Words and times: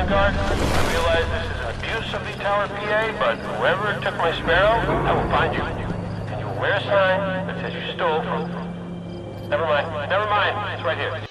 Vanguard. 0.00 0.34
I 0.34 0.92
realize 0.92 1.28
this 1.28 1.44
is 1.44 1.60
an 1.60 1.76
abuse 1.76 2.14
of 2.14 2.24
the 2.24 2.32
Tower 2.42 2.68
PA, 2.68 3.12
but 3.18 3.36
whoever 3.36 4.00
took 4.00 4.16
my 4.16 4.32
Sparrow, 4.32 4.80
I 5.04 5.12
will 5.12 5.30
find 5.30 5.54
you. 5.54 5.60
And 5.60 6.40
you 6.40 6.46
will 6.46 6.58
wear 6.58 6.76
a 6.76 6.80
sign 6.80 7.46
that 7.46 7.60
says 7.60 7.74
you 7.74 7.92
stole 7.92 8.22
from... 8.22 8.48
Never 9.50 9.64
mind. 9.64 10.08
Never 10.08 10.24
mind. 10.24 10.74
It's 10.74 10.84
right 10.84 10.96
here. 10.96 11.29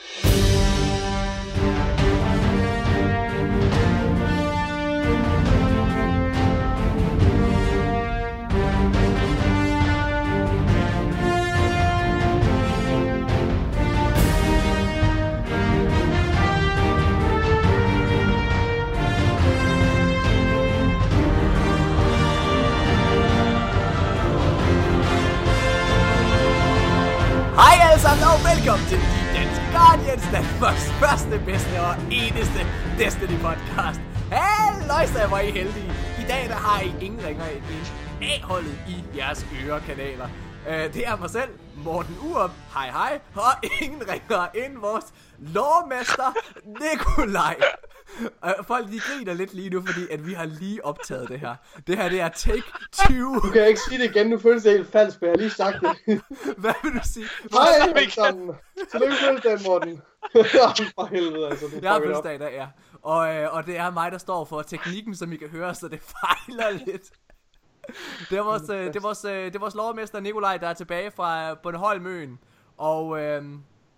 Alle 28.00 28.10
sammen 28.10 28.28
og 28.34 28.40
velkommen 28.52 28.86
til 28.92 29.00
De 29.14 29.22
Danske 29.38 29.66
Guardians, 29.78 30.26
Danmarks 30.38 30.88
første, 31.02 31.36
bedste 31.46 31.76
og 31.88 31.94
eneste 32.22 32.60
Destiny 33.00 33.38
podcast. 33.48 34.02
Halløjsa, 34.32 35.28
hvor 35.28 35.38
er 35.38 35.42
I 35.42 35.52
heldige. 35.52 35.92
I 36.24 36.26
dag 36.32 36.44
der 36.52 36.60
har 36.68 36.82
I 36.82 37.06
ingen 37.06 37.22
ringer 37.28 37.46
end 37.46 37.64
A-holdet 38.32 38.76
i 38.88 39.18
jeres 39.18 39.46
ørekanaler. 39.66 40.28
Øh, 40.70 40.94
det 40.94 41.08
er 41.08 41.16
mig 41.16 41.30
selv, 41.30 41.52
Morten 41.86 42.16
Urup, 42.28 42.52
hej 42.74 42.90
hej, 42.92 43.20
og 43.36 43.54
ingen 43.82 44.04
ringer 44.12 44.48
end 44.62 44.78
vores 44.78 45.06
lovmester, 45.40 46.30
Nikolaj. 46.82 47.56
Uh, 48.20 48.66
folk 48.68 48.88
de 48.88 49.00
griner 49.00 49.34
lidt 49.34 49.54
lige 49.54 49.70
nu, 49.70 49.84
fordi 49.86 50.02
at 50.12 50.28
vi 50.28 50.34
har 50.34 50.46
lige 50.46 50.86
optaget 50.86 51.30
det 51.30 51.40
her. 51.40 51.56
Det 51.88 51.98
her 51.98 52.10
det 52.10 52.22
er 52.22 52.30
take 52.30 52.64
20. 52.92 53.36
Du 53.36 53.50
kan 53.54 53.68
ikke 53.68 53.80
sige 53.80 54.04
det 54.04 54.16
igen, 54.16 54.28
nu 54.28 54.40
føles 54.40 54.64
det 54.64 54.72
helt 54.72 54.92
falsk, 54.92 55.22
men 55.22 55.28
jeg 55.28 55.34
har 55.34 55.38
lige 55.38 55.50
sagt 55.50 55.76
det. 55.82 56.22
Hvad 56.62 56.74
vil 56.84 56.94
du 56.94 57.00
sige? 57.04 57.26
Hej 57.52 57.98
alle 57.98 58.12
sammen. 58.12 58.56
Tillykke 58.92 59.16
fødselsdagen, 59.16 59.60
Morten. 59.66 60.02
For 60.96 61.06
helvede, 61.06 61.48
altså. 61.48 61.66
Du 61.66 61.80
Jeg 61.82 61.92
har 61.92 62.00
fødselsdag 62.00 62.36
i 62.36 62.38
dag, 62.38 62.54
ja. 62.54 62.68
Og, 63.02 63.36
øh, 63.36 63.54
og 63.54 63.66
det 63.66 63.78
er 63.78 63.92
mig, 63.92 64.12
der 64.12 64.18
står 64.18 64.46
for 64.46 64.62
teknikken, 64.62 65.16
som 65.16 65.32
I 65.32 65.36
kan 65.36 65.50
høre, 65.50 65.76
så 65.76 65.88
det 65.88 66.02
fejler 66.16 66.86
lidt. 66.86 67.12
Det 68.30 68.38
er 68.38 68.44
vores, 68.44 68.70
øh, 68.70 68.88
det 68.88 68.96
er 68.96 69.02
vores, 69.02 69.26
øh, 69.26 69.46
det 69.46 69.56
er 69.56 69.60
vores 69.60 69.76
lovmester 69.76 70.20
Nikolaj, 70.20 70.58
der 70.58 70.68
er 70.68 70.74
tilbage 70.74 71.12
fra 71.12 71.52
øh, 71.52 71.58
Bornholmøen. 71.64 72.40
Og 72.78 73.22
øh, 73.22 73.44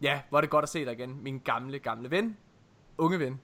ja, 0.02 0.22
hvor 0.30 0.38
er 0.38 0.42
det 0.42 0.50
godt 0.50 0.64
at 0.64 0.70
se 0.70 0.86
dig 0.86 0.94
igen, 0.94 1.24
min 1.24 1.40
gamle, 1.40 1.80
gamle 1.80 2.12
ven. 2.12 2.38
Unge 2.98 3.20
ven. 3.20 3.40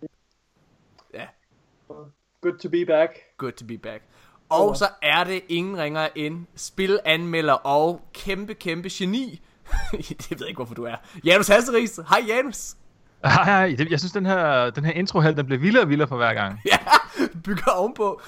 Good 2.42 2.60
to 2.60 2.70
be 2.70 2.86
back. 2.86 3.10
good 3.38 3.52
to 3.52 3.66
be 3.66 3.78
back. 3.78 4.02
Og 4.50 4.78
så 4.78 4.88
er 5.02 5.24
det 5.24 5.42
ingen 5.50 5.78
ringer 5.78 6.08
end 6.16 6.46
spilanmelder 6.56 7.54
og 7.54 8.02
kæmpe, 8.14 8.54
kæmpe 8.54 8.90
geni. 8.92 9.42
det 9.92 10.30
ved 10.30 10.38
jeg 10.40 10.48
ikke, 10.48 10.58
hvorfor 10.58 10.76
du 10.76 10.84
er. 10.84 10.96
Janus 11.26 11.48
Hasseris. 11.48 12.00
Hej 12.10 12.24
Janus. 12.28 12.76
Hej, 13.24 13.44
hej. 13.44 13.88
Jeg 13.90 14.00
synes, 14.00 14.12
den 14.12 14.26
her, 14.26 14.70
den 14.70 14.86
her 14.86 14.92
intro 14.92 15.20
her, 15.20 15.32
den 15.32 15.46
bliver 15.46 15.60
vildere 15.60 15.84
og 15.84 15.90
vildere 15.90 16.08
for 16.08 16.18
hver 16.18 16.34
gang. 16.34 16.62
Ja, 16.72 16.78
bygger 17.44 17.72
ovenpå. 17.72 18.22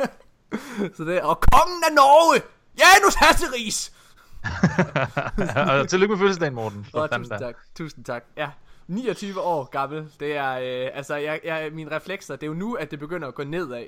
så 0.96 1.04
det 1.04 1.20
og 1.20 1.40
kongen 1.40 1.82
af 1.88 1.94
Norge, 1.94 2.42
Janus 2.78 3.14
Hasseris. 3.14 3.92
og 5.80 5.88
tillykke 5.88 6.12
med 6.12 6.18
fødselsdagen, 6.18 6.54
Morten. 6.54 6.86
Fanden 6.92 7.18
tusind 7.20 7.38
tak, 7.38 7.54
tusind 7.74 8.04
tak. 8.04 8.24
Ja, 8.36 8.48
29 8.86 9.40
år 9.40 9.64
gammel. 9.64 10.12
Det 10.20 10.36
er, 10.36 10.52
øh, 10.52 10.90
altså, 10.96 11.16
jeg, 11.16 11.40
jeg, 11.44 11.70
mine 11.72 11.90
reflekser, 11.90 12.36
det 12.36 12.42
er 12.42 12.46
jo 12.46 12.54
nu, 12.54 12.74
at 12.74 12.90
det 12.90 12.98
begynder 12.98 13.28
at 13.28 13.34
gå 13.34 13.44
nedad. 13.44 13.86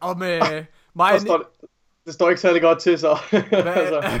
Og 0.00 0.18
med 0.18 0.40
mig 0.94 1.08
Der 1.08 1.14
og 1.14 1.20
står, 1.20 1.36
det, 1.38 1.46
det 2.04 2.14
står 2.14 2.28
ikke 2.28 2.40
særlig 2.40 2.62
godt 2.62 2.78
til, 2.78 2.98
så. 2.98 3.18
altså, 3.52 4.20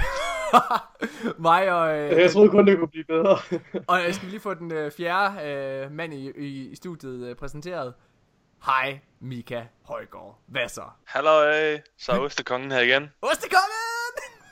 mig 1.38 1.72
og, 1.72 1.98
øh, 1.98 2.20
jeg 2.20 2.30
troede 2.30 2.50
kun, 2.50 2.66
det 2.66 2.78
kunne 2.78 2.88
blive 2.88 3.04
bedre. 3.04 3.38
og 3.86 4.02
jeg 4.02 4.14
skal 4.14 4.28
lige 4.28 4.40
få 4.40 4.54
den 4.54 4.72
øh, 4.72 4.92
fjerde 4.92 5.48
øh, 5.48 5.92
mand 5.92 6.14
i, 6.14 6.30
i, 6.36 6.68
i 6.70 6.76
studiet 6.76 7.28
øh, 7.28 7.36
præsenteret. 7.36 7.94
Hej, 8.64 8.98
Mika 9.20 9.62
Højgaard. 9.82 10.38
Hvad 10.46 10.68
så? 10.68 10.82
Hallo, 11.04 11.30
så 11.98 12.12
er 12.12 12.18
Ostekongen 12.18 12.70
her 12.70 12.80
igen. 12.80 13.10
Ostekongen! 13.22 13.99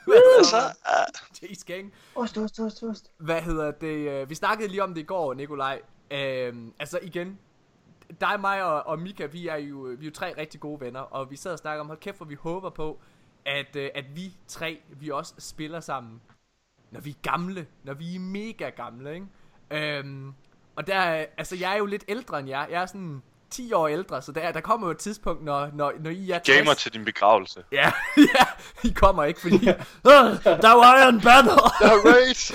Hvad 0.09 0.43
så? 0.43 0.57
Ah, 0.85 1.05
Jeez, 1.43 1.63
gang. 1.65 1.93
Ost, 2.15 2.37
ost, 2.37 2.59
ost, 2.59 2.83
ost. 2.83 3.11
Hvad 3.17 3.41
hedder 3.41 3.71
det? 3.71 3.87
øh, 4.21 4.29
Vi 4.29 4.35
snakkede 4.35 4.67
lige 4.69 4.83
om 4.83 4.93
det 4.93 5.01
i 5.01 5.05
går, 5.05 5.33
Nikolaj. 5.33 5.81
Øhm, 6.11 6.73
altså 6.79 6.99
igen, 7.01 7.39
dig, 8.21 8.39
mig 8.39 8.63
og, 8.63 8.87
og 8.87 8.99
Mika, 8.99 9.25
vi 9.25 9.47
er, 9.47 9.55
jo, 9.55 9.77
vi 9.77 10.05
er 10.05 10.09
jo 10.09 10.13
tre 10.13 10.33
rigtig 10.37 10.59
gode 10.59 10.81
venner, 10.81 10.99
og 10.99 11.31
vi 11.31 11.35
sad 11.35 11.53
og 11.53 11.59
snakkede 11.59 11.81
om, 11.81 11.87
hold 11.87 11.97
kæft, 11.99 12.17
hvor 12.17 12.25
vi 12.25 12.35
håber 12.35 12.69
på, 12.69 12.99
at, 13.45 13.75
øh, 13.75 13.89
at 13.95 14.15
vi 14.15 14.33
tre, 14.47 14.81
vi 14.89 15.09
også 15.09 15.33
spiller 15.39 15.79
sammen, 15.79 16.21
når 16.91 16.99
vi 16.99 17.09
er 17.09 17.31
gamle, 17.31 17.67
når 17.83 17.93
vi 17.93 18.15
er 18.15 18.19
mega 18.19 18.69
gamle, 18.69 19.13
ikke? 19.13 19.27
Øhm, 19.71 20.33
og 20.75 20.87
der, 20.87 21.01
altså 21.37 21.55
jeg 21.55 21.73
er 21.73 21.77
jo 21.77 21.85
lidt 21.85 22.03
ældre 22.07 22.39
end 22.39 22.49
jer, 22.49 22.67
jeg 22.67 22.81
er 22.81 22.85
sådan 22.85 23.21
10 23.51 23.73
år 23.73 23.87
ældre, 23.87 24.21
så 24.21 24.31
der, 24.31 24.51
der 24.51 24.61
kommer 24.61 24.87
jo 24.87 24.91
et 24.91 24.97
tidspunkt, 24.97 25.43
når, 25.43 25.69
når, 25.73 25.93
når 26.03 26.09
I 26.09 26.31
er 26.31 26.39
60. 26.39 26.57
gamer 26.57 26.73
til 26.73 26.93
din 26.93 27.05
begravelse. 27.05 27.63
Ja, 27.71 27.91
ja, 28.35 28.45
I 28.83 28.91
kommer 28.95 29.23
ikke, 29.23 29.41
fordi, 29.41 29.69
"Åh, 30.05 30.13
der 30.43 30.75
var 30.75 31.01
Iron 31.03 31.21
Banner! 31.21 31.73
Der 31.79 31.87
er 31.89 31.99
race! 32.05 32.53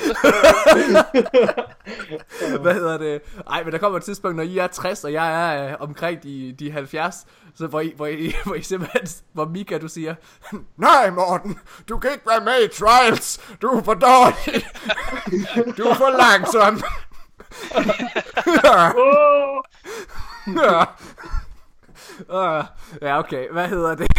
Hvad 2.62 2.75
hedder 2.75 2.99
det? 2.99 3.21
Ej, 3.50 3.65
men 3.65 3.72
der 3.72 3.78
kommer 3.78 3.99
et 3.99 4.05
tidspunkt, 4.05 4.37
når 4.37 4.43
I 4.43 4.59
er 4.59 4.66
60, 4.66 5.05
og 5.05 5.12
jeg 5.12 5.55
er 5.55 5.69
øh, 5.71 5.77
omkring 5.81 6.22
de, 6.22 6.55
de 6.59 6.71
70, 6.71 7.15
så 7.55 7.66
hvor 7.66 7.81
I, 7.81 7.93
hvor, 7.97 8.06
I, 8.06 8.34
hvor 8.44 8.55
I 8.55 8.62
simpelthen, 8.62 9.06
hvor 9.32 9.44
Mika, 9.44 9.78
du 9.78 9.88
siger, 9.88 10.15
Nej, 10.76 11.11
Morten, 11.11 11.59
du 11.88 11.99
kan 11.99 12.12
ikke 12.12 12.26
være 12.26 12.44
med 12.44 12.65
i 12.65 12.69
Trials, 12.69 13.41
du 13.62 13.66
er 13.69 13.82
for 13.82 13.94
dårlig, 13.94 14.66
du 15.76 15.82
er 15.82 15.94
for 15.94 16.11
langsom. 16.19 16.82
ja. 18.65 18.91
Ja. 20.47 20.84
Uh, 22.28 22.65
ja, 23.03 23.19
okay, 23.19 23.50
hvad 23.50 23.69
hedder 23.69 23.94
det? 23.94 24.06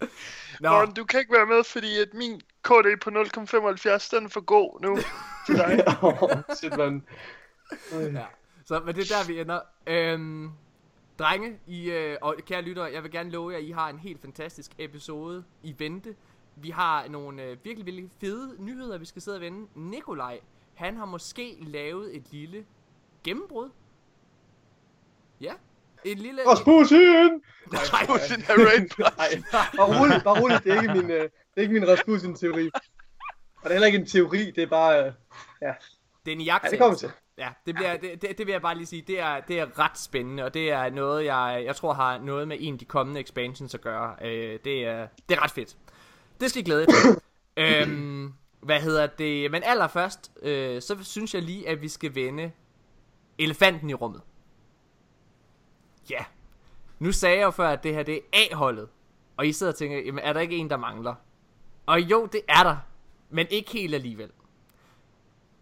Nå, 0.60 0.70
Morten, 0.70 0.94
du 0.94 1.04
kan 1.04 1.20
ikke 1.20 1.32
være 1.32 1.46
med, 1.46 1.64
fordi 1.64 1.98
at 1.98 2.14
min 2.14 2.40
KD 2.62 3.00
på 3.02 3.10
0,75, 3.10 4.16
den 4.16 4.24
er 4.24 4.28
for 4.28 4.40
god 4.40 4.80
nu 4.80 4.98
til 5.46 5.56
dig. 5.56 5.84
Shit, 6.56 6.76
man. 6.76 7.04
Ja. 7.92 8.24
Så 8.64 8.80
men 8.80 8.94
det 8.94 9.10
er 9.10 9.16
der, 9.16 9.26
vi 9.26 9.40
ender. 9.40 9.60
Øhm, 9.86 10.50
drenge, 11.18 11.58
I, 11.66 11.90
øh, 11.90 12.16
og 12.20 12.36
kære 12.46 12.62
lyttere, 12.62 12.92
jeg 12.92 13.02
vil 13.02 13.10
gerne 13.10 13.30
love 13.30 13.50
jer, 13.50 13.58
at 13.58 13.64
I 13.64 13.70
har 13.70 13.88
en 13.88 13.98
helt 13.98 14.20
fantastisk 14.20 14.72
episode 14.78 15.44
i 15.62 15.74
vente. 15.78 16.14
Vi 16.56 16.70
har 16.70 17.08
nogle 17.08 17.42
øh, 17.42 17.56
virkelig, 17.64 17.86
virkelig 17.86 18.10
fede 18.20 18.54
nyheder, 18.58 18.98
vi 18.98 19.04
skal 19.04 19.22
sidde 19.22 19.36
og 19.36 19.40
vende. 19.40 19.68
Nikolaj, 19.74 20.40
han 20.74 20.96
har 20.96 21.04
måske 21.04 21.56
lavet 21.60 22.16
et 22.16 22.32
lille 22.32 22.64
gennembrud. 23.28 23.70
Ja, 25.40 25.52
et 26.04 26.18
lille... 26.18 26.42
Rasmussen! 26.46 27.42
Nej, 27.72 28.06
Putin 28.06 28.44
er 28.48 28.54
raid 28.66 28.88
bare 29.76 30.00
roligt, 30.00 30.24
bare 30.24 30.40
roligt. 30.40 30.64
Det 30.64 30.72
er 30.72 30.82
ikke 30.82 30.94
min, 30.94 31.10
øh, 31.10 31.22
det 31.22 31.30
er 31.56 31.60
ikke 31.60 31.74
min 31.74 31.88
Rasmussen-teori. 31.88 32.70
Og 33.56 33.64
det 33.64 33.70
er 33.70 33.72
heller 33.72 33.86
ikke 33.86 33.98
en 33.98 34.06
teori, 34.06 34.50
det 34.50 34.62
er 34.62 34.66
bare... 34.66 35.04
Øh, 35.04 35.12
ja. 35.62 35.72
det 36.24 36.32
er 36.32 36.36
en 36.36 36.40
ja, 36.40 36.52
jagt. 36.52 36.70
det 36.70 36.78
kommer 36.78 36.98
til. 36.98 37.10
Ja, 37.38 37.48
det, 37.66 37.74
bliver, 37.74 37.96
det, 37.96 38.22
det, 38.22 38.38
det 38.38 38.46
vil 38.46 38.52
jeg 38.52 38.62
bare 38.62 38.74
lige 38.76 38.86
sige, 38.86 39.04
det 39.06 39.20
er, 39.20 39.40
det 39.40 39.60
er 39.60 39.78
ret 39.78 39.98
spændende, 39.98 40.44
og 40.44 40.54
det 40.54 40.70
er 40.70 40.90
noget, 40.90 41.24
jeg, 41.24 41.62
jeg 41.64 41.76
tror 41.76 41.92
har 41.92 42.18
noget 42.18 42.48
med 42.48 42.56
en 42.60 42.72
af 42.72 42.78
de 42.78 42.84
kommende 42.84 43.20
expansions 43.20 43.74
at 43.74 43.80
gøre. 43.80 44.16
Øh, 44.22 44.58
det, 44.64 44.84
er, 44.84 45.08
det 45.28 45.36
er 45.36 45.42
ret 45.42 45.50
fedt. 45.50 45.76
Det 46.40 46.50
skal 46.50 46.62
I 46.62 46.64
glæde 46.64 46.80
jer 46.80 46.86
til. 46.86 47.20
øhm, 47.64 48.32
hvad 48.60 48.80
hedder 48.80 49.06
det? 49.06 49.50
Men 49.50 49.62
allerførst, 49.64 50.32
øh, 50.42 50.82
så 50.82 50.96
synes 51.04 51.34
jeg 51.34 51.42
lige, 51.42 51.68
at 51.68 51.82
vi 51.82 51.88
skal 51.88 52.14
vende 52.14 52.52
elefanten 53.38 53.90
i 53.90 53.94
rummet. 53.94 54.22
Ja. 56.10 56.24
Nu 56.98 57.12
sagde 57.12 57.36
jeg 57.36 57.44
jo 57.44 57.50
før, 57.50 57.68
at 57.68 57.82
det 57.82 57.94
her 57.94 58.02
det 58.02 58.16
er 58.16 58.20
A-holdet. 58.32 58.88
Og 59.36 59.46
I 59.46 59.52
sidder 59.52 59.72
og 59.72 59.78
tænker, 59.78 59.98
jamen 59.98 60.24
er 60.24 60.32
der 60.32 60.40
ikke 60.40 60.56
en, 60.56 60.70
der 60.70 60.76
mangler? 60.76 61.14
Og 61.86 62.00
jo, 62.00 62.26
det 62.26 62.40
er 62.48 62.62
der. 62.62 62.76
Men 63.30 63.46
ikke 63.50 63.70
helt 63.70 63.94
alligevel. 63.94 64.30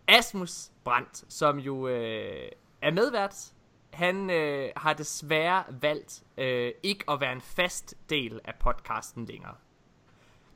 Asmus 0.08 0.70
Brandt, 0.84 1.24
som 1.28 1.58
jo 1.58 1.88
øh, 1.88 2.48
er 2.82 2.90
medvært, 2.90 3.52
han 3.92 4.30
øh, 4.30 4.70
har 4.76 4.92
desværre 4.92 5.64
valgt 5.80 6.22
øh, 6.38 6.72
ikke 6.82 7.10
at 7.10 7.20
være 7.20 7.32
en 7.32 7.40
fast 7.40 7.94
del 8.10 8.40
af 8.44 8.54
podcasten 8.54 9.26
længere. 9.26 9.54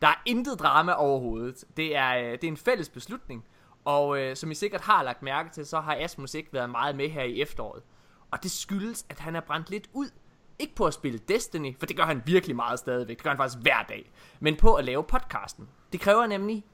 Der 0.02 0.08
er 0.08 0.22
intet 0.26 0.58
drama 0.58 0.92
overhovedet. 0.92 1.64
Det 1.76 1.96
er, 1.96 2.18
øh, 2.18 2.32
det 2.32 2.44
er 2.44 2.48
en 2.48 2.56
fælles 2.56 2.88
beslutning. 2.88 3.44
Og 3.84 4.18
øh, 4.18 4.36
som 4.36 4.50
I 4.50 4.54
sikkert 4.54 4.80
har 4.80 5.02
lagt 5.02 5.22
mærke 5.22 5.50
til, 5.50 5.66
så 5.66 5.80
har 5.80 5.96
Asmus 6.00 6.34
ikke 6.34 6.52
været 6.52 6.70
meget 6.70 6.96
med 6.96 7.08
her 7.08 7.22
i 7.22 7.40
efteråret. 7.40 7.82
Og 8.30 8.42
det 8.42 8.50
skyldes, 8.50 9.06
at 9.08 9.18
han 9.18 9.36
er 9.36 9.40
brændt 9.40 9.70
lidt 9.70 9.88
ud. 9.92 10.10
Ikke 10.58 10.74
på 10.74 10.86
at 10.86 10.94
spille 10.94 11.18
Destiny, 11.18 11.78
for 11.78 11.86
det 11.86 11.96
gør 11.96 12.04
han 12.04 12.22
virkelig 12.26 12.56
meget 12.56 12.78
stadigvæk. 12.78 13.16
Det 13.16 13.24
gør 13.24 13.30
han 13.30 13.36
faktisk 13.36 13.62
hver 13.62 13.82
dag. 13.88 14.10
Men 14.40 14.56
på 14.56 14.74
at 14.74 14.84
lave 14.84 15.04
podcasten. 15.04 15.68
Det 15.92 16.00
kræver 16.00 16.26
nemlig 16.26 16.64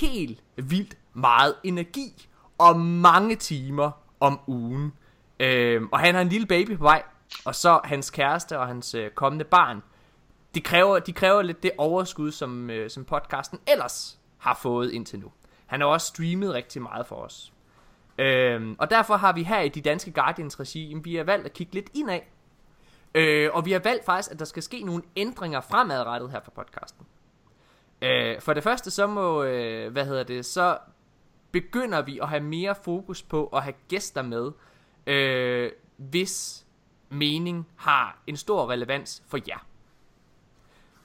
helt 0.00 0.42
vildt 0.56 0.98
meget 1.14 1.54
energi 1.64 2.28
og 2.58 2.80
mange 2.80 3.36
timer 3.36 3.90
om 4.20 4.40
ugen. 4.46 4.92
Øh, 5.40 5.82
og 5.92 5.98
han 5.98 6.14
har 6.14 6.22
en 6.22 6.28
lille 6.28 6.46
baby 6.46 6.76
på 6.76 6.82
vej, 6.82 7.02
og 7.44 7.54
så 7.54 7.80
hans 7.84 8.10
kæreste 8.10 8.58
og 8.58 8.66
hans 8.66 8.94
øh, 8.94 9.10
kommende 9.10 9.44
barn. 9.44 9.82
De 10.54 10.60
kræver, 10.60 10.98
de 10.98 11.12
kræver 11.12 11.42
lidt 11.42 11.62
det 11.62 11.70
overskud, 11.78 12.32
som, 12.32 12.70
øh, 12.70 12.90
som 12.90 13.04
podcasten 13.04 13.58
ellers 13.66 14.18
har 14.38 14.58
fået 14.62 14.92
indtil 14.92 15.18
nu. 15.18 15.32
Han 15.74 15.80
har 15.80 15.88
også 15.88 16.06
streamet 16.06 16.54
rigtig 16.54 16.82
meget 16.82 17.06
for 17.06 17.16
os. 17.16 17.52
Øhm, 18.18 18.76
og 18.78 18.90
derfor 18.90 19.16
har 19.16 19.32
vi 19.32 19.42
her 19.42 19.60
i 19.60 19.68
de 19.68 19.80
danske 19.80 20.12
Guardians 20.12 20.60
regi, 20.60 20.96
vi 21.02 21.14
har 21.16 21.24
valgt 21.24 21.46
at 21.46 21.52
kigge 21.52 21.74
lidt 21.74 21.90
indad. 21.94 22.20
Øh, 23.14 23.50
og 23.52 23.64
vi 23.64 23.72
har 23.72 23.78
valgt 23.78 24.04
faktisk, 24.04 24.30
at 24.30 24.38
der 24.38 24.44
skal 24.44 24.62
ske 24.62 24.82
nogle 24.82 25.02
ændringer 25.16 25.60
fremadrettet 25.60 26.30
her 26.30 26.40
for 26.40 26.50
podcasten. 26.50 27.06
Øh, 28.02 28.40
for 28.40 28.54
det 28.54 28.62
første 28.62 28.90
så 28.90 29.06
må, 29.06 29.42
øh, 29.42 29.92
hvad 29.92 30.04
hedder 30.04 30.22
det, 30.22 30.46
så 30.46 30.78
begynder 31.52 32.02
vi 32.02 32.18
at 32.18 32.28
have 32.28 32.42
mere 32.42 32.74
fokus 32.74 33.22
på 33.22 33.46
at 33.46 33.62
have 33.62 33.74
gæster 33.88 34.22
med, 34.22 34.52
øh, 35.06 35.70
hvis 35.96 36.66
mening 37.08 37.68
har 37.76 38.18
en 38.26 38.36
stor 38.36 38.70
relevans 38.70 39.22
for 39.28 39.38
jer. 39.48 39.66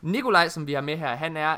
Nikolaj, 0.01 0.47
som 0.47 0.67
vi 0.67 0.73
har 0.73 0.81
med 0.81 0.97
her, 0.97 1.15
han 1.15 1.37
er 1.37 1.57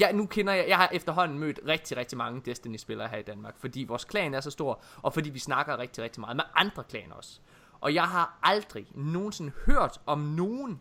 jeg, 0.00 0.12
nu 0.12 0.26
kender 0.26 0.52
jeg, 0.52 0.68
jeg 0.68 0.76
har 0.76 0.88
efterhånden 0.92 1.38
mødt 1.38 1.60
rigtig, 1.66 1.96
rigtig 1.96 2.18
mange 2.18 2.42
Destiny-spillere 2.44 3.08
her 3.08 3.18
i 3.18 3.22
Danmark, 3.22 3.56
fordi 3.56 3.84
vores 3.84 4.04
klan 4.04 4.34
er 4.34 4.40
så 4.40 4.50
stor, 4.50 4.82
og 5.02 5.14
fordi 5.14 5.30
vi 5.30 5.38
snakker 5.38 5.78
rigtig, 5.78 6.04
rigtig 6.04 6.20
meget 6.20 6.36
med 6.36 6.44
andre 6.54 6.84
klaner 6.84 7.14
også. 7.14 7.40
Og 7.80 7.94
jeg 7.94 8.04
har 8.04 8.38
aldrig 8.42 8.86
nogensinde 8.94 9.52
hørt 9.66 10.00
om 10.06 10.18
nogen, 10.18 10.80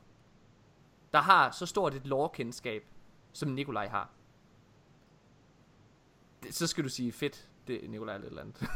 der 1.14 1.20
har 1.20 1.52
så 1.52 1.66
stort 1.66 1.94
et 1.94 2.08
lore-kendskab, 2.08 2.84
som 3.34 3.50
Nikolaj 3.50 3.88
har. 3.88 4.10
Det, 6.44 6.56
så 6.56 6.68
skal 6.68 6.84
du 6.84 6.90
sige 6.90 7.12
fedt, 7.12 7.50
det 7.68 7.90
Nikolaj 7.90 8.16
eller 8.16 8.26
et 8.26 8.30
eller 8.30 8.42
andet. 8.42 8.70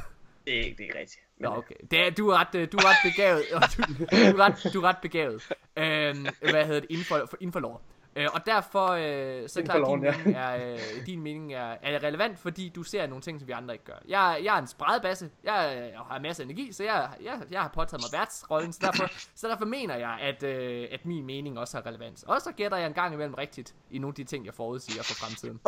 Det 0.45 0.59
er 0.59 0.63
ikke, 0.63 0.77
det 0.77 0.79
er 0.79 0.87
ikke 0.87 0.99
rigtigt. 0.99 1.21
Men, 1.37 1.49
Nå, 1.49 1.55
okay. 1.55 1.75
Det 1.91 1.99
er, 1.99 2.09
du, 2.09 2.29
er 2.29 2.37
ret, 2.37 2.55
øh, 2.55 2.71
du 2.71 2.77
er 2.77 2.85
ret 2.85 3.11
begavet. 3.11 3.43
og 3.53 3.61
du, 3.77 3.93
du, 3.93 4.03
er 4.37 4.39
ret, 4.39 4.73
du 4.73 4.81
er 4.81 4.87
ret 4.87 4.97
begavet. 5.01 5.43
Øhm, 5.77 6.25
hvad 6.39 6.65
hedder 6.65 6.79
det? 6.79 6.89
Inden 6.89 7.05
for, 7.05 7.29
inden 7.39 7.51
for 7.51 7.59
lore. 7.59 7.79
Øh, 8.17 8.27
og 8.33 8.45
derfor, 8.45 8.87
øh, 8.87 9.49
så 9.49 9.59
er 9.59 9.63
klart, 9.63 9.87
din, 9.87 10.03
ja. 10.03 10.13
mening 10.17 10.37
er, 10.37 10.71
øh, 10.71 11.05
din 11.05 11.21
mening 11.21 11.53
er, 11.53 11.75
er 11.81 12.03
relevant, 12.03 12.39
fordi 12.39 12.71
du 12.75 12.83
ser 12.83 13.07
nogle 13.07 13.21
ting, 13.21 13.39
som 13.39 13.47
vi 13.47 13.53
andre 13.53 13.73
ikke 13.73 13.85
gør. 13.85 13.93
Jeg, 14.07 14.39
jeg 14.43 14.55
er 14.55 14.61
en 14.61 14.67
spredbasse, 14.67 15.29
jeg, 15.43 15.91
øh, 15.93 15.99
har 15.99 16.19
masser 16.19 16.43
af 16.43 16.45
energi, 16.45 16.71
så 16.71 16.83
jeg, 16.83 17.09
jeg, 17.23 17.33
jeg 17.51 17.61
har 17.61 17.71
påtaget 17.73 18.03
mig 18.03 18.19
værtsrollen, 18.19 18.73
så 18.73 18.79
derfor, 18.81 19.09
så 19.35 19.47
derfor 19.47 19.65
mener 19.65 19.95
jeg, 19.95 20.17
at, 20.21 20.43
øh, 20.43 20.87
at 20.91 21.05
min 21.05 21.25
mening 21.25 21.59
også 21.59 21.77
har 21.77 21.85
relevans. 21.85 22.23
Og 22.23 22.41
så 22.41 22.51
gætter 22.51 22.77
jeg 22.77 22.87
en 22.87 22.93
gang 22.93 23.13
imellem 23.13 23.33
rigtigt 23.33 23.75
i 23.91 23.97
nogle 23.97 24.11
af 24.11 24.15
de 24.15 24.23
ting, 24.23 24.45
jeg 24.45 24.53
forudsiger 24.53 25.03
for 25.03 25.13
fremtiden. 25.13 25.59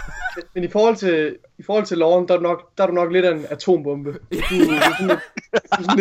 men 0.54 0.64
i 0.64 0.68
forhold 0.68 0.96
til, 0.96 1.36
i 1.58 1.62
forhold 1.62 1.84
til 1.84 1.98
loven, 1.98 2.28
der 2.28 2.34
er, 2.34 2.38
du 2.38 2.42
nok, 2.42 2.76
der 2.78 2.84
er 2.84 2.88
du 2.88 2.94
nok 2.94 3.12
lidt 3.12 3.24
af 3.24 3.32
en 3.32 3.46
atombombe. 3.50 4.12
Du, 5.88 5.94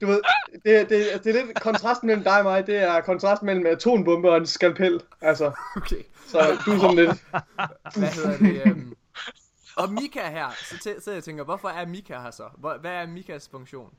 du, 0.00 0.06
ved, 0.06 0.20
det, 0.52 0.90
det, 0.90 1.24
det 1.24 1.36
er 1.36 1.44
lidt 1.44 1.60
kontrasten 1.60 2.06
mellem 2.06 2.24
dig 2.24 2.38
og 2.38 2.44
mig, 2.44 2.66
det 2.66 2.76
er 2.76 3.00
kontrasten 3.00 3.46
mellem 3.46 3.66
atombombe 3.66 4.30
og 4.30 4.36
en 4.36 4.46
skalpel. 4.46 5.00
Altså, 5.28 5.52
Okay. 5.76 6.02
så 6.26 6.38
du 6.66 6.70
er 6.72 6.78
sådan 6.78 6.96
lidt, 6.96 7.10
Hvad 7.98 8.08
hedder 8.08 8.38
det? 8.38 8.62
Øhm... 8.66 8.94
Og 9.76 9.92
Mika 9.92 10.28
her, 10.30 10.50
så 10.50 10.74
tæ- 10.74 10.80
sidder 10.80 11.12
jeg 11.12 11.16
og 11.16 11.24
tænker, 11.24 11.44
hvorfor 11.44 11.68
er 11.68 11.86
Mika 11.86 12.20
her 12.20 12.30
så? 12.30 12.44
Hvor, 12.56 12.78
hvad 12.80 12.90
er 12.90 13.06
Mikas 13.06 13.48
funktion? 13.48 13.94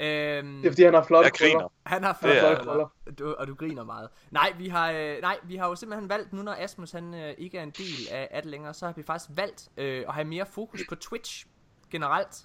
Øhm, 0.00 0.56
det 0.62 0.66
er 0.66 0.70
fordi 0.72 0.82
han 0.84 0.94
har 0.94 1.04
flotte 1.04 1.30
krøller. 1.30 1.72
han 1.86 2.02
har 2.04 2.18
flotte 2.20 2.64
krøller, 2.64 2.92
du, 3.18 3.34
og 3.38 3.46
du 3.48 3.54
griner 3.54 3.84
meget. 3.84 4.08
Nej, 4.30 4.52
vi 4.58 4.68
har, 4.68 4.90
øh, 4.90 5.16
nej, 5.22 5.36
vi 5.44 5.56
har 5.56 5.68
jo 5.68 5.74
simpelthen 5.74 6.08
valgt, 6.08 6.32
nu 6.32 6.42
når 6.42 6.56
Asmus 6.58 6.90
han 6.90 7.14
øh, 7.14 7.34
ikke 7.38 7.58
er 7.58 7.62
en 7.62 7.70
del 7.70 8.08
af, 8.10 8.28
af 8.30 8.42
det 8.42 8.50
længere, 8.50 8.74
så 8.74 8.86
har 8.86 8.92
vi 8.92 9.02
faktisk 9.02 9.30
valgt 9.36 9.68
øh, 9.76 10.04
at 10.08 10.14
have 10.14 10.24
mere 10.24 10.46
fokus 10.46 10.80
på 10.88 10.94
Twitch 10.94 11.46
generelt. 11.90 12.36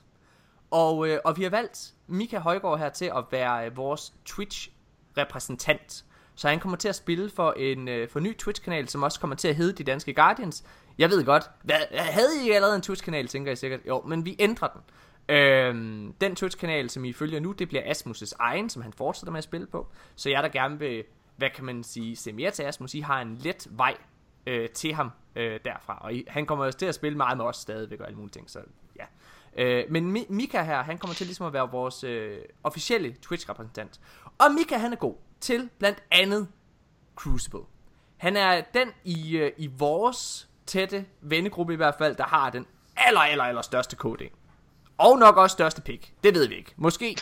Og, 0.71 1.07
øh, 1.07 1.19
og 1.25 1.37
vi 1.37 1.43
har 1.43 1.49
valgt 1.49 1.93
Mika 2.07 2.39
Højgaard 2.39 2.79
her 2.79 2.89
til 2.89 3.05
at 3.05 3.23
være 3.31 3.65
øh, 3.65 3.77
vores 3.77 4.13
Twitch-repræsentant. 4.25 6.05
Så 6.35 6.47
han 6.49 6.59
kommer 6.59 6.77
til 6.77 6.87
at 6.87 6.95
spille 6.95 7.29
for 7.29 7.51
en 7.51 7.87
øh, 7.87 8.09
for 8.09 8.19
en 8.19 8.23
ny 8.23 8.37
Twitch-kanal, 8.37 8.89
som 8.89 9.03
også 9.03 9.19
kommer 9.19 9.35
til 9.35 9.47
at 9.47 9.55
hedde 9.55 9.73
De 9.73 9.83
Danske 9.83 10.13
Guardians. 10.13 10.63
Jeg 10.97 11.09
ved 11.09 11.25
godt, 11.25 11.43
hvad, 11.63 11.75
havde 11.91 12.45
I 12.45 12.51
allerede 12.51 12.75
en 12.75 12.81
Twitch-kanal, 12.81 13.27
tænker 13.27 13.51
I 13.51 13.55
sikkert? 13.55 13.79
Jo, 13.87 14.01
men 14.01 14.25
vi 14.25 14.35
ændrer 14.39 14.67
den. 14.67 14.81
Øhm, 15.35 16.13
den 16.21 16.35
Twitch-kanal, 16.35 16.89
som 16.89 17.05
I 17.05 17.13
følger 17.13 17.39
nu, 17.39 17.51
det 17.51 17.67
bliver 17.67 17.83
Asmus' 17.83 18.31
egen, 18.39 18.69
som 18.69 18.81
han 18.81 18.93
fortsætter 18.93 19.31
med 19.31 19.37
at 19.37 19.43
spille 19.43 19.67
på. 19.67 19.87
Så 20.15 20.29
jeg 20.29 20.43
der 20.43 20.49
gerne 20.49 20.79
vil, 20.79 21.03
hvad 21.35 21.49
kan 21.55 21.65
man 21.65 21.83
sige, 21.83 22.15
se 22.15 22.33
mere 22.33 22.51
til 22.51 22.63
Asmus, 22.63 22.93
I 22.93 22.99
har 22.99 23.21
en 23.21 23.37
let 23.37 23.67
vej 23.71 23.95
øh, 24.47 24.69
til 24.69 24.93
ham 24.93 25.11
øh, 25.35 25.59
derfra. 25.65 25.97
Og 26.01 26.13
I, 26.13 26.25
han 26.27 26.45
kommer 26.45 26.65
også 26.65 26.79
til 26.79 26.85
at 26.85 26.95
spille 26.95 27.17
meget 27.17 27.37
med 27.37 27.45
os 27.45 27.57
stadigvæk 27.57 27.99
og 27.99 28.05
alle 28.05 28.17
mulige 28.17 28.31
ting, 28.31 28.49
så 28.49 28.59
ja. 28.95 29.05
Øh, 29.63 29.85
men 29.89 30.17
Mi- 30.17 30.25
Mika 30.33 30.63
her, 30.63 30.83
han 30.83 30.97
kommer 30.97 31.15
til 31.15 31.25
ligesom 31.25 31.45
at 31.45 31.53
være 31.53 31.71
vores 31.71 32.03
øh, 32.03 32.37
officielle 32.63 33.15
Twitch-repræsentant. 33.21 33.99
Og 34.37 34.51
Mika, 34.51 34.77
han 34.77 34.91
er 34.93 34.97
god 34.97 35.15
til 35.43 35.69
blandt 35.79 36.03
andet 36.11 36.47
Crucible. 37.15 37.59
Han 38.17 38.37
er 38.37 38.61
den 38.73 38.87
i, 39.03 39.37
øh, 39.37 39.51
i 39.57 39.67
vores 39.77 40.47
tætte 40.65 41.05
vennegruppe 41.21 41.73
i 41.73 41.75
hvert 41.75 41.95
fald, 41.97 42.15
der 42.15 42.23
har 42.23 42.49
den 42.49 42.65
aller, 42.97 43.19
aller, 43.21 43.43
aller 43.43 43.61
største 43.61 43.95
KD. 43.95 44.21
Og 44.97 45.19
nok 45.19 45.37
også 45.37 45.53
største 45.53 45.81
pick. 45.81 46.13
Det 46.23 46.35
ved 46.35 46.47
vi 46.47 46.55
ikke. 46.55 46.73
Måske. 46.77 47.17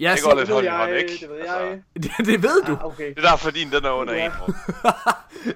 jeg 0.00 0.16
Det 0.16 0.24
går 0.24 0.34
lidt 0.34 0.46
Det 0.46 0.54
hånd 0.54 0.66
i 0.66 0.68
hånd, 0.70 0.90
ikke? 0.92 1.12
det 1.20 1.30
ved 1.30 1.38
Altså, 1.40 1.58
jeg. 1.58 1.82
det, 2.02 2.10
det 2.26 2.42
ved 2.42 2.62
du. 2.66 2.72
Ah, 2.72 2.84
okay. 2.84 3.14
Det 3.14 3.24
er 3.24 3.30
derfor, 3.30 3.50
din 3.50 3.70
den 3.72 3.84
er 3.84 3.90
under 3.90 4.14
Ja. 4.14 4.24
en. 4.26 4.32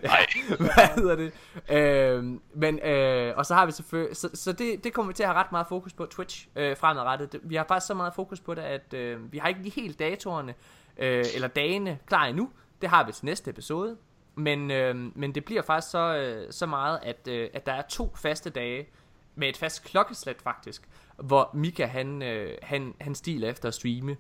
Nej. 0.02 0.26
Hvad 0.58 0.94
hedder 0.96 1.16
det? 1.16 1.32
Øhm, 1.70 2.40
men, 2.54 2.78
øh, 2.78 3.36
og 3.36 3.46
så 3.46 3.54
har 3.54 3.66
vi 3.66 3.72
selvfølgelig, 3.72 4.16
så, 4.16 4.30
så 4.34 4.52
det, 4.52 4.84
det 4.84 4.92
kommer 4.92 5.12
vi 5.12 5.14
til 5.14 5.22
at 5.22 5.28
have 5.28 5.38
ret 5.38 5.52
meget 5.52 5.66
fokus 5.68 5.92
på 5.92 6.06
Twitch 6.06 6.46
øh, 6.56 6.76
fremadrettet. 6.76 7.40
Vi 7.42 7.54
har 7.54 7.64
faktisk 7.68 7.86
så 7.86 7.94
meget 7.94 8.14
fokus 8.14 8.40
på 8.40 8.54
det, 8.54 8.62
at 8.62 8.94
øh, 8.94 9.32
vi 9.32 9.38
har 9.38 9.48
ikke 9.48 9.62
lige 9.62 9.80
helt 9.80 9.98
datorerne, 9.98 10.54
øh, 10.96 11.24
eller 11.34 11.48
dagene 11.48 11.98
klar 12.06 12.24
endnu. 12.24 12.50
Det 12.82 12.90
har 12.90 13.06
vi 13.06 13.12
til 13.12 13.24
næste 13.24 13.50
episode. 13.50 13.96
Men, 14.34 14.70
øh, 14.70 14.96
men 15.16 15.34
det 15.34 15.44
bliver 15.44 15.62
faktisk 15.62 15.90
så, 15.90 16.16
øh, 16.16 16.52
så 16.52 16.66
meget, 16.66 16.98
at, 17.02 17.28
øh, 17.28 17.48
at 17.54 17.66
der 17.66 17.72
er 17.72 17.82
to 17.82 18.14
faste 18.16 18.50
dage, 18.50 18.86
med 19.34 19.48
et 19.48 19.56
fast 19.56 19.84
klokkeslæt 19.84 20.42
faktisk, 20.42 20.88
hvor 21.16 21.50
Mika 21.54 21.86
han, 21.86 22.22
øh, 22.22 22.58
han, 22.62 22.94
han 23.00 23.14
stiler 23.14 23.50
efter 23.50 23.68
at 23.68 23.74
streame 23.74 24.16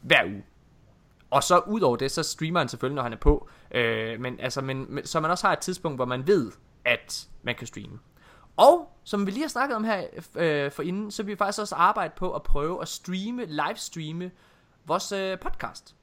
hver 0.00 0.24
uge. 0.24 0.44
Og 1.30 1.42
så 1.42 1.58
ud 1.58 1.80
over 1.80 1.96
det, 1.96 2.10
så 2.10 2.22
streamer 2.22 2.60
han 2.60 2.68
selvfølgelig, 2.68 2.94
når 2.94 3.02
han 3.02 3.12
er 3.12 3.16
på. 3.16 3.48
Øh, 3.70 4.20
men, 4.20 4.40
altså, 4.40 4.60
men, 4.60 5.00
så 5.04 5.20
man 5.20 5.30
også 5.30 5.46
har 5.46 5.52
et 5.52 5.58
tidspunkt, 5.58 5.98
hvor 5.98 6.04
man 6.04 6.26
ved, 6.26 6.52
at 6.84 7.28
man 7.42 7.54
kan 7.54 7.66
streame. 7.66 7.98
Og 8.56 8.98
som 9.04 9.26
vi 9.26 9.30
lige 9.30 9.42
har 9.42 9.48
snakket 9.48 9.76
om 9.76 9.84
her 9.84 10.06
øh, 10.34 10.70
for 10.70 10.82
inden, 10.82 11.10
så 11.10 11.22
vil 11.22 11.32
vi 11.32 11.36
faktisk 11.36 11.60
også 11.60 11.74
arbejde 11.74 12.12
på 12.16 12.34
at 12.34 12.42
prøve 12.42 12.82
at 12.82 12.88
streame, 12.88 13.44
livestreame 13.44 14.30
vores 14.84 15.12
øh, 15.12 15.38
podcast. 15.38 15.94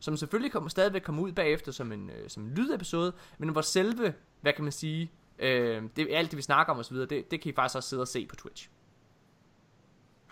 Som 0.00 0.16
selvfølgelig 0.16 0.52
kommer, 0.52 0.70
stadigvæk 0.70 1.02
kommer 1.02 1.22
ud 1.22 1.32
bagefter 1.32 1.72
som 1.72 1.92
en, 1.92 2.10
øh, 2.10 2.30
som 2.30 2.42
en 2.42 2.54
lydepisode, 2.54 3.12
men 3.38 3.48
hvor 3.48 3.60
selve, 3.60 4.14
hvad 4.40 4.52
kan 4.52 4.64
man 4.64 4.72
sige, 4.72 5.10
øh, 5.38 5.82
det, 5.96 6.08
alt 6.10 6.30
det 6.30 6.36
vi 6.36 6.42
snakker 6.42 6.72
om 6.72 6.78
osv., 6.78 6.96
det, 6.96 7.30
det 7.30 7.40
kan 7.40 7.50
I 7.50 7.52
faktisk 7.54 7.76
også 7.76 7.88
sidde 7.88 8.02
og 8.02 8.08
se 8.08 8.26
på 8.26 8.36
Twitch. 8.36 8.68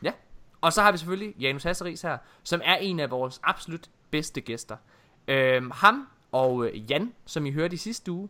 Ja. 0.02 0.12
Og 0.60 0.72
så 0.72 0.82
har 0.82 0.92
vi 0.92 0.98
selvfølgelig 0.98 1.34
Janus 1.40 1.62
Hasseris 1.62 2.02
her, 2.02 2.18
som 2.42 2.60
er 2.64 2.76
en 2.76 3.00
af 3.00 3.10
vores 3.10 3.40
absolut 3.42 3.90
bedste 4.10 4.40
gæster. 4.40 4.76
Øh, 5.28 5.70
ham 5.70 6.08
og 6.32 6.66
øh, 6.66 6.90
Jan, 6.90 7.14
som 7.26 7.46
I 7.46 7.50
hørte 7.50 7.74
i 7.74 7.76
sidste 7.76 8.12
uge, 8.12 8.28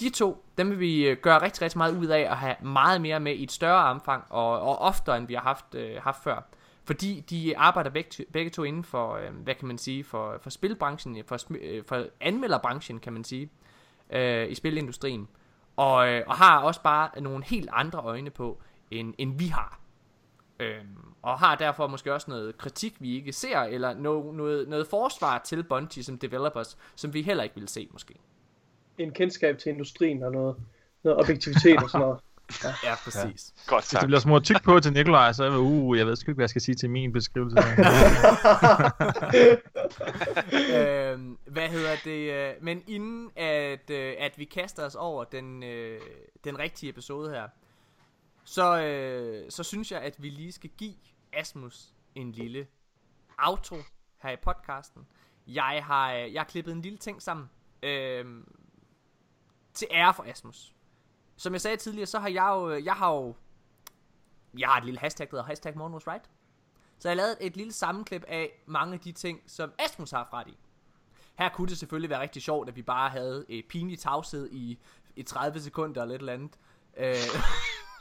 de 0.00 0.10
to, 0.10 0.44
dem 0.58 0.70
vil 0.70 0.80
vi 0.80 1.08
øh, 1.08 1.16
gøre 1.16 1.42
rigtig, 1.42 1.62
rigtig 1.62 1.78
meget 1.78 1.96
ud 1.96 2.06
af 2.06 2.20
at 2.20 2.36
have 2.36 2.56
meget 2.62 3.00
mere 3.00 3.20
med 3.20 3.34
i 3.34 3.42
et 3.42 3.52
større 3.52 3.84
omfang, 3.84 4.24
og, 4.30 4.60
og 4.60 4.78
oftere 4.78 5.16
end 5.16 5.26
vi 5.26 5.34
har 5.34 5.40
haft, 5.40 5.74
øh, 5.74 6.02
haft 6.02 6.22
før. 6.22 6.42
Fordi 6.88 7.20
de 7.30 7.58
arbejder 7.58 7.90
begge, 7.90 8.24
begge 8.32 8.50
to 8.50 8.62
inden 8.62 8.84
for, 8.84 9.14
øh, 9.14 9.34
hvad 9.34 9.54
kan 9.54 9.68
man 9.68 9.78
sige, 9.78 10.04
for, 10.04 10.38
for 10.40 10.50
spilbranchen, 10.50 11.24
for, 11.24 11.36
sm- 11.36 11.64
øh, 11.64 11.84
for 11.84 12.06
anmelderbranchen, 12.20 12.98
kan 13.00 13.12
man 13.12 13.24
sige, 13.24 13.50
øh, 14.10 14.50
i 14.50 14.54
spilindustrien. 14.54 15.28
Og, 15.76 16.08
øh, 16.08 16.22
og 16.26 16.34
har 16.34 16.60
også 16.60 16.82
bare 16.82 17.20
nogle 17.20 17.44
helt 17.44 17.68
andre 17.72 17.98
øjne 17.98 18.30
på, 18.30 18.58
end, 18.90 19.14
end 19.18 19.38
vi 19.38 19.46
har. 19.46 19.80
Øhm, 20.60 21.14
og 21.22 21.38
har 21.38 21.54
derfor 21.54 21.86
måske 21.86 22.14
også 22.14 22.30
noget 22.30 22.58
kritik, 22.58 22.96
vi 23.00 23.14
ikke 23.14 23.32
ser, 23.32 23.58
eller 23.58 23.94
no, 23.94 24.32
noget, 24.32 24.68
noget 24.68 24.86
forsvar 24.86 25.38
til 25.38 25.62
Bungie 25.62 26.04
som 26.04 26.18
developers, 26.18 26.78
som 26.94 27.14
vi 27.14 27.22
heller 27.22 27.42
ikke 27.44 27.54
vil 27.54 27.68
se 27.68 27.88
måske. 27.92 28.14
En 28.98 29.10
kendskab 29.10 29.58
til 29.58 29.72
industrien 29.72 30.22
og 30.22 30.32
noget, 30.32 30.56
noget 31.02 31.18
objektivitet 31.18 31.82
og 31.82 31.90
sådan 31.90 32.06
noget. 32.06 32.20
Ja, 32.84 32.94
præcis. 33.04 33.54
Godt 33.66 33.84
Hvis 33.84 33.90
tak. 33.90 34.00
det 34.00 34.06
bliver 34.06 34.20
smurt 34.20 34.44
tyk 34.44 34.62
på 34.64 34.80
til 34.80 34.92
Nikolaj, 34.92 35.32
så 35.32 35.44
er 35.44 35.50
jeg, 35.50 35.58
uh, 35.58 35.98
jeg 35.98 36.06
ved 36.06 36.16
sgu 36.16 36.30
ikke, 36.30 36.36
hvad 36.36 36.42
jeg 36.42 36.50
skal 36.50 36.62
sige 36.62 36.74
til 36.74 36.90
min 36.90 37.12
beskrivelse. 37.12 37.58
øhm, 40.78 41.38
hvad 41.46 41.68
hedder 41.68 41.96
det? 42.04 42.32
øh, 42.32 42.54
Men 42.60 42.82
inden 42.86 43.30
at, 43.36 43.90
øh, 43.90 44.14
at 44.18 44.38
vi 44.38 44.44
kaster 44.44 44.84
os 44.84 44.94
over 44.94 45.24
den, 45.24 45.62
øh, 45.62 46.00
den 46.44 46.58
rigtige 46.58 46.90
episode 46.90 47.30
her, 47.30 47.48
så, 48.44 48.82
øh, 48.82 49.50
så 49.50 49.62
synes 49.62 49.92
jeg, 49.92 50.00
at 50.00 50.22
vi 50.22 50.28
lige 50.28 50.52
skal 50.52 50.70
give 50.78 50.94
Asmus 51.32 51.88
en 52.14 52.32
lille 52.32 52.66
outro 53.38 53.76
her 54.22 54.30
i 54.30 54.36
podcasten. 54.36 55.06
Jeg 55.46 55.82
har, 55.84 56.12
jeg 56.12 56.40
har 56.40 56.46
klippet 56.46 56.72
en 56.72 56.82
lille 56.82 56.98
ting 56.98 57.22
sammen 57.22 57.50
øh, 57.82 58.24
til 59.74 59.88
ære 59.90 60.14
for 60.14 60.22
Asmus. 60.22 60.74
Som 61.38 61.52
jeg 61.52 61.60
sagde 61.60 61.76
tidligere, 61.76 62.06
så 62.06 62.18
har 62.18 62.28
jeg 62.28 62.48
jo, 62.48 62.70
øh, 62.70 62.84
jeg 62.84 62.94
har 62.94 63.14
jo, 63.14 63.34
jeg 64.58 64.68
har 64.68 64.78
et 64.78 64.84
lille 64.84 65.00
hashtag, 65.00 65.26
der 65.30 65.36
hedder 65.36 65.44
hashtag 65.44 65.76
Morgen 65.76 65.94
was 65.94 66.06
right. 66.06 66.24
Så 66.98 67.08
jeg 67.08 67.10
har 67.10 67.16
lavet 67.16 67.36
et 67.40 67.56
lille 67.56 67.72
sammenklip 67.72 68.24
af 68.28 68.62
mange 68.66 68.94
af 68.94 69.00
de 69.00 69.12
ting, 69.12 69.40
som 69.46 69.72
Asmus 69.78 70.10
har 70.10 70.34
ret 70.34 70.48
i. 70.48 70.56
Her 71.38 71.48
kunne 71.48 71.68
det 71.68 71.78
selvfølgelig 71.78 72.10
være 72.10 72.20
rigtig 72.20 72.42
sjovt, 72.42 72.68
at 72.68 72.76
vi 72.76 72.82
bare 72.82 73.10
havde 73.10 73.44
et 73.48 73.64
pinligt 73.68 74.00
tavshed 74.00 74.48
i, 74.52 74.78
i 75.16 75.22
30 75.22 75.60
sekunder 75.60 76.02
eller 76.02 76.14
et 76.14 76.18
eller 76.18 76.32
andet. 76.32 76.58
Øh, 76.96 77.14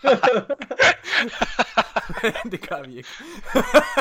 det 2.52 2.70
gør 2.70 2.84
vi 2.88 2.98
ikke. 2.98 3.10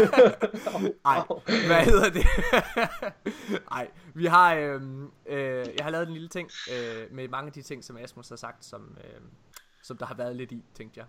Ej, 1.04 1.20
hvad 1.66 1.84
hedder 1.84 2.10
det? 2.10 2.26
Ej, 3.78 3.88
vi 4.14 4.26
har, 4.26 4.54
øhm, 4.54 5.10
øh, 5.26 5.66
jeg 5.78 5.84
har 5.84 5.90
lavet 5.90 6.06
en 6.06 6.12
lille 6.12 6.28
ting 6.28 6.50
øh, 6.72 7.14
med 7.14 7.28
mange 7.28 7.46
af 7.46 7.52
de 7.52 7.62
ting, 7.62 7.84
som 7.84 7.96
Asmus 7.96 8.28
har 8.28 8.36
sagt, 8.36 8.64
som, 8.64 8.96
øh, 9.04 9.20
som 9.82 9.96
der 9.96 10.06
har 10.06 10.14
været 10.14 10.36
lidt 10.36 10.52
i, 10.52 10.64
tænkte 10.74 11.00
jeg. 11.00 11.06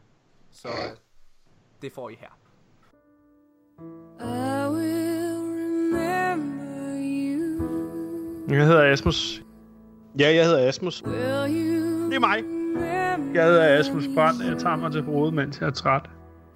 Så 0.52 0.68
øh, 0.68 0.98
det 1.82 1.92
får 1.94 2.10
I 2.10 2.18
her. 2.20 2.38
I 4.20 4.70
will 4.76 5.38
remember 5.60 6.98
you. 6.98 8.56
Jeg 8.56 8.66
hedder 8.66 8.92
Asmus. 8.92 9.42
Ja, 10.20 10.36
jeg 10.36 10.46
hedder 10.46 10.68
Asmus. 10.68 11.02
Det 11.02 12.16
er 12.16 12.20
mig. 12.20 12.44
Jeg 13.36 13.46
hedder 13.46 13.80
Asmus 13.80 14.04
Brand. 14.16 14.44
Jeg 14.44 14.58
tager 14.58 14.76
mig 14.76 14.92
til 14.92 15.02
hovedet, 15.02 15.34
mens 15.34 15.62
jeg 15.62 15.68
er 15.68 15.72
træt. 15.72 16.10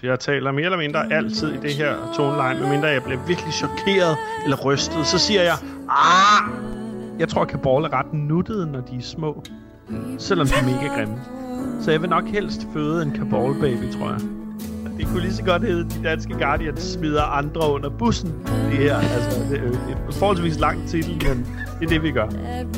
Jeg 0.04 0.20
taler 0.20 0.52
mere 0.52 0.66
eller 0.66 0.78
mindre 0.78 1.14
altid 1.14 1.54
i 1.54 1.58
det 1.58 1.74
her 1.74 1.96
toneleje, 2.16 2.60
medmindre 2.60 2.88
jeg 2.88 3.04
bliver 3.04 3.20
virkelig 3.28 3.54
chokeret 3.54 4.18
eller 4.44 4.58
rystet. 4.58 5.06
Så 5.06 5.18
siger 5.18 5.44
jeg, 5.44 5.54
ah! 5.90 6.50
Jeg 7.20 7.30
tror, 7.30 7.46
kabal 7.46 7.84
er 7.84 7.94
ret 7.94 8.14
nuttede, 8.14 8.72
når 8.72 8.82
de 8.82 8.98
er 8.98 9.02
små. 9.02 9.44
Selvom 10.18 10.48
de 10.48 10.54
er 10.54 10.66
mega 10.66 10.96
grimme. 10.96 11.16
Så 11.82 11.92
jeg 11.92 12.02
vil 12.02 12.10
nok 12.10 12.28
helst 12.28 12.68
føde 12.74 13.04
en 13.04 13.12
kabal 13.12 13.60
baby, 13.62 13.92
tror 13.92 14.10
jeg. 14.10 14.20
Det 14.98 15.08
kunne 15.08 15.22
lige 15.22 15.34
så 15.34 15.44
godt 15.44 15.62
hedde, 15.62 15.90
de 15.90 16.04
danske 16.04 16.34
Guardians 16.34 16.82
smider 16.82 17.24
andre 17.24 17.72
under 17.72 17.90
bussen. 17.90 18.34
Det 18.46 18.78
her, 18.78 18.96
altså, 18.96 19.40
det 19.50 19.60
er 19.60 19.64
jo 19.64 19.70
en 20.08 20.14
forholdsvis 20.14 20.60
lang 20.60 20.88
titel, 20.88 21.28
men 21.28 21.48
det 21.80 21.86
er 21.86 21.90
det, 21.90 22.04
vi 22.04 22.12
gør. 22.12 22.28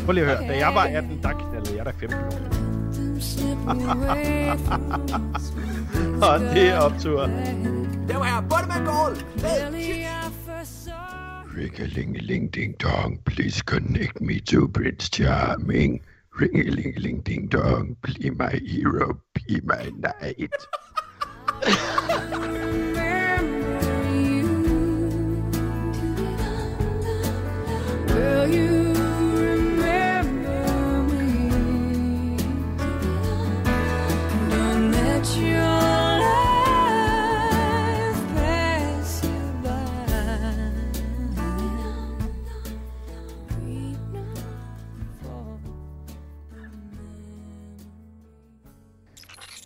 Prøv 0.06 0.14
lige 0.14 0.26
at 0.26 0.38
høre. 0.38 0.48
Da 0.50 0.58
jeg 0.58 0.72
var 0.76 0.84
18, 0.84 1.20
der 1.22 1.30
knaldede 1.30 1.78
jeg 1.78 1.86
da 1.86 1.92
15 1.92 2.20
år. 2.20 2.54
them 6.20 6.22
slip 6.22 6.24
away 6.24 6.34
Og 6.34 6.40
det 6.56 6.70
er 6.70 6.78
optur. 6.78 7.28
Der 8.08 8.18
var 8.18 8.26
jeg, 8.26 8.44
Butterman 8.50 8.86
Goal! 8.86 9.14
Really, 9.38 10.04
I 10.04 10.32
first 10.46 10.90
Ring-a-ling-a-ling 11.58 12.50
ding 12.54 12.76
dong, 12.82 13.20
please 13.26 13.62
connect 13.62 14.22
me 14.22 14.40
to 14.40 14.68
Prince 14.68 15.10
Charming. 15.10 16.02
Ring-a-ling-a-ling 16.42 17.26
ding 17.26 17.52
dong, 17.52 17.98
be 18.02 18.30
my 18.30 18.60
hero, 18.66 19.20
be 19.36 19.62
my 19.64 19.92
knight. 20.00 20.52
you. 24.14 24.50
Will 28.08 28.48
you 28.48 28.94
remember 29.48 31.04
me? 31.14 32.38
Don't 34.50 34.92
let 34.92 35.38
your 35.38 35.63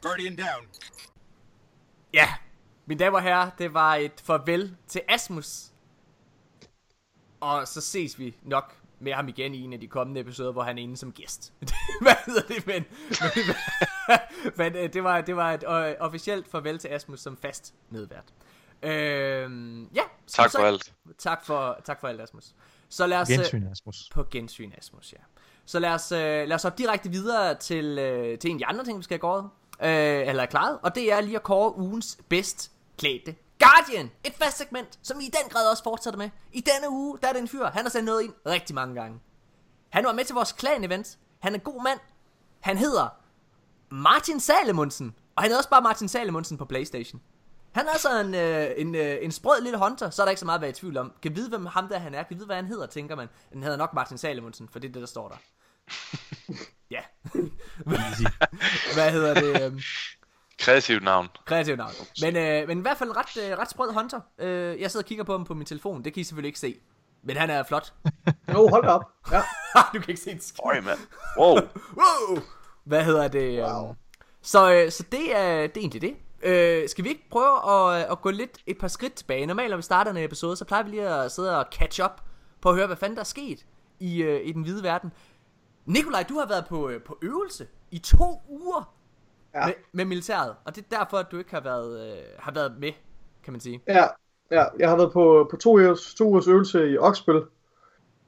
Guardian 0.01 0.35
down. 0.35 0.67
Ja, 2.13 2.27
mine 2.85 2.99
damer 2.99 3.17
og 3.17 3.23
herrer, 3.23 3.49
det 3.57 3.73
var 3.73 3.95
et 3.95 4.21
farvel 4.23 4.75
til 4.87 5.01
Asmus. 5.09 5.65
Og 7.39 7.67
så 7.67 7.81
ses 7.81 8.19
vi 8.19 8.37
nok 8.43 8.75
med 8.99 9.13
ham 9.13 9.27
igen 9.27 9.53
i 9.53 9.61
en 9.61 9.73
af 9.73 9.79
de 9.79 9.87
kommende 9.87 10.21
episoder, 10.21 10.51
hvor 10.51 10.63
han 10.63 10.77
er 10.77 10.81
inde 10.81 10.97
som 10.97 11.11
gæst. 11.11 11.53
Hvad 12.01 12.15
hedder 12.25 12.41
det, 12.47 12.67
men... 12.67 12.85
men, 13.35 13.55
men 14.57 14.75
øh, 14.75 14.93
det, 14.93 15.03
var, 15.03 15.21
det 15.21 15.35
var 15.35 15.53
et 15.53 15.63
øh, 15.89 15.95
officielt 15.99 16.47
farvel 16.47 16.79
til 16.79 16.87
Asmus 16.87 17.19
som 17.19 17.37
fast 17.37 17.73
medvært. 17.89 18.33
Øhm, 18.83 19.83
ja. 19.83 20.01
Tak 20.27 20.49
så- 20.49 20.57
for 20.57 20.65
alt. 20.65 20.93
Tak 21.17 21.45
for, 21.45 21.79
tak 21.83 21.99
for 21.99 22.07
alt, 22.07 22.21
Asmus. 22.21 22.55
Så 22.89 23.07
lad 23.07 23.17
os... 23.17 23.29
øh, 23.29 23.37
Gensyn, 23.37 23.67
Asmus. 23.71 24.09
på 24.13 24.23
gensyn, 24.23 24.71
Asmus, 24.77 25.13
ja. 25.13 25.17
Så 25.65 25.79
lad 25.79 25.89
os, 25.89 26.11
øh, 26.11 26.19
lad 26.19 26.53
os 26.53 26.63
hoppe 26.63 26.77
direkte 26.77 27.09
videre 27.09 27.55
til, 27.55 27.85
øh, 27.99 28.39
til 28.39 28.49
en 28.49 28.55
af 28.55 28.59
de 28.59 28.65
andre 28.65 28.85
ting, 28.85 28.97
vi 28.97 29.03
skal 29.03 29.13
have 29.13 29.19
gået, 29.19 29.49
øh, 29.83 30.27
eller 30.27 30.43
er 30.43 30.47
klaret, 30.47 30.79
og 30.83 30.95
det 30.95 31.11
er 31.11 31.21
lige 31.21 31.35
at 31.35 31.43
kåre 31.43 31.77
ugens 31.77 32.17
bedst 32.29 32.71
klædte 32.97 33.35
Guardian. 33.59 34.11
Et 34.23 34.33
fast 34.33 34.57
segment, 34.57 34.99
som 35.01 35.19
vi 35.19 35.23
i 35.23 35.29
den 35.41 35.49
grad 35.49 35.69
også 35.71 35.83
fortsætter 35.83 36.17
med. 36.17 36.29
I 36.53 36.61
denne 36.61 36.89
uge, 36.89 37.17
der 37.21 37.27
er 37.27 37.33
den 37.33 37.41
en 37.41 37.47
fyr, 37.47 37.65
han 37.65 37.83
har 37.83 37.89
sendt 37.89 38.05
noget 38.05 38.23
ind 38.23 38.33
rigtig 38.45 38.75
mange 38.75 38.95
gange. 38.95 39.19
Han 39.89 40.05
var 40.05 40.13
med 40.13 40.25
til 40.25 40.35
vores 40.35 40.51
klan-event. 40.51 41.17
Han 41.39 41.53
er 41.53 41.57
en 41.57 41.63
god 41.63 41.83
mand. 41.83 41.99
Han 42.59 42.77
hedder 42.77 43.07
Martin 43.89 44.39
Salemundsen. 44.39 45.15
Og 45.35 45.43
han 45.43 45.49
hedder 45.49 45.57
også 45.59 45.69
bare 45.69 45.81
Martin 45.81 46.07
Salemundsen 46.07 46.57
på 46.57 46.65
Playstation. 46.65 47.21
Han 47.71 47.85
er 47.87 47.91
altså 47.91 48.21
en, 48.21 48.35
øh, 48.35 48.71
en, 48.77 48.95
øh, 48.95 49.17
en 49.21 49.31
sprød 49.31 49.61
lille 49.61 49.77
hunter, 49.77 50.09
så 50.09 50.21
er 50.21 50.25
der 50.25 50.31
ikke 50.31 50.39
så 50.39 50.45
meget 50.45 50.57
at 50.57 50.61
være 50.61 50.69
i 50.69 50.73
tvivl 50.73 50.97
om. 50.97 51.13
Kan 51.21 51.35
vide, 51.35 51.49
hvem 51.49 51.65
ham 51.65 51.87
der 51.87 51.99
han 51.99 52.13
er. 52.13 52.23
Kan 52.23 52.37
vide, 52.37 52.45
hvad 52.45 52.55
han 52.55 52.65
hedder, 52.65 52.85
tænker 52.85 53.15
man. 53.15 53.27
Den 53.53 53.63
hedder 53.63 53.77
nok 53.77 53.93
Martin 53.93 54.17
Salemundsen, 54.17 54.69
for 54.71 54.79
det 54.79 54.87
er 54.87 54.91
det, 54.91 55.01
der 55.01 55.07
står 55.07 55.27
der. 55.29 55.37
ja. 57.85 58.45
hvad 58.93 59.11
hedder 59.11 59.33
det? 59.33 59.65
øhm, 59.65 59.79
Kreativt 60.59 61.03
navn. 61.03 61.27
Kreativt 61.45 61.77
navn. 61.77 61.91
Men, 62.21 62.35
øh, 62.35 62.67
men 62.67 62.77
i 62.77 62.81
hvert 62.81 62.97
fald 62.97 63.09
en 63.09 63.17
ret, 63.17 63.51
øh, 63.51 63.57
ret 63.57 63.69
sprød 63.69 63.93
hunter. 63.93 64.19
Øh, 64.39 64.81
jeg 64.81 64.91
sidder 64.91 65.03
og 65.03 65.07
kigger 65.07 65.23
på 65.23 65.31
ham 65.31 65.45
på 65.45 65.53
min 65.53 65.65
telefon. 65.65 66.03
Det 66.03 66.13
kan 66.13 66.21
I 66.21 66.23
selvfølgelig 66.23 66.47
ikke 66.47 66.59
se. 66.59 66.75
Men 67.23 67.37
han 67.37 67.49
er 67.49 67.63
flot. 67.63 67.93
Jo, 68.53 68.67
hold 68.67 68.83
da 68.83 68.89
op. 68.89 69.03
Ja. 69.31 69.41
du 69.93 69.99
kan 69.99 70.09
ikke 70.09 70.21
se 70.21 70.31
en 70.31 70.41
skid. 70.41 70.59
Øj, 70.65 70.81
mand. 70.81 70.99
Wow. 71.39 71.55
Wow! 71.99 72.41
Hvad 72.83 73.03
hedder 73.03 73.27
det? 73.27 73.63
Wow. 73.63 73.95
Så, 74.41 74.73
øh, 74.73 74.91
så 74.91 75.03
det, 75.11 75.35
er, 75.37 75.67
det 75.67 75.77
er 75.77 75.81
egentlig 75.81 76.01
det. 76.01 76.15
Øh, 76.43 76.89
skal 76.89 77.03
vi 77.03 77.09
ikke 77.09 77.29
prøve 77.31 77.71
at, 77.71 78.05
at 78.11 78.21
gå 78.21 78.29
lidt 78.31 78.57
et 78.67 78.77
par 78.77 78.87
skridt 78.87 79.13
tilbage? 79.13 79.45
Normalt, 79.45 79.69
når 79.69 79.77
vi 79.77 79.83
starter 79.83 80.11
en 80.11 80.17
episode, 80.17 80.57
så 80.57 80.65
plejer 80.65 80.83
vi 80.83 80.89
lige 80.89 81.09
at 81.09 81.31
sidde 81.31 81.59
og 81.59 81.65
catch 81.71 82.03
up 82.03 82.21
på 82.61 82.69
at 82.69 82.75
høre, 82.75 82.87
hvad 82.87 82.97
fanden 82.97 83.15
der 83.15 83.21
er 83.21 83.25
sket 83.25 83.65
i, 83.99 84.21
øh, 84.21 84.47
i 84.47 84.51
den 84.51 84.61
hvide 84.63 84.83
verden. 84.83 85.11
Nikolaj, 85.87 86.23
du 86.29 86.33
har 86.33 86.47
været 86.47 86.65
på, 86.69 86.89
øh, 86.89 87.01
på 87.01 87.17
øvelse 87.21 87.67
i 87.91 87.97
to 87.97 88.41
uger 88.49 88.93
Ja. 89.55 89.65
med, 89.65 89.73
med 89.91 90.05
militæret, 90.05 90.55
og 90.65 90.75
det 90.75 90.85
er 90.91 90.97
derfor, 90.97 91.17
at 91.17 91.25
du 91.31 91.37
ikke 91.37 91.51
har 91.51 91.61
været, 91.61 92.11
øh, 92.11 92.17
har 92.39 92.51
været 92.51 92.73
med, 92.79 92.91
kan 93.43 93.53
man 93.53 93.59
sige. 93.59 93.81
Ja, 93.87 94.05
ja, 94.51 94.63
jeg 94.79 94.89
har 94.89 94.95
været 94.95 95.11
på, 95.11 95.47
på 95.51 95.57
to, 95.57 95.73
ugers, 95.73 96.13
to 96.13 96.29
ugers 96.29 96.47
øvelse 96.47 96.91
i 96.91 96.97
Oksbøl. 96.97 97.41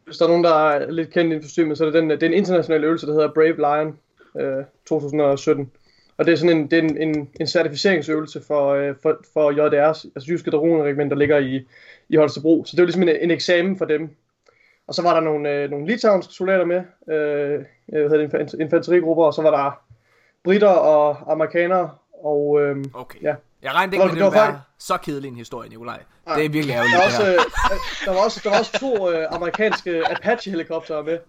Hvis 0.05 0.17
der 0.17 0.25
er 0.25 0.29
nogen, 0.29 0.43
der 0.43 0.53
er 0.53 0.91
lidt 0.91 1.13
kendt 1.13 1.33
i 1.33 1.47
systemet, 1.47 1.77
så 1.77 1.85
er 1.85 1.91
det, 1.91 2.01
den, 2.01 2.09
det 2.09 2.23
er 2.23 2.27
en 2.27 2.33
international 2.33 2.83
øvelse, 2.83 3.07
der 3.07 3.13
hedder 3.13 3.33
Brave 3.33 3.55
Lion 3.55 3.99
øh, 4.39 4.65
2017. 4.85 5.71
Og 6.17 6.25
det 6.25 6.31
er 6.31 6.35
sådan 6.37 6.57
en, 6.57 6.71
det 6.71 6.79
er 6.79 6.83
en, 6.83 6.97
en, 6.97 7.29
en 7.39 7.47
certificeringsøvelse 7.47 8.41
for, 8.47 8.69
øh, 8.69 8.95
for, 9.01 9.19
for 9.33 9.51
JDR's, 9.51 10.11
altså 10.15 10.31
Jyske 10.31 10.51
Dragonregiment, 10.51 11.11
der 11.11 11.17
ligger 11.17 11.37
i, 11.37 11.67
i 12.09 12.15
Holstebro. 12.15 12.65
Så 12.65 12.75
det 12.75 12.81
var 12.81 12.85
ligesom 12.85 13.03
en, 13.03 13.09
en 13.09 13.31
eksamen 13.31 13.77
for 13.77 13.85
dem. 13.85 14.09
Og 14.89 14.95
så 14.95 15.01
var 15.01 15.13
der 15.13 15.21
nogle, 15.21 15.49
øh, 15.49 15.69
nogle 15.69 15.85
litauiske 15.87 16.33
soldater 16.33 16.65
med, 16.65 16.77
øh, 17.15 17.65
hvad 17.87 18.09
hedder 18.09 18.17
det, 18.17 18.33
infant- 18.33 18.61
infanterigrupper, 18.61 19.23
og 19.25 19.33
så 19.33 19.41
var 19.41 19.51
der 19.51 19.81
britter 20.43 20.67
og 20.69 21.31
amerikanere, 21.31 21.89
og 22.23 22.61
øh, 22.61 22.85
Okay. 22.93 23.19
Ja. 23.21 23.35
Jeg 23.61 23.71
regnede 23.73 23.91
Det 23.91 23.93
ikke 23.93 23.99
var- 23.99 24.05
med, 24.05 24.11
det 24.11 24.15
det 24.15 24.23
var 24.25 24.29
ville 24.45 24.53
være 24.53 24.61
så 24.79 24.97
kedelig 24.97 25.27
en 25.29 25.35
historie, 25.35 25.69
Nikolaj. 25.69 25.99
Nej. 26.25 26.35
Det 26.35 26.45
er 26.45 26.49
virkelig 26.49 26.75
der, 26.75 26.81
ærgerligt, 26.81 26.97
var 26.97 27.25
det 27.25 27.35
også, 27.37 27.45
øh, 27.45 28.05
der, 28.05 28.11
var 28.13 28.23
også, 28.25 28.41
der 28.43 28.49
var 28.49 28.59
også 28.59 28.79
to 28.79 29.11
øh, 29.11 29.27
amerikanske 29.31 30.03
Apache-helikoptere 30.11 31.03
med. 31.03 31.13
Det 31.13 31.21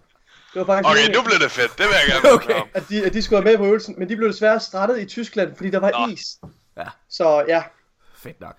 var 0.54 0.64
faktisk 0.64 0.88
Okay, 0.90 1.16
nu 1.16 1.22
blev 1.28 1.38
det 1.44 1.50
fedt. 1.50 1.72
Det 1.78 1.86
vil 1.86 1.94
jeg 2.00 2.06
gerne 2.22 2.34
Okay. 2.34 2.60
at 2.74 2.84
de, 2.88 3.06
at 3.06 3.12
de 3.14 3.22
skulle 3.22 3.44
være 3.44 3.52
med 3.52 3.58
på 3.58 3.64
øvelsen, 3.64 3.94
men 3.98 4.08
de 4.08 4.16
blev 4.16 4.28
desværre 4.28 4.60
startet 4.60 5.00
i 5.00 5.04
Tyskland, 5.04 5.56
fordi 5.56 5.70
der 5.70 5.80
var 5.80 6.06
Nå. 6.06 6.12
is. 6.12 6.22
Ja. 6.76 6.86
Så 7.08 7.44
ja, 7.48 7.62
Fedt 8.16 8.40
nok. 8.40 8.56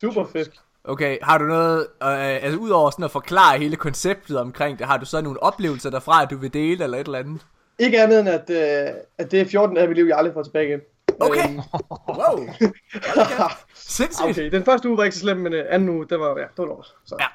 super 0.00 0.24
fedt. 0.32 0.50
Okay, 0.84 1.18
har 1.22 1.38
du 1.38 1.44
noget, 1.44 1.80
øh, 2.02 2.08
altså 2.44 2.58
udover 2.58 2.90
sådan 2.90 3.04
at 3.04 3.10
forklare 3.10 3.58
hele 3.58 3.76
konceptet 3.76 4.38
omkring 4.38 4.78
det, 4.78 4.86
har 4.86 4.96
du 4.96 5.06
så 5.06 5.20
nogle 5.20 5.42
oplevelser 5.42 5.90
derfra, 5.90 6.22
at 6.22 6.30
du 6.30 6.36
vil 6.36 6.52
dele 6.54 6.84
eller 6.84 6.98
et 6.98 7.06
eller 7.06 7.18
andet? 7.18 7.46
Ikke 7.78 8.02
andet 8.02 8.20
end, 8.20 8.28
at, 8.28 8.50
øh, 8.50 8.94
at 9.18 9.30
det 9.30 9.40
er 9.40 9.44
14 9.44 9.76
af 9.76 9.88
mit 9.88 9.96
liv, 9.96 10.04
jeg 10.04 10.16
aldrig 10.18 10.34
får 10.34 10.42
tilbage 10.42 10.68
igen. 10.68 10.80
Okay. 11.20 11.48
Øhm, 11.48 11.60
Wow. 12.08 12.42
Okay. 12.48 12.70
Sindssygt. 13.74 14.28
okay, 14.30 14.50
den 14.50 14.64
første 14.64 14.88
uge 14.88 14.96
var 14.98 15.04
ikke 15.04 15.14
så 15.16 15.20
slem, 15.20 15.36
men 15.36 15.52
øh, 15.52 15.64
anden 15.68 15.88
uge, 15.88 16.06
det 16.08 16.20
var, 16.20 16.28
ja, 16.28 16.42
det 16.42 16.58
var 16.58 16.64
lort. 16.66 16.94
Så. 17.04 17.16
Ja. 17.20 17.26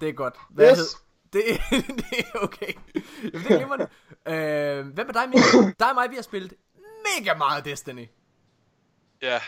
Det 0.00 0.08
er 0.08 0.12
godt. 0.12 0.34
Hvad 0.50 0.70
Yes. 0.70 0.78
hed? 0.78 0.86
Det, 1.32 1.42
det 2.10 2.18
er 2.34 2.38
okay. 2.42 2.72
Jamen, 3.24 3.46
det 3.46 3.50
er 3.50 3.56
glimrende. 3.58 3.88
Øh, 4.28 4.86
hvad 4.94 5.04
med 5.04 5.14
dig, 5.14 5.22
Mikkel? 5.28 5.74
Dig 5.80 5.88
og 5.88 5.94
mig, 5.94 6.10
vi 6.10 6.14
har 6.14 6.22
spillet 6.22 6.52
mega 7.18 7.34
meget 7.38 7.64
Destiny. 7.64 8.06
Ja. 9.22 9.38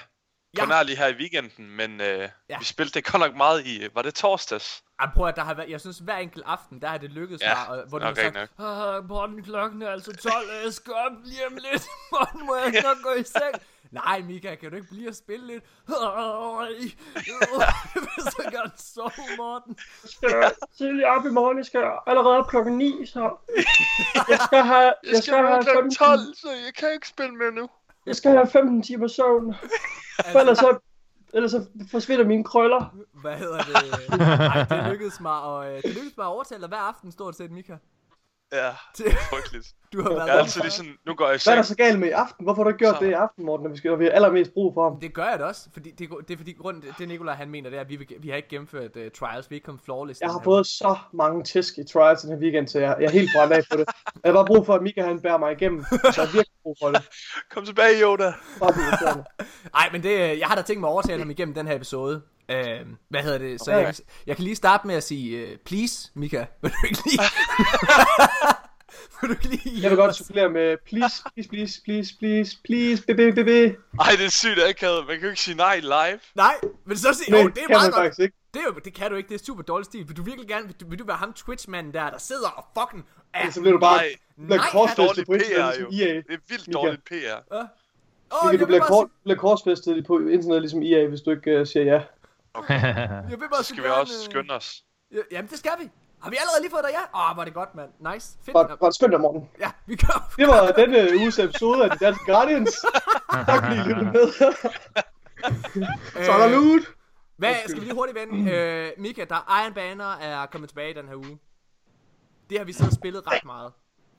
Ja. 0.57 0.64
på 0.64 0.69
nær 0.69 0.83
lige 0.83 0.97
her 0.97 1.07
i 1.07 1.14
weekenden, 1.14 1.71
men 1.71 2.00
øh, 2.00 2.07
Ja. 2.19 2.28
ja. 2.49 2.59
vi 2.59 2.64
spillede 2.64 2.95
det 2.95 3.04
godt 3.12 3.21
nok 3.21 3.37
meget 3.37 3.66
i, 3.66 3.88
var 3.95 4.02
det 4.02 4.14
torsdags? 4.14 4.83
Ej, 5.00 5.07
prøv 5.14 5.28
at 5.28 5.37
der 5.37 5.45
har 5.45 5.54
været, 5.54 5.71
jeg 5.71 5.80
synes 5.80 5.99
hver 5.99 6.16
enkelt 6.16 6.45
aften, 6.47 6.80
der 6.83 6.88
har 6.88 6.99
det 6.99 7.11
lykkedes 7.11 7.42
Ja, 7.42 7.54
mig, 7.54 7.69
og, 7.69 7.88
hvor 7.88 7.99
du 7.99 8.04
nok 8.04 8.19
har 8.19 8.33
sagt, 8.33 8.50
"Ah, 8.59 9.09
Morten, 9.09 9.42
klokken 9.42 9.83
er 9.83 9.90
altså 9.90 10.12
12, 10.16 10.35
og 10.35 10.64
jeg 10.64 10.73
skal 10.73 10.92
op 10.92 11.12
lige 11.25 11.47
om 11.47 11.52
lidt, 11.52 11.87
Morten, 12.12 12.47
må 12.47 12.57
jeg 12.57 12.75
snart 12.80 12.97
gå 13.02 13.12
i 13.21 13.25
seng? 13.25 13.62
Nej, 14.04 14.21
Mika, 14.21 14.54
kan 14.54 14.71
du 14.71 14.76
ikke 14.76 14.88
blive 14.88 15.09
og 15.09 15.14
spille 15.14 15.47
lidt? 15.47 15.64
Jeg 15.95 15.99
vil 17.95 18.23
så 18.23 18.49
gerne 18.52 18.73
sove, 18.76 19.37
Morten. 19.37 19.78
skal 20.04 20.30
jeg 20.30 20.52
tidligt 20.78 21.07
op 21.07 21.26
i 21.26 21.28
morgen. 21.28 21.59
Jeg 21.59 21.66
skal 21.66 21.85
allerede 22.07 22.37
op 22.38 22.49
klokken 22.49 22.78
9, 22.78 23.07
så... 23.07 23.37
Jeg 24.28 24.38
skal 24.47 24.62
have, 24.62 24.95
Jeg 25.12 25.23
skal 25.23 25.45
være 25.45 25.62
kl. 25.62 25.69
15 25.75 25.95
12, 25.95 26.21
så 26.35 26.49
jeg 26.66 26.75
kan 26.75 26.92
ikke 26.92 27.09
spille 27.09 27.35
mere 27.35 27.52
nu. 27.52 27.69
Jeg 28.07 28.16
skal 28.16 28.33
have 28.33 28.47
15 28.47 28.83
timer 28.83 29.07
søvn. 29.07 29.54
For 30.33 30.38
ellers 30.40 30.59
så, 30.59 30.78
ellers 31.35 31.50
så 31.50 31.66
forsvinder 31.90 32.25
mine 32.25 32.45
krøller. 32.45 32.97
Hvad 33.21 33.37
hedder 33.37 33.59
det? 33.59 34.21
Ej, 34.21 34.64
det 34.64 34.92
lykkedes 34.92 35.21
mig, 35.21 35.40
og 35.40 35.66
øh, 35.66 35.83
det 35.83 35.85
lykkedes 35.85 36.16
mig 36.16 36.26
at 36.26 36.30
overtale 36.30 36.61
dig 36.61 36.69
hver 36.69 36.78
aften, 36.78 37.12
stort 37.12 37.37
set, 37.37 37.50
Mika. 37.50 37.76
Ja, 38.52 38.71
Det- 38.99 39.12
frygteligt. 39.30 39.66
Du 39.92 40.02
har 40.02 40.09
været 40.11 40.26
Jeg 40.26 40.35
er 40.37 40.38
altid 40.38 40.61
lige 40.61 40.71
sådan, 40.71 40.92
nu 41.07 41.14
går 41.14 41.26
jeg 41.26 41.35
i 41.37 41.40
Hvad 41.45 41.52
er 41.52 41.57
der 41.57 41.62
så 41.62 41.76
galt 41.76 41.99
med 42.00 42.09
i 42.09 42.11
aften? 42.11 42.45
Hvorfor 42.45 42.62
har 42.62 42.64
du 42.64 42.69
ikke 42.69 42.78
gjort 42.78 42.97
Så- 42.97 43.04
det 43.04 43.11
i 43.11 43.12
aften, 43.12 43.45
Morten, 43.47 43.64
når 43.64 43.71
vi, 43.71 43.76
skal, 43.76 43.90
når 43.90 43.97
vi 43.97 44.04
har 44.04 44.12
allermest 44.12 44.52
brug 44.52 44.75
for 44.75 44.83
ham? 44.90 45.00
Det 45.00 45.14
gør 45.14 45.25
jeg 45.25 45.38
da 45.38 45.45
også, 45.45 45.69
fordi 45.73 45.90
det, 45.90 46.09
det 46.28 46.35
er 46.35 46.37
fordi 46.38 46.52
grund, 46.52 46.83
det 46.99 47.09
Nikolaj 47.09 47.35
han 47.35 47.50
mener, 47.50 47.71
det 47.71 47.76
er, 47.76 47.80
at 47.80 47.88
vi, 47.88 47.97
vil, 47.97 48.07
vi 48.21 48.28
har 48.28 48.37
ikke 48.37 48.49
gennemført 48.49 48.97
uh, 48.97 49.02
trials, 49.19 49.50
vi 49.50 49.54
er 49.54 49.57
ikke 49.57 49.64
kommet 49.64 49.83
flawless. 49.85 50.21
Jeg 50.21 50.30
har 50.30 50.40
fået 50.45 50.66
så 50.66 50.97
mange 51.12 51.45
tæsk 51.45 51.78
i 51.78 51.85
trials 51.92 52.21
den 52.21 52.30
her 52.30 52.38
weekend, 52.38 52.69
så 52.69 52.78
jeg, 52.78 52.97
jeg 53.00 53.07
er 53.07 53.11
helt 53.11 53.30
brændt 53.37 53.52
af 53.52 53.62
på 53.71 53.76
det. 53.76 53.87
Jeg 54.25 54.28
har 54.28 54.33
bare 54.33 54.47
brug 54.47 54.66
for, 54.66 54.75
at 54.75 54.83
Mika 54.83 55.02
han 55.02 55.21
bærer 55.21 55.38
mig 55.38 55.52
igennem. 55.52 55.85
Så 55.90 55.99
jeg 56.02 56.12
har 56.14 56.33
virkelig 56.33 56.57
brug 56.62 56.76
for 56.83 56.88
det. 56.88 57.09
Kom 57.50 57.64
tilbage, 57.64 58.02
Yoda. 58.02 58.33
Nej, 59.73 59.88
men 59.92 60.02
det, 60.02 60.11
øh, 60.30 60.38
jeg 60.38 60.49
har 60.49 60.54
da 60.54 60.62
tænkt 60.62 60.80
mig 60.80 60.88
at 60.88 60.92
overtale 60.92 61.19
ham 61.19 61.30
igennem 61.30 61.54
den 61.54 61.66
her 61.66 61.75
episode. 61.76 62.23
Øh, 62.50 62.80
hvad 63.09 63.23
hedder 63.23 63.38
det? 63.38 63.61
Så 63.61 63.71
Okay. 63.71 63.85
jeg, 63.87 63.95
kan- 63.95 64.04
jeg 64.26 64.37
kan 64.37 64.45
lige 64.45 64.57
starte 64.57 64.87
med 64.87 64.95
at 64.95 65.02
sige, 65.02 65.45
uh, 65.52 65.57
please, 65.64 66.11
Mika, 66.14 66.38
vil 66.62 66.71
du 66.71 66.76
ikke 66.87 66.99
lige... 67.07 67.21
vil 69.21 69.28
du 69.30 69.35
ikke 69.35 69.49
lige 69.64 69.83
Jeg 69.83 69.90
vil 69.90 69.99
godt 69.99 70.16
supplere 70.16 70.49
med 70.49 70.76
please, 70.87 71.23
please, 71.35 71.49
please, 71.49 71.80
please, 71.85 72.14
please, 72.19 72.57
please, 72.64 73.02
baby, 73.07 73.35
baby. 73.35 73.76
Ej, 74.00 74.11
det 74.19 74.25
er 74.26 74.30
sygt 74.30 74.59
akavet. 74.69 75.07
Man 75.07 75.16
kan 75.16 75.25
jo 75.25 75.30
ikke 75.30 75.40
sige 75.42 75.57
nej 75.57 75.78
live. 75.80 76.19
Nej, 76.35 76.54
men 76.85 76.97
så 76.97 77.12
sig, 77.14 77.25
Men 77.33 77.40
oh, 77.40 77.45
det 77.45 77.50
er 77.50 77.52
kan 77.54 77.64
man 77.69 77.76
meget 77.78 77.92
godt. 77.92 78.02
faktisk 78.04 78.21
ikke. 78.21 78.37
Det, 78.54 78.61
er 78.61 78.64
jo, 78.66 78.73
det 78.85 78.95
kan 78.95 79.11
du 79.11 79.16
ikke, 79.16 79.28
det 79.28 79.40
er 79.40 79.45
super 79.45 79.62
dårlig 79.62 79.85
stil. 79.85 80.09
Vil 80.09 80.16
du 80.16 80.23
virkelig 80.23 80.49
gerne, 80.49 80.66
vil 80.66 80.75
du, 80.80 80.88
vil 80.88 80.99
du 80.99 81.04
være 81.07 81.16
ham 81.16 81.33
Twitch-manden 81.33 81.95
der, 81.95 82.11
der 82.11 82.19
sidder 82.19 82.49
og 82.49 82.64
fucking... 82.78 83.07
Er, 83.35 83.50
Så 83.50 83.61
bliver 83.61 83.73
du 83.73 83.80
bare 83.80 83.97
Nej, 83.97 84.14
nej, 84.37 84.59
korsfæstet 84.73 85.07
dårlig 85.09 85.26
på 85.26 85.33
internet, 85.33 85.75
PR 85.75 85.80
jo. 85.80 85.88
ligesom 85.90 86.09
EA. 86.09 86.14
Det 86.14 86.25
er 86.35 86.38
vildt 86.49 86.66
Mika. 86.69 86.78
dårligt 86.78 87.04
PR. 87.04 87.38
Åh, 87.54 87.59
Mika, 88.45 88.52
jeg 88.52 88.61
du 88.61 88.66
bliver, 88.66 88.80
bare 88.80 88.88
kort, 88.88 89.09
sige- 89.09 89.23
bliver 89.25 89.38
korsfæstet 89.38 90.07
på 90.07 90.19
internet 90.19 90.61
ligesom 90.62 90.83
EA, 90.83 91.07
hvis 91.07 91.21
du 91.21 91.30
ikke 91.30 91.61
uh, 91.61 91.66
siger 91.66 91.85
ja. 91.85 92.00
Jeg 92.54 93.25
vil 93.40 93.49
bare 93.49 93.62
Så 93.62 93.69
så 93.69 93.75
skal 93.75 93.85
vi 93.85 93.88
også 93.88 94.12
øh, 94.25 94.30
skynde 94.30 94.54
os. 94.54 94.85
Ja, 95.12 95.19
jamen, 95.30 95.50
det 95.50 95.59
skal 95.59 95.73
vi. 95.78 95.90
Har 96.23 96.30
vi 96.30 96.37
allerede 96.40 96.61
lige 96.62 96.71
fået 96.71 96.85
dig 96.85 96.90
ja? 96.92 97.19
Åh, 97.21 97.30
oh, 97.30 97.37
var 97.37 97.45
det 97.45 97.54
godt, 97.54 97.75
mand. 97.75 97.90
Nice. 98.14 98.38
Fedt. 98.45 98.52
Bare, 98.54 98.76
bare 98.78 98.92
skynd 98.92 99.11
dig, 99.12 99.21
Morten. 99.21 99.49
Ja, 99.61 99.71
vi 99.87 99.97
gør. 99.97 100.33
Det 100.37 100.49
var 100.49 100.73
denne 100.73 101.16
uges 101.21 101.38
episode 101.38 101.85
af 101.85 101.90
de 101.90 102.04
danske 102.04 102.25
Guardians. 102.33 102.71
tak 103.47 103.64
fordi 103.64 103.76
I 103.76 103.83
lyttede 103.83 104.04
med. 104.12 104.33
Så 106.26 106.33
er 106.33 106.38
der 106.38 106.49
loot. 106.49 106.83
Hvad, 107.37 107.54
skal 107.66 107.80
vi 107.80 107.85
lige 107.85 107.95
hurtigt 107.95 108.19
vende? 108.19 108.50
Øh, 108.52 108.92
Mika, 108.99 109.25
der 109.25 109.61
Iron 109.62 109.75
Banner 109.75 110.12
er 110.16 110.47
kommet 110.47 110.71
tilbage 110.71 110.95
den 110.95 111.09
her 111.09 111.14
uge. 111.16 111.38
Det 112.50 112.59
har 112.59 112.64
vi 112.64 112.73
siddet 112.73 112.88
og 112.90 112.95
spillet 112.95 113.26
ret 113.33 113.45
meget. 113.45 113.73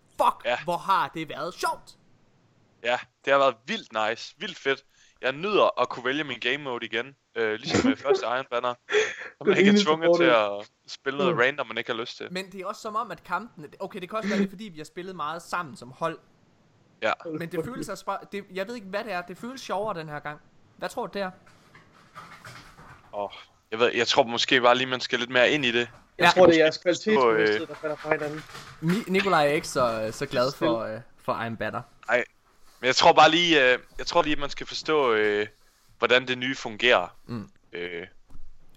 Fuck, 0.10 0.46
Ja. 0.46 0.58
hvor 0.64 0.78
har 0.78 1.12
det 1.14 1.30
været 1.30 1.54
sjovt. 1.54 1.98
Ja, 2.84 3.00
det 3.26 3.34
har 3.34 3.40
været 3.40 3.56
vildt 3.68 4.10
nice. 4.10 4.36
Vildt 4.38 4.60
fedt. 4.60 4.84
Jeg 5.22 5.32
nyder 5.32 5.82
at 5.82 5.90
kunne 5.90 6.06
vælge 6.06 6.24
min 6.24 6.40
game 6.40 6.58
mode 6.58 6.86
igen. 6.86 7.16
Øh, 7.36 7.54
ligesom 7.60 7.90
med 7.90 7.98
første 8.06 8.26
Iron 8.26 8.46
Banner. 8.52 8.74
Så 9.38 9.44
man 9.46 9.58
ikke 9.58 9.72
er 9.72 9.84
tvunget 9.84 10.12
til 10.20 10.24
at 10.26 10.72
spille 10.88 11.18
noget 11.20 11.40
random, 11.40 11.68
man 11.68 11.78
ikke 11.78 11.92
har 11.92 12.00
lyst 12.00 12.18
til. 12.18 12.28
Men 12.32 12.52
det 12.52 12.62
er 12.62 12.66
også 12.66 12.82
som 12.82 12.96
om, 12.96 13.12
at 13.12 13.24
kampene... 13.24 13.68
Okay, 13.80 14.00
det 14.02 14.10
kan 14.10 14.18
også 14.18 14.30
være, 14.30 14.40
det 14.40 14.50
fordi 14.50 14.64
vi 14.64 14.78
har 14.78 14.86
spillet 14.86 15.16
meget 15.16 15.42
sammen 15.42 15.76
som 15.76 15.92
hold. 15.92 16.20
Ja. 17.02 17.12
Men 17.40 17.52
det 17.52 17.66
føles 17.66 17.90
altså 17.90 18.06
bare... 18.06 18.18
Det, 18.32 18.44
jeg 18.54 18.68
ved 18.68 18.76
ikke, 18.76 18.88
hvad 18.88 19.04
det 19.04 19.12
er. 19.14 19.22
Det 19.22 19.38
føles 19.38 19.62
sjovere 19.62 20.00
den 20.00 20.10
her 20.10 20.20
gang. 20.20 20.40
Hvad 20.78 20.90
tror 20.90 21.08
du, 21.08 21.12
det 21.14 21.22
er? 21.22 21.32
Og 23.12 23.32
jeg, 23.72 23.80
ved, 23.80 23.92
jeg 23.96 24.08
tror 24.08 24.24
måske 24.24 24.62
bare 24.62 24.76
lige, 24.76 24.88
man 24.88 25.00
skal 25.00 25.20
lidt 25.20 25.30
mere 25.30 25.52
ind 25.52 25.66
i 25.66 25.72
det. 25.72 25.90
Jeg 26.18 26.26
Ja. 26.26 26.30
tror, 26.30 26.46
det 26.46 26.56
er 26.56 26.60
jeres 26.64 26.78
øh, 26.78 26.82
kvalitetsbevidsthed, 26.82 27.68
der 27.68 27.76
falder 27.76 27.96
fra 27.96 28.12
hinanden. 28.12 28.44
Nikolaj 29.08 29.48
er 29.48 29.52
ikke 29.52 29.68
så, 29.68 30.10
så 30.12 30.26
glad 30.26 30.52
for, 30.52 30.80
øh, 30.80 31.00
for 31.18 31.34
Iron 31.44 31.58
Banner. 31.58 31.82
Men 32.82 32.88
jeg 32.88 32.96
tror 32.96 33.14
bare 33.14 33.32
lige, 33.32 33.72
øh, 33.74 33.80
jeg 33.98 34.06
tror 34.08 34.22
lige, 34.22 34.34
at 34.34 34.40
man 34.40 34.50
skal 34.50 34.68
forstå, 34.68 35.14
øh, 35.14 35.48
hvordan 35.98 36.28
det 36.28 36.38
nye 36.38 36.56
fungerer. 36.56 37.16
Mm. 37.26 37.50
Øh, 37.74 38.08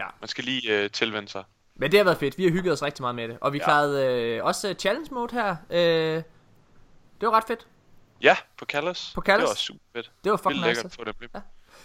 Ja. 0.01 0.07
Man 0.21 0.29
skal 0.29 0.45
lige 0.45 0.79
øh, 0.83 0.90
tilvende 0.90 1.29
sig. 1.29 1.45
Men 1.77 1.90
det 1.90 1.99
har 1.99 2.05
været 2.05 2.19
fedt. 2.19 2.38
Vi 2.38 2.45
har 2.45 2.51
hygget 2.51 2.73
os 2.73 2.83
rigtig 2.83 3.03
meget 3.03 3.14
med 3.14 3.29
det. 3.29 3.38
Og 3.40 3.53
vi 3.53 3.59
Ja. 3.59 3.64
klarede 3.64 4.07
øh, 4.12 4.45
også 4.45 4.69
øh, 4.69 4.75
challenge 4.75 5.14
mode 5.14 5.33
her. 5.35 5.57
Øh, 5.71 5.79
det 7.21 7.29
var 7.29 7.31
ret 7.31 7.45
fedt. 7.47 7.67
Ja, 8.23 8.37
på 8.59 8.64
Callis. 8.64 9.12
På 9.14 9.21
Callis? 9.21 9.43
Det 9.45 9.49
var 9.49 9.55
super 9.55 9.81
fedt. 9.97 10.11
Det 10.25 10.31
var 10.33 10.37
fucking 10.37 10.55
nice. 10.55 10.67
lækkert 10.67 10.85
at 10.85 10.93
få 10.93 11.05
med. 11.21 11.29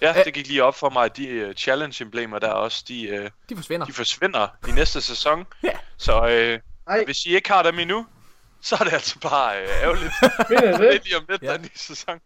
Ja. 0.02 0.14
Ja, 0.18 0.24
det 0.24 0.34
gik 0.34 0.48
lige 0.48 0.64
op 0.64 0.76
for 0.76 0.90
mig, 0.90 1.06
at 1.06 1.18
de 1.18 1.46
uh, 1.48 1.54
challenge-emblemer 1.54 2.40
der 2.40 2.48
også, 2.52 2.86
de, 2.88 3.20
uh, 3.24 3.30
De 3.50 3.56
forsvinder. 3.56 3.86
de 3.86 3.94
forsvinder 3.94 4.48
i 4.68 4.72
næste 4.72 5.02
sæson. 5.02 5.46
Ja. 5.64 5.72
Så 5.98 6.18
uh, 6.22 6.94
Ej. 6.94 7.06
hvis 7.06 7.26
I 7.26 7.36
ikke 7.36 7.50
har 7.50 7.64
dem 7.64 7.80
endnu, 7.80 8.06
så 8.62 8.76
er 8.80 8.84
det 8.84 8.94
altså 8.94 9.20
bare 9.20 9.54
uh, 9.64 9.84
ærgerligt. 9.84 10.14
Mener 10.50 10.66
jeg 10.70 10.80
det 10.80 10.94
det? 10.94 11.04
lige 11.04 11.18
om 11.18 11.24
lidt, 11.30 11.42
Ja. 11.42 11.48
der 11.48 11.54
er 11.54 11.58
en 11.58 11.64
ny 11.64 11.76
sæson. 11.76 12.20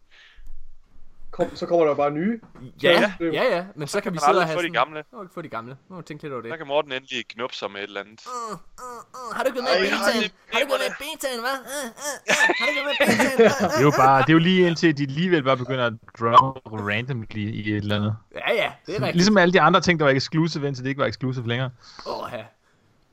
Kom, 1.30 1.56
så 1.56 1.66
kommer 1.66 1.86
der 1.86 1.94
bare 1.94 2.10
nye. 2.10 2.40
Ja, 2.82 3.12
Så- 3.18 3.24
ja, 3.24 3.42
ja. 3.56 3.64
Men 3.76 3.88
så 3.88 4.00
kan 4.00 4.12
vi 4.12 4.14
Man 4.14 4.20
sidde 4.28 4.38
og 4.38 4.46
have 4.46 4.56
få 4.56 4.62
de 4.62 4.66
sådan... 4.66 4.72
gamle. 4.72 5.04
Nu 5.12 5.18
vi 5.18 5.24
ikke 5.24 5.34
få 5.34 5.42
de 5.42 5.48
gamle. 5.48 5.70
Nu 5.88 5.94
må 5.94 5.96
vi 5.96 6.02
tænke 6.06 6.22
lidt 6.22 6.32
over 6.32 6.42
det. 6.42 6.50
Der 6.50 6.56
kan 6.56 6.66
Morten 6.66 6.92
endelig 6.92 7.28
knuppe 7.28 7.56
sig 7.56 7.70
med 7.70 7.80
et 7.80 7.84
eller 7.84 8.00
andet. 8.00 8.20
Uh, 8.26 8.52
uh, 8.52 8.56
uh, 9.18 9.36
har 9.36 9.42
du 9.42 9.48
ikke 9.48 9.58
været 9.62 9.80
med 9.80 9.86
i 9.88 9.90
betaen? 9.90 10.30
Har 10.52 10.58
du 10.58 10.58
ikke 10.58 10.72
været 10.72 10.82
med 10.84 10.90
i 10.90 11.16
betaen, 11.16 11.40
hva? 11.44 11.54
Uh, 11.72 11.88
uh, 11.90 12.26
uh. 12.32 12.46
Har 12.58 12.64
du 12.66 12.70
ikke 12.70 12.82
været 12.88 12.96
med 13.00 13.06
i 13.06 13.18
betaen? 13.28 13.70
Det 13.70 13.78
er 13.78 13.82
jo 13.90 13.92
bare, 14.04 14.18
det 14.22 14.28
er 14.28 14.32
jo 14.32 14.38
lige 14.50 14.66
indtil 14.68 14.98
de 14.98 15.02
alligevel 15.02 15.42
bare 15.42 15.56
begynder 15.56 15.86
at 15.86 15.92
drop 16.20 16.58
randomly 16.88 17.44
i 17.60 17.70
et 17.70 17.76
eller 17.76 17.96
andet. 17.96 18.16
Ja, 18.34 18.52
ja, 18.62 18.72
det 18.86 18.92
er 18.96 18.98
rigtigt. 19.00 19.16
Ligesom 19.16 19.36
alle 19.38 19.52
de 19.52 19.60
andre 19.60 19.80
ting, 19.80 19.98
der 20.00 20.04
var 20.06 20.12
exclusive, 20.12 20.66
indtil 20.68 20.84
det 20.84 20.88
ikke 20.90 21.00
var 21.00 21.06
exclusive 21.06 21.48
længere. 21.48 21.70
Åh, 22.06 22.28
ja. 22.32 22.44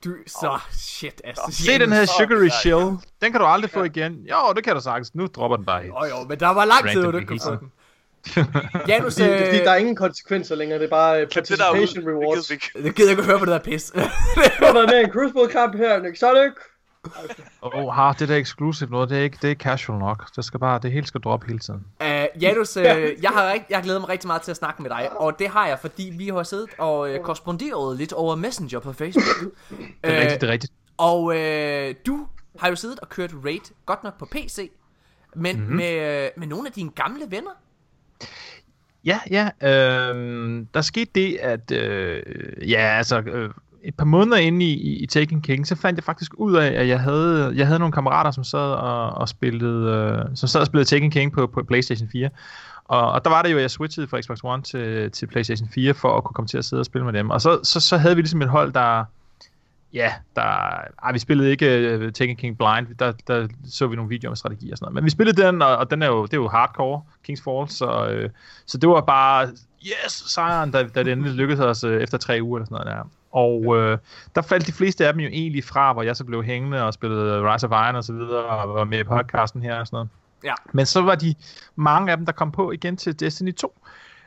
Du, 0.04 0.16
så 0.28 0.60
shit, 0.72 1.22
altså. 1.24 1.44
Se 1.66 1.80
den 1.80 1.92
her 1.92 2.06
Sugary 2.06 2.44
ja, 2.44 2.50
Shell. 2.62 2.86
Den 3.22 3.32
kan 3.32 3.42
du 3.42 3.46
aldrig 3.46 3.72
få 3.72 3.84
igen. 3.84 4.14
Jo, 4.14 4.54
det 4.56 4.64
kan 4.64 4.76
du 4.76 4.82
sagtens. 4.82 5.16
Nu 5.16 5.28
dropper 5.28 5.58
den 5.58 5.66
bare 5.66 5.82
helt. 5.82 5.94
Åh 5.94 6.10
jo, 6.10 6.28
men 6.30 6.40
der 6.40 6.48
var 6.48 6.66
lang 6.66 6.90
tid, 6.90 7.04
du 7.04 7.18
ikke 7.18 7.28
kunne 7.28 7.40
få 7.44 7.56
den. 7.56 7.72
Janus, 8.88 9.16
Det, 9.16 9.26
det 9.26 9.48
er 9.48 9.60
øh, 9.60 9.66
der 9.66 9.72
er 9.72 9.76
ingen 9.76 9.96
konsekvenser 9.96 10.56
længere. 10.56 10.80
Det 10.80 10.86
er 10.86 10.90
bare 10.90 11.14
uh, 11.14 11.20
det 11.20 11.26
ud. 11.26 11.30
participation 11.34 12.04
Det 12.06 12.14
rewards. 12.14 12.48
det 12.48 12.96
gider 12.96 13.10
jeg 13.10 13.10
ikke 13.10 13.24
høre 13.24 13.40
på 13.40 13.46
det 13.46 13.52
der 13.52 13.60
pis. 13.60 13.92
Du 13.92 14.00
har 14.66 14.74
været 14.74 14.90
med 14.90 15.00
en 15.04 15.12
Crucible-kamp 15.12 15.76
her, 15.76 16.02
Nick 16.02 16.18
Sonic. 16.18 16.54
Åh, 17.62 17.72
oh, 17.86 17.94
har 17.94 18.14
det 18.14 18.30
der 18.30 18.36
exclusive 18.36 18.90
noget, 18.90 19.10
det 19.10 19.18
er 19.18 19.22
ikke, 19.24 19.38
det 19.42 19.52
er 19.52 19.56
casual 19.56 20.00
nok. 20.00 20.36
Det 20.36 20.46
skal 20.46 20.60
bare, 20.60 20.80
det 20.84 20.92
hele 20.92 21.08
skal 21.08 21.22
droppe 21.22 21.48
hele 21.48 21.60
tiden. 21.60 21.86
Uh, 22.02 22.42
Janus, 22.44 22.78
uh, 22.78 22.84
jeg, 22.84 23.30
har, 23.34 23.54
rigt- 23.54 23.66
jeg 23.70 23.78
har 23.78 23.84
glædet 23.84 24.02
mig 24.02 24.10
rigtig 24.10 24.28
meget 24.28 24.42
til 24.42 24.52
at 24.52 24.58
snakke 24.58 24.82
med 24.82 24.90
dig, 24.90 25.10
og 25.20 25.40
det 25.40 25.48
har 25.48 25.68
jeg, 25.68 25.80
fordi 25.80 26.14
vi 26.18 26.28
har 26.28 26.44
siddet 26.44 26.70
og 26.78 27.00
uh, 27.12 27.18
korresponderet 27.24 27.98
lidt 27.98 28.14
over 28.14 28.36
Messenger 28.36 28.80
på 28.80 28.94
Facebook. 28.94 29.54
Det 30.04 30.14
er 30.16 30.22
rigtigt, 30.22 30.42
det 30.42 30.48
er 30.50 30.52
rigtigt. 30.54 30.74
Og 30.98 31.38
øh, 31.38 31.96
du 32.08 32.28
har 32.60 32.70
jo 32.70 32.76
siddet 32.76 33.00
og 33.00 33.10
kørt 33.10 33.32
Raid, 33.46 33.74
godt 33.86 34.04
nok 34.04 34.20
på 34.20 34.26
PC, 34.32 34.72
men 35.36 35.56
Mhm. 35.56 35.62
mm-hmm. 35.64 35.76
med, 35.78 36.24
øh, 36.26 36.30
med 36.38 36.48
nogle 36.48 36.68
af 36.68 36.74
dine 36.74 36.92
gamle 36.92 37.26
venner. 37.30 37.52
Ja, 39.06 39.20
ja. 39.30 39.50
Øh, 39.70 40.66
der 40.74 40.82
skete 40.82 41.12
det, 41.16 41.38
at 41.38 41.72
øh, 41.72 42.24
ja, 42.70 42.78
altså, 42.98 43.20
øh, 43.20 43.50
et 43.84 43.96
par 43.96 44.06
måneder 44.06 44.38
inde 44.38 44.66
i, 44.66 44.74
i, 44.74 44.96
i 44.96 45.06
Taken 45.06 45.42
King, 45.42 45.68
så 45.68 45.76
fandt 45.76 45.98
jeg 45.98 46.04
faktisk 46.04 46.34
ud 46.34 46.56
af, 46.56 46.68
at 46.68 46.88
jeg 46.88 47.00
havde, 47.00 47.54
jeg 47.56 47.68
havde 47.68 47.80
nogle 47.80 47.92
kammerater, 47.92 48.32
som 48.32 48.44
sad 48.44 48.60
og, 48.60 49.10
og 49.10 49.30
spillede, 49.30 49.92
øh, 49.92 50.36
som 50.36 50.48
sad 50.48 50.62
og 50.62 50.68
spillede 50.68 50.90
Taken 50.90 51.12
King 51.12 51.34
på, 51.34 51.48
på 51.48 51.64
PlayStation 51.64 52.10
4. 52.10 52.30
Og, 52.86 53.12
og 53.12 53.26
der 53.26 53.30
var 53.30 53.42
det 53.42 53.52
jo, 53.52 53.58
at 53.58 53.62
jeg 53.62 53.72
switchede 53.72 54.08
fra 54.08 54.22
Xbox 54.22 54.40
One 54.44 54.62
til, 54.62 55.12
til 55.12 55.28
PlayStation 55.28 55.70
4 55.70 55.94
for 55.94 56.18
at 56.18 56.24
kunne 56.24 56.34
komme 56.34 56.48
til 56.48 56.58
at 56.58 56.66
sidde 56.66 56.80
og 56.80 56.86
spille 56.86 57.06
med 57.06 57.14
dem. 57.14 57.30
Og 57.30 57.42
så, 57.42 57.60
så, 57.64 57.80
så 57.80 57.98
havde 57.98 58.16
vi 58.16 58.22
ligesom 58.22 58.42
et 58.42 58.50
hold, 58.50 58.74
der, 58.74 59.04
ja, 59.94 60.14
der, 60.36 60.42
ej, 61.04 61.12
vi 61.12 61.20
spillede 61.20 61.52
ikke 61.52 62.00
uh, 62.06 62.12
Taken 62.12 62.36
King 62.36 62.58
Blind, 62.58 62.96
der, 63.00 63.12
der 63.28 63.48
så 63.70 63.88
vi 63.88 63.96
nogle 63.96 64.10
videoer 64.10 64.32
om 64.32 64.36
strategi 64.36 64.72
og 64.72 64.78
sådan 64.78 64.86
noget. 64.86 64.96
Men 64.96 65.06
vi 65.06 65.10
spillede 65.10 65.42
den, 65.42 65.62
og, 65.62 65.78
og 65.78 65.92
den 65.92 66.02
er 66.02 66.08
jo, 66.08 66.26
det 66.26 66.34
er 66.34 66.38
jo 66.38 66.48
hardcore, 66.48 67.02
King's 67.30 67.44
Fall, 67.44 67.70
så, 67.70 68.08
øh, 68.08 68.30
så 68.66 68.78
det 68.78 68.90
var 68.90 69.02
bare, 69.02 69.48
yes, 69.86 70.12
sejren, 70.12 70.72
da, 70.72 70.84
da 70.84 71.04
det 71.04 71.12
endelig 71.12 71.34
lykkedes 71.34 71.60
os 71.60 71.84
øh, 71.84 72.04
efter 72.04 72.18
tre 72.18 72.40
uger 72.42 72.58
eller 72.58 72.66
sådan 72.66 72.86
noget 72.86 72.98
der. 72.98 73.10
Og 73.32 73.78
øh, 73.78 73.98
der 74.36 74.42
faldt 74.42 74.68
de 74.68 74.72
fleste 74.72 75.08
af 75.08 75.14
dem 75.14 75.20
jo 75.20 75.28
egentlig 75.28 75.64
fra, 75.64 75.94
hvor 75.94 76.04
jeg 76.04 76.16
så 76.16 76.24
blev 76.26 76.44
hængende 76.44 76.84
og 76.84 76.94
spillede 76.94 77.54
Rise 77.54 77.68
of 77.68 77.72
Iron 77.72 77.96
og 77.96 78.04
så 78.04 78.14
videre, 78.14 78.46
og 78.46 78.74
var 78.74 78.84
med 78.84 79.00
i 79.00 79.04
podcasten 79.04 79.62
her 79.62 79.80
og 79.80 79.88
sådan 79.88 79.96
noget. 79.96 80.10
Ja. 80.44 80.54
Men 80.74 80.86
så 80.86 81.02
var 81.02 81.16
de 81.16 81.36
mange 81.76 82.12
af 82.12 82.18
dem, 82.18 82.26
der 82.26 82.34
kom 82.34 82.52
på 82.52 82.72
igen 82.72 82.98
til 82.98 83.20
Destiny 83.20 83.54
2. 83.56 83.78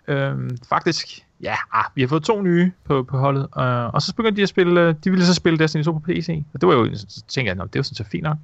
Øhm, 0.08 0.56
faktisk, 0.68 1.06
ja, 1.42 1.54
ah, 1.72 1.84
vi 1.94 2.00
har 2.02 2.08
fået 2.08 2.22
to 2.22 2.42
nye 2.42 2.72
på, 2.84 3.02
på 3.02 3.18
holdet, 3.18 3.42
øh, 3.58 3.86
og 3.94 4.02
så 4.02 4.14
begyndte 4.14 4.36
de 4.36 4.42
at 4.42 4.48
spille, 4.48 4.80
øh, 4.80 4.94
de 5.04 5.10
ville 5.10 5.26
så 5.26 5.34
spille 5.34 5.58
Destiny 5.58 5.82
2 5.84 5.92
på 5.92 5.98
PC, 6.00 6.42
og 6.54 6.60
det 6.60 6.66
var 6.68 6.74
jo, 6.74 6.94
så 6.94 7.22
tænkte 7.28 7.48
jeg, 7.48 7.54
"Nå, 7.54 7.64
det 7.64 7.76
jo 7.76 7.82
sådan 7.82 7.94
så 7.96 8.04
fint 8.04 8.22
nok. 8.22 8.36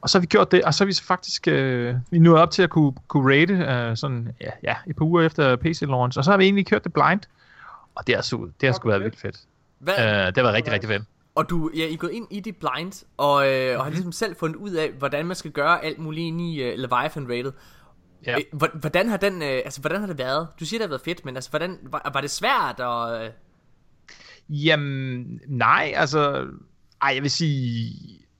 Og 0.00 0.10
så 0.10 0.18
har 0.18 0.20
vi 0.20 0.26
gjort 0.26 0.52
det, 0.52 0.62
og 0.62 0.74
så 0.74 0.84
er 0.84 0.86
vi 0.86 0.92
så 0.92 1.04
faktisk 1.04 1.48
øh, 1.48 1.94
vi 2.10 2.18
nået 2.18 2.40
op 2.40 2.50
til 2.50 2.62
at 2.62 2.70
kunne, 2.70 2.92
kunne 3.08 3.34
rate 3.40 3.52
øh, 3.54 3.96
sådan, 3.96 4.28
ja, 4.40 4.50
ja, 4.62 4.74
et 4.86 4.96
par 4.96 5.04
uger 5.04 5.22
efter 5.22 5.56
PC 5.56 5.82
launch, 5.82 6.18
og 6.18 6.24
så 6.24 6.30
har 6.30 6.38
vi 6.38 6.44
egentlig 6.44 6.66
kørt 6.66 6.84
det 6.84 6.92
blind, 6.92 7.20
og 7.94 8.06
det 8.06 8.14
har, 8.14 8.22
su- 8.22 8.50
det 8.60 8.68
har 8.68 8.72
sgu 8.72 8.88
været 8.88 9.02
vildt 9.02 9.18
fedt. 9.20 9.36
Hvad, 9.78 9.94
Øh, 9.98 10.26
det 10.26 10.36
været 10.36 10.54
rigtig, 10.54 10.72
rigtig 10.72 10.88
fedt. 10.88 11.02
Og 11.34 11.50
du, 11.50 11.70
ja, 11.76 11.86
I 11.86 11.92
er 11.92 11.96
gået 11.96 12.12
ind 12.12 12.26
i 12.30 12.40
det 12.40 12.56
blind, 12.56 13.04
og, 13.16 13.52
øh, 13.52 13.78
og 13.78 13.84
har 13.84 13.90
ligesom 13.90 14.12
selv 14.12 14.36
fundet 14.36 14.56
ud 14.56 14.70
af, 14.70 14.90
hvordan 14.98 15.26
man 15.26 15.36
skal 15.36 15.50
gøre 15.50 15.84
alt 15.84 15.98
muligt 15.98 16.24
ind 16.26 16.40
i 16.40 16.62
uh, 16.72 16.78
Leviathan 16.78 17.28
rated. 17.28 17.52
Ja. 18.26 18.36
Øh, 18.36 18.42
hvor- 18.52 18.78
hvordan 18.80 19.08
har 19.08 19.16
den, 19.16 19.42
øh, 19.42 19.48
altså 19.64 19.80
hvordan 19.80 20.00
har 20.00 20.06
det 20.06 20.18
været? 20.18 20.48
Du 20.60 20.64
siger, 20.64 20.78
det 20.78 20.84
har 20.84 20.88
været 20.88 21.00
fedt, 21.04 21.24
men 21.24 21.36
altså, 21.36 21.50
hvordan, 21.50 21.78
var, 21.82 22.10
var 22.14 22.20
det 22.20 22.30
svært, 22.30 22.80
og... 22.80 23.24
Øh, 23.24 23.30
Jamen, 24.48 25.40
nej, 25.48 25.92
altså... 25.96 26.46
Ej, 27.02 27.12
jeg 27.14 27.22
vil 27.22 27.30
sige... 27.30 27.92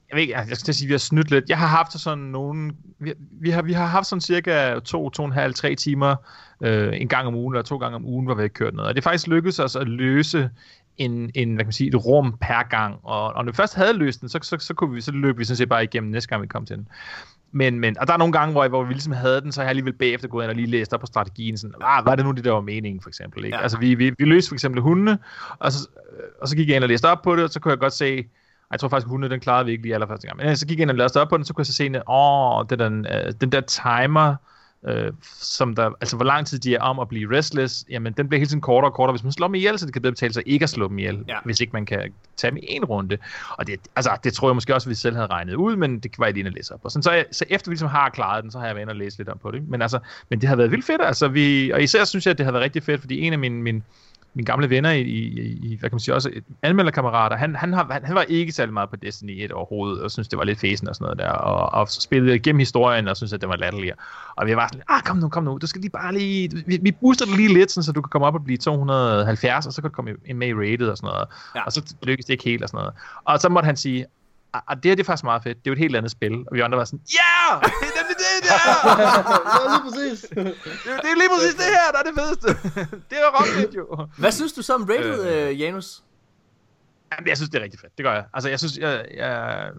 Jeg 0.08 0.16
ved 0.16 0.22
ikke, 0.22 0.36
jeg 0.36 0.56
skal 0.56 0.74
sige, 0.74 0.86
at 0.86 0.88
vi 0.88 0.92
har 0.92 0.98
snydt 0.98 1.30
lidt. 1.30 1.48
Jeg 1.48 1.58
har 1.58 1.66
haft 1.66 1.92
sådan 1.92 2.24
nogle... 2.24 2.72
Vi, 2.98 3.12
vi, 3.40 3.50
har, 3.50 3.62
vi 3.62 3.72
har 3.72 3.86
haft 3.86 4.06
sådan 4.06 4.20
cirka 4.20 4.78
to, 4.78 5.10
to 5.10 5.22
og 5.22 5.26
en 5.26 5.32
halv, 5.32 5.54
tre 5.54 5.74
timer 5.74 6.16
øh, 6.62 7.00
en 7.00 7.08
gang 7.08 7.26
om 7.26 7.34
ugen, 7.34 7.54
eller 7.54 7.62
to 7.62 7.76
gange 7.76 7.96
om 7.96 8.04
ugen, 8.04 8.26
hvor 8.26 8.34
vi 8.34 8.42
har 8.42 8.48
kørt 8.48 8.74
noget. 8.74 8.88
Og 8.88 8.94
det 8.94 9.00
er 9.00 9.02
faktisk 9.02 9.26
lykkedes 9.26 9.58
os 9.58 9.76
at 9.76 9.88
løse 9.88 10.50
en, 10.98 11.30
en 11.34 11.54
hvad 11.54 11.64
kan 11.64 11.66
man 11.66 11.72
sige, 11.72 11.88
et 11.88 12.06
rum 12.06 12.36
per 12.40 12.68
gang. 12.68 12.96
Og, 13.02 13.32
og 13.32 13.44
når 13.44 13.52
vi 13.52 13.56
først 13.56 13.74
havde 13.74 13.92
løst 13.92 14.20
den, 14.20 14.28
så, 14.28 14.38
så, 14.42 14.56
så, 14.60 14.74
kunne 14.74 14.94
vi, 14.94 15.00
så 15.00 15.12
løb 15.12 15.38
vi 15.38 15.44
sådan 15.44 15.56
set 15.56 15.68
bare 15.68 15.84
igennem 15.84 16.10
næste 16.10 16.28
gang, 16.28 16.42
vi 16.42 16.46
kom 16.46 16.66
til 16.66 16.76
den. 16.76 16.88
Men, 17.52 17.80
men, 17.80 17.98
og 17.98 18.06
der 18.06 18.12
er 18.12 18.18
nogle 18.18 18.32
gange, 18.32 18.52
hvor, 18.52 18.68
hvor 18.68 18.84
vi 18.84 18.92
ligesom 18.92 19.12
havde 19.12 19.40
den, 19.40 19.52
så 19.52 19.60
har 19.60 19.64
jeg 19.64 19.68
alligevel 19.68 19.92
bagefter 19.92 20.28
gået 20.28 20.44
ind 20.44 20.50
og 20.50 20.56
lige 20.56 20.66
læst 20.66 20.94
op 20.94 21.00
på 21.00 21.06
strategien, 21.06 21.56
sådan, 21.58 21.74
ah, 21.80 22.02
hvad 22.02 22.12
er 22.12 22.16
det 22.16 22.24
nu, 22.24 22.30
det 22.30 22.44
der 22.44 22.52
var 22.52 22.60
meningen, 22.60 23.02
for 23.02 23.08
eksempel, 23.08 23.44
ikke? 23.44 23.56
Ja. 23.56 23.62
Altså, 23.62 23.78
vi, 23.78 23.94
vi, 23.94 24.12
vi 24.18 24.24
løste 24.24 24.48
for 24.48 24.54
eksempel 24.54 24.82
hundene, 24.82 25.18
og 25.58 25.72
så, 25.72 25.88
og 26.40 26.48
så 26.48 26.56
gik 26.56 26.68
jeg 26.68 26.76
ind 26.76 26.84
og 26.84 26.88
læste 26.88 27.06
op 27.06 27.22
på 27.22 27.36
det, 27.36 27.44
og 27.44 27.50
så 27.50 27.60
kunne 27.60 27.70
jeg 27.70 27.78
godt 27.78 27.92
se, 27.92 28.24
jeg 28.70 28.80
tror 28.80 28.88
faktisk, 28.88 29.08
hundene, 29.08 29.30
den 29.30 29.40
klarede 29.40 29.66
vi 29.66 29.72
ikke 29.72 29.82
lige 29.82 29.94
allerførste 29.94 30.26
gang, 30.26 30.36
men 30.36 30.48
øh, 30.48 30.56
så 30.56 30.66
gik 30.66 30.78
jeg 30.78 30.82
ind 30.82 30.90
og 30.90 30.96
læste 30.96 31.20
op 31.20 31.28
på 31.28 31.36
den, 31.36 31.44
så 31.44 31.54
kunne 31.54 31.60
jeg 31.60 31.66
så 31.66 31.72
se, 31.72 31.90
åh, 32.08 32.58
oh, 32.58 32.64
det 32.70 32.78
den, 32.78 33.06
øh, 33.06 33.32
den 33.40 33.52
der 33.52 33.60
timer, 33.60 34.34
øh, 34.88 35.12
som 35.40 35.74
der, 35.74 35.90
altså 36.00 36.16
hvor 36.16 36.24
lang 36.24 36.46
tid 36.46 36.58
de 36.58 36.74
er 36.74 36.80
om 36.80 36.98
at 36.98 37.08
blive 37.08 37.38
restless, 37.38 37.84
jamen 37.90 38.12
den 38.12 38.28
bliver 38.28 38.38
hele 38.38 38.48
tiden 38.48 38.60
kortere 38.60 38.90
og 38.90 38.94
kortere, 38.94 39.12
hvis 39.12 39.22
man 39.22 39.32
slår 39.32 39.46
dem 39.46 39.54
ihjel, 39.54 39.78
så 39.78 39.86
det 39.86 39.92
kan 39.92 40.02
bedre 40.02 40.12
betale 40.12 40.32
sig 40.32 40.42
ikke 40.46 40.62
at 40.62 40.70
slå 40.70 40.88
dem 40.88 40.98
ihjel, 40.98 41.24
Ja. 41.28 41.38
hvis 41.44 41.60
ikke 41.60 41.72
man 41.72 41.86
kan 41.86 42.12
tage 42.36 42.50
dem 42.50 42.56
i 42.56 42.66
en 42.68 42.84
runde. 42.84 43.18
Og 43.58 43.66
det, 43.66 43.80
altså, 43.96 44.10
det 44.24 44.32
tror 44.32 44.48
jeg 44.48 44.54
måske 44.54 44.74
også, 44.74 44.88
at 44.88 44.90
vi 44.90 44.94
selv 44.94 45.14
havde 45.16 45.28
regnet 45.28 45.54
ud, 45.54 45.76
men 45.76 45.98
det 45.98 46.10
var 46.18 46.26
jeg 46.26 46.34
lige 46.34 46.46
og 46.46 46.52
læse 46.52 46.74
op. 46.74 46.80
Og 46.84 46.90
sådan, 46.90 47.02
så, 47.02 47.12
jeg, 47.12 47.24
så 47.32 47.44
efter 47.48 47.70
vi 47.70 47.72
ligesom 47.74 47.88
har 47.88 48.08
klaret 48.08 48.42
den, 48.42 48.50
så 48.50 48.58
har 48.58 48.66
jeg 48.66 48.74
været 48.74 48.82
inde 48.84 48.90
og 48.90 48.96
læse 48.96 49.18
lidt 49.18 49.28
om 49.28 49.38
på 49.38 49.50
det. 49.50 49.68
Men, 49.68 49.82
altså, 49.82 49.98
men 50.30 50.40
det 50.40 50.48
har 50.48 50.56
været 50.56 50.70
vildt 50.70 50.84
fedt, 50.86 51.02
altså 51.02 51.28
vi, 51.28 51.70
og 51.70 51.82
især 51.82 52.04
synes 52.04 52.26
jeg, 52.26 52.30
at 52.30 52.38
det 52.38 52.44
har 52.46 52.52
været 52.52 52.64
rigtig 52.64 52.82
fedt, 52.82 53.00
fordi 53.00 53.20
en 53.20 53.32
af 53.32 53.38
mine, 53.38 53.62
mine, 53.62 53.82
mine 54.36 54.46
gamle 54.46 54.70
venner 54.70 54.90
i, 54.90 55.00
i, 55.00 55.58
i, 55.62 55.76
hvad 55.80 55.90
kan 55.90 55.94
man 55.94 56.00
sige, 56.00 56.14
også 56.14 56.30
anmelderkammerater, 56.62 57.36
han, 57.36 57.54
han, 57.56 57.72
har, 57.72 57.86
han, 57.90 58.04
han 58.04 58.14
var 58.14 58.22
ikke 58.22 58.52
særlig 58.52 58.72
meget 58.72 58.90
på 58.90 58.96
Destiny 58.96 59.44
1 59.44 59.52
overhovedet, 59.52 60.02
og 60.02 60.10
synes 60.10 60.28
det 60.28 60.38
var 60.38 60.44
lidt 60.44 60.58
fæsen 60.60 60.88
og 60.88 60.94
sådan 60.94 61.04
noget 61.04 61.18
der, 61.18 61.28
og, 61.30 61.80
og 61.80 61.88
spillede 61.88 62.36
igennem 62.36 62.58
historien, 62.58 63.08
og 63.08 63.16
synes 63.16 63.32
at 63.32 63.40
det 63.40 63.48
var 63.48 63.56
latterligt. 63.56 63.94
Og 64.36 64.46
vi 64.46 64.56
var 64.56 64.68
sådan, 64.72 64.82
ah, 64.88 65.02
kom 65.02 65.16
nu, 65.16 65.28
kom 65.28 65.44
nu, 65.44 65.58
du 65.60 65.66
skal 65.66 65.80
lige 65.80 65.90
bare 65.90 66.12
lige, 66.14 66.50
vi, 66.66 66.78
vi 66.82 66.92
booster 66.92 67.24
dig 67.24 67.36
lige 67.36 67.52
lidt, 67.54 67.70
sådan, 67.70 67.84
så 67.84 67.92
du 67.92 68.00
kan 68.02 68.08
komme 68.10 68.26
op 68.26 68.34
og 68.34 68.44
blive 68.44 68.58
270, 68.58 69.66
og 69.66 69.72
så 69.72 69.82
kan 69.82 69.90
du 69.90 69.94
komme 69.94 70.10
i- 70.26 70.32
med 70.32 70.48
i 70.48 70.54
rated 70.54 70.88
og 70.88 70.96
sådan 70.96 71.08
noget. 71.08 71.26
Ja. 71.54 71.62
Og 71.64 71.72
så 71.72 71.94
lykkedes 72.02 72.26
det 72.26 72.32
ikke 72.32 72.44
helt 72.44 72.62
og 72.62 72.68
sådan 72.68 72.78
noget. 72.78 72.94
Og 73.24 73.38
så 73.40 73.48
måtte 73.48 73.66
han 73.66 73.76
sige, 73.76 74.06
ah, 74.56 74.62
ah, 74.68 74.76
det 74.76 74.84
her 74.84 74.94
det 74.96 75.02
er 75.02 75.04
faktisk 75.04 75.24
meget 75.24 75.42
fedt, 75.42 75.58
det 75.58 75.66
er 75.66 75.70
jo 75.70 75.72
et 75.72 75.78
helt 75.78 75.96
andet 75.96 76.10
spil. 76.10 76.32
Og 76.32 76.52
vi 76.52 76.60
andre 76.60 76.78
var 76.78 76.84
sådan, 76.84 77.00
ja, 77.20 77.54
yeah! 77.54 77.62
det 77.62 77.88
er 77.90 77.94
nemlig 78.00 78.16
det, 78.24 78.36
der! 78.48 78.58
ja, 79.54 79.64
lige 79.72 79.82
præcis. 79.86 80.20
Det, 80.30 80.38
er- 80.38 81.00
det 81.04 81.10
er 81.14 81.18
lige 81.22 81.30
præcis 81.34 81.54
det 81.54 81.64
her, 81.76 81.86
der 81.94 81.98
er 81.98 82.06
det 82.08 82.14
fedeste. 82.20 82.48
det 83.10 83.16
er 83.18 83.40
ret 83.40 83.48
fedt 83.48 83.74
jo. 83.76 84.06
hvad 84.18 84.32
synes 84.32 84.52
du 84.52 84.62
så 84.62 84.74
om 84.74 84.82
rated, 84.90 85.26
Øh. 85.26 85.48
øh, 85.48 85.60
Janus? 85.60 86.02
Jamen, 87.12 87.28
jeg 87.28 87.36
synes, 87.36 87.50
det 87.50 87.58
er 87.58 87.62
rigtig 87.64 87.80
fedt. 87.80 87.98
Det 87.98 88.04
gør 88.04 88.12
jeg. 88.12 88.24
Altså, 88.34 88.48
jeg 88.50 88.58
synes, 88.58 88.78
jeg, 88.78 89.04
jeg 89.16 89.70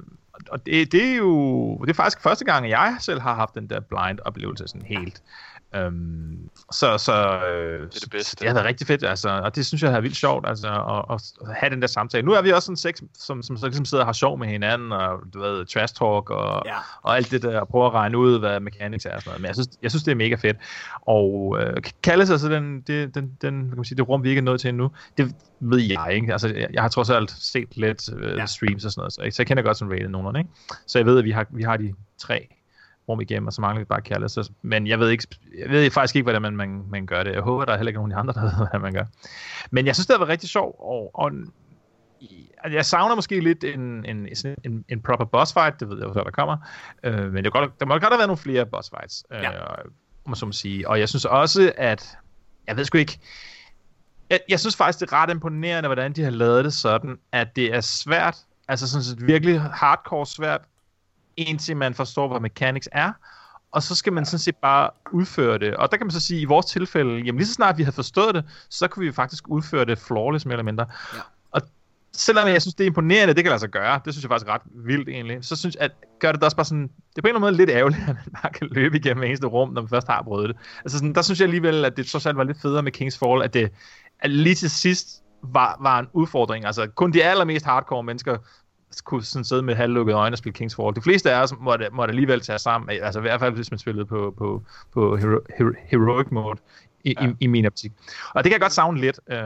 og 0.50 0.66
det, 0.66 0.92
det 0.92 1.04
er 1.12 1.16
jo, 1.16 1.78
det 1.82 1.90
er 1.90 1.94
faktisk 1.94 2.22
første 2.24 2.46
gang, 2.46 2.66
at 2.66 2.72
jeg 2.72 2.96
selv 3.00 3.20
har 3.22 3.36
haft 3.36 3.56
den 3.56 3.70
der 3.70 3.80
blind 3.80 4.20
oplevelse 4.26 4.68
sådan 4.68 4.82
helt. 4.86 5.22
Øhm, 5.76 6.50
så, 6.72 6.98
så 6.98 7.14
øh, 7.46 7.82
Det 7.82 7.96
er 7.96 8.00
det 8.00 8.10
bedste. 8.12 8.36
Det 8.40 8.48
har 8.48 8.54
været 8.54 8.66
rigtig 8.68 8.88
fedt, 8.88 9.04
altså, 9.04 9.30
og 9.30 9.56
det 9.56 9.66
synes 9.66 9.82
jeg 9.82 9.88
har 9.90 9.92
været 9.94 10.04
vildt 10.04 10.18
sjovt, 10.18 10.48
altså, 10.48 10.68
at, 11.10 11.16
at, 11.50 11.56
have 11.56 11.70
den 11.70 11.82
der 11.82 11.88
samtale. 11.88 12.26
Nu 12.26 12.32
er 12.32 12.42
vi 12.42 12.52
også 12.52 12.66
sådan 12.66 12.78
seks, 12.78 13.04
som, 13.20 13.42
som 13.44 13.58
så 13.58 13.66
ligesom 13.66 13.86
sidder 13.86 14.04
og 14.04 14.08
har 14.08 14.14
sjov 14.14 14.38
med 14.40 14.48
hinanden, 14.48 14.92
og 14.92 15.20
du 15.34 15.40
ved, 15.40 15.66
trash 15.66 15.94
talk, 15.96 16.30
og, 16.30 16.64
Ja. 16.66 16.76
og 17.02 17.16
alt 17.16 17.32
det 17.32 17.42
der, 17.42 17.60
og 17.60 17.68
prøve 17.68 17.86
at 17.86 17.94
regne 17.94 18.18
ud, 18.18 18.40
hvad 18.40 18.60
mechanics 18.60 19.06
er 19.06 19.16
og 19.16 19.22
sådan 19.22 19.30
noget. 19.30 19.42
Men 19.42 19.48
jeg 19.48 19.56
synes, 19.56 19.68
jeg 19.82 19.92
synes 19.92 20.04
det 20.04 20.12
er 20.12 20.16
mega 20.16 20.36
fedt. 20.36 20.58
Og 21.02 21.58
øh, 21.62 21.74
kalde 22.04 22.26
sig 22.26 22.40
så 22.40 22.50
den, 22.50 22.82
det, 22.82 23.16
den, 23.16 23.32
den, 23.42 23.60
hvad 23.60 23.70
kan 23.70 23.78
man 23.78 23.86
sige, 23.86 23.98
det 23.98 24.10
rum, 24.10 24.24
vi 24.24 24.30
ikke 24.30 24.40
er 24.40 24.44
nået 24.44 24.62
til 24.62 24.70
endnu, 24.70 24.92
det 25.18 25.36
ved 25.60 25.80
jeg 25.80 26.14
ikke. 26.14 26.32
Altså, 26.32 26.48
jeg, 26.48 26.68
jeg 26.74 26.82
har 26.82 26.90
trods 26.90 27.10
alt 27.10 27.32
set 27.32 27.78
lidt 27.78 28.10
øh, 28.18 28.38
Ja. 28.38 28.46
streams 28.46 28.86
og 28.86 28.92
sådan 28.92 29.00
noget, 29.02 29.14
så, 29.14 29.22
jeg- 29.24 29.34
så 29.34 29.42
jeg 29.42 29.48
kender 29.48 29.64
godt 29.64 29.78
sådan 29.78 29.94
rated 29.94 30.10
nogenlunde, 30.10 30.40
ikke? 30.40 30.52
Så 30.88 31.00
jeg 31.00 31.06
ved, 31.06 31.18
at 31.20 31.24
vi 31.26 31.32
har, 31.32 31.46
vi 31.50 31.64
har 31.64 31.78
de 31.78 31.94
tre 32.20 32.48
rum 33.10 33.22
igennem, 33.22 33.48
og 33.48 33.54
så 33.54 33.62
mangler 33.62 33.80
vi 33.80 33.86
bare 33.86 34.02
kærlighed. 34.02 34.30
Så, 34.30 34.52
men 34.62 34.88
jeg 34.88 35.00
ved, 35.00 35.10
ikke, 35.10 35.28
jeg 35.60 35.70
ved 35.70 35.92
faktisk 35.92 36.16
ikke, 36.16 36.24
hvordan 36.24 36.42
man, 36.42 36.56
man, 36.56 36.84
man 36.90 37.06
gør 37.06 37.24
det. 37.24 37.34
Jeg 37.34 37.42
håber, 37.42 37.66
der 37.66 37.74
er 37.74 37.78
heller 37.78 37.90
ikke 37.90 38.00
nogen 38.00 38.12
andre, 38.12 38.34
der 38.34 38.42
ved, 38.48 38.56
hvordan 38.56 38.82
man 38.82 38.94
gør. 38.94 39.06
Men 39.72 39.86
jeg 39.86 39.96
synes, 39.96 40.08
det 40.08 40.14
har 40.14 40.20
været 40.20 40.30
rigtig 40.30 40.50
sjovt, 40.50 40.76
og, 40.80 41.12
og 41.14 41.32
altså, 42.64 42.76
jeg 42.76 42.86
savner 42.86 43.16
måske 43.16 43.40
lidt 43.40 43.64
en, 43.64 44.06
en, 44.06 44.28
en, 44.64 44.86
en 44.90 45.02
proper 45.02 45.26
boss 45.26 45.54
fight, 45.54 45.80
det 45.80 45.90
ved 45.90 45.98
jeg 45.98 46.08
jo 46.08 46.14
der 46.14 46.32
kommer. 46.32 46.58
Øh, 47.04 47.34
men 47.34 47.44
det 47.44 47.54
godt, 47.54 47.80
der 47.80 47.86
må 47.86 47.94
godt 47.94 48.04
have 48.04 48.18
været 48.18 48.28
nogle 48.28 48.38
flere 48.38 48.66
boss 48.66 48.90
fights, 48.90 49.24
øh, 49.32 49.42
Ja. 49.42 49.52
om 50.26 50.36
så 50.36 50.46
må 50.46 50.52
sige. 50.52 50.90
Og 50.90 51.00
jeg 51.00 51.10
synes 51.10 51.26
også, 51.26 51.74
at, 51.78 52.18
jeg 52.68 52.78
ved 52.78 52.86
sgu 52.86 52.98
ikke, 52.98 53.20
jeg, 54.30 54.40
jeg 54.50 54.60
synes 54.60 54.76
faktisk, 54.76 55.00
det 55.00 55.12
er 55.12 55.14
ret 55.14 55.30
imponerende, 55.30 55.88
hvordan 55.88 56.14
de 56.14 56.24
har 56.24 56.32
lavet 56.32 56.66
det 56.66 56.74
sådan, 56.74 57.18
at 57.32 57.56
det 57.56 57.76
er 57.76 57.82
svært, 57.82 58.38
altså 58.68 58.90
sådan 58.90 59.04
set 59.04 59.28
virkelig 59.28 59.62
hardcore 59.62 60.26
svært, 60.26 60.62
indtil 61.38 61.78
man 61.78 61.94
forstår, 61.94 62.28
hvad 62.28 62.40
mechanics 62.40 62.90
er, 62.92 63.12
og 63.72 63.84
så 63.84 63.96
skal 63.96 64.14
man 64.14 64.26
sådan 64.26 64.40
set 64.40 64.56
bare 64.56 64.90
udføre 65.12 65.58
det. 65.58 65.76
Og 65.76 65.92
der 65.92 65.98
kan 65.98 66.08
man 66.08 66.12
så 66.12 66.20
sige, 66.20 66.38
at 66.38 66.42
i 66.42 66.46
vores 66.46 66.66
tilfælde, 66.66 67.12
jamen 67.12 67.38
lige 67.38 67.48
så 67.48 67.54
snart 67.54 67.78
vi 67.78 67.84
har 67.84 67.92
forstået 67.92 68.36
det, 68.36 68.46
så 68.70 68.88
kunne 68.88 69.06
vi 69.06 69.12
faktisk 69.12 69.48
udføre 69.48 69.86
det 69.86 70.00
flawless 70.00 70.46
mere 70.46 70.54
eller 70.54 70.64
mindre. 70.64 70.86
Ja. 71.14 71.20
Og 71.52 71.62
selvom 72.14 72.48
jeg 72.48 72.62
synes, 72.62 72.76
det 72.76 72.84
er 72.84 72.88
imponerende, 72.88 73.34
det 73.34 73.44
kan 73.44 73.50
lade 73.50 73.60
sig 73.60 73.70
gøre, 73.70 74.00
det 74.06 74.14
synes 74.14 74.24
jeg 74.24 74.30
faktisk 74.30 74.48
er 74.48 74.54
ret 74.54 74.62
vildt 74.66 75.10
egentlig, 75.10 75.46
så 75.46 75.56
synes 75.56 75.76
jeg, 75.76 75.84
at 75.84 75.92
gør 76.20 76.32
det 76.32 76.44
også 76.44 76.58
bare 76.58 76.66
sådan, 76.66 76.84
det 76.84 77.18
er 77.18 77.22
på 77.22 77.28
en 77.28 77.36
eller 77.36 77.40
anden 77.40 77.42
måde 77.42 77.58
lidt 77.58 77.70
ærgerligt, 77.70 78.02
at 78.02 78.08
man 78.08 78.42
bare 78.42 78.54
kan 78.54 78.68
løbe 78.72 78.98
igennem 78.98 79.18
hver 79.18 79.28
eneste 79.28 79.48
rum, 79.48 79.70
når 79.74 79.82
man 79.82 79.90
først 79.90 80.08
har 80.08 80.24
prøvet 80.24 80.50
det. 80.50 80.58
Altså 80.86 80.98
sådan, 80.98 81.16
der 81.16 81.22
synes 81.22 81.40
jeg 81.40 81.46
alligevel, 81.46 81.86
at 81.86 81.98
det 81.98 82.06
trods 82.06 82.26
alt 82.26 82.38
var 82.38 82.44
lidt 82.44 82.62
federe 82.62 82.84
med 82.84 82.98
King's 82.98 83.18
Fall, 83.20 83.44
at 83.44 83.54
det 83.54 83.72
at 84.20 84.30
lige 84.30 84.56
til 84.56 84.70
sidst 84.70 85.24
var, 85.42 85.78
var 85.82 86.00
en 86.00 86.08
udfordring. 86.14 86.66
Altså 86.66 86.88
kun 86.88 87.14
de 87.14 87.24
allermest 87.24 87.66
hardcore 87.66 88.04
mennesker 88.04 88.38
kunne 89.04 89.24
sådan 89.24 89.46
sidde 89.46 89.62
med 89.62 89.76
halvlukkede 89.76 90.18
øjne 90.18 90.34
og 90.34 90.38
spille 90.38 90.66
King's 90.66 90.76
Fall. 90.76 90.96
De 90.96 91.02
fleste 91.02 91.32
af 91.32 91.42
os 91.42 91.54
måtte, 91.60 91.90
måtte 91.92 92.12
alligevel 92.12 92.42
tage 92.42 92.60
sammen, 92.60 92.90
altså 93.02 93.20
i 93.20 93.22
hvert 93.22 93.40
fald 93.40 93.54
hvis 93.54 93.72
man 93.72 93.78
spillede 93.78 94.06
på, 94.06 94.34
på, 94.38 94.64
på 94.94 95.16
hero, 95.16 95.40
hero, 95.58 95.72
heroic 95.86 96.28
mode 96.32 96.60
i, 97.04 97.16
ja. 97.22 97.28
i, 97.28 97.34
i 97.40 97.48
min 97.48 97.66
optik. 97.66 97.92
Og 98.36 98.44
det 98.44 98.50
kan 98.50 98.52
jeg 98.52 98.62
godt 98.62 98.74
savne 98.74 99.00
lidt 99.02 99.20
øh, 99.30 99.40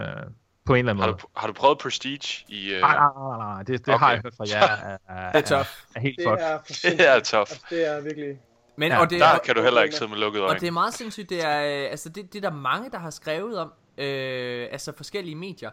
på 0.65 0.73
en 0.73 0.80
eller 0.80 0.91
anden 0.91 1.01
Har 1.01 1.08
måde. 1.08 1.17
du, 1.21 1.27
har 1.38 1.47
du 1.47 1.54
prøvet 1.54 1.77
Prestige 1.77 2.45
i... 2.47 2.73
Uh... 2.75 2.80
Nej, 2.82 2.95
nej, 2.95 3.08
nej, 3.17 3.38
nej, 3.38 3.63
det, 3.63 3.86
det 3.86 3.93
okay. 3.93 4.06
Har 4.06 4.12
jeg 4.12 4.21
hørt 4.23 4.34
fra 4.38 4.45
jer. 4.49 4.63
Er, 4.63 4.97
er, 5.08 5.32
Det 5.34 5.51
er 5.51 5.56
tough. 5.56 5.67
Er, 5.95 5.95
er 5.95 5.99
helt 5.99 6.17
Det 6.17 6.25
fucked. 6.27 6.45
er 6.45 6.58
Det 6.97 7.08
er 7.10 7.19
tough. 7.19 7.39
Altså, 7.51 7.65
det 7.69 7.88
er 7.97 8.01
virkelig... 8.01 8.39
Men, 8.75 8.91
Ja, 8.91 8.99
og, 8.99 9.10
det, 9.10 9.19
Der 9.19 9.27
og, 9.27 9.41
kan 9.41 9.56
du 9.56 9.62
heller 9.62 9.82
ikke 9.82 9.95
sidde 9.95 10.12
med 10.12 10.17
lukkede 10.19 10.43
og 10.43 10.47
øjne. 10.49 10.60
det 10.60 10.67
er 10.67 10.71
meget 10.71 10.93
sindssygt, 10.93 11.30
det 11.30 11.45
er, 11.45 11.84
øh, 11.86 11.91
altså 11.91 12.10
det, 12.10 12.34
det 12.34 12.45
er 12.45 12.49
der 12.49 12.58
mange, 12.58 12.91
der 12.91 12.97
har 12.99 13.10
skrevet 13.10 13.60
om, 13.60 13.73
øh, 13.97 14.67
altså 14.71 14.93
forskellige 14.97 15.36
medier, 15.36 15.69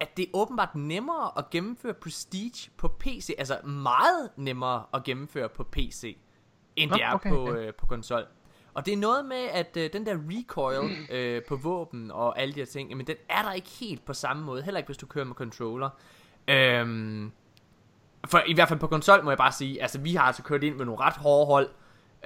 at 0.00 0.16
det 0.16 0.22
er 0.22 0.28
åbenbart 0.34 0.74
nemmere 0.74 1.38
at 1.38 1.50
gennemføre 1.50 1.94
Prestige 1.94 2.70
på 2.76 2.88
PC, 2.88 3.34
altså 3.38 3.66
meget 3.66 4.30
nemmere 4.36 4.84
at 4.94 5.04
gennemføre 5.04 5.48
på 5.48 5.64
PC, 5.64 6.16
end 6.76 6.90
Nå, 6.90 6.96
det 6.96 7.04
er 7.04 7.12
okay, 7.12 7.30
på, 7.30 7.48
okay. 7.48 7.66
øh, 7.66 7.74
på 7.74 7.86
konsol. 7.86 8.26
Og 8.74 8.86
det 8.86 8.92
er 8.92 8.96
noget 8.96 9.24
med, 9.24 9.48
at 9.52 9.76
øh, 9.76 9.92
den 9.92 10.06
der 10.06 10.18
recoil 10.30 10.90
øh, 11.10 11.42
på 11.48 11.56
våben 11.56 12.10
og 12.10 12.40
alle 12.40 12.54
de 12.54 12.60
her 12.60 12.66
ting, 12.66 12.90
jamen 12.90 13.06
den 13.06 13.16
er 13.28 13.42
der 13.42 13.52
ikke 13.52 13.68
helt 13.68 14.04
på 14.04 14.12
samme 14.12 14.44
måde, 14.44 14.62
heller 14.62 14.78
ikke 14.78 14.88
hvis 14.88 14.96
du 14.96 15.06
kører 15.06 15.24
med 15.24 15.34
controller. 15.34 15.90
Øhm, 16.48 17.32
for 18.26 18.42
i 18.46 18.54
hvert 18.54 18.68
fald 18.68 18.80
på 18.80 18.86
konsol 18.86 19.24
må 19.24 19.30
jeg 19.30 19.38
bare 19.38 19.52
sige, 19.52 19.82
altså 19.82 20.00
vi 20.00 20.14
har 20.14 20.24
altså 20.24 20.42
kørt 20.42 20.62
ind 20.62 20.76
med 20.76 20.84
nogle 20.84 21.00
ret 21.00 21.16
hårde 21.16 21.46
hold, 21.46 21.68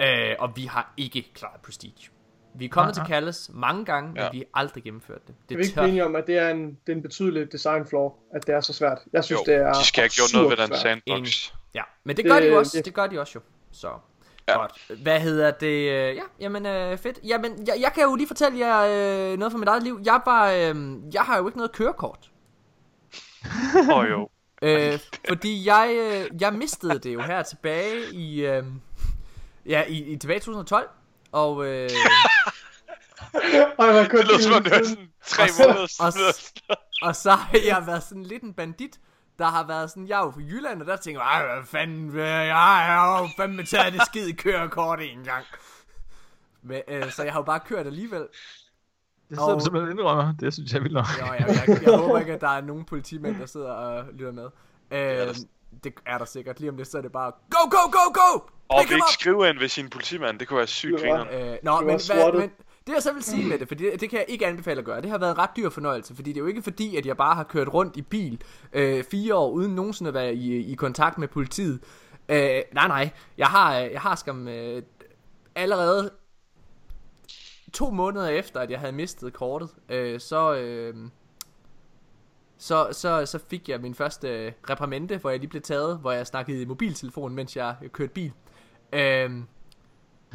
øh, 0.00 0.36
og 0.38 0.56
vi 0.56 0.64
har 0.64 0.94
ikke 0.96 1.30
klaret 1.34 1.60
Prestige. 1.60 2.10
Vi 2.54 2.64
er 2.64 2.68
kommet 2.68 2.96
Nej, 2.96 3.04
til 3.06 3.12
Callis 3.12 3.50
mange 3.54 3.84
gange, 3.84 4.08
men 4.12 4.22
Ja. 4.22 4.28
vi 4.32 4.38
har 4.38 4.60
aldrig 4.60 4.84
gennemført 4.84 5.18
det. 5.26 5.26
Kan 5.26 5.34
Det 5.48 5.56
vi 5.58 5.62
er 5.62 5.64
ikke 5.64 5.72
blive 5.74 5.82
tørt. 5.84 5.88
enige 5.88 6.04
om, 6.04 6.16
at 6.16 6.26
det 6.26 6.38
er 6.38 6.48
en, 6.50 6.66
det 6.86 6.92
er 6.92 6.96
en 6.96 7.02
betydelig 7.02 7.52
design 7.52 7.86
flaw, 7.86 8.10
at 8.34 8.46
det 8.46 8.54
er 8.54 8.60
så 8.60 8.72
svært? 8.72 8.98
Jeg 9.12 9.24
synes, 9.24 9.40
Jo, 9.48 9.52
det 9.52 9.60
er 9.60 9.72
de 9.72 9.84
skal 9.84 10.02
have 10.02 10.08
gjort 10.08 10.30
noget 10.34 10.50
ved 10.58 10.66
den 10.66 10.76
sandbox. 10.76 11.52
Ja, 11.74 11.82
men 12.04 12.16
det 12.16 12.24
gør 12.24 12.34
de 12.34 12.40
Det- 12.40 12.50
jo 12.50 12.58
også. 12.58 12.76
det- 12.76 12.84
Det 12.84 12.94
gør 12.94 13.06
de 13.06 13.20
også 13.20 13.32
jo. 13.34 13.40
Så. 13.72 13.88
Ja. 14.48 14.58
Godt. 14.58 15.00
Hvad 15.02 15.20
hedder 15.20 15.50
det? 15.50 15.66
øh, 15.90 16.16
Ja, 16.16 16.22
jamen 16.40 16.66
øh, 16.66 16.98
fedt. 16.98 17.18
Jamen, 17.24 17.66
jeg, 17.66 17.76
jeg 17.80 17.92
kan 17.94 18.02
jo 18.02 18.14
lige 18.14 18.26
fortælle 18.26 18.58
jer 18.58 18.80
øh, 19.32 19.38
noget 19.38 19.52
fra 19.52 19.58
mit 19.58 19.68
eget 19.68 19.82
liv. 19.82 20.00
Jeg 20.04 20.20
var, 20.24 20.50
øh, 20.50 21.14
jeg 21.14 21.22
har 21.22 21.38
jo 21.38 21.46
ikke 21.48 21.58
noget 21.58 21.72
kørekort. 21.72 22.30
Åh 23.90 23.96
oh, 23.98 24.10
jo. 24.10 24.28
Øh, 24.62 24.98
fordi 25.28 25.66
jeg, 25.66 25.90
øh, 25.94 26.40
jeg 26.40 26.52
mistede 26.52 26.98
det 26.98 27.14
jo 27.14 27.20
her 27.20 27.42
tilbage 27.42 27.96
i, 28.12 28.46
øh, 28.46 28.64
ja, 29.66 29.82
i, 29.88 29.98
i 30.12 30.16
tilbage 30.16 30.36
i 30.36 30.40
2012. 30.40 30.88
Og, 31.32 31.66
øh, 31.66 31.90
Ej, 33.78 33.92
man 33.92 34.10
Det 34.10 34.24
lyder 34.28 34.38
som 34.38 34.52
om 34.52 34.62
det 34.64 34.72
er 34.72 34.84
sådan 34.84 35.08
tre 35.26 35.42
Og 35.42 35.48
så- 35.48 35.62
måneder 35.68 35.86
og 37.02 37.08
og 37.08 37.16
så 37.16 37.30
har 37.30 37.58
jeg 37.66 37.86
været 37.86 38.02
sådan 38.02 38.22
lidt 38.22 38.42
en 38.42 38.54
bandit 38.54 39.00
der 39.38 39.46
har 39.46 39.66
været 39.66 39.90
sådan, 39.90 40.08
jeg 40.08 40.20
er 40.20 40.24
jo 40.24 40.30
fra 40.30 40.40
Jylland, 40.40 40.80
og 40.82 40.86
der 40.86 40.96
tænker 40.96 41.20
jeg, 41.22 41.30
"Ej, 41.30 41.54
hvad 41.54 41.66
fanden, 41.66 42.08
øh, 42.10 42.16
jeg 42.26 42.56
har 42.56 43.20
jo 43.22 43.28
fandme 43.36 43.64
taget 43.64 43.92
det 43.92 44.02
skide 44.06 44.32
kørekort 44.32 45.00
en 45.00 45.24
gang. 45.24 45.44
Men, 46.62 46.82
øh, 46.88 47.10
så 47.12 47.22
jeg 47.22 47.32
har 47.32 47.40
jo 47.40 47.44
bare 47.44 47.60
kørt 47.60 47.86
alligevel. 47.86 48.20
Det 48.20 48.28
sidder 49.30 49.42
Og- 49.42 49.54
du 49.60 49.64
simpelthen 49.64 49.98
indrømmer. 49.98 50.34
Det 50.40 50.52
synes 50.54 50.72
jeg 50.72 50.82
vil 50.82 50.92
nok. 50.92 51.04
Jo, 51.20 51.26
jeg, 51.26 51.44
jeg, 51.68 51.82
jeg 51.82 51.98
håber 51.98 52.18
ikke, 52.18 52.32
at 52.32 52.40
der 52.40 52.48
er 52.48 52.60
nogen 52.60 52.84
politimænd, 52.84 53.38
der 53.38 53.46
sidder 53.46 53.70
og 53.72 54.04
lytter 54.12 54.32
med. 54.32 54.48
Øh, 54.90 54.98
der. 54.98 55.32
det 55.84 55.94
er 56.06 56.18
der 56.18 56.24
sikkert. 56.24 56.60
Lige 56.60 56.70
om 56.70 56.76
lidt, 56.76 56.88
så 56.88 56.98
er 56.98 57.02
det 57.02 57.12
bare, 57.12 57.32
go, 57.50 57.68
go, 57.70 57.90
go, 57.90 58.12
go! 58.14 58.40
Og 58.68 58.84
vi 58.88 58.94
ikke 58.94 59.04
skrive 59.12 59.48
ind 59.48 59.58
ved 59.58 59.68
sin 59.68 59.90
politimand. 59.90 60.38
Det 60.38 60.48
kunne 60.48 60.58
være 60.58 60.66
sygt 60.66 61.00
Det 61.00 61.08
var- 61.08 61.24
grineren. 61.24 61.52
Øh, 61.52 61.58
nå, 61.62 61.70
var 61.72 61.80
men, 61.80 61.86
hvad, 62.06 62.32
men 62.32 62.50
det 62.86 62.92
jeg 62.94 63.02
så 63.02 63.12
vil 63.12 63.22
sige 63.22 63.48
med 63.48 63.58
det, 63.58 63.68
for 63.68 63.74
det, 63.74 64.00
det 64.00 64.10
kan 64.10 64.18
jeg 64.18 64.26
ikke 64.28 64.46
anbefale 64.46 64.78
at 64.78 64.84
gøre, 64.84 65.00
det 65.00 65.10
har 65.10 65.18
været 65.18 65.30
en 65.30 65.38
ret 65.38 65.50
dyr 65.56 65.68
fornøjelse, 65.68 66.14
fordi 66.14 66.30
det 66.30 66.36
er 66.36 66.40
jo 66.40 66.46
ikke 66.46 66.62
fordi, 66.62 66.96
at 66.96 67.06
jeg 67.06 67.16
bare 67.16 67.34
har 67.34 67.44
kørt 67.44 67.68
rundt 67.68 67.96
i 67.96 68.02
bil 68.02 68.42
øh, 68.72 69.04
fire 69.04 69.34
år, 69.34 69.50
uden 69.50 69.74
nogensinde 69.74 70.08
at 70.08 70.14
være 70.14 70.34
i, 70.34 70.72
i 70.72 70.74
kontakt 70.74 71.18
med 71.18 71.28
politiet. 71.28 71.80
Øh, 72.28 72.62
nej, 72.72 72.88
nej, 72.88 73.10
jeg 73.38 73.46
har, 73.46 73.78
øh, 73.78 73.92
jeg 73.92 74.00
har 74.00 74.14
skam 74.14 74.48
øh, 74.48 74.82
allerede 75.54 76.10
to 77.72 77.90
måneder 77.90 78.28
efter, 78.28 78.60
at 78.60 78.70
jeg 78.70 78.80
havde 78.80 78.92
mistet 78.92 79.32
kortet, 79.32 79.68
øh, 79.88 80.20
så, 80.20 80.54
øh, 80.54 80.94
så, 82.58 82.88
så, 82.92 83.26
så 83.26 83.38
fik 83.48 83.68
jeg 83.68 83.80
min 83.80 83.94
første 83.94 84.28
øh, 84.28 84.52
reprimande, 84.70 85.16
hvor 85.16 85.30
jeg 85.30 85.38
lige 85.38 85.50
blev 85.50 85.62
taget, 85.62 85.98
hvor 85.98 86.12
jeg 86.12 86.26
snakkede 86.26 86.62
i 86.62 86.64
mobiltelefon, 86.64 87.34
mens 87.34 87.56
jeg 87.56 87.76
kørte 87.92 88.12
bil. 88.12 88.32
Øhm, 88.92 89.46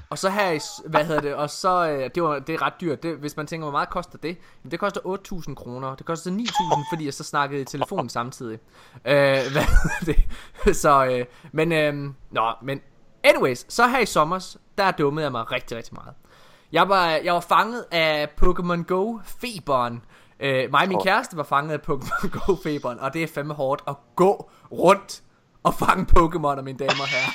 og 0.10 0.18
så 0.18 0.30
her, 0.30 0.52
i 0.52 0.60
hvad 0.86 1.06
hedder 1.06 1.22
det, 1.22 1.36
og 1.36 1.50
så, 1.50 1.90
øh, 1.90 2.10
det, 2.16 2.24
var, 2.24 2.40
det 2.40 2.56
er 2.56 2.62
ret 2.62 2.74
dyrt, 2.82 3.04
det, 3.04 3.18
hvis 3.18 3.38
man 3.38 3.48
tænker, 3.48 3.66
hvor 3.66 3.72
meget 3.72 3.90
koster 3.90 4.18
det? 4.18 4.38
Jamen, 4.64 4.72
det 4.72 4.80
koster 4.80 5.02
8.000 5.02 5.54
kroner, 5.54 5.96
det 5.96 6.06
koster 6.06 6.32
9.000, 6.32 6.96
fordi 6.96 7.06
jeg 7.06 7.14
så 7.14 7.24
snakkede 7.24 7.62
i 7.62 7.66
telefon 7.66 8.10
samtidig. 8.10 8.60
Øh, 9.06 9.38
hvad 9.54 9.64
det? 10.06 10.76
Så, 10.78 11.06
øh, 11.06 11.26
men, 11.52 11.72
øh, 11.72 11.94
nå, 12.32 12.54
men, 12.62 12.82
anyways, 13.24 13.74
så 13.74 13.88
her 13.88 14.00
i 14.00 14.06
sommer, 14.06 14.56
der 14.78 14.92
dummede 14.92 15.24
jeg 15.24 15.32
mig 15.32 15.52
rigtig, 15.52 15.78
rigtig 15.78 15.94
meget. 15.94 16.14
Jeg 16.72 16.90
var, 16.90 17.08
jeg 17.08 17.34
var 17.34 17.40
fanget 17.40 17.86
af 17.92 18.30
Pokémon 18.42 18.84
Go-feberen. 18.84 20.02
Øh, 20.40 20.72
mig 20.72 20.82
og 20.82 20.88
min 20.88 21.02
kæreste 21.04 21.38
var 21.38 21.44
fanget 21.44 21.74
af 21.74 21.80
Pokémon 21.90 22.28
Go-feberen, 22.40 23.00
og 23.00 23.14
det 23.14 23.24
er 23.24 23.28
fandme 23.28 23.54
hårdt 23.54 23.84
at 23.88 23.96
gå 24.16 24.50
rundt 24.72 25.22
og 25.64 25.74
fange 25.74 26.06
Pokémon, 26.18 26.62
mine 26.62 26.78
damer 26.78 27.02
og 27.02 27.08
herrer. 27.08 27.32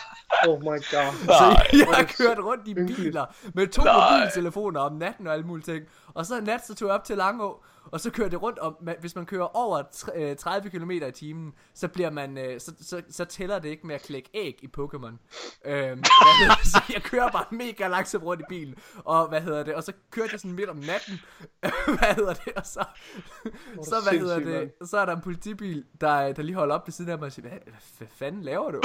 Oh 0.48 0.60
my 0.60 0.64
god. 0.66 1.12
Så 1.40 1.62
jeg 1.72 1.86
har 1.94 2.04
kørt 2.18 2.38
rundt 2.38 2.68
i 2.68 2.74
biler 2.74 3.24
med 3.54 3.66
to 3.66 3.82
mobiltelefoner 3.82 4.80
om 4.80 4.92
natten 4.92 5.26
og 5.26 5.32
alle 5.32 5.46
mulige 5.46 5.74
ting. 5.74 5.84
Og 6.14 6.26
så 6.26 6.36
en 6.38 6.44
nat, 6.44 6.66
så 6.66 6.74
tog 6.74 6.88
jeg 6.88 6.94
op 6.94 7.04
til 7.04 7.16
Langå, 7.16 7.64
og 7.92 8.00
så 8.00 8.10
kørte 8.10 8.32
jeg 8.32 8.42
rundt 8.42 8.58
om, 8.58 8.76
ma- 8.80 9.00
hvis 9.00 9.14
man 9.16 9.26
kører 9.26 9.56
over 9.56 9.82
tr- 9.94 10.18
øh, 10.18 10.36
30 10.36 10.70
km 10.70 10.90
i 10.90 11.10
timen, 11.14 11.52
så 11.74 11.88
bliver 11.88 12.10
man, 12.10 12.38
øh, 12.38 12.60
så, 12.60 12.72
så, 12.80 13.02
så 13.10 13.24
tæller 13.24 13.58
det 13.58 13.68
ikke 13.68 13.86
med 13.86 13.94
at 13.94 14.02
klække 14.02 14.30
æg 14.34 14.58
i 14.62 14.68
Pokémon. 14.78 15.14
Øhm, 15.64 15.98
det? 16.02 16.66
så 16.66 16.82
jeg 16.94 17.02
kører 17.02 17.30
bare 17.30 17.44
mega 17.50 17.88
langsomt 17.88 18.24
rundt 18.24 18.42
i 18.42 18.44
bilen, 18.48 18.74
og 19.04 19.28
hvad 19.28 19.40
hedder 19.40 19.62
det, 19.62 19.74
og 19.74 19.82
så 19.82 19.92
kørte 20.10 20.28
jeg 20.32 20.40
sådan 20.40 20.52
midt 20.52 20.68
om 20.70 20.76
natten, 20.76 21.20
hvad 21.98 22.14
hedder 22.14 22.34
det, 22.34 22.52
og 22.56 22.66
så, 22.66 22.84
så 23.82 23.96
hvad 24.10 24.18
hedder 24.18 24.38
det, 24.38 24.72
så 24.88 24.98
er 24.98 25.04
der 25.06 25.16
en 25.16 25.22
politibil, 25.22 25.84
der, 26.00 26.32
der 26.32 26.42
lige 26.42 26.56
holder 26.56 26.74
op 26.74 26.86
ved 26.86 26.92
siden 26.92 27.10
af 27.10 27.18
mig 27.18 27.26
og 27.26 27.32
siger, 27.32 27.48
hvad, 27.48 27.58
hvad 27.98 28.08
fanden 28.16 28.42
laver 28.42 28.70
du? 28.70 28.80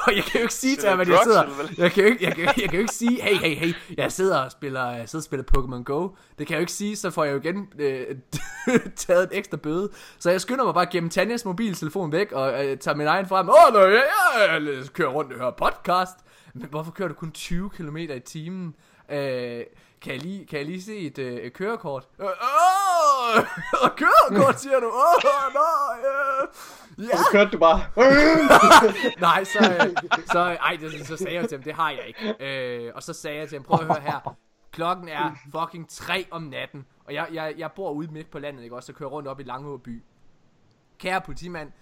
og 0.00 0.16
jeg 0.16 0.24
kan 0.24 0.40
jo 0.40 0.42
ikke 0.42 0.54
sige 0.54 0.76
til 0.76 0.88
ham, 0.88 1.00
at 1.00 1.08
jeg 1.08 1.20
sidder... 1.24 1.44
Jeg 1.78 1.92
kan, 1.92 2.04
jo 2.04 2.10
ikke, 2.10 2.24
jeg, 2.24 2.34
kan, 2.34 2.44
jeg 2.44 2.54
kan 2.54 2.72
jo 2.72 2.78
ikke 2.80 2.94
sige, 2.94 3.22
hey, 3.22 3.34
hey, 3.34 3.54
hey, 3.56 3.74
jeg 3.96 4.12
sidder 4.12 4.38
og 4.38 4.52
spiller, 4.52 4.90
jeg 4.90 5.08
sidder 5.08 5.20
og 5.20 5.24
spiller 5.24 5.44
Pokémon 5.56 5.82
Go. 5.82 6.08
Det 6.38 6.46
kan 6.46 6.54
jeg 6.54 6.58
jo 6.58 6.60
ikke 6.60 6.72
sige, 6.72 6.85
så 6.94 7.10
får 7.10 7.24
jeg 7.24 7.32
jo 7.32 7.38
igen 7.38 7.68
øh, 7.78 8.16
taget 8.96 9.22
et 9.22 9.38
ekstra 9.38 9.56
bøde. 9.56 9.90
Så 10.18 10.30
jeg 10.30 10.40
skynder 10.40 10.64
mig 10.64 10.74
bare 10.74 10.86
gennem 10.86 11.10
Tanjas 11.10 11.44
mobiltelefon 11.44 12.12
væk, 12.12 12.32
og 12.32 12.66
øh, 12.66 12.78
tager 12.78 12.96
min 12.96 13.06
egen 13.06 13.26
frem. 13.26 13.48
Åh, 13.48 13.54
oh, 13.54 13.92
jeg, 13.92 14.04
jeg, 14.50 14.62
jeg 14.62 14.84
kører 14.92 15.10
rundt 15.10 15.32
og 15.32 15.38
hører 15.38 15.50
podcast. 15.50 16.18
Men 16.54 16.68
hvorfor 16.70 16.92
kører 16.92 17.08
du 17.08 17.14
kun 17.14 17.32
20 17.32 17.70
km 17.70 17.96
i 17.96 18.20
timen? 18.20 18.74
Øh, 19.10 19.64
kan 20.00 20.12
jeg 20.12 20.22
lige, 20.22 20.46
kan 20.46 20.58
jeg 20.58 20.66
lige 20.66 20.82
se 20.82 20.98
et, 20.98 21.18
øh, 21.18 21.50
kørekort? 21.50 22.04
Øh, 22.20 22.26
åh, 22.26 23.44
kørekort, 24.00 24.60
siger 24.60 24.80
du? 24.80 24.86
Åh, 24.86 24.92
oh, 24.92 25.54
nej, 25.54 26.10
øh. 26.98 27.08
ja. 27.08 27.16
Så 27.16 27.28
kørte 27.32 27.50
du 27.50 27.58
bare. 27.58 27.84
Nej, 29.28 29.44
så, 29.44 29.58
øh, 29.58 29.96
så, 30.32 30.38
ej, 30.38 30.76
det, 30.80 31.06
så 31.06 31.16
sagde 31.16 31.34
jeg 31.34 31.48
til 31.48 31.58
ham, 31.58 31.62
det 31.62 31.74
har 31.74 31.90
jeg 31.90 32.04
ikke. 32.06 32.34
Øh, 32.40 32.92
og 32.94 33.02
så 33.02 33.12
sagde 33.12 33.38
jeg 33.38 33.48
til 33.48 33.58
ham, 33.58 33.64
prøv 33.64 33.78
at 33.80 33.86
høre 33.86 34.00
her. 34.00 34.36
Klokken 34.76 35.08
er 35.08 35.34
fucking 35.52 35.88
3 35.88 36.26
om 36.30 36.42
natten. 36.42 36.86
Og 37.04 37.14
jeg, 37.14 37.28
jeg, 37.32 37.54
jeg 37.58 37.72
bor 37.72 37.90
ude 37.90 38.12
midt 38.12 38.30
på 38.30 38.38
landet, 38.38 38.62
ikke 38.62 38.76
også? 38.76 38.86
Så 38.86 38.92
kører 38.92 39.10
rundt 39.10 39.28
op 39.28 39.40
i 39.40 39.42
Langå 39.42 39.76
by. 39.76 40.02
Kære 40.98 41.20
politimand, 41.20 41.72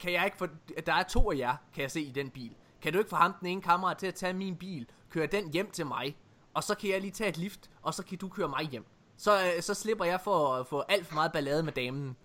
kan 0.00 0.12
jeg 0.12 0.24
ikke 0.24 0.36
få... 0.36 0.46
Der 0.86 0.92
er 0.92 1.02
to 1.02 1.32
af 1.32 1.36
jer, 1.36 1.56
kan 1.74 1.82
jeg 1.82 1.90
se 1.90 2.00
i 2.00 2.10
den 2.10 2.30
bil. 2.30 2.54
Kan 2.82 2.92
du 2.92 2.98
ikke 2.98 3.10
få 3.10 3.16
ham 3.16 3.34
den 3.40 3.48
ene 3.48 3.62
kammerat 3.62 3.96
til 3.96 4.06
at 4.06 4.14
tage 4.14 4.32
min 4.32 4.56
bil, 4.56 4.86
køre 5.10 5.26
den 5.26 5.52
hjem 5.52 5.70
til 5.70 5.86
mig, 5.86 6.16
og 6.54 6.64
så 6.64 6.74
kan 6.74 6.90
jeg 6.90 7.00
lige 7.00 7.10
tage 7.10 7.30
et 7.30 7.36
lift, 7.36 7.70
og 7.82 7.94
så 7.94 8.04
kan 8.04 8.18
du 8.18 8.28
køre 8.28 8.48
mig 8.48 8.62
hjem. 8.62 8.84
Så, 9.16 9.38
øh, 9.38 9.62
så 9.62 9.74
slipper 9.74 10.04
jeg 10.04 10.20
for 10.20 10.54
at 10.54 10.66
få 10.66 10.80
alt 10.88 11.06
for 11.06 11.14
meget 11.14 11.32
ballade 11.32 11.62
med 11.62 11.72
damen. 11.72 12.16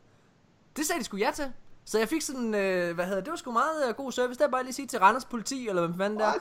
Det 0.75 0.85
sagde 0.85 0.99
de 0.99 1.05
sgu 1.05 1.17
ja 1.17 1.31
til. 1.35 1.51
Så 1.85 1.99
jeg 1.99 2.07
fik 2.07 2.21
sådan, 2.21 2.55
øh, 2.55 2.95
hvad 2.95 3.05
hedder 3.05 3.19
det, 3.19 3.25
det 3.25 3.31
var 3.31 3.37
sgu 3.37 3.51
meget 3.51 3.89
øh, 3.89 3.95
god 3.95 4.11
service. 4.11 4.39
Der 4.39 4.47
er 4.47 4.51
bare 4.51 4.63
lige 4.63 4.73
sige 4.73 4.87
til 4.87 4.99
Randers 4.99 5.25
politi, 5.25 5.67
eller 5.67 5.87
hvad 5.87 5.97
fanden 5.97 6.19
der. 6.19 6.33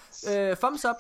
Øh, 0.51 0.57
thumbs 0.57 0.85
up. 0.85 0.97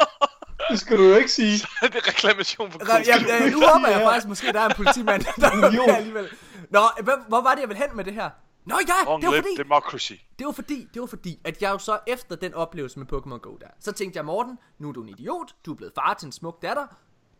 Det 0.70 0.80
skal 0.80 0.98
du 0.98 1.02
jo 1.02 1.14
ikke 1.16 1.28
sige. 1.32 1.52
det 1.82 1.94
er 1.94 2.08
reklamation 2.08 2.70
for 2.72 2.78
kurs. 2.78 2.88
jeg, 2.90 3.26
øh, 3.44 3.52
nu 3.52 3.60
håber 3.66 3.88
jeg 3.88 4.00
faktisk 4.00 4.28
måske, 4.28 4.52
der 4.52 4.60
er 4.60 4.68
en 4.68 4.74
politimand, 4.76 5.22
der 5.40 5.50
er 5.50 5.72
Jo. 5.74 5.86
med 5.86 5.94
alligevel. 5.94 6.28
Nå, 6.70 6.80
hvad, 7.02 7.14
hvor 7.28 7.40
var 7.42 7.54
det, 7.54 7.60
jeg 7.60 7.68
ville 7.68 7.82
hen 7.86 7.96
med 7.96 8.04
det 8.04 8.14
her? 8.14 8.30
Nå 8.64 8.78
ja, 8.88 9.04
Long 9.04 9.22
det 9.22 9.28
var 9.30 9.36
fordi, 9.36 9.56
democracy. 9.56 10.12
det 10.38 10.46
var 10.46 10.52
fordi, 10.52 10.88
det 10.94 11.00
var 11.00 11.06
fordi, 11.06 11.40
at 11.44 11.62
jeg 11.62 11.70
jo 11.70 11.78
så 11.78 11.98
efter 12.06 12.36
den 12.36 12.54
oplevelse 12.54 12.98
med 12.98 13.06
Pokémon 13.12 13.38
Go 13.38 13.56
der, 13.56 13.66
så 13.80 13.92
tænkte 13.92 14.16
jeg, 14.16 14.24
Morten, 14.24 14.58
nu 14.78 14.88
er 14.88 14.92
du 14.92 15.02
en 15.02 15.08
idiot, 15.08 15.54
du 15.66 15.72
er 15.72 15.76
blevet 15.76 15.92
far 15.94 16.14
til 16.14 16.26
en 16.26 16.32
smuk 16.32 16.62
datter, 16.62 16.86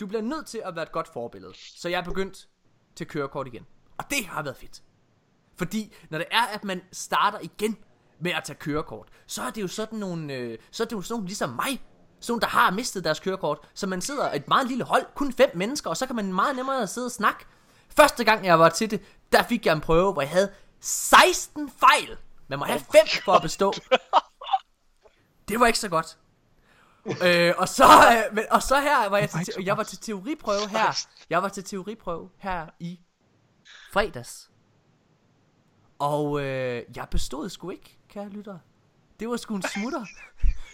du 0.01 0.07
bliver 0.07 0.23
nødt 0.23 0.47
til 0.47 0.63
at 0.65 0.75
være 0.75 0.83
et 0.83 0.93
godt 0.93 1.09
forbillede. 1.13 1.53
Så 1.57 1.89
jeg 1.89 1.99
er 1.99 2.05
begyndt 2.05 2.49
til 2.97 3.07
kørekort 3.07 3.47
igen. 3.47 3.67
Og 3.99 4.05
det 4.11 4.27
har 4.27 4.43
været 4.43 4.57
fedt. 4.57 4.83
Fordi 5.57 5.95
når 6.11 6.19
det 6.19 6.27
er, 6.31 6.43
at 6.43 6.65
man 6.65 6.81
starter 6.93 7.39
igen 7.43 7.77
med 8.21 8.33
at 8.33 8.45
tage 8.45 8.57
kørekort, 8.57 9.09
så 9.27 9.43
er 9.43 9.51
det 9.51 9.63
jo 9.63 9.69
sådan 9.69 9.99
nogle, 9.99 10.35
øh, 10.35 10.59
så 10.71 10.83
er 10.83 10.87
det 10.87 10.97
jo 10.97 11.03
sådan 11.03 11.13
nogle 11.15 11.27
ligesom 11.27 11.51
mig, 11.51 11.83
sådan 12.21 12.33
nogle, 12.33 12.41
der 12.41 12.47
har 12.47 12.71
mistet 12.71 13.05
deres 13.05 13.21
kørekort, 13.21 13.59
så 13.75 13.87
man 13.87 14.01
sidder 14.01 14.33
et 14.33 14.49
meget 14.49 14.67
lille 14.69 14.85
hold, 14.85 15.07
kun 15.15 15.33
fem 15.33 15.51
mennesker, 15.55 15.91
og 15.91 15.97
så 15.97 16.07
kan 16.07 16.17
man 16.17 16.33
meget 16.33 16.57
nemmere 16.57 16.87
sidde 16.87 17.07
og 17.07 17.11
snakke. 17.13 17.45
Første 17.97 18.25
gang 18.25 18.45
jeg 18.47 18.59
var 18.59 18.69
til 18.69 18.91
det, 18.91 19.03
der 19.33 19.43
fik 19.43 19.67
jeg 19.67 19.73
en 19.73 19.81
prøve, 19.81 20.13
hvor 20.13 20.23
jeg 20.23 20.31
havde 20.31 20.53
16 20.81 21.71
fejl. 21.71 22.17
Man 22.49 22.59
må 22.59 22.65
have 22.65 22.81
5 22.81 22.87
for 23.25 23.33
at 23.33 23.43
bestå. 23.43 23.73
Det 25.49 25.61
var 25.61 25.67
ikke 25.67 25.79
så 25.79 25.89
godt. 25.89 26.19
øh, 27.25 27.55
og 27.59 27.69
så 27.69 27.85
øh, 27.85 28.35
men, 28.35 28.45
og 28.51 28.63
så 28.63 28.81
her 28.81 29.09
var 29.09 29.19
jeg 29.19 29.31
til, 29.31 29.45
te- 29.45 29.63
jeg 29.65 29.77
var 29.77 29.83
til 29.83 29.99
teoriprøve 29.99 30.69
her. 30.69 30.79
Jeg 31.31 31.43
var 31.43 31.49
til 31.49 31.65
teoriprøve 31.65 32.31
her 32.39 32.67
i 32.81 33.01
fredags. 33.93 34.51
Og 35.99 36.41
øh, 36.41 36.83
jeg 36.97 37.07
bestod 37.11 37.49
sgu 37.49 37.71
ikke, 37.71 37.99
kære 38.09 38.29
lyttere. 38.29 38.61
Det 39.21 39.29
var 39.29 39.37
sgu 39.37 39.55
en 39.57 39.63
smutter. 39.63 40.05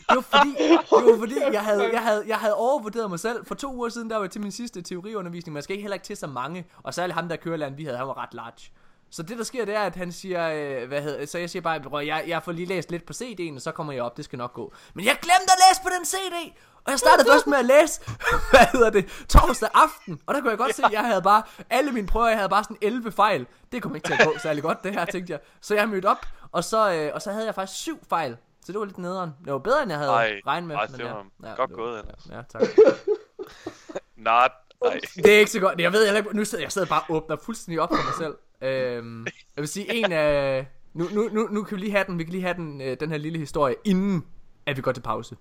Det 0.08 0.16
var 0.16 0.20
fordi, 0.38 0.50
det 0.58 0.70
var 0.90 1.18
fordi 1.18 1.34
jeg, 1.52 1.62
havde, 1.64 1.90
jeg, 1.92 2.02
havde, 2.02 2.24
jeg 2.26 2.36
havde 2.36 2.54
overvurderet 2.54 3.10
mig 3.10 3.20
selv. 3.20 3.46
For 3.46 3.54
to 3.54 3.74
uger 3.74 3.88
siden, 3.88 4.10
der 4.10 4.16
var 4.16 4.22
jeg 4.24 4.30
til 4.30 4.40
min 4.40 4.52
sidste 4.52 4.82
teoriundervisning. 4.82 5.52
Man 5.54 5.62
skal 5.62 5.74
ikke 5.74 5.82
heller 5.82 5.94
ikke 5.94 6.04
til 6.06 6.16
så 6.16 6.26
mange. 6.26 6.66
Og 6.82 6.94
særligt 6.94 7.14
ham, 7.14 7.28
der 7.28 7.36
kørelæren, 7.36 7.78
vi 7.78 7.84
havde, 7.84 7.96
han 7.98 8.06
var 8.06 8.22
ret 8.22 8.34
large. 8.34 8.70
Så 9.10 9.22
det, 9.22 9.38
der 9.38 9.44
sker, 9.44 9.64
det 9.64 9.74
er, 9.76 9.80
at 9.80 9.96
han 9.96 10.12
siger, 10.12 10.50
øh, 10.82 10.88
hvad 10.88 11.02
hedder, 11.02 11.26
så 11.26 11.38
jeg 11.38 11.50
siger 11.50 11.62
bare, 11.62 11.80
"Bror, 11.80 12.00
jeg, 12.00 12.24
jeg 12.26 12.42
får 12.42 12.52
lige 12.52 12.66
læst 12.66 12.90
lidt 12.90 13.06
på 13.06 13.12
CD'en, 13.12 13.54
og 13.54 13.60
så 13.60 13.72
kommer 13.72 13.92
jeg 13.92 14.02
op, 14.02 14.16
det 14.16 14.24
skal 14.24 14.36
nok 14.36 14.52
gå. 14.52 14.72
Men 14.94 15.04
jeg 15.04 15.16
glemte 15.22 15.52
at 15.52 15.58
læse 15.70 15.82
på 15.82 15.88
den 15.98 16.04
CD! 16.04 16.54
Og 16.84 16.90
jeg 16.90 16.98
startede 16.98 17.28
først 17.30 17.46
med 17.46 17.58
at 17.58 17.64
læse, 17.64 18.00
hvad 18.50 18.66
hedder 18.72 18.90
det, 18.90 19.24
torsdag 19.28 19.68
aften. 19.74 20.20
Og 20.26 20.34
der 20.34 20.40
kunne 20.40 20.50
jeg 20.50 20.58
godt 20.58 20.74
se, 20.74 20.84
at 20.84 20.92
jeg 20.92 21.00
havde 21.04 21.22
bare, 21.22 21.42
alle 21.70 21.92
mine 21.92 22.06
prøver, 22.06 22.26
jeg 22.28 22.36
havde 22.36 22.48
bare 22.48 22.64
sådan 22.64 22.76
11 22.80 23.12
fejl. 23.12 23.46
Det 23.72 23.82
kom 23.82 23.94
ikke 23.94 24.06
til 24.08 24.12
at 24.20 24.26
gå 24.26 24.34
særlig 24.42 24.62
godt, 24.62 24.84
det 24.84 24.92
her, 24.94 25.04
tænkte 25.04 25.32
jeg. 25.32 25.40
Så 25.60 25.74
jeg 25.74 25.88
mødte 25.88 26.06
op, 26.06 26.26
og 26.52 26.64
så, 26.64 26.92
øh, 26.92 27.10
og 27.14 27.22
så 27.22 27.32
havde 27.32 27.46
jeg 27.46 27.54
faktisk 27.54 27.80
syv 27.80 27.98
fejl. 28.08 28.36
Så 28.64 28.72
det 28.72 28.78
var 28.78 28.84
lidt 28.84 28.98
nederen. 28.98 29.30
Det 29.44 29.52
var 29.52 29.58
bedre, 29.58 29.82
end 29.82 29.90
jeg 29.90 29.98
havde 29.98 30.10
Ej, 30.12 30.40
regnet 30.46 30.68
med. 30.68 30.76
ej, 30.76 30.86
det 30.86 30.98
ja. 30.98 31.12
var 31.12 31.56
godt 31.56 31.70
det 31.70 31.76
gået, 31.76 31.98
Anders. 31.98 32.28
Ja, 32.30 32.42
tak. 32.48 32.62
Not. 34.16 34.50
Nej. 34.84 35.00
Det 35.16 35.34
er 35.34 35.38
ikke 35.38 35.50
så 35.50 35.60
godt. 35.60 35.80
Jeg 35.80 35.92
ved 35.92 36.04
heller 36.04 36.18
ikke, 36.18 36.36
nu 36.36 36.44
sidder 36.44 36.64
jeg 36.64 36.72
sidder 36.72 36.88
bare 36.88 37.02
og 37.08 37.14
åbner 37.14 37.36
fuldstændig 37.36 37.80
op 37.80 37.88
for 37.88 38.04
mig 38.04 38.14
selv. 38.18 38.36
Øhm, 38.60 39.26
jeg 39.56 39.62
vil 39.62 39.68
sige, 39.68 39.94
en 39.94 40.12
af... 40.12 40.66
Nu, 40.94 41.04
nu, 41.12 41.28
nu, 41.32 41.48
nu 41.50 41.62
kan 41.62 41.76
vi 41.76 41.80
lige 41.80 41.92
have 41.92 42.04
den, 42.06 42.18
vi 42.18 42.24
kan 42.24 42.30
lige 42.32 42.42
have 42.42 42.54
den, 42.54 42.80
øh, 42.80 42.96
den 43.00 43.10
her 43.10 43.18
lille 43.18 43.38
historie, 43.38 43.74
inden 43.84 44.26
at 44.66 44.76
vi 44.76 44.82
går 44.82 44.92
til 44.92 45.00
pause. 45.00 45.36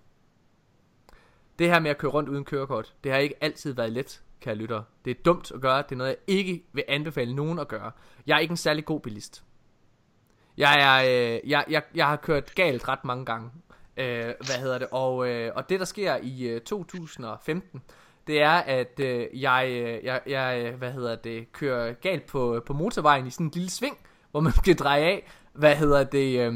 Det 1.60 1.70
her 1.70 1.80
med 1.80 1.92
at 1.92 1.98
køre 1.98 2.12
rundt 2.12 2.30
uden 2.30 2.46
kørekort, 2.46 2.94
det 3.04 3.12
har 3.12 3.20
ikke 3.20 3.36
altid 3.42 3.74
været 3.74 3.92
let, 3.92 4.22
kære 4.42 4.56
lytter. 4.56 4.84
Det 5.06 5.12
er 5.12 5.24
dumt 5.26 5.52
at 5.52 5.62
gøre, 5.62 5.78
det 5.82 5.92
er 5.92 5.96
noget, 5.96 6.10
jeg 6.10 6.18
ikke 6.28 6.66
vil 6.74 6.84
anbefale 6.88 7.36
nogen 7.36 7.60
at 7.60 7.68
gøre. 7.68 7.92
Jeg 8.28 8.36
er 8.36 8.40
ikke 8.40 8.52
en 8.52 8.58
særlig 8.58 8.86
god 8.86 9.00
bilist. 9.00 9.44
Jeg, 10.58 10.76
er, 10.80 11.34
øh, 11.34 11.50
jeg, 11.50 11.66
jeg, 11.70 11.82
jeg 11.96 12.08
har 12.08 12.16
kørt 12.16 12.56
galt 12.56 12.88
ret 12.88 13.06
mange 13.06 13.26
gange. 13.26 13.50
Øh, 13.98 14.24
hvad 14.24 14.60
hedder 14.62 14.78
det? 14.78 14.88
Og, 14.92 15.30
øh, 15.30 15.52
og 15.56 15.70
det 15.70 15.80
der 15.80 15.86
sker 15.86 16.18
i 16.24 16.48
øh, 16.48 16.62
2015, 16.62 17.82
det 18.28 18.42
er, 18.42 18.52
at 18.52 19.00
øh, 19.00 19.42
jeg, 19.42 19.68
øh, 19.70 20.06
jeg, 20.06 20.22
jeg, 20.28 20.64
øh, 20.66 20.78
hvad 20.78 20.92
hedder 20.92 21.16
det, 21.16 21.52
kører 21.52 21.94
galt 21.94 22.26
på, 22.26 22.64
på 22.66 22.74
motorvejen 22.74 23.28
i 23.28 23.30
sådan 23.30 23.46
en 23.46 23.52
lille 23.56 23.70
sving, 23.70 23.98
hvor 24.32 24.40
man 24.40 24.54
skal 24.62 24.76
dreje 24.76 25.04
af, 25.04 25.28
hvad 25.54 25.76
hedder 25.76 26.04
det, 26.04 26.40
øh, 26.40 26.54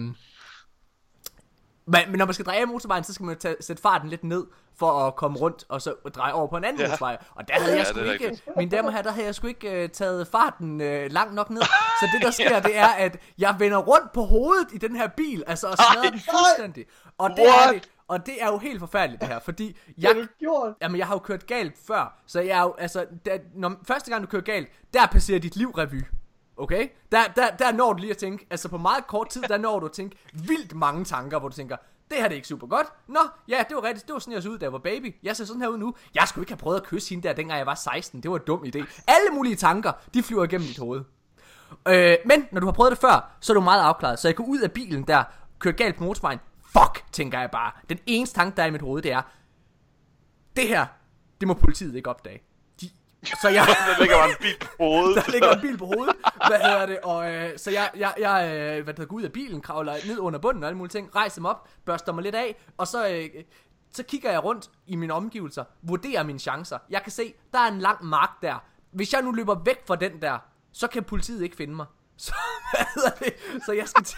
men, 1.87 2.01
men 2.07 2.17
når 2.17 2.25
man 2.25 2.33
skal 2.33 2.45
dreje 2.45 2.59
af 2.61 2.67
motorvejen, 2.67 3.03
så 3.03 3.13
skal 3.13 3.25
man 3.25 3.37
tage, 3.37 3.55
sætte 3.61 3.81
farten 3.81 4.09
lidt 4.09 4.23
ned, 4.23 4.45
for 4.79 4.91
at 5.07 5.15
komme 5.15 5.37
rundt, 5.37 5.65
og 5.69 5.81
så 5.81 5.93
dreje 6.15 6.33
over 6.33 6.47
på 6.47 6.57
en 6.57 6.63
anden 6.63 6.79
Ja. 6.79 6.85
ja. 6.85 6.91
motorvej. 6.91 7.17
Og 7.35 7.47
der 7.47 7.53
havde 7.53 7.71
jeg 7.71 7.77
Ja, 7.79 7.83
sgu 7.83 7.99
det 7.99 8.07
er 8.07 8.13
ikke, 8.13 8.25
rigtigt. 8.29 8.57
mine 8.57 8.71
damer 8.71 8.87
og 8.87 8.91
herrer, 8.93 9.03
der 9.03 9.11
havde 9.11 9.25
jeg 9.25 9.35
sgu 9.35 9.47
ikke 9.47 9.83
uh, 9.83 9.89
taget 9.89 10.27
farten 10.27 10.81
uh, 10.81 11.11
langt 11.11 11.33
nok 11.33 11.49
ned. 11.49 11.61
Så 12.01 12.09
det 12.13 12.21
der 12.21 12.31
sker, 12.39 12.59
det 12.59 12.77
er, 12.77 12.87
at 12.87 13.17
jeg 13.37 13.55
vender 13.59 13.77
rundt 13.77 14.11
på 14.13 14.21
hovedet 14.23 14.67
i 14.73 14.77
den 14.77 14.95
her 14.95 15.07
bil, 15.07 15.43
altså 15.47 15.67
og 15.67 15.77
smadrer 15.77 16.09
den 16.11 16.19
fuldstændig. 16.19 16.85
Og 17.17 17.29
det, 17.29 17.45
er 17.47 17.71
det, 17.71 17.89
og 18.07 18.25
det 18.25 18.41
er 18.43 18.47
jo 18.47 18.57
helt 18.57 18.79
forfærdeligt 18.79 19.21
det 19.21 19.29
her, 19.29 19.39
fordi 19.39 19.77
jeg, 19.97 20.27
gjort? 20.39 20.73
Jamen, 20.81 20.97
jeg 20.99 21.07
har 21.07 21.15
jo 21.15 21.19
kørt 21.19 21.47
galt 21.47 21.73
før, 21.87 22.17
så 22.27 22.39
jeg 22.41 22.57
er 22.57 22.61
jo, 22.61 22.75
altså, 22.77 23.05
da, 23.25 23.39
når, 23.55 23.73
første 23.87 24.11
gang 24.11 24.23
du 24.23 24.27
kører 24.27 24.41
galt, 24.41 24.67
der 24.93 25.05
passerer 25.05 25.39
dit 25.39 25.55
liv 25.55 25.69
revy. 25.69 26.03
Okay? 26.57 26.87
Der, 27.11 27.27
der, 27.35 27.49
der 27.49 27.71
når 27.71 27.93
du 27.93 27.99
lige 27.99 28.11
at 28.11 28.17
tænke, 28.17 28.47
altså 28.49 28.69
på 28.69 28.77
meget 28.77 29.07
kort 29.07 29.29
tid, 29.29 29.41
der 29.41 29.57
når 29.57 29.79
du 29.79 29.85
at 29.85 29.91
tænke 29.91 30.17
vildt 30.33 30.75
mange 30.75 31.05
tanker, 31.05 31.39
hvor 31.39 31.49
du 31.49 31.55
tænker, 31.55 31.75
det 32.09 32.17
her 32.17 32.23
det 32.23 32.31
er 32.31 32.35
ikke 32.35 32.47
super 32.47 32.67
godt. 32.67 32.87
Nå, 33.07 33.19
ja, 33.47 33.63
det 33.69 33.75
var 33.75 33.83
rigtigt, 33.83 34.07
det 34.07 34.13
var 34.13 34.19
sådan, 34.19 34.33
jeg 34.33 34.43
så 34.43 34.49
ud, 34.49 34.57
da 34.57 34.65
jeg 34.65 34.73
var 34.73 34.79
baby. 34.79 35.15
Jeg 35.23 35.35
ser 35.35 35.45
sådan 35.45 35.61
her 35.61 35.67
ud 35.67 35.77
nu. 35.77 35.93
Jeg 36.15 36.27
skulle 36.27 36.43
ikke 36.43 36.51
have 36.51 36.57
prøvet 36.57 36.77
at 36.77 36.87
kysse 36.87 37.09
hende 37.09 37.27
der, 37.27 37.33
dengang 37.33 37.57
jeg 37.57 37.65
var 37.65 37.75
16. 37.75 38.23
Det 38.23 38.31
var 38.31 38.37
en 38.37 38.43
dum 38.47 38.63
idé. 38.63 39.03
Alle 39.07 39.29
mulige 39.33 39.55
tanker, 39.55 39.91
de 40.13 40.23
flyver 40.23 40.43
igennem 40.43 40.67
dit 40.67 40.77
hoved. 40.77 41.03
Øh, 41.87 42.17
men 42.25 42.47
når 42.51 42.59
du 42.59 42.65
har 42.67 42.73
prøvet 42.73 42.91
det 42.91 42.99
før, 42.99 43.31
så 43.39 43.53
er 43.53 43.53
du 43.53 43.61
meget 43.61 43.81
afklaret. 43.81 44.19
Så 44.19 44.27
jeg 44.27 44.35
går 44.35 44.43
ud 44.43 44.59
af 44.59 44.71
bilen 44.71 45.03
der, 45.03 45.23
kører 45.59 45.75
galt 45.75 45.95
på 45.95 46.03
motorvejen. 46.03 46.39
Fuck, 46.61 47.03
tænker 47.11 47.39
jeg 47.39 47.51
bare. 47.51 47.71
Den 47.89 47.99
eneste 48.05 48.39
tanke, 48.39 48.57
der 48.57 48.63
er 48.63 48.67
i 48.67 48.71
mit 48.71 48.81
hoved, 48.81 49.01
det 49.01 49.11
er, 49.11 49.21
det 50.55 50.67
her, 50.67 50.85
det 51.39 51.47
må 51.47 51.53
politiet 51.53 51.95
ikke 51.95 52.09
opdage. 52.09 52.41
Så 53.41 53.49
jeg, 53.49 53.67
Der 53.87 53.99
ligger 53.99 54.17
bare 54.17 54.29
en 54.29 54.35
bil 54.39 54.57
på 54.61 54.67
hovedet. 54.79 55.15
der 55.25 55.31
ligger 55.31 55.51
en 55.51 55.61
bil 55.61 55.77
på 55.77 55.85
hovedet. 55.85 56.15
Hvad 56.49 56.59
hedder 56.59 56.85
det? 56.85 56.99
Og 56.99 57.31
øh, 57.33 57.57
så 57.57 57.71
jeg, 57.71 57.89
jeg, 57.97 58.13
jeg 58.19 58.51
øh, 58.77 58.83
hvad 58.83 58.93
der 58.93 59.05
går 59.05 59.15
ud 59.15 59.23
af 59.23 59.31
bilen, 59.31 59.61
kravler 59.61 59.93
ned 60.07 60.19
under 60.19 60.39
bunden 60.39 60.63
og 60.63 60.67
alle 60.67 60.77
mulige 60.77 60.91
ting, 60.91 61.15
rejser 61.15 61.41
mig 61.41 61.51
op, 61.51 61.69
børster 61.85 62.13
mig 62.13 62.23
lidt 62.23 62.35
af, 62.35 62.55
og 62.77 62.87
så, 62.87 63.09
øh, 63.09 63.29
så 63.91 64.03
kigger 64.03 64.31
jeg 64.31 64.43
rundt 64.43 64.69
i 64.87 64.95
mine 64.95 65.13
omgivelser, 65.13 65.63
vurderer 65.81 66.23
mine 66.23 66.39
chancer. 66.39 66.77
Jeg 66.89 67.03
kan 67.03 67.11
se, 67.11 67.33
der 67.53 67.59
er 67.59 67.67
en 67.67 67.79
lang 67.79 68.05
mark 68.05 68.29
der. 68.41 68.63
Hvis 68.91 69.13
jeg 69.13 69.21
nu 69.21 69.31
løber 69.31 69.55
væk 69.65 69.87
fra 69.87 69.95
den 69.95 70.21
der, 70.21 70.37
så 70.73 70.87
kan 70.87 71.03
politiet 71.03 71.43
ikke 71.43 71.55
finde 71.55 71.75
mig. 71.75 71.85
Så, 72.17 72.33
hvad 72.71 72.85
hedder 72.95 73.09
det? 73.09 73.33
Så 73.65 73.71
jeg 73.71 73.87
skal 73.87 74.03
til... 74.03 74.17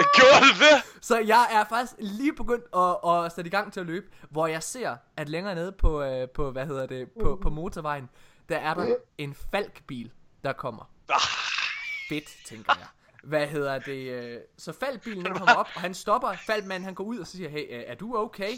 Gjorde 0.16 0.44
det 0.52 0.60
det? 0.60 1.02
Så 1.04 1.18
jeg 1.18 1.48
er 1.52 1.64
faktisk 1.64 1.92
lige 1.98 2.32
begyndt 2.34 2.64
at, 2.76 3.24
at 3.24 3.32
sætte 3.32 3.48
i 3.48 3.50
gang 3.50 3.72
til 3.72 3.80
at 3.80 3.86
løbe, 3.86 4.06
hvor 4.30 4.46
jeg 4.46 4.62
ser, 4.62 4.96
at 5.16 5.28
længere 5.28 5.54
nede 5.54 5.72
på, 5.72 6.02
øh, 6.02 6.28
på 6.28 6.50
hvad 6.50 6.66
hedder 6.66 6.86
det, 6.86 7.08
på, 7.22 7.38
på 7.42 7.50
motorvejen, 7.50 8.08
der 8.48 8.56
er 8.58 8.74
der 8.74 8.94
en 9.18 9.34
falkbil, 9.34 10.12
der 10.44 10.52
kommer. 10.52 10.90
Fedt, 12.08 12.36
tænker 12.46 12.72
jeg. 12.78 12.86
Hvad 13.24 13.46
hedder 13.46 13.78
det? 13.78 14.10
øh, 14.10 14.38
Så 14.58 14.72
falkbilen 14.72 15.24
kommer 15.24 15.54
op, 15.54 15.68
og 15.74 15.80
han 15.80 15.94
stopper. 15.94 16.32
Falkmanden 16.46 16.84
han 16.84 16.94
går 16.94 17.04
ud 17.04 17.18
og 17.18 17.26
siger, 17.26 17.48
hey, 17.48 17.66
øh, 17.70 17.82
er 17.86 17.94
du 17.94 18.16
okay? 18.16 18.52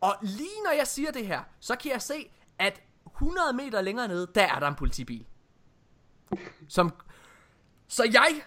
Og 0.00 0.14
lige 0.22 0.62
når 0.64 0.72
jeg 0.72 0.86
siger 0.86 1.10
det 1.10 1.26
her, 1.26 1.42
så 1.60 1.76
kan 1.76 1.92
jeg 1.92 2.02
se, 2.02 2.30
at 2.58 2.80
100 3.06 3.52
meter 3.52 3.80
længere 3.80 4.08
nede, 4.08 4.26
der 4.34 4.42
er 4.42 4.58
der 4.58 4.68
en 4.68 4.74
politibil. 4.74 5.26
Som... 6.68 6.92
Så 7.88 8.04
jeg 8.12 8.42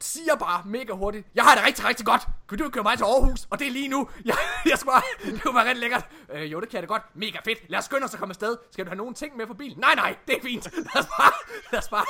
siger 0.00 0.36
bare 0.36 0.62
mega 0.66 0.92
hurtigt, 0.92 1.26
jeg 1.34 1.44
har 1.44 1.54
det 1.54 1.64
rigtig, 1.66 1.84
rigtig 1.84 2.06
godt. 2.06 2.22
Kan 2.48 2.58
du 2.58 2.70
køre 2.70 2.82
mig 2.82 2.96
til 2.98 3.04
Aarhus? 3.04 3.46
Og 3.50 3.58
det 3.58 3.66
er 3.66 3.70
lige 3.70 3.88
nu. 3.88 4.08
Jeg, 4.24 4.34
jeg 4.64 4.78
skal 4.78 4.90
bare, 4.90 5.02
det 5.32 5.42
kunne 5.42 5.54
være 5.54 5.64
rigtig 5.64 5.80
lækkert. 5.80 6.08
Øh, 6.32 6.52
jo, 6.52 6.60
det 6.60 6.68
kan 6.68 6.76
jeg 6.76 6.82
da 6.82 6.86
godt. 6.94 7.02
Mega 7.14 7.38
fedt. 7.44 7.70
Lad 7.70 7.78
os 7.78 7.84
skynde 7.84 8.04
os 8.04 8.14
at 8.14 8.20
komme 8.20 8.32
afsted. 8.32 8.56
Skal 8.70 8.84
du 8.84 8.90
have 8.90 8.96
nogle 8.96 9.14
ting 9.14 9.36
med 9.36 9.46
for 9.46 9.54
bilen? 9.54 9.78
Nej, 9.78 9.94
nej, 9.94 10.16
det 10.26 10.36
er 10.36 10.42
fint. 10.42 10.64
Lad 10.94 11.02
os 11.02 11.08
bare, 11.18 11.32
lad 11.72 11.78
os 11.78 11.88
bare 11.88 12.06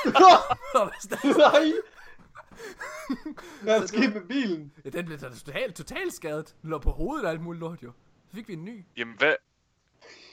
komme 0.73 0.91
afsted. 0.95 1.17
Nej! 1.37 1.71
Hvad 3.61 3.75
er 3.75 3.79
der 3.79 3.87
sket 3.87 4.13
med 4.13 4.21
bilen? 4.21 4.71
Ja, 4.85 4.89
den 4.89 5.05
blev 5.05 5.17
da 5.17 5.29
totalt, 5.29 5.75
totalt 5.75 6.13
skadet. 6.13 6.55
Den 6.61 6.69
lå 6.69 6.77
på 6.79 6.91
hovedet 6.91 7.25
og 7.25 7.31
alt 7.31 7.41
muligt 7.41 7.59
lort, 7.59 7.83
jo. 7.83 7.91
Så 8.29 8.35
fik 8.35 8.47
vi 8.47 8.53
en 8.53 8.65
ny. 8.65 8.85
Jamen 8.97 9.15
hvad? 9.17 9.33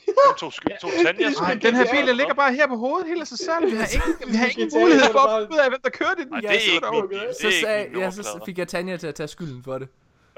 Hvem 0.07 0.35
tog, 0.38 0.53
sk- 0.55 0.79
tog 0.81 0.90
Tanja 1.05 1.12
det 1.12 1.27
Ej, 1.40 1.51
skyld? 1.51 1.61
den 1.61 1.75
her 1.77 1.87
bil, 1.90 2.07
der 2.07 2.12
ligger 2.12 2.35
bare 2.35 2.53
her 2.55 2.66
på 2.66 2.77
hovedet 2.77 3.09
hele 3.09 3.27
sig 3.27 3.38
selv. 3.38 3.71
Vi 3.73 3.77
har 3.77 3.87
ingen, 3.95 4.33
vi 4.33 4.37
har 4.37 4.47
ingen 4.47 4.71
mulighed 4.81 5.05
for 5.12 5.19
at 5.19 5.42
finde 5.42 5.53
ud 5.55 5.59
af, 5.59 5.69
hvem 5.69 5.81
der 5.85 5.90
kørte 5.90 6.16
den. 6.23 6.29
Nej, 6.31 6.40
det 6.40 6.51
er 6.51 6.61
så 6.61 6.71
ikke 6.75 6.87
min 6.92 7.09
bil. 7.09 7.21
Så, 7.40 7.51
sagde, 7.62 7.99
ja, 7.99 8.11
så 8.11 8.40
fik 8.47 8.59
jeg 8.59 8.69
Tanja 8.69 8.97
til 8.97 9.07
at 9.07 9.14
tage 9.14 9.29
skylden 9.29 9.62
for 9.64 9.79
det. 9.79 9.88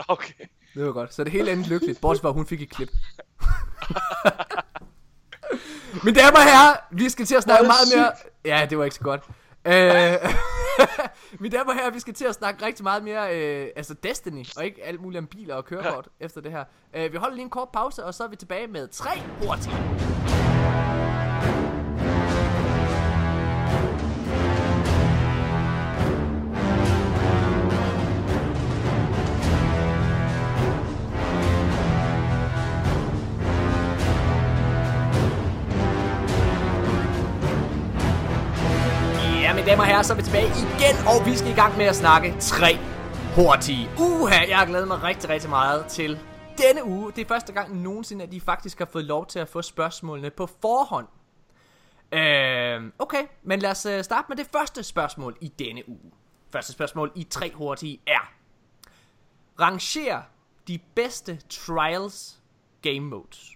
Okay. 0.09 0.35
Det 0.75 0.85
var 0.87 0.93
godt. 0.93 1.15
Så 1.15 1.25
det 1.25 1.33
hele 1.33 1.53
endte 1.53 1.69
lykkeligt. 1.71 2.01
Bortset 2.01 2.23
fra, 2.23 2.29
at 2.29 2.35
hun 2.35 2.47
fik 2.47 2.63
et 2.63 2.71
klip. 2.71 2.89
Mine 6.05 6.17
damer 6.21 6.37
og 6.37 6.43
herrer, 6.45 6.77
vi 6.91 7.09
skal 7.09 7.27
til 7.27 7.35
at 7.35 7.43
snakke 7.43 7.67
meget 7.67 7.89
mere... 7.97 8.13
Ja, 8.45 8.67
det 8.71 8.79
var 8.79 8.85
ikke 8.85 8.97
så 8.97 9.03
godt. 9.03 9.21
Øh, 9.67 9.73
damer 11.53 11.71
og 11.71 11.75
herrer, 11.75 11.91
vi 11.91 12.01
skal 12.01 12.15
til 12.15 12.25
at 12.25 12.35
snakke 12.35 12.67
rigtig 12.67 12.83
meget 12.83 13.05
mere, 13.05 13.37
øh, 13.37 13.69
altså 13.77 13.95
Destiny, 13.95 14.47
og 14.57 14.65
ikke 14.65 14.85
alt 14.85 15.01
muligt 15.01 15.19
om 15.19 15.27
biler 15.27 15.55
og 15.55 15.65
kørekort 15.65 16.09
ja. 16.21 16.25
efter 16.25 16.41
det 16.41 16.53
her. 16.53 16.65
Øh, 16.95 17.13
vi 17.13 17.17
holder 17.17 17.35
lige 17.35 17.45
en 17.45 17.51
kort 17.51 17.69
pause, 17.73 18.05
og 18.05 18.15
så 18.15 18.25
er 18.25 18.29
vi 18.29 18.37
tilbage 18.37 18.67
med 18.67 18.89
tre 18.89 19.11
hurtigt. 19.43 20.48
Damer 39.69 39.83
og 39.83 39.89
herrer, 39.89 40.03
så 40.03 40.13
er 40.13 40.17
vi 40.17 40.23
tilbage 40.23 40.47
igen, 40.47 40.97
og 41.07 41.27
vi 41.27 41.37
skal 41.37 41.51
i 41.51 41.55
gang 41.55 41.77
med 41.77 41.87
at 41.87 41.97
snakke 41.97 42.35
tre 42.41 42.79
hurtige. 43.35 43.91
Uha, 43.99 44.49
jeg 44.49 44.59
har 44.59 44.67
glædet 44.67 44.89
mig 44.89 45.03
rigtig, 45.03 45.31
rigtig 45.31 45.51
meget 45.51 45.87
til 45.87 46.19
denne 46.59 46.85
uge. 46.85 47.13
Det 47.13 47.25
er 47.25 47.29
første 47.29 47.53
gang 47.53 47.83
nogensinde, 47.83 48.25
at 48.25 48.33
de 48.33 48.41
faktisk 48.41 48.79
har 48.79 48.87
fået 48.87 49.05
lov 49.05 49.27
til 49.27 49.39
at 49.39 49.49
få 49.49 49.63
spørgsmålene 49.63 50.31
på 50.31 50.47
forhånd. 50.47 51.07
Øh, 52.13 52.93
okay, 52.99 53.27
men 53.43 53.59
lad 53.59 53.71
os 53.71 53.87
øh, 53.87 54.05
starte 54.05 54.27
med 54.29 54.37
det 54.37 54.47
første 54.53 54.83
spørgsmål 54.83 55.37
i 55.41 55.49
denne 55.49 55.89
uge. 55.89 56.13
Første 56.53 56.73
spørgsmål 56.73 57.13
i 57.15 57.25
tre 57.25 57.53
hurtige 57.55 58.01
er. 58.07 58.33
Ranger 59.61 60.23
de 60.69 60.79
bedste 60.95 61.41
Trials 61.49 62.41
game 62.83 63.01
modes. 63.01 63.51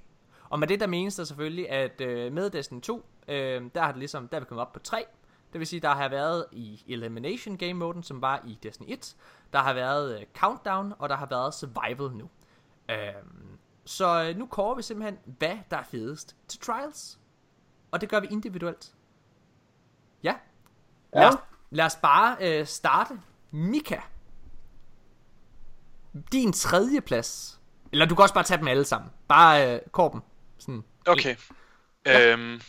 Og 0.51 0.59
med 0.59 0.69
det 0.69 0.81
der 0.81 0.87
menes 0.87 1.17
der 1.17 1.25
selvfølgelig, 1.25 1.71
at 1.71 2.01
øh, 2.01 2.33
med 2.33 2.51
Destiny 2.51 2.81
2, 2.81 3.07
øh, 3.29 3.63
der 3.75 3.83
har 3.83 3.93
det 3.93 3.99
ligesom, 3.99 4.29
der 4.29 4.37
er 4.37 4.41
vi 4.41 4.47
kommet 4.47 4.67
op 4.67 4.73
på 4.73 4.79
3. 4.79 5.05
Det 5.53 5.59
vil 5.59 5.67
sige, 5.67 5.81
der 5.81 5.95
har 5.95 6.09
været 6.09 6.45
i 6.53 6.85
Elimination 6.89 7.57
game 7.57 7.75
moden, 7.75 8.03
som 8.03 8.23
var 8.23 8.43
i 8.47 8.59
Destiny 8.63 8.87
1. 8.89 9.17
Der 9.53 9.59
har 9.59 9.73
været 9.73 10.21
øh, 10.21 10.27
Countdown, 10.37 10.95
og 10.99 11.09
der 11.09 11.17
har 11.17 11.27
været 11.27 11.55
Survival 11.55 12.11
nu. 12.17 12.31
Øh, 12.91 12.97
så 13.85 14.25
øh, 14.25 14.37
nu 14.37 14.47
kårer 14.47 14.75
vi 14.75 14.83
simpelthen, 14.83 15.19
hvad 15.25 15.59
der 15.71 15.77
er 15.77 15.83
fedest 15.83 16.37
til 16.49 16.61
Trials. 16.61 17.19
Og 17.91 18.01
det 18.01 18.09
gør 18.09 18.21
vi 18.21 18.27
individuelt. 18.31 18.95
Ja. 20.23 20.35
Lad 21.13 21.29
os, 21.29 21.35
lad 21.71 21.85
os 21.85 21.97
bare 21.97 22.37
øh, 22.41 22.67
starte. 22.67 23.21
Mika. 23.51 24.01
Din 26.33 26.53
tredje 26.53 27.01
plads. 27.01 27.61
Eller 27.93 28.07
du 28.07 28.15
kan 28.15 28.23
også 28.23 28.35
bare 28.35 28.45
tage 28.45 28.59
dem 28.59 28.69
alle 28.69 28.85
sammen. 28.85 29.11
Bare 29.29 29.75
øh, 29.75 29.81
kår 29.93 30.09
dem. 30.09 30.21
Sådan. 30.59 30.85
Okay. 31.07 31.37
Øhm, 32.07 32.61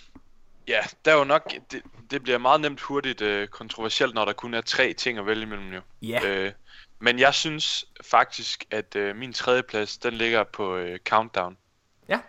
ja, 0.67 0.79
der 1.05 1.13
er 1.13 1.17
jo 1.17 1.23
nok... 1.23 1.51
Det, 1.71 1.83
det 2.11 2.23
bliver 2.23 2.37
meget 2.37 2.61
nemt 2.61 2.81
hurtigt 2.81 3.21
øh, 3.21 3.47
kontroversielt, 3.47 4.13
når 4.13 4.25
der 4.25 4.33
kun 4.33 4.53
er 4.53 4.61
tre 4.61 4.93
ting 4.93 5.17
at 5.17 5.25
vælge 5.25 5.43
imellem 5.43 5.73
jo. 5.73 5.81
Ja. 6.01 6.25
Øh, 6.25 6.51
men 6.99 7.19
jeg 7.19 7.33
synes 7.33 7.85
faktisk, 8.01 8.65
at 8.71 8.95
øh, 8.95 9.15
min 9.15 9.33
tredje 9.33 9.63
plads, 9.63 9.97
den 9.97 10.13
ligger 10.13 10.43
på 10.43 10.75
øh, 10.75 10.99
Countdown. 11.09 11.57
Ja. 12.09 12.19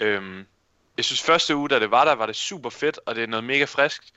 Øhm, 0.00 0.46
jeg 0.96 1.04
synes 1.04 1.22
første 1.22 1.56
uge, 1.56 1.68
da 1.68 1.78
det 1.78 1.90
var 1.90 2.04
der, 2.04 2.12
var 2.12 2.26
det 2.26 2.36
super 2.36 2.70
fedt, 2.70 2.98
og 3.06 3.14
det 3.14 3.22
er 3.22 3.26
noget 3.26 3.44
mega 3.44 3.64
friskt. 3.64 4.12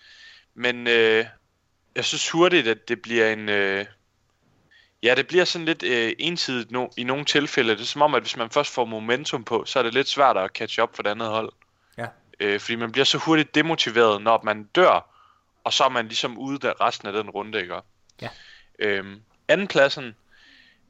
Men 0.54 0.88
øh, 0.88 1.26
jeg 1.96 2.06
synes 2.06 2.30
hurtigt, 2.30 2.68
at 2.68 2.88
det 2.88 3.02
bliver 3.02 3.34
en... 3.34 3.50
Øh, 3.50 3.86
ja, 5.04 5.16
det 5.16 5.28
bliver 5.28 5.46
sådan 5.46 5.66
lidt 5.66 5.84
øh, 5.84 6.14
ensidigt 6.20 6.72
no, 6.72 6.88
i 6.98 7.04
nogle 7.04 7.26
tilfælde. 7.26 7.74
Det 7.74 7.82
er 7.82 7.86
som 7.86 8.02
om, 8.02 8.16
at 8.16 8.22
hvis 8.22 8.38
man 8.38 8.50
først 8.50 8.74
får 8.74 8.86
momentum 8.86 9.44
på, 9.44 9.66
så 9.66 9.80
er 9.80 9.84
det 9.84 9.94
lidt 9.94 10.08
svært 10.08 10.38
at 10.38 10.52
catch 10.52 10.80
up 10.82 10.96
for 10.96 11.04
det 11.04 11.10
andet 11.10 11.28
hold. 11.28 11.54
Øh, 12.40 12.60
fordi 12.60 12.76
man 12.76 12.92
bliver 12.92 13.06
så 13.06 13.18
hurtigt 13.18 13.56
demotiveret, 13.56 14.22
når 14.22 14.42
man 14.44 14.64
dør, 14.64 15.12
og 15.64 15.74
så 15.74 15.84
er 15.84 15.90
man 15.90 16.08
ligesom 16.08 16.38
ude 16.38 16.60
der 16.60 16.82
resten 16.82 17.08
af 17.08 17.14
den 17.14 17.30
runde, 17.30 17.62
ikke? 17.62 17.76
Ja. 18.22 18.30
Øhm, 18.80 19.22
andenpladsen, 19.48 20.16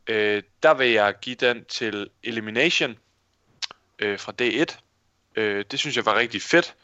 øh, 0.08 0.44
der 0.64 0.74
vil 0.74 0.90
jeg 0.90 1.14
give 1.22 1.36
den 1.36 1.66
til 1.66 2.10
Elimination 2.24 2.98
øh, 4.00 4.20
fra 4.20 4.34
D1. 4.42 4.78
Øh, 5.36 5.66
det 5.72 5.80
synes 5.80 5.96
jeg 5.96 6.06
var 6.06 6.16
rigtig 6.16 6.42
fedt. 6.42 6.76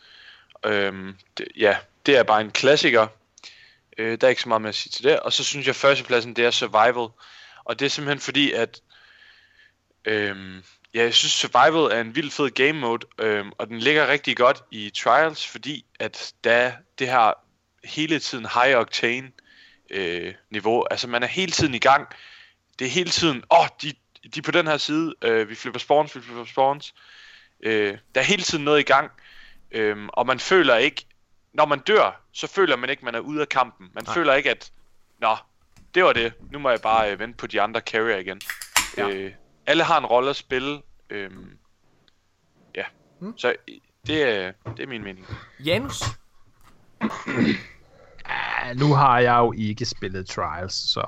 Øhm, 0.65 1.17
det, 1.37 1.47
ja, 1.57 1.77
det 2.05 2.17
er 2.17 2.23
bare 2.23 2.41
en 2.41 2.51
klassiker. 2.51 3.07
Øh, 3.97 4.17
der 4.21 4.27
er 4.27 4.29
ikke 4.29 4.41
så 4.41 4.49
meget 4.49 4.61
med 4.61 4.69
at 4.69 4.75
sige 4.75 4.91
til 4.91 5.03
det. 5.03 5.19
Og 5.19 5.33
så 5.33 5.43
synes 5.43 5.67
jeg, 5.67 5.75
førstepladsen, 5.75 6.35
det 6.35 6.45
er 6.45 6.51
Survival. 6.51 7.07
Og 7.63 7.79
det 7.79 7.85
er 7.85 7.89
simpelthen 7.89 8.19
fordi, 8.19 8.51
at 8.51 8.81
øhm, 10.05 10.63
Ja, 10.93 11.03
jeg 11.03 11.13
synes 11.13 11.31
Survival 11.31 11.97
er 11.97 12.01
en 12.01 12.15
vild 12.15 12.31
fed 12.31 12.49
game 12.49 12.73
mode, 12.73 13.07
øhm, 13.17 13.51
og 13.57 13.67
den 13.67 13.79
ligger 13.79 14.07
rigtig 14.07 14.37
godt 14.37 14.63
i 14.71 14.89
Trials, 14.89 15.47
fordi 15.47 15.85
at 15.99 16.33
der 16.43 16.71
det 16.99 17.07
her 17.07 17.33
hele 17.83 18.19
tiden 18.19 18.45
high 18.45 18.77
octane 18.77 19.31
øh, 19.89 20.33
niveau, 20.49 20.85
altså 20.91 21.07
man 21.07 21.23
er 21.23 21.27
hele 21.27 21.51
tiden 21.51 21.73
i 21.73 21.79
gang. 21.79 22.07
Det 22.79 22.87
er 22.87 22.91
hele 22.91 23.09
tiden, 23.09 23.43
åh, 23.51 23.59
oh, 23.59 23.67
de, 23.81 23.93
de 24.23 24.39
er 24.39 24.41
på 24.41 24.51
den 24.51 24.67
her 24.67 24.77
side, 24.77 25.13
øh, 25.21 25.49
vi 25.49 25.55
flipper 25.55 25.79
spawns, 25.79 26.15
vi 26.15 26.21
flipper 26.21 26.45
spawns. 26.45 26.93
Øh, 27.63 27.97
der 28.15 28.21
er 28.21 28.25
hele 28.25 28.43
tiden 28.43 28.63
noget 28.63 28.79
i 28.79 28.83
gang, 28.83 29.11
øhm, 29.71 30.09
og 30.13 30.27
man 30.27 30.39
føler 30.39 30.75
ikke, 30.75 31.05
når 31.53 31.65
man 31.65 31.79
dør, 31.79 32.21
så 32.33 32.47
føler 32.47 32.75
man 32.75 32.89
ikke, 32.89 33.05
man 33.05 33.15
er 33.15 33.19
ude 33.19 33.41
af 33.41 33.49
kampen. 33.49 33.89
Man 33.93 34.03
Nej. 34.03 34.13
føler 34.13 34.33
ikke, 34.33 34.49
at, 34.49 34.71
nå, 35.19 35.35
det 35.95 36.03
var 36.03 36.13
det, 36.13 36.33
nu 36.51 36.59
må 36.59 36.69
jeg 36.69 36.81
bare 36.81 37.11
øh, 37.11 37.19
vente 37.19 37.37
på 37.37 37.47
de 37.47 37.61
andre 37.61 37.79
carrier 37.79 38.17
igen. 38.17 38.41
Ja. 38.97 39.09
Øh, 39.09 39.31
alle 39.67 39.83
har 39.83 39.97
en 39.99 40.05
rolle 40.05 40.29
at 40.29 40.35
spille. 40.35 40.81
Øhm, 41.09 41.49
ja, 42.75 42.83
Mm. 43.19 43.37
så 43.37 43.53
det 44.07 44.23
er, 44.23 44.51
det 44.77 44.83
er 44.83 44.87
min 44.87 45.03
mening. 45.03 45.25
Janus? 45.65 46.03
Ja, 48.29 48.73
nu 48.73 48.93
har 48.93 49.19
jeg 49.19 49.37
jo 49.37 49.53
ikke 49.57 49.85
spillet 49.85 50.27
Trials, 50.27 50.73
så... 50.73 51.01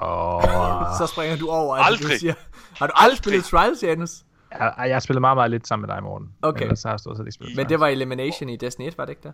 Så 0.99 1.07
springer 1.13 1.37
du 1.37 1.49
over, 1.49 1.75
at 1.75 1.79
du 1.79 1.85
Aldrig. 1.85 2.19
siger. 2.19 2.33
Har 2.77 2.87
du 2.87 2.93
aldrig 2.95 3.17
spillet 3.17 3.43
Trials, 3.45 3.83
Janus? 3.83 4.09
jeg, 4.51 4.73
jeg 4.77 4.95
har 4.95 4.99
spillet 4.99 5.21
meget, 5.21 5.37
meget 5.37 5.51
lidt 5.51 5.67
sammen 5.67 5.87
med 5.87 5.95
dig, 5.95 6.03
Morten. 6.03 6.29
Okay. 6.41 6.61
Ellers 6.61 6.83
har 6.83 6.89
jeg 6.89 6.99
stort 6.99 7.17
set 7.17 7.23
ikke 7.23 7.31
spillet 7.31 7.55
Men 7.57 7.69
det 7.69 7.79
var 7.79 7.87
Elimination 7.87 8.49
i 8.49 8.55
Destiny 8.55 8.87
1, 8.87 8.97
var 8.97 9.05
det 9.05 9.11
ikke 9.11 9.21
der? 9.23 9.31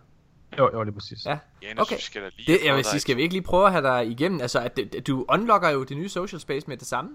Jo, 0.58 0.70
jo, 0.72 0.82
lige 0.82 0.94
præcis. 0.94 1.26
Ja. 1.26 1.38
Janus, 1.62 1.80
Okay. 1.92 1.98
skal 1.98 2.22
da 2.22 2.28
lige 2.36 2.52
Det, 2.52 2.64
jeg 2.64 2.74
vil 2.76 2.84
sige, 2.84 3.00
skal 3.00 3.16
vi 3.16 3.22
ikke 3.22 3.34
lige 3.34 3.42
prøve 3.42 3.66
at 3.66 3.72
have 3.72 3.82
dig 3.84 4.06
igennem? 4.10 4.40
Altså, 4.40 4.58
at 4.60 4.78
du 5.06 5.24
unlocker 5.28 5.68
jo 5.68 5.84
det 5.84 5.96
nye 5.96 6.08
social 6.08 6.40
space 6.40 6.66
med 6.68 6.76
det 6.76 6.86
samme. 6.86 7.10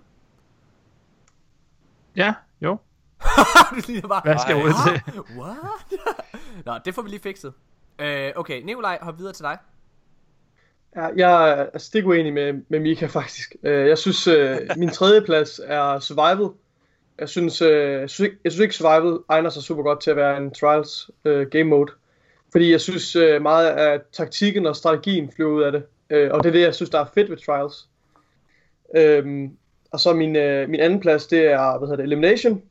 Ja, 2.15 2.33
jo. 2.61 2.77
du 3.71 3.81
ligner 3.87 4.07
bare, 4.07 4.21
Hvad 4.23 4.37
skal 4.39 4.55
jeg 4.55 4.65
ud 4.65 4.71
til? 4.87 5.21
What? 5.37 5.57
Nå, 6.65 6.73
det 6.85 6.95
får 6.95 7.01
vi 7.01 7.09
lige 7.09 7.19
fikset. 7.19 7.53
Øh, 7.99 8.31
okay, 8.35 8.61
Nikolaj, 8.63 8.97
hop 9.01 9.17
videre 9.17 9.33
til 9.33 9.43
dig. 9.43 9.57
Ja, 10.95 11.07
jeg 11.15 11.67
er 11.73 11.77
stik 11.77 12.05
uenig 12.05 12.33
med, 12.33 12.53
med 12.69 12.79
Mika 12.79 13.05
faktisk. 13.05 13.55
Øh, 13.63 13.87
Jeg 13.87 13.97
synes, 13.97 14.27
øh, 14.27 14.57
min 14.77 14.89
tredje 14.89 15.21
plads 15.21 15.59
er 15.63 15.99
Survival. 15.99 16.49
Jeg 17.19 17.29
synes, 17.29 17.61
øh, 17.61 17.91
jeg, 17.91 18.09
synes 18.09 18.19
ikke, 18.29 18.37
jeg 18.43 18.51
synes 18.51 18.61
ikke, 18.63 18.75
Survival 18.75 19.19
egner 19.29 19.49
sig 19.49 19.63
super 19.63 19.83
godt 19.83 20.01
til 20.01 20.09
at 20.11 20.15
være 20.17 20.37
en 20.37 20.53
Trials 20.53 21.09
game 21.51 21.63
mode. 21.63 21.91
Fordi 22.51 22.71
jeg 22.71 22.81
synes 22.81 23.15
meget 23.41 23.67
af 23.67 24.01
taktikken 24.11 24.65
og 24.65 24.75
strategien 24.75 25.31
flyver 25.35 25.51
ud 25.51 25.61
af 25.61 25.71
det. 25.71 25.83
Og 26.31 26.43
det 26.43 26.49
er 26.49 26.53
det, 26.53 26.61
jeg 26.61 26.75
synes, 26.75 26.89
der 26.89 26.99
er 26.99 27.05
fedt 27.13 27.29
ved 27.29 27.37
Trials. 27.45 27.89
Øhm, 28.95 29.57
og 29.95 29.99
så 29.99 30.13
min, 30.13 30.35
øh, 30.35 30.69
min 30.69 30.79
anden 30.79 30.99
plads, 30.99 31.27
det 31.27 31.45
er, 31.45 31.77
hvad 31.77 31.87
hedder 31.87 31.95
det, 31.95 32.03
Elimination. 32.03 32.61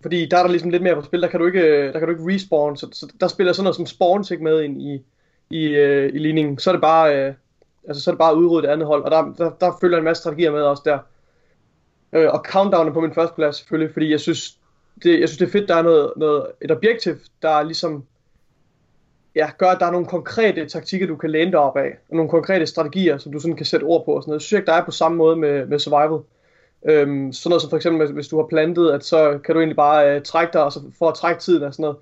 Fordi 0.00 0.26
der 0.26 0.38
er 0.38 0.42
der 0.42 0.50
ligesom 0.50 0.70
lidt 0.70 0.82
mere 0.82 0.94
på 0.94 1.02
spil, 1.02 1.22
der 1.22 1.28
kan 1.28 1.40
du 1.40 1.46
ikke, 1.46 1.60
øh, 1.60 1.92
der 1.92 1.98
kan 1.98 2.08
du 2.08 2.14
ikke 2.14 2.34
respawn, 2.34 2.76
så, 2.76 2.88
så 2.92 3.12
der 3.20 3.28
spiller 3.28 3.52
sådan 3.52 3.64
noget 3.64 3.76
som 3.76 3.86
spawns 3.86 4.30
ikke 4.30 4.44
med 4.44 4.62
ind 4.62 4.82
i, 4.82 5.02
i, 5.50 5.66
øh, 5.66 6.14
i 6.14 6.18
ligningen. 6.18 6.58
Så 6.58 6.70
er 6.70 6.74
det 6.74 6.82
bare, 6.82 7.16
øh, 7.16 7.34
altså 7.88 8.02
så 8.02 8.10
er 8.10 8.12
det 8.12 8.18
bare 8.18 8.30
at 8.30 8.36
udrydde 8.36 8.66
det 8.66 8.72
andet 8.72 8.86
hold, 8.86 9.02
og 9.02 9.10
der, 9.10 9.34
der, 9.38 9.50
der 9.50 9.72
følger 9.80 9.98
en 9.98 10.04
masse 10.04 10.20
strategier 10.20 10.52
med 10.52 10.62
også 10.62 10.82
der. 10.84 10.98
Øh, 12.12 12.28
og 12.32 12.44
countdown 12.46 12.88
er 12.88 12.92
på 12.92 13.00
min 13.00 13.14
første 13.14 13.34
plads 13.34 13.56
selvfølgelig, 13.56 13.92
fordi 13.92 14.10
jeg 14.10 14.20
synes, 14.20 14.58
det, 15.02 15.20
jeg 15.20 15.28
synes 15.28 15.38
det 15.38 15.46
er 15.46 15.52
fedt, 15.52 15.68
der 15.68 15.74
er 15.74 15.82
noget, 15.82 16.12
noget, 16.16 16.46
et 16.62 16.70
objektiv, 16.70 17.14
der 17.42 17.62
ligesom 17.62 18.04
ja, 19.34 19.50
gør, 19.58 19.66
at 19.66 19.80
der 19.80 19.86
er 19.86 19.90
nogle 19.90 20.06
konkrete 20.06 20.68
taktikker, 20.68 21.06
du 21.06 21.16
kan 21.16 21.30
læne 21.30 21.50
dig 21.50 21.60
op 21.60 21.76
af, 21.76 21.90
og 22.10 22.16
nogle 22.16 22.30
konkrete 22.30 22.66
strategier, 22.66 23.18
som 23.18 23.32
du 23.32 23.38
sådan 23.38 23.56
kan 23.56 23.66
sætte 23.66 23.84
ord 23.84 24.04
på 24.04 24.12
og 24.12 24.22
sådan 24.22 24.30
noget. 24.30 24.40
Jeg 24.40 24.42
synes 24.42 24.58
ikke, 24.58 24.66
der 24.66 24.72
er 24.72 24.84
på 24.84 24.90
samme 24.90 25.18
måde 25.18 25.36
med, 25.36 25.66
med 25.66 25.78
survival. 25.78 26.20
Øhm, 26.84 27.32
sådan 27.32 27.50
noget 27.50 27.62
som 27.62 27.70
for 27.70 27.76
eksempel, 27.76 28.12
hvis 28.12 28.28
du 28.28 28.36
har 28.36 28.46
plantet, 28.46 28.90
at 28.90 29.04
så 29.04 29.38
kan 29.44 29.54
du 29.54 29.60
egentlig 29.60 29.76
bare 29.76 30.16
øh, 30.16 30.22
trække 30.22 30.52
dig, 30.52 30.64
og 30.64 30.72
så 30.72 30.80
for 30.98 31.08
at 31.08 31.14
trække 31.14 31.40
tiden 31.40 31.62
og 31.62 31.74
sådan 31.74 31.82
noget. 31.82 31.96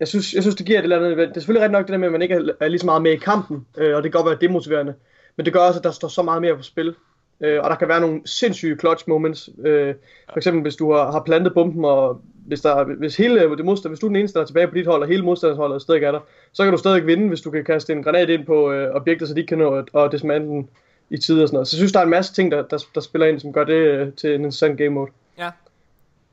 Jeg 0.00 0.08
synes, 0.08 0.34
jeg 0.34 0.42
synes 0.42 0.56
det 0.56 0.66
giver 0.66 0.78
et 0.78 0.82
eller 0.82 0.96
andet, 0.96 1.16
det 1.18 1.28
er 1.28 1.32
selvfølgelig 1.34 1.62
rigtig 1.62 1.72
nok 1.72 1.86
det 1.86 1.92
der 1.92 1.98
med, 1.98 2.08
at 2.08 2.12
man 2.12 2.22
ikke 2.22 2.34
er, 2.34 2.52
er 2.60 2.68
lige 2.68 2.78
så 2.78 2.86
meget 2.86 3.02
med 3.02 3.12
i 3.12 3.16
kampen, 3.16 3.66
øh, 3.78 3.96
og 3.96 4.02
det 4.02 4.12
kan 4.12 4.18
godt 4.22 4.30
være 4.30 4.48
demotiverende, 4.48 4.94
men 5.36 5.46
det 5.46 5.52
gør 5.52 5.60
også, 5.60 5.80
at 5.80 5.84
der 5.84 5.90
står 5.90 6.08
så 6.08 6.22
meget 6.22 6.42
mere 6.42 6.56
på 6.56 6.62
spil. 6.62 6.94
Øh, 7.40 7.60
og 7.62 7.70
der 7.70 7.76
kan 7.76 7.88
være 7.88 8.00
nogle 8.00 8.20
sindssyge 8.24 8.76
clutch 8.78 9.04
moments. 9.08 9.50
Øh, 9.64 9.94
for 10.28 10.36
eksempel 10.36 10.62
hvis 10.62 10.76
du 10.76 10.92
har, 10.92 11.12
har 11.12 11.22
plantet 11.26 11.54
bomben, 11.54 11.84
og 11.84 12.20
hvis, 12.46 12.60
der, 12.60 12.84
hvis, 12.84 13.16
hele 13.16 13.56
det 13.56 13.64
modstand, 13.64 13.90
hvis 13.90 14.00
du 14.00 14.06
er 14.06 14.10
den 14.10 14.16
eneste, 14.16 14.38
der 14.38 14.42
er 14.42 14.46
tilbage 14.46 14.68
på 14.68 14.74
dit 14.74 14.86
hold, 14.86 15.02
og 15.02 15.08
hele 15.08 15.24
modstandsholdet 15.24 15.82
stadig 15.82 16.02
er 16.02 16.12
der, 16.12 16.20
så 16.52 16.62
kan 16.62 16.72
du 16.72 16.78
stadig 16.78 17.06
vinde, 17.06 17.28
hvis 17.28 17.40
du 17.40 17.50
kan 17.50 17.64
kaste 17.64 17.92
en 17.92 18.02
granat 18.02 18.30
ind 18.30 18.46
på 18.46 18.72
øh, 18.72 18.94
objekter, 18.94 19.26
så 19.26 19.34
de 19.34 19.40
ikke 19.40 19.48
kan 19.48 19.58
nå 19.58 19.74
at, 19.74 19.88
at 19.94 20.12
dismantle 20.12 20.50
den 20.50 20.68
i 21.14 21.18
tid 21.18 21.42
og 21.42 21.48
sådan 21.48 21.54
noget. 21.56 21.68
Så 21.68 21.76
jeg 21.76 21.78
synes, 21.78 21.92
der 21.92 21.98
er 22.00 22.04
en 22.04 22.10
masse 22.10 22.34
ting, 22.34 22.52
der, 22.52 22.62
der, 22.62 22.84
der 22.94 23.00
spiller 23.00 23.26
ind, 23.26 23.40
som 23.40 23.52
gør 23.52 23.64
det 23.64 23.74
øh, 23.74 24.12
til 24.12 24.30
en 24.30 24.34
interessant 24.34 24.78
game 24.78 24.90
mode. 24.90 25.10
Ja. 25.38 25.50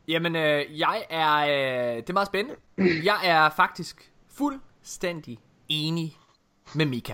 Jamen, 0.08 0.36
øh, 0.36 0.80
jeg 0.80 1.04
er... 1.10 1.38
Øh, 1.38 1.98
det 1.98 2.10
er 2.10 2.14
meget 2.14 2.28
spændende. 2.28 2.60
Jeg 3.04 3.20
er 3.24 3.50
faktisk 3.50 4.12
fuldstændig 4.34 5.38
enig 5.70 6.18
med 6.76 6.86
Mika. 6.86 7.14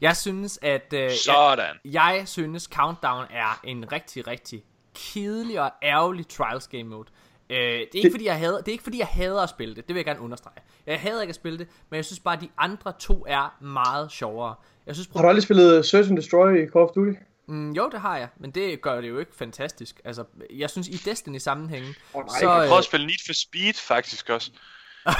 Jeg 0.00 0.16
synes, 0.16 0.58
at... 0.62 0.92
Øh, 0.94 1.00
jeg, 1.00 1.12
Sådan. 1.12 1.76
jeg 1.84 2.22
synes, 2.26 2.64
Countdown 2.64 3.24
er 3.30 3.60
en 3.64 3.92
rigtig, 3.92 4.26
rigtig 4.26 4.62
kedelig 4.94 5.60
og 5.60 5.70
ærgerlig 5.82 6.28
Trials 6.28 6.68
game 6.68 6.84
mode. 6.84 7.08
Øh, 7.50 7.56
det, 7.56 7.62
er 7.70 7.78
ikke, 7.80 8.02
Det- 8.02 8.12
fordi 8.12 8.24
jeg 8.24 8.38
hader, 8.38 8.58
det 8.58 8.68
er 8.68 8.72
ikke 8.72 8.84
fordi, 8.84 8.98
jeg 8.98 9.06
hader 9.06 9.42
at 9.42 9.48
spille 9.50 9.74
det. 9.74 9.88
Det 9.88 9.94
vil 9.94 9.98
jeg 10.00 10.04
gerne 10.04 10.20
understrege. 10.20 10.56
Jeg 10.86 11.00
hader 11.00 11.20
ikke 11.22 11.30
at 11.30 11.34
spille 11.34 11.58
det, 11.58 11.68
men 11.90 11.96
jeg 11.96 12.04
synes 12.04 12.20
bare, 12.20 12.34
at 12.36 12.40
de 12.40 12.48
andre 12.58 12.92
to 13.00 13.24
er 13.28 13.56
meget 13.64 14.12
sjovere. 14.12 14.54
Jeg 14.86 14.94
synes, 14.94 15.08
Har 15.16 15.22
du 15.22 15.28
aldrig 15.28 15.42
spillet 15.42 15.86
Search 15.86 16.08
and 16.10 16.16
Destroy 16.16 16.52
i 16.54 16.66
Call 16.68 16.84
of 16.84 16.90
Duty? 16.94 17.12
Mm, 17.46 17.72
jo, 17.72 17.88
det 17.92 18.00
har 18.00 18.16
jeg, 18.18 18.28
men 18.40 18.50
det 18.50 18.80
gør 18.80 19.00
det 19.00 19.08
jo 19.08 19.18
ikke 19.18 19.36
fantastisk. 19.36 20.00
Altså, 20.04 20.24
jeg 20.50 20.70
synes 20.70 20.88
i 20.88 20.92
Destiny 21.04 21.38
sammenhængen, 21.38 21.94
Åh, 22.14 22.24
nej. 22.26 22.40
så 22.40 22.50
Jeg 22.50 22.60
øh, 22.62 22.66
prøver 22.68 22.78
at 22.78 22.84
spille 22.84 23.06
Need 23.06 23.26
for 23.26 23.32
Speed 23.34 23.74
faktisk 23.74 24.30
også. 24.30 24.50
Oh 25.06 25.14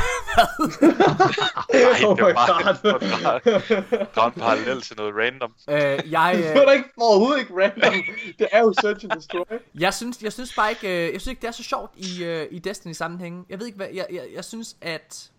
det 2.16 2.24
var 2.24 2.32
bare- 2.34 2.64
god. 2.64 2.74
det 2.82 2.92
var 2.92 3.80
bare- 3.90 4.06
Drøm 4.14 4.32
en 4.36 4.40
parallel 4.40 4.82
til 4.82 4.96
noget 4.96 5.14
random. 5.16 5.52
øh, 5.70 5.76
jeg, 6.12 6.34
det 6.44 6.54
var 6.54 6.60
øh, 6.60 6.66
da 6.66 6.72
ikke 6.72 6.88
overhovedet 7.00 7.40
ikke 7.40 7.52
random. 7.62 7.94
Det 8.38 8.48
er 8.52 8.60
jo 8.60 8.74
Search 8.80 9.04
and 9.04 9.12
Destroy. 9.20 9.58
jeg 9.78 9.94
synes, 9.94 10.22
jeg 10.22 10.32
synes 10.32 10.54
bare 10.54 10.70
ikke, 10.70 10.88
øh, 11.06 11.12
jeg 11.12 11.20
synes 11.20 11.26
ikke 11.26 11.42
det 11.42 11.48
er 11.48 11.52
så 11.52 11.62
sjovt 11.62 11.92
i 11.96 12.24
øh, 12.24 12.46
i 12.50 12.58
Destiny 12.58 12.92
sammenhængen. 12.92 13.44
Jeg 13.48 13.58
ved 13.58 13.66
ikke 13.66 13.76
hvad, 13.76 13.88
jeg, 13.94 14.06
jeg, 14.12 14.22
jeg 14.34 14.44
synes 14.44 14.76
at 14.80 15.30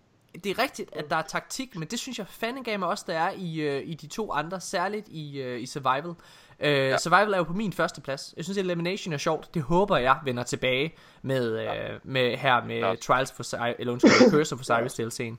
det 0.43 0.49
er 0.49 0.59
rigtigt, 0.63 0.89
at 0.95 1.09
der 1.09 1.15
er 1.15 1.21
taktik, 1.21 1.75
men 1.75 1.87
det 1.87 1.99
synes 1.99 2.17
jeg 2.17 2.25
fandengame 2.29 2.85
også, 2.87 3.03
der 3.07 3.13
er 3.19 3.31
i, 3.37 3.59
øh, 3.61 3.81
i 3.85 3.93
de 3.93 4.07
to 4.07 4.31
andre, 4.31 4.61
særligt 4.61 5.07
i, 5.07 5.41
øh, 5.41 5.61
i 5.61 5.65
Survival. 5.65 6.13
Øh, 6.62 6.72
ja. 6.78 6.97
Survival 6.97 7.34
er 7.34 7.38
jo 7.38 7.43
på 7.43 7.53
min 7.53 7.74
første 7.74 8.01
plads. 8.01 8.34
Jeg 8.38 8.43
synes, 8.45 8.57
Elimination 8.57 9.14
er 9.14 9.18
sjovt. 9.18 9.53
Det 9.53 9.62
håber 9.62 9.97
jeg 9.97 10.20
vender 10.26 10.43
tilbage 10.43 10.95
med, 11.22 11.59
øh, 11.59 11.99
med 12.03 12.38
her 12.38 12.64
med 12.64 12.76
Ja. 12.80 12.95
Trials 12.95 13.32
for 13.32 13.55
eller 13.80 13.93
undskyld, 13.93 14.32
Curse 14.32 14.57
for 14.57 14.64
Cyrus 14.64 14.99
DLC'en. 14.99 15.36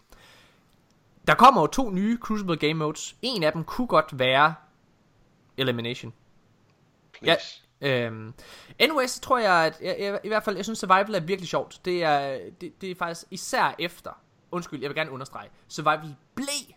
Der 1.26 1.34
kommer 1.34 1.60
jo 1.60 1.66
to 1.66 1.90
nye 1.90 2.18
Crucible 2.20 2.56
Game 2.56 2.74
Modes. 2.74 3.16
En 3.22 3.42
af 3.42 3.52
dem 3.52 3.64
kunne 3.64 3.86
godt 3.86 4.18
være 4.18 4.54
Elimination. 5.56 6.12
Ja, 7.24 7.36
Please. 7.80 8.04
øhm, 8.06 8.34
anyways, 8.78 9.10
så 9.10 9.20
tror 9.20 9.38
jeg, 9.38 9.52
at 9.52 9.78
jeg, 9.82 9.96
jeg, 9.98 10.20
i 10.24 10.28
hvert 10.28 10.42
fald, 10.42 10.56
jeg 10.56 10.64
synes 10.64 10.78
Survival 10.78 11.14
er 11.14 11.20
virkelig 11.20 11.48
sjovt. 11.48 11.80
Det 11.84 12.04
er, 12.04 12.38
det, 12.60 12.80
det 12.80 12.90
er 12.90 12.94
faktisk 12.94 13.26
især 13.30 13.74
efter, 13.78 14.10
undskyld, 14.50 14.80
jeg 14.80 14.88
vil 14.90 14.96
gerne 14.96 15.10
understrege, 15.10 15.48
Survival 15.68 16.16
blev 16.34 16.74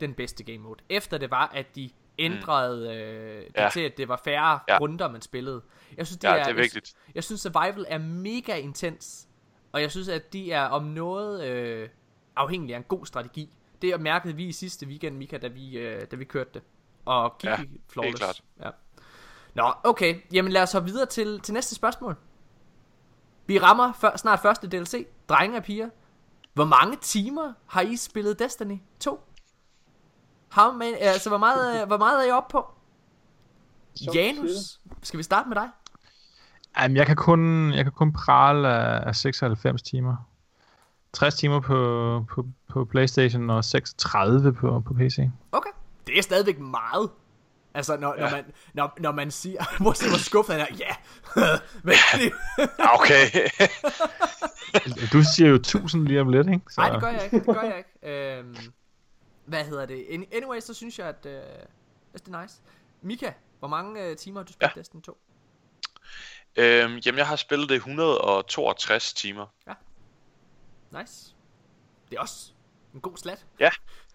den 0.00 0.14
bedste 0.14 0.44
game 0.44 0.58
mode. 0.58 0.78
Efter 0.88 1.18
det 1.18 1.30
var, 1.30 1.50
at 1.54 1.76
de 1.76 1.90
ændrede 2.18 2.94
øh, 2.96 3.40
det 3.46 3.52
Ja. 3.56 3.68
til, 3.72 3.80
at 3.80 3.92
det 3.96 4.08
var 4.08 4.20
færre 4.24 4.58
Ja. 4.68 4.78
runder, 4.80 5.08
man 5.10 5.22
spillede. 5.22 5.62
Jeg 5.96 6.06
synes, 6.06 6.18
det 6.18 6.28
Ja, 6.28 6.34
er, 6.36 6.44
det 6.44 6.50
er 6.50 6.54
vigtigt. 6.54 6.94
Jeg, 7.06 7.14
jeg 7.16 7.24
synes, 7.24 7.40
Survival 7.40 7.84
er 7.88 7.98
mega 7.98 8.56
intens. 8.56 9.28
Og 9.72 9.82
jeg 9.82 9.90
synes, 9.90 10.08
at 10.08 10.32
de 10.32 10.52
er 10.52 10.64
om 10.64 10.84
noget 10.84 11.44
øh, 11.48 11.88
afhængige 12.36 12.74
af 12.74 12.78
en 12.78 12.84
god 12.88 13.06
strategi. 13.06 13.56
Det 13.82 14.00
mærkede 14.00 14.34
vi 14.36 14.46
i 14.46 14.52
sidste 14.52 14.86
weekend, 14.86 15.16
Mika, 15.16 15.38
da 15.38 15.48
vi, 15.48 15.78
øh, 15.78 16.02
da 16.10 16.16
vi 16.16 16.24
kørte 16.24 16.50
det. 16.54 16.62
Og 17.04 17.38
gik 17.38 17.50
Ja, 17.50 17.58
flawless. 17.92 18.18
klart. 18.18 18.42
Ja. 18.64 18.70
Nå, 19.54 19.72
okay. 19.84 20.20
Jamen 20.32 20.52
lad 20.52 20.62
os 20.62 20.72
hoppe 20.72 20.88
videre 20.88 21.06
til, 21.06 21.40
til 21.40 21.54
næste 21.54 21.74
spørgsmål. 21.74 22.16
Vi 23.46 23.58
rammer 23.58 23.92
før, 23.92 24.16
snart 24.16 24.40
første 24.40 24.68
DLC. 24.68 25.06
Drenge 25.28 25.56
og 25.56 25.62
piger. 25.64 25.88
Hvor 26.54 26.64
mange 26.64 26.96
timer 26.96 27.52
har 27.66 27.80
I 27.80 27.96
spillet 27.96 28.38
Destiny 28.38 28.78
2? 29.00 29.20
How 30.50 30.72
many, 30.72 30.94
altså, 31.00 31.28
hvor 31.28 31.38
meget, 31.38 31.80
øh, 31.80 31.86
hvor 31.86 31.98
meget 31.98 32.24
er 32.24 32.28
I 32.28 32.30
oppe 32.30 32.52
på? 32.52 32.66
Som 33.94 34.14
Janus, 34.14 34.80
skal 35.02 35.18
vi 35.18 35.22
starte 35.22 35.48
med 35.48 35.56
dig? 35.56 35.68
Jamen, 36.80 36.96
jeg 36.96 37.06
kan 37.06 37.16
kun, 37.16 37.72
jeg 37.72 37.84
kan 37.84 37.92
kun 37.92 38.12
prale 38.12 38.68
af, 38.68 39.08
af 39.08 39.16
96 39.16 39.82
timer. 39.82 40.16
60 41.12 41.34
timer 41.34 41.60
på, 41.60 42.24
på, 42.30 42.46
på 42.68 42.84
Playstation 42.84 43.50
og 43.50 43.64
36 43.64 44.52
på, 44.52 44.82
på 44.86 44.94
PC. 44.94 45.18
Okay. 45.52 45.70
Det 46.06 46.18
er 46.18 46.22
stadigvæk 46.22 46.58
meget. 46.58 47.10
Altså, 47.74 47.96
når, 47.96 48.14
ja. 48.18 48.22
når, 48.22 48.30
man, 48.30 48.44
når, 48.74 48.94
når 49.00 49.12
man 49.12 49.30
siger, 49.30 49.64
hvor, 49.82 50.08
hvor 50.08 50.18
skuffet 50.18 50.54
han 50.56 50.66
er, 50.70 50.76
ja. 50.78 50.94
Men 51.82 51.94
det, 52.14 52.32
Ja, 52.78 52.94
Okay. 52.94 53.26
Du 55.12 55.22
siger 55.36 55.48
jo 55.48 55.54
1000 55.54 56.06
lige 56.06 56.20
om 56.20 56.28
lidt, 56.28 56.48
ikke? 56.48 56.60
Så, 56.70 56.80
nej, 56.80 56.90
det 56.90 57.00
gør 57.00 57.08
jeg 57.08 57.24
ikke. 57.24 57.38
Det 57.38 57.56
gør 57.56 57.62
jeg 57.62 57.76
ikke. 57.78 58.38
Øhm, 58.38 58.56
hvad 59.48 59.64
hedder 59.64 59.86
det? 59.86 60.04
Any- 60.04 60.36
Anyway, 60.36 60.60
så 60.60 60.74
synes 60.74 60.98
jeg, 60.98 61.06
at 61.08 61.26
øh, 61.26 61.32
det 62.12 62.28
er 62.34 62.42
nice. 62.42 62.56
Mika, 63.02 63.32
hvor 63.58 63.68
mange 63.68 64.04
øh, 64.04 64.16
timer 64.16 64.40
har 64.40 64.44
du 64.44 64.52
spillet 64.52 64.76
ja. 64.76 64.80
Destiny 64.80 65.02
2? 65.02 65.18
Øhm, 66.56 66.96
jamen, 66.96 67.18
jeg 67.18 67.26
har 67.26 67.36
spillet 67.36 67.68
det 67.68 67.74
162 67.74 69.12
timer. 69.14 69.46
Nice. 71.00 71.34
Det 72.10 72.16
er 72.16 72.20
også 72.20 72.52
en 72.94 73.00
god 73.00 73.16
slat. 73.16 73.46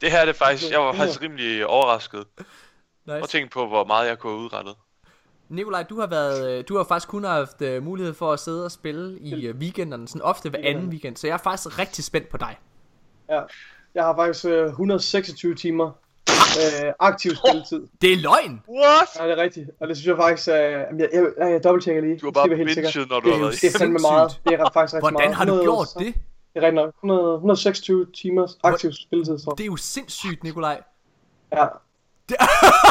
Det 0.01 0.11
her 0.11 0.19
er 0.19 0.25
det 0.25 0.35
faktisk, 0.35 0.71
jeg 0.71 0.79
var 0.79 0.93
faktisk 0.93 1.21
rimelig 1.21 1.67
overrasket. 1.67 2.25
Nice. 3.05 3.21
Og 3.21 3.29
tænke 3.29 3.49
på, 3.53 3.67
hvor 3.67 3.85
meget 3.85 4.07
jeg 4.07 4.19
kunne 4.19 4.33
have 4.33 4.45
udrettet. 4.45 4.75
Nikolaj, 5.49 5.83
du 5.83 5.99
har 5.99 6.07
været, 6.07 6.59
øh, 6.59 6.63
du 6.67 6.77
har 6.77 6.83
faktisk 6.83 7.07
kun 7.07 7.23
haft 7.23 7.61
øh, 7.61 7.83
mulighed 7.83 8.13
for 8.13 8.33
at 8.33 8.39
sidde 8.39 8.65
og 8.65 8.71
spille 8.71 9.19
i 9.19 9.45
øh, 9.47 9.55
weekenderne, 9.55 10.07
sådan 10.07 10.21
ofte 10.21 10.49
hver 10.49 10.59
anden 10.63 10.89
weekend, 10.89 11.17
så 11.17 11.27
jeg 11.27 11.33
er 11.33 11.37
faktisk 11.37 11.79
rigtig 11.79 12.03
spændt 12.03 12.29
på 12.29 12.37
dig. 12.37 12.59
Ja. 13.29 13.41
Jeg 13.95 14.03
har 14.03 14.15
faktisk 14.15 14.45
øh, 14.45 14.65
126 14.67 15.55
timer 15.55 15.91
øh, 16.85 16.93
aktiv 16.99 17.31
spilletid. 17.35 17.87
Det 18.01 18.13
er 18.13 18.17
løgn! 18.17 18.61
What? 18.69 19.07
Ja, 19.19 19.23
det 19.27 19.39
er 19.39 19.43
rigtigt. 19.43 19.69
Og 19.81 19.87
det 19.87 19.97
synes 19.97 20.07
jeg 20.07 20.17
faktisk, 20.17 20.47
øh, 20.49 20.55
jeg, 20.55 20.85
jeg, 20.99 21.09
jeg, 21.39 21.51
jeg 21.51 21.63
dobbelttjekker 21.63 22.01
lige. 22.01 22.17
Du 22.17 22.25
har 22.25 22.31
Så 22.31 22.33
bare 22.33 22.49
binget, 22.49 23.09
når 23.09 23.19
du 23.19 23.29
Det 23.29 23.33
er 23.33 23.37
har 23.37 23.43
været 23.45 23.61
Det 23.61 23.75
er 23.75 23.79
fandme 23.79 23.99
Sindssygt. 23.99 24.11
meget. 24.11 24.39
Det 24.45 24.53
er 24.53 24.69
faktisk 24.73 24.93
rigtig 24.93 25.01
meget. 25.01 25.13
Hvordan 25.13 25.33
har 25.33 25.45
du 25.45 25.51
100 25.51 25.65
gjort 25.65 25.87
så- 25.87 25.99
det? 25.99 26.13
Det 26.53 26.59
er 26.59 26.65
rigtig 26.67 26.79
nok. 26.83 26.89
100, 26.95 27.33
126 27.33 28.07
timers 28.21 28.51
aktiv 28.63 28.91
spilletid, 29.05 29.39
tror 29.39 29.51
jeg. 29.51 29.57
Det 29.57 29.63
er 29.63 29.71
jo 29.75 29.75
sindssygt, 29.75 30.43
Nikolaj. 30.43 30.81
Ja. 31.57 31.65
Det- 32.29 32.37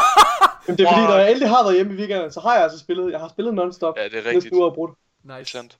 Men 0.67 0.77
det 0.79 0.83
er 0.87 0.91
fordi, 0.95 1.05
når 1.11 1.17
jeg 1.19 1.29
endelig 1.29 1.49
har 1.49 1.63
været 1.65 1.75
hjemme 1.77 1.93
i 1.95 1.97
weekenden, 1.97 2.31
så 2.33 2.41
har 2.41 2.55
jeg 2.55 2.63
altså 2.63 2.79
spillet. 2.79 3.13
Jeg 3.13 3.21
har 3.21 3.29
spillet 3.29 3.55
non-stop. 3.55 3.95
Ja, 3.99 4.05
det 4.05 4.13
er 4.13 4.17
Næsten 4.17 4.35
rigtigt. 4.35 4.55
uafbrudt. 4.55 4.91
Nice. 5.25 5.35
Det 5.39 5.41
er 5.41 5.45
sandt. 5.45 5.79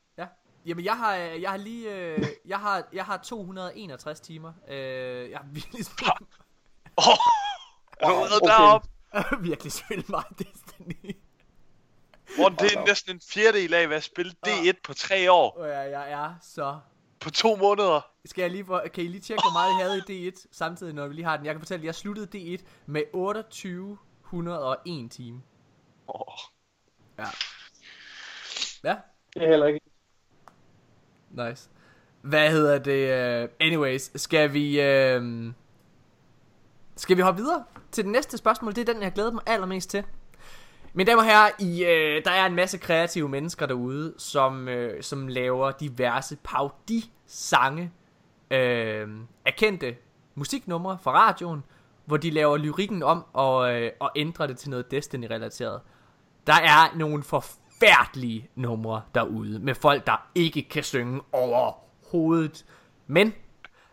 Ja. 0.65 0.69
Jamen, 0.69 0.85
jeg 0.85 0.97
har, 0.97 1.17
øh, 1.17 1.43
jeg 1.43 1.51
har 1.51 1.57
lige, 1.57 1.95
øh, 1.97 2.25
jeg 2.47 2.59
har, 2.59 2.89
jeg 2.93 3.05
har 3.05 3.17
261 3.17 4.21
timer. 4.21 4.53
Øh, 4.69 5.31
jeg 5.31 5.39
har 5.39 5.47
virkelig 5.53 5.85
spillet, 5.85 6.15
Åh, 6.99 7.05
er 8.01 8.09
du 8.09 8.15
reddet 8.15 8.43
okay. 8.43 8.53
derop? 8.53 8.87
virkelig 9.49 9.73
spillet 9.73 10.09
meget 10.09 10.27
Destiny. 10.39 11.17
Morten, 12.39 12.59
det 12.59 12.77
er 12.77 12.87
næsten 12.87 13.15
en 13.17 13.21
fjerdedel 13.31 13.75
af, 13.75 13.87
hvad 13.87 13.97
jeg 13.97 14.03
spillede 14.03 14.37
D1 14.47 14.73
på 14.85 14.95
tre 14.95 15.33
år. 15.33 15.59
Og 15.59 15.69
jeg, 15.69 15.91
jeg 15.91 16.11
er 16.13 16.35
så... 16.43 16.79
På 17.21 17.31
to 17.31 17.57
måneder. 17.57 18.01
Skal 18.25 18.43
jeg 18.43 18.51
lige, 18.51 18.65
for- 18.65 18.83
kan 18.95 19.05
I 19.05 19.09
lige 19.09 19.21
tjekke, 19.21 19.43
hvor 19.43 19.53
meget 19.53 19.69
jeg 19.81 19.87
havde 19.91 20.03
i 20.09 20.31
D1, 20.31 20.47
samtidig 20.53 20.95
når 20.95 21.07
vi 21.09 21.15
lige 21.15 21.25
har 21.25 21.37
den? 21.37 21.47
Jeg 21.47 21.55
kan 21.55 21.61
fortælle, 21.61 21.81
at 21.83 21.87
jeg 21.87 21.95
sluttede 21.95 22.57
D1 22.59 22.63
med 22.87 23.03
2801 23.13 25.09
timer. 25.09 25.41
Åh. 26.09 26.35
Ja, 28.85 28.97
Det 29.35 29.43
er 29.43 29.49
heller 29.49 29.67
ikke 29.67 29.81
nice. 31.33 31.69
Hvad 32.23 32.51
hedder 32.51 32.79
det? 32.79 33.45
Uh, 33.45 33.51
anyways, 33.61 34.21
skal 34.21 34.53
vi... 34.53 34.81
Uh, 35.17 35.53
skal 36.97 37.17
vi 37.17 37.23
hoppe 37.23 37.43
videre 37.43 37.65
til 37.93 38.05
det 38.05 38.13
næste 38.13 38.37
spørgsmål? 38.37 38.75
Det 38.75 38.89
er 38.89 38.93
den, 38.93 39.03
jeg 39.03 39.13
glæder 39.13 39.31
mig 39.31 39.43
allermest 39.47 39.91
til. 39.91 40.05
Mine 40.95 41.11
damer 41.11 41.23
og 41.23 41.29
herrer, 41.29 41.51
i, 41.59 41.85
øh, 41.85 42.25
der 42.25 42.31
er 42.31 42.47
en 42.47 42.55
masse 42.55 42.79
kreative 42.79 43.29
mennesker 43.29 43.67
derude, 43.67 44.15
som, 44.19 44.69
øh, 44.69 45.03
som 45.03 45.29
laver 45.29 45.71
diverse 45.71 46.37
paudi-sange 46.45 47.93
øh, 48.51 49.09
af 49.47 49.55
kendte 49.57 49.97
musiknumre 50.35 50.99
fra 51.03 51.13
radioen, 51.13 51.65
hvor 52.05 52.17
de 52.17 52.31
laver 52.31 52.57
lyrikken 52.57 53.03
om 53.03 53.25
og, 53.33 53.75
øh, 53.75 53.91
og 54.01 54.11
ændrer 54.17 54.47
det 54.47 54.59
til 54.59 54.71
noget 54.71 54.91
Destiny-relateret. 54.91 55.81
Der 56.47 56.55
er 56.55 56.97
nogle 56.97 57.23
forfærdelige 57.83 58.49
numre 58.55 59.03
derude, 59.15 59.59
med 59.59 59.75
folk, 59.75 60.07
der 60.07 60.29
ikke 60.35 60.63
kan 60.63 60.83
synge 60.83 61.21
overhovedet. 61.33 62.65
Men 63.07 63.33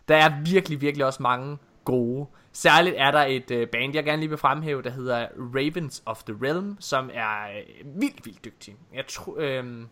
der 0.08 0.16
er 0.16 0.42
virkelig, 0.44 0.82
virkelig 0.82 1.06
også 1.06 1.24
mange 1.24 1.58
gode. 1.86 2.28
Særligt 2.52 2.96
er 2.98 3.12
der 3.12 3.20
et 3.20 3.52
øh, 3.52 3.68
band, 3.68 3.96
jeg 3.96 4.04
gerne 4.04 4.20
lige 4.20 4.30
vil 4.30 4.38
fremhæve, 4.38 4.82
der 4.82 4.90
hedder 4.90 5.28
Ravens 5.56 6.04
of 6.06 6.24
the 6.24 6.36
Realm, 6.42 6.78
som 6.80 7.10
er 7.14 7.44
øh, 7.44 8.02
vildt, 8.02 8.26
vildt 8.26 8.46
dygtige. 8.46 8.78
Jeg 8.94 9.08
tror, 9.08 9.36
øh, 9.38 9.86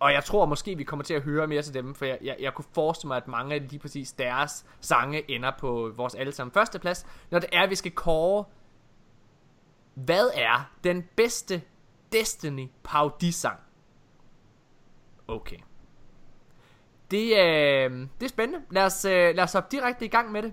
og 0.00 0.12
jeg 0.12 0.24
tror 0.24 0.46
måske, 0.46 0.76
vi 0.76 0.84
kommer 0.84 1.04
til 1.04 1.14
at 1.14 1.22
høre 1.22 1.46
mere 1.46 1.62
til 1.62 1.74
dem, 1.74 1.94
for 1.94 2.04
jeg, 2.04 2.18
jeg, 2.22 2.36
jeg 2.40 2.54
kunne 2.54 2.64
forestille 2.72 3.08
mig, 3.08 3.16
at 3.16 3.28
mange 3.28 3.54
af 3.54 3.60
lige 3.70 3.78
præcis 3.78 4.12
deres 4.12 4.66
sange 4.80 5.30
ender 5.30 5.52
på 5.58 5.92
vores 5.96 6.14
allesammen 6.14 6.52
førsteplads, 6.52 7.06
når 7.30 7.38
det 7.38 7.48
er, 7.52 7.62
at 7.62 7.70
vi 7.70 7.74
skal 7.74 7.92
kåre, 7.92 8.44
hvad 9.94 10.30
er 10.34 10.70
den 10.84 11.04
bedste 11.16 11.62
Destiny 12.14 12.68
parodisang? 12.84 13.60
Okay. 15.28 15.56
Det, 17.10 17.22
øh, 17.24 18.08
det 18.20 18.24
er 18.24 18.28
spændende. 18.28 18.64
Lad 18.70 18.84
os, 18.84 19.04
øh, 19.04 19.34
lad 19.34 19.44
os 19.44 19.52
hoppe 19.52 19.76
direkte 19.76 20.04
i 20.04 20.08
gang 20.08 20.32
med 20.32 20.42
det. 20.42 20.52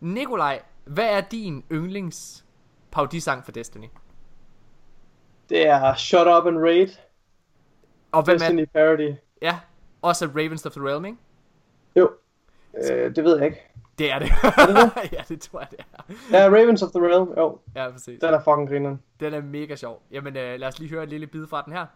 Nikolaj, 0.00 0.62
hvad 0.84 1.16
er 1.16 1.20
din 1.20 1.64
yndlings 1.72 2.44
parodisang 2.90 3.44
for 3.44 3.52
Destiny? 3.52 3.86
Det 5.48 5.66
er 5.66 5.94
Shut 5.94 6.26
Up 6.26 6.46
and 6.46 6.58
Raid. 6.58 6.88
Og 8.12 8.22
hvem 8.22 8.34
er, 8.34 8.38
Destiny 8.38 8.64
parody. 8.74 9.14
ja, 9.42 9.60
også 10.02 10.26
Ravens 10.26 10.66
of 10.66 10.72
the 10.72 10.88
Realm, 10.88 11.04
ikke? 11.04 11.18
Jo. 11.96 12.10
Øh, 12.74 13.16
det 13.16 13.24
ved 13.24 13.36
jeg 13.36 13.46
ikke. 13.46 13.68
Det 14.02 14.10
er 14.12 14.18
det. 14.18 14.30
ja, 15.16 15.22
det 15.28 15.40
tror 15.40 15.60
jeg, 15.60 15.68
det 15.70 15.78
er. 16.32 16.38
Ja, 16.38 16.44
Ravens 16.48 16.82
of 16.82 16.90
the 16.94 17.00
Realm. 17.06 17.28
Jo, 17.38 17.58
Ja, 17.76 17.90
præcis. 17.90 18.20
den 18.20 18.34
er 18.34 18.40
fucking 18.44 18.68
grineren. 18.68 19.00
Den 19.20 19.34
er 19.34 19.42
mega 19.42 19.76
sjov. 19.76 20.02
Jamen, 20.12 20.36
øh, 20.36 20.60
lad 20.60 20.68
os 20.68 20.78
lige 20.78 20.90
høre 20.90 21.02
et 21.02 21.08
lille 21.08 21.26
bid 21.26 21.46
fra 21.50 21.62
den 21.66 21.72
her. 21.72 21.86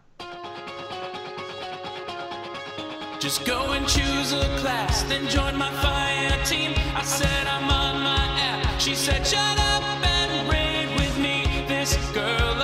Just 3.23 3.39
go 3.53 3.59
and 3.77 3.85
choose 3.95 4.29
a 4.45 4.47
class, 4.61 5.03
then 5.11 5.23
join 5.37 5.53
my 5.65 5.71
fire 5.85 6.37
team. 6.51 6.71
I 7.01 7.03
said 7.03 7.43
I'm 7.55 7.67
on 7.81 7.95
my 8.09 8.25
app. 8.51 8.79
She 8.79 8.93
said, 8.95 9.21
shut 9.33 9.57
up 9.73 9.83
and 10.15 10.31
raid 10.53 10.87
with 10.99 11.15
me. 11.25 11.37
This 11.67 11.91
girl 12.13 12.56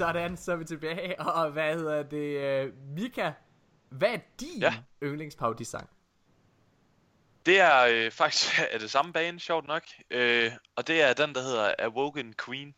sådan, 0.00 0.36
så 0.36 0.52
er 0.52 0.56
vi 0.56 0.64
tilbage. 0.64 1.20
Og 1.36 1.50
hvad 1.50 1.74
hedder 1.74 2.02
det? 2.02 2.40
Øh, 2.40 2.72
Mika, 2.96 3.32
hvad 3.88 4.08
er 4.08 4.18
din 4.40 4.60
ja. 4.60 4.74
Yndlingsparodisang? 5.02 5.90
Det 7.46 7.60
er 7.60 7.86
øh, 7.90 8.10
faktisk 8.22 8.60
er 8.70 8.78
det 8.78 8.90
samme 8.90 9.12
bane, 9.12 9.40
sjovt 9.40 9.66
nok. 9.66 9.82
Øh, 10.10 10.52
og 10.76 10.86
det 10.86 11.02
er 11.02 11.12
den, 11.12 11.34
der 11.34 11.42
hedder 11.42 11.74
Awoken 11.78 12.34
Queen. 12.44 12.74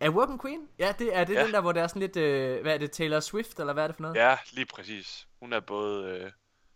Er 0.00 0.10
Woken 0.10 0.38
Queen? 0.40 0.68
Ja, 0.78 0.94
det 0.98 1.16
er 1.16 1.24
det 1.24 1.34
Ja. 1.34 1.44
den 1.44 1.52
der, 1.52 1.60
hvor 1.60 1.72
der 1.72 1.82
er 1.82 1.86
sådan 1.86 2.00
lidt, 2.00 2.16
øh, 2.16 2.62
hvad 2.62 2.74
er 2.74 2.78
det, 2.78 2.90
Taylor 2.92 3.20
Swift, 3.20 3.60
eller 3.60 3.72
hvad 3.72 3.82
er 3.82 3.86
det 3.86 3.96
for 3.96 4.02
noget? 4.02 4.16
Ja, 4.16 4.36
lige 4.52 4.66
præcis. 4.66 5.28
Hun 5.40 5.52
er 5.52 5.60
både 5.60 6.08
øh, 6.08 6.30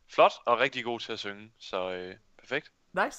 flot 0.08 0.32
og 0.46 0.58
rigtig 0.58 0.84
god 0.84 1.00
til 1.00 1.12
at 1.12 1.18
synge, 1.18 1.52
så 1.58 1.92
øh, 1.92 2.14
perfekt. 2.38 2.72
Nice. 2.92 3.18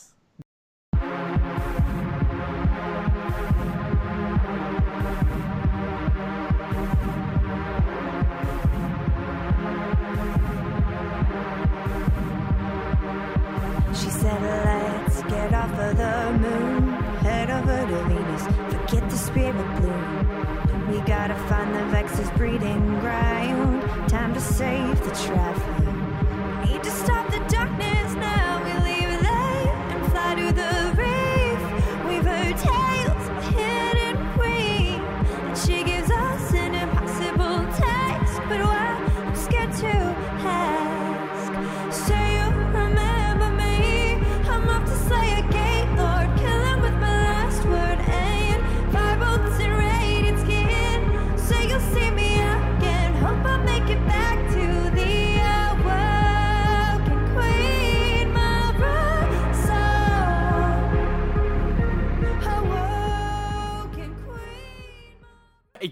The 15.93 16.37
moon, 16.39 16.93
head 17.21 17.49
over 17.49 17.85
to 17.85 18.03
Venus, 18.05 18.43
forget 18.73 19.09
the 19.09 19.17
spirit 19.17 19.81
bloom. 19.81 20.91
We 20.91 20.99
gotta 21.01 21.35
find 21.47 21.73
the 21.73 21.85
Vex's 21.85 22.29
breeding 22.31 22.99
ground. 22.99 23.81
Time 24.09 24.33
to 24.33 24.41
save 24.41 24.99
the 25.03 25.11
traveler. 25.11 25.72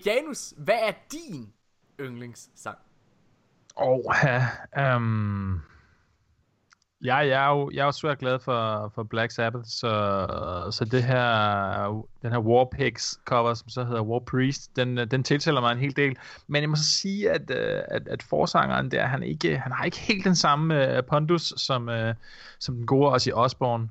Janus, 0.06 0.54
hvad 0.58 0.80
er 0.88 0.92
din 1.12 1.54
yndlingssang? 2.00 2.78
Og 3.76 4.14
ja, 4.24 4.96
um, 4.96 5.62
ja, 7.04 7.16
jeg 7.16 7.46
er 7.46 7.50
jo, 7.50 7.72
jeg 7.74 7.82
er 7.82 7.86
jo 7.86 7.92
svært 7.92 8.20
glad 8.20 8.40
for, 8.40 8.92
for 8.96 9.04
Black 9.04 9.32
Sabbath, 9.32 9.66
så, 9.68 10.28
så 10.72 10.86
det 10.86 11.04
her, 11.04 12.06
den 12.22 12.32
her 12.32 12.40
War 12.40 12.68
Pigs 12.72 13.20
cover, 13.26 13.54
som 13.54 13.70
så 13.70 13.84
hedder 13.84 14.02
War 14.02 14.20
Priest, 14.20 14.76
den, 14.76 14.98
den 14.98 15.24
tiltaler 15.24 15.62
mig 15.62 15.72
en 15.72 15.78
hel 15.78 15.96
del. 15.96 16.18
Men 16.48 16.62
jeg 16.62 16.70
må 16.70 16.76
så 16.76 16.84
sige, 16.84 17.32
at, 17.32 17.52
øh, 17.52 17.82
at, 17.88 18.08
at 18.08 18.24
forsangeren 18.24 18.92
der, 18.92 19.06
han, 19.06 19.24
ikke, 19.24 19.58
han 19.58 19.72
har 19.72 19.84
ikke 19.86 20.00
helt 20.00 20.26
den 20.26 20.36
samme 20.36 20.98
uh, 20.98 21.06
pondus, 21.06 21.54
som, 21.58 21.88
uh, 21.88 22.14
som 22.60 22.76
den 22.76 22.86
gode 22.86 23.14
Ozzy 23.14 23.30
Osbourne. 23.34 23.90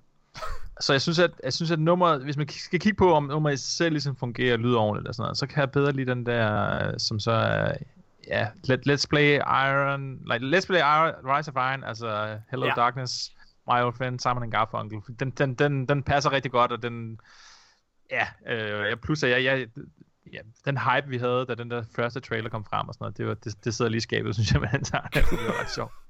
Så 0.81 0.93
jeg 0.93 1.01
synes, 1.01 1.19
at, 1.19 1.31
jeg 1.45 1.53
synes, 1.53 1.71
at 1.71 1.79
nummeret, 1.79 2.23
hvis 2.23 2.37
man 2.37 2.49
skal 2.49 2.81
kigge 2.81 2.97
på, 2.97 3.15
om 3.15 3.25
nummeret 3.25 3.55
i 3.55 3.57
sig 3.57 3.73
selv 3.73 3.93
ligesom 3.93 4.17
fungerer 4.17 4.53
og 4.53 4.59
lyder 4.59 4.79
ordentligt 4.79 5.09
og 5.09 5.15
sådan 5.15 5.23
noget, 5.23 5.39
så 5.39 5.47
kan 5.47 5.61
jeg 5.61 5.71
bedre 5.71 5.93
lide 5.93 6.11
den 6.11 6.27
der, 6.27 6.99
som 6.99 7.21
så 7.21 7.31
er, 7.31 7.73
ja, 8.27 8.49
let, 8.65 8.81
Let's 8.89 9.07
Play 9.11 9.39
Iron, 9.39 10.19
like, 10.33 10.57
Let's 10.57 10.67
Play 10.67 10.79
Iron, 10.81 11.15
Rise 11.25 11.51
of 11.51 11.57
Iron, 11.57 11.85
altså 11.85 12.39
Hello 12.51 12.67
Ja. 12.67 12.73
Darkness, 12.77 13.33
My 13.67 13.83
Old 13.83 13.95
Friend, 13.95 14.21
Simon 14.21 14.43
and 14.43 14.53
Garfunkel. 14.53 14.99
Den, 15.21 15.31
den, 15.31 15.55
den, 15.55 15.89
den 15.89 16.03
passer 16.03 16.33
rigtig 16.33 16.51
godt, 16.51 16.73
og 16.73 16.83
den, 16.83 17.21
ja, 18.11 18.27
øh, 18.47 18.97
plus 18.97 19.23
at 19.23 19.31
jeg, 19.31 19.45
jeg, 19.45 19.67
ja, 20.33 20.39
den 20.65 20.79
hype, 20.79 21.09
vi 21.09 21.19
havde, 21.19 21.47
da 21.49 21.55
den 21.55 21.71
der 21.71 21.83
første 21.97 22.21
trailer 22.21 22.51
kom 22.51 22.65
frem 22.65 22.89
og 22.89 22.95
sådan 22.95 23.05
noget, 23.05 23.19
det, 23.19 23.27
var, 23.27 23.35
det, 23.35 23.65
det 23.65 23.75
sidder 23.75 23.91
lige 23.91 23.99
i 23.99 24.01
skabet, 24.01 24.35
synes 24.37 24.53
jeg, 24.53 24.61
med 24.61 24.69
den 24.73 24.85
sang. 24.85 25.15
Det 25.15 25.23
var 25.33 25.61
ret 25.61 25.71
sjovt. 25.71 25.93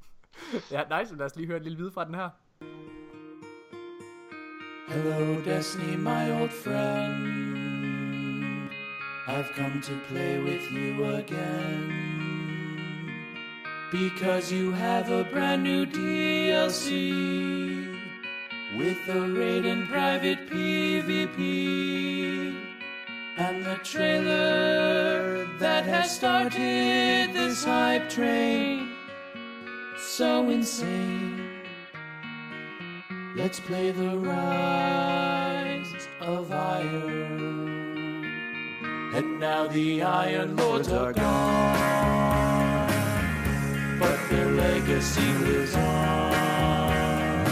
Ja, 0.72 1.00
nice. 1.00 1.16
Lad 1.16 1.26
os 1.26 1.36
lige 1.36 1.46
høre 1.46 1.56
et 1.56 1.62
lille 1.62 1.78
lyd 1.78 1.90
fra 1.90 2.04
den 2.04 2.14
her. 2.14 2.30
Hello, 4.92 5.40
Destiny, 5.42 5.94
my 5.94 6.32
old 6.32 6.52
friend. 6.52 7.78
I've 9.28 9.52
come 9.52 9.80
to 9.82 9.96
play 10.08 10.40
with 10.40 10.68
you 10.72 11.04
again. 11.14 11.94
Because 13.92 14.50
you 14.50 14.72
have 14.72 15.08
a 15.08 15.22
brand 15.22 15.62
new 15.62 15.86
DLC 15.86 17.12
with 18.76 18.98
a 19.08 19.20
raid 19.20 19.64
and 19.64 19.88
private 19.88 20.50
PvP. 20.50 21.38
And 23.36 23.64
the 23.64 23.76
trailer 23.84 25.46
that 25.60 25.84
has 25.84 26.16
started 26.16 27.32
this 27.32 27.62
hype 27.62 28.08
train. 28.10 28.90
So 30.00 30.50
insane. 30.50 31.49
Let's 33.36 33.60
play 33.60 33.92
the 33.92 34.18
rise 34.18 36.08
of 36.20 36.50
iron. 36.50 38.24
And 39.14 39.38
now 39.38 39.68
the 39.68 40.02
Iron 40.02 40.56
Lords 40.56 40.88
are 40.90 41.12
gone, 41.12 42.88
but 44.00 44.18
their 44.30 44.50
legacy 44.50 45.32
lives 45.46 45.76
on. 45.76 47.44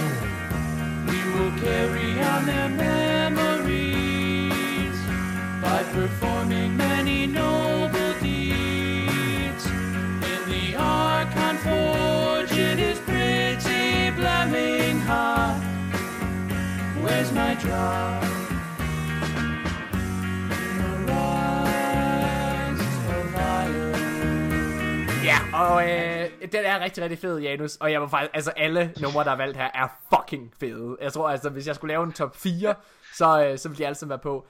We 1.06 1.22
will 1.32 1.52
carry 1.60 2.20
on 2.22 2.44
their 2.46 2.68
memories 2.70 3.78
by 5.62 5.84
performing 5.92 6.37
is 17.20 17.32
my 17.32 17.52
job. 17.64 18.22
Ja, 25.24 25.38
og 25.54 25.90
øh, 25.90 26.30
den 26.52 26.64
er 26.64 26.80
rigtig, 26.80 27.02
rigtig 27.02 27.18
fed, 27.18 27.38
Janus. 27.38 27.76
Og 27.76 27.92
jeg 27.92 28.00
var 28.00 28.08
faktisk, 28.08 28.30
altså 28.34 28.50
alle 28.50 28.94
numre, 29.00 29.24
der 29.24 29.30
er 29.30 29.36
valgt 29.36 29.56
her, 29.56 29.70
er 29.74 29.88
fucking 30.14 30.52
fede. 30.60 30.96
Jeg 31.00 31.12
tror 31.12 31.28
altså, 31.28 31.50
hvis 31.50 31.66
jeg 31.66 31.74
skulle 31.74 31.92
lave 31.92 32.04
en 32.04 32.12
top 32.12 32.36
4, 32.36 32.74
så, 33.14 33.44
øh, 33.44 33.58
så 33.58 33.68
ville 33.68 33.78
de 33.78 33.86
alle 33.86 33.94
sammen 33.94 34.10
være 34.10 34.18
på. 34.18 34.46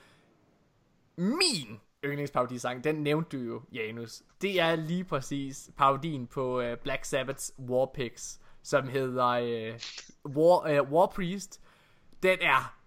Min 1.16 1.80
yndlingsparodisang, 2.04 2.84
den 2.84 2.94
nævnte 2.94 3.36
du 3.38 3.42
jo, 3.42 3.62
Janus. 3.72 4.22
Det 4.42 4.60
er 4.60 4.76
lige 4.76 5.04
præcis 5.04 5.70
parodien 5.76 6.26
på 6.26 6.60
øh, 6.60 6.76
Black 6.76 7.04
Sabbath's 7.06 7.54
War 7.68 7.90
Pigs, 7.94 8.40
som 8.62 8.88
hedder 8.88 9.26
øh, 9.26 9.74
War, 10.36 10.66
øh, 10.66 10.92
War 10.92 11.06
Priest. 11.06 11.60
Den 12.22 12.38
er 12.40 12.78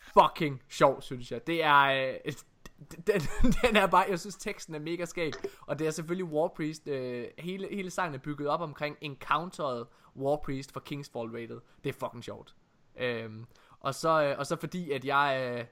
fucking 0.00 0.62
sjov, 0.68 1.02
synes 1.02 1.32
jeg. 1.32 1.46
Det 1.46 1.64
er... 1.64 1.82
Øh, 2.24 2.32
den, 3.06 3.20
den 3.62 3.76
er 3.76 3.86
bare, 3.86 4.04
jeg 4.08 4.20
synes 4.20 4.36
teksten 4.36 4.74
er 4.74 4.78
mega 4.78 5.04
skæg. 5.04 5.32
Og 5.60 5.78
det 5.78 5.86
er 5.86 5.90
selvfølgelig 5.90 6.32
War 6.32 6.48
Priest 6.56 6.88
øh, 6.88 7.26
hele, 7.38 7.68
hele 7.70 7.90
sangen 7.90 8.14
er 8.14 8.18
bygget 8.18 8.48
op 8.48 8.60
omkring 8.60 8.96
Encounteret 9.00 9.86
War 10.16 10.36
Priest 10.36 10.72
for 10.72 10.80
Kingsfall 10.80 11.30
Rated. 11.30 11.60
Det 11.84 11.88
er 11.94 11.98
fucking 12.06 12.24
sjovt. 12.24 12.54
Øhm, 13.00 13.46
og, 13.80 13.94
så, 13.94 14.22
øh, 14.22 14.38
og 14.38 14.46
så 14.46 14.56
fordi 14.56 14.90
at 14.90 15.04
jeg, 15.04 15.54
øh, 15.58 15.64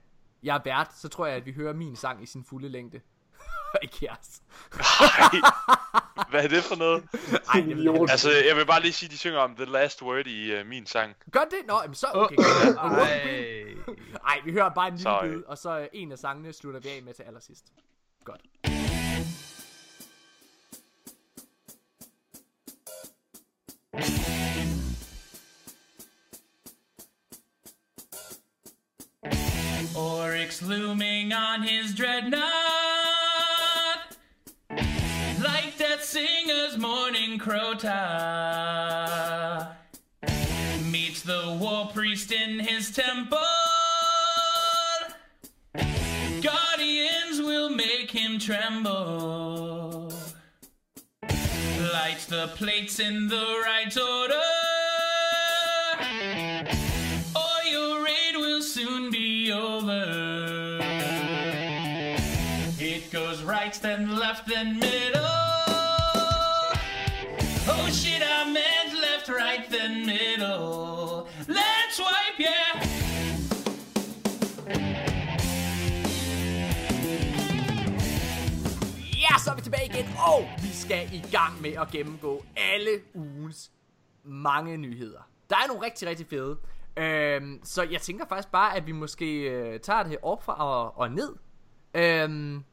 jeg 0.43 0.57
er 0.57 0.61
vært 0.65 0.95
Så 0.97 1.09
tror 1.09 1.27
jeg 1.27 1.37
at 1.37 1.47
vi 1.47 1.53
hører 1.53 1.73
min 1.73 1.97
sang 1.97 2.23
i 2.23 2.27
sin 2.27 2.45
fulde 2.45 2.69
længde. 2.69 3.01
Ikke 3.83 3.99
jeres 4.03 4.43
hvad 6.31 6.45
er 6.45 6.49
det 6.49 6.65
for 6.65 6.77
noget? 6.77 7.05
Ej, 7.55 7.61
det 7.61 7.77
vil 7.77 8.11
Altså, 8.11 8.31
jeg 8.49 8.57
vil 8.57 8.67
bare 8.67 8.83
lige 8.83 8.93
sige, 8.93 9.09
de 9.09 9.19
synger 9.19 9.39
om 9.39 9.57
The 9.57 9.65
Last 9.65 10.03
Word 10.03 10.27
i 10.27 10.61
uh, 10.61 10.67
min 10.67 10.87
sang. 10.87 11.17
Gør 11.33 11.41
det? 11.41 11.59
Nå, 11.67 11.81
jamen 11.83 11.95
så 11.95 12.07
okay 12.15 12.37
godt. 12.37 12.77
Ej. 12.79 13.57
Ej, 14.27 14.41
vi 14.45 14.53
hører 14.53 14.69
bare 14.75 14.89
en 14.89 14.95
lille 14.95 15.03
Sorry. 15.03 15.29
bid 15.29 15.43
Og 15.47 15.59
så 15.59 15.79
øh, 15.79 15.87
en 15.93 16.13
af 16.13 16.19
sangene 16.19 16.53
slutter 16.53 16.81
vi 16.81 16.89
af 16.89 17.03
med 17.03 17.15
til 17.15 17.23
allersidst 17.23 17.65
Godt 18.25 18.41
Oryx 29.97 30.63
looming 30.63 31.33
on 31.35 31.63
his 31.63 31.95
dreadnought. 31.95 32.66
Crota. 37.47 38.67
Meets 40.91 41.23
the 41.23 41.57
war 41.61 41.89
priest 41.95 42.33
in 42.33 42.59
his 42.59 42.91
temple. 42.91 43.39
Guardians 46.43 47.41
will 47.41 47.71
make 47.71 48.11
him 48.11 48.41
tremble. 48.41 50.13
Light 51.93 52.27
the 52.29 52.51
plates 52.57 52.99
in 52.99 53.29
the 53.29 53.63
right 53.65 53.97
order. 53.97 54.43
or 57.37 57.63
your 57.71 58.05
raid 58.05 58.35
will 58.37 58.63
soon 58.63 59.13
be 59.13 59.53
over. 59.53 60.81
It 62.81 63.13
goes 63.13 63.45
right, 63.45 63.75
then 63.75 64.17
left, 64.17 64.49
then 64.49 64.81
middle. 64.81 65.56
Tilbage 79.67 79.87
igen, 79.87 80.07
og 80.33 80.49
vi 80.63 80.69
skal 80.69 81.09
i 81.13 81.23
gang 81.33 81.63
med 81.63 81.73
at 81.73 81.91
gennemgå 81.91 82.45
alle 82.57 82.91
ugens 83.15 83.73
mange 84.25 84.77
nyheder. 84.77 85.29
Der 85.51 85.57
er 85.57 85.67
nogle 85.69 85.85
rigtig, 85.85 86.09
rigtig 86.09 86.27
fede. 86.27 86.59
Øhm, 86.97 87.61
så 87.65 87.83
jeg 87.83 88.01
tænker 88.01 88.27
faktisk 88.29 88.53
bare, 88.53 88.77
at 88.77 88.87
vi 88.87 88.93
måske 88.93 89.41
øh, 89.41 89.81
tager 89.81 90.03
det 90.03 90.19
op 90.23 90.45
fra 90.45 90.65
og, 90.65 90.99
og 90.99 91.11
ned. 91.11 91.37
Øhm, 91.95 92.65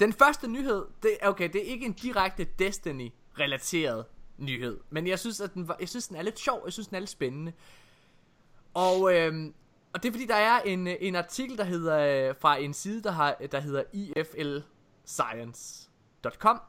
den 0.00 0.12
første 0.12 0.48
nyhed, 0.48 0.86
det, 1.02 1.10
okay, 1.22 1.48
det 1.52 1.60
er 1.60 1.72
ikke 1.72 1.86
en 1.86 1.92
direkte 1.92 2.46
Destiny-relateret 2.58 4.04
nyhed. 4.38 4.80
Men 4.90 5.06
jeg 5.06 5.18
synes, 5.18 5.40
at 5.40 5.54
den, 5.54 5.68
var, 5.68 5.76
jeg 5.80 5.88
synes, 5.88 6.08
den 6.08 6.16
er 6.16 6.22
lidt 6.22 6.38
sjov, 6.38 6.62
jeg 6.64 6.72
synes, 6.72 6.88
den 6.88 6.94
er 6.94 7.00
lidt 7.00 7.10
spændende. 7.10 7.52
Og, 8.74 9.14
øhm, 9.14 9.54
og 9.92 10.02
det 10.02 10.08
er 10.08 10.12
fordi, 10.12 10.26
der 10.26 10.34
er 10.34 10.60
en, 10.60 10.86
øh, 10.86 10.94
en 11.00 11.16
artikel, 11.16 11.58
der 11.58 11.64
hedder 11.64 12.28
øh, 12.28 12.34
fra 12.40 12.56
en 12.56 12.74
side, 12.74 13.02
der, 13.02 13.10
har, 13.10 13.36
der 13.52 13.60
hedder 13.60 13.82
IFL 13.92 14.58
iflscience.com. 15.10 16.60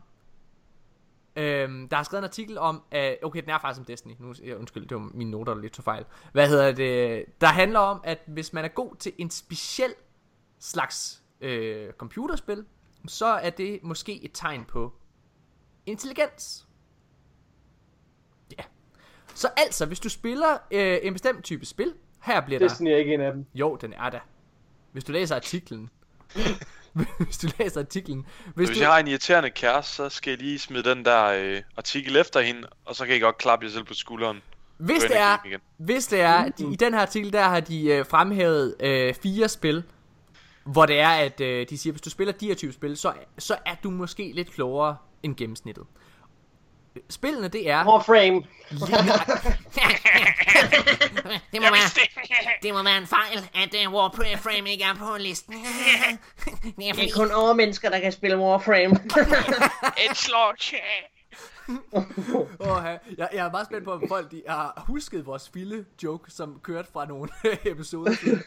Øhm, 1.36 1.90
der 1.90 1.96
har 1.98 2.04
skrevet 2.04 2.20
en 2.20 2.26
artikel 2.26 2.58
om, 2.58 2.84
at, 2.92 3.18
okay, 3.24 3.42
den 3.42 3.50
er 3.50 3.60
faktisk 3.60 3.80
om 3.80 3.86
Destiny. 3.86 4.14
Nu, 4.20 4.28
undskyld, 4.58 4.88
det 4.88 4.98
var 4.98 5.10
mine 5.14 5.32
noter, 5.32 5.54
der 5.54 5.62
lidt 5.62 5.74
tog 5.74 5.84
fejl. 5.84 6.06
Hvad 6.32 6.50
hedder 6.50 6.72
det? 6.72 7.26
Der 7.42 7.48
handler 7.48 7.80
om, 7.80 8.02
at 8.04 8.20
hvis 8.28 8.54
man 8.54 8.66
er 8.66 8.70
god 8.70 8.96
til 8.96 9.14
en 9.18 9.30
speciel 9.30 9.94
slags 10.60 11.24
øh, 11.42 11.94
computerspil, 11.94 12.66
så 13.08 13.26
er 13.26 13.50
det 13.50 13.80
måske 13.84 14.24
et 14.24 14.32
tegn 14.34 14.66
på 14.66 14.94
intelligens. 15.86 16.68
Ja. 18.58 18.64
Så 19.36 19.50
altså, 19.58 19.86
hvis 19.86 20.00
du 20.00 20.10
spiller 20.10 20.58
øh, 20.72 20.98
en 21.02 21.14
bestemt 21.14 21.44
type 21.44 21.66
spil, 21.66 21.94
her 22.22 22.42
bliver 22.42 22.60
der... 22.60 22.68
Destiny 22.68 22.90
er 22.90 22.98
ikke 22.98 23.14
en 23.14 23.22
af 23.22 23.34
dem. 23.34 23.46
Jo, 23.54 23.76
den 23.76 23.94
er 23.94 24.10
der. 24.10 24.20
Hvis 24.92 25.04
du 25.04 25.12
læser 25.12 25.36
artiklen. 25.36 25.90
hvis 27.26 27.38
du 27.38 27.48
læser 27.60 27.80
artiklen. 27.80 28.26
Hvis, 28.56 28.70
Hvis 28.70 28.78
du, 28.78 28.84
jeg 28.84 28.92
har 28.92 29.00
en 29.00 29.08
irriterende 29.08 29.50
kæreste, 29.50 29.96
så 29.96 30.10
skal 30.10 30.32
jeg 30.32 30.40
lige 30.40 30.60
smide 30.60 30.84
den 30.84 31.06
der 31.06 31.26
øh, 31.26 31.62
artikel 31.78 32.18
efter 32.18 32.42
hende, 32.42 32.68
og 32.86 32.96
så 32.96 33.06
kan 33.06 33.16
I 33.16 33.20
godt 33.20 33.38
klappe 33.38 33.66
jer 33.66 33.72
selv 33.72 33.84
på 33.84 33.94
skulderen. 33.94 34.42
hvis 34.78 35.04
det 35.04 35.18
er, 35.18 35.38
igen. 35.46 35.60
hvis 35.78 36.08
det 36.08 36.22
er, 36.22 36.50
de, 36.50 36.74
i 36.74 36.76
den 36.76 36.94
her 36.94 37.02
artikel, 37.02 37.34
der 37.34 37.44
har 37.44 37.60
de 37.60 37.86
øh, 37.86 38.06
fremhævet 38.06 38.76
øh, 38.80 39.14
fire 39.14 39.50
spil, 39.50 39.84
hvor 40.64 40.86
det 40.86 41.00
er, 41.00 41.10
at 41.10 41.42
øh, 41.42 41.70
de 41.70 41.78
siger, 41.78 41.94
hvis 41.94 42.02
du 42.02 42.10
spiller 42.10 42.34
de 42.34 42.48
her 42.48 42.56
type 42.56 42.74
spil, 42.74 42.98
så, 42.98 43.14
så 43.38 43.58
er 43.66 43.76
du 43.84 43.90
måske 43.90 44.32
lidt 44.36 44.52
klogere 44.52 44.98
end 45.24 45.36
gennemsnittet. 45.36 45.84
Spillene, 47.10 47.48
det 47.48 47.70
er... 47.70 47.88
Warframe. 47.88 48.44
Det 51.52 51.62
må, 51.62 51.68
være, 51.68 51.90
det 52.64 52.74
må 52.74 52.84
være 52.84 52.98
en 52.98 53.08
fejl, 53.08 53.50
at 53.54 53.88
uh, 53.88 53.94
Warframe 53.94 54.72
ikke 54.72 54.84
er 54.84 54.96
på 54.96 55.18
listen. 55.20 55.54
det 56.78 56.90
er 56.90 56.94
Det 56.94 57.10
er 57.10 57.14
kun 57.16 57.32
overmennesker, 57.32 57.90
der 57.90 58.00
kan 58.00 58.12
spille 58.12 58.38
Warframe. 58.38 58.96
Et 60.10 60.18
slag! 60.18 60.54
Åh, 62.60 62.84
jeg, 63.18 63.30
jeg 63.34 63.46
er 63.46 63.52
meget 63.52 63.68
spændt 63.68 63.84
på, 63.86 63.92
om 63.92 64.04
folk 64.08 64.32
de 64.32 64.44
har 64.48 64.84
husket 64.88 65.26
vores 65.26 65.50
fille 65.50 65.86
joke, 66.04 66.32
som 66.32 66.60
kørte 66.64 66.92
fra 66.94 67.06
nogle 67.06 67.30
episoder. 67.66 68.12
Øh, 68.26 68.40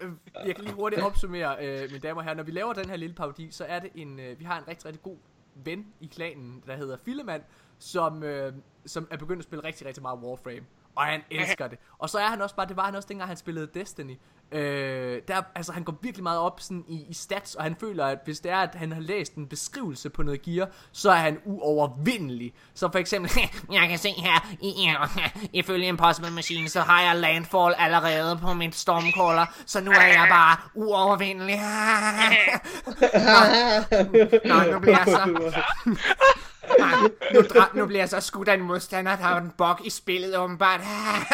øh, 0.00 0.12
jeg 0.46 0.54
kan 0.54 0.64
lige 0.64 0.74
hurtigt 0.74 1.02
opsummere, 1.02 1.56
øh, 1.66 1.80
mine 1.90 1.98
damer 1.98 2.20
og 2.20 2.24
herrer. 2.24 2.36
Når 2.36 2.42
vi 2.42 2.52
laver 2.52 2.72
den 2.72 2.90
her 2.90 2.96
lille 2.96 3.14
parodi, 3.14 3.48
så 3.50 3.64
er 3.64 3.78
det 3.78 3.90
en, 3.94 4.20
øh, 4.20 4.38
vi 4.38 4.44
har 4.44 4.58
en 4.58 4.68
rigtig, 4.68 4.86
rigtig 4.86 5.02
god 5.02 5.16
ven 5.54 5.86
i 6.00 6.06
klanen, 6.06 6.62
der 6.66 6.76
hedder 6.76 6.96
Fillemand, 7.04 7.42
som, 7.82 8.22
øh, 8.22 8.52
som 8.86 9.08
er 9.10 9.16
begyndt 9.16 9.38
at 9.38 9.44
spille 9.44 9.64
rigtig, 9.64 9.86
rigtig 9.86 10.02
meget 10.02 10.18
Warframe. 10.22 10.66
Og 10.96 11.04
han 11.04 11.20
elsker 11.30 11.66
det. 11.68 11.78
Og 11.98 12.10
så 12.10 12.18
er 12.18 12.26
han 12.26 12.42
også 12.42 12.54
bare, 12.56 12.68
det 12.68 12.76
var 12.76 12.84
han 12.84 12.94
også 12.94 13.08
dengang 13.08 13.28
han 13.28 13.36
spillede 13.36 13.68
Destiny. 13.74 14.18
Øh, 14.52 15.22
der, 15.28 15.42
altså 15.54 15.72
han 15.72 15.84
går 15.84 15.94
virkelig 16.02 16.22
meget 16.22 16.38
op 16.38 16.60
sådan 16.60 16.84
i, 16.88 17.06
i 17.08 17.14
stats, 17.14 17.54
og 17.54 17.62
han 17.62 17.76
føler, 17.80 18.06
at 18.06 18.18
hvis 18.24 18.40
det 18.40 18.50
er, 18.50 18.56
at 18.56 18.74
han 18.74 18.92
har 18.92 19.00
læst 19.00 19.34
en 19.34 19.46
beskrivelse 19.46 20.10
på 20.10 20.22
noget 20.22 20.42
gear, 20.42 20.68
så 20.92 21.10
er 21.10 21.16
han 21.16 21.40
uovervindelig. 21.44 22.54
Så 22.74 22.88
for 22.92 22.98
eksempel, 22.98 23.30
Jeg 23.72 23.88
kan 23.88 23.98
se 23.98 24.08
her, 24.08 24.54
i, 24.60 24.94
ifølge 25.52 25.86
Impossible 25.86 26.30
Machine, 26.30 26.68
så 26.68 26.80
har 26.80 27.02
jeg 27.02 27.16
landfall 27.16 27.74
allerede 27.78 28.38
på 28.38 28.52
mit 28.52 28.74
stormcaller, 28.74 29.46
så 29.66 29.80
nu 29.80 29.90
er 29.90 30.06
jeg 30.06 30.26
bare 30.30 30.56
uovervindelig. 30.74 31.60
Nå, 34.44 34.72
nu 34.72 34.78
bliver 34.78 34.98
jeg 34.98 35.06
så... 35.06 35.62
nu, 37.34 37.40
dra- 37.40 37.76
nu 37.76 37.86
bliver 37.86 38.00
jeg 38.00 38.08
så 38.08 38.20
skudt 38.20 38.48
af 38.48 38.54
en 38.54 38.60
modstander, 38.60 39.16
der 39.16 39.22
har 39.22 39.40
en 39.40 39.52
bug 39.58 39.86
i 39.86 39.90
spillet, 39.90 40.36
åbenbart. 40.38 40.80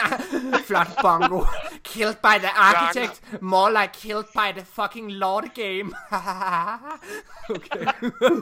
Flot 0.66 0.86
bongo. 1.02 1.44
Killed 1.84 2.14
by 2.14 2.38
the 2.38 2.50
architect. 2.56 3.42
More 3.42 3.70
like 3.82 3.92
killed 3.92 4.24
by 4.34 4.58
the 4.60 4.64
fucking 4.66 5.10
lord 5.12 5.44
game. 5.54 5.92
okay, 7.54 7.84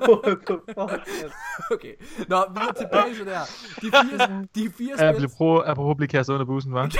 What 0.08 0.38
the 0.46 0.58
fuck? 0.74 1.00
okay. 1.70 1.94
Nå, 2.28 2.44
videre 2.54 2.72
tilbage 2.74 3.14
til 3.14 3.26
det 3.26 3.34
her. 3.36 3.44
De 3.82 3.90
fire, 3.90 4.46
de 4.54 4.70
fire 4.78 4.96
spil, 4.98 5.14
blev 5.18 5.30
prøve, 5.36 5.66
apropos 5.66 5.90
at 5.90 5.96
blive 5.96 6.08
kastet 6.08 6.32
under 6.34 6.46
bussen, 6.46 6.72
var. 6.74 6.86
de, 6.86 6.98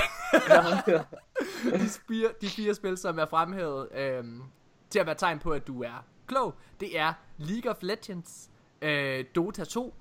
fire, 2.07 2.29
de 2.41 2.49
fire 2.49 2.73
spil, 2.73 2.97
som 2.97 3.19
er 3.19 3.25
fremhævet 3.25 3.87
øhm, 3.97 4.41
til 4.89 4.99
at 4.99 5.05
være 5.05 5.15
tegn 5.15 5.39
på, 5.39 5.51
at 5.51 5.67
du 5.67 5.83
er 5.83 6.03
klog, 6.27 6.53
det 6.79 6.99
er 6.99 7.13
League 7.37 7.71
of 7.71 7.77
Legends, 7.81 8.49
øh, 8.81 9.25
Dota 9.35 9.63
2, 9.63 9.93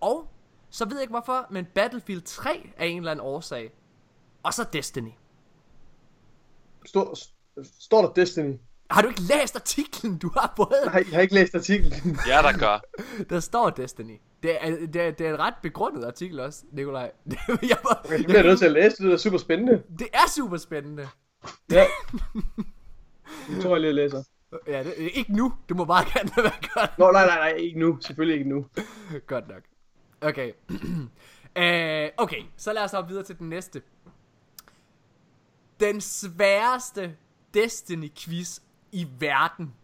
og 0.00 0.28
så 0.70 0.84
ved 0.84 0.96
jeg 0.96 1.02
ikke 1.02 1.10
hvorfor, 1.12 1.46
men 1.50 1.64
Battlefield 1.74 2.22
3 2.22 2.70
af 2.76 2.86
en 2.86 2.96
eller 2.96 3.10
anden 3.10 3.26
årsag. 3.26 3.72
Og 4.42 4.54
så 4.54 4.64
Destiny. 4.72 5.10
Står, 6.86 7.14
står 7.80 8.02
der 8.02 8.12
Destiny? 8.12 8.54
Har 8.90 9.02
du 9.02 9.08
ikke 9.08 9.20
læst 9.22 9.56
artiklen, 9.56 10.18
du 10.18 10.30
har 10.36 10.52
fået? 10.56 10.82
Nej, 10.86 11.04
jeg 11.10 11.14
har 11.16 11.20
ikke 11.20 11.34
læst 11.34 11.54
artiklen. 11.54 11.92
Ja, 12.28 12.42
der 12.42 12.58
gør. 12.58 12.80
Der 13.30 13.40
står 13.40 13.70
Destiny. 13.70 14.20
Det 14.42 14.56
er, 14.60 14.70
det, 14.86 14.96
er, 14.96 15.10
det 15.10 15.26
er 15.26 15.30
en 15.34 15.38
ret 15.38 15.54
begrundet 15.62 16.04
artikel 16.04 16.40
også, 16.40 16.64
Nikolaj. 16.72 17.10
Det, 17.30 17.38
jeg, 17.46 17.76
var, 17.84 18.00
Okay, 18.04 18.18
det 18.18 18.26
bliver 18.26 18.38
jeg 18.38 18.46
nødt 18.48 18.58
til 18.58 18.66
at 18.66 18.72
læse, 18.72 19.04
det 19.04 19.12
er 19.12 19.16
super 19.16 19.38
spændende. 19.38 19.82
det 19.98 20.08
er 20.12 20.30
super 20.34 20.56
spændende. 20.56 21.08
Ja. 21.70 21.84
Det 23.48 23.62
tror 23.62 23.70
jeg 23.70 23.80
lige, 23.80 23.88
jeg 23.88 23.94
læser. 23.94 24.22
Ja, 24.66 24.84
det, 24.84 24.94
ikke 24.96 25.32
nu. 25.36 25.52
Du 25.68 25.74
må 25.74 25.84
bare 25.84 26.04
gerne 26.14 26.30
lade 26.36 26.44
være 26.44 26.70
godt. 26.74 26.98
Nå, 26.98 27.10
nej, 27.10 27.26
nej, 27.26 27.36
nej, 27.36 27.48
ikke 27.48 27.78
nu. 27.78 27.98
Selvfølgelig 28.00 28.38
ikke 28.38 28.50
nu. 28.50 28.66
Godt 29.26 29.48
nok. 29.48 29.62
Okay. 30.20 30.52
uh, 30.70 32.14
okay, 32.24 32.42
så 32.56 32.72
lad 32.72 32.84
os 32.84 32.92
hoppe 32.92 33.08
videre 33.08 33.24
til 33.24 33.38
den 33.38 33.48
næste. 33.48 33.82
Den 35.80 36.00
sværeste 36.00 37.16
Destiny-quiz 37.56 38.60
i 38.92 39.08
verden, 39.18 39.74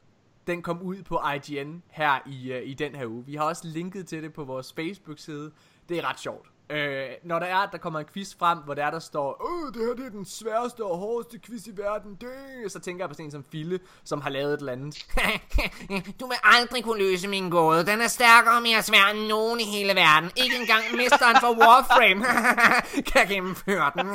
den 0.46 0.62
kom 0.62 0.82
ud 0.82 1.02
på 1.02 1.20
IGN 1.34 1.82
her 1.90 2.18
i, 2.26 2.52
uh, 2.52 2.68
i 2.68 2.74
den 2.74 2.94
her 2.94 3.06
uge. 3.06 3.26
Vi 3.26 3.34
har 3.34 3.44
også 3.44 3.68
linket 3.68 4.06
til 4.06 4.22
det 4.22 4.32
på 4.32 4.44
vores 4.44 4.72
Facebook-side. 4.72 5.52
Det 5.88 5.98
er 5.98 6.08
ret 6.08 6.20
sjovt. 6.20 6.48
Øh, 6.70 7.08
når 7.24 7.38
der 7.38 7.46
er, 7.46 7.56
at 7.56 7.68
der 7.72 7.78
kommer 7.78 8.00
en 8.00 8.06
quiz 8.12 8.34
frem, 8.38 8.58
hvor 8.58 8.74
der 8.74 8.84
er, 8.86 8.90
der 8.90 8.98
står, 8.98 9.46
Åh, 9.50 9.72
det 9.72 9.86
her 9.86 9.94
det 9.94 10.06
er 10.06 10.10
den 10.10 10.24
sværeste 10.24 10.84
og 10.84 10.98
hårdeste 10.98 11.38
quiz 11.46 11.66
i 11.66 11.70
verden, 11.76 12.18
det. 12.20 12.72
Så 12.72 12.78
tænker 12.78 13.04
jeg 13.04 13.08
på 13.08 13.14
sådan 13.14 13.24
en 13.24 13.30
som 13.30 13.44
Fille, 13.52 13.80
som 14.04 14.20
har 14.20 14.30
lavet 14.30 14.54
et 14.54 14.58
eller 14.58 14.72
andet. 14.72 15.06
Du 16.20 16.26
vil 16.26 16.36
aldrig 16.42 16.84
kunne 16.84 17.10
løse 17.10 17.28
min 17.28 17.50
gåde. 17.50 17.86
Den 17.86 18.00
er 18.00 18.06
stærkere 18.06 18.56
og 18.56 18.62
mere 18.62 18.82
svær 18.82 19.10
end 19.14 19.26
nogen 19.26 19.60
i 19.60 19.64
hele 19.64 19.94
verden. 19.94 20.30
Ikke 20.36 20.56
engang 20.56 20.82
mesteren 20.96 21.36
for 21.40 21.58
Warframe 21.60 22.24
kan 23.12 23.28
gennemføre 23.28 23.90
den. 23.94 24.06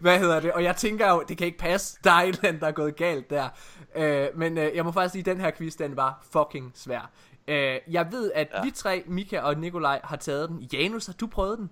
Hvad 0.00 0.18
hedder 0.18 0.40
det? 0.40 0.52
Og 0.52 0.62
jeg 0.62 0.76
tænker 0.76 1.08
jo, 1.10 1.24
det 1.28 1.38
kan 1.38 1.46
ikke 1.46 1.58
passe. 1.58 1.98
Der 2.04 2.12
er 2.12 2.22
et 2.22 2.28
eller 2.28 2.48
andet, 2.48 2.60
der 2.62 2.68
er 2.68 2.72
gået 2.72 2.96
galt 2.96 3.30
der. 3.30 3.48
Øh, 3.96 4.26
men 4.34 4.58
øh, 4.58 4.76
jeg 4.76 4.84
må 4.84 4.92
faktisk 4.92 5.12
sige, 5.12 5.20
at 5.20 5.26
den 5.26 5.40
her 5.40 5.50
quiz, 5.50 5.74
den 5.74 5.96
var 5.96 6.26
fucking 6.32 6.72
svær. 6.74 7.10
Øh, 7.48 7.80
jeg 7.90 8.08
ved, 8.12 8.32
at 8.34 8.48
ja. 8.54 8.64
vi 8.64 8.70
tre, 8.70 9.04
Mika 9.06 9.40
og 9.40 9.56
Nikolaj, 9.56 10.00
har 10.04 10.16
taget 10.16 10.48
den. 10.48 10.60
Janus, 10.72 11.06
har 11.06 11.12
du 11.12 11.26
prøvet 11.26 11.58
den? 11.58 11.70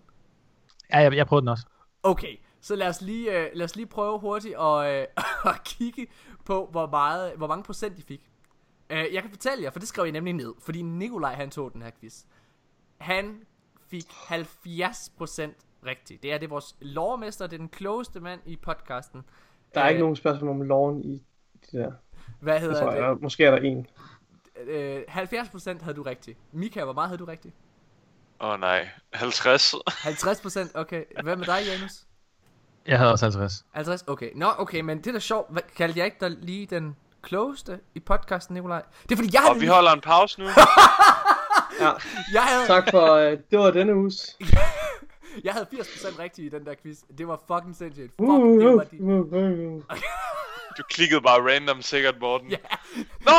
Ja, 0.93 0.99
jeg, 0.99 1.17
jeg 1.17 1.27
prøvede 1.27 1.43
den 1.43 1.49
også. 1.49 1.67
Okay, 2.03 2.37
så 2.61 2.77
lad 2.77 2.89
os 2.89 3.01
lige, 3.01 3.39
øh, 3.39 3.51
lad 3.55 3.65
os 3.65 3.77
lige 3.77 3.87
prøve 3.87 4.19
hurtigt 4.19 4.55
at, 4.61 5.01
øh, 5.01 5.07
at 5.55 5.65
kigge 5.65 6.07
på, 6.45 6.69
hvor, 6.71 6.87
meget, 6.87 7.33
hvor 7.37 7.47
mange 7.47 7.65
procent 7.65 7.97
de 7.97 8.03
fik. 8.03 8.21
Øh, 8.91 9.05
jeg 9.13 9.23
kan 9.23 9.31
fortælle 9.31 9.65
jer, 9.65 9.71
for 9.71 9.79
det 9.79 9.89
skrev 9.89 10.05
jeg 10.05 10.13
nemlig 10.13 10.35
ned, 10.35 10.53
fordi 10.59 10.83
Nikolaj 10.83 11.35
han 11.35 11.51
tog 11.51 11.73
den 11.73 11.83
her 11.83 11.91
quiz. 12.01 12.25
Han 12.99 13.41
fik 13.91 14.05
70% 14.05 15.51
rigtigt. 15.87 16.23
Det 16.23 16.33
er 16.33 16.39
det 16.39 16.47
er 16.47 16.51
vores 16.51 16.77
lovmester, 16.81 17.47
det 17.47 17.55
er 17.55 17.59
den 17.59 17.69
klogeste 17.69 18.21
mand 18.21 18.41
i 18.47 18.57
podcasten. 18.57 19.23
Der 19.75 19.81
er 19.81 19.85
Øh, 19.85 19.91
ikke 19.91 20.01
nogen 20.01 20.17
spørgsmål 20.17 20.51
om 20.51 20.63
loven 20.63 21.05
i 21.05 21.13
det 21.63 21.73
der. 21.73 21.93
Hvad 22.41 22.55
Jeg 22.55 22.63
hedder 22.63 22.81
tror, 22.81 22.91
det? 22.91 22.99
jeg, 22.99 23.17
måske 23.21 23.45
er 23.45 23.51
der 23.51 23.59
en. 23.59 23.87
Øh, 24.67 25.01
70% 25.09 25.83
havde 25.85 25.97
du 25.97 26.03
rigtigt. 26.03 26.39
Mika, 26.53 26.85
hvor 26.85 26.93
meget 26.93 27.09
havde 27.09 27.19
du 27.19 27.25
rigtigt? 27.25 27.55
Åh 28.41 28.49
oh, 28.51 28.61
nej, 28.61 28.89
50. 29.13 29.75
50%, 29.75 30.71
okay. 30.75 31.05
Hvad 31.23 31.37
med 31.37 31.47
dig, 31.47 31.59
Janus? 31.67 31.93
Jeg 32.87 32.99
havde 32.99 33.13
også 33.13 33.25
50. 33.25 33.65
50, 33.73 34.05
okay. 34.07 34.31
Nå, 34.35 34.47
okay, 34.59 34.81
men 34.81 34.99
det 34.99 35.07
er 35.07 35.13
da 35.13 35.19
sjovt. 35.19 35.53
Hvad, 35.53 35.63
kaldte 35.77 35.99
jeg 35.99 36.07
ikke 36.07 36.17
dig 36.21 36.31
lige 36.31 36.67
den 36.67 36.97
klogeste 37.23 37.81
i 37.95 38.01
podcasten, 38.01 38.55
Nikolaj? 38.55 38.83
Det 39.03 39.13
er 39.13 39.17
fordi, 39.17 39.31
jeg 39.33 39.43
Og 39.43 39.49
havde, 39.49 39.61
vi 39.61 39.67
holder 39.67 39.93
en 39.93 40.01
pause 40.01 40.41
nu. 40.41 40.47
Ja, 41.81 41.91
jeg 42.33 42.43
havde, 42.43 42.67
tak 42.67 42.91
for, 42.91 43.13
øh, 43.15 43.39
det 43.51 43.59
var 43.59 43.71
denne 43.71 43.95
uges. 43.97 44.37
jeg 45.45 45.53
havde 45.53 45.67
80% 45.73 46.19
rigtigt 46.19 46.55
i 46.55 46.57
den 46.57 46.67
der 46.67 46.75
quiz. 46.83 46.99
Det 47.19 47.29
var 47.29 47.41
fucking 47.49 47.77
sindssygt. 47.77 48.13
Fuck, 48.19 48.29
Uh, 48.29 48.61
det 48.65 48.77
var 48.77 48.85
de... 48.85 49.01
uh, 49.03 49.09
uh, 49.11 49.77
uh. 49.77 49.83
Du 50.79 50.83
klikkede 50.91 51.21
bare 51.21 51.55
random 51.55 51.83
sikkert, 51.83 52.15
Morten. 52.21 52.51
Ja, 52.51 52.57
Nå! 53.21 53.33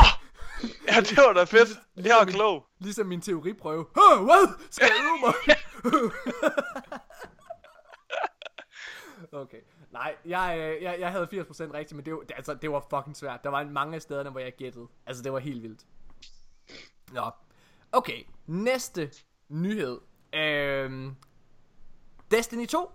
Ja, 0.87 0.99
det 1.01 1.17
var 1.17 1.33
da 1.33 1.43
fedt. 1.43 1.69
Jeg 1.95 2.19
er 2.21 2.25
klog. 2.25 2.65
ligesom 2.79 3.07
min 3.07 3.21
teoriprøve. 3.21 3.85
Huh, 3.95 4.23
hvad? 4.25 4.67
Skal 4.71 4.87
jeg 4.87 4.95
øve 5.03 5.19
mig? 5.25 5.33
okay. 9.41 9.61
Nej, 9.91 10.15
jeg, 10.25 10.57
øh, 10.59 10.83
jeg, 10.83 10.99
jeg 10.99 11.11
havde 11.11 11.27
80% 11.33 11.73
rigtigt, 11.73 11.95
men 11.95 12.05
det 12.05 12.13
var, 12.13 12.19
det, 12.19 12.31
altså, 12.35 12.53
det 12.53 12.71
var 12.71 12.85
fucking 12.89 13.17
svært. 13.17 13.43
Der 13.43 13.49
var 13.49 13.63
mange 13.63 13.95
af 13.95 14.01
stederne, 14.01 14.29
hvor 14.29 14.39
jeg 14.39 14.55
gættede. 14.55 14.87
Altså, 15.05 15.23
det 15.23 15.33
var 15.33 15.39
helt 15.39 15.63
vildt. 15.63 15.85
Nå. 17.11 17.31
Okay, 17.91 18.23
næste 18.45 19.11
nyhed. 19.49 19.99
Øhm, 20.33 21.15
Destiny 22.31 22.67
2 22.67 22.91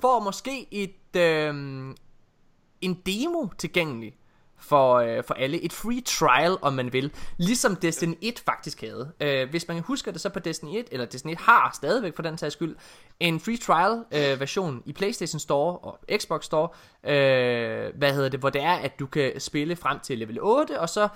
får 0.00 0.20
måske 0.20 0.74
et, 0.74 1.16
øhm, 1.16 1.96
en 2.80 2.94
demo 2.94 3.48
tilgængelig 3.58 4.18
for, 4.58 4.94
øh, 4.94 5.24
for 5.24 5.34
alle. 5.34 5.60
Et 5.60 5.72
free 5.72 6.00
trial, 6.00 6.56
om 6.62 6.72
man 6.72 6.92
vil. 6.92 7.12
Ligesom 7.36 7.76
Destiny 7.76 8.14
1 8.22 8.42
faktisk 8.44 8.80
havde. 8.80 9.12
Øh, 9.20 9.50
hvis 9.50 9.68
man 9.68 9.80
husker 9.80 10.12
det, 10.12 10.20
så 10.20 10.28
på 10.28 10.38
Destiny 10.38 10.78
1, 10.78 10.88
eller 10.92 11.06
Destiny 11.06 11.32
1 11.32 11.38
har 11.38 11.70
stadigvæk 11.74 12.16
for 12.16 12.22
den 12.22 12.38
sags 12.38 12.52
skyld, 12.52 12.76
en 13.20 13.40
free 13.40 13.56
trial 13.56 14.04
øh, 14.12 14.40
version 14.40 14.82
i 14.86 14.92
PlayStation 14.92 15.40
Store 15.40 15.78
og 15.78 15.98
Xbox 16.16 16.44
Store, 16.44 16.68
øh, 17.04 17.92
hvad 17.98 18.14
hedder 18.14 18.28
det, 18.28 18.40
hvor 18.40 18.50
det 18.50 18.62
er, 18.62 18.74
at 18.74 18.98
du 18.98 19.06
kan 19.06 19.40
spille 19.40 19.76
frem 19.76 20.00
til 20.00 20.18
level 20.18 20.38
8, 20.40 20.80
og 20.80 20.88
så, 20.88 21.08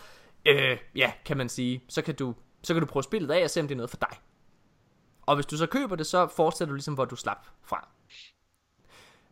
øh, 0.47 0.79
ja, 0.97 1.13
kan 1.25 1.37
man 1.37 1.49
sige, 1.49 1.85
så 1.89 2.03
kan 2.03 2.15
du, 2.15 2.35
så 2.63 2.75
kan 2.75 2.81
du 2.81 2.87
prøve 2.87 3.03
spillet 3.03 3.31
af 3.31 3.45
og 3.45 3.51
se, 3.51 3.61
om 3.61 3.69
det 3.69 3.75
er 3.75 3.77
noget 3.77 3.91
for 3.91 3.99
dig. 4.01 4.19
Og 5.27 5.35
hvis 5.35 5.47
du 5.47 5.57
så 5.57 5.67
køber 5.67 5.97
det, 5.97 6.07
så 6.07 6.27
fortsætter 6.27 6.71
du 6.71 6.75
ligesom, 6.75 6.95
hvor 6.95 7.05
du 7.05 7.17
slap 7.17 7.47
fra. 7.63 7.89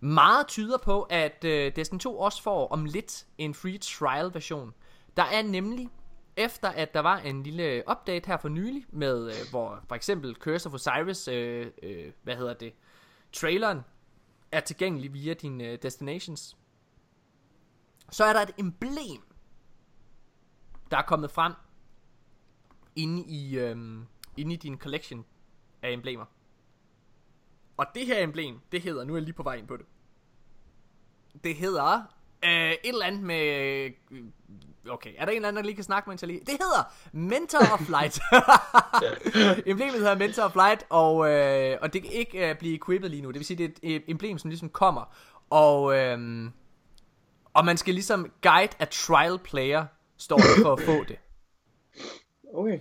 Meget 0.01 0.46
tyder 0.46 0.78
på, 0.78 1.03
at 1.03 1.44
øh, 1.44 1.76
Destiny 1.76 1.99
2 1.99 2.18
også 2.18 2.42
får 2.42 2.68
om 2.68 2.84
lidt 2.84 3.26
en 3.38 3.55
free 3.55 3.78
trial 3.78 4.34
version. 4.34 4.74
Der 5.16 5.22
er 5.22 5.42
nemlig 5.42 5.88
efter 6.36 6.68
at 6.68 6.94
der 6.94 7.01
var 7.01 7.18
en 7.18 7.42
lille 7.42 7.82
update 7.90 8.26
her 8.26 8.36
for 8.36 8.49
nylig, 8.49 8.86
med 8.90 9.26
øh, 9.26 9.51
hvor 9.51 9.82
for 9.88 9.94
eksempel 9.94 10.34
Curse 10.34 10.68
of 10.68 10.74
Osiris, 10.74 11.28
øh, 11.28 11.66
øh, 11.82 12.12
hvad 12.22 12.36
hedder 12.36 12.55
det, 12.55 12.72
traileren 13.32 13.80
er 14.53 14.61
tilgængelig 14.61 15.12
via 15.12 15.34
dine 15.34 15.64
øh, 15.64 15.78
destinations, 15.82 16.57
så 18.11 18.24
er 18.24 18.32
der 18.32 18.40
et 18.40 18.55
emblem, 18.59 19.22
der 20.90 20.96
er 20.96 21.03
kommet 21.03 21.30
frem 21.30 21.53
inde 22.96 23.24
i, 23.26 23.59
øh, 23.59 23.76
inde 24.36 24.55
i 24.55 24.57
din 24.57 24.78
collection 24.78 25.24
af 25.82 25.90
emblemer. 25.92 26.24
Og 27.79 27.87
det 27.95 28.07
her 28.07 28.22
emblem, 28.22 28.61
det 28.72 28.81
hedder, 28.83 29.05
nu 29.05 29.12
er 29.12 29.16
jeg 29.16 29.22
lige 29.22 29.35
på 29.35 29.43
vej 29.43 29.55
ind 29.55 29.66
på 29.66 29.76
det. 29.76 29.87
Det 31.45 31.55
hedder 31.55 32.03
øh, 32.45 32.70
et 32.70 32.79
eller 32.85 33.07
andet 33.07 33.22
med... 33.22 33.45
Øh, 34.11 34.24
okay, 34.91 35.12
er 35.16 35.24
der 35.24 35.33
en 35.33 35.37
eller 35.37 35.49
anden, 35.49 35.62
der 35.62 35.66
lige 35.66 35.74
kan 35.74 35.85
snakke, 35.85 36.11
mens 36.11 36.22
jeg 36.22 36.29
lige... 36.29 36.41
Det 36.41 36.49
hedder 36.49 36.93
Mentor 37.12 37.72
of 37.72 37.81
Flight. 37.81 38.20
Emblemet 39.70 39.95
hedder 39.95 40.18
Mentor 40.18 40.43
of 40.43 40.53
Flight, 40.53 40.87
og, 40.91 41.31
øh, 41.31 41.79
og 41.83 41.93
det 41.93 42.03
kan 42.03 42.12
ikke 42.12 42.51
øh, 42.51 42.59
blive 42.59 42.74
equippet 42.74 43.11
lige 43.11 43.22
nu. 43.22 43.29
Det 43.29 43.39
vil 43.39 43.47
sige, 43.47 43.68
det 43.68 43.93
er 43.93 43.97
et 43.97 44.05
emblem, 44.09 44.39
som 44.39 44.51
ligesom 44.51 44.68
kommer. 44.68 45.14
Og, 45.51 45.97
øh, 45.97 46.51
og 47.55 47.64
man 47.64 47.76
skal 47.76 47.95
ligesom 47.95 48.33
guide 48.43 48.72
a 48.79 48.85
trial 48.85 49.39
player, 49.39 49.87
står 50.16 50.37
der 50.37 50.62
for 50.62 50.72
at 50.72 50.81
få 50.81 51.05
det. 51.05 51.18
Okay. 52.55 52.81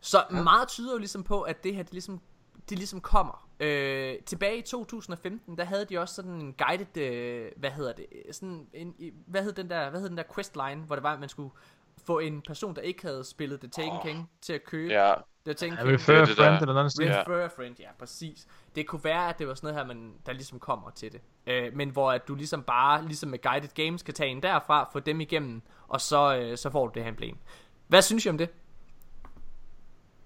Så 0.00 0.24
meget 0.30 0.68
tyder 0.68 0.92
jo 0.92 0.98
ligesom 0.98 1.22
på, 1.22 1.40
at 1.40 1.64
det 1.64 1.74
her, 1.74 1.82
det 1.82 1.92
ligesom, 1.92 2.20
det 2.68 2.78
ligesom 2.78 3.00
kommer. 3.00 3.49
Øh, 3.60 4.14
tilbage 4.26 4.58
i 4.58 4.62
2015, 4.62 5.58
der 5.58 5.64
havde 5.64 5.84
de 5.84 5.98
også 5.98 6.14
sådan 6.14 6.30
en 6.30 6.52
guided, 6.52 6.96
øh, 6.96 7.52
hvad 7.56 7.70
hedder 7.70 7.92
det, 7.92 8.06
sådan 8.32 8.66
en, 8.74 8.94
i- 8.98 9.12
hvad 9.26 9.42
hed 9.42 9.52
den 9.52 9.70
der, 9.70 9.90
hvad 9.90 10.00
hed 10.00 10.08
den 10.08 10.16
der 10.16 10.24
questline, 10.34 10.76
hvor 10.86 10.94
det 10.96 11.02
var, 11.02 11.12
at 11.14 11.20
man 11.20 11.28
skulle 11.28 11.50
få 12.06 12.18
en 12.18 12.42
person, 12.42 12.76
der 12.76 12.82
ikke 12.82 13.02
havde 13.02 13.24
spillet 13.24 13.60
The 13.60 13.68
Taken 13.68 13.92
Åh. 13.92 14.02
King, 14.02 14.30
til 14.40 14.52
at 14.52 14.64
købe 14.64 14.92
Ja, 14.92 15.12
The 15.44 15.54
Taken 15.54 15.74
Ja, 15.76 15.82
King. 15.82 15.94
refer 15.94 16.12
Det 16.14 16.20
a 16.20 16.24
det 16.24 16.36
friend 16.36 16.54
der- 16.54 16.60
eller 16.60 16.74
noget 16.74 16.92
stil. 16.92 17.06
Ja. 17.06 17.20
Refer 17.20 17.44
a 17.44 17.46
friend, 17.46 17.76
ja, 17.80 17.88
præcis. 17.98 18.46
Det 18.74 18.86
kunne 18.86 19.04
være, 19.04 19.28
at 19.28 19.38
det 19.38 19.48
var 19.48 19.54
sådan 19.54 19.74
noget 19.74 19.86
her, 19.86 19.94
man, 19.94 20.14
der 20.26 20.32
ligesom 20.32 20.58
kommer 20.58 20.90
til 20.90 21.12
det. 21.12 21.20
Øh, 21.46 21.76
men 21.76 21.90
hvor 21.90 22.12
at 22.12 22.28
du 22.28 22.34
ligesom 22.34 22.62
bare, 22.62 23.06
ligesom 23.06 23.30
med 23.30 23.42
Guided 23.42 23.68
Games, 23.84 24.02
kan 24.02 24.14
tage 24.14 24.30
en 24.30 24.42
derfra, 24.42 24.88
få 24.92 25.00
dem 25.00 25.20
igennem, 25.20 25.62
og 25.88 26.00
så, 26.00 26.36
øh, 26.36 26.58
så 26.58 26.70
får 26.70 26.86
du 26.86 26.92
det 26.94 27.02
her 27.02 27.08
emblem. 27.10 27.36
Hvad 27.88 28.02
synes 28.02 28.26
I 28.26 28.28
om 28.28 28.38
det? 28.38 28.48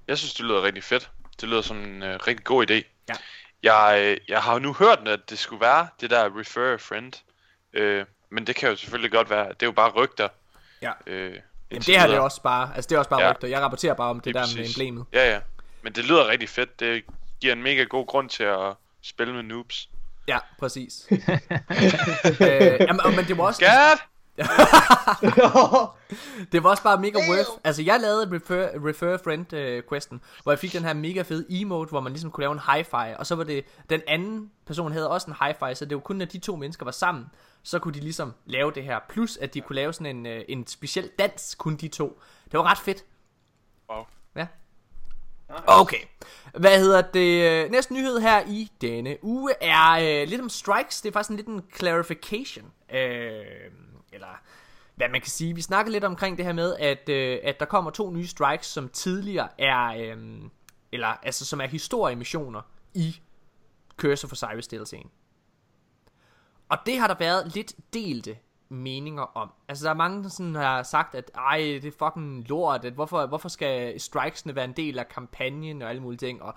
jeg 0.08 0.18
synes, 0.18 0.34
det 0.34 0.44
lyder 0.44 0.62
rigtig 0.62 0.84
fedt. 0.84 1.10
Det 1.40 1.48
lyder 1.48 1.60
som 1.62 1.76
en 1.76 2.02
øh, 2.02 2.18
rigtig 2.26 2.44
god 2.44 2.70
idé. 2.70 2.93
Ja. 3.08 3.14
Jeg, 3.62 4.18
jeg 4.28 4.42
har 4.42 4.52
jo 4.52 4.58
nu 4.58 4.72
hørt, 4.72 5.08
at 5.08 5.20
det 5.30 5.38
skulle 5.38 5.60
være 5.60 5.88
det 6.00 6.10
der 6.10 6.38
refer 6.40 6.72
a 6.72 6.76
friend. 6.76 7.12
Øh, 7.72 8.04
men 8.30 8.46
det 8.46 8.56
kan 8.56 8.68
jo 8.70 8.76
selvfølgelig 8.76 9.12
godt 9.12 9.30
være. 9.30 9.48
Det 9.48 9.62
er 9.62 9.66
jo 9.66 9.72
bare 9.72 9.90
rygter. 9.90 10.28
Ja. 10.82 10.92
Øh, 11.06 11.34
Jamen, 11.70 11.82
det 11.82 12.00
her 12.00 12.06
det 12.06 12.16
er 12.16 12.20
også 12.20 12.42
bare, 12.42 12.70
altså 12.74 12.88
det 12.88 12.94
er 12.94 12.98
også 12.98 13.10
bare 13.10 13.22
Ja. 13.22 13.30
rygter. 13.30 13.48
Jeg 13.48 13.60
rapporterer 13.60 13.94
bare 13.94 14.10
om 14.10 14.16
det 14.20 14.26
Lige 14.26 14.34
der 14.34 14.40
præcis. 14.40 14.56
med 14.56 14.66
emblemet. 14.66 15.06
Ja, 15.12 15.32
ja. 15.32 15.40
Men 15.82 15.92
det 15.92 16.04
lyder 16.04 16.28
rigtig 16.28 16.48
fedt. 16.48 16.80
Det 16.80 17.04
giver 17.40 17.52
en 17.52 17.62
mega 17.62 17.82
god 17.84 18.06
grund 18.06 18.28
til 18.30 18.44
at 18.44 18.74
spille 19.02 19.34
med 19.34 19.42
noobs. 19.42 19.88
Ja, 20.28 20.38
præcis. 20.58 21.06
øh, 21.10 21.20
jamen, 22.80 23.00
men 23.16 23.24
det 23.28 23.38
var 23.38 23.44
også 23.44 23.58
Skat! 23.58 24.04
det 26.52 26.62
var 26.62 26.70
også 26.70 26.82
bare 26.82 27.00
mega 27.00 27.18
worth. 27.30 27.50
Altså 27.64 27.82
jeg 27.82 28.00
lavede 28.00 28.36
refer, 28.36 28.68
refer 28.88 29.18
friend 29.24 29.52
uh, 29.52 29.88
questen, 29.88 30.20
hvor 30.42 30.52
jeg 30.52 30.58
fik 30.58 30.72
den 30.72 30.84
her 30.84 30.94
mega 30.94 31.22
fede 31.22 31.46
emote, 31.50 31.90
hvor 31.90 32.00
man 32.00 32.12
ligesom 32.12 32.30
kunne 32.30 32.42
lave 32.42 32.52
en 32.52 32.58
hi-fi, 32.58 33.14
og 33.18 33.26
så 33.26 33.34
var 33.34 33.44
det 33.44 33.64
den 33.90 34.00
anden 34.06 34.50
person 34.66 34.92
havde 34.92 35.10
også 35.10 35.30
en 35.30 35.36
hi-fi, 35.40 35.74
så 35.74 35.84
det 35.84 35.94
var 35.94 36.00
kun 36.00 36.16
når 36.16 36.24
de 36.24 36.38
to 36.38 36.56
mennesker 36.56 36.84
var 36.84 36.92
sammen, 36.92 37.26
så 37.62 37.78
kunne 37.78 37.94
de 37.94 38.00
ligesom 38.00 38.32
lave 38.46 38.72
det 38.72 38.84
her. 38.84 38.98
Plus 39.08 39.36
at 39.36 39.54
de 39.54 39.60
kunne 39.60 39.76
lave 39.76 39.92
sådan 39.92 40.16
en, 40.16 40.26
uh, 40.26 40.42
en 40.48 40.66
speciel 40.66 41.10
dans, 41.18 41.54
kun 41.54 41.76
de 41.76 41.88
to. 41.88 42.20
Det 42.44 42.58
var 42.58 42.70
ret 42.70 42.78
fedt. 42.78 43.04
Wow. 43.90 44.04
Ja. 44.36 44.46
Okay. 45.66 45.98
Hvad 46.54 46.78
hedder 46.78 47.02
det? 47.02 47.64
øh, 47.64 47.70
Næste 47.70 47.94
nyhed 47.94 48.20
her 48.20 48.42
i 48.46 48.70
denne 48.80 49.16
uge 49.22 49.52
er 49.60 49.90
øh, 49.92 50.28
lidt 50.28 50.40
om 50.40 50.48
strikes. 50.48 51.00
Det 51.00 51.08
er 51.08 51.12
faktisk 51.12 51.30
en 51.30 51.36
lidt 51.36 51.48
en 51.48 51.62
clarification. 51.76 52.64
Øh, 52.94 53.44
eller 54.14 54.40
hvad 54.94 55.08
man 55.08 55.20
kan 55.20 55.30
sige. 55.30 55.54
Vi 55.54 55.62
snakkede 55.62 55.92
lidt 55.92 56.04
omkring 56.04 56.36
det 56.36 56.46
her 56.46 56.52
med, 56.52 56.76
at, 56.76 57.08
øh, 57.08 57.38
at 57.42 57.60
der 57.60 57.66
kommer 57.66 57.90
to 57.90 58.10
nye 58.10 58.26
strikes, 58.26 58.66
som 58.66 58.88
tidligere 58.88 59.48
er, 59.58 59.86
øh, 59.86 60.42
eller 60.92 61.08
altså 61.08 61.46
som 61.46 61.60
er 61.60 61.66
historiemissioner 61.66 62.62
i 62.94 63.20
Cursor 63.96 64.28
for 64.28 64.34
Osiris 64.34 64.68
DLC'en. 64.72 65.08
Og 66.68 66.78
det 66.86 66.98
har 66.98 67.06
der 67.06 67.14
været 67.18 67.54
lidt 67.54 67.74
delte 67.92 68.36
meninger 68.68 69.22
om. 69.22 69.52
Altså 69.68 69.84
der 69.84 69.90
er 69.90 69.94
mange, 69.94 70.22
der 70.22 70.28
sådan 70.28 70.54
har 70.54 70.82
sagt, 70.82 71.14
at 71.14 71.30
ej, 71.34 71.58
det 71.58 71.84
er 71.84 72.06
fucking 72.08 72.48
lort, 72.48 72.84
at 72.84 72.92
hvorfor, 72.92 73.26
hvorfor 73.26 73.48
skal 73.48 74.00
strikesene 74.00 74.54
være 74.54 74.64
en 74.64 74.72
del 74.72 74.98
af 74.98 75.08
kampagnen 75.08 75.82
og 75.82 75.90
alle 75.90 76.02
mulige 76.02 76.18
ting, 76.18 76.42
og 76.42 76.54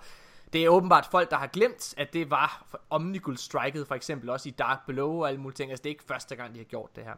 det 0.52 0.64
er 0.64 0.68
åbenbart 0.68 1.06
folk, 1.06 1.30
der 1.30 1.36
har 1.36 1.46
glemt, 1.46 1.94
at 1.96 2.12
det 2.12 2.30
var 2.30 2.78
Omnigul-striket 2.90 3.86
for 3.86 3.94
eksempel 3.94 4.30
også 4.30 4.48
i 4.48 4.52
Dark 4.52 4.86
Below 4.86 5.20
og 5.20 5.28
alle 5.28 5.40
mulige 5.40 5.56
ting. 5.56 5.70
Altså 5.70 5.82
det 5.82 5.90
er 5.90 5.94
ikke 5.94 6.04
første 6.04 6.36
gang, 6.36 6.54
de 6.54 6.58
har 6.58 6.64
gjort 6.64 6.96
det 6.96 7.04
her. 7.04 7.14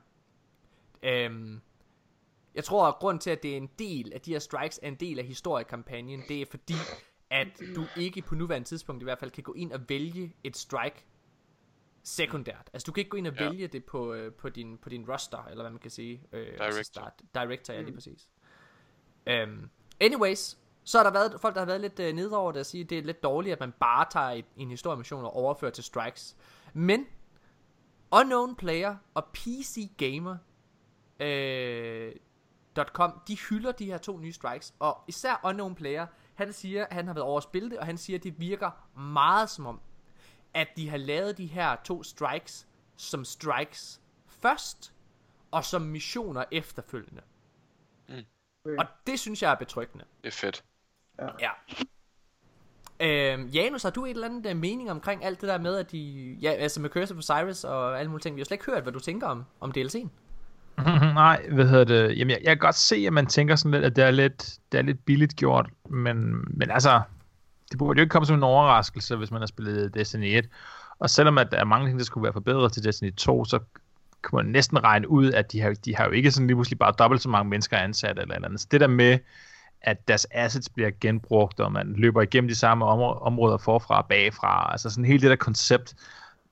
Øhm, 1.03 1.61
jeg 2.55 2.65
tror, 2.65 2.87
at 2.89 2.95
grund 2.95 3.21
til, 3.21 3.31
at 3.31 3.43
det 3.43 3.53
er 3.53 3.57
en 3.57 3.71
del 3.79 4.13
af 4.13 4.21
de 4.21 4.33
her 4.33 4.39
strikes, 4.39 4.81
er 4.83 4.89
en 4.89 4.95
del 4.95 5.19
af 5.19 5.25
historiekampagnen, 5.25 6.23
det 6.29 6.43
er 6.43 6.47
fordi, 6.51 6.75
at 7.31 7.49
du 7.77 7.85
ikke 7.97 8.23
på 8.23 8.35
nuværende 8.35 8.69
tidspunkt 8.69 9.03
i 9.03 9.05
hvert 9.05 9.19
fald 9.19 9.31
kan 9.31 9.43
gå 9.43 9.53
ind 9.53 9.73
og 9.73 9.81
vælge 9.89 10.37
et 10.45 10.57
strike 10.57 11.05
sekundært. 12.03 12.71
Altså 12.73 12.87
du 12.87 12.93
kan 12.93 13.01
ikke 13.01 13.11
gå 13.11 13.17
ind 13.17 13.27
og 13.27 13.35
Ja. 13.35 13.49
vælge 13.49 13.67
det 13.69 13.85
på, 13.85 14.13
øh, 14.15 14.33
på, 14.33 14.49
din, 14.49 14.79
på 14.79 14.89
din 14.89 15.11
roster, 15.11 15.45
eller 15.45 15.63
hvad 15.63 15.71
man 15.71 15.81
kan 15.81 15.91
sige. 15.91 16.23
Øh, 16.33 16.47
Director. 16.47 16.65
Altså 16.65 16.83
start, 16.83 17.13
director, 17.35 17.75
ja 17.75 17.81
lige 17.83 17.95
præcis. 17.95 18.29
Um, 19.27 19.71
anyways, 20.01 20.59
så 20.85 20.99
har 20.99 21.05
der 21.05 21.13
været 21.13 21.41
folk, 21.41 21.55
der 21.55 21.61
har 21.61 21.67
været 21.67 21.81
lidt 21.81 22.01
øh, 22.01 22.13
nede 22.15 22.37
over 22.37 22.53
det 22.53 22.61
og 22.61 22.67
sige, 22.67 22.85
at 22.85 22.91
det 22.91 22.99
er 22.99 23.03
lidt 23.03 23.23
dårligt, 23.23 23.53
at 23.53 23.61
man 23.61 23.73
bare 23.81 24.07
tager 24.11 24.31
et, 24.31 24.45
en 24.57 24.71
historiemission 24.71 25.25
og 25.25 25.33
overfører 25.37 25.71
til 25.71 25.85
strikes. 25.85 26.37
Men 26.73 27.07
Unknown 28.13 28.57
Player 28.57 28.97
og 29.15 29.25
PC 29.33 29.91
Gamer 29.97 30.37
øh, 31.21 32.13
.com, 32.85 33.21
de 33.29 33.37
hylder 33.37 33.73
de 33.73 33.85
her 33.85 33.99
to 33.99 34.19
nye 34.19 34.33
strikes, 34.33 34.75
og 34.79 35.05
især 35.09 35.41
Unknown 35.45 35.75
Player, 35.75 36.07
han 36.35 36.53
siger, 36.53 36.87
han 36.91 37.07
har 37.07 37.15
været 37.15 37.27
over 37.27 37.37
at 37.37 37.43
spille 37.43 37.71
det, 37.71 37.79
og 37.79 37.87
han 37.87 37.99
siger, 37.99 38.19
at 38.19 38.25
det 38.25 38.41
virker 38.41 38.71
meget 39.01 39.51
som 39.51 39.67
om, 39.67 39.81
at 40.55 40.69
de 40.77 40.89
har 40.89 40.97
lavet 40.97 41.39
de 41.39 41.47
her 41.47 41.77
to 41.85 42.03
strikes 42.03 42.69
som 42.97 43.25
strikes 43.25 44.01
først, 44.27 44.95
og 45.51 45.65
som 45.65 45.83
missioner 45.83 46.45
efterfølgende. 46.53 47.23
Mm. 48.09 48.25
Og 48.79 48.87
det 49.07 49.21
synes 49.21 49.43
jeg 49.43 49.51
er 49.51 49.55
betryggende. 49.55 50.05
Det 50.23 50.29
er 50.29 50.33
fedt. 50.33 50.65
Ja. 51.41 51.51
Øhm, 53.01 53.47
Janus, 53.47 53.83
har 53.83 53.91
du 53.91 54.05
et 54.05 54.11
eller 54.11 54.29
andet 54.29 54.51
øh, 54.51 54.57
mening 54.57 54.91
omkring 54.91 55.25
alt 55.25 55.41
det 55.41 55.49
der 55.49 55.59
med, 55.59 55.77
at 55.77 55.93
de... 55.93 56.37
Ja, 56.41 56.51
altså 56.51 56.81
med 56.81 56.91
Curse 56.91 57.15
of 57.15 57.19
Osiris 57.19 57.65
og 57.65 57.99
alle 57.99 58.11
mulige 58.11 58.23
ting. 58.23 58.37
Vi 58.37 58.41
har 58.41 58.45
slet 58.45 58.55
ikke 58.55 58.65
hørt, 58.65 58.83
hvad 58.83 58.93
du 58.93 59.01
tænker 59.01 59.27
om, 59.27 59.45
om 59.61 59.73
DLC'en. 59.77 60.09
Nej, 61.15 61.47
hvad 61.53 61.69
hedder 61.69 61.85
det? 61.85 62.19
Jamen, 62.19 62.31
jeg, 62.31 62.39
jeg 62.43 62.51
kan 62.51 62.59
godt 62.59 62.75
se, 62.75 63.05
at 63.07 63.13
man 63.13 63.27
tænker 63.27 63.57
sådan 63.57 63.71
lidt, 63.71 63.85
at 63.85 63.97
det 63.97 64.05
er 64.05 64.11
lidt, 64.11 64.59
det 64.73 64.79
er 64.79 64.83
lidt 64.83 65.05
billigt 65.05 65.37
gjort, 65.37 65.71
men, 65.91 66.45
men 66.59 66.71
altså, 66.71 67.01
det 67.71 67.79
burde 67.79 67.99
jo 67.99 68.03
ikke 68.03 68.13
komme 68.13 68.27
som 68.27 68.37
en 68.37 68.43
overraskelse, 68.43 69.17
hvis 69.17 69.31
man 69.31 69.41
har 69.41 69.47
spillet 69.47 69.95
Destiny 69.95 70.39
1. 70.39 70.49
Og 70.99 71.11
selvom 71.11 71.39
at 71.39 71.49
der 71.53 71.59
er 71.59 71.65
mange 71.65 71.89
ting, 71.89 71.99
der 71.99 72.05
skulle 72.05 72.23
være 72.23 72.33
forbedret 72.33 72.73
til 72.73 72.85
Destiny 72.85 73.15
2, 73.15 73.45
så 73.45 73.59
kan 74.25 74.37
man 74.37 74.47
næsten 74.47 74.85
regne 74.85 75.11
ud, 75.11 75.33
at 75.33 75.53
de 75.53 75.61
har, 75.61 75.75
de 75.85 75.97
har 75.97 76.05
jo 76.05 76.11
ikke 76.11 76.31
sådan 76.31 76.47
lige 76.47 76.57
pludselig 76.57 76.79
bare 76.79 76.95
dobbelt 76.99 77.23
så 77.23 77.29
mange 77.29 77.51
mennesker 77.51 77.77
ansat 77.77 78.19
eller 78.19 78.35
eller 78.35 78.49
andet. 78.49 78.61
Så 78.61 78.67
det 78.71 78.81
der 78.81 78.87
med, 78.87 79.19
at 79.83 80.09
deres 80.09 80.27
assets 80.31 80.69
bliver 80.69 80.91
genbrugt, 81.01 81.61
og 81.61 81.73
man 81.73 81.95
løber 81.97 82.23
igennem 82.23 82.49
de 82.49 82.55
samme 82.55 82.85
områder 82.85 83.59
forfra 83.59 83.99
og 83.99 84.07
bagfra, 84.09 84.69
altså 84.73 84.91
sådan 84.91 85.05
hele 85.05 85.21
det 85.21 85.31
der 85.31 85.37
koncept, 85.37 85.95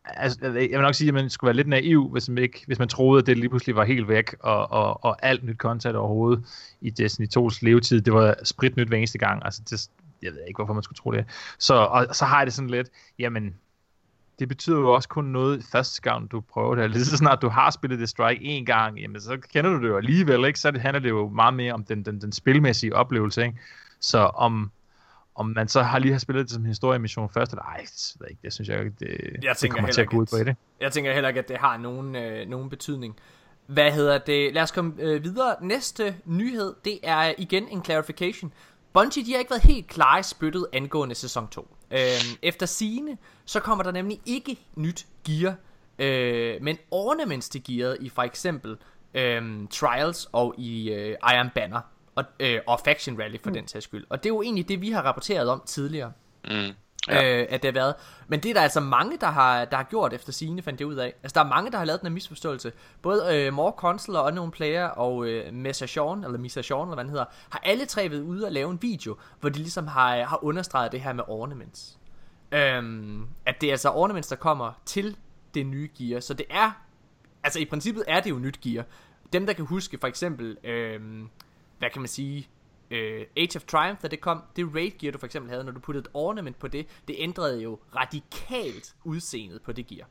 altså, 0.05 0.38
jeg 0.42 0.53
vil 0.53 0.80
nok 0.80 0.94
sige, 0.94 1.09
at 1.09 1.14
man 1.14 1.30
skulle 1.30 1.49
være 1.49 1.57
lidt 1.57 1.68
naiv, 1.68 2.09
hvis 2.12 2.28
man, 2.28 2.38
ikke, 2.38 2.64
hvis 2.66 2.78
man 2.78 2.88
troede, 2.88 3.20
at 3.20 3.26
det 3.26 3.38
lige 3.38 3.49
pludselig 3.49 3.76
var 3.76 3.84
helt 3.84 4.09
væk, 4.09 4.34
og, 4.40 4.70
og, 4.70 5.05
og 5.05 5.26
alt 5.26 5.44
nyt 5.44 5.57
content 5.57 5.96
overhovedet 5.96 6.44
i 6.80 6.90
Destiny 6.90 7.26
2's 7.38 7.59
levetid, 7.62 8.01
det 8.01 8.12
var 8.12 8.34
spritnyt 8.44 8.88
hver 8.88 8.99
eneste 8.99 9.18
gang. 9.18 9.44
Altså, 9.44 9.62
det, 9.70 9.88
jeg 10.22 10.32
ved 10.32 10.40
ikke, 10.49 10.59
hvorfor 10.59 10.74
man 10.74 10.82
skulle 10.82 10.96
tro 10.96 11.12
det. 11.12 11.24
Så, 11.59 11.74
og, 11.74 12.07
så 12.12 12.24
har 12.24 12.38
jeg 12.38 12.46
det 12.46 12.55
sådan 12.55 12.70
lidt, 12.70 12.88
jamen, 13.18 13.55
det 14.38 14.49
betyder 14.49 14.78
jo 14.78 14.92
også 14.92 15.09
kun 15.09 15.24
noget 15.24 15.64
første 15.72 16.03
gang, 16.03 16.30
du 16.30 16.40
prøver 16.40 16.74
det. 16.74 16.90
Lige 16.90 17.05
så 17.05 17.16
snart 17.16 17.42
du 17.42 17.49
har 17.49 17.70
spillet 17.70 17.99
det 17.99 18.09
strike 18.09 18.44
en 18.44 18.66
gang, 18.66 18.99
jamen, 18.99 19.20
så 19.20 19.38
kender 19.53 19.70
du 19.70 19.82
det 19.82 19.88
jo 19.88 19.96
alligevel, 19.96 20.44
ikke? 20.44 20.61
Så 20.61 20.70
det 20.70 20.80
handler 20.80 21.01
det 21.01 21.09
jo 21.09 21.28
meget 21.28 21.55
mere 21.55 21.72
om 21.72 21.84
den, 21.84 22.05
den, 22.05 22.20
den 22.20 22.32
spilmæssige 22.32 22.94
oplevelse, 22.94 23.42
ikke? 23.42 23.59
Så 24.01 24.18
om, 24.18 24.70
om 25.39 25.47
man 25.47 25.68
så 25.68 25.82
har 25.82 25.99
lige 25.99 26.12
har 26.12 26.18
spillet 26.18 26.45
det 26.45 26.51
som 26.53 26.64
historiemission 26.64 27.30
først, 27.30 27.53
eller 27.53 27.62
ej, 27.62 27.76
det, 27.76 28.14
ved 28.18 28.26
jeg 28.26 28.30
ikke, 28.30 28.41
det 28.43 28.53
synes 28.53 28.68
jeg 28.68 28.78
ikke, 28.78 28.97
det, 28.99 29.45
Jeg 29.45 29.55
det 29.61 29.70
kommer 29.70 29.91
til 29.91 30.01
at 30.01 30.09
gå 30.09 30.16
ud 30.16 30.26
på 30.26 30.45
det. 30.45 30.57
Jeg 30.80 30.93
tænker 30.93 31.12
heller 31.12 31.28
ikke, 31.28 31.41
at 31.41 31.49
det 31.49 31.57
har 31.57 31.76
nogen, 31.76 32.16
øh, 32.16 32.49
nogen 32.49 32.70
betydning. 32.70 33.16
Hvad 33.66 33.93
hedder 33.93 34.18
det? 34.18 34.55
Lad 34.55 34.62
os 34.62 34.70
komme 34.70 34.93
øh, 34.99 35.24
videre. 35.24 35.57
Næste 35.61 36.14
nyhed, 36.24 36.74
det 36.84 36.99
er 37.03 37.32
igen 37.39 37.68
en 37.68 37.84
clarification. 37.84 38.53
Bungie, 38.93 39.24
de 39.24 39.32
har 39.32 39.39
ikke 39.39 39.51
været 39.51 39.62
helt 39.62 39.86
klare 39.86 40.20
i 40.20 40.22
spyttet 40.22 40.66
angående 40.72 41.14
sæson 41.14 41.49
2. 41.49 41.76
Øhm, 41.91 42.01
efter 42.43 42.66
sigende, 42.66 43.16
så 43.45 43.61
kommer 43.61 43.84
der 43.84 43.91
nemlig 43.91 44.20
ikke 44.26 44.57
nyt 44.76 45.07
gear, 45.24 45.55
øh, 45.99 46.62
men 46.62 46.78
ornaments 46.91 47.49
til 47.49 47.64
gearet 47.64 47.97
i 48.01 48.09
for 48.09 48.22
eksempel 48.22 48.76
øhm, 49.14 49.66
Trials 49.66 50.28
og 50.32 50.55
i 50.59 50.91
øh, 50.93 51.16
Iron 51.34 51.51
Banner. 51.55 51.80
Og, 52.19 52.25
øh, 52.41 52.61
og 52.66 52.81
Faction 52.85 53.21
Rally 53.21 53.37
for 53.43 53.51
mm. 53.51 53.55
den 53.55 53.69
sags 53.69 53.85
skyld. 53.85 54.07
Og 54.09 54.23
det 54.23 54.31
er 54.31 54.35
jo 54.35 54.43
egentlig 54.43 54.69
det, 54.69 54.81
vi 54.81 54.91
har 54.91 55.03
rapporteret 55.03 55.49
om 55.49 55.62
tidligere. 55.66 56.12
Mm. 56.45 56.73
Ja. 57.09 57.41
Øh, 57.41 57.47
at 57.51 57.62
det 57.62 57.69
har 57.69 57.81
været. 57.81 57.95
Men 58.29 58.41
det 58.41 58.51
er 58.51 58.55
der 58.55 58.61
altså 58.61 58.81
mange, 58.81 59.19
der 59.21 59.27
har, 59.27 59.64
der 59.64 59.77
har 59.77 59.85
gjort 59.85 60.12
efter 60.12 60.33
sine 60.33 60.62
fandt 60.62 60.79
det 60.79 60.85
ud 60.85 60.95
af. 60.95 61.14
Altså 61.23 61.35
der 61.35 61.45
er 61.45 61.49
mange, 61.49 61.71
der 61.71 61.79
har 61.79 61.85
lavet 61.85 62.01
den 62.01 62.07
her 62.07 62.14
misforståelse. 62.14 62.73
Både 63.03 63.37
øh, 63.37 63.53
More 63.53 63.73
Console 63.77 64.19
og 64.19 64.27
Unknown 64.27 64.51
Player 64.51 64.85
og 64.87 65.27
øh, 65.27 65.55
Mesa 65.55 65.87
Sean, 65.87 66.25
eller 66.25 66.39
Misa 66.39 66.62
Sean, 66.62 66.81
eller 66.81 66.95
hvad 66.95 67.05
den 67.05 67.11
hedder, 67.11 67.25
har 67.51 67.61
alle 67.64 67.87
tre 67.87 68.11
været 68.11 68.21
ude 68.21 68.47
og 68.47 68.53
lave 68.53 68.71
en 68.71 68.83
video, 68.83 69.16
hvor 69.41 69.49
de 69.49 69.59
ligesom 69.59 69.87
har, 69.87 70.25
har 70.25 70.45
understreget 70.45 70.93
det 70.93 71.01
her 71.01 71.12
med 71.12 71.25
ornaments. 71.29 71.99
Øhm, 72.53 73.27
at 73.47 73.61
det 73.61 73.66
er 73.66 73.73
altså 73.73 73.91
ornaments, 73.91 74.29
der 74.29 74.37
kommer 74.37 74.73
til 74.87 75.16
det 75.55 75.66
nye 75.66 75.89
gear. 75.99 76.21
Så 76.21 76.35
det 76.35 76.47
er, 76.51 76.71
altså 77.43 77.59
i 77.59 77.64
princippet 77.64 78.05
er 78.07 78.21
det 78.21 78.31
jo 78.31 78.39
nyt 78.39 78.61
gear. 78.61 78.85
Dem, 79.33 79.47
der 79.47 79.53
kan 79.53 79.64
huske 79.64 79.99
for 80.01 80.07
eksempel, 80.07 80.57
øhm, 80.64 81.29
hvad 81.79 81.91
kan 81.91 82.03
man 82.03 82.09
sige, 82.09 82.49
øh, 82.91 83.26
Age 83.37 83.57
of 83.57 83.64
Triumph, 83.64 84.03
da 84.03 84.09
det 84.09 84.20
kom, 84.20 84.43
det 84.57 84.74
raid 84.74 84.91
gear, 84.99 85.12
du 85.12 85.18
for 85.18 85.26
eksempel 85.26 85.51
havde, 85.51 85.64
når 85.64 85.72
du 85.72 85.81
puttede 85.81 86.03
et 86.03 86.11
ornament 86.14 86.59
på 86.59 86.68
det, 86.68 86.87
det 87.09 87.16
ændrede 87.18 87.62
jo 87.62 87.79
radikalt 87.97 88.97
udseendet 89.05 89.62
på 89.62 89.72
det 89.72 89.87
gear. 89.87 90.09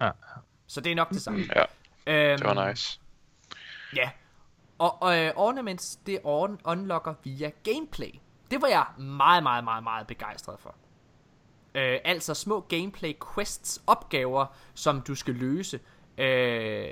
Ja. 0.00 0.10
Så 0.66 0.80
det 0.80 0.92
er 0.92 0.96
nok 0.96 1.10
det 1.10 1.22
samme. 1.22 1.40
Ja, 1.56 1.64
Øhm, 2.06 2.38
det 2.38 2.46
var 2.46 2.68
nice. 2.68 3.00
Ja. 3.96 4.10
Og, 4.78 5.02
og 5.02 5.18
øh, 5.18 5.32
ornaments, 5.36 5.96
det 5.96 6.18
on- 6.18 6.60
unlocker 6.64 7.14
via 7.24 7.50
gameplay. 7.62 8.10
Det 8.50 8.62
var 8.62 8.68
jeg 8.68 8.86
meget, 8.98 9.42
meget, 9.42 9.64
meget, 9.64 9.84
meget 9.84 10.06
begejstret 10.06 10.60
for. 10.60 10.74
Øh, 11.74 11.98
altså 12.04 12.34
små 12.34 12.60
gameplay 12.60 13.12
quests, 13.34 13.82
opgaver, 13.86 14.46
som 14.74 15.00
du 15.00 15.14
skal 15.14 15.34
løse. 15.34 15.80
Øh, 16.18 16.90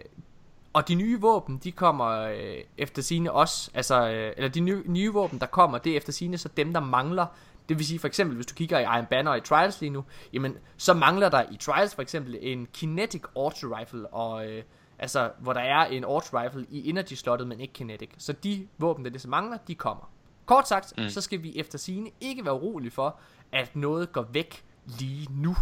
og 0.79 0.89
de 0.89 0.95
nye 0.95 1.21
våben, 1.21 1.59
de 1.59 1.73
kommer 1.73 2.07
øh, 2.07 2.57
efter 2.77 3.03
sine 3.03 3.33
også, 3.33 3.71
altså, 3.75 4.09
øh, 4.09 4.33
eller 4.37 4.49
de 4.49 4.61
nye, 4.61 4.83
nye 4.87 5.13
våben, 5.13 5.41
der 5.41 5.47
kommer, 5.47 5.79
det 5.79 5.93
er 5.93 5.97
efter 5.97 6.13
sine 6.13 6.39
så 6.39 6.49
dem, 6.57 6.73
der 6.73 6.81
mangler. 6.81 7.27
Det 7.69 7.79
vil 7.79 7.87
sige 7.87 7.99
for 7.99 8.07
eksempel, 8.07 8.37
hvis 8.37 8.47
du 8.47 8.55
kigger 8.55 8.79
i 8.79 8.83
Iron 8.83 9.07
Banner 9.07 9.31
og 9.31 9.39
i 9.39 9.41
Trials 9.41 9.81
lige 9.81 9.91
nu, 9.91 10.05
jamen, 10.33 10.57
så 10.77 10.95
mangler 10.95 11.29
der 11.29 11.43
i 11.53 11.57
Trials 11.57 11.95
for 11.95 12.03
eksempel 12.03 12.39
en 12.41 12.67
Kinetic 12.73 13.23
Auto 13.37 13.77
Rifle, 13.77 14.07
og 14.07 14.51
øh, 14.51 14.63
altså, 14.99 15.31
hvor 15.39 15.53
der 15.53 15.61
er 15.61 15.87
en 15.87 16.05
Auto 16.05 16.41
Rifle 16.41 16.67
i 16.71 16.89
Energy 16.89 17.13
slottet, 17.13 17.49
men 17.49 17.61
ikke 17.61 17.75
Kinetic. 17.75 18.11
Så 18.19 18.33
de 18.33 18.69
våben, 18.79 19.05
der 19.05 19.11
ligesom 19.11 19.31
mangler, 19.31 19.59
de 19.69 19.75
kommer. 19.75 20.11
Kort 20.47 20.69
sagt, 20.69 20.93
mm. 20.99 21.09
så 21.09 21.21
skal 21.21 21.43
vi 21.43 21.53
efter 21.57 21.79
sine 21.79 22.11
ikke 22.21 22.45
være 22.45 22.55
urolige 22.55 22.91
for, 22.91 23.17
at 23.53 23.77
noget 23.77 24.13
går 24.13 24.27
væk 24.33 24.65
lige 24.99 25.27
nu. 25.31 25.57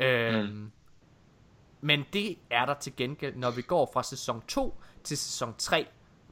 Øhm, 0.00 0.46
mm. 0.46 0.70
Men 1.86 2.04
det 2.12 2.38
er 2.50 2.66
der 2.66 2.74
til 2.74 2.96
gengæld, 2.96 3.36
når 3.36 3.50
vi 3.50 3.62
går 3.62 3.90
fra 3.92 4.02
sæson 4.02 4.42
2 4.48 4.80
til 5.04 5.18
sæson 5.18 5.54
3. 5.58 5.86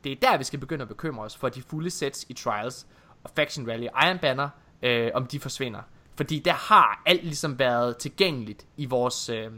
Det 0.05 0.13
er 0.13 0.17
der, 0.23 0.39
vi 0.39 0.45
skal 0.45 0.59
begynde 0.59 0.83
at 0.83 0.89
bekymre 0.89 1.25
os 1.25 1.37
for 1.37 1.49
de 1.49 1.63
fulde 1.63 1.91
sets 1.91 2.27
i 2.29 2.33
Trials 2.33 2.87
og 3.25 3.31
Faction 3.37 3.71
Rally 3.71 3.87
Iron 4.07 4.19
Banner, 4.19 4.49
øh, 4.83 5.11
om 5.15 5.27
de 5.27 5.41
forsvinder. 5.41 5.81
Fordi 6.17 6.39
der 6.39 6.53
har 6.53 7.03
alt 7.07 7.25
ligesom 7.25 7.59
været 7.59 7.97
tilgængeligt 7.97 8.67
i 8.77 8.87
vores... 8.87 9.29
Øh, 9.29 9.51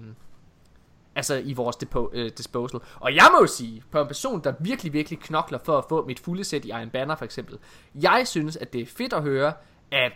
altså 1.15 1.35
i 1.35 1.53
vores 1.53 1.77
depo, 1.77 2.11
øh, 2.13 2.31
disposal. 2.39 2.81
Og 3.01 3.15
jeg 3.15 3.29
må 3.33 3.41
jo 3.41 3.47
sige, 3.47 3.83
på 3.91 4.01
en 4.01 4.07
person, 4.07 4.45
der 4.45 4.55
virkelig, 4.61 4.93
virkelig 4.93 5.21
knokler 5.21 5.59
for 5.59 5.79
at 5.79 5.85
få 5.89 6.07
mit 6.07 6.21
fulde 6.21 6.45
sæt 6.45 6.65
i 6.65 6.69
Iron 6.69 6.91
Banner 6.91 7.17
for 7.17 7.25
eksempel, 7.25 7.59
jeg 7.95 8.23
synes, 8.27 8.57
at 8.57 8.73
det 8.73 8.81
er 8.81 8.87
fedt 8.87 9.13
at 9.13 9.23
høre, 9.23 9.53
at, 9.91 10.13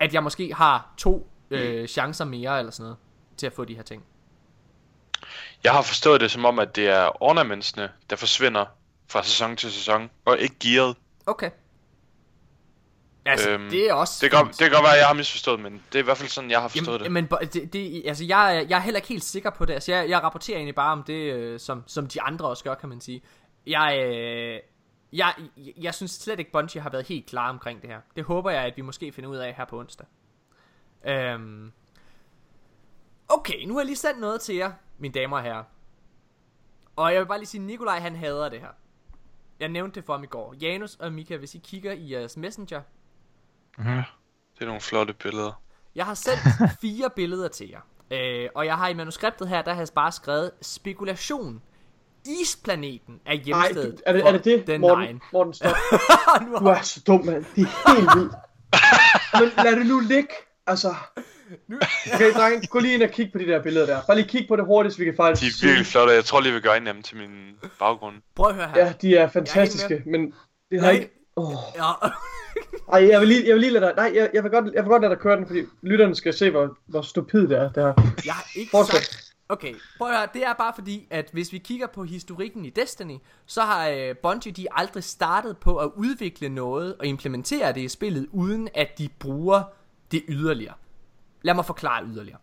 at 0.00 0.14
jeg 0.14 0.22
måske 0.22 0.54
har 0.54 0.94
to 0.96 1.30
øh, 1.50 1.88
chancer 1.88 2.24
mere 2.24 2.58
eller 2.58 2.72
sådan 2.72 2.84
noget, 2.84 2.96
til 3.36 3.46
at 3.46 3.52
få 3.52 3.64
de 3.64 3.74
her 3.74 3.82
ting. 3.82 4.04
Jeg 5.64 5.72
har 5.72 5.82
forstået 5.82 6.20
det 6.20 6.30
som 6.30 6.44
om, 6.44 6.58
at 6.58 6.76
det 6.76 6.88
er 6.88 7.22
ornamentsene, 7.22 7.90
der 8.10 8.16
forsvinder 8.16 8.66
fra 9.08 9.22
sæson 9.22 9.56
til 9.56 9.72
sæson, 9.72 10.10
og 10.24 10.38
ikke 10.38 10.54
gearet. 10.62 10.96
Okay. 11.26 11.50
Altså, 13.24 13.50
øhm, 13.50 13.70
det 13.70 13.90
er 13.90 13.94
også... 13.94 14.18
Det 14.20 14.30
kan, 14.30 14.46
det 14.46 14.56
kan 14.58 14.70
godt 14.70 14.82
være, 14.82 14.92
at 14.92 14.98
jeg 14.98 15.06
har 15.06 15.14
misforstået, 15.14 15.60
men 15.60 15.72
det 15.72 15.94
er 15.94 15.98
i 15.98 16.04
hvert 16.04 16.16
fald 16.16 16.28
sådan, 16.28 16.50
jeg 16.50 16.60
har 16.60 16.68
forstået 16.68 16.98
Jamen, 17.00 17.12
men 17.12 17.26
bo- 17.26 17.36
det, 17.52 17.72
det, 17.72 18.02
altså, 18.06 18.24
jeg, 18.24 18.56
er- 18.56 18.60
jeg 18.68 18.76
er 18.76 18.82
heller 18.82 18.98
ikke 18.98 19.08
helt 19.08 19.24
sikker 19.24 19.50
på 19.50 19.64
det. 19.64 19.74
Altså, 19.74 19.92
jeg, 19.92 20.08
jeg 20.08 20.22
rapporterer 20.22 20.56
egentlig 20.56 20.74
bare 20.74 20.92
om 20.92 21.02
det, 21.02 21.32
øh, 21.32 21.60
som, 21.60 21.82
som 21.86 22.06
de 22.06 22.22
andre 22.22 22.46
også 22.48 22.64
gør, 22.64 22.74
kan 22.74 22.88
man 22.88 23.00
sige. 23.00 23.22
Jeg, 23.66 23.98
øh, 24.06 24.60
jeg, 25.12 25.34
jeg, 25.56 25.72
jeg 25.80 25.94
synes 25.94 26.10
slet 26.10 26.38
ikke, 26.38 26.52
Bungie 26.52 26.80
har 26.82 26.90
været 26.90 27.06
helt 27.06 27.26
klar 27.26 27.50
omkring 27.50 27.82
det 27.82 27.90
her. 27.90 28.00
Det 28.16 28.24
håber 28.24 28.50
jeg, 28.50 28.62
at 28.62 28.76
vi 28.76 28.82
måske 28.82 29.12
finder 29.12 29.30
ud 29.30 29.36
af 29.36 29.54
her 29.56 29.64
på 29.64 29.78
onsdag. 29.78 30.06
Øhm, 31.06 31.72
okay, 33.28 33.64
nu 33.66 33.74
har 33.74 33.80
jeg 33.80 33.86
lige 33.86 33.96
sendt 33.96 34.20
noget 34.20 34.40
til 34.40 34.54
jer, 34.54 34.72
mine 35.02 35.14
damer 35.14 35.36
og 35.36 35.42
herrer. 35.42 35.64
Og 36.96 37.12
jeg 37.12 37.20
vil 37.20 37.26
bare 37.26 37.38
lige 37.38 37.48
sige, 37.48 37.60
Nikolaj 37.60 38.00
han 38.00 38.16
hader 38.16 38.48
det 38.48 38.60
her. 38.60 38.68
Jeg 39.60 39.68
nævnte 39.68 40.00
det 40.00 40.06
for 40.06 40.12
ham 40.12 40.24
i 40.24 40.26
går. 40.26 40.54
Janus 40.60 40.94
og 40.94 41.12
Mika, 41.12 41.36
hvis 41.36 41.54
I 41.54 41.58
kigger 41.58 41.92
i 41.92 42.12
jeres 42.12 42.36
messenger, 42.36 42.80
Det 43.78 44.60
er 44.60 44.64
nogle 44.64 44.80
flotte 44.80 45.12
billeder. 45.12 45.62
Jeg 45.94 46.06
har 46.06 46.14
sendt 46.14 46.40
fire 46.82 47.10
billeder 47.16 47.48
til 47.48 47.68
jer. 47.68 47.80
Øh, 48.10 48.48
og 48.54 48.66
jeg 48.66 48.76
har 48.76 48.88
i 48.88 48.94
manuskriptet 48.94 49.48
her, 49.48 49.62
der 49.62 49.72
har 49.72 49.80
jeg 49.80 49.88
bare 49.94 50.12
skrevet 50.12 50.50
spekulation. 50.62 51.62
Isplaneten 52.42 53.20
er 53.26 53.34
Nej, 53.34 53.42
hjemstedet 53.44 54.02
er 54.06 54.12
det, 54.12 54.26
er 54.28 54.32
det 54.32 54.44
det, 54.44 54.66
den 54.66 54.80
Morten? 54.80 55.06
nine. 55.06 55.20
Morten, 55.32 55.54
stop. 55.54 55.76
Nu 56.46 56.58
Du 56.58 56.64
er 56.66 56.82
så 56.82 57.02
dum, 57.06 57.24
mand. 57.24 57.44
Det 57.56 57.62
er 57.62 57.94
helt 57.94 58.10
vildt. 58.16 58.34
Men 59.56 59.64
lad 59.64 59.76
det 59.76 59.86
nu 59.86 60.00
ligge. 60.00 60.28
Altså, 60.66 60.94
okay, 62.14 62.32
dreng, 62.32 62.68
gå 62.68 62.78
lige 62.78 62.94
ind 62.94 63.02
og 63.02 63.10
kig 63.10 63.32
på 63.32 63.38
de 63.38 63.46
der 63.46 63.62
billeder 63.62 63.86
der. 63.86 64.00
Bare 64.06 64.16
lige 64.16 64.28
kig 64.28 64.44
på 64.48 64.56
det 64.56 64.64
hurtigst, 64.64 64.98
vi 64.98 65.04
kan 65.04 65.12
De 65.12 65.16
faktisk 65.16 65.62
er 65.62 65.66
virkelig 65.66 65.86
flotte, 65.86 66.14
jeg 66.14 66.24
tror 66.24 66.40
lige, 66.40 66.54
vi 66.54 66.60
gør 66.60 66.72
en 66.72 66.86
af 66.86 66.94
dem 66.94 67.02
til 67.02 67.16
min 67.16 67.30
baggrund. 67.78 68.14
Prøv 68.34 68.48
at 68.48 68.54
høre 68.54 68.68
her. 68.68 68.86
Ja, 68.86 68.92
de 69.02 69.16
er 69.16 69.28
fantastiske, 69.28 70.02
men 70.06 70.34
det 70.70 70.80
har 70.80 70.90
ikke... 70.90 71.10
Oh. 71.36 71.54
Ja. 71.76 71.90
Ej, 72.92 73.08
jeg 73.08 73.20
vil 73.20 73.28
lige, 73.28 73.46
jeg 73.46 73.54
vil 73.54 73.60
lige 73.60 73.72
lade 73.72 73.84
dig... 73.84 73.94
Nej, 73.96 74.12
jeg, 74.14 74.30
jeg, 74.34 74.42
vil 74.42 74.50
godt, 74.50 74.74
jeg 74.74 74.82
vil 74.82 74.90
godt 74.90 75.02
lade 75.02 75.14
dig 75.14 75.20
køre 75.20 75.36
den, 75.36 75.46
fordi 75.46 75.62
lytterne 75.82 76.14
skal 76.14 76.34
se, 76.34 76.50
hvor, 76.50 76.76
hvor 76.86 77.02
stupid 77.02 77.48
det 77.48 77.58
er. 77.58 77.72
Det 77.72 77.82
her. 77.82 78.12
Jeg 78.26 78.34
har 78.34 78.46
ikke 78.56 78.70
Fortsæt. 78.70 79.02
sagt... 79.02 79.32
Okay, 79.48 79.74
prøv 79.98 80.08
at 80.08 80.16
høre, 80.16 80.28
det 80.34 80.44
er 80.44 80.52
bare 80.52 80.72
fordi, 80.74 81.06
at 81.10 81.28
hvis 81.32 81.52
vi 81.52 81.58
kigger 81.58 81.86
på 81.86 82.04
historikken 82.04 82.64
i 82.64 82.70
Destiny, 82.70 83.16
så 83.46 83.60
har 83.60 83.88
øh, 83.88 84.16
Bungie 84.22 84.52
de 84.52 84.66
aldrig 84.70 85.04
startet 85.04 85.56
på 85.56 85.76
at 85.76 85.90
udvikle 85.96 86.48
noget 86.48 86.94
og 86.98 87.06
implementere 87.06 87.72
det 87.72 87.80
i 87.80 87.88
spillet, 87.88 88.26
uden 88.32 88.68
at 88.74 88.98
de 88.98 89.08
bruger 89.18 89.62
det 90.12 90.22
yderligere. 90.28 90.74
Lad 91.42 91.54
mig 91.54 91.64
forklare 91.64 92.04
yderligere. 92.06 92.38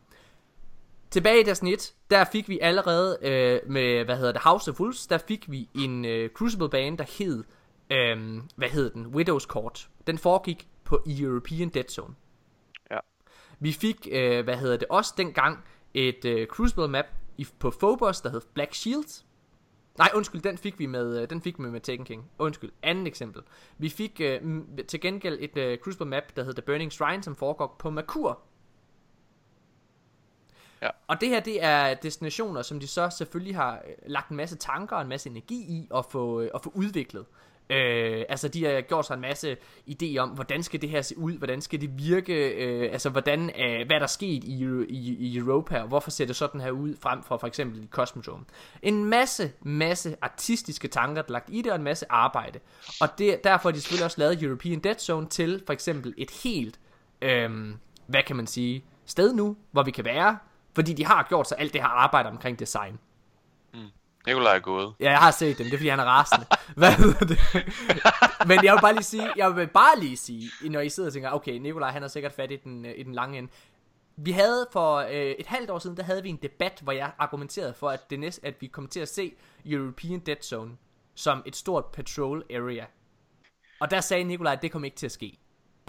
Tilbage 1.11 1.41
i 1.41 1.43
Destiny 1.43 1.73
1, 1.73 1.93
der 2.09 2.25
fik 2.31 2.49
vi 2.49 2.59
allerede 2.59 3.17
øh, 3.21 3.71
med, 3.71 4.05
hvad 4.05 4.17
hedder 4.17 4.31
det, 4.31 4.41
House 4.41 4.71
of 4.71 4.79
Wolves, 4.79 5.07
der 5.07 5.17
fik 5.17 5.51
vi 5.51 5.69
en 5.75 6.05
øh, 6.05 6.29
Crucible 6.29 6.69
bane, 6.69 6.97
der 6.97 7.05
hed, 7.17 7.43
øh, 7.89 8.41
hvad 8.55 8.69
hed 8.69 8.89
den, 8.89 9.05
Widow's 9.05 9.45
Court. 9.47 9.89
Den 10.07 10.17
foregik 10.17 10.67
på 10.83 11.03
European 11.07 11.69
Dead 11.69 11.83
Zone. 11.89 12.15
Ja. 12.91 12.97
Vi 13.59 13.71
fik, 13.71 14.07
øh, 14.11 14.43
hvad 14.43 14.57
hedder 14.57 14.77
det, 14.77 14.87
også 14.89 15.13
dengang 15.17 15.63
et 15.93 16.25
øh, 16.25 16.47
Crucible 16.47 16.87
map 16.87 17.05
i, 17.37 17.47
på 17.59 17.73
Phobos, 17.79 18.21
der 18.21 18.29
hed 18.29 18.41
Black 18.53 18.73
Shield. 18.73 19.23
Nej, 19.97 20.09
undskyld, 20.15 20.41
den 20.41 20.57
fik 20.57 20.79
vi 20.79 20.85
med, 20.85 21.21
øh, 21.21 21.29
den 21.29 21.41
fik 21.41 21.59
vi 21.59 21.63
med 21.63 21.81
Taken 21.81 22.05
King. 22.05 22.31
Undskyld, 22.39 22.71
andet 22.83 23.07
eksempel. 23.07 23.41
Vi 23.77 23.89
fik 23.89 24.21
øh, 24.23 24.41
til 24.87 25.01
gengæld 25.01 25.37
et 25.41 25.57
øh, 25.57 25.77
Crucible 25.77 26.05
map, 26.05 26.23
der 26.35 26.43
hed 26.43 26.53
The 26.53 26.61
Burning 26.61 26.91
Shrine, 26.91 27.23
som 27.23 27.35
foregår 27.35 27.75
på 27.79 27.89
Makur. 27.89 28.39
Ja. 30.81 30.89
Og 31.07 31.21
det 31.21 31.29
her, 31.29 31.39
det 31.39 31.63
er 31.63 31.93
destinationer, 31.93 32.61
som 32.61 32.79
de 32.79 32.87
så 32.87 33.09
selvfølgelig 33.09 33.55
har 33.55 33.73
øh, 33.73 33.93
lagt 34.05 34.29
en 34.29 34.37
masse 34.37 34.55
tanker 34.55 34.95
og 34.95 35.01
en 35.01 35.07
masse 35.09 35.29
energi 35.29 35.55
i 35.55 35.87
at 35.95 36.05
få, 36.05 36.41
øh, 36.41 36.49
at 36.55 36.61
få 36.63 36.71
udviklet. 36.75 37.25
Øh, 37.71 38.25
altså 38.29 38.47
de 38.47 38.65
har 38.65 38.81
gjort 38.81 39.05
sig 39.05 39.13
en 39.13 39.21
masse 39.21 39.57
idé 39.89 40.17
om, 40.17 40.29
hvordan 40.29 40.63
skal 40.63 40.81
det 40.81 40.89
her 40.89 41.01
se 41.01 41.17
ud, 41.17 41.33
hvordan 41.33 41.61
skal 41.61 41.81
det 41.81 41.97
virke, 41.97 42.49
øh, 42.49 42.93
altså 42.93 43.09
hvordan, 43.09 43.49
øh, 43.49 43.85
hvad 43.87 43.95
er 43.95 43.99
der 43.99 44.07
sket 44.07 44.43
i, 44.43 44.65
i, 44.89 45.15
i 45.19 45.37
Europa, 45.37 45.81
og 45.81 45.87
hvorfor 45.87 46.11
ser 46.11 46.25
det 46.25 46.35
sådan 46.35 46.61
her 46.61 46.71
ud 46.71 46.95
frem 47.01 47.23
for 47.23 47.37
for 47.37 47.47
eksempel 47.47 47.83
i 47.83 47.87
Cosmodrome. 47.87 48.45
En 48.81 49.05
masse, 49.05 49.51
masse 49.61 50.15
artistiske 50.21 50.87
tanker, 50.87 51.21
der 51.21 51.29
er 51.29 51.31
lagt 51.31 51.49
i 51.51 51.61
det, 51.61 51.71
og 51.71 51.75
en 51.75 51.83
masse 51.83 52.05
arbejde. 52.09 52.59
Og 53.01 53.07
det, 53.17 53.43
derfor 53.43 53.69
har 53.69 53.73
de 53.73 53.81
selvfølgelig 53.81 54.05
også 54.05 54.21
lavet 54.21 54.43
European 54.43 54.79
Dead 54.79 54.95
Zone 54.99 55.27
til 55.27 55.63
for 55.65 55.73
eksempel 55.73 56.13
et 56.17 56.31
helt, 56.43 56.79
øh, 57.21 57.49
hvad 58.07 58.23
kan 58.27 58.35
man 58.35 58.47
sige, 58.47 58.85
sted 59.05 59.33
nu, 59.33 59.57
hvor 59.71 59.83
vi 59.83 59.91
kan 59.91 60.05
være, 60.05 60.37
fordi 60.75 60.93
de 60.93 61.05
har 61.05 61.25
gjort 61.29 61.47
sig 61.47 61.57
alt 61.59 61.73
det 61.73 61.81
her 61.81 61.87
arbejde 61.87 62.29
omkring 62.29 62.59
design. 62.59 62.99
Nikolaj 64.27 64.55
er 64.55 64.59
gået. 64.59 64.93
Ja, 64.99 65.11
jeg 65.11 65.19
har 65.19 65.31
set 65.31 65.57
dem, 65.57 65.65
det 65.65 65.73
er 65.73 65.77
fordi 65.77 65.89
han 65.89 65.99
er 65.99 66.03
rasende. 66.03 66.45
Hvad 66.75 66.91
hedder 66.91 67.25
det? 67.25 67.39
Men 68.47 68.63
jeg 68.63 68.73
vil 68.73 68.81
bare 68.81 68.93
lige 68.93 69.03
sige, 69.03 69.31
jeg 69.35 69.55
vil 69.55 69.67
bare 69.67 69.99
lige 69.99 70.17
sige, 70.17 70.49
når 70.69 70.79
I 70.79 70.89
sidder 70.89 71.09
og 71.09 71.13
tænker, 71.13 71.31
okay, 71.31 71.53
Nikolaj 71.53 71.91
han 71.91 72.01
har 72.01 72.09
sikkert 72.09 72.33
fat 72.33 72.51
i 72.51 72.55
den, 72.55 72.85
øh, 72.85 72.93
i 72.97 73.03
den 73.03 73.13
lange 73.13 73.37
ende. 73.37 73.51
Vi 74.15 74.31
havde 74.31 74.67
for 74.71 74.95
øh, 74.95 75.11
et 75.11 75.45
halvt 75.45 75.69
år 75.69 75.79
siden, 75.79 75.97
der 75.97 76.03
havde 76.03 76.23
vi 76.23 76.29
en 76.29 76.39
debat, 76.41 76.79
hvor 76.83 76.91
jeg 76.91 77.11
argumenterede 77.19 77.73
for, 77.73 77.89
at, 77.89 78.09
det 78.09 78.19
næste, 78.19 78.45
at 78.45 78.53
vi 78.59 78.67
kommer 78.67 78.89
til 78.89 78.99
at 78.99 79.09
se 79.09 79.33
European 79.65 80.19
Dead 80.19 80.41
Zone 80.43 80.71
som 81.15 81.43
et 81.45 81.55
stort 81.55 81.85
patrol 81.85 82.43
area. 82.53 82.85
Og 83.79 83.91
der 83.91 84.01
sagde 84.01 84.23
Nikolaj, 84.23 84.53
at 84.53 84.61
det 84.61 84.71
kom 84.71 84.83
ikke 84.83 84.97
til 84.97 85.05
at 85.05 85.11
ske. 85.11 85.39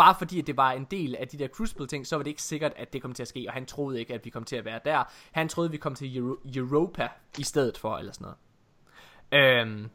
Bare 0.00 0.14
fordi 0.18 0.40
at 0.40 0.46
det 0.46 0.56
var 0.56 0.72
en 0.72 0.86
del 0.90 1.16
af 1.16 1.28
de 1.28 1.38
der 1.38 1.48
Crucible 1.48 1.86
ting, 1.86 2.06
så 2.06 2.16
var 2.16 2.22
det 2.22 2.30
ikke 2.30 2.42
sikkert, 2.42 2.72
at 2.76 2.92
det 2.92 3.02
kom 3.02 3.12
til 3.12 3.22
at 3.22 3.28
ske, 3.28 3.44
og 3.48 3.52
han 3.52 3.66
troede 3.66 4.00
ikke, 4.00 4.14
at 4.14 4.24
vi 4.24 4.30
kom 4.30 4.44
til 4.44 4.56
at 4.56 4.64
være 4.64 4.80
der. 4.84 5.04
Han 5.32 5.48
troede, 5.48 5.70
vi 5.70 5.76
kom 5.76 5.94
til 5.94 6.18
Euro- 6.18 6.40
Europa 6.56 7.08
i 7.38 7.42
stedet 7.42 7.78
for, 7.78 7.96
eller 7.96 8.12
sådan 8.12 8.26
noget. 9.32 9.60
Øhm, 9.60 9.90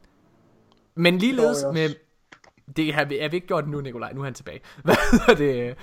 men 0.96 1.18
ligeledes 1.18 1.64
jeg 1.64 1.74
med... 1.74 1.90
Det 2.76 2.94
har 2.94 3.06
vi, 3.06 3.18
har 3.18 3.30
vi 3.30 3.36
ikke 3.36 3.48
gjort 3.48 3.68
nu, 3.68 3.82
Nikolaj. 3.82 4.14
Nu 4.14 4.20
er 4.20 4.24
han 4.24 4.34
tilbage. 4.34 4.62
Hvad 4.84 4.96
er 5.28 5.36
det? 5.36 5.78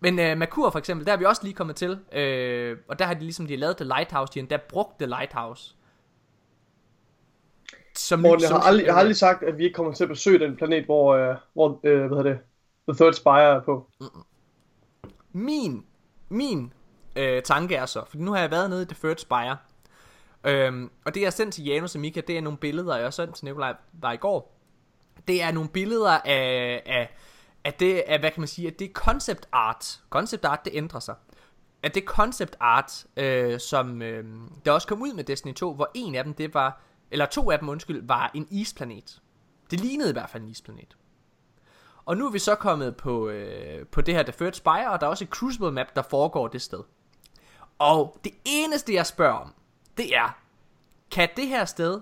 Men 0.00 0.18
øh, 0.18 0.38
Merkur 0.38 0.70
for 0.70 0.78
eksempel, 0.78 1.06
der 1.06 1.12
er 1.12 1.16
vi 1.16 1.24
også 1.24 1.42
lige 1.44 1.54
kommet 1.54 1.76
til. 1.76 1.98
Øh, 2.12 2.76
og 2.88 2.98
der 2.98 3.04
har 3.04 3.14
de 3.14 3.20
ligesom, 3.20 3.46
de 3.46 3.52
har 3.52 3.58
lavet 3.58 3.76
The 3.76 3.84
Lighthouse. 3.84 4.32
De 4.32 4.38
har 4.38 4.42
endda 4.42 4.58
brugt 4.68 4.98
The 4.98 5.06
Lighthouse. 5.06 5.74
Som 7.96 8.20
Morten, 8.20 8.42
jeg 8.42 8.50
har, 8.50 8.60
aldrig, 8.60 8.86
jeg 8.86 8.94
har 8.94 9.00
aldrig 9.00 9.16
sagt, 9.16 9.42
at 9.42 9.58
vi 9.58 9.64
ikke 9.64 9.74
kommer 9.74 9.92
til 9.92 10.04
at 10.04 10.08
besøge 10.10 10.38
den 10.38 10.56
planet, 10.56 10.84
hvor, 10.84 11.14
øh, 11.14 11.36
hvor 11.52 11.80
øh, 11.84 11.98
hvad 11.98 12.08
hedder 12.08 12.22
det, 12.22 12.38
The 12.88 13.04
Third 13.04 13.12
Spire 13.12 13.56
er 13.56 13.60
på. 13.60 13.90
Min, 15.32 15.86
min 16.28 16.72
øh, 17.16 17.42
tanke 17.42 17.74
er 17.76 17.86
så, 17.86 18.04
for 18.08 18.16
nu 18.16 18.32
har 18.32 18.40
jeg 18.40 18.50
været 18.50 18.70
nede 18.70 18.82
i 18.82 18.86
The 18.86 18.96
Third 19.02 19.16
Spire, 19.16 19.56
øhm, 20.44 20.90
og 21.04 21.14
det 21.14 21.20
jeg 21.20 21.26
har 21.26 21.30
sendt 21.30 21.54
til 21.54 21.64
Janus 21.64 21.94
og 21.94 22.00
Mika, 22.00 22.20
det 22.20 22.36
er 22.36 22.40
nogle 22.40 22.58
billeder, 22.58 22.96
jeg 22.96 23.04
har 23.04 23.10
sendt 23.10 23.34
til 23.34 23.44
Nikolaj 23.44 23.74
var 23.92 24.12
i 24.12 24.16
går. 24.16 24.54
Det 25.28 25.42
er 25.42 25.52
nogle 25.52 25.68
billeder 25.68 26.10
af, 26.10 26.82
af, 26.86 27.16
af 27.64 27.74
det, 27.74 28.02
af, 28.06 28.20
hvad 28.20 28.30
kan 28.30 28.40
man 28.40 28.48
sige, 28.48 28.68
at 28.68 28.78
det 28.78 28.88
er 28.88 28.92
concept 28.92 29.48
art. 29.52 30.00
Concept 30.10 30.44
art, 30.44 30.64
det 30.64 30.72
ændrer 30.74 31.00
sig. 31.00 31.14
At 31.82 31.94
det 31.94 32.04
concept 32.04 32.56
art, 32.60 33.06
øh, 33.16 33.60
som 33.60 34.02
øh, 34.02 34.24
der 34.64 34.72
også 34.72 34.88
kom 34.88 35.02
ud 35.02 35.12
med 35.12 35.24
Destiny 35.24 35.54
2, 35.54 35.74
hvor 35.74 35.90
en 35.94 36.14
af 36.14 36.24
dem, 36.24 36.34
det 36.34 36.54
var, 36.54 36.80
eller 37.10 37.26
to 37.26 37.50
af 37.50 37.58
dem, 37.58 37.68
undskyld, 37.68 38.06
var 38.06 38.30
en 38.34 38.48
isplanet. 38.50 39.22
Det 39.70 39.80
lignede 39.80 40.10
i 40.10 40.12
hvert 40.12 40.30
fald 40.30 40.42
en 40.42 40.48
isplanet. 40.48 40.96
Og 42.06 42.16
nu 42.16 42.26
er 42.26 42.30
vi 42.30 42.38
så 42.38 42.54
kommet 42.54 42.96
på, 42.96 43.28
øh, 43.28 43.86
på 43.86 44.00
det 44.00 44.14
her 44.14 44.22
The 44.22 44.32
Third 44.32 44.52
Spire, 44.52 44.90
og 44.90 45.00
der 45.00 45.06
er 45.06 45.10
også 45.10 45.24
et 45.24 45.30
Crucible 45.30 45.72
map, 45.72 45.96
der 45.96 46.02
foregår 46.02 46.48
det 46.48 46.62
sted. 46.62 46.80
Og 47.78 48.20
det 48.24 48.32
eneste, 48.44 48.94
jeg 48.94 49.06
spørger 49.06 49.34
om, 49.34 49.54
det 49.96 50.16
er, 50.16 50.38
kan 51.10 51.28
det 51.36 51.46
her 51.46 51.64
sted... 51.64 52.00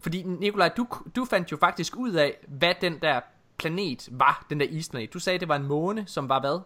Fordi 0.00 0.22
Nikolaj, 0.22 0.68
du, 0.68 0.86
du 1.16 1.24
fandt 1.24 1.52
jo 1.52 1.56
faktisk 1.56 1.96
ud 1.96 2.12
af, 2.12 2.36
hvad 2.48 2.74
den 2.80 2.98
der 3.02 3.20
planet 3.56 4.08
var, 4.12 4.46
den 4.50 4.60
der 4.60 4.66
isplanet. 4.66 5.14
Du 5.14 5.18
sagde, 5.18 5.38
det 5.38 5.48
var 5.48 5.56
en 5.56 5.66
måne, 5.66 6.06
som 6.06 6.28
var 6.28 6.40
hvad? 6.40 6.60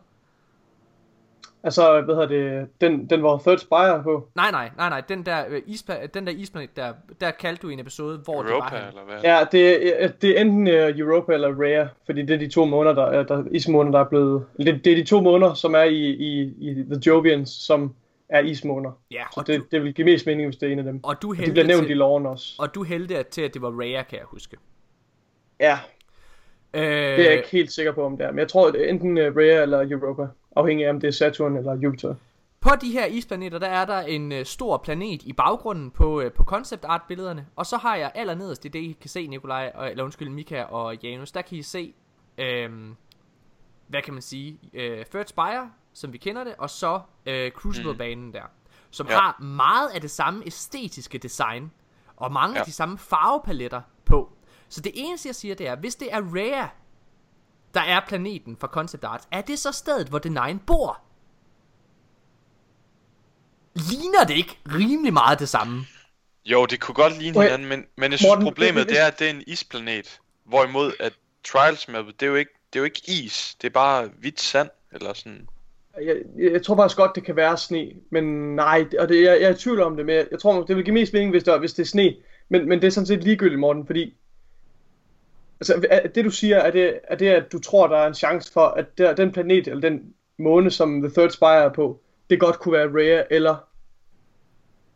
Altså, 1.64 2.00
hvad 2.00 2.14
hedder 2.14 2.28
det, 2.28 2.68
den, 2.80 3.10
den 3.10 3.22
var 3.22 3.38
Third 3.38 3.58
Spire 3.58 4.02
på. 4.02 4.28
Nej, 4.34 4.50
nej, 4.50 4.70
nej, 4.76 4.88
nej, 4.88 5.02
den 5.08 5.26
der, 5.26 5.44
øh, 5.48 5.62
ispa, 5.66 6.06
den 6.14 6.26
der 6.26 6.32
isplanet, 6.32 6.76
der, 6.76 6.92
der 7.20 7.30
kaldte 7.30 7.62
du 7.62 7.68
i 7.68 7.72
en 7.72 7.80
episode, 7.80 8.18
hvor 8.24 8.42
det 8.42 8.50
var 8.50 8.56
Europa, 8.56 8.76
henne. 8.76 8.88
eller 8.88 9.02
hvad? 9.04 9.20
Ja, 9.24 9.44
det, 9.52 10.02
er- 10.04 10.08
det 10.08 10.36
er 10.36 10.40
enten 10.40 10.66
uh, 10.66 10.98
Europa 10.98 11.32
eller 11.34 11.62
Rhea, 11.62 11.86
fordi 12.06 12.22
det 12.22 12.34
er 12.34 12.38
de 12.38 12.48
to 12.48 12.64
måneder, 12.64 12.94
der, 12.94 13.04
er- 13.04 13.22
der 13.22 13.44
ismåner, 13.50 13.90
der 13.90 14.00
er 14.00 14.08
blevet... 14.08 14.46
Det, 14.58 14.84
det 14.84 14.92
er 14.92 14.96
de 14.96 15.04
to 15.04 15.20
måneder, 15.20 15.54
som 15.54 15.74
er 15.74 15.82
i, 15.82 15.98
i, 16.10 16.40
i 16.60 16.74
The 16.74 17.00
Jovians, 17.06 17.50
som 17.50 17.94
er 18.28 18.40
ismåner. 18.40 18.92
Ja, 19.10 19.22
Så 19.34 19.40
og 19.40 19.46
det, 19.46 19.62
det 19.72 19.82
vil 19.84 19.94
give 19.94 20.04
mest 20.04 20.26
mening, 20.26 20.46
hvis 20.48 20.56
det 20.56 20.68
er 20.68 20.72
en 20.72 20.78
af 20.78 20.84
dem. 20.84 21.00
Og 21.04 21.22
du 21.22 21.28
Og 21.30 21.34
de 21.34 21.38
hældte 21.38 21.52
bliver 21.52 21.66
nævnt 21.66 21.82
til, 21.86 21.90
i 21.90 21.94
loven 21.94 22.26
også. 22.26 22.54
Og 22.58 22.74
du 22.74 22.84
hældte 22.84 23.22
til, 23.22 23.42
at 23.42 23.54
det 23.54 23.62
var 23.62 23.80
Rhea, 23.80 24.02
kan 24.02 24.18
jeg 24.18 24.26
huske. 24.26 24.56
Ja, 25.60 25.78
Øh, 26.74 26.82
det 26.82 26.90
er 26.92 27.22
jeg 27.24 27.32
ikke 27.36 27.48
helt 27.52 27.72
sikker 27.72 27.92
på, 27.92 28.04
om 28.06 28.16
det 28.16 28.26
er. 28.26 28.30
Men 28.30 28.38
jeg 28.38 28.48
tror, 28.48 28.70
det 28.70 28.84
er 28.84 28.90
enten 28.90 29.18
uh, 29.18 29.24
Rhea 29.24 29.62
eller 29.62 29.90
Europa. 29.90 30.26
Afhængig 30.57 30.86
af, 30.86 30.90
om 30.90 31.00
det 31.00 31.09
er 31.09 31.12
Saturn 31.12 31.57
eller 31.57 31.74
Jupiter. 31.74 32.14
På 32.61 32.70
de 32.80 32.92
her 32.92 33.07
isplaneter, 33.07 33.59
der 33.59 33.66
er 33.66 33.84
der 33.84 34.00
en 34.00 34.32
øh, 34.32 34.44
stor 34.44 34.76
planet 34.78 35.22
i 35.22 35.32
baggrunden 35.32 35.90
på, 35.90 36.20
øh, 36.20 36.32
på 36.32 36.44
concept 36.44 36.84
art 36.84 37.03
billederne. 37.09 37.46
Og 37.57 37.66
så 37.66 37.76
har 37.76 37.96
jeg 37.96 38.12
allernederst, 38.14 38.62
det 38.62 38.68
er 38.68 38.72
det 38.72 38.78
I 38.78 38.96
kan 39.00 39.11
se, 39.11 39.26
Nikolaj, 39.26 39.72
og, 39.74 39.90
eller 39.90 40.05
undskyld, 40.05 40.28
Mika 40.28 40.62
og 40.62 40.96
Janus, 41.03 41.32
der 41.32 41.42
kan 41.42 41.59
I 41.59 41.62
se, 41.62 41.94
øh, 42.38 42.70
hvad 43.86 44.03
kan 44.03 44.12
man 44.14 44.22
sige, 44.22 44.59
øh, 44.74 45.05
Third 45.05 45.26
Spire, 45.26 45.70
som 45.92 46.12
vi 46.12 46.18
kender 46.18 46.44
det, 46.44 46.55
og 46.59 46.70
så 46.70 47.00
øh, 47.26 47.50
Crucible-banen 47.50 48.32
der. 48.32 48.42
Som 48.90 49.07
Ja. 49.07 49.18
har 49.18 49.42
meget 49.42 49.88
af 49.88 50.00
det 50.00 50.11
samme 50.11 50.46
æstetiske 50.46 51.18
design, 51.18 51.70
og 52.16 52.32
mange 52.32 52.55
ja. 52.55 52.61
af 52.61 52.66
de 52.66 52.72
samme 52.72 52.98
farvepaletter 52.98 53.80
på. 54.05 54.32
Så 54.68 54.80
det 54.80 54.92
eneste, 54.94 55.26
jeg 55.28 55.34
siger, 55.34 55.55
det 55.55 55.68
er, 55.68 55.76
hvis 55.76 55.94
det 55.94 56.12
er 56.12 56.20
Rare, 56.20 56.68
der 57.74 57.80
er 57.80 58.00
planeten 58.08 58.56
for 58.56 58.66
concept 58.66 59.04
art, 59.04 59.22
er 59.32 59.40
det 59.40 59.58
så 59.58 59.72
stedet, 59.72 60.08
hvor 60.08 60.18
The 60.18 60.30
Nine 60.30 60.60
bor? 60.66 61.00
Ligner 63.74 64.24
det 64.28 64.34
ikke 64.34 64.58
rimelig 64.66 65.12
meget 65.12 65.38
det 65.38 65.48
samme? 65.48 65.86
Jo, 66.44 66.66
det 66.66 66.80
kunne 66.80 66.94
godt 66.94 67.18
ligne 67.18 67.42
hinanden, 67.42 67.68
men, 67.68 67.84
men 67.96 68.10
jeg 68.10 68.18
synes 68.18 68.30
Morten, 68.30 68.44
problemet 68.44 68.88
det 68.88 69.00
er, 69.00 69.06
at 69.06 69.18
det 69.18 69.26
er 69.26 69.30
en 69.30 69.42
isplanet. 69.46 70.20
Hvorimod 70.44 70.92
at 71.00 71.12
Trials 71.44 71.88
mappet, 71.88 72.20
det 72.20 72.26
er 72.26 72.30
jo 72.30 72.36
ikke, 72.36 72.50
det 72.72 72.78
er 72.78 72.80
jo 72.80 72.84
ikke 72.84 73.02
is. 73.08 73.56
Det 73.62 73.66
er 73.66 73.72
bare 73.72 74.10
hvidt 74.20 74.40
sand, 74.40 74.68
eller 74.92 75.12
sådan. 75.12 75.48
Jeg, 76.00 76.16
jeg, 76.38 76.52
jeg 76.52 76.62
tror 76.62 76.76
faktisk 76.76 76.96
godt, 76.96 77.10
det 77.14 77.24
kan 77.24 77.36
være 77.36 77.58
sne, 77.58 77.92
men 78.10 78.56
nej, 78.56 78.84
og 78.98 79.08
det, 79.08 79.22
jeg, 79.22 79.40
jeg 79.40 79.48
er 79.48 79.54
i 79.54 79.58
tvivl 79.58 79.80
om 79.80 79.96
det, 79.96 80.06
men 80.06 80.14
jeg, 80.14 80.26
jeg 80.30 80.40
tror, 80.40 80.62
det 80.62 80.76
vil 80.76 80.84
give 80.84 80.94
mest 80.94 81.12
mening, 81.12 81.30
hvis, 81.30 81.44
der, 81.44 81.58
hvis 81.58 81.72
det 81.72 81.82
er 81.82 81.86
sne. 81.86 82.14
Men, 82.48 82.68
men 82.68 82.80
det 82.80 82.86
er 82.86 82.90
sådan 82.90 83.06
set 83.06 83.24
ligegyldigt, 83.24 83.60
Morten, 83.60 83.86
fordi 83.86 84.14
altså, 85.70 85.86
er- 85.90 86.08
det 86.08 86.24
du 86.24 86.30
siger, 86.30 86.56
er 86.56 86.70
det, 86.70 86.98
er 87.08 87.16
det, 87.16 87.28
at 87.28 87.52
du 87.52 87.58
tror, 87.58 87.86
der 87.86 87.96
er 87.96 88.06
en 88.06 88.14
chance 88.14 88.52
for, 88.52 88.66
at 88.66 88.98
der, 88.98 89.14
den 89.14 89.32
planet, 89.32 89.68
eller 89.68 89.80
den 89.80 90.00
måne, 90.38 90.70
som 90.70 91.02
The 91.02 91.10
Third 91.10 91.30
Spire 91.30 91.64
er 91.64 91.72
på, 91.72 92.00
det 92.30 92.40
godt 92.40 92.58
kunne 92.58 92.72
være 92.72 92.88
Rhea 92.94 93.22
eller 93.30 93.56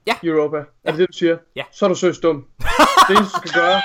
Ja. 0.06 0.14
Europa. 0.24 0.56
Er 0.84 0.90
det 0.90 0.98
det, 0.98 1.08
du 1.08 1.12
siger? 1.12 1.36
Ja. 1.56 1.62
Så 1.72 1.84
er 1.84 1.88
du 1.88 1.94
søs 1.94 2.18
dum. 2.18 2.46
Det 3.08 3.16
eneste, 3.18 3.34
du 3.42 3.48
skal 3.48 3.60
gøre, 3.62 3.80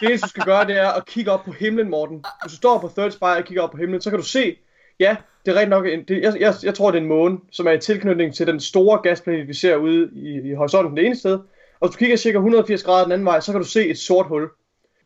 det 0.00 0.08
eneste, 0.08 0.24
du 0.26 0.28
skal 0.30 0.44
gøre, 0.44 0.66
det 0.66 0.76
er 0.78 0.88
at 0.88 1.06
kigge 1.06 1.30
op 1.30 1.44
på 1.44 1.52
himlen, 1.52 1.90
Morten. 1.90 2.24
Hvis 2.42 2.52
du 2.52 2.56
står 2.56 2.78
på 2.78 2.90
Third 2.96 3.10
Spire 3.10 3.36
og 3.36 3.44
kigger 3.44 3.62
op 3.62 3.70
på 3.70 3.76
himlen, 3.76 4.00
så 4.00 4.10
kan 4.10 4.18
du 4.18 4.24
se, 4.24 4.56
ja, 5.00 5.16
det 5.46 5.50
er 5.52 5.54
rigtig 5.54 5.68
nok, 5.68 5.86
en, 5.86 6.04
det, 6.08 6.22
jeg, 6.22 6.36
jeg, 6.40 6.54
jeg 6.62 6.74
tror, 6.74 6.90
det 6.90 6.98
er 6.98 7.02
en 7.02 7.08
måne, 7.08 7.38
som 7.52 7.66
er 7.66 7.70
i 7.72 7.78
tilknytning 7.78 8.34
til 8.34 8.46
den 8.46 8.60
store 8.60 8.98
gasplanet, 9.02 9.48
vi 9.48 9.54
ser 9.54 9.76
ude 9.76 10.10
i, 10.12 10.50
i 10.50 10.54
horisonten 10.54 10.96
det 10.96 11.06
ene 11.06 11.16
sted. 11.16 11.38
Og 11.80 11.88
hvis 11.88 11.92
du 11.94 11.98
kigger 11.98 12.16
cirka 12.16 12.36
180 12.36 12.82
grader 12.82 13.02
den 13.02 13.12
anden 13.12 13.26
vej, 13.26 13.40
så 13.40 13.52
kan 13.52 13.60
du 13.60 13.66
se 13.66 13.88
et 13.88 13.98
sort 13.98 14.26
hul. 14.26 14.48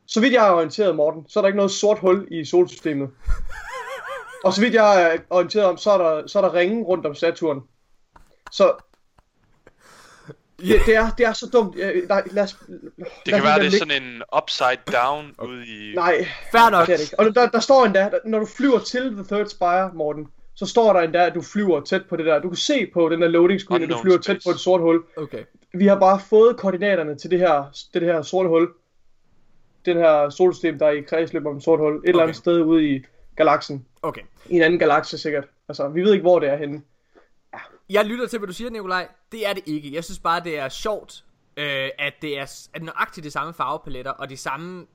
Så 0.09 0.20
vidt 0.20 0.32
jeg 0.32 0.48
er 0.48 0.52
orienteret, 0.52 0.96
Morten, 0.96 1.24
så 1.28 1.38
er 1.38 1.42
der 1.42 1.48
ikke 1.48 1.57
noget 1.57 1.70
sort 1.70 1.98
hul 1.98 2.28
i 2.30 2.44
solsystemet. 2.44 3.11
Og 4.44 4.52
så 4.52 4.61
vidt 4.61 4.74
jeg 4.74 5.02
er 5.02 5.18
orienteret 5.30 5.66
om, 5.66 5.76
så 5.76 5.90
er 5.90 5.98
der, 5.98 6.26
så 6.26 6.38
er 6.38 6.42
der 6.42 6.54
ringe 6.54 6.84
rundt 6.84 7.07
om 7.07 7.14
Saturn. 7.14 7.62
Så 8.52 8.72
det, 10.59 10.80
det, 10.86 10.96
er, 10.96 11.11
det 11.18 11.26
er 11.26 11.32
så 11.32 11.46
dumt. 11.52 11.76
Nej, 12.09 12.22
lad 12.30 12.42
os, 12.42 12.57
Det 13.26 13.34
kan 13.34 13.42
være, 13.42 13.59
det 13.59 13.66
er 13.66 13.78
sådan 13.78 14.02
en 14.02 14.22
upside 14.36 14.80
down 14.92 15.34
ude 15.48 15.66
i... 15.66 15.94
Nej, 15.94 16.26
Fair 16.52 16.70
nok. 16.70 16.86
det 16.86 16.92
er 16.92 16.96
det 16.96 17.04
ikke. 17.04 17.20
Og 17.20 17.34
der, 17.34 17.48
der 17.48 17.61
står 17.61 17.84
endda, 17.84 18.00
der, 18.00 18.18
når 18.24 18.38
du 18.38 18.46
flyver 18.46 18.78
til 18.78 19.12
The 19.12 19.24
Third 19.24 19.46
Spire, 19.46 19.90
Morten, 19.94 20.26
så 20.54 20.66
står 20.66 20.92
der 20.92 21.00
endda, 21.00 21.26
at 21.26 21.34
du 21.34 21.42
flyver 21.42 21.80
tæt 21.80 22.02
på 22.09 22.16
det 22.16 22.26
der. 22.26 22.38
Du 22.40 22.48
kan 22.48 22.57
se 22.57 22.90
på 22.94 23.09
den 23.09 23.22
der 23.22 23.28
loading 23.28 23.61
screen, 23.61 23.82
at 23.82 23.88
du 23.88 23.98
flyver 24.02 24.18
tæt 24.18 24.36
space. 24.36 24.48
på 24.48 24.50
et 24.50 24.61
sort 24.61 24.80
hul. 24.80 25.04
Okay. 25.16 25.44
Vi 25.74 25.86
har 25.86 25.98
bare 25.98 26.20
fået 26.20 26.57
koordinaterne 26.57 27.18
til 27.18 27.30
det 27.30 27.38
her, 27.38 27.64
det, 27.94 28.02
det 28.02 28.12
her 28.12 28.22
sorte 28.22 28.48
hul. 28.48 28.68
Den 29.87 29.97
her 29.97 30.30
solsystem, 30.30 30.78
der 30.78 30.87
er 30.87 30.91
i 30.91 31.01
kredsløb 31.01 31.47
om 31.47 31.57
et 31.57 31.62
sort 31.62 31.78
hul. 31.80 31.93
Et 31.95 31.99
okay. 31.99 32.09
eller 32.09 32.22
andet 32.22 32.37
sted 32.37 32.61
ude 32.61 32.91
i 32.91 33.05
galaksen. 33.37 33.87
Okay. 34.03 34.20
I 34.51 34.57
en 34.57 34.62
anden 34.62 34.78
galakse 34.78 35.18
sikkert. 35.18 35.45
Altså, 35.68 35.88
vi 35.88 36.03
ved 36.03 36.13
ikke, 36.13 36.22
hvor 36.22 36.38
det 36.38 36.49
er 36.49 36.57
henne. 36.57 36.83
Jeg 37.91 38.04
lytter 38.04 38.26
til, 38.26 38.38
hvad 38.38 38.46
du 38.46 38.53
siger, 38.53 38.71
Nikolaj. 38.71 39.08
Det 39.33 39.49
er 39.49 39.53
det 39.53 39.63
ikke. 39.67 39.95
Jeg 39.95 40.04
synes 40.04 40.18
bare, 40.18 40.41
det 40.45 40.58
er 40.58 40.68
sjovt, 40.68 41.25
øh, 41.57 41.88
at 41.99 42.14
det 42.22 42.38
er, 42.38 42.67
at 42.75 42.83
nøjagtigt 42.83 43.25
de 43.25 43.30
samme 43.30 43.54
farvepaletter, 43.54 44.11
og 44.11 44.30
de 44.30 44.37
samme... 44.37 44.87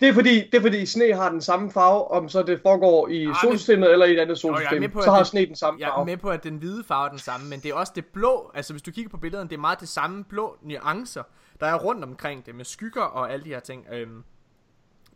Det 0.00 0.08
er 0.08 0.12
fordi, 0.12 0.34
det 0.46 0.54
er 0.54 0.60
fordi 0.60 0.86
sne 0.86 1.12
har 1.14 1.28
den 1.30 1.40
samme 1.40 1.70
farve, 1.72 2.10
om 2.10 2.28
så 2.28 2.42
det 2.42 2.60
foregår 2.62 3.08
i 3.08 3.26
men- 3.26 3.34
solsystemet 3.42 3.92
eller 3.92 4.06
i 4.06 4.12
et 4.12 4.18
andet 4.18 4.38
solsystem. 4.38 4.80
med 4.80 4.88
på, 4.88 5.02
så 5.02 5.10
har 5.10 5.18
det- 5.18 5.26
sne 5.26 5.46
den 5.46 5.56
samme 5.56 5.80
Jeg 5.80 5.86
er 5.86 5.90
farve. 5.90 6.04
med 6.06 6.16
på, 6.16 6.30
at 6.30 6.44
den 6.44 6.56
hvide 6.56 6.84
farve 6.84 7.06
er 7.06 7.10
den 7.10 7.18
samme, 7.18 7.48
men 7.48 7.60
det 7.60 7.70
er 7.70 7.74
også 7.74 7.92
det 7.96 8.04
blå. 8.06 8.50
Altså, 8.54 8.72
hvis 8.72 8.82
du 8.82 8.90
kigger 8.90 9.08
på 9.10 9.16
billederne, 9.16 9.48
det 9.50 9.56
er 9.56 9.60
meget 9.60 9.80
det 9.80 9.88
samme 9.88 10.24
blå 10.24 10.56
nuancer, 10.62 11.22
der 11.60 11.66
er 11.66 11.78
rundt 11.78 12.04
omkring 12.04 12.46
det, 12.46 12.54
med 12.54 12.64
skygger 12.64 13.02
og 13.02 13.32
alle 13.32 13.44
de 13.44 13.48
her 13.50 13.60
ting. 13.60 13.86
Øhm, 13.92 14.24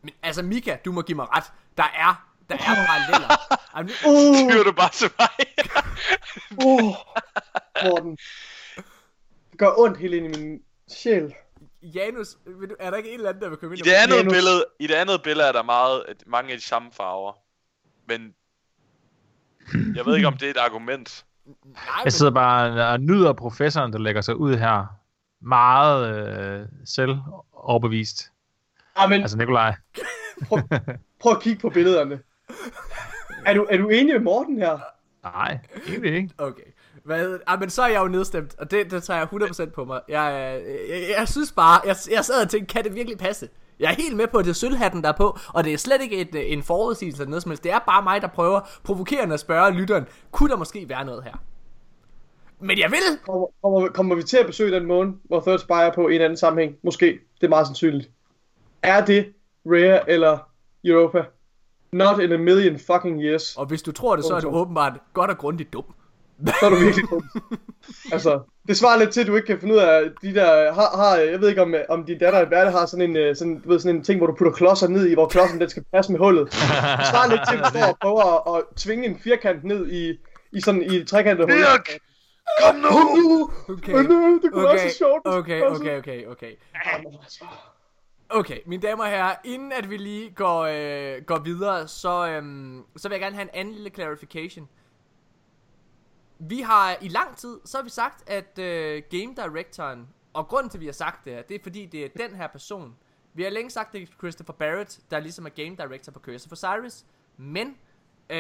men 0.02 0.14
altså, 0.22 0.42
Mika, 0.42 0.76
du 0.84 0.92
må 0.92 1.02
give 1.02 1.16
mig 1.16 1.26
ret. 1.36 1.44
Der 1.76 1.82
er, 1.82 2.28
der 2.50 2.54
er 2.54 2.86
paralleller. 2.86 3.28
Jamen, 3.76 3.86
nu- 4.04 4.50
Siger 4.50 4.62
du 4.64 4.72
bare 4.72 4.90
til 4.90 5.10
mig? 5.18 5.28
Uh, 6.64 6.94
Morten. 7.84 8.16
Det 9.50 9.58
gør 9.58 9.70
ondt 9.78 9.98
helt 9.98 10.14
ind 10.14 10.36
i 10.36 10.40
min 10.40 10.60
sjæl. 10.88 11.34
Janus, 11.82 12.28
du- 12.46 12.76
er 12.80 12.90
der 12.90 12.96
ikke 12.96 13.08
en 13.10 13.14
eller 13.14 13.28
anden, 13.28 13.42
der 13.42 13.48
vil 13.48 13.58
komme 13.58 13.76
I 13.76 13.78
ind? 13.78 13.84
det 13.84 13.92
andet 13.92 14.16
Janus. 14.16 14.32
billede, 14.32 14.64
i 14.80 14.86
det 14.86 14.94
andet 14.94 15.22
billede 15.22 15.48
er 15.48 15.52
der 15.52 15.62
meget, 15.62 16.04
mange 16.26 16.52
af 16.52 16.58
de 16.58 16.64
samme 16.64 16.90
farver. 16.92 17.32
Men 18.08 18.34
jeg 19.96 20.06
ved 20.06 20.16
ikke, 20.16 20.26
om 20.28 20.36
det 20.36 20.46
er 20.46 20.50
et 20.50 20.56
argument. 20.56 21.24
Nej, 21.64 21.82
Jeg 22.04 22.12
sidder 22.12 22.32
bare 22.32 22.88
og 22.92 23.00
nyder 23.00 23.32
professoren, 23.32 23.92
der 23.92 23.98
lægger 23.98 24.20
sig 24.20 24.36
ud 24.36 24.56
her. 24.56 24.86
Meget 25.46 26.26
øh, 26.60 26.66
selv 26.84 27.16
overbevist. 27.52 28.30
Ah, 28.96 29.10
men 29.10 29.20
Altså 29.20 29.36
Nikolaj. 29.38 29.74
prøv 31.20 31.32
at 31.32 31.40
kigge 31.42 31.60
på 31.60 31.68
billederne. 31.70 32.20
Er 33.46 33.54
du, 33.54 33.66
er 33.70 33.76
du 33.76 33.88
enig 33.88 34.14
med 34.14 34.22
Morten 34.22 34.58
her? 34.58 34.78
Nej, 35.24 35.58
egentlig 35.88 36.14
ikke. 36.14 36.30
Okay. 36.38 36.62
Hvad, 37.04 37.38
ah, 37.46 37.60
men 37.60 37.70
så 37.70 37.82
er 37.82 37.88
jeg 37.88 38.00
jo 38.00 38.08
nedstemt, 38.08 38.54
og 38.58 38.70
det, 38.70 38.90
det 38.90 39.02
tager 39.02 39.18
jeg 39.18 39.28
100% 39.68 39.70
på 39.70 39.84
mig. 39.84 40.00
Jeg, 40.08 40.32
jeg, 40.32 41.00
jeg, 41.00 41.14
jeg 41.18 41.28
synes 41.28 41.52
bare, 41.52 41.80
jeg, 41.86 41.96
jeg 42.10 42.24
sad 42.24 42.42
og 42.44 42.50
tænkte, 42.50 42.72
kan 42.72 42.84
det 42.84 42.94
virkelig 42.94 43.18
passe? 43.18 43.48
Jeg 43.80 43.90
er 43.90 43.94
helt 43.94 44.16
med 44.16 44.26
på, 44.26 44.38
at 44.38 44.44
det 44.44 44.50
er 44.50 44.54
sølvhatten, 44.54 45.02
der 45.02 45.08
er 45.08 45.12
på, 45.16 45.38
og 45.48 45.64
det 45.64 45.72
er 45.72 45.78
slet 45.78 46.02
ikke 46.02 46.16
et, 46.16 46.34
øh, 46.34 46.42
en 46.46 46.62
forudsigelse 46.62 47.22
eller 47.22 47.30
noget 47.30 47.42
som 47.42 47.50
helst. 47.50 47.64
Det 47.64 47.72
er 47.72 47.78
bare 47.78 48.02
mig, 48.02 48.22
der 48.22 48.28
prøver 48.28 48.60
provokerende 48.84 49.34
at 49.34 49.40
spørge 49.40 49.70
lytteren, 49.72 50.06
kunne 50.30 50.50
der 50.50 50.56
måske 50.56 50.88
være 50.88 51.04
noget 51.04 51.24
her? 51.24 51.34
Men 52.64 52.78
jeg 52.78 52.90
vil! 52.90 53.18
Kommer, 53.24 53.46
kommer, 53.62 53.88
kommer 53.88 54.14
vi 54.14 54.22
til 54.22 54.36
at 54.36 54.46
besøge 54.46 54.72
den 54.72 54.86
måne, 54.86 55.12
hvor 55.24 55.40
Third 55.40 55.58
Spire 55.58 55.86
er 55.86 55.92
på 55.92 56.08
i 56.08 56.16
en 56.16 56.22
anden 56.22 56.36
sammenhæng? 56.36 56.76
Måske. 56.84 57.06
Det 57.40 57.46
er 57.46 57.48
meget 57.48 57.66
sandsynligt. 57.66 58.10
Er 58.82 59.04
det 59.04 59.32
Rare 59.66 60.10
eller 60.10 60.38
Europa. 60.84 61.24
Not 61.92 62.20
in 62.20 62.32
a 62.32 62.36
million 62.36 62.78
fucking 62.78 63.22
years. 63.22 63.56
Og 63.56 63.66
hvis 63.66 63.82
du 63.82 63.92
tror 63.92 64.16
det, 64.16 64.24
så 64.24 64.34
er 64.34 64.40
du 64.40 64.48
åbenbart 64.48 64.92
godt 65.12 65.30
og 65.30 65.38
grundigt 65.38 65.72
dum. 65.72 65.84
Så 66.60 66.66
er 66.66 66.70
du 66.70 66.76
virkelig 66.76 67.10
dum. 67.10 67.22
altså, 68.12 68.40
det 68.68 68.76
svarer 68.76 68.98
lidt 68.98 69.10
til, 69.10 69.20
at 69.20 69.26
du 69.26 69.36
ikke 69.36 69.46
kan 69.46 69.60
finde 69.60 69.74
ud 69.74 69.78
af 69.78 70.02
de 70.22 70.34
der... 70.34 70.72
Har, 70.72 70.96
har, 70.96 71.16
jeg 71.16 71.40
ved 71.40 71.48
ikke, 71.48 71.62
om, 71.62 71.74
om 71.88 72.04
din 72.04 72.18
datter 72.18 72.38
Alberte 72.38 72.70
har 72.70 72.86
sådan 72.86 73.10
en, 73.10 73.16
øh, 73.16 73.36
sådan, 73.36 73.60
du 73.60 73.68
ved, 73.68 73.78
sådan 73.78 73.96
en 73.96 74.04
ting, 74.04 74.18
hvor 74.18 74.26
du 74.26 74.34
putter 74.34 74.52
klodser 74.52 74.88
ned 74.88 75.06
i, 75.06 75.14
hvor 75.14 75.28
klodsen 75.28 75.60
den 75.60 75.68
skal 75.68 75.84
passe 75.92 76.12
med 76.12 76.20
hullet. 76.20 76.44
Det 76.44 77.06
svarer 77.10 77.30
lidt 77.30 77.40
til, 77.48 77.56
at 77.56 77.64
du 77.64 77.70
står 77.70 77.86
og 77.92 77.98
prøver 78.02 78.54
at, 78.54 78.58
at 78.58 78.76
tvinge 78.76 79.06
en 79.06 79.18
firkant 79.18 79.64
ned 79.64 79.92
i, 79.92 80.18
i 80.52 80.60
sådan 80.60 80.82
i 80.82 80.96
et 80.96 81.08
trekantet 81.08 81.46
hul. 81.46 81.58
Dirk! 81.58 82.00
Kom 82.60 82.74
nu! 82.76 83.50
Okay, 83.68 83.92
øh, 83.92 84.42
det 84.42 84.52
kunne 84.52 84.62
være 84.62 84.72
okay, 84.72 84.88
så 84.88 84.96
sjovt. 84.96 85.22
okay, 85.24 85.60
sådan. 85.60 85.76
okay, 85.76 85.98
okay, 85.98 86.26
okay. 86.26 86.56
Okay, 88.28 88.58
mine 88.66 88.82
damer 88.82 89.04
og 89.04 89.10
herrer, 89.10 89.36
inden 89.44 89.72
at 89.72 89.90
vi 89.90 89.96
lige 89.96 90.30
går, 90.30 90.60
øh, 90.60 91.22
går 91.22 91.38
videre, 91.38 91.88
så, 91.88 92.26
øhm, 92.28 92.84
så 92.96 93.08
vil 93.08 93.14
jeg 93.14 93.20
gerne 93.20 93.36
have 93.36 93.42
en 93.42 93.50
anden 93.54 93.74
lille 93.74 93.90
clarification. 93.90 94.68
Vi 96.38 96.60
har 96.60 96.96
i 97.00 97.08
lang 97.08 97.36
tid, 97.36 97.60
så 97.64 97.78
har 97.78 97.82
vi 97.82 97.90
sagt, 97.90 98.30
at 98.30 98.58
øh, 98.58 99.02
Game 99.10 99.34
Directoren, 99.36 100.08
og 100.32 100.48
grunden 100.48 100.70
til, 100.70 100.78
at 100.78 100.80
vi 100.80 100.86
har 100.86 100.92
sagt 100.92 101.24
det 101.24 101.32
her, 101.32 101.42
det 101.42 101.54
er 101.54 101.62
fordi, 101.62 101.86
det 101.86 102.04
er 102.04 102.28
den 102.28 102.36
her 102.36 102.46
person. 102.46 102.96
Vi 103.34 103.42
har 103.42 103.50
længe 103.50 103.70
sagt, 103.70 103.92
det 103.92 104.02
er 104.02 104.06
Christopher 104.18 104.54
Barrett, 104.54 105.00
der 105.10 105.20
ligesom 105.20 105.46
er 105.46 105.50
Game 105.50 105.76
Director 105.76 106.12
på 106.12 106.20
Curse 106.20 106.48
of 106.48 106.52
Osiris, 106.52 107.06
men 107.36 107.68
øh, 108.30 108.36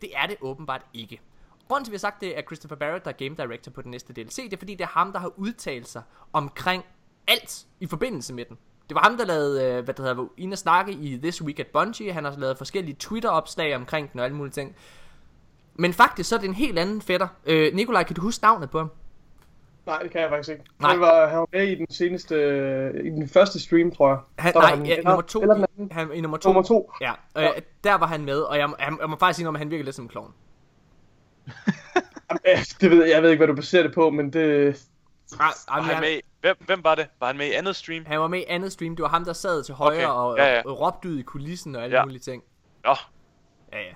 det 0.00 0.16
er 0.16 0.26
det 0.28 0.36
åbenbart 0.40 0.86
ikke. 0.94 1.20
Grunden 1.68 1.84
til, 1.84 1.90
at 1.90 1.92
vi 1.92 1.96
har 1.96 1.98
sagt, 1.98 2.20
det 2.20 2.38
er 2.38 2.42
Christopher 2.42 2.76
Barrett, 2.76 3.04
der 3.04 3.10
er 3.10 3.14
Game 3.14 3.34
Director 3.34 3.72
på 3.72 3.82
den 3.82 3.90
næste 3.90 4.12
DLC, 4.12 4.36
det 4.36 4.52
er 4.52 4.56
fordi, 4.58 4.72
det 4.74 4.80
er 4.84 4.88
ham, 4.88 5.12
der 5.12 5.18
har 5.18 5.32
udtalt 5.36 5.88
sig 5.88 6.02
omkring 6.32 6.84
alt 7.28 7.64
i 7.80 7.86
forbindelse 7.86 8.34
med 8.34 8.44
den. 8.44 8.58
Det 8.88 8.94
var 8.94 9.00
ham, 9.00 9.16
der 9.16 9.24
lavede, 9.24 9.64
øh, 9.64 9.84
hvad 9.84 9.94
det 9.94 9.98
hedder, 9.98 10.14
var 10.14 10.28
inde 10.36 10.54
og 10.54 10.58
snakke 10.58 10.92
i 10.92 11.16
This 11.22 11.42
Week 11.42 11.60
at 11.60 11.66
Bungie. 11.66 12.12
Han 12.12 12.24
har 12.24 12.34
lavet 12.38 12.58
forskellige 12.58 12.94
Twitter-opslag 12.98 13.76
omkring 13.76 14.12
den 14.12 14.20
og 14.20 14.24
alle 14.26 14.36
mulige 14.36 14.52
ting. 14.52 14.76
Men 15.74 15.92
faktisk, 15.92 16.28
så 16.28 16.36
er 16.36 16.40
det 16.40 16.48
en 16.48 16.54
helt 16.54 16.78
anden 16.78 17.02
fætter. 17.02 17.28
Øh, 17.46 17.74
Nikolaj, 17.74 18.02
kan 18.04 18.16
du 18.16 18.22
huske 18.22 18.42
navnet 18.42 18.70
på 18.70 18.78
ham? 18.78 18.90
Nej, 19.86 19.98
det 20.02 20.10
kan 20.10 20.20
jeg 20.20 20.30
faktisk 20.30 20.48
ikke. 20.50 20.64
Nej. 20.80 20.90
Han 20.90 21.00
var, 21.00 21.28
han 21.28 21.38
var 21.38 21.46
med 21.52 21.68
i 21.68 21.74
den 21.74 21.90
seneste, 21.90 22.34
øh, 22.34 23.04
i 23.04 23.08
den 23.10 23.28
første 23.28 23.60
stream, 23.60 23.90
tror 23.90 24.08
jeg. 24.08 24.18
Han, 24.38 24.52
nej, 24.54 24.70
han- 24.70 24.86
ja, 24.86 24.96
eller- 24.96 25.10
nummer 25.10 25.22
to. 25.22 25.40
Eller 25.42 25.54
den 25.54 25.64
anden. 25.78 25.92
Han, 25.92 26.12
i 26.14 26.20
nummer 26.20 26.36
to. 26.38 26.48
Nummer 26.48 26.62
to. 26.62 26.92
Ja, 27.00 27.12
øh, 27.36 27.42
Ja. 27.42 27.50
der 27.84 27.94
var 27.94 28.06
han 28.06 28.24
med, 28.24 28.38
og 28.40 28.58
jeg, 28.58 28.68
jeg, 28.78 28.96
jeg 29.00 29.10
må 29.10 29.16
faktisk 29.16 29.36
sige, 29.36 29.48
at 29.48 29.58
han 29.58 29.70
virker 29.70 29.84
lidt 29.84 29.96
som 29.96 30.04
en 30.04 30.08
klovn. 30.08 30.32
Øh, 32.46 32.58
Det 32.80 32.90
ved 32.90 33.04
jeg, 33.04 33.10
jeg 33.14 33.22
ved 33.22 33.30
ikke, 33.30 33.40
hvad 33.40 33.48
du 33.48 33.54
baserer 33.54 33.82
det 33.82 33.94
på, 33.94 34.10
men 34.10 34.32
det... 34.32 34.76
Ah, 35.40 35.52
ah, 35.68 35.84
han 35.84 35.94
han, 35.94 36.00
med, 36.02 36.20
hvem, 36.40 36.56
hvem 36.66 36.84
var 36.84 36.94
det? 36.94 37.06
Var 37.20 37.26
han 37.26 37.36
med 37.36 37.46
i 37.46 37.52
andet 37.52 37.76
stream? 37.76 38.04
han 38.06 38.20
var 38.20 38.28
med 38.28 38.38
i 38.40 38.44
andet 38.48 38.72
stream. 38.72 38.96
Det 38.96 39.02
var 39.02 39.08
ham, 39.08 39.24
der 39.24 39.32
sad 39.32 39.64
til 39.64 39.74
højre 39.74 39.96
Okay, 39.96 40.06
og, 40.06 40.36
ja, 40.38 40.54
ja. 40.54 40.62
og 40.66 40.80
råbte 40.80 41.08
ud 41.08 41.18
i 41.18 41.22
kulissen 41.22 41.76
og 41.76 41.84
alle 41.84 41.96
Ja. 41.96 42.04
mulige 42.04 42.20
ting. 42.20 42.42
Nå, 42.84 42.94
Ja, 43.72 43.78
ja. 43.78 43.94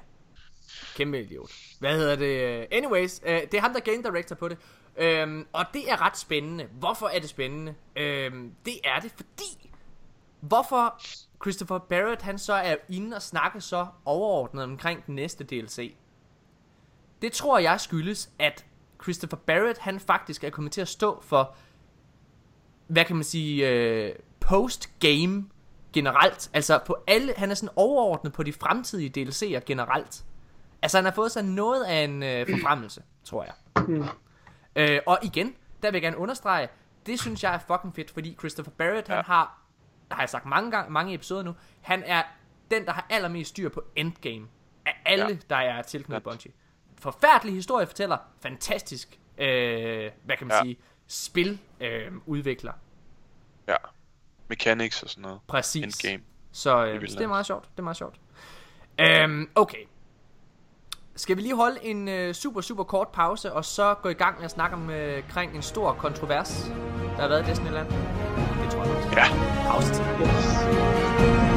Kæmpe 0.97 1.21
idiot. 1.21 1.51
Hvad 1.81 1.97
hedder 1.97 2.17
det? 2.17 2.67
Anyways, 2.73 3.21
øh, 3.27 3.41
det 3.41 3.55
er 3.55 3.61
ham, 3.61 3.71
der 3.73 3.81
er 3.81 3.85
game 3.85 4.03
director 4.03 4.37
på 4.37 4.49
det. 4.49 4.59
Øhm, 4.97 5.47
og 5.53 5.65
det 5.75 5.91
er 5.91 6.07
ret 6.07 6.17
spændende. 6.19 6.67
Hvorfor 6.73 7.07
er 7.07 7.19
det 7.19 7.29
spændende? 7.29 7.75
Øhm, 7.97 8.53
det 8.65 8.75
er 8.85 9.01
det, 9.01 9.13
fordi... 9.17 9.71
Hvorfor 10.41 11.01
Christopher 11.43 11.79
Barrett, 11.79 12.23
han 12.23 12.39
så 12.39 12.53
er 12.55 12.77
inde 12.89 13.17
og 13.17 13.23
snakke 13.23 13.61
så 13.61 13.87
overordnet 14.05 14.65
omkring 14.65 15.07
den 15.07 15.15
næste 15.15 15.45
DLC. 15.45 15.95
Det 17.23 17.33
tror 17.33 17.59
jeg 17.59 17.81
skyldes, 17.81 18.31
at 18.39 18.67
Christopher 19.03 19.39
Barrett, 19.39 19.79
han 19.79 20.01
faktisk 20.01 20.45
er 20.45 20.51
kommet 20.51 20.73
til 20.73 20.81
at 20.81 20.89
stå 20.89 21.21
for, 21.23 21.55
hvad 22.87 23.05
kan 23.05 23.17
man 23.17 23.25
sige, 23.25 23.69
øh, 23.69 24.15
post-game 24.41 25.45
generelt. 25.93 26.51
Altså 26.53 26.81
på 26.87 26.97
alle, 27.07 27.35
han 27.37 27.51
er 27.51 27.55
sådan 27.55 27.75
overordnet 27.77 28.33
på 28.33 28.43
de 28.43 28.53
fremtidige 28.53 29.25
DLC'er 29.27 29.65
generelt. 29.67 30.25
Altså 30.83 30.99
han 30.99 31.05
har 31.05 31.13
fået 31.13 31.33
sig 31.33 31.45
noget 31.45 31.85
af 31.85 32.05
en 32.05 32.23
øh, 32.23 32.47
forfremmelse, 32.51 33.03
tror 33.25 33.45
jeg. 33.45 33.55
Øh, 34.77 35.01
og 35.07 35.19
igen, 35.23 35.55
der 35.83 35.91
vil 35.91 35.95
jeg 35.95 36.03
gerne 36.03 36.19
understrege, 36.19 36.69
det 37.07 37.21
synes 37.21 37.43
jeg 37.43 37.55
er 37.55 37.59
fucking 37.59 37.95
fedt, 37.95 38.11
fordi 38.11 38.37
Christopher 38.39 38.73
Barrett, 38.79 39.09
ja. 39.09 39.15
han 39.15 39.25
har, 39.25 39.63
der 40.09 40.15
har 40.15 40.23
jeg 40.23 40.29
sagt 40.29 40.47
mange 40.47 40.71
gange, 40.71 40.93
mange 40.93 41.15
episoder 41.15 41.43
nu, 41.43 41.55
han 41.81 42.03
er 42.07 42.23
den, 42.71 42.85
der 42.85 42.93
har 42.93 43.07
allermest 43.11 43.51
styr 43.51 43.69
på 43.69 43.83
endgame 43.97 44.47
af 44.87 45.03
alle, 45.07 45.25
ja. 45.25 45.31
Ja. 45.31 45.37
der 45.51 45.57
er 45.57 45.83
tilknyttet 45.83 46.27
Ja. 46.27 46.31
Bungie. 46.31 46.53
Forfærdelig 47.03 47.55
historie 47.55 47.87
fortæller, 47.87 48.19
fantastisk, 48.43 49.19
øh, 49.39 50.11
hvad 50.25 50.37
kan 50.37 50.47
man 50.47 50.57
Ja. 50.57 50.63
sige, 50.63 50.77
spil 51.07 51.59
øh, 51.81 52.13
udvikler. 52.27 52.73
ja. 53.69 53.77
Mechanics 54.49 55.03
og 55.03 55.11
sådan 55.11 55.23
noget. 55.23 55.41
Præcis. 55.47 55.85
Endgame. 55.85 56.23
Så, 56.53 56.85
Det 56.87 56.95
øh, 56.95 57.01
det 57.01 57.21
er 57.21 57.27
meget 57.27 57.47
sjovt. 57.47 57.65
Det 57.73 57.79
er 57.79 57.83
meget 57.83 57.97
sjovt. 57.97 58.17
Øhm, 59.01 59.51
okay. 59.55 59.79
Skal 61.17 61.37
vi 61.37 61.43
lige 61.43 61.57
holde 61.57 61.85
en 61.85 62.09
øh, 62.09 62.35
super, 62.35 62.61
super 62.61 62.85
kort 62.85 63.09
pause, 63.09 63.53
og 63.53 63.65
så 63.65 63.95
gå 63.95 64.09
i 64.09 64.13
gang 64.15 64.37
med 64.37 64.45
at 64.45 64.51
snakke 64.51 64.77
om, 64.77 64.91
øh, 64.91 65.29
kring 65.29 65.57
en 65.57 65.63
stor 65.63 65.93
kontrovers, 65.93 66.65
der 67.17 67.21
har 67.21 67.29
været 67.29 67.47
i 67.47 67.51
Disneyland? 67.51 67.89
Det 67.89 68.71
tror 68.73 68.85
jeg 68.85 68.97
også. 68.97 69.09
Ja. 69.17 69.25
Pause 69.71 69.95
til. 69.95 71.52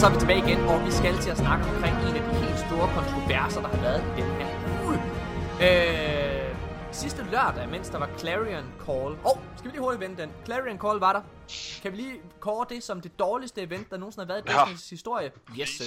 Så 0.00 0.06
er 0.06 0.10
vi 0.10 0.18
tilbage 0.18 0.38
igen, 0.46 0.58
og 0.68 0.84
vi 0.86 0.90
skal 0.90 1.14
til 1.18 1.30
at 1.30 1.38
snakke 1.38 1.64
omkring 1.64 1.94
en 2.00 2.06
af 2.06 2.12
de 2.14 2.20
helt 2.44 2.58
store 2.58 2.88
kontroverser, 2.98 3.60
der 3.60 3.68
har 3.68 3.80
været 3.82 4.02
i 4.18 4.20
den 4.20 4.30
her 4.30 4.48
uge. 4.84 4.96
Øh, 5.66 6.56
sidste 6.92 7.22
lørdag, 7.32 7.68
mens 7.68 7.88
der 7.88 7.98
var 7.98 8.10
Clarion 8.18 8.64
Call. 8.86 9.12
Åh, 9.12 9.26
oh, 9.26 9.36
skal 9.56 9.64
vi 9.70 9.70
lige 9.76 9.80
hurtigt 9.82 10.00
vende 10.00 10.22
den? 10.22 10.30
Clarion 10.44 10.78
Call 10.78 10.98
var 11.00 11.12
der. 11.12 11.22
Kan 11.82 11.92
vi 11.92 11.96
lige 11.96 12.20
kåre 12.40 12.66
det 12.68 12.82
som 12.82 13.00
det 13.00 13.18
dårligste 13.18 13.62
event, 13.62 13.90
der 13.90 13.96
nogensinde 13.96 14.26
har 14.26 14.32
været 14.34 14.44
i 14.48 14.52
Ja. 14.52 14.58
Disneys 14.64 14.90
historie? 14.90 15.30
Yes, 15.60 15.80
øh. 15.80 15.86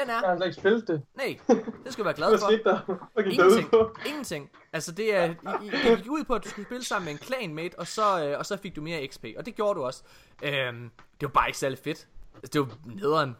Den 0.00 0.08
Jeg 0.08 0.14
er. 0.16 0.18
har 0.18 0.26
altså 0.26 0.44
ikke 0.44 0.56
spillet 0.56 0.88
det. 0.88 1.02
Nej, 1.16 1.38
det 1.84 1.92
skal 1.92 2.02
du 2.02 2.04
være 2.04 2.14
glad 2.16 2.28
Hvad 2.30 2.38
for. 2.38 2.46
skete 2.46 2.64
der? 2.64 3.06
Hvad 3.14 3.24
gik 3.24 3.38
der 3.38 3.44
ud 3.44 3.50
Ingenting. 3.50 3.70
på? 3.70 3.90
Ingenting. 4.06 4.50
Altså 4.72 4.92
det 4.92 5.14
er 5.16 5.24
i, 5.24 5.30
i, 5.66 5.70
det 5.70 5.98
gik 5.98 6.10
ud 6.10 6.24
på 6.24 6.34
at 6.34 6.44
du 6.44 6.48
skulle 6.48 6.66
spille 6.66 6.84
sammen 6.84 7.04
med 7.04 7.12
en 7.12 7.18
clanmate 7.18 7.78
og 7.78 7.86
så 7.86 8.24
øh, 8.24 8.38
og 8.38 8.46
så 8.46 8.56
fik 8.56 8.76
du 8.76 8.82
mere 8.82 9.06
XP 9.06 9.24
og 9.38 9.46
det 9.46 9.54
gjorde 9.54 9.74
du 9.80 9.84
også. 9.84 10.02
Øhm, 10.42 10.90
det 11.20 11.22
var 11.22 11.28
bare 11.28 11.48
ikke 11.48 11.58
særlig 11.58 11.78
fedt. 11.84 12.06
Altså, 12.34 12.50
det 12.52 12.60
var 12.60 12.68
nederen. 12.84 13.36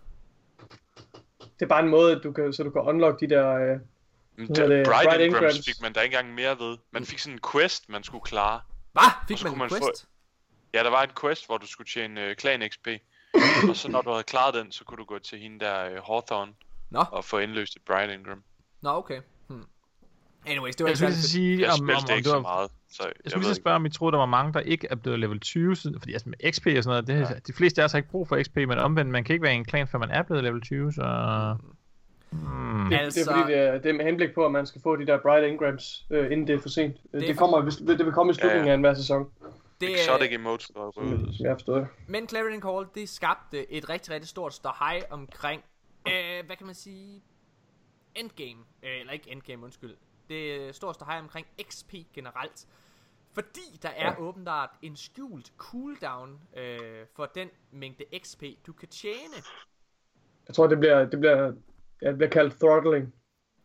Det 1.61 1.66
er 1.66 1.69
bare 1.69 1.82
en 1.82 1.89
måde, 1.89 2.16
at 2.16 2.23
du 2.23 2.32
kan, 2.32 2.53
så 2.53 2.62
du 2.62 2.70
kan 2.70 2.82
unlock 2.82 3.20
de 3.20 3.28
der... 3.28 3.55
Øh, 3.55 3.78
Men 4.37 4.47
Hvad 4.47 4.57
der, 4.57 4.62
er 4.65 4.69
det? 4.69 4.87
Bright 4.87 5.05
Bright 5.09 5.20
Ingrams 5.20 5.43
Ingrams. 5.43 5.65
fik 5.66 5.82
man 5.82 5.93
da 5.93 6.01
ikke 6.01 6.15
engang 6.16 6.35
mere 6.35 6.59
ved. 6.59 6.78
Man 6.91 7.05
fik 7.05 7.19
sådan 7.19 7.35
en 7.35 7.41
quest, 7.53 7.89
man 7.89 8.03
skulle 8.05 8.23
klare. 8.24 8.61
Hvad? 8.93 9.03
Fik 9.28 9.45
man 9.45 9.53
en 9.53 9.59
man 9.59 9.69
få- 9.70 9.77
quest? 9.77 10.07
Ja, 10.74 10.82
der 10.85 10.91
var 10.91 11.03
en 11.03 11.11
quest, 11.20 11.47
hvor 11.47 11.59
du 11.59 11.66
skulle 11.66 11.89
tjene 11.89 12.27
uh, 12.31 12.35
clan 12.41 12.62
XP. 12.70 12.89
og 13.69 13.77
så 13.77 13.89
når 13.91 14.03
du 14.03 14.11
havde 14.11 14.23
klaret 14.23 14.55
den, 14.55 14.73
så 14.73 14.85
kunne 14.85 14.99
du 14.99 15.05
gå 15.05 15.19
til 15.19 15.39
hende 15.39 15.61
der 15.65 15.91
uh, 15.91 16.05
Hawthorne 16.07 16.53
Nå, 16.91 17.05
og 17.12 17.24
få 17.24 17.39
indløst 17.39 17.77
et 17.77 17.82
Bright 17.87 18.12
Ingram. 18.12 18.43
nå 18.82 18.91
okay. 18.91 19.20
Anyways, 20.47 20.77
det 20.77 20.85
var 20.85 20.89
Jeg 20.89 20.93
ikke 20.93 20.99
skulle 20.99 21.11
lige 21.11 21.23
sige, 21.23 21.67
om, 21.71 21.81
om, 21.81 21.91
om 21.91 21.97
ikke 22.11 22.17
det 22.17 22.27
så 22.27 22.33
var, 22.35 22.41
meget, 22.43 22.71
så 22.91 23.03
jeg, 23.05 23.12
Jeg 23.25 23.31
skulle 23.31 23.47
lige 23.47 23.55
spørge, 23.55 23.77
om 23.77 23.87
I 23.87 23.91
troede, 23.91 24.12
der 24.12 24.19
var 24.19 24.27
mange, 24.27 24.53
der 24.53 24.61
ikke 24.61 24.87
er 24.91 24.95
blevet 24.95 25.19
level 25.21 25.41
20, 25.41 25.77
siden, 25.77 26.01
fordi 26.01 26.12
altså 26.12 26.29
med 26.29 26.53
XP 26.53 26.67
og 26.77 26.85
sådan 26.85 27.05
noget, 27.05 27.07
det, 27.07 27.35
ja. 27.35 27.39
de 27.47 27.53
fleste 27.53 27.81
af 27.81 27.85
os 27.85 27.93
har 27.93 27.97
ikke 27.99 28.11
brug 28.11 28.29
for 28.29 28.43
XP, 28.43 28.57
men 28.57 28.71
omvendt, 28.79 29.11
man 29.11 29.25
kan 29.25 29.33
ikke 29.35 29.43
være 29.43 29.53
i 29.53 29.57
en 29.57 29.65
klan, 29.65 29.89
før 29.89 29.99
man 29.99 30.11
er 30.11 30.23
blevet 30.23 30.45
level 30.45 30.61
20, 30.61 30.93
så... 30.93 31.03
Hmm. 32.31 32.87
det, 32.91 32.97
Altså- 32.99 33.21
det 33.21 33.29
er 33.29 33.33
fordi, 33.37 33.53
det 33.53 33.61
er, 33.61 33.79
det 33.79 33.87
er 33.89 33.93
med 33.93 34.05
henblik 34.05 34.35
på, 34.35 34.45
at 34.47 34.53
man 34.53 34.67
skal 34.67 34.81
få 34.83 34.97
de 34.97 35.07
der 35.07 35.19
Bright 35.23 35.47
Ingrams, 35.47 36.07
øh, 36.11 36.25
inden 36.33 36.47
det 36.47 36.55
er 36.55 36.61
for 36.61 36.69
sent. 36.69 36.97
Det, 37.12 37.23
er 37.23 37.27
det, 37.27 37.39
kommer, 37.39 37.61
hvis- 37.62 37.77
det 37.77 38.05
vil 38.07 38.12
komme 38.12 38.31
i 38.31 38.35
slutningen 38.35 38.67
Ja. 38.67 38.71
af 38.71 38.75
enhver 38.75 38.95
sæson. 38.95 39.27
Det, 39.81 39.95
Exotic 39.95 40.29
øh, 40.29 40.35
emotes 40.35 40.67
der 40.69 40.81
røde 40.81 41.15
ud. 41.17 41.35
Jeg 41.41 41.55
forstår 41.57 41.75
det. 41.79 41.87
men 42.09 42.29
Clarion 42.29 42.62
Call, 42.62 42.87
det 42.95 43.09
skabte 43.09 43.73
et 43.73 43.89
rigtig, 43.89 44.15
rigtig 44.15 44.29
stort 44.29 44.55
ståhej 44.55 45.03
omkring, 45.11 45.62
øh, 46.09 46.47
hvad 46.47 46.57
kan 46.57 46.67
man 46.67 46.75
sige, 46.75 47.23
endgame, 48.15 48.61
øh, 48.83 49.01
eller 49.01 49.12
ikke 49.12 49.31
endgame, 49.33 49.65
undskyld. 49.65 49.91
Det 50.31 50.69
er 50.69 50.73
stort 50.73 50.94
ståhej 50.94 51.19
omkring 51.19 51.47
XP 51.62 51.94
generelt. 52.15 52.66
Fordi 53.32 53.78
der 53.82 53.89
er 53.89 54.16
åbenbart 54.19 54.70
en 54.82 54.97
skjult 54.97 55.52
cooldown 55.57 56.40
øh, 56.57 57.07
for 57.16 57.27
den 57.27 57.48
mængde 57.70 58.05
XP, 58.23 58.43
du 58.66 58.73
kan 58.73 58.89
tjene. 58.89 59.36
Jeg 60.48 60.55
tror, 60.55 60.66
det 60.66 60.78
bliver, 60.78 61.07
det 61.07 61.19
bliver, 61.20 61.52
ja, 62.02 62.09
det 62.09 62.16
bliver 62.16 62.31
kaldt 62.31 62.55
throttling 62.55 63.15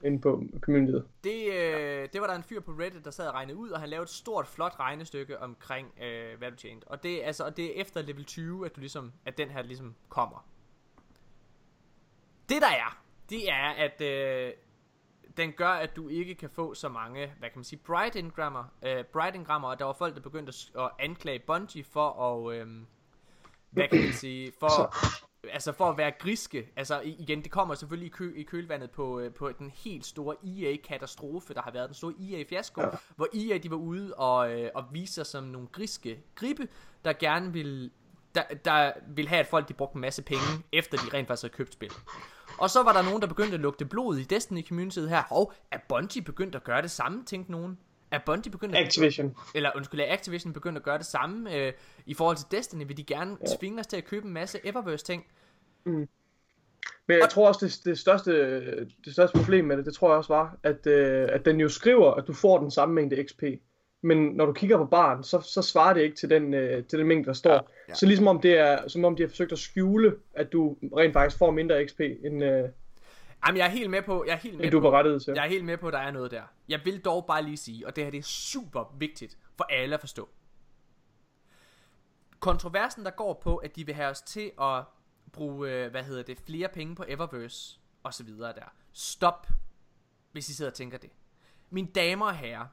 inde 0.04 0.22
på 0.22 0.44
communityet. 0.60 1.08
Det, 1.24 1.54
øh, 1.54 2.10
det 2.14 2.22
var 2.22 2.28
der 2.28 2.36
en 2.36 2.44
fyr 2.44 2.60
på 2.60 2.72
Reddit, 2.72 3.06
der 3.06 3.12
sad 3.12 3.28
og 3.28 3.34
regnede 3.34 3.58
ud, 3.58 3.70
og 3.70 3.80
han 3.80 3.90
lavede 3.90 4.04
et 4.04 4.10
stort, 4.10 4.48
flot 4.48 4.80
regnestykke 4.80 5.40
omkring, 5.40 5.94
øh, 6.04 6.38
hvad 6.38 6.52
du 6.52 6.58
tjente. 6.58 6.88
Og 6.88 7.04
det, 7.04 7.22
altså, 7.24 7.44
og 7.44 7.58
det 7.58 7.78
er 7.78 7.82
efter 7.82 8.02
level 8.02 8.26
20, 8.26 8.66
at, 8.66 8.76
du 8.76 8.80
ligesom, 8.80 9.14
at 9.26 9.38
den 9.38 9.50
her 9.50 9.62
ligesom 9.62 9.96
kommer. 10.10 10.48
Det 12.50 12.62
der 12.62 12.68
er, 12.68 13.02
det 13.30 13.52
er, 13.52 13.70
at 13.70 14.02
øh, 14.02 14.54
den 15.38 15.52
gør, 15.52 15.70
at 15.70 15.96
du 15.96 16.10
ikke 16.10 16.36
kan 16.36 16.50
få 16.50 16.74
så 16.74 16.90
mange, 16.90 17.34
hvad 17.40 17.50
kan 17.50 17.58
man 17.58 17.64
sige, 17.64 17.80
bright 17.80 18.16
ingrammer, 18.16 18.64
øh, 18.86 19.04
bright 19.04 19.36
ingrammer, 19.36 19.68
og 19.68 19.80
der 19.80 19.86
var 19.86 19.94
folk, 19.94 20.16
der 20.16 20.22
begyndte 20.22 20.50
at, 20.50 20.82
at 20.84 20.92
anklage 21.00 21.40
Bungie 21.40 21.84
for 21.84 22.10
at, 22.10 22.56
øh, 22.56 22.68
hvad 23.70 23.88
kan 23.88 24.04
man 24.04 24.14
sige, 24.14 24.52
for, 24.60 24.96
altså 25.54 25.72
for 25.72 25.90
at 25.90 25.98
være 25.98 26.12
griske, 26.12 26.72
altså 26.76 27.02
igen, 27.06 27.44
det 27.44 27.52
kommer 27.52 27.76
selvfølgelig 27.76 28.08
i, 28.08 28.10
kø, 28.10 28.34
i 28.36 28.44
kølvandet 28.44 28.92
på, 28.92 29.20
øh, 29.20 29.34
på 29.34 29.52
den 29.52 29.72
helt 29.76 30.06
store 30.06 30.36
EA-katastrofe, 30.44 31.54
der 31.54 31.62
har 31.62 31.72
været 31.72 31.90
den 31.90 31.96
store 31.96 32.14
EA-fiasko, 32.20 32.82
ja. 32.82 32.88
hvor 33.16 33.28
EA 33.34 33.58
de 33.58 33.72
var 33.72 33.78
ude 33.78 34.14
og, 34.14 34.52
øh, 34.52 34.72
og 34.76 34.86
vise 34.92 35.14
sig 35.14 35.26
som 35.26 35.44
nogle 35.44 35.68
griske 35.68 36.24
gribe, 36.36 36.68
der 37.06 37.14
gerne 37.14 37.54
vil 37.54 37.92
der, 38.36 38.44
der 38.66 38.92
vil 39.08 39.28
have, 39.28 39.40
at 39.40 39.48
folk 39.48 39.68
de 39.68 39.74
brugte 39.74 39.96
en 39.96 40.02
masse 40.02 40.22
penge, 40.22 40.44
efter 40.72 40.98
de 40.98 41.18
rent 41.18 41.28
faktisk 41.28 41.44
havde 41.44 41.54
købt 41.54 41.74
spil. 41.74 41.92
Og 42.58 42.70
så 42.70 42.84
var 42.84 42.94
der 42.94 43.02
nogen, 43.02 43.22
der 43.22 43.28
begyndte 43.28 43.54
at 43.54 43.60
lugte 43.60 43.86
blod 43.86 44.18
i 44.18 44.24
Destiny 44.24 44.68
communityet 44.68 45.10
her. 45.10 45.24
Og 45.30 45.54
er 45.72 45.78
Bungie 45.90 46.22
begyndt 46.22 46.56
at 46.56 46.64
gøre 46.64 46.82
det 46.82 46.92
samme, 46.92 47.24
tænkte 47.26 47.52
nogen? 47.52 47.78
Er 48.12 48.20
Bungie 48.26 48.52
begyndt 48.52 48.76
at... 48.76 48.86
Activision. 48.86 49.36
Eller 49.56 49.72
undskyld, 49.76 50.00
er 50.00 50.14
Activision 50.14 50.54
begyndt 50.54 50.78
at 50.78 50.84
gøre 50.84 50.98
det 50.98 51.06
samme 51.06 51.56
øh, 51.56 51.74
i 52.06 52.14
forhold 52.14 52.38
til 52.38 52.46
Destiny? 52.52 52.88
Vil 52.88 52.98
de 52.98 53.04
gerne 53.04 53.38
ja. 53.42 53.56
tvinge 53.60 53.80
os 53.80 53.88
til 53.88 53.98
at 53.98 54.06
købe 54.06 54.26
en 54.26 54.34
masse 54.34 54.60
Eververse 54.64 55.06
ting? 55.06 55.26
Men 57.08 57.20
jeg 57.20 57.30
tror 57.30 57.48
også, 57.48 57.66
det, 57.66 57.86
det, 57.86 58.00
største, 58.00 58.32
det 59.06 59.14
største 59.14 59.38
problem 59.38 59.66
med 59.66 59.78
det, 59.78 59.86
det 59.86 59.94
tror 59.94 60.10
jeg 60.10 60.18
også 60.18 60.34
var, 60.34 60.58
at, 60.64 60.88
øh, 60.88 61.30
at 61.32 61.46
den 61.46 61.60
jo 61.60 61.70
skriver, 61.70 62.12
at 62.12 62.28
du 62.28 62.34
får 62.34 62.60
den 62.60 62.72
samme 62.72 62.96
mængde 62.96 63.24
XP. 63.28 63.44
Men 64.06 64.18
når 64.18 64.46
du 64.46 64.54
kigger 64.54 64.78
på 64.78 64.86
baren, 64.86 65.24
så, 65.24 65.42
så 65.42 65.62
svarer 65.62 65.94
det 65.94 66.02
ikke 66.02 66.16
til 66.16 66.30
den, 66.30 66.54
øh, 66.54 66.84
til 66.84 67.00
den 67.00 67.08
mængde, 67.08 67.26
der 67.26 67.34
står. 67.34 67.54
Ja, 67.54 67.60
ja. 67.90 67.94
Så 67.94 68.06
ligesom 68.06 68.28
om, 68.28 68.42
det 68.42 68.58
er, 68.58 68.88
som 68.88 69.06
om 69.06 69.16
de 69.16 69.24
har 69.24 69.28
forsøgt 69.28 69.52
at 69.52 69.60
skjule, 69.60 70.16
at 70.34 70.52
du 70.52 70.78
rent 70.98 71.14
faktisk 71.14 71.38
får 71.38 71.52
mindre 71.52 71.88
XP, 71.88 72.00
end, 72.00 72.44
øh, 72.44 72.70
Jamen, 73.48 73.58
jeg 73.58 73.66
er 73.66 73.70
helt 73.70 73.90
med 73.90 74.02
på, 74.02 74.24
jeg 74.28 74.34
er 74.34 74.38
helt 74.38 74.58
med 74.58 74.72
du 74.72 74.80
på, 74.80 75.20
til. 75.20 75.34
jeg 75.36 75.46
er 75.46 75.50
helt 75.50 75.66
med 75.66 75.78
på, 75.78 75.88
at 75.88 75.94
der 75.94 76.00
er 76.00 76.12
noget 76.12 76.32
der. 76.32 76.42
Jeg 76.70 76.82
vil 76.86 77.00
dog 77.06 77.26
bare 77.26 77.44
lige 77.44 77.58
sige, 77.58 77.88
og 77.88 77.96
det 77.96 78.04
her 78.04 78.12
det 78.12 78.18
er 78.18 78.24
super 78.24 78.96
vigtigt 79.00 79.38
for 79.58 79.64
alle 79.64 79.96
at 79.96 80.00
forstå. 80.00 80.30
Kontroversen, 82.40 83.06
der 83.06 83.12
går 83.12 83.34
på, 83.44 83.56
at 83.58 83.76
de 83.76 83.86
vil 83.86 83.96
have 83.96 84.10
os 84.10 84.22
til 84.22 84.52
at 84.62 84.84
bruge, 85.34 85.72
øh, 85.72 85.92
hvad 85.92 86.04
hedder 86.04 86.24
det, 86.24 86.38
flere 86.46 86.68
penge 86.70 86.96
på 86.96 87.04
Eververse 87.08 87.80
og 88.04 88.14
så 88.14 88.24
videre 88.24 88.54
der. 88.54 88.74
Stop, 88.94 89.48
hvis 90.32 90.50
I 90.50 90.54
sidder 90.54 90.72
og 90.72 90.76
tænker 90.76 90.98
det. 90.98 91.10
Mine 91.70 91.88
damer 91.96 92.26
og 92.26 92.36
herrer, 92.36 92.66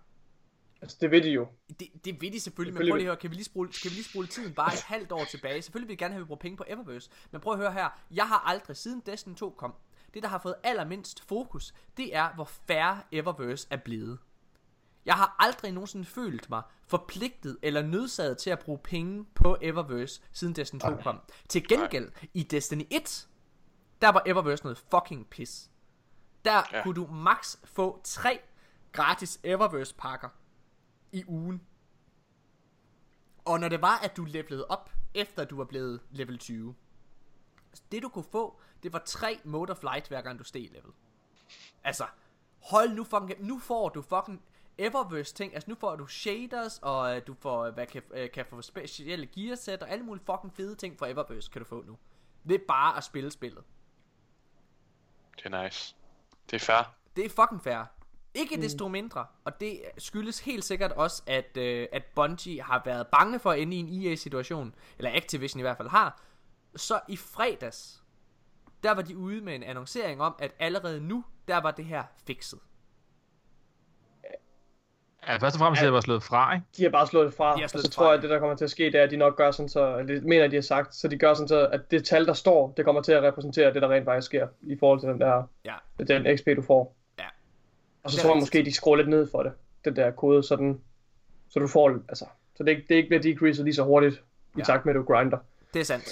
Altså, 0.83 0.97
det 1.01 1.11
ved 1.11 1.23
de 1.23 1.31
jo. 1.31 1.49
det, 1.81 1.89
det 2.05 2.21
vil 2.21 2.33
de 2.33 2.41
selvfølgelig, 2.41 2.75
men 2.75 2.91
prøv 2.91 2.97
lige 2.97 3.07
at 3.07 3.09
høre, 3.09 3.17
kan 3.17 3.31
vi 3.31 3.35
lige, 3.35 3.45
spole, 3.45 3.69
kan 3.69 3.91
vi 3.91 3.95
lige 3.95 4.05
spole 4.05 4.27
tiden 4.27 4.55
bare 4.55 4.73
et 4.73 4.83
halvt 4.83 5.13
år 5.13 5.25
tilbage? 5.25 5.63
Selvfølgelig 5.63 5.89
vil 5.89 5.93
vi 5.93 5.97
gerne 5.97 6.15
have, 6.15 6.21
at 6.21 6.25
vi 6.25 6.27
bruger 6.27 6.39
penge 6.39 6.57
på 6.57 6.65
Eververse, 6.67 7.11
men 7.31 7.41
prøv 7.41 7.53
at 7.53 7.59
høre 7.59 7.73
her, 7.73 7.89
jeg 8.11 8.29
har 8.29 8.39
aldrig, 8.39 8.77
siden 8.77 9.03
Destiny 9.07 9.35
2 9.35 9.51
kom, 9.51 9.75
det 10.15 10.23
der 10.23 10.29
har 10.29 10.39
fået 10.39 10.55
allermindst 10.63 11.25
fokus, 11.29 11.75
det 11.97 12.17
er, 12.17 12.35
hvor 12.35 12.45
færre 12.45 13.03
Eververse 13.13 13.67
er 13.71 13.77
blevet. 13.77 14.19
Jeg 15.07 15.15
har 15.15 15.37
aldrig 15.39 15.73
nogensinde 15.73 16.05
følt 16.05 16.51
mig 16.51 16.63
forpligtet 16.87 17.59
eller 17.63 17.83
nødsaget 17.83 18.39
til 18.39 18.51
at 18.51 18.59
bruge 18.59 18.79
penge 18.79 19.25
på 19.35 19.57
Eververse, 19.61 20.23
siden 20.33 20.57
Destiny 20.57 20.81
2 20.81 20.97
kom. 20.97 21.21
Til 21.49 21.69
gengæld, 21.69 22.11
i 22.35 22.43
Destiny 22.43 22.85
1, 22.91 23.29
der 24.03 24.09
var 24.09 24.23
Eververse 24.27 24.65
noget 24.65 24.79
fucking 24.91 25.27
pis. 25.27 25.71
Der. 26.45 26.63
Ja. 26.73 26.83
kunne 26.83 26.95
du 26.95 27.07
max 27.07 27.57
få 27.65 28.01
tre 28.05 28.41
gratis 28.93 29.41
Eververse 29.45 29.95
pakker 29.95 30.29
i 31.13 31.25
ugen. 31.27 31.63
Og 33.45 33.61
når 33.61 33.69
det 33.69 33.83
var, 33.83 33.99
at 33.99 34.17
du 34.17 34.25
levelede 34.25 34.67
op, 34.67 34.91
efter 35.15 35.45
du 35.45 35.57
var 35.57 35.65
blevet 35.65 36.01
level 36.11 36.39
20, 36.39 36.75
det 37.93 38.03
du 38.03 38.09
kunne 38.09 38.25
få, 38.25 38.61
det 38.83 38.93
var 38.93 39.03
tre 39.07 39.41
mode 39.45 39.71
of 39.71 39.83
light, 39.83 40.09
hver 40.09 40.23
gang 40.23 40.39
du 40.39 40.45
steg 40.45 40.71
level. 40.73 40.93
Altså, 41.85 42.07
hold 42.63 42.91
nu 42.91 43.05
fucking, 43.05 43.47
nu 43.47 43.59
får 43.59 43.89
du 43.89 44.03
fucking 44.03 44.43
Eververse 44.79 45.35
ting, 45.35 45.55
altså 45.55 45.71
nu 45.71 45.77
får 45.77 45.97
du 45.97 46.07
shaders, 46.07 46.79
og 46.83 47.17
øh, 47.17 47.27
du 47.27 47.35
får, 47.35 47.71
hvad 47.71 47.87
kan, 47.87 48.03
øh, 48.11 48.31
kan 48.31 48.47
få 48.47 48.63
specielle 48.63 49.27
gearsæt, 49.27 49.83
og 49.83 49.91
alle 49.91 50.05
mulige 50.05 50.25
fucking 50.25 50.55
fede 50.55 50.75
ting 50.75 50.99
fra 50.99 51.09
Eververse 51.09 51.51
kan 51.51 51.63
du 51.63 51.69
få 51.69 51.83
nu. 51.83 51.99
Det 52.49 52.55
er 52.55 52.65
bare 52.69 52.97
at 52.97 53.05
spille 53.05 53.31
spillet. 53.31 53.65
Det 55.37 55.47
er 55.47 55.63
nice. 55.63 55.97
Det 56.51 56.57
er 56.57 56.61
fair. 56.61 56.95
Det 57.17 57.25
er 57.25 57.29
fucking 57.29 57.63
fair. 57.63 57.85
Ikke 58.35 58.57
desto 58.63 58.89
mindre, 58.89 59.27
og 59.45 59.61
det 59.61 59.81
skyldes 59.99 60.41
helt 60.41 60.65
sikkert 60.65 60.93
også, 60.93 61.23
at, 61.27 61.57
øh, 61.57 61.87
at 61.93 62.03
Bungie 62.15 62.63
har 62.63 62.83
været 62.85 63.07
bange 63.07 63.39
for 63.39 63.51
at 63.51 63.59
ende 63.61 63.77
i 63.77 63.81
en 63.81 64.07
EA-situation, 64.07 64.75
eller 64.99 65.11
Activision 65.15 65.61
i 65.61 65.63
hvert 65.63 65.77
fald 65.77 65.89
har. 65.89 66.23
Så 66.77 67.01
i 67.09 67.17
fredags, 67.17 68.03
der 68.83 68.95
var 68.95 69.03
de 69.03 69.17
ude 69.17 69.41
med 69.41 69.55
en 69.55 69.63
annoncering 69.63 70.21
om, 70.23 70.35
at 70.39 70.53
allerede 70.59 71.01
nu, 71.01 71.25
der 71.49 71.61
var 71.61 71.71
det 71.71 71.85
her 71.85 72.03
fikset. 72.27 72.59
Ja, 75.29 75.37
først 75.37 75.57
og 75.57 75.59
fremmest 75.59 75.83
er 75.83 75.87
det 75.87 75.93
bare 75.93 76.03
slået 76.03 76.23
fra, 76.23 76.55
ikke? 76.55 76.67
De 76.77 76.83
har 76.83 76.91
bare 76.91 77.07
slået 77.07 77.27
det 77.27 77.35
fra, 77.35 77.55
De 77.57 77.61
har 77.61 77.71
og 77.75 77.81
så 77.81 77.91
tror 77.91 78.05
fra. 78.05 78.09
jeg, 78.09 78.17
at 78.17 78.23
det 78.23 78.31
der 78.31 78.39
kommer 78.39 78.57
til 78.57 78.65
at 78.65 78.71
ske, 78.71 78.85
det 78.85 78.95
er, 78.95 79.03
at 79.03 79.11
de 79.11 79.17
nok 79.17 79.37
gør 79.37 79.51
sådan 79.51 79.69
så, 79.69 79.99
eller 79.99 80.15
det 80.15 80.25
mener 80.25 80.47
de 80.49 80.55
har 80.55 80.63
sagt, 80.63 80.95
så 80.95 81.09
de 81.09 81.19
gør 81.19 81.35
sådan 81.35 81.49
så, 81.49 81.67
at 81.67 81.91
det 81.91 82.05
tal, 82.05 82.27
der 82.27 82.33
står, 82.33 82.73
det 82.77 82.85
kommer 82.85 83.03
til 83.03 83.13
at 83.13 83.23
repræsentere 83.23 83.75
det, 83.75 83.83
der 83.83 83.89
rent 83.89 84.05
faktisk 84.05 84.27
sker, 84.27 84.49
i 84.63 84.77
forhold 84.79 85.01
til 85.01 85.09
den 85.09 85.21
der, 85.21 85.43
Ja, 85.65 85.75
den 86.09 86.39
XP, 86.39 86.47
du 86.57 86.63
får. 86.63 86.97
Ja. 88.03 88.07
Og 88.07 88.11
så 88.11 88.19
tror 88.23 88.31
jeg 88.31 88.41
måske, 88.41 88.65
de 88.65 88.73
skruer 88.73 88.97
lidt 88.97 89.09
ned 89.09 89.31
for 89.31 89.43
det, 89.43 89.53
den 89.85 89.97
der 89.97 90.11
kode, 90.11 90.43
så, 90.43 90.57
den, 90.57 90.81
så 91.51 91.59
du 91.61 91.67
får, 91.67 91.89
altså, 92.09 92.25
så 92.57 92.63
det, 92.63 92.71
ikke- 92.71 92.85
det 92.89 92.95
ikke 92.95 93.09
bliver 93.09 93.23
decreaset 93.23 93.65
lige 93.65 93.75
så 93.75 93.83
hurtigt, 93.83 94.15
i 94.15 94.59
Ja. 94.59 94.65
takt 94.65 94.87
med, 94.87 94.95
at 94.95 94.99
du 94.99 95.03
grinder. 95.15 95.39
Det 95.75 95.81
er 95.81 95.85
sandt. 95.85 96.09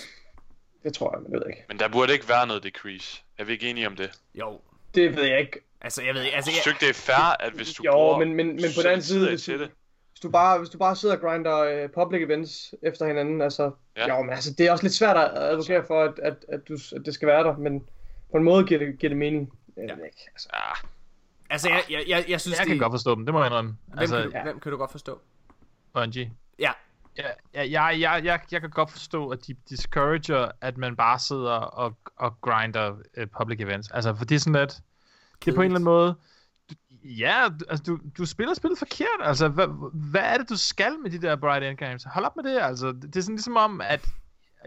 Det 0.83 0.95
tror 0.95 1.15
jeg, 1.17 1.23
men 1.23 1.33
jeg 1.33 1.41
ved 1.41 1.47
ikke. 1.51 1.65
Men 1.69 1.79
der 1.79 1.89
burde 1.89 2.13
ikke 2.13 2.29
være 2.29 2.47
noget 2.47 2.63
decrease. 2.65 3.23
Er 3.39 3.45
vi 3.45 3.53
ikke 3.53 3.71
enige 3.71 3.87
om 3.87 3.97
det? 3.97 4.11
Jo. 4.35 4.61
Det 4.95 5.17
ved 5.17 5.25
jeg 5.25 5.41
ikke. 5.41 5.61
Altså, 5.81 6.03
jeg 6.03 6.15
ved 6.15 6.23
ikke, 6.23 6.37
altså, 6.37 6.51
Jeg 6.51 6.63
synes 6.63 6.67
ikke, 6.67 6.81
det 6.87 6.91
er 6.91 6.95
fair, 7.13 7.37
at 7.47 7.53
hvis 7.53 7.73
du 7.73 7.83
Jo, 7.85 7.93
bruger 7.93 8.19
men, 8.19 8.35
men, 8.35 8.47
men 8.47 8.65
på 8.77 8.83
den 8.83 8.87
anden 8.87 9.03
side, 9.03 9.29
hvis 9.29 9.45
du, 9.45 9.53
det, 9.53 9.71
hvis 10.11 10.21
du 10.23 10.31
bare, 10.31 10.59
hvis 10.59 10.71
du 10.71 10.79
bare 10.79 10.97
sidder 10.97 11.15
og 11.15 11.21
grinder 11.21 11.85
uh, 11.85 11.91
public 11.91 12.23
events 12.23 12.75
efter 12.83 13.07
hinanden, 13.07 13.41
altså, 13.43 13.71
Ja. 13.97 14.07
ja. 14.07 14.17
jo, 14.17 14.23
men 14.23 14.33
altså, 14.33 14.53
det 14.59 14.67
er 14.67 14.73
også 14.73 14.85
lidt 14.85 14.95
svært 14.95 15.17
at 15.17 15.31
advokere 15.35 15.85
for, 15.87 16.03
at, 16.03 16.19
at, 16.19 16.35
at, 16.49 16.69
du, 16.69 16.79
at 16.97 17.03
det 17.07 17.15
skal 17.15 17.29
være 17.29 17.45
der, 17.45 17.57
men 17.57 17.89
på 18.31 18.37
en 18.37 18.45
måde 18.45 18.65
giver 18.65 18.81
det, 18.81 18.99
giver 18.99 19.09
det 19.09 19.17
mening. 19.19 19.53
Jeg 19.77 19.85
Ja. 19.89 19.95
ved 19.95 20.05
ikke, 20.05 20.29
altså. 20.33 20.49
ah, 20.53 20.77
altså, 21.51 21.69
jeg, 21.69 21.83
jeg, 21.91 22.05
jeg, 22.09 22.25
jeg 22.29 22.41
synes, 22.41 22.59
Jeg 22.59 22.67
kan 22.67 22.73
det, 22.75 22.83
godt 22.83 22.93
forstå 22.93 23.15
dem, 23.15 23.27
det 23.27 23.33
må 23.35 23.41
jeg 23.41 23.47
indrømme. 23.47 23.77
hvem, 23.87 23.99
Altså, 23.99 24.17
kan 24.17 24.25
du, 24.25 24.43
hvem 24.43 24.61
kan 24.61 24.73
du 24.73 24.79
godt 24.79 24.91
forstå? 24.91 25.21
Bungie. 25.93 26.33
Ja, 26.59 26.71
Ja, 27.19 27.27
ja, 27.55 27.71
jeg, 27.71 28.01
jeg, 28.01 28.21
jeg, 28.25 28.41
jeg 28.53 28.61
kan 28.61 28.71
godt 28.71 28.91
forstå, 28.91 29.29
at 29.29 29.47
de 29.47 29.55
discourager, 29.71 30.51
at 30.61 30.77
man 30.77 30.97
bare 30.97 31.19
sidder 31.19 31.53
og, 31.53 31.97
og 32.17 32.41
grinder 32.41 32.91
uh, 32.91 33.25
public 33.39 33.61
events. 33.61 33.91
Altså, 33.91 34.15
for 34.15 34.25
det 34.25 34.35
er 34.35 34.39
sådan 34.39 34.61
lidt... 34.61 34.79
Det 35.45 35.51
er 35.51 35.55
på 35.55 35.61
en 35.61 35.65
eller 35.67 35.75
anden 35.77 35.85
måde... 35.85 36.15
Du, 36.71 36.75
ja, 37.05 37.49
du- 37.61 37.65
altså, 37.69 37.85
du, 37.85 37.99
du 38.19 38.27
spiller 38.27 38.55
spillet 38.55 38.79
forkert. 38.79 39.21
Altså, 39.21 39.49
hvad, 39.49 39.67
hvad 39.93 40.21
er 40.21 40.37
det, 40.39 40.49
du 40.49 40.57
skal 40.57 40.99
med 41.03 41.11
de 41.11 41.21
der 41.23 41.37
Bright 41.37 41.65
End 41.65 41.77
Games? 41.77 42.05
Hold 42.05 42.25
op 42.25 42.37
med 42.37 42.45
det, 42.45 42.61
altså. 42.61 42.93
Det 42.93 43.17
er 43.17 43.21
sådan 43.21 43.35
ligesom 43.35 43.57
om, 43.57 43.81
at... 43.81 44.07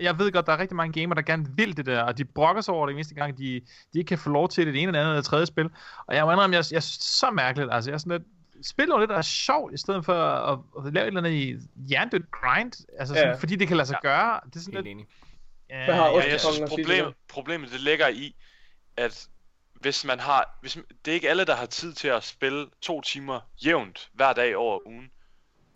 Jeg 0.02 0.20
ved 0.20 0.32
godt, 0.32 0.46
der 0.48 0.54
er 0.54 0.58
rigtig 0.60 0.76
mange 0.76 1.02
gamer, 1.02 1.16
der 1.16 1.22
gerne 1.22 1.46
vil 1.56 1.78
det 1.78 1.86
der, 1.86 2.02
og 2.02 2.18
de 2.18 2.26
brokker 2.26 2.62
sig 2.62 2.74
over 2.74 2.88
det 2.88 2.94
eneste 2.94 3.16
gang, 3.16 3.38
de, 3.38 3.62
de 3.94 4.00
ikke 4.00 4.08
kan 4.08 4.18
få 4.18 4.30
lov 4.30 4.50
til 4.50 4.66
det, 4.66 4.74
det 4.74 4.82
ene 4.82 4.90
eller 4.90 5.00
andet 5.02 5.12
eller 5.12 5.24
tredje 5.24 5.46
spil. 5.46 5.70
Og 6.08 6.16
jeg 6.16 6.26
må 6.26 6.32
indrømme, 6.32 6.56
jeg, 6.56 6.66
jeg 6.72 6.84
synes, 6.84 6.98
det 6.98 7.06
er 7.06 7.28
så 7.28 7.32
mærkeligt. 7.32 7.74
Altså, 7.74 7.90
jeg 7.90 7.94
er 7.94 7.98
sådan 8.00 8.12
lidt, 8.12 8.68
spil 8.68 8.88
noget, 8.88 9.10
der 9.10 9.18
er 9.18 9.22
sjovt, 9.22 9.74
i 9.74 9.78
stedet 9.78 10.06
for 10.06 10.14
at, 10.24 10.60
at 10.86 10.94
lave 10.94 11.04
et 11.04 11.08
eller 11.08 11.22
andet 11.22 11.32
i 11.32 11.56
hjernedødt 11.88 12.32
grind, 12.32 12.74
altså 13.00 13.16
sådan, 13.16 13.30
Ja. 13.30 13.36
fordi 13.36 13.56
det 13.56 13.68
kan 13.68 13.78
lade 13.78 13.88
sig 13.88 13.98
gøre. 14.02 14.40
Det 14.46 14.56
er 14.56 14.60
sådan 14.60 14.74
helt 14.74 14.86
lidt... 14.86 14.92
enig. 14.92 15.06
Ja, 15.70 15.80
ja, 15.80 15.96
Ja, 15.96 16.02
Ostekongen 16.02 16.32
jeg 16.32 16.40
synes, 16.40 16.60
at 16.60 16.70
sige 16.70 16.78
til 16.78 16.84
problem, 16.84 17.06
det? 17.06 17.14
problemet 17.28 17.72
det 17.72 17.80
ligger 17.80 18.08
i, 18.08 18.36
at 18.98 19.28
hvis 19.74 20.06
man 20.06 20.20
har, 20.20 20.58
hvis, 20.62 20.78
det 21.06 21.12
er 21.12 21.16
ikke 21.16 21.30
alle, 21.30 21.46
der 21.46 21.56
har 21.56 21.66
tid 21.66 21.94
til 21.94 22.08
at 22.08 22.24
spille 22.24 22.68
to 22.82 23.02
timer 23.02 23.40
jævnt 23.66 24.10
hver 24.14 24.34
dag 24.34 24.56
over 24.58 24.88
ugen. 24.88 25.12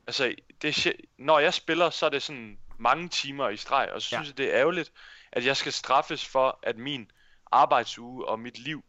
Altså, 0.08 0.36
det 0.62 0.88
er, 0.88 0.92
når 1.20 1.40
jeg 1.40 1.54
spiller, 1.54 1.90
så 1.90 2.06
er 2.06 2.10
det 2.10 2.22
sådan 2.22 2.58
mange 2.80 3.10
timer 3.10 3.50
i 3.50 3.58
streg, 3.58 3.90
og 3.96 4.02
så 4.02 4.10
Ja. 4.12 4.18
synes 4.18 4.30
jeg, 4.30 4.38
det 4.38 4.54
er 4.54 4.60
ærgerligt, 4.60 4.92
at 5.32 5.46
jeg 5.46 5.58
skal 5.58 5.72
straffes 5.74 6.26
for, 6.26 6.60
at 6.64 6.78
min 6.78 7.12
arbejdsuge 7.52 8.26
og 8.30 8.40
mit 8.40 8.60
liv, 8.60 8.84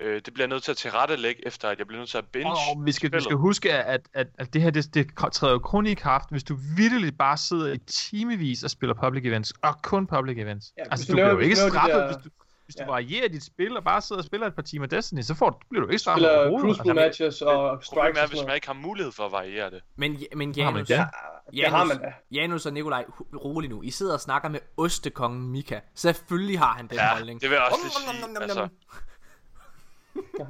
øh, 0.00 0.14
det 0.24 0.34
bliver 0.34 0.44
jeg 0.44 0.48
nødt 0.48 0.62
til 0.62 0.70
at 0.70 0.76
tilrettelægge, 0.76 1.46
efter 1.46 1.68
at 1.68 1.78
jeg 1.78 1.86
bliver 1.86 2.00
nødt 2.00 2.10
til 2.10 2.18
at 2.18 2.26
binge 2.26 2.50
Og 2.50 2.86
vi 2.86 2.92
skal, 2.92 3.12
vi 3.12 3.20
skal 3.20 3.36
huske, 3.36 3.72
at, 3.72 4.00
at, 4.14 4.26
at 4.38 4.54
det 4.54 4.62
her, 4.62 4.70
det, 4.70 4.94
det 4.94 5.06
træder 5.32 5.52
jo 5.52 5.58
kun 5.58 5.86
i 5.86 5.94
kraft, 5.94 6.30
hvis 6.30 6.44
du 6.44 6.56
virkelig 6.76 7.18
bare 7.18 7.36
sidder 7.36 7.72
i 7.72 7.78
timevis 7.78 8.64
og 8.64 8.70
spiller 8.70 8.94
public 8.94 9.24
events, 9.26 9.52
og 9.62 9.82
kun 9.82 10.06
public 10.06 10.38
events. 10.38 10.72
Ja, 10.76 10.82
Ja, 10.82 10.90
altså, 10.90 11.06
du, 11.06 11.12
du 11.12 11.16
bliver 11.16 11.30
jo 11.30 11.38
ikke 11.38 11.56
straffet, 11.56 11.94
der- 11.94 12.06
hvis 12.06 12.24
du, 12.24 12.30
hvis 12.64 12.74
du 12.74 12.82
Ja. 12.82 12.90
varierer 12.90 13.28
dit 13.28 13.44
spil 13.44 13.76
og 13.76 13.84
bare 13.84 14.00
sidder 14.00 14.20
og 14.22 14.26
spiller 14.26 14.46
et 14.46 14.54
par 14.54 14.62
timer 14.62 14.86
Destiny, 14.86 15.20
så 15.22 15.34
får, 15.34 15.50
du- 15.50 15.58
bliver 15.70 15.84
du 15.84 15.90
ikke 15.90 15.98
straffet 15.98 16.22
Spiller 16.26 16.60
crucible 16.60 16.70
Altså, 16.90 16.94
matches 16.94 17.42
og 17.42 17.84
strikes 17.84 18.18
er, 18.20 18.26
hvis 18.26 18.40
man 18.46 18.54
ikke 18.54 18.66
har 18.66 18.74
mulighed 18.74 19.12
for 19.12 19.26
at 19.26 19.32
variere 19.32 19.70
det. 19.70 19.80
Men, 19.96 20.18
men 20.36 20.54
har 20.60 20.70
man 20.70 20.84
Janus, 20.88 21.72
har 21.72 21.84
man 21.84 21.98
da. 21.98 22.12
Janus 22.32 22.66
og 22.66 22.72
Nikolaj, 22.72 23.04
rolig 23.44 23.70
nu. 23.70 23.82
I 23.82 23.90
sidder 23.90 24.14
og 24.14 24.20
snakker 24.20 24.48
med 24.48 24.60
Ostekongen 24.76 25.48
Mika. 25.48 25.80
Selvfølgelig 25.94 26.58
har 26.58 26.72
han 26.74 26.86
den 26.86 26.96
Ja, 26.96 27.14
holdning. 27.14 27.40
det 27.40 27.50
vil 27.50 27.56
jeg 27.56 27.64
også 27.64 27.80
lige 27.82 27.92
sige, 27.92 28.42
altså. 28.42 28.62
om. 28.62 28.70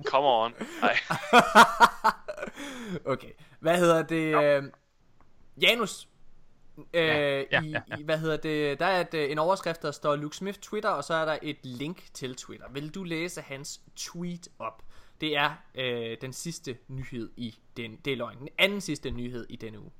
Come 0.04 0.26
on. 0.28 0.52
Okay, 3.06 3.28
hvad 3.60 3.78
hedder 3.78 4.02
det? 4.02 4.44
Øh, 4.44 4.62
Janus, 5.62 6.08
øh, 6.94 7.02
ja, 7.02 7.62
i, 7.62 7.70
ja, 7.70 7.82
ja. 7.88 7.96
I, 7.98 8.02
hvad 8.02 8.18
hedder 8.18 8.36
det? 8.36 8.80
Der 8.80 8.86
er 8.86 9.00
et, 9.00 9.14
øh, 9.14 9.30
en 9.30 9.38
overskrift, 9.38 9.82
der 9.82 9.90
står 9.90 10.16
Luke 10.16 10.36
Smith 10.36 10.58
Twitter, 10.58 10.88
og 10.90 11.04
så 11.04 11.14
er 11.14 11.24
der 11.24 11.38
et 11.42 11.56
link 11.62 12.04
til 12.14 12.36
Twitter. 12.36 12.66
Vil 12.72 12.90
du 12.90 13.04
læse 13.04 13.40
hans 13.40 13.80
tweet 13.96 14.48
op? 14.58 14.82
Det 15.20 15.36
er 15.36 15.54
øh, 15.74 16.16
den 16.20 16.32
sidste 16.32 16.78
nyhed 16.88 17.30
i 17.36 17.58
den, 17.76 17.96
det 18.04 18.12
er 18.12 18.16
løgn, 18.16 18.38
den 18.38 18.48
anden 18.58 18.80
sidste 18.80 19.10
nyhed 19.10 19.46
i 19.48 19.56
denne 19.56 19.80
uge. 19.80 19.90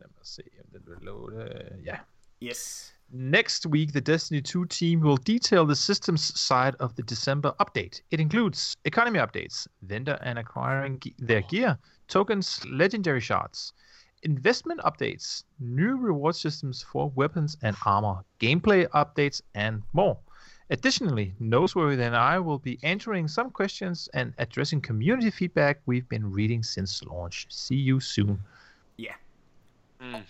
Lad 0.00 0.08
mig 0.08 0.26
se, 0.26 0.42
om 0.64 0.70
den 0.72 0.82
vil 0.86 0.96
loade. 1.02 1.80
Ja. 1.84 1.96
Yes. 2.42 2.94
Next 3.10 3.66
week, 3.66 3.92
the 3.92 4.00
Destiny 4.00 4.40
2 4.40 4.64
team 4.64 5.00
will 5.00 5.16
detail 5.16 5.66
the 5.66 5.74
systems 5.76 6.20
side 6.40 6.74
of 6.80 6.94
the 6.94 7.02
December 7.02 7.52
update. 7.60 8.02
It 8.10 8.20
includes 8.20 8.76
economy 8.84 9.18
updates, 9.18 9.68
vendor 9.82 10.16
and 10.20 10.38
acquiring 10.38 10.98
ge- 11.00 11.14
their 11.18 11.42
gear, 11.42 11.76
tokens, 12.08 12.64
legendary 12.64 13.20
shards, 13.20 13.72
investment 14.24 14.80
updates, 14.84 15.44
new 15.58 15.96
reward 15.96 16.34
systems 16.34 16.82
for 16.82 17.12
weapons 17.14 17.56
and 17.62 17.76
armor, 17.86 18.24
gameplay 18.40 18.86
updates, 18.94 19.42
and 19.54 19.82
more. 19.92 20.16
Additionally, 20.70 21.34
Noseworthy 21.40 22.06
and 22.06 22.16
I 22.16 22.38
will 22.38 22.58
be 22.58 22.78
answering 22.82 23.28
some 23.28 23.50
questions 23.50 24.08
and 24.14 24.32
addressing 24.38 24.80
community 24.80 25.30
feedback 25.30 25.80
we've 25.86 26.08
been 26.08 26.32
reading 26.32 26.62
since 26.62 27.04
launch. 27.04 27.46
See 27.50 27.88
you 27.88 28.00
soon. 28.00 28.40
Ja. 28.98 29.12
Mm. 30.00 30.24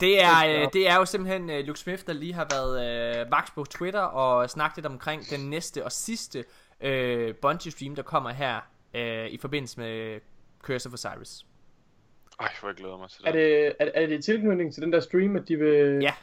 Det 0.00 0.22
er, 0.22 0.46
øh, 0.46 0.68
det 0.72 0.88
er 0.88 0.96
jo 0.96 1.04
simpelthen 1.04 1.50
øh, 1.50 1.66
Luke 1.66 1.78
Smith, 1.78 2.02
der 2.06 2.12
lige 2.12 2.32
har 2.32 2.46
været 2.50 2.74
øh, 3.20 3.30
vaks 3.30 3.50
på 3.50 3.64
Twitter 3.64 4.00
og 4.00 4.50
snakket 4.50 4.76
lidt 4.76 4.86
omkring 4.86 5.22
den 5.30 5.50
næste 5.50 5.84
og 5.84 5.92
sidste 5.92 6.44
øh, 6.80 7.34
Bungie 7.34 7.72
stream, 7.72 7.94
der 7.94 8.02
kommer 8.02 8.30
her 8.30 8.60
øh, 8.94 9.26
i 9.26 9.38
forbindelse 9.38 9.80
med 9.80 10.20
Curse 10.62 10.88
of 10.88 10.92
Osiris. 10.92 11.46
Ej, 12.40 12.52
hvor 12.60 12.68
jeg 12.68 12.76
glæder 12.76 12.96
mig 12.98 13.10
til 13.10 13.20
det. 13.22 13.28
Er 13.28 13.32
det, 13.32 13.66
er, 13.80 13.90
er 14.02 14.06
det 14.06 14.18
i 14.18 14.22
tilknytning 14.22 14.74
til 14.74 14.82
den 14.82 14.92
der 14.92 15.00
stream, 15.00 15.36
at 15.36 15.48
de 15.48 15.56
vil... 15.56 15.98
Ja, 16.02 16.14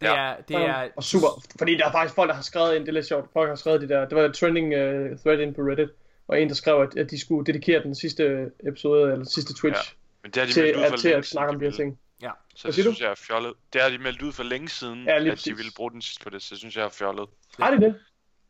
det 0.00 0.06
Ja. 0.06 0.14
er... 0.16 0.36
Det 0.48 0.56
er 0.56 0.88
Og 0.96 1.04
super, 1.04 1.26
fordi 1.58 1.76
der 1.76 1.86
er 1.86 1.92
faktisk 1.92 2.14
folk, 2.14 2.28
der 2.28 2.34
har 2.34 2.42
skrevet 2.42 2.74
ind, 2.76 2.82
det 2.82 2.88
er 2.88 2.92
lidt 2.92 3.06
sjovt, 3.06 3.32
folk 3.32 3.48
har 3.48 3.56
skrevet 3.56 3.80
de 3.80 3.88
der, 3.88 4.08
det 4.08 4.16
var 4.18 4.22
et 4.24 4.34
trending 4.34 4.66
uh, 4.66 5.18
thread 5.18 5.38
ind 5.38 5.54
på 5.54 5.60
Reddit, 5.60 5.88
og 6.28 6.42
en, 6.42 6.48
der 6.48 6.54
skrev, 6.54 6.82
at, 6.82 6.96
at 6.96 7.10
de 7.10 7.20
skulle 7.20 7.46
dedikere 7.46 7.82
den 7.82 7.94
sidste 7.94 8.50
episode, 8.68 9.12
eller 9.12 9.24
sidste 9.24 9.54
Twitch, 9.54 9.94
Men 10.22 10.30
det 10.32 10.40
har 10.40 10.46
de 10.46 10.52
til, 10.52 10.62
meldt 10.62 10.76
ud 10.76 10.82
at, 10.82 10.90
for 10.90 10.96
til 10.96 11.08
længe 11.10 11.18
at 11.18 11.26
snakke 11.26 11.52
om 11.54 11.58
de 11.60 11.64
her 11.66 11.72
ting. 11.72 11.98
ja. 12.22 12.30
Så 12.56 12.66
det 12.68 12.74
synes 12.74 13.00
jeg 13.00 13.10
er 13.10 13.14
fjollet. 13.14 13.52
Det 13.72 13.80
har 13.82 13.88
de 13.88 13.98
meldt 13.98 14.22
ud 14.22 14.32
for 14.32 14.42
længe 14.42 14.68
siden, 14.68 15.04
Ja, 15.04 15.24
at 15.30 15.44
de 15.44 15.56
ville 15.56 15.72
bruge 15.76 15.90
den 15.90 16.02
sidst 16.02 16.22
på 16.24 16.30
det, 16.30 16.42
så 16.42 16.48
det 16.50 16.58
synes 16.58 16.76
jeg 16.76 16.84
er 16.84 16.88
fjollet. 16.88 17.28
Har 17.60 17.70
de 17.70 17.80
det? 17.80 17.94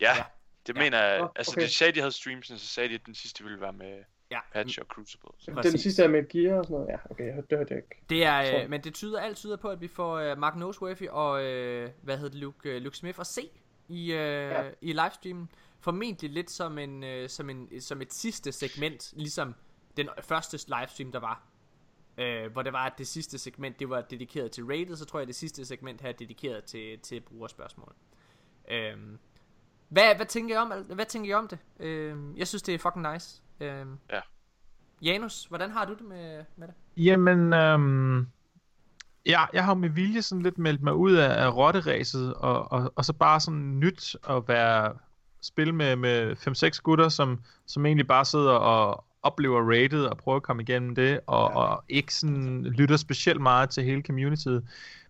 Ja, 0.01 0.17
Ja. 0.17 0.23
det 0.67 0.77
mener 0.77 1.03
jeg. 1.05 1.29
Altså, 1.37 1.53
okay. 1.57 1.63
de 1.67 1.73
sagde, 1.75 1.93
de 1.93 2.01
havde 2.01 2.13
streamsen, 2.13 2.59
så 2.59 2.67
sagde 2.67 2.89
de, 2.89 2.95
at 2.95 3.01
den 3.07 3.15
sidste 3.15 3.45
ville 3.45 3.61
være 3.61 3.73
med 3.73 3.99
Ja. 4.31 4.39
Patch 4.53 4.79
og 4.81 4.87
Crucible. 4.87 5.31
Så. 5.39 5.51
Det 5.51 5.57
den 5.57 5.63
Præcis. 5.63 5.81
sidste 5.83 6.03
er 6.03 6.09
med 6.09 6.29
gear 6.29 6.59
og 6.59 6.65
sådan 6.65 6.75
noget. 6.75 6.89
Ja, 6.89 6.97
okay, 7.11 7.25
jeg 7.27 7.35
hørte- 7.35 7.47
det 7.51 7.59
hørte 7.59 7.75
jeg 7.75 7.83
ikke. 7.83 8.03
Det 8.11 8.25
er, 8.25 8.63
øh, 8.63 8.71
men 8.71 8.81
det 8.85 8.95
tyder 8.95 9.21
alt 9.21 9.37
tyder 9.37 9.57
på, 9.57 9.69
at 9.69 9.81
vi 9.81 9.89
får 9.89 10.17
øh, 10.17 10.39
Mark 10.39 10.57
Noseworthy 10.57 11.09
og, 11.09 11.45
øh, 11.45 11.91
hvad 12.03 12.17
hedder 12.17 12.31
det, 12.31 12.41
Luke, 12.41 12.71
øh, 12.71 12.83
Luke 12.83 12.97
Smith 12.97 13.21
at 13.21 13.27
se 13.27 13.51
i, 13.89 14.13
øh, 14.13 14.19
Ja. 14.19 14.63
i 14.81 14.93
livestreamen. 14.93 15.51
Formentlig 15.81 16.31
lidt 16.31 16.51
som, 16.51 16.79
en, 16.79 17.05
øh, 17.05 17.29
som, 17.29 17.51
en, 17.51 17.81
som 17.81 18.03
et 18.03 18.13
sidste 18.13 18.53
segment, 18.53 19.13
ligesom 19.17 19.55
den 19.97 20.09
første 20.23 20.59
livestream, 20.69 21.13
der 21.13 21.21
var. 21.21 21.43
Øh, 22.19 22.53
hvor 22.53 22.63
det 22.63 22.73
var, 22.73 22.87
at 22.87 22.93
det 22.99 23.07
sidste 23.07 23.39
segment, 23.39 23.79
det 23.81 23.91
var 23.91 24.01
dedikeret 24.01 24.51
til 24.53 24.65
rated, 24.65 24.97
så 24.97 25.05
tror 25.05 25.19
jeg, 25.19 25.23
at 25.23 25.29
det 25.29 25.37
sidste 25.37 25.65
segment 25.65 26.01
her 26.01 26.09
er 26.09 26.13
dedikeret 26.13 26.65
til, 26.65 26.99
til 26.99 27.21
brugerspørgsmål. 27.21 27.95
Øh, 28.71 28.97
hvad, 29.89 30.15
hvad, 30.17 30.27
tænker 30.27 30.55
I 30.55 30.59
om, 30.59 30.73
hvad 30.85 31.07
tænker 31.07 31.31
I 31.31 31.33
om 31.33 31.49
det? 31.49 31.59
Øh, 31.81 32.17
jeg 32.39 32.49
synes, 32.49 32.63
det 32.63 32.75
er 32.75 32.79
fucking 32.79 33.13
nice. 33.13 33.43
Øh, 33.61 33.87
Ja. 34.13 34.21
Janus, 35.03 35.45
hvordan 35.45 35.71
har 35.71 35.85
du 35.85 35.93
det 35.95 36.03
med, 36.09 36.45
med 36.57 36.67
det? 36.67 36.75
Jamen, 37.05 37.53
øhm, 37.53 38.27
ja, 39.27 39.41
jeg 39.53 39.65
har 39.65 39.71
jo 39.75 39.79
med 39.79 39.89
vilje 39.89 40.23
sådan 40.23 40.43
lidt 40.43 40.59
meldt 40.59 40.83
mig 40.83 40.95
ud 40.95 41.13
af, 41.13 41.45
af 41.45 41.57
rotteræset, 41.57 42.35
og, 42.35 42.73
og, 42.73 42.93
og 42.97 43.05
så 43.05 43.13
bare 43.13 43.41
sådan 43.41 43.79
nyt 43.81 44.17
at 44.29 44.49
være 44.49 44.93
spil 45.43 45.75
med, 45.75 45.97
med 45.97 46.37
5-6 46.77 46.81
gutter, 46.83 47.09
som, 47.09 47.43
som 47.67 47.87
egentlig 47.87 48.07
bare 48.07 48.25
sidder 48.25 48.53
og 48.53 49.05
oplever 49.23 49.71
rated 49.73 50.05
og 50.05 50.19
prøver 50.19 50.37
at 50.37 50.43
komme 50.43 50.63
igennem 50.63 50.95
det, 50.95 51.21
og, 51.27 51.51
Ja. 51.51 51.57
og 51.59 51.85
ikke 51.89 52.15
sådan 52.15 52.63
lytter 52.63 52.97
specielt 52.97 53.41
meget 53.41 53.71
til 53.71 53.85
hele 53.85 54.03
communityet. 54.03 54.65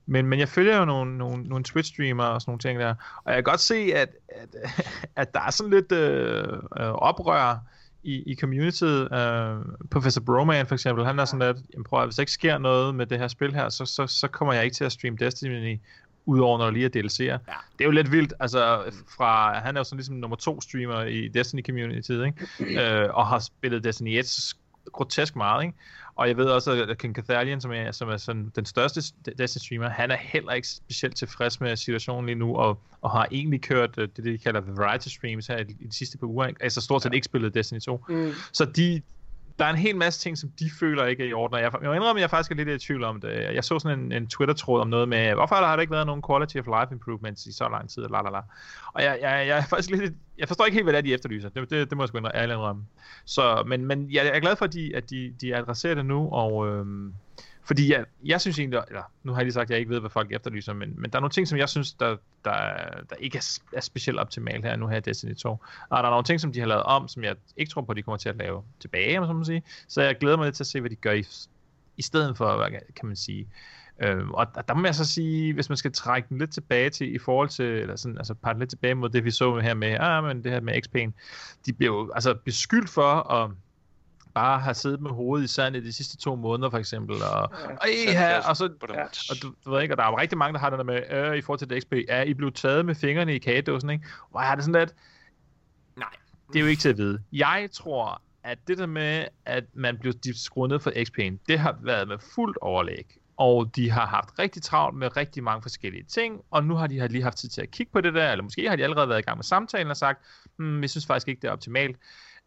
Men, 0.06 0.26
men 0.26 0.38
jeg 0.38 0.48
følger 0.48 0.78
jo 0.78 0.84
nogle, 0.84 1.18
nogle, 1.18 1.42
nogle 1.42 1.64
Twitch-streamere 1.68 2.26
og 2.26 2.40
sådan 2.40 2.50
nogle 2.50 2.58
ting 2.58 2.80
der, 2.80 2.94
og 3.24 3.32
jeg 3.32 3.34
kan 3.34 3.44
godt 3.44 3.60
se, 3.60 3.74
at, 3.74 4.08
at, 4.28 4.56
at 5.16 5.34
der 5.34 5.40
er 5.40 5.50
sådan 5.50 5.70
lidt 5.70 5.92
øh, 5.92 6.48
øh, 6.52 6.88
oprør 6.88 7.56
i, 8.02 8.32
i 8.32 8.36
communityet. 8.36 9.12
Øh, 9.12 9.56
Professor 9.90 10.20
Broman 10.20 10.66
for 10.66 10.74
eksempel, 10.74 11.04
han 11.04 11.18
er 11.18 11.24
sådan 11.24 11.46
lidt, 11.46 11.66
jamen 11.72 11.84
prøv 11.84 12.00
at, 12.00 12.06
hvis 12.06 12.16
der 12.16 12.22
ikke 12.22 12.32
sker 12.32 12.58
noget 12.58 12.94
med 12.94 13.06
det 13.06 13.18
her 13.18 13.28
spil 13.28 13.54
her, 13.54 13.68
så, 13.68 13.84
så, 13.84 14.06
så 14.06 14.28
kommer 14.28 14.54
jeg 14.54 14.64
ikke 14.64 14.74
til 14.74 14.84
at 14.84 14.92
streame 14.92 15.16
Destiny 15.16 15.80
udover 16.26 16.58
når 16.58 16.64
der 16.64 16.72
lige 16.72 16.84
er 16.84 16.88
DLC'er. 16.96 17.24
Ja. 17.24 17.56
Det 17.78 17.80
er 17.80 17.84
jo 17.84 17.90
lidt 17.90 18.12
vildt, 18.12 18.32
altså 18.40 18.82
fra, 19.16 19.58
han 19.58 19.76
er 19.76 19.80
jo 19.80 19.84
sådan 19.84 19.96
ligesom 19.96 20.14
nummer 20.14 20.36
to 20.36 20.60
streamer 20.60 21.02
i 21.02 21.28
Destiny 21.28 21.64
communityet, 21.66 22.26
ikke? 22.26 22.46
øh, 23.02 23.08
og 23.14 23.26
har 23.26 23.38
spillet 23.38 23.84
Destiny 23.84 24.18
1 24.18 24.54
grotesk 24.92 25.36
meget, 25.36 25.62
ikke? 25.62 25.78
Og 26.20 26.28
jeg 26.28 26.36
ved 26.36 26.46
også, 26.46 26.72
at 26.72 26.98
King 26.98 27.14
Cathalion, 27.14 27.60
som 27.60 27.72
er, 27.72 27.92
som 27.92 28.08
er 28.08 28.16
sådan 28.16 28.52
den 28.56 28.64
største 28.64 29.00
Destiny 29.38 29.60
streamer, 29.60 29.88
han 29.88 30.10
er 30.10 30.16
heller 30.16 30.52
ikke 30.52 30.68
specielt 30.68 31.16
tilfreds 31.16 31.60
med 31.60 31.76
situationen 31.76 32.26
lige 32.26 32.38
nu, 32.38 32.56
og, 32.56 32.80
og 33.00 33.10
har 33.10 33.28
egentlig 33.32 33.62
kørt 33.62 33.98
øh, 33.98 34.08
det, 34.16 34.24
de 34.24 34.38
kalder 34.38 34.60
variety 34.60 35.08
streams 35.08 35.46
her 35.46 35.58
i, 35.58 35.62
de 35.62 35.96
sidste 35.96 36.18
par 36.18 36.26
uger, 36.26 36.50
altså 36.60 36.80
stort 36.80 37.02
set 37.02 37.14
ikke 37.14 37.24
spillet 37.24 37.54
Destiny 37.54 37.80
2. 37.80 38.04
Mm. 38.08 38.32
Så 38.52 38.64
de, 38.64 39.02
der 39.60 39.66
er 39.66 39.70
en 39.70 39.76
hel 39.76 39.96
masse 39.96 40.20
ting, 40.20 40.38
som 40.38 40.50
de 40.58 40.70
føler 40.80 41.04
ikke 41.04 41.24
er 41.24 41.28
i 41.28 41.32
orden, 41.32 41.54
og 41.54 41.60
jeg, 41.60 41.72
jeg 41.82 41.94
indrømmer, 41.94 42.14
at 42.14 42.20
jeg 42.20 42.30
faktisk 42.30 42.50
er 42.50 42.54
lidt 42.54 42.68
i 42.68 42.86
tvivl 42.86 43.04
om 43.04 43.20
det. 43.20 43.30
Jeg 43.54 43.64
så 43.64 43.78
sådan 43.78 43.98
en, 44.00 44.12
en 44.12 44.26
Twitter-tråd 44.26 44.80
om 44.80 44.88
noget 44.88 45.08
med, 45.08 45.34
hvorfor 45.34 45.54
har 45.54 45.76
der 45.76 45.80
ikke 45.80 45.90
været 45.90 46.06
nogen 46.06 46.22
quality 46.28 46.56
of 46.56 46.66
life 46.66 46.94
improvements 46.94 47.46
i 47.46 47.52
så 47.52 47.68
lang 47.68 47.90
tid, 47.90 48.02
la 48.02 48.22
la 48.22 48.30
la. 48.30 48.40
Og 48.92 49.02
jeg, 49.02 49.18
jeg, 49.22 49.46
jeg 49.46 49.58
er 49.58 49.62
faktisk 49.62 49.90
lidt, 49.90 50.14
jeg 50.38 50.48
forstår 50.48 50.64
ikke 50.64 50.74
helt, 50.74 50.84
hvad 50.84 50.92
det 50.92 50.98
er, 50.98 51.02
de 51.02 51.14
efterlyser. 51.14 51.48
Det, 51.48 51.70
det, 51.70 51.90
det 51.90 51.96
må 51.96 52.02
jeg 52.02 52.08
sgu 52.08 52.18
indrømme, 52.18 52.36
ærligt 52.36 52.56
indrømme. 52.56 52.82
Så, 53.24 53.62
men, 53.66 53.86
men 53.86 54.12
jeg, 54.12 54.24
jeg 54.24 54.36
er 54.36 54.40
glad 54.40 54.56
for, 54.56 54.64
at 54.64 54.72
de, 54.72 54.96
at 54.96 55.10
de, 55.10 55.34
de 55.40 55.56
adresserer 55.56 55.94
det 55.94 56.06
nu, 56.06 56.28
og 56.32 56.68
øhm, 56.68 57.14
fordi 57.64 57.92
jeg, 57.92 58.04
jeg 58.24 58.40
synes 58.40 58.58
egentlig, 58.58 58.80
eller 58.88 59.02
nu 59.22 59.32
har 59.32 59.40
jeg 59.40 59.44
lige 59.44 59.52
sagt, 59.52 59.64
at 59.64 59.70
jeg 59.70 59.78
ikke 59.78 59.90
ved, 59.90 60.00
hvad 60.00 60.10
folk 60.10 60.32
efterlyser, 60.32 60.72
men, 60.72 61.00
men 61.00 61.10
der 61.10 61.18
er 61.18 61.20
nogle 61.20 61.30
ting, 61.30 61.48
som 61.48 61.58
jeg 61.58 61.68
synes, 61.68 61.92
der, 61.92 62.16
der, 62.44 62.52
der 63.10 63.16
ikke 63.18 63.38
er, 63.38 63.58
er 63.72 63.80
specielt 63.80 64.18
optimalt 64.18 64.64
her 64.64 64.76
nu 64.76 64.86
her 64.86 64.96
i 64.96 65.00
Destiny 65.00 65.34
2. 65.34 65.50
Og 65.50 65.58
der 65.90 65.96
er 65.96 66.10
nogle 66.10 66.24
ting, 66.24 66.40
som 66.40 66.52
de 66.52 66.60
har 66.60 66.66
lavet 66.66 66.82
om, 66.82 67.08
som 67.08 67.24
jeg 67.24 67.36
ikke 67.56 67.70
tror 67.70 67.82
på, 67.82 67.92
at 67.92 67.96
de 67.96 68.02
kommer 68.02 68.18
til 68.18 68.28
at 68.28 68.36
lave 68.36 68.62
tilbage, 68.80 69.20
om 69.20 69.26
så 69.26 69.32
man 69.32 69.44
sige. 69.44 69.62
Så 69.88 70.02
jeg 70.02 70.16
glæder 70.18 70.36
mig 70.36 70.44
lidt 70.44 70.56
til 70.56 70.62
at 70.62 70.66
se, 70.66 70.80
hvad 70.80 70.90
de 70.90 70.96
gør 70.96 71.12
i, 71.12 71.24
i 71.96 72.02
stedet 72.02 72.36
for, 72.36 72.56
hvad 72.56 72.70
kan 72.96 73.06
man 73.06 73.16
sige. 73.16 73.48
Øh, 74.02 74.28
og 74.28 74.46
der, 74.54 74.62
der 74.62 74.74
må 74.74 74.84
jeg 74.84 74.94
så 74.94 75.04
sige, 75.04 75.54
hvis 75.54 75.68
man 75.68 75.76
skal 75.76 75.92
trække 75.92 76.28
den 76.28 76.38
lidt 76.38 76.52
tilbage 76.52 76.90
til, 76.90 77.14
i 77.14 77.18
forhold 77.18 77.48
til, 77.48 77.64
eller 77.64 77.96
sådan, 77.96 78.18
altså 78.18 78.34
parte 78.34 78.58
lidt 78.58 78.70
tilbage 78.70 78.94
mod 78.94 79.08
det, 79.08 79.24
vi 79.24 79.30
så 79.30 79.58
her 79.58 79.74
med, 79.74 79.96
ah, 80.00 80.24
men 80.24 80.44
det 80.44 80.52
her 80.52 80.60
med 80.60 80.74
XP'en, 80.74 81.10
de 81.66 81.72
blev 81.72 81.88
jo 81.88 82.12
altså 82.14 82.34
beskyldt 82.44 82.90
for 82.90 83.32
at 83.32 83.50
bare 84.34 84.60
have 84.60 84.74
siddet 84.74 85.00
med 85.00 85.10
hovedet 85.10 85.44
i 85.44 85.48
sandet 85.48 85.84
de 85.84 85.92
sidste 85.92 86.16
to 86.16 86.34
måneder, 86.36 86.70
for 86.70 86.78
eksempel, 86.78 87.16
og, 87.22 87.42
og, 87.80 87.88
ja, 88.06 88.48
og 88.48 88.56
så, 88.56 88.64
Ja. 88.88 89.02
og 89.04 89.36
du, 89.42 89.54
du 89.64 89.70
ved 89.70 89.82
ikke, 89.82 89.94
og 89.94 89.98
der 89.98 90.04
er 90.04 90.08
jo 90.08 90.18
rigtig 90.18 90.38
mange, 90.38 90.52
der 90.52 90.58
har 90.58 90.70
det 90.70 90.78
der 90.78 90.84
med, 90.84 91.02
øh, 91.10 91.36
i 91.36 91.40
forhold 91.40 91.58
til 91.58 91.70
det 91.70 91.82
XP, 91.82 91.92
ja, 92.08 92.22
I 92.22 92.34
blev 92.34 92.52
taget 92.52 92.86
med 92.86 92.94
fingrene 92.94 93.34
i 93.34 93.38
kagedåsen, 93.38 93.90
ikke? 93.90 94.04
Hvor 94.30 94.40
er 94.40 94.54
det 94.54 94.64
sådan 94.64 94.80
lidt, 94.80 94.94
Nej. 95.96 96.08
det 96.52 96.56
er 96.56 96.60
jo 96.60 96.66
ikke 96.66 96.80
til 96.80 96.88
at 96.88 96.96
vide. 96.98 97.22
Jeg 97.32 97.68
tror, 97.72 98.22
at 98.44 98.58
det 98.68 98.78
der 98.78 98.86
med, 98.86 99.24
at 99.44 99.64
man 99.74 99.98
blev 99.98 100.12
de 100.12 100.44
skruet 100.44 100.70
ned 100.70 100.80
for 100.80 100.90
XP'en, 100.90 101.44
det 101.48 101.58
har 101.58 101.76
været 101.82 102.08
med 102.08 102.16
fuldt 102.34 102.58
overlæg. 102.60 103.16
Og 103.36 103.76
de 103.76 103.90
har 103.90 104.06
haft 104.06 104.28
rigtig 104.38 104.62
travlt 104.62 104.96
med 104.98 105.16
rigtig 105.16 105.42
mange 105.42 105.62
forskellige 105.62 106.04
ting, 106.04 106.40
og 106.50 106.64
nu 106.64 106.74
har 106.74 106.86
de 106.86 106.98
har 106.98 107.08
lige 107.08 107.22
haft 107.22 107.36
tid 107.38 107.48
til 107.48 107.62
at 107.62 107.70
kigge 107.70 107.92
på 107.92 108.00
det 108.00 108.14
der, 108.14 108.30
eller 108.30 108.42
måske 108.42 108.68
har 108.68 108.76
de 108.76 108.82
allerede 108.84 109.08
været 109.08 109.18
i 109.18 109.22
gang 109.22 109.38
med 109.38 109.44
samtalen 109.44 109.90
og 109.90 109.96
sagt, 109.96 110.20
hmm, 110.56 110.80
jeg 110.82 110.90
synes 110.90 111.06
faktisk 111.06 111.28
ikke, 111.28 111.40
det 111.42 111.48
er 111.48 111.52
optimalt. 111.52 111.96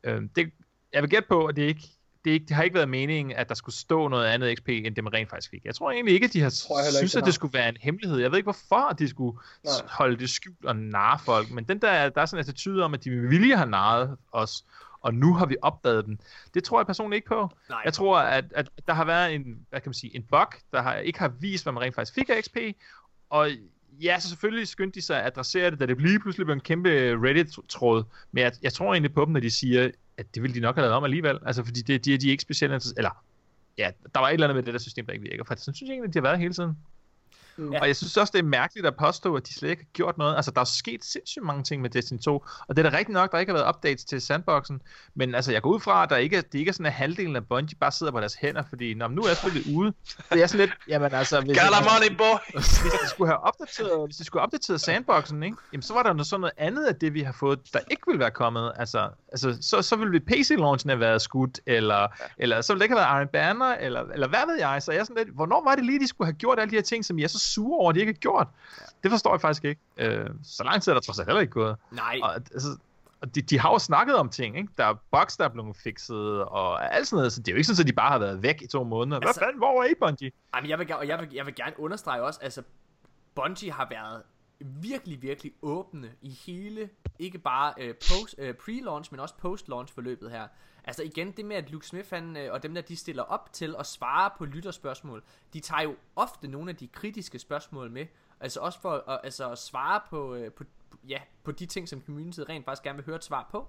Øh, 0.03 0.21
det, 0.35 0.51
jeg 0.93 1.01
vil 1.01 1.09
gætte 1.09 1.27
på, 1.29 1.45
at 1.45 1.55
det 1.55 1.61
ikke 1.61 1.89
det, 2.25 2.31
ikke, 2.31 2.45
det 2.45 2.55
har 2.55 2.63
ikke 2.63 2.73
været 2.73 2.89
meningen, 2.89 3.35
at 3.35 3.49
der 3.49 3.55
skulle 3.55 3.75
stå 3.75 4.07
noget 4.07 4.25
andet 4.25 4.57
XP, 4.57 4.69
end 4.69 4.95
det 4.95 5.03
man 5.03 5.13
rent 5.13 5.29
faktisk 5.29 5.49
fik. 5.51 5.65
Jeg 5.65 5.75
tror 5.75 5.91
egentlig 5.91 6.13
ikke, 6.13 6.25
at 6.25 6.33
de 6.33 6.41
har 6.41 6.49
Tror 6.49 6.79
jeg 6.79 6.85
heller 6.85 6.99
ikke, 6.99 7.09
synes, 7.09 7.11
det 7.11 7.17
at 7.17 7.21
har. 7.21 7.25
det 7.25 7.33
skulle 7.33 7.53
være 7.53 7.69
en 7.69 7.77
hemmelighed. 7.81 8.19
Jeg 8.19 8.31
ved 8.31 8.37
ikke, 8.37 8.45
hvorfor 8.45 8.89
at 8.89 8.99
de 8.99 9.09
skulle 9.09 9.37
Nej. 9.63 9.73
holde 9.89 10.17
det 10.17 10.29
skjult 10.29 10.65
og 10.65 10.75
narre 10.75 11.19
folk, 11.19 11.51
men 11.51 11.63
den 11.63 11.81
der, 11.81 12.09
der 12.09 12.21
er 12.21 12.25
sådan 12.25 12.37
en 12.45 12.49
attitude 12.49 12.83
om, 12.83 12.93
at 12.93 13.03
de 13.03 13.09
med 13.09 13.29
vilje 13.29 13.55
har 13.55 13.65
narret 13.65 14.17
os, 14.31 14.65
og 15.01 15.13
nu 15.13 15.33
har 15.33 15.45
vi 15.45 15.55
opdaget 15.61 16.05
dem. 16.05 16.17
Det 16.53 16.63
tror 16.63 16.79
jeg 16.79 16.85
personligt 16.85 17.17
ikke 17.17 17.27
på. 17.27 17.49
Nej. 17.69 17.81
Jeg 17.85 17.93
tror, 17.93 18.19
at, 18.19 18.45
at 18.55 18.69
der 18.87 18.93
har 18.93 19.05
været 19.05 19.35
en, 19.35 19.43
hvad 19.69 19.81
kan 19.81 19.89
man 19.89 19.93
sige, 19.93 20.15
en 20.15 20.23
bug, 20.23 20.47
der 20.71 20.81
har, 20.81 20.95
ikke 20.95 21.19
har 21.19 21.27
vist, 21.39 21.63
hvad 21.65 21.73
man 21.73 21.83
rent 21.83 21.95
faktisk 21.95 22.13
fik 22.15 22.29
af 22.29 22.43
XP, 22.43 22.57
og 23.29 23.49
ja, 24.01 24.19
så 24.19 24.29
selvfølgelig 24.29 24.67
skyndte 24.67 24.99
de 24.99 25.05
sig 25.05 25.19
at 25.19 25.25
adressere 25.25 25.71
det, 25.71 25.79
da 25.79 25.85
det 25.85 26.01
lige 26.01 26.19
pludselig 26.19 26.45
blev 26.45 26.53
en 26.53 26.61
kæmpe 26.61 26.89
Reddit-tråd, 27.23 28.03
men 28.31 28.43
jeg, 28.43 28.51
jeg 28.61 28.73
tror 28.73 28.93
egentlig 28.93 29.13
på 29.13 29.25
dem, 29.25 29.33
når 29.33 29.39
de 29.39 29.51
siger, 29.51 29.91
at 30.17 30.35
det 30.35 30.41
ville 30.43 30.55
de 30.55 30.59
nok 30.59 30.75
have 30.75 30.83
lavet 30.83 30.95
om 30.95 31.03
alligevel, 31.03 31.39
altså 31.45 31.63
fordi 31.63 31.81
det, 31.81 32.05
de, 32.05 32.17
de 32.17 32.27
er 32.27 32.31
ikke 32.31 32.41
specielt 32.41 32.93
eller 32.97 33.23
ja, 33.77 33.91
der 34.13 34.19
var 34.19 34.27
et 34.29 34.33
eller 34.33 34.47
andet 34.47 34.55
med 34.55 34.63
det 34.63 34.73
der 34.73 34.79
system, 34.79 35.05
der 35.05 35.13
ikke 35.13 35.29
virker, 35.29 35.43
for 35.43 35.55
sådan 35.55 35.73
synes 35.73 35.87
jeg 35.87 35.93
egentlig, 35.93 36.09
at 36.09 36.13
de 36.13 36.19
har 36.19 36.23
været 36.23 36.39
hele 36.39 36.53
tiden. 36.53 36.77
Mm. 37.57 37.71
Og 37.81 37.87
jeg 37.87 37.95
synes 37.95 38.17
også, 38.17 38.31
det 38.31 38.39
er 38.39 38.43
mærkeligt 38.43 38.87
at 38.87 38.95
påstå, 38.95 39.35
at 39.35 39.47
de 39.47 39.53
slet 39.53 39.69
ikke 39.69 39.81
har 39.83 39.93
gjort 39.93 40.17
noget. 40.17 40.35
Altså, 40.35 40.51
der 40.51 40.61
er 40.61 40.65
sket 40.65 41.05
sindssygt 41.05 41.45
mange 41.45 41.63
ting 41.63 41.81
med 41.81 41.89
Destiny 41.89 42.19
2, 42.19 42.45
og 42.67 42.75
det 42.77 42.85
er 42.85 42.89
da 42.89 42.97
rigtigt 42.97 43.13
nok, 43.13 43.31
der 43.31 43.37
ikke 43.39 43.51
har 43.51 43.59
været 43.59 43.75
updates 43.75 44.03
til 44.05 44.21
sandboxen, 44.21 44.81
men 45.15 45.35
altså, 45.35 45.51
jeg 45.51 45.61
går 45.61 45.69
ud 45.69 45.79
fra, 45.79 46.03
at 46.03 46.09
der 46.09 46.17
ikke, 46.17 46.37
er- 46.37 46.41
det 46.41 46.59
ikke 46.59 46.69
er 46.69 46.73
sådan, 46.73 46.85
at 46.85 46.91
halvdelen 46.93 47.35
af 47.35 47.47
Bungie 47.47 47.77
bare 47.79 47.91
sidder 47.91 48.11
på 48.11 48.19
deres 48.19 48.33
hænder, 48.33 48.63
fordi 48.69 48.93
når 48.93 49.07
nu 49.07 49.21
er 49.21 49.33
spillet 49.33 49.63
ude, 49.75 49.93
det 50.33 50.41
er 50.43 50.47
sådan 50.47 50.59
lidt, 50.65 50.71
jamen 50.87 51.13
altså, 51.13 51.41
hvis, 51.41 51.57
Got 51.57 51.83
money, 51.83 52.17
boy! 52.17 52.37
hvis 52.81 52.93
de 53.03 53.09
skulle 53.09 53.27
have 53.29 53.39
opdateret, 53.43 54.07
hvis 54.07 54.15
de 54.17 54.23
skulle 54.23 54.41
have 54.41 54.45
opdateret 54.45 54.81
sandboxen, 54.81 55.43
ikke? 55.43 55.57
Jamen, 55.73 55.81
så 55.81 55.93
var 55.93 56.03
der 56.03 56.13
noget 56.13 56.27
sådan 56.27 56.41
noget 56.41 56.53
andet 56.57 56.85
af 56.85 56.95
det, 56.95 57.13
vi 57.13 57.21
har 57.21 57.35
fået, 57.39 57.59
der 57.73 57.79
ikke 57.91 58.03
ville 58.07 58.19
være 58.19 58.31
kommet. 58.31 58.71
Altså, 58.75 59.09
Altså, 59.31 59.57
så, 59.61 59.81
så 59.81 59.95
ville 59.95 60.19
PC-launchen 60.19 60.89
have 60.89 60.99
været 60.99 61.21
skudt, 61.21 61.59
eller, 61.65 61.99
ja. 61.99 62.07
eller 62.37 62.61
så 62.61 62.73
ville 62.73 62.79
det 62.79 62.85
ikke 62.85 62.95
have 62.99 63.07
været 63.09 63.21
Iron 63.21 63.27
Banner, 63.33 63.75
eller, 63.75 64.01
eller 64.13 64.27
hvad 64.27 64.39
ved 64.47 64.59
jeg. 64.59 64.81
Så 64.83 64.91
jeg 64.91 64.99
er 64.99 65.03
sådan 65.03 65.25
lidt, 65.25 65.35
hvornår 65.35 65.63
var 65.63 65.75
det 65.75 65.85
lige, 65.85 65.99
de 65.99 66.07
skulle 66.07 66.25
have 66.27 66.33
gjort 66.35 66.59
alle 66.59 66.71
de 66.71 66.75
her 66.75 66.81
ting, 66.83 67.05
som 67.05 67.19
jeg 67.19 67.29
så 67.29 67.39
sure 67.43 67.79
over, 67.79 67.89
at 67.89 67.95
de 67.95 67.99
ikke 67.99 68.13
har 68.13 68.19
gjort? 68.19 68.47
Ja. 68.79 68.85
Det 69.03 69.11
forstår 69.11 69.33
jeg 69.33 69.41
faktisk 69.41 69.63
ikke. 69.65 69.81
Øh, 69.97 70.29
så 70.43 70.63
lang 70.63 70.81
tid 70.83 70.91
er 70.91 70.93
der 70.93 71.01
trods 71.01 71.19
alt 71.19 71.27
heller 71.27 71.41
ikke 71.41 71.51
gået. 71.53 71.75
Nej. 71.91 72.19
Og, 72.23 72.33
altså, 72.35 72.77
og 73.21 73.35
de, 73.35 73.41
de 73.41 73.59
har 73.59 73.71
jo 73.71 73.79
snakket 73.79 74.15
om 74.15 74.29
ting, 74.29 74.57
ikke? 74.57 74.69
Der 74.77 74.85
er 74.85 74.93
bugs, 75.11 75.37
der 75.37 75.45
er 75.45 75.49
blevet 75.49 75.75
fikset, 75.75 76.43
og 76.43 76.95
alt 76.95 77.07
sådan 77.07 77.17
noget, 77.17 77.33
så 77.33 77.39
det 77.41 77.47
er 77.47 77.51
jo 77.51 77.57
ikke 77.57 77.67
sådan, 77.67 77.81
at 77.83 77.87
de 77.87 77.93
bare 77.93 78.09
har 78.11 78.19
været 78.19 78.43
væk 78.43 78.61
i 78.61 78.67
to 78.67 78.83
måneder. 78.83 79.19
Hvad 79.19 79.27
Altså- 79.27 79.41
fanden, 79.41 79.57
hvor 79.57 79.83
er 79.83 79.87
I, 79.87 79.93
Bungie? 79.99 80.31
Jamen, 80.55 80.69
jeg 80.69 80.79
vil, 80.79 80.93
og 80.93 81.07
jeg 81.07 81.19
vil, 81.19 81.27
jeg 81.33 81.45
vil 81.45 81.55
gerne 81.55 81.79
understrege 81.79 82.23
også, 82.23 82.39
altså, 82.43 82.63
Bungie 83.35 83.71
har 83.71 83.87
været 83.89 84.21
virkelig, 84.59 85.21
virkelig 85.21 85.51
åbne 85.61 86.09
i 86.21 86.29
hele, 86.45 86.89
ikke 87.19 87.37
bare 87.37 87.73
øh, 87.77 87.93
post, 87.95 88.35
øh, 88.37 88.53
pre-launch, 88.61 89.07
men 89.11 89.19
også 89.19 89.33
post-launch 89.41 89.93
forløbet 89.93 90.31
her. 90.31 90.47
Altså 90.85 91.03
igen, 91.03 91.31
det 91.31 91.45
med, 91.45 91.55
at 91.55 91.69
Luke 91.69 91.87
Smith 91.87 92.09
han, 92.09 92.37
øh, 92.37 92.53
og 92.53 92.63
dem 92.63 92.73
der, 92.73 92.81
de 92.81 92.95
stiller 92.95 93.23
op 93.23 93.53
til 93.53 93.75
at 93.79 93.85
svare 93.85 94.29
på 94.37 94.45
lytterspørgsmål, 94.45 95.23
de 95.53 95.59
tager 95.59 95.81
jo 95.81 95.95
ofte 96.15 96.47
nogle 96.47 96.69
af 96.69 96.75
de 96.75 96.87
kritiske 96.87 97.39
spørgsmål 97.39 97.91
med, 97.91 98.05
altså 98.39 98.59
også 98.59 98.79
for 98.79 99.09
at, 99.09 99.19
altså, 99.23 99.51
at 99.51 99.57
svare 99.57 100.01
på, 100.09 100.35
øh, 100.35 100.51
på, 100.51 100.63
ja, 101.07 101.19
på 101.43 101.51
de 101.51 101.65
ting, 101.65 101.89
som 101.89 102.01
community 102.05 102.39
rent 102.39 102.65
faktisk 102.65 102.83
gerne 102.83 102.97
vil 102.97 103.05
høre 103.05 103.15
et 103.15 103.23
svar 103.23 103.47
på. 103.51 103.67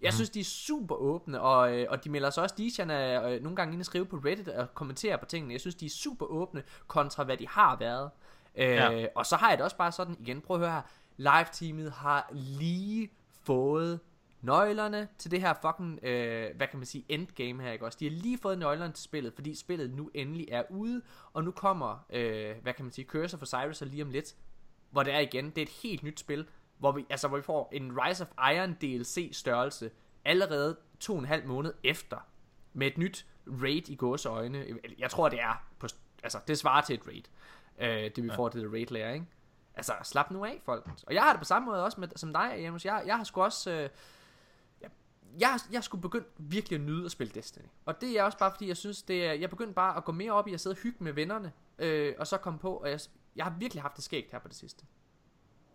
Jeg 0.00 0.12
synes, 0.12 0.30
de 0.30 0.40
er 0.40 0.44
super 0.44 0.94
åbne, 0.94 1.40
og, 1.40 1.78
øh, 1.78 1.86
og 1.90 2.04
de 2.04 2.10
melder 2.10 2.30
sig 2.30 2.42
også, 2.42 2.84
er 2.88 3.28
øh, 3.28 3.42
nogle 3.42 3.56
gange 3.56 3.72
inde 3.72 3.82
og 3.82 3.86
skrive 3.86 4.04
på 4.06 4.16
Reddit 4.16 4.48
og 4.48 4.74
kommentere 4.74 5.18
på 5.18 5.24
tingene. 5.24 5.52
Jeg 5.52 5.60
synes, 5.60 5.74
de 5.74 5.86
er 5.86 5.90
super 5.90 6.26
åbne 6.26 6.62
kontra, 6.86 7.24
hvad 7.24 7.36
de 7.36 7.48
har 7.48 7.76
været. 7.76 8.10
Øh, 8.54 8.66
Ja. 8.66 9.06
Og 9.14 9.26
så 9.26 9.36
har 9.36 9.48
jeg 9.48 9.58
det 9.58 9.64
også 9.64 9.76
bare 9.76 9.92
sådan, 9.92 10.16
igen, 10.20 10.40
prøv 10.40 10.56
at 10.56 10.60
høre 10.60 10.72
her, 10.72 10.82
live-teamet 11.16 11.92
har 11.92 12.30
lige 12.32 13.10
fået 13.42 14.00
nøglerne 14.42 15.08
til 15.18 15.30
det 15.30 15.40
her 15.40 15.54
fucking, 15.62 16.04
øh, 16.04 16.56
hvad 16.56 16.66
kan 16.66 16.78
man 16.78 16.86
sige, 16.86 17.04
endgame 17.08 17.62
her, 17.62 17.72
ikke 17.72 17.84
også? 17.84 17.98
De 18.00 18.08
har 18.08 18.16
lige 18.16 18.38
fået 18.38 18.58
nøglerne 18.58 18.92
til 18.92 19.04
spillet, 19.04 19.32
fordi 19.34 19.54
spillet 19.54 19.90
nu 19.90 20.10
endelig 20.14 20.48
er 20.50 20.62
ude, 20.70 21.02
og 21.32 21.44
nu 21.44 21.50
kommer, 21.50 22.06
øh, 22.10 22.56
hvad 22.62 22.74
kan 22.74 22.84
man 22.84 22.92
sige, 22.92 23.06
Cursor 23.06 23.38
for 23.38 23.46
Cyrus 23.46 23.80
lige 23.80 24.02
om 24.02 24.10
lidt, 24.10 24.34
hvor 24.90 25.02
det 25.02 25.14
er 25.14 25.18
igen, 25.18 25.50
det 25.50 25.58
er 25.58 25.62
et 25.62 25.78
helt 25.82 26.02
nyt 26.02 26.20
spil, 26.20 26.46
hvor 26.78 26.92
vi, 26.92 27.06
altså, 27.10 27.28
hvor 27.28 27.36
vi 27.36 27.42
får 27.42 27.68
en 27.72 27.98
Rise 27.98 28.22
of 28.22 28.52
Iron 28.54 28.74
DLC 28.74 29.30
størrelse 29.32 29.90
allerede 30.24 30.76
to 31.00 31.12
og 31.12 31.18
en 31.18 31.24
halv 31.24 31.46
måned 31.46 31.74
efter, 31.84 32.16
med 32.72 32.86
et 32.86 32.98
nyt 32.98 33.26
raid 33.46 33.88
i 33.88 33.96
gåseøjne. 33.96 34.66
Jeg 34.98 35.10
tror, 35.10 35.28
det 35.28 35.40
er, 35.40 35.64
på, 35.78 35.86
altså, 36.22 36.38
det 36.48 36.58
svarer 36.58 36.82
til 36.82 36.94
et 36.94 37.06
raid, 37.06 37.22
øh, 37.78 38.10
det 38.16 38.22
vi 38.22 38.28
ja. 38.28 38.36
får 38.36 38.48
til 38.48 38.60
det 38.60 38.72
raid 38.72 38.86
layer, 38.86 39.10
ikke? 39.10 39.26
Altså, 39.74 39.92
slap 40.02 40.30
nu 40.30 40.44
af, 40.44 40.60
folk. 40.64 40.88
Og 41.06 41.14
jeg 41.14 41.22
har 41.22 41.32
det 41.32 41.38
på 41.38 41.44
samme 41.44 41.66
måde 41.66 41.84
også 41.84 42.00
med, 42.00 42.08
som 42.16 42.32
dig, 42.32 42.54
Janus. 42.58 42.84
Jeg, 42.84 43.02
jeg 43.06 43.16
har 43.16 43.24
sgu 43.24 43.42
også... 43.42 43.70
Øh, 43.70 43.88
jeg, 45.40 45.58
jeg, 45.72 45.84
skulle 45.84 46.02
begyndt 46.02 46.26
virkelig 46.38 46.76
at 46.76 46.82
nyde 46.82 47.04
at 47.04 47.10
spille 47.10 47.32
Destiny. 47.34 47.64
Og 47.84 48.00
det 48.00 48.18
er 48.18 48.22
også 48.22 48.38
bare 48.38 48.50
fordi, 48.50 48.68
jeg 48.68 48.76
synes, 48.76 49.02
det 49.02 49.26
er, 49.26 49.32
jeg 49.32 49.50
begyndte 49.50 49.74
bare 49.74 49.96
at 49.96 50.04
gå 50.04 50.12
mere 50.12 50.32
op 50.32 50.48
i 50.48 50.54
at 50.54 50.60
sidde 50.60 50.74
og 50.74 50.78
hygge 50.78 51.04
med 51.04 51.12
vennerne, 51.12 51.52
øh, 51.78 52.14
og 52.18 52.26
så 52.26 52.36
komme 52.36 52.58
på, 52.58 52.76
og 52.76 52.90
jeg, 52.90 53.00
jeg 53.36 53.44
har 53.44 53.54
virkelig 53.58 53.82
haft 53.82 53.96
det 53.96 54.04
skægt 54.04 54.32
her 54.32 54.38
på 54.38 54.48
det 54.48 54.56
sidste. 54.56 54.84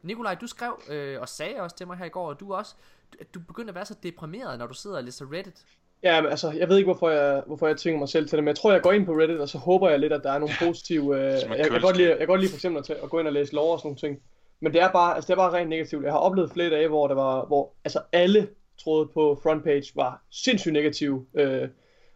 Nikolaj, 0.02 0.36
du 0.36 0.48
skrev 0.48 0.80
øh, 0.90 1.22
og 1.22 1.30
sagde 1.30 1.62
også 1.62 1.76
til 1.76 1.88
mig 1.88 1.98
her 1.98 2.06
i 2.06 2.10
går, 2.10 2.32
at 2.32 2.40
du 2.40 2.54
også, 2.54 2.76
at 3.20 3.34
du 3.34 3.40
begyndte 3.40 3.72
at 3.72 3.76
være 3.76 3.86
så 3.86 3.96
deprimeret, 4.04 4.60
når 4.60 4.68
du 4.68 4.74
sidder 4.74 4.98
og 4.98 5.04
læser 5.04 5.34
Reddit. 5.34 5.66
Ja, 6.04 6.22
men 6.22 6.32
altså, 6.32 6.52
jeg 6.52 6.70
ved 6.70 6.78
ikke, 6.78 6.86
hvorfor 6.88 7.10
jeg, 7.10 7.44
hvorfor 7.48 7.68
jeg 7.68 7.78
tvinger 7.78 8.00
mig 8.00 8.10
selv 8.10 8.28
til 8.28 8.36
det, 8.36 8.44
men 8.44 8.48
jeg 8.48 8.56
tror, 8.56 8.72
jeg 8.72 8.82
går 8.82 8.92
ind 8.92 9.06
på 9.06 9.12
Reddit, 9.12 9.40
og 9.40 9.50
så 9.50 9.58
håber 9.58 9.90
jeg 9.90 10.00
lidt, 10.00 10.14
at 10.14 10.24
der 10.24 10.32
er 10.32 10.40
nogle 10.40 10.54
positive... 10.60 11.16
Øh, 11.16 11.24
jeg, 11.24 11.58
jeg, 11.58 11.72
kan 11.72 11.82
godt 11.82 11.98
lide, 11.98 12.10
jeg 12.10 12.18
kan 12.18 12.28
godt 12.28 12.42
lide 12.42 12.52
for 12.52 12.58
eksempel 12.58 12.80
at, 12.80 12.86
tage, 12.86 13.04
at 13.04 13.10
gå 13.10 13.20
ind 13.20 13.28
og 13.28 13.34
læse 13.34 13.54
lov 13.54 13.74
og 13.74 13.80
sådan 13.80 13.88
nogle 13.88 14.00
ting. 14.00 14.22
Men 14.60 14.74
det 14.74 14.82
er 14.82 14.92
bare, 14.92 15.16
altså, 15.16 15.28
det 15.28 15.34
er 15.34 15.38
bare 15.38 15.54
rent 15.54 15.70
negativt. 15.70 16.04
Jeg 16.04 16.12
har 16.12 16.20
oplevet 16.20 16.52
flere 16.52 16.70
dage, 16.70 16.88
hvor, 16.88 17.08
der 17.08 17.16
var, 17.16 17.46
hvor 17.46 17.74
altså, 17.86 18.02
alle 18.12 18.48
troede 18.84 19.10
på 19.14 19.40
frontpage 19.44 19.92
var 19.96 20.22
sindssygt 20.32 20.74
negative. 20.74 21.26
Øh, 21.34 21.68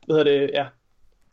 hvad 0.05 0.17
hedder 0.17 0.23
det? 0.23 0.49
Ja, 0.53 0.65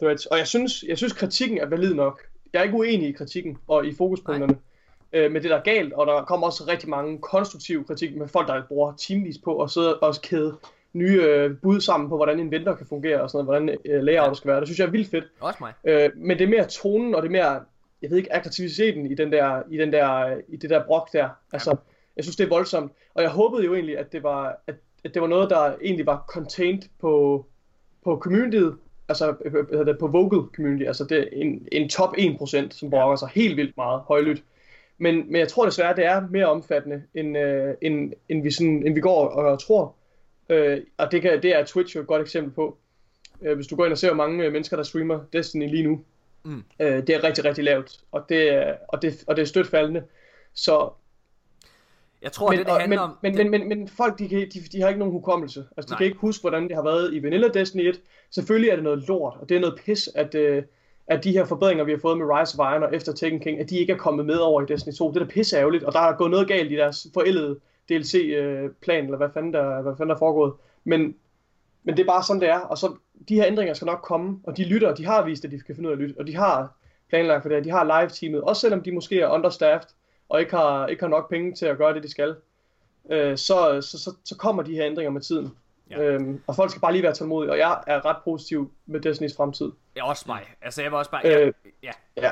threads. 0.02 0.26
Og 0.26 0.38
jeg 0.38 0.46
synes, 0.46 0.84
jeg 0.88 0.96
synes, 0.98 1.12
kritikken 1.12 1.58
er 1.58 1.66
valid 1.66 1.94
nok. 1.94 2.22
Jeg 2.52 2.58
er 2.58 2.62
ikke 2.62 2.76
uenig 2.76 3.08
i 3.08 3.12
kritikken 3.12 3.58
og 3.68 3.86
i 3.86 3.94
fokuspunkterne. 3.94 4.58
Øh, 5.12 5.32
men 5.32 5.42
det 5.42 5.50
der 5.50 5.56
er 5.56 5.62
galt, 5.62 5.92
og 5.92 6.06
der 6.06 6.24
kommer 6.24 6.46
også 6.46 6.64
rigtig 6.68 6.88
mange 6.88 7.18
konstruktive 7.18 7.84
kritik 7.84 8.16
med 8.16 8.28
folk, 8.28 8.48
der 8.48 8.62
bruger 8.68 8.96
timevis 8.96 9.38
på 9.44 9.62
at 9.62 9.70
sidde 9.70 9.98
og 9.98 10.14
kæde 10.22 10.56
nye 10.92 11.22
øh, 11.22 11.56
bud 11.62 11.80
sammen 11.80 12.08
på, 12.08 12.16
hvordan 12.16 12.40
en 12.40 12.50
venter 12.50 12.74
kan 12.76 12.86
fungere 12.86 13.22
og 13.22 13.30
sådan 13.30 13.44
noget, 13.44 13.62
hvordan 13.62 13.78
øh, 13.84 14.02
layout 14.02 14.36
skal 14.36 14.48
være. 14.48 14.60
Det 14.60 14.68
synes 14.68 14.78
jeg 14.78 14.86
er 14.86 14.90
vildt 14.90 15.10
fedt. 15.10 15.24
Også 15.40 15.58
mig. 15.60 15.72
Øh, 15.84 16.10
men 16.16 16.38
det 16.38 16.44
er 16.44 16.48
mere 16.48 16.64
tonen, 16.64 17.14
og 17.14 17.22
det 17.22 17.28
er 17.28 17.32
mere, 17.32 17.60
jeg 18.02 18.10
ved 18.10 18.16
ikke, 18.16 18.34
aggressiviteten 18.34 19.10
i, 19.10 19.14
den 19.14 19.32
der, 19.32 19.62
i, 19.70 19.78
den 19.78 19.92
der, 19.92 20.36
i 20.48 20.56
det 20.56 20.70
der 20.70 20.84
brok 20.86 21.12
der. 21.12 21.28
Altså, 21.52 21.76
jeg 22.16 22.24
synes, 22.24 22.36
det 22.36 22.44
er 22.44 22.48
voldsomt. 22.48 22.92
Og 23.14 23.22
jeg 23.22 23.30
håbede 23.30 23.64
jo 23.64 23.74
egentlig, 23.74 23.98
at 23.98 24.12
det 24.12 24.22
var, 24.22 24.56
at, 24.66 24.74
at 25.04 25.14
det 25.14 25.22
var 25.22 25.28
noget, 25.28 25.50
der 25.50 25.74
egentlig 25.82 26.06
var 26.06 26.24
contained 26.28 26.82
på, 27.00 27.46
på 28.04 28.16
communityet, 28.16 28.76
altså 29.08 29.34
øh, 29.44 29.52
hvad 29.52 29.62
hedder 29.70 29.84
det, 29.84 29.98
på 29.98 30.06
vocal 30.06 30.54
community, 30.56 30.84
altså 30.84 31.04
det 31.04 31.18
er 31.18 31.24
en, 31.32 31.68
en 31.72 31.88
top 31.88 32.16
1%, 32.18 32.70
som 32.70 32.90
brokker 32.90 33.16
sig 33.16 33.28
helt 33.34 33.56
vildt 33.56 33.76
meget 33.76 34.00
højlydt. 34.00 34.42
Men, 34.98 35.14
men 35.32 35.36
jeg 35.36 35.48
tror 35.48 35.64
desværre, 35.64 35.96
det 35.96 36.04
er 36.04 36.26
mere 36.30 36.46
omfattende, 36.46 37.02
end, 37.14 37.38
øh, 37.38 37.74
end, 37.82 38.12
end, 38.28 38.42
vi, 38.42 38.50
sådan, 38.50 38.86
end 38.86 38.94
vi 38.94 39.00
går 39.00 39.28
og, 39.28 39.44
og 39.52 39.58
tror. 39.62 39.94
Øh, 40.48 40.80
og 40.98 41.12
det, 41.12 41.22
kan, 41.22 41.42
det 41.42 41.56
er 41.56 41.64
Twitch 41.64 41.96
jo 41.96 42.00
et 42.00 42.06
godt 42.06 42.22
eksempel 42.22 42.52
på. 42.52 42.76
Øh, 43.42 43.54
hvis 43.56 43.66
du 43.66 43.76
går 43.76 43.84
ind 43.84 43.92
og 43.92 43.98
ser, 43.98 44.08
hvor 44.08 44.16
mange 44.16 44.44
øh, 44.44 44.52
mennesker, 44.52 44.76
der 44.76 44.84
streamer 44.84 45.20
Destiny 45.32 45.70
lige 45.70 45.82
nu, 45.82 46.00
Mm. 46.44 46.62
øh, 46.80 47.06
det 47.06 47.10
er 47.10 47.24
rigtig, 47.24 47.44
rigtig 47.44 47.64
lavt. 47.64 48.00
Og 48.12 48.24
det, 48.28 48.54
er- 48.54 48.74
og 48.88 49.02
det, 49.02 49.24
og 49.26 49.36
det 49.36 49.42
er 49.42 49.46
stødt 49.46 49.66
faldende. 49.66 50.02
Så, 50.54 50.90
Jeg 52.22 52.32
tror, 52.32 52.50
men, 52.50 52.58
det, 52.58 52.66
det 52.66 52.74
handler 52.74 52.88
men, 52.88 52.98
om... 52.98 53.18
men, 53.22 53.36
det, 53.36 53.50
men, 53.50 53.68
men, 53.68 53.78
men 53.78 53.88
folk, 53.88 54.18
de, 54.18 54.28
kan, 54.28 54.38
de, 54.38 54.60
de 54.72 54.80
har 54.80 54.88
ikke 54.88 54.98
nogen 54.98 55.12
hukommelse. 55.12 55.64
Altså, 55.76 55.88
de 55.88 55.92
Nej. 55.92 55.98
kan 55.98 56.06
ikke 56.06 56.18
huske, 56.18 56.40
hvordan 56.42 56.68
det 56.68 56.76
har 56.76 56.82
været 56.82 57.14
i 57.14 57.22
Vanilla 57.22 57.48
Destiny 57.48 57.88
1. 57.88 58.00
Selvfølgelig 58.30 58.70
er 58.70 58.74
det 58.74 58.84
noget 58.84 59.08
lort, 59.08 59.36
og 59.40 59.48
det 59.48 59.56
er 59.56 59.60
noget 59.60 59.80
pis, 59.84 60.08
at, 60.14 60.34
øh, 60.34 60.62
at 61.06 61.24
de 61.24 61.32
her 61.32 61.44
forbedringer, 61.44 61.84
vi 61.84 61.90
har 61.90 61.98
fået 61.98 62.18
med 62.18 62.26
Rise 62.26 62.60
of 62.60 62.72
Iron 62.72 62.82
og 62.82 62.94
efter 62.94 63.12
Taken 63.12 63.40
King, 63.40 63.60
at 63.60 63.70
de 63.70 63.78
ikke 63.78 63.92
er 63.92 63.96
kommet 63.96 64.26
med 64.26 64.36
over 64.36 64.62
i 64.62 64.66
Destiny 64.68 64.94
2. 64.94 65.08
Det 65.08 65.16
er 65.16 65.24
da 65.24 65.30
pisse 65.30 65.56
ærgerligt, 65.56 65.84
og 65.84 65.92
der 65.92 66.00
er 66.00 66.16
gået 66.16 66.30
noget 66.30 66.48
galt 66.48 66.72
i 66.72 66.76
deres 66.76 67.06
forældede 67.14 67.58
DLC-plan, 67.88 69.04
eller 69.04 69.16
hvad 69.16 69.28
fanden, 69.34 69.52
der, 69.52 69.82
hvad 69.82 69.92
fanden 69.96 70.08
der 70.08 70.14
er 70.14 70.18
foregået. 70.18 70.52
Men, 70.84 71.14
men 71.84 71.96
det 71.96 72.02
er 72.02 72.06
bare 72.06 72.22
sådan, 72.22 72.40
det 72.40 72.48
er. 72.48 72.58
Og 72.58 72.78
så, 72.78 72.94
de 73.28 73.34
her 73.34 73.46
ændringer 73.46 73.74
skal 73.74 73.86
nok 73.86 74.00
komme, 74.02 74.40
og 74.44 74.56
de 74.56 74.64
lytter, 74.64 74.94
de 74.94 75.06
har 75.06 75.24
vist, 75.24 75.44
at 75.44 75.50
de 75.50 75.60
kan 75.60 75.74
finde 75.74 75.88
ud 75.88 75.92
af 75.92 75.96
at 75.96 76.02
lytte, 76.02 76.18
og 76.18 76.26
de 76.26 76.36
har 76.36 76.76
planlagt 77.08 77.42
for 77.42 77.48
det, 77.48 77.64
de 77.64 77.70
har 77.70 77.84
live-teamet, 77.84 78.40
også 78.40 78.60
selvom 78.60 78.82
de 78.82 78.92
måske 78.92 79.20
er 79.20 79.28
understaffed, 79.28 79.88
og 80.28 80.40
ikke 80.40 80.56
har, 80.56 80.86
ikke 80.86 81.02
har 81.02 81.08
nok 81.08 81.30
penge 81.30 81.54
til 81.54 81.66
at 81.66 81.78
gøre 81.78 81.94
det, 81.94 82.02
de 82.02 82.10
skal 82.10 82.36
øh, 83.10 83.38
så, 83.38 83.80
så, 83.80 83.98
så, 83.98 84.14
så 84.24 84.36
kommer 84.36 84.62
de 84.62 84.74
her 84.74 84.86
ændringer 84.86 85.10
med 85.10 85.20
tiden. 85.20 85.56
Ja. 85.90 86.02
Ja. 86.02 86.02
Øhm, 86.02 86.42
og 86.46 86.54
folk 86.54 86.70
skal 86.70 86.80
bare 86.80 86.92
lige 86.92 87.02
være 87.02 87.14
tålmodige, 87.14 87.52
og 87.52 87.58
jeg 87.58 87.82
er 87.86 88.04
ret 88.04 88.16
positiv 88.24 88.72
med 88.86 89.00
Destinys 89.00 89.36
fremtid. 89.36 89.72
Ja, 89.96 90.08
også 90.08 90.24
mig. 90.26 90.54
Altså, 90.62 90.82
jeg 90.82 90.92
var 90.92 90.98
også 90.98 91.10
bare... 91.10 91.20
Jeg, 91.24 91.40
Øh, 91.40 91.52
ja, 91.82 91.90
Ja, 92.16 92.30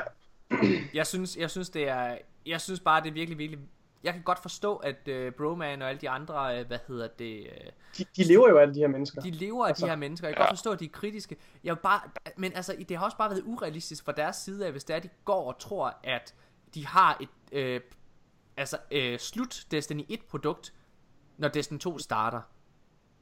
jeg 0.93 1.07
synes, 1.07 1.37
jeg 1.37 1.49
synes, 1.49 1.69
det 1.69 1.89
er... 1.89 2.17
Jeg 2.45 2.61
synes 2.61 2.79
bare, 2.79 3.01
det 3.01 3.09
er 3.09 3.13
virkelig, 3.13 3.37
virkelig... 3.37 3.59
Jeg 4.03 4.13
kan 4.13 4.21
godt 4.21 4.39
forstå, 4.39 4.75
at 4.75 4.95
uh, 5.07 5.33
Broman 5.33 5.81
og 5.81 5.89
alle 5.89 6.01
de 6.01 6.09
andre, 6.09 6.59
uh, 6.61 6.67
hvad 6.67 6.77
hedder 6.87 7.07
det... 7.19 7.39
Uh, 7.39 7.71
de, 7.97 8.05
de 8.17 8.23
lever 8.23 8.49
jo 8.49 8.57
af 8.57 8.61
alle 8.61 8.73
de 8.73 8.79
her 8.79 8.87
mennesker. 8.87 9.21
de 9.21 9.31
lever 9.31 9.65
af 9.65 9.69
Altså, 9.69 9.85
de 9.85 9.89
her 9.89 9.95
mennesker. 9.95 10.27
Jeg 10.27 10.35
kan 10.35 10.43
godt 10.43 10.51
forstå, 10.51 10.71
at 10.71 10.79
de 10.79 10.85
er 10.85 10.89
kritiske. 10.89 11.35
Jeg 11.63 11.75
vil 11.75 11.81
bare, 11.81 12.01
men 12.35 12.51
altså, 12.55 12.75
det 12.89 12.97
har 12.97 13.05
også 13.05 13.17
bare 13.17 13.29
været 13.29 13.43
urealistisk 13.45 14.05
fra 14.05 14.11
deres 14.11 14.35
side 14.35 14.65
af, 14.65 14.71
hvis 14.71 14.83
det 14.83 14.95
er, 14.95 14.99
de 14.99 15.09
går 15.25 15.47
og 15.47 15.59
tror, 15.59 15.97
at 16.03 16.33
de 16.73 16.87
har 16.87 17.17
et 17.21 17.29
øh, 17.51 17.81
altså, 18.57 18.77
øh, 18.91 19.19
slut 19.19 19.65
Destiny 19.71 20.05
1 20.09 20.19
produkt, 20.29 20.73
når 21.37 21.47
Destiny 21.47 21.79
2 21.79 21.99
starter. 21.99 22.41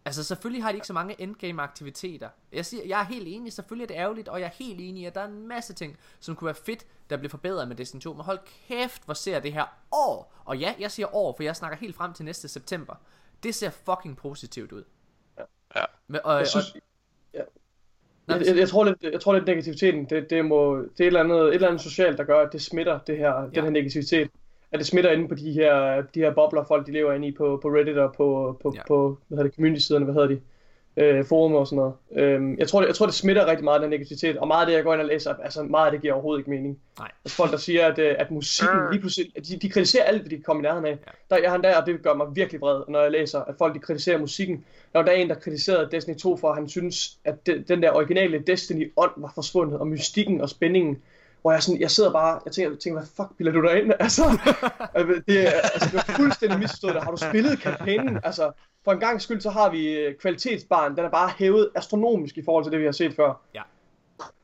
Altså 0.06 0.24
selvfølgelig 0.24 0.64
har 0.64 0.72
de 0.72 0.76
ikke 0.76 0.88
så 0.88 0.94
mange 0.94 1.22
endgame 1.22 1.62
aktiviteter. 1.62 2.30
Jeg 2.52 2.66
siger, 2.66 2.84
jeg 2.86 3.00
er 3.00 3.04
helt 3.06 3.28
enig, 3.28 3.54
selvfølgelig 3.54 3.84
er 3.84 3.88
det 3.88 3.96
ærgerligt, 3.96 4.28
og 4.28 4.40
jeg 4.40 4.46
er 4.46 4.52
helt 4.52 4.82
enig 4.82 5.04
i, 5.04 5.06
at 5.06 5.16
der 5.16 5.22
er 5.22 5.26
en 5.26 5.48
masse 5.48 5.74
ting, 5.74 5.98
som 6.20 6.36
kunne 6.36 6.46
være 6.46 6.56
fedt, 6.56 6.86
der 7.10 7.18
bliver 7.18 7.30
forbedret 7.30 7.68
med 7.68 7.76
Destiny 7.76 8.02
2. 8.02 8.14
Men 8.14 8.22
hold 8.26 8.40
kæft, 8.68 9.06
hvor 9.06 9.14
ser 9.14 9.40
det 9.40 9.54
her 9.54 9.66
år. 9.92 10.34
Og 10.46 10.58
ja, 10.58 10.76
jeg 10.80 10.92
siger 10.92 11.16
år, 11.16 11.36
for 11.36 11.44
jeg 11.44 11.56
snakker 11.56 11.78
helt 11.78 11.96
frem 11.96 12.14
til 12.14 12.26
næste 12.26 12.48
september. 12.48 12.96
Det 13.44 13.56
ser 13.56 13.70
fucking 13.70 14.18
positivt 14.18 14.72
ud. 14.72 14.84
Ja. 15.76 15.86
Men, 16.08 16.22
og, 16.24 16.38
Jeg 16.38 16.48
synes, 16.48 16.72
og, 16.72 16.82
Nå, 18.28 18.36
jeg, 18.36 18.58
jeg, 18.58 18.70
tror 18.70 18.84
lidt, 18.84 19.04
jeg 19.14 19.22
tror 19.22 19.34
lidt 19.34 19.48
negativiteten, 19.48 20.06
det, 20.06 20.30
det, 20.30 20.46
må, 20.46 20.78
det 20.78 21.00
er 21.00 21.04
et 21.04 21.08
eller, 21.08 21.20
andet, 21.20 21.40
et 21.42 21.54
eller 21.56 21.68
andet 21.68 21.82
socialt, 21.82 22.18
der 22.18 22.24
gør, 22.24 22.40
at 22.40 22.54
det 22.54 22.62
smitter 22.62 23.00
det 23.08 23.18
her, 23.18 23.42
ja. 23.42 23.48
den 23.56 23.64
her 23.64 23.70
negativitet. 23.70 24.30
At 24.72 24.80
det 24.80 24.88
smitter 24.88 25.12
inde 25.12 25.28
på 25.28 25.36
de 25.36 25.52
her, 25.52 26.02
de 26.02 26.20
her 26.20 26.34
bobler, 26.34 26.64
folk 26.64 26.88
de 26.88 26.92
lever 26.92 27.14
inde 27.14 27.28
i 27.28 27.32
på, 27.32 27.60
på 27.62 27.68
Reddit 27.70 27.98
og 27.98 28.14
på, 28.14 28.60
på, 28.64 28.74
ja. 28.76 28.82
på 28.88 29.18
hvad 29.28 29.38
hedder 29.38 29.50
det, 29.50 29.56
community-siderne, 29.56 30.06
hvad 30.06 30.14
hedder 30.14 30.28
de, 30.28 30.40
øh, 30.98 31.26
forum 31.26 31.54
og 31.54 31.68
sådan 31.68 31.78
noget. 31.78 31.94
Øhm, 32.12 32.58
jeg, 32.58 32.68
tror, 32.68 32.80
det, 32.80 32.88
jeg 32.88 32.96
tror, 32.96 33.06
det 33.06 33.16
smitter 33.16 33.46
rigtig 33.46 33.64
meget, 33.64 33.82
den 33.82 33.90
negativitet, 33.90 34.38
og 34.38 34.48
meget 34.48 34.62
af 34.62 34.68
det, 34.68 34.74
jeg 34.74 34.84
går 34.84 34.94
ind 34.94 35.02
og 35.02 35.08
læser, 35.08 35.34
altså 35.44 35.64
meget 35.64 35.86
af 35.86 35.92
det 35.92 36.02
giver 36.02 36.14
overhovedet 36.14 36.40
ikke 36.40 36.50
mening. 36.50 36.80
Nej. 37.00 37.12
Altså 37.26 37.36
folk, 37.36 37.52
der 37.52 37.58
siger, 37.58 37.88
at, 37.88 38.00
øh, 38.00 38.16
at 38.20 38.32
musikken 38.32 38.80
lige 38.92 39.00
pludselig, 39.00 39.32
at 39.36 39.48
de, 39.48 39.58
de 39.58 39.70
kritiserer 39.70 40.04
alt, 40.04 40.22
hvad 40.22 40.30
de 40.30 40.44
kommer 40.44 40.64
i 40.64 40.66
nærheden 40.66 40.86
af. 40.86 40.98
Der, 41.30 41.38
jeg 41.38 41.50
har 41.50 41.56
en 41.56 41.62
dag, 41.62 41.78
og 41.78 41.86
det 41.86 42.02
gør 42.02 42.14
mig 42.14 42.28
virkelig 42.36 42.62
vred, 42.62 42.82
når 42.88 43.02
jeg 43.02 43.12
læser, 43.12 43.40
at 43.40 43.56
folk 43.58 43.74
de 43.76 43.80
kritiserer 43.80 44.18
musikken. 44.18 44.66
Der 44.94 45.00
var 45.00 45.06
der 45.06 45.12
en, 45.12 45.30
der 45.30 45.36
kritiserede 45.36 45.90
Destiny 45.92 46.18
2 46.18 46.38
for, 46.38 46.50
at 46.50 46.56
han 46.56 46.70
synes, 46.70 47.18
at 47.26 47.48
de, 47.48 47.64
den 47.68 47.84
der 47.84 47.92
originale 47.92 48.40
Destiny-ånd 48.40 49.12
var 49.18 49.32
forsvundet, 49.36 49.80
og 49.80 49.88
mystikken 49.88 50.42
og 50.42 50.50
spændingen. 50.50 51.02
Hvor 51.46 51.52
jeg, 51.52 51.64
sådan, 51.64 51.82
jeg 51.82 51.92
sidder 51.92 52.12
bare, 52.12 52.42
jeg 52.46 52.54
tænker, 52.54 52.72
jeg 52.72 52.80
tænker 52.80 53.00
hvad 53.00 53.10
fuck 53.16 53.38
bilder 53.38 53.52
du 53.52 53.62
dig 53.62 53.82
ind? 53.82 53.92
Altså, 54.00 54.24
det, 55.28 55.48
er, 55.48 55.52
altså, 55.74 55.90
det 55.92 55.98
er 55.98 56.14
fuldstændig 56.14 56.60
misforstået. 56.60 57.04
Har 57.04 57.12
du 57.12 57.18
spillet 57.18 57.60
kampagnen? 57.60 58.20
Altså, 58.24 58.52
for 58.84 58.92
en 58.92 59.00
gang 59.00 59.22
skyld, 59.22 59.42
så 59.42 59.50
har 59.50 59.70
vi 59.70 59.94
øh, 59.94 60.16
kvalitetsbaren, 60.16 60.96
den 60.98 61.06
er 61.06 61.10
bare 61.10 61.30
hævet 61.38 61.70
astronomisk 61.76 62.38
i 62.38 62.44
forhold 62.46 62.64
til 62.64 62.72
det, 62.72 62.80
vi 62.80 62.86
har 62.86 62.92
set 62.92 63.16
før. 63.16 63.42
Ja. 63.56 63.62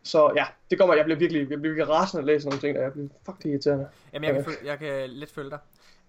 Så 0.04 0.32
ja, 0.36 0.46
det 0.72 0.80
mig, 0.88 0.98
jeg 0.98 1.06
bliver 1.06 1.20
virkelig, 1.20 1.40
jeg 1.40 1.48
bliver 1.48 1.62
virkelig 1.62 1.90
rasende 1.90 2.22
at 2.22 2.26
læse 2.26 2.48
nogle 2.48 2.62
ting, 2.62 2.76
der 2.76 2.82
jeg 2.82 2.92
bliver 2.92 3.08
fuck 3.26 3.38
det 3.38 3.46
er 3.46 3.50
irriterende. 3.50 3.88
Jamen, 4.14 4.28
jeg 4.28 4.36
kan, 4.36 4.46
følge, 4.46 4.58
jeg 4.66 4.80
kan 4.80 5.10
lidt 5.10 5.32
følge 5.32 5.50
dig. 5.50 5.60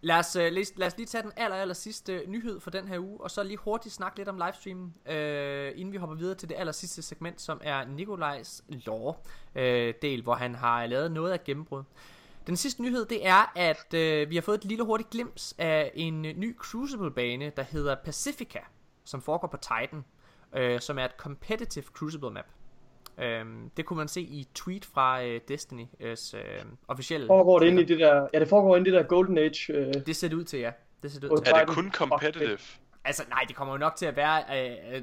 Lad 0.05 0.19
os, 0.19 0.37
øh, 0.37 0.53
lad 0.77 0.87
os 0.87 0.97
lige 0.97 1.07
tage 1.07 1.23
den 1.23 1.33
aller, 1.37 1.57
aller 1.57 1.75
sidste 1.75 2.23
nyhed 2.27 2.61
for 2.61 2.71
den 2.71 2.89
her 2.89 2.99
uge, 2.99 3.21
og 3.21 3.31
så 3.31 3.43
lige 3.43 3.57
hurtigt 3.57 3.95
snakke 3.95 4.19
lidt 4.19 4.29
om 4.29 4.37
livestreamen, 4.37 4.95
øh, 5.07 5.73
inden 5.77 5.93
vi 5.93 5.97
hopper 5.97 6.17
videre 6.17 6.35
til 6.35 6.49
det 6.49 6.55
aller 6.59 6.73
sidste 6.73 7.03
segment, 7.03 7.41
som 7.41 7.61
er 7.65 7.85
Nikolajs 7.85 8.65
lore 8.69 9.15
øh, 9.55 9.95
del, 10.03 10.23
hvor 10.23 10.35
han 10.35 10.55
har 10.55 10.87
lavet 10.87 11.13
noget 11.13 11.33
af 11.33 11.45
gennembrud. 11.45 11.83
Den 12.47 12.57
sidste 12.57 12.83
nyhed, 12.83 13.05
det 13.05 13.27
er, 13.27 13.53
at 13.57 13.95
øh, 13.95 14.31
vi 14.31 14.35
har 14.35 14.43
fået 14.43 14.59
et 14.59 14.65
lille 14.65 14.85
hurtigt 14.85 15.11
glimt 15.11 15.55
af 15.59 15.93
en 15.95 16.25
øh, 16.25 16.37
ny 16.37 16.57
Crucible-bane, 16.59 17.53
der 17.57 17.63
hedder 17.63 17.97
Pacifica, 18.05 18.61
som 19.05 19.23
foregår 19.23 19.49
på 19.49 19.57
Titan, 19.57 20.05
øh, 20.55 20.81
som 20.81 20.99
er 20.99 21.05
et 21.05 21.15
competitive 21.19 21.85
Crucible 21.85 22.31
map. 22.31 22.47
Øhm, 23.19 23.71
det 23.77 23.85
kunne 23.87 23.97
man 23.97 24.09
se 24.09 24.21
i 24.21 24.41
et 24.41 24.49
tweet 24.55 24.85
fra 24.85 25.25
øh, 25.25 25.41
Destiny's 25.51 26.37
øh, 26.37 26.43
officielle 26.89 27.27
Foregår 27.27 27.59
det 27.59 27.67
inde 27.67 27.83
i 27.83 27.85
det 27.85 27.99
der, 27.99 28.29
ja 28.35 28.41
det 28.41 28.49
foregår 28.49 28.77
inde 28.77 28.89
i 28.91 28.93
det 28.93 29.01
der 29.01 29.07
Golden 29.07 29.39
Age. 29.39 29.73
Øh, 29.73 29.95
Det 30.07 30.17
ser 30.17 30.29
det 30.29 30.37
ud 30.37 30.45
til, 30.45 30.59
ja. 30.61 30.71
Det 31.03 31.13
ser 31.13 31.21
det 31.21 31.29
ud 31.31 31.37
til. 31.45 31.53
Er 31.55 31.59
det 31.65 31.69
kun 31.75 31.91
competitive? 31.93 32.59
Altså, 33.05 33.23
nej, 33.29 33.45
det 33.49 33.57
kommer 33.57 33.75
jo 33.75 33.79
nok 33.79 33.97
til 33.97 34.07
at 34.07 34.17
være... 34.17 34.43
Øh, 34.91 34.97
øh, 34.97 35.03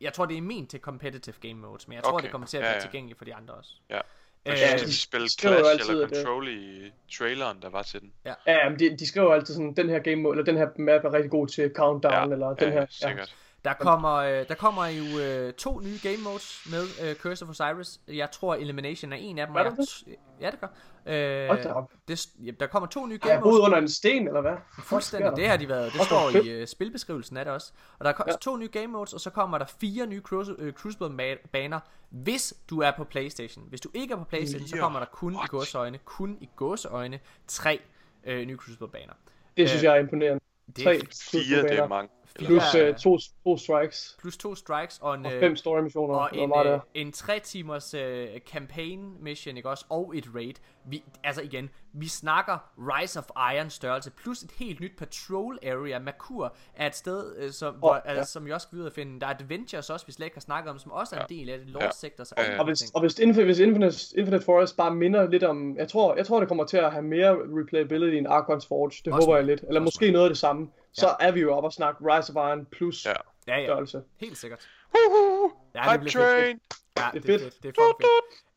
jeg 0.00 0.12
tror, 0.12 0.26
det 0.26 0.36
er 0.36 0.42
ment 0.42 0.70
til 0.70 0.80
competitive 0.80 1.34
game 1.40 1.54
modes, 1.54 1.88
men 1.88 1.94
jeg 1.94 2.02
tror, 2.04 2.12
Okay, 2.12 2.22
det 2.22 2.30
kommer 2.30 2.46
til 2.46 2.56
at 2.56 2.62
ja, 2.62 2.66
være 2.68 2.74
ja. 2.74 2.80
tilgængeligt 2.80 3.18
for 3.18 3.24
de 3.24 3.34
andre 3.34 3.54
også. 3.54 3.70
Ja. 3.90 3.96
Øh, 3.98 4.02
Jeg 4.46 4.56
synes, 4.58 4.82
de 4.82 4.86
de 4.88 4.96
spillede 5.02 5.32
skriver 5.32 5.54
jo 5.54 5.60
Clash 5.60 5.80
altid, 5.80 5.90
eller 5.90 6.04
at 6.04 6.10
det- 6.10 6.18
Control 6.24 6.48
i 6.48 6.92
traileren, 7.18 7.62
der 7.62 7.70
var 7.70 7.82
til 7.82 8.00
den. 8.00 8.12
ja, 8.46 8.68
men 8.70 8.78
de, 8.78 8.96
de 8.96 9.06
skriver 9.06 9.26
jo 9.26 9.32
altid 9.32 9.54
sådan, 9.54 9.74
den 9.74 9.88
her 9.88 9.98
game 9.98 10.16
mode, 10.16 10.32
eller 10.38 10.44
den 10.44 10.56
her 10.56 10.68
map 10.78 11.04
er 11.04 11.12
rigtig 11.12 11.30
god 11.30 11.46
til 11.46 11.70
countdown, 11.76 12.28
Ja, 12.28 12.34
eller 12.34 12.54
den 12.54 12.68
ja, 12.68 12.74
her. 12.74 12.86
sikkert. 12.90 13.34
Der 13.64 13.74
kommer, 13.74 14.14
øh, 14.14 14.48
der 14.48 14.54
kommer 14.54 14.86
jo 14.86 15.18
øh, 15.18 15.52
to 15.52 15.80
nye 15.80 15.98
game 16.02 16.16
modes 16.24 16.66
med 16.70 16.84
øh, 17.02 17.14
Curse 17.16 17.44
of 17.44 17.48
Osiris. 17.50 18.00
Jeg 18.08 18.30
tror 18.30 18.54
Elimination 18.54 19.12
er 19.12 19.16
en 19.16 19.38
af 19.38 19.46
dem. 19.46 19.56
Og 19.56 19.64
der 19.64 19.86
jeg 20.06 20.16
Ja, 20.40 20.50
det 20.50 20.60
gør. 20.60 20.66
Øh, 21.06 21.86
det, 22.08 22.26
ja, 22.44 22.50
der 22.60 22.66
kommer 22.66 22.86
to 22.88 23.06
nye 23.06 23.18
Har 23.22 23.28
game 23.28 23.32
jeg 23.32 23.42
boet 23.42 23.52
modes. 23.52 23.64
under 23.66 23.78
en 23.78 23.88
sten, 23.88 24.26
eller 24.28 24.40
hvad? 24.40 24.56
Fuldstændig, 24.84 25.32
det 25.36 25.48
har 25.48 25.56
de 25.56 25.68
været. 25.68 25.92
Det 25.92 26.00
står 26.02 26.42
i 26.44 26.48
øh, 26.48 26.66
spilbeskrivelsen 26.66 27.36
af 27.36 27.44
det 27.44 27.54
også. 27.54 27.72
Og 27.98 28.04
der 28.04 28.10
er 28.10 28.24
ja. 28.26 28.32
To 28.40 28.56
nye 28.56 28.68
game 28.68 28.86
modes, 28.86 29.12
og 29.12 29.20
så 29.20 29.30
kommer 29.30 29.58
der 29.58 29.66
fire 29.80 30.06
nye 30.06 30.20
cruise, 30.20 30.54
øh, 30.58 30.72
Crucible-baner, 30.72 31.80
hvis 32.10 32.54
du 32.70 32.80
er 32.80 32.90
på 32.96 33.04
Playstation. 33.04 33.64
Hvis 33.68 33.80
du 33.80 33.88
ikke 33.94 34.12
er 34.14 34.18
på 34.18 34.24
Playstation, 34.24 34.68
så 34.68 34.72
Fire? 34.74 34.80
kommer 34.82 34.98
der 34.98 35.06
kun 35.06 35.32
i 35.32 35.36
What? 35.36 35.50
gåseøjne, 35.50 35.98
kun 36.04 36.38
i 36.40 36.48
gåseøjne, 36.56 37.20
tre 37.46 37.80
øh, 38.24 38.46
nye 38.46 38.56
Crucible-baner. 38.56 39.12
Det 39.56 39.68
synes 39.68 39.82
Øh, 39.82 39.84
jeg 39.84 39.96
er 39.96 40.00
imponerende. 40.00 40.40
Det 40.76 40.84
Tre 40.84 40.96
er 40.96 41.00
Fire, 41.30 41.62
det 41.62 41.78
er 41.78 41.88
mange. 41.88 42.10
Plus 42.34 42.74
øh, 42.74 42.94
to, 42.94 43.18
to 43.44 43.56
strikes, 43.56 44.16
plus 44.20 44.36
to 44.36 44.54
strikes 44.54 44.98
og 45.02 45.14
en, 45.14 45.26
og 45.26 45.32
øh, 45.32 45.40
fem 45.40 45.56
story 45.56 45.80
missioner. 45.80 46.14
og 46.14 46.30
en, 46.32 46.48
meget 46.48 46.66
øh, 46.66 46.72
det 46.72 46.80
en 46.94 47.12
3 47.12 47.40
timers 47.40 47.94
øh, 47.94 48.28
campaign 48.52 49.16
mission, 49.20 49.56
ikke 49.56 49.68
også? 49.68 49.84
Og 49.88 50.16
et 50.16 50.28
raid. 50.34 50.54
Vi, 50.84 51.02
altså 51.24 51.42
igen, 51.42 51.70
vi 51.92 52.08
snakker 52.08 52.58
Rise 52.78 53.18
of 53.18 53.24
Iron 53.54 53.70
størrelse, 53.70 54.10
plus 54.10 54.42
et 54.42 54.50
helt 54.58 54.80
nyt 54.80 54.92
patrol 54.98 55.58
area. 55.62 55.98
Makur 55.98 56.54
er 56.76 56.86
et 56.86 56.94
sted, 56.94 57.36
øh, 57.36 57.50
som, 57.50 57.74
hvor, 57.74 57.94
ja. 57.94 58.00
altså, 58.04 58.32
som 58.32 58.46
vi 58.46 58.52
også 58.52 58.66
skal 58.66 58.78
ud 58.78 58.84
og 58.84 58.92
finde. 58.92 59.20
Der 59.20 59.26
er 59.26 59.34
Adventures 59.34 59.90
også, 59.90 60.06
vi 60.06 60.12
slet 60.12 60.26
ikke 60.26 60.36
har 60.36 60.40
snakket 60.40 60.70
om, 60.70 60.78
som 60.78 60.92
også 60.92 61.16
er 61.16 61.20
en 61.20 61.26
del 61.28 61.50
af 61.50 61.58
det. 61.58 61.68
Lost 61.68 61.84
Ja. 61.84 61.90
Sectors 61.92 62.32
Ja, 62.36 62.42
ja. 62.42 62.52
og 62.52 62.58
Og 62.58 62.64
hvis, 62.64 62.90
og 62.94 63.00
hvis, 63.00 63.18
Infinite, 63.18 63.44
hvis 63.44 63.58
Infinite, 63.58 64.18
Infinite 64.18 64.44
Forest 64.44 64.76
bare 64.76 64.94
minder 64.94 65.30
lidt 65.30 65.44
om... 65.44 65.76
Jeg 65.76 65.88
tror, 65.88 66.16
jeg 66.16 66.26
tror, 66.26 66.38
det 66.40 66.48
kommer 66.48 66.64
til 66.64 66.76
at 66.76 66.92
have 66.92 67.02
mere 67.02 67.36
replayability 67.60 68.16
end 68.16 68.26
Archon's 68.26 68.68
Forge. 68.68 68.90
Det 69.04 69.12
Også 69.12 69.26
håber 69.26 69.36
jeg 69.36 69.46
lidt. 69.46 69.64
Eller 69.68 69.80
måske 69.80 70.10
noget 70.10 70.24
af 70.26 70.30
det 70.30 70.38
samme. 70.38 70.68
Så 70.92 71.16
er 71.20 71.30
vi 71.30 71.40
jo 71.40 71.54
oppe 71.54 71.66
og 71.66 71.72
snakke 71.72 72.04
Rise 72.04 72.32
of 72.36 72.48
Iron 72.50 72.66
plus 72.66 73.06
Ja. 73.06 73.12
Ja, 73.46 73.56
ja, 73.58 73.66
størrelse. 73.66 74.02
helt 74.16 74.38
sikkert. 74.38 74.68
Woohoo! 74.94 75.52
Ja, 75.74 75.92
det 75.92 76.00
bliver 76.00 76.12
fedt. 76.12 76.12
train! 76.12 76.60
Ja, 76.98 77.08
Det 77.12 77.18
er 77.18 77.20
det 77.20 77.34
er 77.34 77.38
fedt. 77.38 77.42
fedt. 77.54 77.62
Det 77.62 77.78
er 77.78 77.92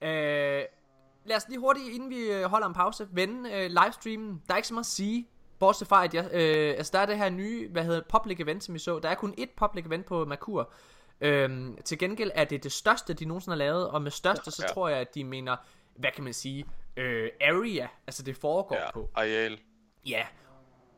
fedt. 0.02 0.10
Øh, 0.62 0.66
lad 1.26 1.38
os 1.38 1.48
lige 1.49 1.60
hurtigt, 1.60 1.88
inden 1.94 2.10
vi 2.10 2.32
øh, 2.32 2.44
holder 2.44 2.68
en 2.68 2.74
pause, 2.74 3.08
vende 3.12 3.52
øh, 3.53 3.70
livestreamen. 3.84 4.41
Der 4.48 4.53
er 4.53 4.58
ikke 4.58 4.68
så 4.68 4.74
meget 4.74 4.84
at 4.84 4.88
sige, 4.88 5.28
bortset 5.60 5.88
fra, 5.88 6.03
at 6.03 6.14
jeg, 6.14 6.30
øh, 6.34 6.74
altså, 6.78 6.91
der 6.94 6.99
er 6.99 7.06
det 7.06 7.18
her 7.18 7.30
nye, 7.30 7.68
hvad 7.70 7.84
hedder 7.84 8.02
public 8.10 8.40
event, 8.40 8.64
som 8.64 8.74
vi 8.74 8.80
så. 8.80 8.99
Der 8.99 9.10
er 9.10 9.16
kun 9.16 9.36
ét 9.40 9.53
public 9.58 9.86
event 9.86 10.06
på 10.06 10.26
Merkur. 10.26 10.72
Øhm, 11.22 11.78
til 11.86 11.98
gengæld 11.98 12.32
er 12.36 12.44
det 12.44 12.64
det 12.64 12.72
største, 12.72 13.14
de 13.14 13.26
nogensinde 13.26 13.56
har 13.56 13.58
lavet, 13.58 13.88
og 13.90 14.02
med 14.02 14.12
største, 14.12 14.52
så 14.52 14.64
Ja. 14.68 14.74
tror 14.74 14.88
jeg, 14.90 14.98
at 14.99 15.16
de 15.16 15.24
mener, 15.24 15.56
hvad 15.95 16.10
kan 16.16 16.24
man 16.24 16.34
sige, 16.34 16.66
øh, 16.98 17.30
area, 17.41 17.88
altså 18.08 18.24
det 18.24 18.38
foregår 18.38 18.76
Ja, 18.76 18.91
på. 18.91 19.10
areal. 19.16 19.60
Ja. 20.08 20.26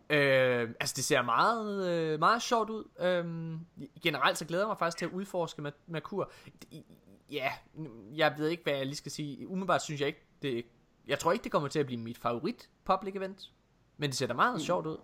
Øh, 0.10 0.70
altså 0.80 0.94
det 0.96 1.04
ser 1.04 1.22
meget, 1.22 1.90
øh, 1.90 2.20
meget 2.20 2.42
sjovt 2.42 2.70
ud. 2.70 2.84
Øh, 3.00 3.60
generelt 4.02 4.38
så 4.38 4.46
glæder 4.46 4.64
jeg 4.64 4.68
mig 4.68 4.78
faktisk 4.78 4.98
til 4.98 5.06
at 5.06 5.12
udforske 5.12 5.62
med, 5.62 5.72
med 5.88 6.02
kur. 6.02 6.32
Ja, 7.32 7.52
jeg 8.16 8.36
ved 8.38 8.48
ikke 8.48 8.64
hvad 8.64 8.74
jeg 8.74 8.86
lige 8.86 8.96
skal 8.96 9.12
sige. 9.12 9.48
Umiddelbart 9.48 9.84
synes 9.84 10.02
jeg 10.02 10.08
ikke 10.08 10.26
det. 10.42 10.66
Jeg 11.08 11.20
tror 11.20 11.32
ikke 11.32 11.44
det 11.44 11.52
kommer 11.52 11.70
til 11.70 11.80
at 11.80 11.86
blive 11.86 12.02
mit 12.02 12.18
favorit 12.18 12.70
public 12.86 13.16
event. 13.16 13.52
Men 13.98 14.10
det 14.10 14.18
ser 14.18 14.28
da 14.28 14.34
meget 14.34 14.54
mm. 14.54 14.60
sjovt 14.60 14.88
ud. 14.88 14.98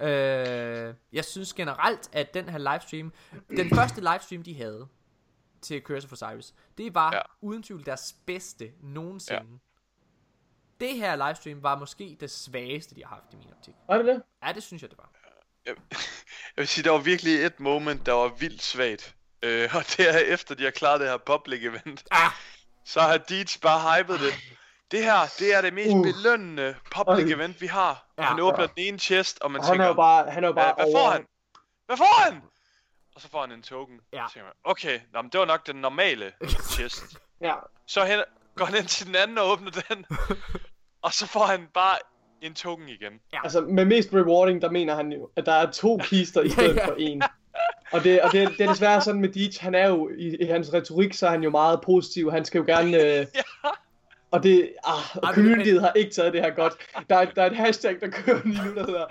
Øh, 0.00 0.94
jeg 1.12 1.24
synes 1.24 1.54
generelt 1.54 2.08
at 2.12 2.34
den 2.34 2.48
her 2.48 2.58
livestream, 2.58 3.12
den 3.56 3.70
første 3.70 4.00
livestream 4.00 4.42
de 4.42 4.54
havde 4.54 4.88
til 5.60 5.82
Curse 5.82 6.06
of 6.06 6.12
Osiris, 6.12 6.54
det 6.78 6.94
var 6.94 7.12
ja. 7.12 7.16
Ja. 7.16 7.22
uden 7.40 7.62
tvivl 7.62 7.86
deres 7.86 8.16
bedste 8.26 8.72
nogensinde. 8.80 9.50
Ja. 9.50 9.58
Det 10.80 10.94
her 10.96 11.16
livestream 11.26 11.62
var 11.62 11.76
måske 11.78 12.16
det 12.20 12.30
svageste, 12.30 12.94
de 12.94 13.04
har 13.04 13.14
haft 13.14 13.32
i 13.32 13.36
min 13.36 13.48
optik. 13.58 13.74
Er 13.88 13.96
det 13.96 14.06
det? 14.06 14.22
Ja, 14.46 14.52
det 14.52 14.62
synes 14.62 14.82
jeg, 14.82 14.90
det 14.90 14.98
var. 14.98 15.10
Jeg, 15.66 15.74
jeg 15.90 15.98
vil 16.56 16.68
sige, 16.68 16.84
der 16.84 16.90
var 16.90 16.98
virkelig 16.98 17.44
et 17.44 17.60
moment, 17.60 18.06
der 18.06 18.12
var 18.12 18.28
vildt 18.28 18.62
svagt. 18.62 19.14
Øh, 19.42 19.74
og 19.74 19.84
det 19.96 20.08
er 20.08 20.18
efter, 20.18 20.54
de 20.54 20.64
har 20.64 20.70
klaret 20.70 21.00
det 21.00 21.08
her 21.08 21.16
public 21.16 21.64
event. 21.64 22.04
Ah! 22.10 22.30
Så 22.84 23.00
har 23.00 23.16
Deeds 23.18 23.58
bare 23.58 23.98
hypet 23.98 24.20
det. 24.20 24.34
Det 24.90 25.04
her, 25.04 25.18
det 25.38 25.54
er 25.54 25.60
det 25.60 25.74
mest 25.74 25.90
Uh. 25.94 26.02
belønnende 26.04 26.74
public 26.94 27.32
event, 27.32 27.60
vi 27.60 27.66
har. 27.66 28.06
Ja. 28.18 28.22
Han 28.22 28.40
åbner 28.40 28.60
Ja. 28.60 28.66
den 28.66 28.74
ene 28.76 28.98
chest, 28.98 29.38
og 29.40 29.50
man 29.50 29.60
Og 29.60 29.66
han 29.66 29.72
tænker, 29.74 29.86
er 29.88 29.94
bare, 29.94 30.30
han 30.30 30.44
er 30.44 30.52
bare 30.52 30.74
hvad, 30.74 30.84
hvad 30.84 30.94
over... 30.94 31.04
får 31.04 31.10
han? 31.12 31.26
Hvad 31.86 31.96
får 31.96 32.22
han? 32.30 32.42
Og 33.14 33.20
så 33.20 33.28
får 33.30 33.40
han 33.40 33.52
en 33.52 33.62
token. 33.62 34.00
Ja. 34.12 34.24
Så 34.28 34.34
tænker 34.34 34.44
man, 34.46 34.54
okay, 34.64 35.00
nå, 35.12 35.22
men 35.22 35.30
det 35.30 35.40
var 35.40 35.46
nok 35.46 35.66
den 35.66 35.76
normale 35.76 36.32
chest. 36.74 37.02
Ja, 37.40 37.54
Så 37.86 38.04
hen, 38.04 38.20
går 38.56 38.64
han 38.64 38.76
ind 38.76 38.86
til 38.86 39.06
den 39.06 39.16
anden 39.16 39.38
og 39.38 39.50
åbner 39.50 39.70
den. 39.70 40.04
og 41.06 41.12
så 41.12 41.26
får 41.26 41.46
han 41.46 41.60
bare 41.74 41.98
en 42.42 42.54
token 42.54 42.88
igen. 42.88 43.12
altså 43.32 43.60
med 43.60 43.84
mest 43.84 44.08
rewarding, 44.12 44.62
der 44.62 44.70
mener 44.70 44.94
han 44.94 45.12
jo, 45.12 45.28
at 45.36 45.46
der 45.46 45.52
er 45.52 45.70
to 45.70 45.98
kister 45.98 46.42
i 46.42 46.48
stedet 46.48 46.76
ja. 46.76 46.86
for 46.86 46.94
en. 46.98 47.22
Og 47.92 48.04
det, 48.04 48.20
og 48.20 48.32
det, 48.32 48.48
det 48.58 48.66
er 48.66 48.70
desværre 48.70 49.00
sådan 49.00 49.20
med 49.20 49.28
Deitch, 49.28 49.62
han 49.62 49.74
er 49.74 49.88
jo, 49.88 50.10
i, 50.18 50.36
i 50.40 50.44
hans 50.44 50.72
retorik, 50.74 51.14
så 51.14 51.26
er 51.26 51.30
han 51.30 51.42
jo 51.42 51.50
meget 51.50 51.80
positiv, 51.80 52.30
han 52.30 52.44
skal 52.44 52.58
jo 52.58 52.64
gerne... 52.66 52.96
Øh, 53.02 53.26
og 54.30 54.42
det, 54.42 54.72
ah, 54.84 55.16
og 55.16 55.34
communityet 55.34 55.80
har 55.80 55.92
ikke 55.92 56.10
taget 56.10 56.32
det 56.32 56.42
her 56.42 56.50
godt. 56.50 56.72
Der 57.10 57.16
er, 57.16 57.24
der 57.24 57.42
er 57.42 57.46
et 57.46 57.56
hashtag, 57.56 58.00
der 58.00 58.08
kører 58.08 58.40
lige 58.44 58.64
nu, 58.64 58.74
der 58.74 58.86
hedder 58.86 59.04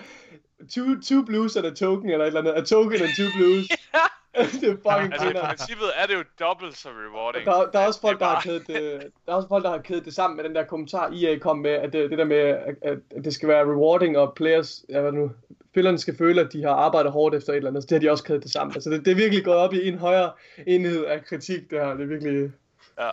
two, 0.73 1.01
two 1.01 1.25
blues 1.25 1.55
and 1.55 1.65
a 1.65 1.69
token, 1.69 2.09
eller 2.09 2.25
et 2.25 2.27
eller 2.27 2.39
andet. 2.39 2.53
A 2.53 2.61
token 2.61 3.01
and 3.01 3.15
two 3.17 3.27
blues. 3.37 3.67
det 4.61 4.69
er 4.69 4.75
fucking 4.75 5.13
Altså 5.13 5.29
i 5.29 5.33
princippet 5.33 5.87
er 5.95 6.05
det 6.07 6.13
jo 6.13 6.23
dobbelt 6.39 6.77
så 6.77 6.89
rewarding. 6.89 7.45
Der, 7.45 7.71
der 7.71 7.79
er 7.79 7.87
også 7.87 8.01
folk, 8.01 8.13
Det 8.13 8.19
der 8.19 8.25
er 8.25 8.33
har 8.33 8.41
kædet 8.41 8.67
det, 8.67 9.11
der 9.25 9.31
er 9.31 9.35
også 9.35 9.47
folk, 9.47 9.63
der 9.63 9.69
har 9.69 9.77
kædet 9.77 10.05
det 10.05 10.13
sammen 10.13 10.37
med 10.37 10.43
den 10.43 10.55
der 10.55 10.63
kommentar, 10.63 11.11
EA 11.13 11.37
kom 11.39 11.57
med, 11.57 11.71
at 11.71 11.93
det, 11.93 12.09
det 12.09 12.17
der 12.17 12.25
med, 12.25 12.37
at, 12.37 12.75
at 12.81 13.23
det 13.23 13.33
skal 13.33 13.49
være 13.49 13.63
rewarding, 13.63 14.17
og 14.17 14.33
players, 14.35 14.85
ja, 14.89 15.01
hvad 15.01 15.11
nu, 15.11 15.31
spillerne 15.71 15.97
skal 15.99 16.17
føle, 16.17 16.41
at 16.41 16.53
de 16.53 16.63
har 16.63 16.73
arbejdet 16.73 17.11
hårdt 17.11 17.35
efter 17.35 17.53
et 17.53 17.57
eller 17.57 17.69
andet, 17.69 17.83
så 17.83 17.87
det 17.87 17.95
har 17.95 17.99
de 17.99 18.11
også 18.11 18.23
kædet 18.23 18.43
det 18.43 18.51
sammen. 18.51 18.75
Altså 18.75 18.89
det, 18.89 19.05
det 19.05 19.11
er 19.11 19.15
virkelig 19.15 19.45
gået 19.45 19.57
op 19.57 19.73
i 19.73 19.87
en 19.87 19.97
højere 19.97 20.31
enhed 20.67 21.05
af 21.05 21.25
kritik, 21.25 21.69
det 21.69 21.79
her. 21.79 21.93
Det 21.93 22.01
er 22.01 22.07
virkelig, 22.07 22.51
Ja, 22.99 23.09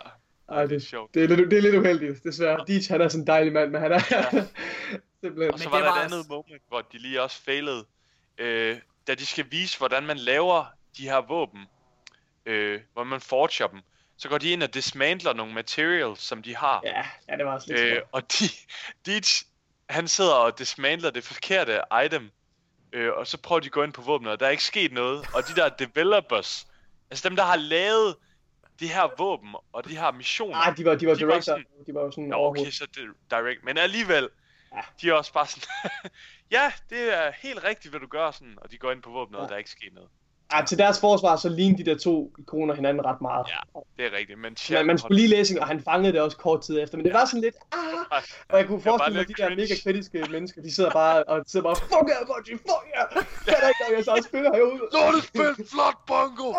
ej, 0.48 0.66
det, 0.66 0.82
sjovt. 0.82 1.14
det, 1.14 1.24
er 1.24 1.28
lidt, 1.28 1.50
det 1.50 1.58
er 1.58 1.62
lidt 1.62 1.74
uheldigt, 1.74 2.24
desværre. 2.24 2.64
Deitch, 2.66 2.90
han 2.90 3.00
er 3.00 3.08
sådan 3.08 3.22
en 3.22 3.26
dejlig 3.26 3.52
mand, 3.52 3.70
men 3.70 3.80
han 3.80 3.92
er 3.92 3.98
simpelthen... 5.22 5.52
Og 5.52 5.58
så 5.58 5.68
var 5.68 5.78
der 5.78 5.92
et 5.92 6.04
andet 6.04 6.28
moment, 6.28 6.62
hvor 6.68 6.80
de 6.92 6.98
lige 6.98 7.22
også 7.22 7.42
failede. 7.42 7.84
Øh, 8.38 8.76
da 9.06 9.14
de 9.14 9.26
skal 9.26 9.44
vise, 9.50 9.78
hvordan 9.78 10.06
man 10.06 10.16
laver 10.16 10.64
de 10.96 11.02
her 11.02 11.16
våben. 11.20 11.66
Øh, 12.46 12.80
hvor 12.92 13.04
man 13.04 13.20
forger 13.20 13.66
dem. 13.66 13.80
Så 14.16 14.28
går 14.28 14.38
de 14.38 14.50
ind 14.50 14.62
og 14.62 14.74
dismantler 14.74 15.32
nogle 15.32 15.54
materials, 15.54 16.20
som 16.20 16.42
de 16.42 16.56
har. 16.56 16.80
Ja, 16.84 17.06
ja, 17.28 17.36
det 17.36 17.46
var 17.46 17.52
også 17.54 17.68
lidt 17.72 17.80
Øh, 17.80 18.02
og 18.12 18.22
de, 18.32 18.44
de, 19.06 19.22
han 19.90 20.08
sidder 20.08 20.34
og 20.34 20.58
dismantler 20.58 21.10
det 21.10 21.24
forkerte 21.24 21.80
item. 22.04 22.30
Øh, 22.92 23.12
og 23.12 23.26
så 23.26 23.38
prøver 23.42 23.60
de 23.60 23.66
at 23.66 23.72
gå 23.72 23.82
ind 23.82 23.92
på 23.92 24.02
våbnet, 24.02 24.32
og 24.32 24.40
der 24.40 24.46
er 24.46 24.50
ikke 24.50 24.64
sket 24.64 24.92
noget. 24.92 25.26
Og 25.34 25.48
de 25.48 25.54
der 25.54 25.68
developers, 25.68 26.66
altså 27.10 27.28
dem, 27.28 27.36
der 27.36 27.42
har 27.44 27.56
lavet 27.56 28.16
de 28.80 28.88
her 28.88 29.10
våben 29.18 29.54
og 29.72 29.84
de 29.84 29.96
her 29.98 30.12
missioner. 30.12 30.56
Ah, 30.56 30.76
de 30.76 30.84
var, 30.84 30.94
de 30.94 31.06
var 31.06 31.14
de 31.14 31.26
var 31.26 31.32
director. 31.32 31.52
sådan- 31.52 31.64
De 31.86 31.94
var 31.94 32.00
jo 32.00 32.10
sådan 32.10 32.24
Nå, 32.24 32.36
okay, 32.36 32.70
så 32.70 32.86
det 32.94 33.08
direct. 33.30 33.64
Men 33.64 33.78
alligevel, 33.78 34.28
Ja. 34.74 34.80
de 35.00 35.08
er 35.08 35.12
også 35.14 35.32
bare 35.32 35.46
sådan, 35.46 35.90
ja, 36.56 36.72
det 36.90 37.18
er 37.18 37.32
helt 37.42 37.64
rigtigt, 37.64 37.92
hvad 37.92 38.00
du 38.00 38.06
gør 38.06 38.30
sådan. 38.30 38.58
Og 38.62 38.70
de 38.70 38.78
går 38.78 38.92
ind 38.92 39.02
på 39.02 39.10
våbnet, 39.10 39.40
og 39.40 39.44
Ja. 39.44 39.48
der 39.48 39.54
er 39.54 39.58
ikke 39.58 39.70
sket 39.70 39.92
noget. 39.92 40.08
Ja, 40.54 40.64
til 40.64 40.78
deres 40.78 41.00
forsvar, 41.00 41.36
så 41.36 41.48
ligner 41.48 41.76
de 41.76 41.84
der 41.84 41.98
to 41.98 42.32
ikoner 42.38 42.74
hinanden 42.74 43.04
ret 43.04 43.20
meget. 43.20 43.46
Ja, 43.48 43.80
det 43.96 44.12
er 44.12 44.18
rigtigt. 44.18 44.38
Men 44.38 44.42
Man, 44.42 44.56
Shaq 44.56 44.86
man 44.86 44.98
skulle 44.98 45.16
lige 45.16 45.28
læse, 45.28 45.60
og 45.60 45.66
han 45.66 45.80
fangede 45.82 46.12
det 46.12 46.20
også 46.20 46.36
kort 46.36 46.62
tid 46.62 46.80
efter, 46.82 46.96
men 46.96 47.04
det 47.06 47.14
var 47.14 47.24
sådan 47.24 47.40
lidt, 47.40 47.54
ah, 47.72 48.22
og 48.48 48.58
jeg 48.58 48.66
kunne 48.66 48.76
Det 48.76 48.84
forestille 48.84 49.14
mig, 49.14 49.20
at 49.22 49.28
de 49.28 49.34
der 49.34 49.46
cringe. 49.48 49.62
mega 49.62 49.74
kritiske 49.84 50.26
mennesker, 50.30 50.62
de 50.62 50.74
sidder 50.74 50.90
bare 50.90 51.24
og 51.24 51.44
sidder 51.46 51.64
bare, 51.64 51.76
fuck 51.76 52.08
yeah, 52.10 52.26
Bungie, 52.26 52.58
fuck 52.58 52.84
yeah, 52.96 53.24
kan 53.46 53.54
der 53.60 53.68
ikke, 53.68 53.80
når 53.88 53.96
jeg 53.96 54.04
så 54.04 54.10
også 54.10 54.28
spiller 54.28 54.50
herude. 54.54 54.80
Lortet 54.92 55.24
spil, 55.24 55.66
flot 55.72 55.98
bongo! 56.06 56.54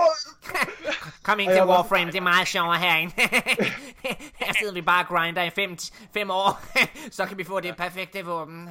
Kom 1.23 1.39
ind 1.39 1.51
til 1.51 1.63
Warframe, 1.63 2.05
det 2.11 2.15
er 2.17 2.21
meget 2.21 2.47
sjovere 2.47 2.77
herinde. 2.79 3.13
Her 4.41 4.53
sidder 4.59 4.73
vi 4.73 4.81
bare 4.81 5.03
og 5.03 5.07
grinder 5.07 5.43
i 5.43 5.49
fem, 5.49 5.77
fem 6.13 6.29
år. 6.31 6.61
Så 7.17 7.25
kan 7.25 7.37
vi 7.37 7.43
få 7.43 7.59
det 7.59 7.77
perfekte 7.77 8.25
våben. 8.25 8.69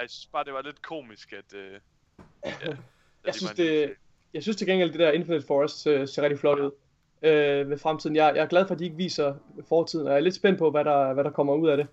Jeg 0.00 0.10
synes 0.10 0.28
bare, 0.32 0.44
det 0.44 0.52
var 0.52 0.62
lidt 0.62 0.82
komisk, 0.82 1.32
at... 1.32 1.54
Øh, 1.58 1.72
ja, 2.44 2.50
at 2.50 2.76
Jeg 3.24 3.34
de 3.34 3.38
synes, 3.38 3.52
det, 3.52 3.94
jeg 4.34 4.42
synes 4.42 4.56
til 4.56 4.66
gengæld, 4.66 4.90
det 4.90 5.00
der 5.00 5.10
Infinite 5.10 5.46
Forest 5.46 5.86
øh, 5.86 6.08
ser 6.08 6.22
rigtig 6.22 6.38
flot 6.38 6.58
ud 6.58 6.70
øh, 7.22 7.70
ved 7.70 7.78
fremtiden. 7.78 8.16
Jeg, 8.16 8.32
jeg 8.36 8.42
er 8.42 8.46
glad 8.46 8.66
for, 8.66 8.74
at 8.74 8.78
de 8.78 8.84
ikke 8.84 8.96
viser 8.96 9.34
fortiden, 9.68 10.06
og 10.06 10.12
jeg 10.12 10.18
er 10.18 10.22
lidt 10.22 10.34
spændt 10.34 10.58
på, 10.58 10.70
hvad 10.70 10.84
der, 10.84 11.12
hvad 11.12 11.24
der 11.24 11.30
kommer 11.30 11.54
ud 11.54 11.68
af 11.68 11.76
det. 11.76 11.86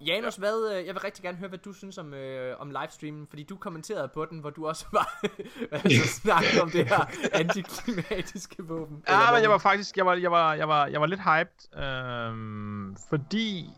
Janus, 0.00 0.36
hvad, 0.36 0.72
øh, 0.72 0.86
jeg 0.86 0.94
vil 0.94 1.00
rigtig 1.00 1.22
gerne 1.22 1.38
høre, 1.38 1.48
hvad 1.48 1.58
du 1.58 1.72
synes 1.72 1.98
om, 1.98 2.14
øh, 2.14 2.60
om 2.60 2.70
livestreamen, 2.70 3.26
fordi 3.28 3.42
du 3.42 3.56
kommenterede 3.56 4.08
på 4.14 4.24
den, 4.24 4.38
hvor 4.38 4.50
du 4.50 4.66
også 4.66 4.86
var 4.92 5.20
altså, 5.72 6.08
snakkede 6.08 6.62
om 6.62 6.70
det 6.70 6.88
her 6.88 7.10
antiklimatiske 7.42 8.64
våben. 8.64 9.02
Ja, 9.08 9.32
men 9.32 9.42
jeg 9.42 9.50
var 9.50 9.58
faktisk, 9.58 9.96
jeg 9.96 10.06
var, 10.06 10.14
jeg 10.14 10.30
var, 10.30 10.54
jeg 10.54 10.68
var, 10.68 10.86
jeg 10.86 11.00
var 11.00 11.06
lidt 11.06 11.20
hyped, 11.20 11.82
øhm, 11.84 12.96
fordi 13.08 13.70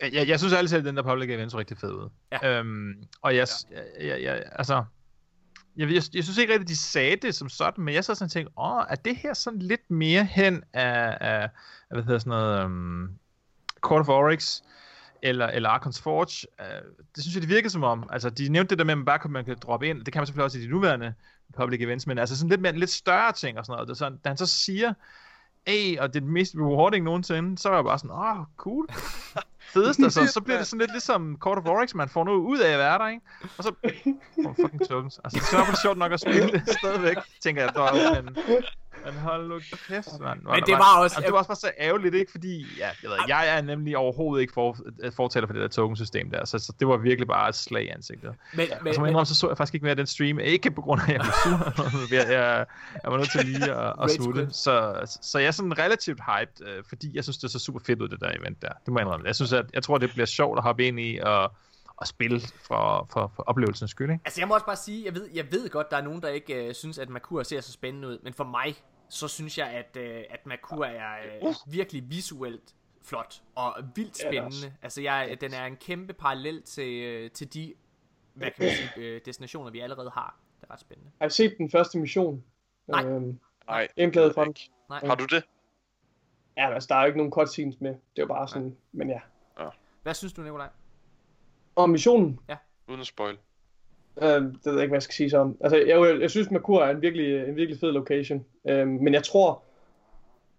jeg, 0.00 0.12
jeg, 0.12 0.28
jeg 0.28 0.38
synes 0.38 0.54
altid, 0.54 0.78
at 0.78 0.84
den 0.84 0.96
der 0.96 1.02
public 1.02 1.30
event 1.30 1.52
så 1.52 1.58
rigtig 1.58 1.78
fed 1.78 1.92
ud. 1.92 2.08
Ja. 2.32 2.58
Øhm, 2.58 2.94
og 3.22 3.36
jeg, 3.36 3.46
jeg, 3.70 4.08
jeg, 4.08 4.22
jeg, 4.22 4.42
altså, 4.52 4.84
jeg, 5.76 5.88
jeg, 5.88 6.02
jeg 6.14 6.24
synes 6.24 6.38
ikke 6.38 6.52
rigtigt, 6.52 6.68
de 6.68 6.76
sagde 6.76 7.16
det 7.16 7.34
som 7.34 7.48
sådan, 7.48 7.84
men 7.84 7.94
jeg 7.94 8.04
så 8.04 8.14
sådan 8.14 8.30
tænkte, 8.30 8.52
åh, 8.58 8.82
er 8.88 8.94
det 8.94 9.16
her 9.16 9.34
sådan 9.34 9.62
lidt 9.62 9.90
mere 9.90 10.24
hen 10.24 10.64
af, 10.72 11.18
af 11.20 11.48
af, 11.90 11.96
hvad 11.96 12.04
hedder 12.04 12.18
sådan 12.18 12.30
noget, 12.30 12.64
um, 12.64 13.18
Court 13.80 14.00
of 14.00 14.08
Oryx, 14.08 14.60
eller, 15.22 15.46
eller 15.46 15.68
Arkons 15.68 16.00
Forge, 16.00 16.46
uh, 16.60 17.04
det 17.14 17.22
synes 17.22 17.34
jeg, 17.34 17.42
det 17.42 17.50
virkede 17.50 17.70
som 17.70 17.82
om. 17.82 18.08
Altså, 18.12 18.30
de 18.30 18.48
nævnte 18.48 18.70
det 18.70 18.78
der 18.78 18.84
med, 18.84 18.92
at 18.92 18.98
man 18.98 19.04
bare 19.04 19.18
kan, 19.18 19.30
man 19.30 19.44
kan 19.44 19.56
droppe 19.62 19.88
ind, 19.88 20.04
det 20.04 20.12
kan 20.12 20.20
man 20.20 20.26
selvfølgelig 20.26 20.44
også 20.44 20.58
i 20.58 20.62
de 20.62 20.68
nuværende 20.68 21.14
public 21.56 21.80
events, 21.80 22.06
men 22.06 22.18
altså 22.18 22.36
sådan 22.36 22.50
lidt, 22.50 22.60
mere, 22.60 22.72
lidt 22.72 22.90
større 22.90 23.32
ting 23.32 23.58
og 23.58 23.66
sådan 23.66 23.74
noget. 23.74 23.88
Det 23.88 23.94
er 23.94 23.98
sådan, 23.98 24.18
da 24.24 24.28
han 24.28 24.36
så 24.36 24.46
siger, 24.46 24.94
Ey, 25.66 25.98
og 25.98 26.08
det 26.08 26.16
er 26.16 26.20
det 26.20 26.32
mest 26.32 26.54
rewarding 26.54 27.04
nogensinde, 27.04 27.58
så 27.58 27.68
var 27.68 27.76
jeg 27.76 27.84
bare 27.84 27.98
sådan, 27.98 28.10
åh, 28.10 28.40
oh, 28.40 28.44
cool. 28.56 28.88
Fedest, 29.72 30.00
altså, 30.00 30.26
så 30.36 30.40
bliver 30.40 30.58
det 30.58 30.66
sådan 30.66 30.80
lidt 30.80 30.90
ligesom 30.90 31.36
Court 31.40 31.58
of 31.58 31.64
Oryx, 31.64 31.94
man 31.94 32.08
får 32.08 32.24
noget 32.24 32.38
ud 32.38 32.58
af 32.58 32.72
at 32.72 32.78
være 32.78 32.98
der, 32.98 33.08
ikke? 33.08 33.22
Og 33.58 33.64
så, 33.64 33.70
oh, 34.46 34.54
fucking 34.60 34.88
tokens. 34.88 35.20
Altså, 35.24 35.38
det 35.52 35.58
er 35.58 35.80
sjovt 35.82 35.98
nok 35.98 36.12
at 36.12 36.20
spille 36.20 36.52
det 36.52 36.62
stadigvæk, 36.78 37.16
tænker 37.42 37.62
jeg 37.62 37.74
dog, 37.74 37.88
men, 37.94 38.36
men 39.12 39.14
hold 39.22 39.48
nu 39.48 39.58
kæft, 39.88 40.08
mand. 40.20 40.42
Men 40.42 40.62
det 40.66 40.72
var 40.74 40.98
også- 40.98 41.02
altså, 41.16 41.20
det 41.20 41.32
var 41.32 41.38
også 41.38 41.48
bare 41.48 41.56
så 41.56 41.70
ærgerligt, 41.78 42.14
ikke? 42.14 42.30
Fordi, 42.32 42.66
ja, 42.78 42.88
jeg, 43.02 43.10
ved, 43.10 43.16
jeg 43.28 43.56
er 43.58 43.62
nemlig 43.62 43.96
overhovedet 43.96 44.40
ikke 44.40 44.52
for, 44.52 44.76
fortaler 45.16 45.46
for 45.46 45.52
det 45.54 45.62
der 45.62 45.68
tokensystem 45.68 46.30
der, 46.30 46.44
så, 46.44 46.58
så, 46.58 46.72
det 46.80 46.88
var 46.88 46.96
virkelig 46.96 47.28
bare 47.28 47.48
et 47.48 47.54
slag 47.54 47.84
i 47.84 47.88
ansigtet. 47.88 48.34
Men, 48.54 48.60
Og 48.72 48.78
men, 48.82 48.92
jeg 48.94 49.00
men, 49.02 49.08
indrømme, 49.08 49.26
så 49.26 49.34
så 49.34 49.48
jeg 49.48 49.56
faktisk 49.56 49.74
ikke 49.74 49.84
mere 49.84 49.94
den 49.94 50.06
stream. 50.06 50.38
Ikke 50.38 50.70
på 50.70 50.80
grund 50.82 51.00
af, 51.00 51.04
at 51.08 51.12
jeg 51.12 51.20
blev 51.20 51.32
sur. 51.32 52.14
jeg, 52.14 52.26
jeg, 52.32 52.66
jeg 53.02 53.10
var 53.12 53.16
nødt 53.16 53.30
til 53.30 53.44
lige 53.44 53.72
at, 53.74 53.92
at 54.02 54.10
smutte. 54.10 54.48
Så, 54.52 55.00
så 55.22 55.38
jeg 55.38 55.46
er 55.46 55.50
sådan 55.50 55.78
relativt 55.78 56.20
hyped, 56.20 56.66
øh, 56.68 56.84
fordi 56.88 57.10
jeg 57.16 57.24
synes, 57.24 57.38
det 57.38 57.50
så 57.50 57.58
super 57.58 57.80
fedt 57.86 58.02
ud, 58.02 58.08
det 58.08 58.20
der 58.20 58.30
event 58.40 58.62
der. 58.62 58.68
Det 58.84 58.92
må 58.92 58.98
jeg 58.98 59.04
indrømme. 59.06 59.26
Jeg 59.26 59.34
synes, 59.34 59.52
at 59.52 59.66
jeg 59.74 59.82
tror, 59.82 59.98
det 59.98 60.10
bliver 60.10 60.26
sjovt 60.26 60.58
at 60.58 60.62
hoppe 60.62 60.86
ind 60.86 61.00
i 61.00 61.18
og, 61.22 61.52
og 61.96 62.06
spille 62.06 62.40
for, 62.66 63.08
for, 63.12 63.32
for 63.36 63.42
oplevelsens 63.42 63.90
skyld, 63.90 64.10
ikke? 64.10 64.22
altså 64.24 64.40
jeg 64.40 64.48
må 64.48 64.54
også 64.54 64.66
bare 64.66 64.76
sige, 64.76 65.04
jeg 65.04 65.14
ved, 65.14 65.28
jeg 65.34 65.44
ved 65.52 65.68
godt, 65.70 65.90
der 65.90 65.96
er 65.96 66.02
nogen, 66.02 66.22
der 66.22 66.28
ikke 66.28 66.54
øh, 66.68 66.74
synes, 66.74 66.98
at 66.98 67.08
Merkur 67.10 67.42
ser 67.42 67.60
så 67.60 67.72
spændende 67.72 68.08
ud, 68.08 68.18
men 68.24 68.34
for 68.34 68.44
mig, 68.44 68.76
så 69.08 69.28
synes 69.28 69.58
jeg, 69.58 69.68
at, 69.68 69.96
øh, 69.96 70.24
at 70.30 70.46
Merkur 70.46 70.84
er 70.84 71.16
øh, 71.46 71.54
virkelig 71.66 72.10
visuelt 72.10 72.74
flot 73.02 73.42
og 73.54 73.74
vildt 73.94 74.22
Ja, 74.24 74.28
spændende. 74.30 74.76
Altså 74.82 75.02
jeg, 75.02 75.36
den 75.40 75.54
er 75.54 75.66
en 75.66 75.76
kæmpe 75.76 76.12
parallel 76.12 76.62
til, 76.62 77.02
øh, 77.02 77.30
til 77.30 77.54
de 77.54 77.74
hvad 78.34 78.50
kan 78.50 78.64
man 78.64 78.74
sige, 78.74 78.90
øh, 78.96 79.20
destinationer, 79.24 79.70
vi 79.70 79.80
allerede 79.80 80.10
har. 80.10 80.38
Det 80.60 80.66
er 80.68 80.72
ret 80.72 80.80
spændende. 80.80 81.10
Har 81.20 81.26
I 81.26 81.30
set 81.30 81.54
den 81.58 81.70
første 81.70 81.98
mission? 81.98 82.44
Nej. 82.86 83.04
Øhm, 83.04 83.38
Nej, 83.66 83.88
Gameplayet 83.96 84.34
fra 84.34 84.44
den. 84.44 84.54
Nej. 84.88 85.00
Har 85.04 85.14
du 85.14 85.24
det? 85.24 85.44
ja, 86.56 86.74
altså, 86.74 86.86
der 86.86 86.94
er 86.94 87.00
jo 87.00 87.06
ikke 87.06 87.18
nogen 87.18 87.32
cutscenes 87.32 87.80
med. 87.80 87.90
Det 87.90 87.98
er 88.16 88.22
jo 88.22 88.26
bare 88.26 88.48
sådan, 88.48 88.76
men 88.92 89.10
ja. 89.10 89.20
Hvad 90.02 90.14
synes 90.14 90.32
du, 90.32 90.42
Nikolaj? 90.42 90.68
Og 91.76 91.90
missionen, 91.90 92.40
Uden 92.88 93.00
at 93.00 93.06
spoil. 93.06 93.38
Øh, 94.22 94.28
det 94.28 94.58
ved 94.64 94.72
jeg 94.72 94.82
ikke, 94.82 94.90
hvad 94.90 94.96
jeg 94.96 95.02
skal 95.02 95.14
sige 95.14 95.30
så 95.30 95.38
om. 95.38 95.56
Altså, 95.60 95.76
jeg, 95.76 95.88
jeg, 95.88 96.20
jeg 96.20 96.30
synes, 96.30 96.50
Merkur 96.50 96.82
er 96.82 96.90
en 96.90 97.02
virkelig, 97.02 97.48
en 97.48 97.56
virkelig 97.56 97.80
fed 97.80 97.92
location. 97.92 98.44
Øh, 98.68 98.88
men 98.88 99.14
jeg 99.14 99.22
tror, 99.22 99.62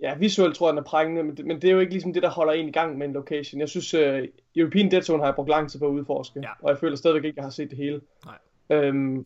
ja, 0.01 0.15
visuelt 0.15 0.55
tror 0.55 0.67
jeg, 0.67 0.71
den 0.71 0.79
er 0.79 0.83
prængende, 0.83 1.23
men 1.23 1.37
det, 1.37 1.45
men 1.45 1.61
det 1.61 1.67
er 1.67 1.71
jo 1.73 1.79
ikke 1.79 1.91
ligesom 1.93 2.13
det, 2.13 2.23
der 2.23 2.29
holder 2.29 2.53
en 2.53 2.67
i 2.67 2.71
gang 2.71 2.97
med 2.97 3.07
en 3.07 3.13
location. 3.13 3.61
Jeg 3.61 3.69
synes, 3.69 3.93
øh, 3.93 4.27
European 4.55 4.91
Dead 4.91 5.01
Zone 5.01 5.19
har 5.19 5.27
jeg 5.27 5.35
brugt 5.35 5.49
lang 5.49 5.71
tid 5.71 5.79
på 5.79 5.85
at 5.87 5.91
udforske, 5.91 6.39
Ja. 6.43 6.49
og 6.61 6.69
jeg 6.69 6.77
føler 6.77 6.95
stadigvæk 6.95 7.23
ikke, 7.23 7.33
at 7.33 7.37
jeg 7.37 7.45
har 7.45 7.49
set 7.51 7.69
det 7.69 7.77
hele. 7.77 8.01
Nej. 8.25 8.37
Øhm, 8.69 9.25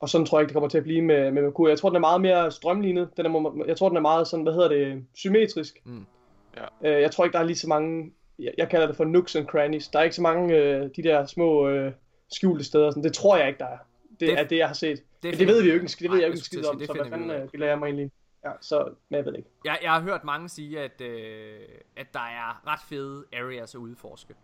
og 0.00 0.08
sådan 0.08 0.26
tror 0.26 0.38
jeg 0.38 0.42
ikke, 0.42 0.48
det 0.48 0.54
kommer 0.54 0.68
til 0.68 0.78
at 0.78 0.84
blive 0.84 1.02
med, 1.02 1.30
med 1.30 1.42
Merkur. 1.42 1.68
Jeg 1.68 1.78
tror, 1.78 1.88
den 1.88 1.96
er 1.96 2.00
meget 2.00 2.20
mere 2.20 2.50
strømlignet. 2.50 3.08
Den 3.16 3.26
er, 3.26 3.64
jeg 3.66 3.76
tror, 3.76 3.88
den 3.88 3.96
er 3.96 4.00
meget 4.00 4.26
sådan, 4.28 4.42
hvad 4.42 4.52
hedder 4.52 4.68
det, 4.68 5.04
symmetrisk. 5.14 5.82
Mm. 5.84 6.04
Ja. 6.56 6.90
Øh, 6.96 7.02
jeg 7.02 7.10
tror 7.10 7.24
ikke, 7.24 7.32
der 7.32 7.38
er 7.40 7.44
lige 7.46 7.56
så 7.56 7.68
mange, 7.68 8.12
jeg, 8.38 8.52
jeg 8.58 8.68
kalder 8.68 8.86
det 8.86 8.96
for 8.96 9.04
nooks 9.04 9.36
and 9.36 9.46
crannies. 9.46 9.88
Der 9.88 9.98
er 9.98 10.02
ikke 10.02 10.16
så 10.16 10.22
mange 10.22 10.56
øh, 10.56 10.90
de 10.96 11.02
der 11.02 11.26
små 11.26 11.68
øh, 11.68 11.92
skjulte 12.34 12.64
steder. 12.64 12.90
Sådan. 12.90 13.04
Det 13.04 13.12
tror 13.14 13.36
jeg 13.36 13.48
ikke, 13.48 13.58
der 13.58 13.66
er. 13.66 13.78
Det, 14.10 14.20
Det- 14.20 14.38
er 14.38 14.44
det, 14.44 14.56
jeg 14.58 14.66
har 14.66 14.74
set. 14.74 14.98
Det, 15.22 15.30
Men 15.30 15.38
det 15.38 15.46
ved 15.48 15.62
vi 15.62 15.68
jo 15.68 15.74
ikke, 15.74 15.86
det 15.86 16.10
ved 16.10 16.18
jeg 16.18 16.26
jo 16.26 16.32
ikke 16.32 16.36
en 16.38 16.42
skid 16.44 16.66
om, 16.66 16.78
det 16.78 16.86
så 16.86 16.92
hvad 16.92 17.04
fanden 17.10 17.30
af. 17.30 17.42
øh, 17.42 17.48
bilder 17.48 17.66
jeg 17.66 17.78
mig 17.78 17.86
egentlig? 17.86 18.10
Ja, 18.44 18.52
så, 18.60 18.94
men 19.08 19.16
jeg 19.16 19.24
ved 19.26 19.34
ikke. 19.36 19.48
Jeg, 19.64 19.78
jeg 19.82 19.92
har 19.92 20.00
hørt 20.00 20.24
mange 20.24 20.48
sige, 20.48 20.80
at, 20.80 21.00
øh, 21.00 21.60
at 21.96 22.14
der 22.14 22.20
er 22.20 22.66
ret 22.66 22.80
fede 22.88 23.24
areas 23.32 23.74
at 23.74 23.78
udforske. 23.78 24.34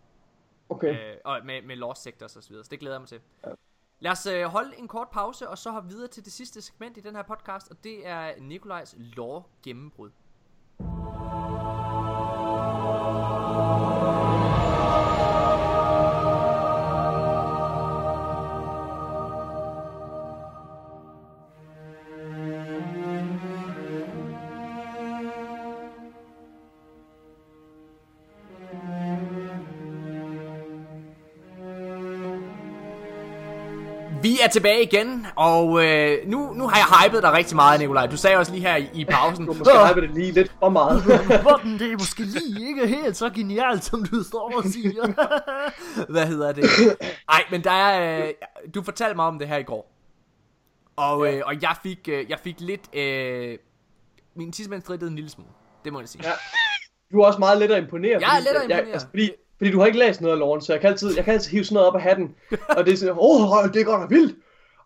Okay. 0.69 0.93
Øh, 1.11 1.15
og 1.25 1.39
med, 1.45 1.61
med 1.61 1.75
lost 1.75 2.03
sectors 2.03 2.35
og 2.35 2.43
så 2.43 2.49
videre. 2.49 2.63
Så 2.63 2.69
det 2.71 2.79
glæder 2.79 2.95
jeg 2.95 3.01
mig 3.01 3.07
til. 3.09 3.19
Ja. 3.45 3.51
Lad 3.99 4.11
os 4.11 4.25
øh, 4.25 4.43
holde 4.43 4.71
en 4.77 4.87
kort 4.87 5.07
pause, 5.11 5.49
og 5.49 5.57
så 5.57 5.71
hoppe 5.71 5.89
videre 5.89 6.07
til 6.07 6.25
det 6.25 6.31
sidste 6.33 6.61
segment 6.61 6.97
i 6.97 6.99
den 6.99 7.15
her 7.15 7.23
podcast, 7.23 7.71
og 7.71 7.83
det 7.83 8.07
er 8.07 8.31
Nikolajs 8.41 8.95
lore 8.99 9.43
gennembrud. 9.63 10.09
Vi 34.39 34.43
er 34.43 34.47
tilbage 34.49 34.83
igen, 34.83 35.27
og 35.35 35.85
øh, 35.85 36.27
nu, 36.27 36.53
nu 36.53 36.67
har 36.67 36.77
jeg 36.77 37.07
hypet 37.09 37.23
dig 37.23 37.31
rigtig 37.33 37.55
meget, 37.55 37.79
Nikolaj. 37.79 38.05
Du 38.07 38.17
sagde 38.17 38.37
også 38.37 38.51
lige 38.51 38.61
her 38.61 38.75
i, 38.75 38.89
i 38.93 39.05
pausen. 39.05 39.45
Du 39.45 39.53
har 39.53 39.59
måske 39.59 39.87
hypet 39.87 40.03
det 40.03 40.17
lige 40.17 40.31
lidt 40.31 40.51
for 40.59 40.69
meget. 40.69 41.03
Morten, 41.43 41.79
det 41.79 41.91
er 41.91 41.97
måske 41.97 42.23
lige 42.23 42.67
ikke 42.67 42.87
helt 42.87 43.17
så 43.17 43.29
genialt, 43.29 43.83
som 43.83 44.03
du 44.05 44.23
står 44.23 44.53
og 44.57 44.63
siger. 44.63 45.13
Hvad 46.13 46.25
hedder 46.27 46.51
det? 46.51 46.63
Ej, 47.29 47.43
men 47.51 47.63
der 47.63 47.71
er... 47.71 48.25
Øh, 48.25 48.33
du 48.75 48.83
fortalte 48.83 49.15
mig 49.15 49.25
om 49.25 49.39
det 49.39 49.47
her 49.47 49.57
i 49.57 49.63
går. 49.63 49.91
Og, 50.95 51.33
øh, 51.33 51.41
og 51.45 51.61
jeg 51.61 51.75
fik, 51.83 52.09
øh, 52.11 52.29
jeg 52.29 52.39
fik 52.43 52.55
lidt... 52.59 52.95
Øh, 52.95 53.57
min 54.35 54.51
tidsmand 54.51 54.81
strittede 54.81 55.09
en 55.09 55.15
lille 55.15 55.29
smule. 55.29 55.49
Det 55.85 55.93
må 55.93 55.99
jeg 55.99 56.09
sige. 56.09 56.21
Ja. 56.27 56.31
Du 57.11 57.19
er 57.19 57.25
også 57.25 57.39
meget 57.39 57.57
let 57.57 57.71
at 57.71 57.83
imponere. 57.83 58.17
Jeg 58.21 58.37
er 58.37 58.39
let 58.39 58.47
at 58.47 58.69
Jeg, 58.69 58.77
imponere. 58.77 58.93
altså, 58.93 59.07
fordi, 59.09 59.31
fordi 59.59 59.71
du 59.71 59.79
har 59.79 59.85
ikke 59.85 59.99
læst 59.99 60.21
noget 60.21 60.33
af 60.33 60.39
loven, 60.39 60.61
så 60.61 60.73
jeg 60.73 60.81
kan 60.81 60.89
altid, 60.89 61.15
jeg 61.15 61.25
kan 61.25 61.33
altid 61.33 61.51
hive 61.51 61.63
sådan 61.63 61.73
noget 61.73 61.87
op 61.87 61.95
af 61.95 62.01
hatten. 62.01 62.35
Og 62.77 62.85
det 62.85 62.93
er 62.93 62.97
sådan, 62.97 63.15
åh, 63.17 63.51
oh, 63.51 63.69
det 63.73 63.81
er 63.81 63.85
godt 63.85 64.01
nok 64.01 64.09
vildt. 64.09 64.35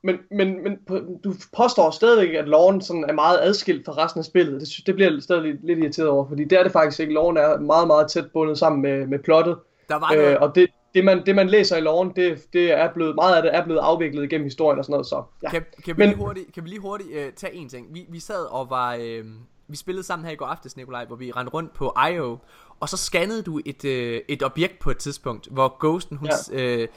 Men, 0.04 0.18
men, 0.32 0.64
men 0.64 0.78
du 1.24 1.34
påstår 1.58 1.92
stadigvæk, 1.92 2.36
at 2.36 2.48
loven 2.48 2.82
sådan 2.82 3.06
er 3.10 3.14
meget 3.14 3.40
adskilt 3.42 3.86
fra 3.86 4.04
resten 4.04 4.20
af 4.20 4.26
spillet. 4.26 4.62
Det, 4.62 4.70
det 4.86 4.96
bliver 4.96 5.12
jeg 5.12 5.24
stadig 5.24 5.44
lidt, 5.44 5.66
lidt 5.66 5.80
irriteret 5.80 6.10
over, 6.10 6.28
fordi 6.28 6.44
det 6.44 6.60
er 6.60 6.64
det 6.64 6.72
faktisk 6.72 7.00
ikke. 7.00 7.14
Loven 7.14 7.38
er 7.38 7.60
meget, 7.60 7.88
meget 7.88 8.08
tæt 8.12 8.32
bundet 8.34 8.58
sammen 8.58 8.82
med, 8.82 9.08
med 9.08 9.20
plottet. 9.20 9.58
Der 9.90 9.96
var 9.96 10.16
noget... 10.16 10.32
Øh, 10.32 10.38
og 10.42 10.56
det, 10.56 10.68
det, 10.96 11.06
man, 11.06 11.26
det, 11.26 11.36
man 11.36 11.48
læser 11.48 11.78
i 11.78 11.82
loven, 11.82 12.12
det, 12.16 12.54
det 12.54 12.72
er 12.72 12.94
blevet, 12.94 13.16
meget 13.16 13.36
af 13.36 13.42
det 13.42 13.56
er 13.56 13.64
blevet 13.64 13.80
afviklet 13.80 14.24
igennem 14.24 14.46
historien 14.46 14.80
og 14.80 14.86
sådan 14.86 14.94
noget. 14.94 15.08
Så, 15.08 15.24
ja. 15.44 15.50
Kan, 15.50 15.66
kan, 15.86 15.98
vi 15.98 16.00
Men- 16.00 16.10
lige 16.10 16.18
hurtigt, 16.18 16.54
kan 16.54 16.64
vi 16.64 16.70
lige 16.70 16.82
hurtigt 16.82 17.10
øh, 17.14 17.34
tage 17.36 17.54
en 17.54 17.70
ting? 17.70 17.88
Vi, 17.92 18.06
vi 18.10 18.20
sad 18.20 18.46
og 18.52 18.70
var... 18.70 18.98
Øh, 19.02 19.26
vi 19.68 19.78
spillede 19.78 20.06
sammen 20.06 20.26
her 20.26 20.34
i 20.34 20.36
går 20.36 20.46
aftes, 20.46 20.78
Nikolaj, 20.78 21.06
hvor 21.06 21.16
vi 21.16 21.32
rendte 21.32 21.54
rundt 21.54 21.74
på 21.74 21.94
IO, 22.12 22.38
og 22.84 22.90
så 22.90 22.98
scannede 22.98 23.42
du 23.44 23.62
et, 23.66 23.86
øh, 23.86 24.22
et 24.28 24.44
objekt 24.44 24.80
på 24.80 24.92
et 24.92 24.98
tidspunkt, 24.98 25.48
hvor 25.52 25.76
Ghosten, 25.80 26.18
hun, 26.18 26.30
ja. 26.52 26.62
øh, 26.64 26.88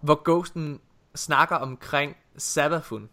hvor 0.00 0.20
Ghosten 0.24 0.80
snakker 1.14 1.56
omkring 1.56 2.16
Sabafun. 2.36 3.08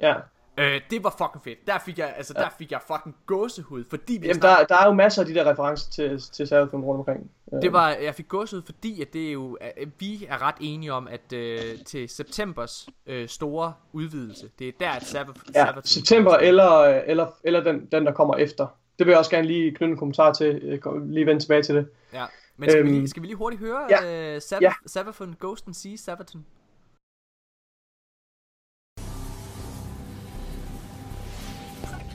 ja. 0.00 0.14
Øh, 0.58 0.80
det 0.90 1.04
var 1.04 1.10
fucking 1.18 1.44
fedt. 1.44 1.66
Der 1.66 1.78
fik 1.78 1.98
jeg, 1.98 2.14
altså, 2.16 2.32
der 2.32 2.48
fik 2.58 2.70
jeg 2.72 2.80
fucking 2.86 3.16
gåsehud, 3.26 3.84
fordi 3.90 4.12
vi 4.12 4.26
Jamen, 4.26 4.40
snakkede- 4.40 4.66
der, 4.68 4.74
der 4.74 4.82
er 4.82 4.86
jo 4.86 4.92
masser 4.92 5.22
af 5.22 5.26
de 5.26 5.34
der 5.34 5.50
referencer 5.50 5.90
til, 5.90 6.20
til 6.32 6.46
Seraphim 6.46 6.84
rundt 6.84 6.98
omkring. 6.98 7.30
Øh, 7.52 7.62
Det 7.62 7.72
var, 7.72 7.88
jeg 7.90 8.14
fik 8.14 8.28
gåsehud, 8.28 8.62
fordi 8.62 9.02
at 9.02 9.12
det 9.12 9.28
er 9.28 9.32
jo, 9.32 9.58
at 9.60 9.88
vi 9.98 10.26
er 10.28 10.42
ret 10.42 10.54
enige 10.60 10.92
om, 10.92 11.08
at 11.08 11.32
øh, 11.32 11.60
til 11.86 12.08
septembers 12.08 12.88
øh, 13.06 13.28
store 13.28 13.72
udvidelse, 13.92 14.50
det 14.58 14.68
er 14.68 14.72
der, 14.80 14.90
at 14.90 15.02
Sabbath, 15.02 15.40
Ja, 15.54 15.66
september 15.84 16.36
eller, 16.36 16.80
eller, 17.06 17.26
eller 17.44 17.60
den, 17.64 17.86
den, 17.92 18.06
der 18.06 18.12
kommer 18.12 18.34
efter. 18.36 18.66
Det 18.98 19.06
vil 19.06 19.12
jeg 19.12 19.18
også 19.18 19.30
gerne 19.30 19.46
lige 19.46 19.70
knytte 19.74 19.92
en 19.92 19.98
kommentar 19.98 20.32
til, 20.32 20.46
øh, 20.62 21.08
lige 21.10 21.26
vende 21.26 21.42
tilbage 21.42 21.62
til 21.62 21.74
det. 21.74 21.88
Ja, 22.12 22.24
men 22.56 22.70
skal, 22.70 22.84
vi, 22.84 22.88
Øhm, 22.88 22.98
lige, 22.98 23.08
skal 23.08 23.22
vi 23.22 23.26
lige 23.26 23.36
hurtigt 23.36 23.60
høre 23.60 23.86
ja, 23.90 24.34
øh, 24.34 24.40
Sabbath, 24.42 24.62
ja. 24.62 24.72
Sabbathon, 24.86 25.36
Ghost 25.40 25.66
and 25.66 25.74
Sea, 25.74 25.96
Sabbathon? 25.96 26.44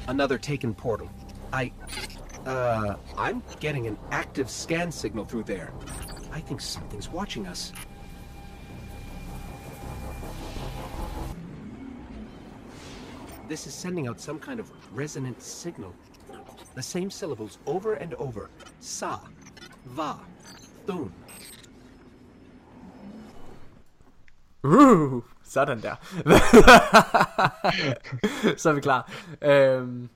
Another 0.08 0.38
taken 0.38 0.74
portal. 0.74 1.10
I. 1.54 1.72
Uh, 2.46 2.96
I'm 3.18 3.44
getting 3.60 3.88
an 3.88 3.98
active 4.12 4.50
scan 4.50 4.92
signal 4.92 5.26
through 5.26 5.44
there. 5.44 5.72
I 6.34 6.40
think 6.40 6.60
something's 6.62 7.10
watching 7.14 7.46
us. 7.48 7.72
This 13.48 13.68
is 13.68 13.74
sending 13.74 14.08
out 14.08 14.20
some 14.20 14.40
kind 14.40 14.60
of 14.60 14.72
resonant 14.96 15.42
signal. 15.42 15.94
The 16.74 16.82
same 16.82 17.12
syllables 17.12 17.60
over 17.66 17.96
and 17.96 18.14
over. 18.14 18.50
Sa, 18.80 19.10
va, 19.86 20.12
thun. 20.88 21.14
Uh, 24.64 25.22
sådan 25.44 25.82
der. 25.82 25.96
Så 28.58 28.70
er 28.70 28.74
vi 28.74 28.82
klar. 28.82 29.12
Øhm, 29.42 30.10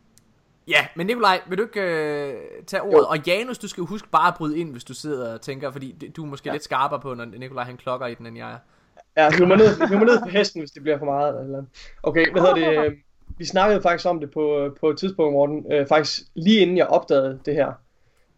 ja, 0.67 0.87
men 0.95 1.07
Nikolaj, 1.07 1.41
vil 1.47 1.57
du 1.57 1.63
ikke 1.63 1.81
øh, 1.81 2.33
tage 2.67 2.81
ordet? 2.81 2.97
Jo. 2.97 3.07
Og 3.07 3.27
Janus, 3.27 3.57
du 3.57 3.67
skal 3.67 3.81
jo 3.81 3.85
huske 3.85 4.09
bare 4.09 4.27
at 4.27 4.35
bryde 4.37 4.59
ind, 4.59 4.71
hvis 4.71 4.83
du 4.83 4.93
sidder 4.93 5.33
og 5.33 5.41
tænker, 5.41 5.71
fordi 5.71 6.11
du 6.15 6.23
er 6.23 6.27
måske 6.27 6.49
ja. 6.49 6.51
lidt 6.51 6.63
skarpere 6.63 6.99
på, 6.99 7.13
når 7.13 7.25
Nikolaj 7.25 7.63
han 7.63 7.77
klokker 7.77 8.07
i 8.07 8.15
den, 8.15 8.25
end 8.25 8.37
jeg 8.37 8.51
er. 8.51 8.57
Ja, 9.17 9.37
hiv 9.37 9.47
mig 9.47 9.57
ned, 9.57 9.87
hiv 9.87 9.97
mig 9.97 10.05
ned 10.05 10.21
på 10.21 10.29
hesten, 10.29 10.61
hvis 10.61 10.71
det 10.71 10.81
bliver 10.81 10.97
for 10.97 11.05
meget. 11.05 11.27
Eller 11.27 11.39
et 11.39 11.45
eller 11.45 11.57
andet. 11.57 11.71
Okay, 12.03 12.31
hvad 12.31 12.41
hedder 12.41 12.83
det? 12.83 12.93
øh, 13.35 13.39
Vi 13.39 13.45
snakkede 13.45 13.81
faktisk 13.81 14.09
om 14.09 14.19
det 14.19 14.31
på, 14.31 14.75
på 14.79 14.89
et 14.89 14.97
tidspunkt, 14.97 15.33
Morten. 15.33 15.65
Øh, 15.71 15.87
faktisk 15.87 16.21
lige 16.33 16.59
inden 16.59 16.77
jeg 16.77 16.87
opdagede 16.87 17.39
det 17.45 17.53
her. 17.53 17.71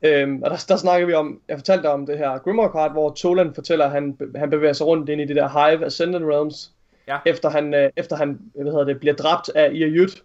Øhm, 0.02 0.44
og 0.44 0.50
der, 0.50 0.66
der 0.68 0.76
snakkede 0.76 1.08
vi 1.08 1.14
om, 1.14 1.42
jeg 1.48 1.58
fortalte 1.58 1.84
dig 1.84 1.92
om 1.92 2.06
det 2.06 2.18
her 2.18 2.38
Grimrock 2.38 2.74
Card, 2.74 2.92
hvor 2.92 3.10
Tolan 3.14 3.54
fortæller, 3.54 3.86
at 3.86 3.92
han, 3.92 4.18
han 4.36 4.50
bevæger 4.50 4.74
sig 4.74 4.88
rundt 4.88 5.10
ind 5.10 5.22
i 5.22 5.26
det 5.26 5.36
der 5.36 5.50
Hive 5.50 5.86
Ascendant 5.86 6.26
Realms, 6.26 6.72
Ja. 7.08 7.18
efter, 7.26 7.50
han, 7.50 7.74
øh, 7.74 7.90
efter 7.96 8.16
han 8.16 8.40
hvad 8.56 8.72
hedder 8.72 8.84
det, 8.86 9.00
bliver 9.00 9.16
dræbt 9.16 9.50
af 9.56 9.72
Iayut. 9.74 10.24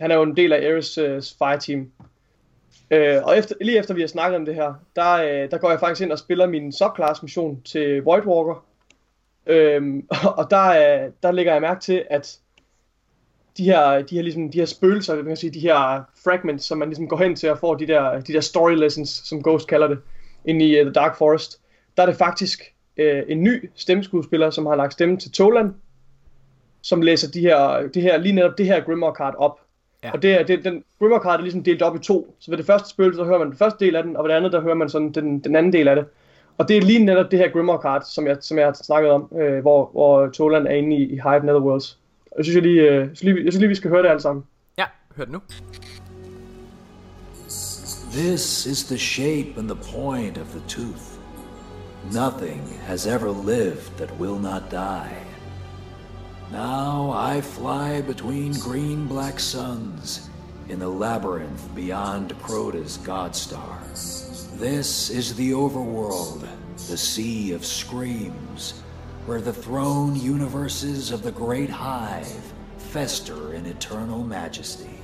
Han 0.00 0.10
er 0.10 0.14
jo 0.14 0.22
en 0.22 0.36
del 0.36 0.52
af 0.52 0.72
Ares 0.72 0.98
øh, 0.98 1.22
fireteam. 1.38 1.90
Øh, 2.90 3.24
og 3.24 3.38
efter, 3.38 3.54
lige 3.60 3.78
efter 3.78 3.94
vi 3.94 4.00
har 4.00 4.08
snakket 4.08 4.36
om 4.36 4.44
det 4.44 4.54
her, 4.54 4.74
der, 4.96 5.12
øh, 5.12 5.50
der 5.50 5.58
går 5.58 5.70
jeg 5.70 5.80
faktisk 5.80 6.00
ind 6.00 6.12
og 6.12 6.18
spiller 6.18 6.46
min 6.46 6.72
subclass 6.72 7.22
mission 7.22 7.62
til 7.62 8.02
Void 8.02 8.26
Walker. 8.26 8.64
Øhm, 9.46 10.06
og 10.38 10.50
der, 10.50 10.68
øh, 10.68 11.10
der 11.22 11.32
lægger 11.32 11.52
jeg 11.52 11.62
mærke 11.62 11.80
til, 11.80 12.04
at 12.10 12.38
de 13.58 13.64
her, 13.64 14.02
de 14.02 14.14
her, 14.14 14.22
ligesom, 14.22 14.50
de 14.50 14.58
her 14.58 14.66
spøgelser, 14.66 15.16
man 15.16 15.24
kan 15.24 15.36
sige, 15.36 15.50
de 15.50 15.60
her 15.60 16.02
fragments, 16.24 16.64
som 16.64 16.78
man 16.78 16.88
ligesom 16.88 17.08
går 17.08 17.16
hen 17.16 17.36
til 17.36 17.50
og 17.50 17.58
får 17.58 17.74
de 17.74 17.86
der, 17.86 18.20
de 18.20 18.32
der 18.32 18.40
story 18.40 18.74
lessons, 18.74 19.08
som 19.24 19.42
Ghost 19.42 19.68
kalder 19.68 19.88
det, 19.88 19.98
ind 20.44 20.62
i 20.62 20.80
uh, 20.80 20.86
The 20.86 20.92
Dark 20.92 21.16
Forest, 21.16 21.60
der 21.96 22.02
er 22.02 22.06
det 22.06 22.16
faktisk 22.16 22.74
øh, 22.96 23.22
en 23.28 23.42
ny 23.42 23.70
stemmeskuespiller, 23.74 24.50
som 24.50 24.66
har 24.66 24.76
lagt 24.76 24.92
stemme 24.92 25.16
til 25.16 25.32
Tolan, 25.32 25.74
som 26.82 27.02
læser 27.02 27.30
de 27.30 27.40
her, 27.40 27.88
det 27.94 28.02
her, 28.02 28.16
lige 28.16 28.34
netop 28.34 28.58
det 28.58 28.66
her 28.66 28.80
Grimmer 28.80 29.14
card 29.14 29.34
op. 29.38 29.60
Ja. 30.04 30.12
Og 30.12 30.22
det 30.22 30.32
er, 30.32 30.42
det, 30.42 30.64
den 30.64 30.84
Grimmer 30.98 31.20
card 31.20 31.38
er 31.38 31.42
ligesom 31.42 31.62
delt 31.64 31.82
op 31.82 31.96
i 31.96 31.98
to. 31.98 32.36
Så 32.38 32.50
ved 32.50 32.58
det 32.58 32.66
første 32.66 32.88
spøgelse, 32.90 33.20
der 33.20 33.26
hører 33.26 33.38
man 33.38 33.48
den 33.48 33.56
første 33.56 33.84
del 33.84 33.96
af 33.96 34.02
den, 34.02 34.16
og 34.16 34.24
ved 34.24 34.30
det 34.30 34.36
andet, 34.36 34.52
der 34.52 34.60
hører 34.60 34.74
man 34.74 34.88
sådan 34.88 35.12
den, 35.12 35.38
den 35.38 35.56
anden 35.56 35.72
del 35.72 35.88
af 35.88 35.96
det. 35.96 36.04
Og 36.58 36.68
det 36.68 36.76
er 36.76 36.80
lige 36.80 37.04
netop 37.04 37.30
det 37.30 37.38
her 37.38 37.48
Grimmer 37.48 37.78
card, 37.78 38.02
som 38.02 38.26
jeg, 38.26 38.36
som 38.40 38.58
jeg 38.58 38.66
har 38.66 38.72
snakket 38.72 39.10
om, 39.10 39.32
øh, 39.40 39.60
hvor, 39.60 39.90
hvor 39.92 40.28
Tolan 40.28 40.66
er 40.66 40.74
inde 40.74 40.96
i, 40.96 41.02
i 41.02 41.20
Hive 41.24 41.40
Netherworlds. 41.40 41.98
Jeg 42.38 42.44
synes, 42.44 42.54
jeg 42.54 42.62
lige, 42.62 42.80
øh, 42.80 42.94
jeg 42.94 43.16
synes 43.16 43.22
lige, 43.22 43.44
jeg 43.44 43.52
synes 43.52 43.60
lige, 43.60 43.68
vi 43.68 43.74
skal 43.74 43.90
høre 43.90 44.02
det 44.02 44.08
alle 44.08 44.22
sammen. 44.22 44.44
Ja, 44.78 44.84
hør 45.16 45.24
det 45.24 45.32
nu. 45.32 45.40
This 48.12 48.66
is 48.66 48.84
the 48.84 48.98
shape 48.98 49.58
and 49.58 49.68
the 49.68 49.78
point 49.94 50.38
of 50.38 50.46
the 50.48 50.62
tooth. 50.68 51.18
Nothing 52.12 52.62
has 52.86 53.06
ever 53.06 53.30
lived 53.46 53.96
that 53.96 54.10
will 54.20 54.38
not 54.38 54.62
die. 54.70 55.16
Now 56.52 57.12
I 57.12 57.40
fly 57.40 58.00
between 58.00 58.52
green 58.52 59.08
black 59.08 59.38
suns 59.40 60.30
in 60.70 60.78
the 60.78 60.88
labyrinth 60.88 61.74
beyond 61.74 62.32
Crota's 62.42 62.96
god 62.96 63.34
star. 63.34 63.78
This 64.58 65.10
is 65.10 65.34
the 65.34 65.52
overworld, 65.54 66.46
the 66.88 66.96
sea 66.96 67.52
of 67.52 67.64
screams, 67.64 68.82
where 69.28 69.42
the 69.42 69.52
throne 69.52 70.16
universes 70.16 71.10
of 71.10 71.22
the 71.22 71.30
great 71.30 71.68
hive 71.68 72.50
fester 72.78 73.52
in 73.52 73.66
eternal 73.66 74.24
majesty. 74.24 74.98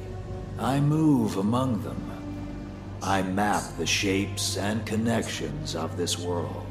I 0.58 0.80
move 0.80 1.36
among 1.36 1.82
them. 1.82 2.00
I 3.02 3.20
map 3.20 3.62
the 3.76 3.84
shapes 3.84 4.56
and 4.56 4.86
connections 4.86 5.76
of 5.76 5.98
this 5.98 6.18
world. 6.18 6.64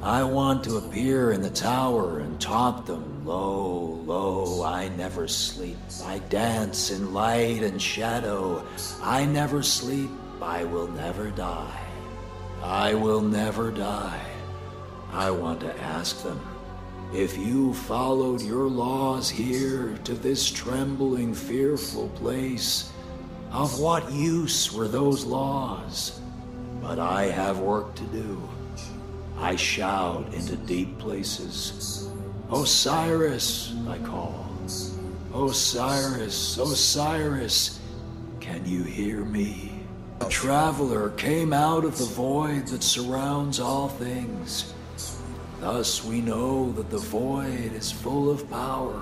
I 0.00 0.22
want 0.22 0.62
to 0.62 0.76
appear 0.76 1.32
in 1.32 1.42
the 1.42 1.50
tower 1.50 2.20
and 2.20 2.40
taunt 2.40 2.86
them. 2.86 3.26
Lo, 3.26 4.00
lo, 4.04 4.62
I 4.62 4.90
never 4.90 5.26
sleep. 5.26 5.78
I 6.04 6.20
dance 6.30 6.92
in 6.92 7.12
light 7.12 7.64
and 7.64 7.82
shadow. 7.82 8.64
I 9.02 9.24
never 9.24 9.60
sleep. 9.64 10.10
I 10.40 10.62
will 10.62 10.86
never 10.86 11.30
die. 11.30 11.80
I 12.62 12.94
will 12.94 13.22
never 13.22 13.72
die. 13.72 14.31
I 15.12 15.30
want 15.30 15.60
to 15.60 15.80
ask 15.80 16.22
them 16.22 16.40
if 17.14 17.36
you 17.36 17.74
followed 17.74 18.40
your 18.40 18.68
laws 18.68 19.28
here 19.28 19.98
to 20.04 20.14
this 20.14 20.50
trembling, 20.50 21.34
fearful 21.34 22.08
place, 22.10 22.90
of 23.50 23.78
what 23.78 24.10
use 24.10 24.72
were 24.72 24.88
those 24.88 25.24
laws? 25.24 26.20
But 26.80 26.98
I 26.98 27.24
have 27.26 27.58
work 27.58 27.94
to 27.96 28.04
do. 28.04 28.48
I 29.38 29.56
shout 29.56 30.32
into 30.32 30.56
deep 30.56 30.98
places. 30.98 32.08
Osiris, 32.50 33.74
I 33.88 33.98
call. 33.98 34.42
Osiris, 35.34 36.58
Osiris, 36.58 37.80
can 38.40 38.66
you 38.66 38.82
hear 38.82 39.24
me? 39.24 39.80
A 40.20 40.28
traveler 40.28 41.10
came 41.10 41.54
out 41.54 41.84
of 41.84 41.96
the 41.96 42.04
void 42.04 42.66
that 42.66 42.82
surrounds 42.82 43.58
all 43.58 43.88
things. 43.88 44.74
Thus 45.62 46.04
we 46.04 46.20
know 46.20 46.72
that 46.72 46.90
the 46.90 46.98
void 46.98 47.72
is 47.72 47.92
full 47.92 48.30
of 48.30 48.50
power. 48.50 49.00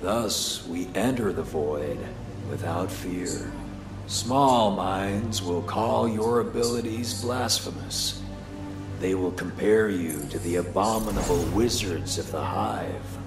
Thus 0.00 0.64
we 0.68 0.86
enter 0.94 1.32
the 1.32 1.42
void 1.42 1.98
without 2.48 2.88
fear. 2.90 3.50
Small 4.06 4.70
minds 4.70 5.42
will 5.42 5.62
call 5.62 6.08
your 6.08 6.40
abilities 6.40 7.24
blasphemous. 7.24 8.22
They 9.00 9.14
will 9.14 9.32
compare 9.32 9.88
you 9.88 10.12
to 10.30 10.38
the 10.38 10.56
abominable 10.56 11.42
wizards 11.56 12.18
of 12.18 12.30
the 12.30 12.44
hive. 12.44 13.20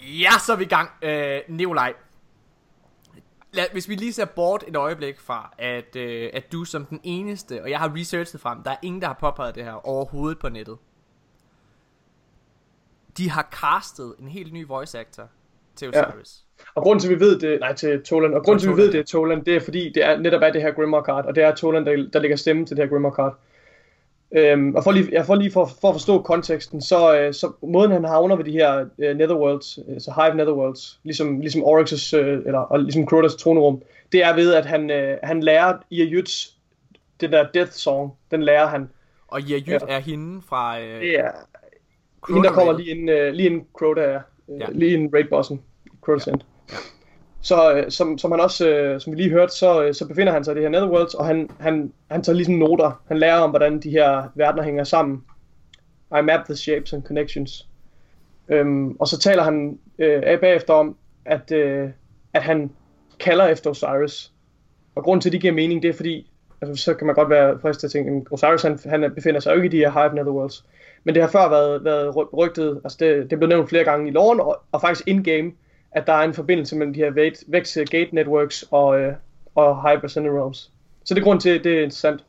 Ja, 0.00 0.38
så 0.46 0.52
er 0.52 0.56
vi 0.56 0.64
i 0.64 0.68
gang. 0.68 0.90
Øh, 1.02 1.40
Nikolaj. 1.48 1.92
Lad, 3.52 3.64
hvis 3.72 3.88
vi 3.88 3.94
lige 3.94 4.12
ser 4.12 4.24
bort 4.24 4.64
et 4.68 4.76
øjeblik 4.76 5.20
fra, 5.20 5.54
at, 5.58 5.96
øh, 5.96 6.30
at 6.32 6.52
du 6.52 6.64
som 6.64 6.86
den 6.86 7.00
eneste, 7.02 7.62
og 7.62 7.70
jeg 7.70 7.78
har 7.78 7.92
researchet 7.96 8.40
frem, 8.40 8.62
der 8.62 8.70
er 8.70 8.76
ingen, 8.82 9.02
der 9.02 9.06
har 9.06 9.18
påpeget 9.20 9.54
det 9.54 9.64
her 9.64 9.86
overhovedet 9.86 10.38
på 10.38 10.48
nettet. 10.48 10.76
De 13.16 13.30
har 13.30 13.48
castet 13.62 14.14
en 14.18 14.28
helt 14.28 14.52
ny 14.52 14.66
voice 14.66 14.98
actor 14.98 15.22
til 15.76 15.90
Ja. 15.94 16.08
Osiris. 16.08 16.44
Og 16.74 16.82
grunden 16.82 17.00
til, 17.00 17.08
at 17.12 17.14
vi 17.20 17.24
ved 17.24 17.38
det, 17.38 17.60
nej, 17.60 17.72
til 17.74 18.02
Tolan, 18.02 18.34
og 18.34 18.44
grunden 18.44 18.60
til, 18.60 18.68
at 18.70 18.76
vi 18.76 18.82
ved 18.82 18.92
det 18.92 19.00
er 19.00 19.04
Tolan, 19.04 19.44
det 19.44 19.56
er 19.56 19.60
fordi, 19.60 19.92
det 19.94 20.04
er 20.04 20.18
netop 20.18 20.42
er 20.42 20.50
det 20.50 20.62
her 20.62 20.72
Grimmer 20.72 21.02
card, 21.02 21.26
og 21.26 21.34
det 21.34 21.42
er 21.44 21.54
Tolan, 21.54 21.86
der, 21.86 22.08
der 22.12 22.18
lægger 22.20 22.36
stemme 22.36 22.66
til 22.66 22.76
det 22.76 22.84
her 22.84 22.90
Grimmer 22.90 23.10
card. 23.10 23.38
Øhm, 24.36 24.74
og 24.74 24.84
for 24.84 24.92
lige, 24.92 25.08
jeg 25.12 25.26
får 25.26 25.34
lige 25.34 25.52
for, 25.52 25.70
for 25.80 25.88
at 25.88 25.94
forstå 25.94 26.22
konteksten, 26.22 26.80
så, 26.82 27.18
øh, 27.18 27.34
så 27.34 27.52
måden 27.62 27.90
han 27.92 28.04
havner 28.04 28.36
ved 28.36 28.44
de 28.44 28.52
her 28.52 28.86
øh, 28.98 29.16
Netherworlds, 29.16 29.78
øh, 29.88 30.00
så 30.00 30.12
Hive 30.16 30.34
Netherworlds, 30.36 31.00
ligesom, 31.02 31.40
ligesom 31.40 31.62
Oryx's, 31.62 32.16
øh, 32.16 32.42
eller 32.46 32.58
og 32.58 32.78
ligesom 32.80 33.06
Crotas 33.06 33.34
tronerum, 33.34 33.82
det 34.12 34.24
er 34.24 34.34
ved, 34.34 34.54
at 34.54 34.66
han, 34.66 34.90
øh, 34.90 35.18
han 35.22 35.42
lærer 35.42 35.78
Iayuts, 35.90 36.56
den 37.20 37.32
der 37.32 37.46
Death 37.54 37.70
Song, 37.70 38.12
den 38.30 38.42
lærer 38.42 38.66
han. 38.66 38.88
Og 39.28 39.40
Yayut 39.40 39.68
Ja. 39.68 39.78
er 39.88 39.98
hende 39.98 40.42
fra... 40.48 40.80
Øh, 40.80 41.00
Det 41.00 41.18
er 41.20 41.30
hende, 42.28 42.42
der 42.42 42.52
kommer 42.52 42.78
lige 42.78 42.90
ind, 42.90 43.10
øh, 43.10 43.32
lige 43.32 43.46
inden 43.46 43.66
Crota 43.78 44.00
er, 44.00 44.20
øh, 44.48 44.60
Ja. 44.60 44.64
ja. 44.64 44.66
lige 44.72 44.92
inden 44.94 45.10
raid-bossen, 45.14 45.60
Crota's 46.08 46.30
End. 46.30 46.40
Så 47.40 47.74
øh, 47.74 47.90
som, 47.90 48.18
som 48.18 48.30
han 48.30 48.40
også, 48.40 48.68
øh, 48.68 49.00
som 49.00 49.12
vi 49.12 49.16
lige 49.16 49.30
hørte, 49.30 49.52
så, 49.52 49.82
øh, 49.84 49.94
så 49.94 50.08
befinder 50.08 50.32
han 50.32 50.44
sig 50.44 50.52
i 50.52 50.54
det 50.54 50.62
her 50.62 50.70
Netherworlds, 50.70 51.14
og 51.14 51.26
han, 51.26 51.50
han, 51.60 51.92
han 52.10 52.22
tager 52.22 52.36
ligesom 52.36 52.54
noter. 52.54 53.02
Han 53.08 53.18
lærer 53.18 53.38
om, 53.38 53.50
hvordan 53.50 53.80
de 53.80 53.90
her 53.90 54.28
verdener 54.34 54.62
hænger 54.62 54.84
sammen. 54.84 55.24
I 56.18 56.22
map 56.22 56.44
the 56.44 56.56
shapes 56.56 56.92
and 56.92 57.02
connections. 57.02 57.68
Øhm, 58.48 58.96
og 59.00 59.08
så 59.08 59.18
taler 59.18 59.42
han 59.42 59.78
øh, 59.98 60.22
af 60.26 60.40
bagefter 60.40 60.74
om, 60.74 60.96
at, 61.24 61.52
øh, 61.52 61.88
at 62.32 62.42
han 62.42 62.70
kalder 63.20 63.46
efter 63.46 63.70
Osiris. 63.70 64.32
Og 64.94 65.04
grunden 65.04 65.20
til, 65.20 65.28
at 65.28 65.32
det 65.32 65.40
giver 65.40 65.52
mening, 65.52 65.82
det 65.82 65.88
er 65.88 65.92
fordi, 65.94 66.30
altså 66.60 66.84
så 66.84 66.94
kan 66.94 67.06
man 67.06 67.16
godt 67.16 67.30
være 67.30 67.58
fristet 67.60 67.90
til 67.90 67.98
at 67.98 68.04
tænke, 68.04 68.20
at 68.26 68.32
Osiris 68.32 68.62
han, 68.62 68.78
han 68.86 69.12
befinder 69.14 69.40
sig 69.40 69.50
jo 69.50 69.56
ikke 69.56 69.66
i 69.66 69.70
de 69.70 69.76
her 69.76 69.90
Hive 69.90 70.14
Netherworlds. 70.14 70.64
Men 71.04 71.14
det 71.14 71.22
har 71.22 71.30
før 71.30 71.48
været, 71.48 71.84
været 71.84 72.32
rygtet, 72.36 72.80
altså 72.84 72.98
det, 73.00 73.16
det 73.16 73.32
er 73.32 73.36
blevet 73.36 73.48
nævnt 73.48 73.68
flere 73.68 73.84
gange 73.84 74.08
i 74.08 74.10
loven, 74.10 74.40
og, 74.40 74.62
og 74.72 74.80
faktisk 74.80 75.08
in-game, 75.08 75.52
at 75.92 76.06
der 76.06 76.12
er 76.12 76.22
en 76.22 76.34
forbindelse 76.34 76.76
mellem 76.76 76.94
de 76.94 77.00
her 77.00 77.30
Vex 77.46 77.76
øh, 77.76 77.86
Gate 77.90 78.14
Networks 78.14 78.64
og, 78.70 79.00
øh, 79.00 79.12
og 79.54 79.90
Hyper 79.90 80.08
Realms. 80.40 80.70
Så 81.04 81.14
det 81.14 81.20
er 81.20 81.24
grund 81.24 81.40
til, 81.40 81.50
at 81.50 81.64
det 81.64 81.72
er 81.72 81.82
interessant. 81.82 82.24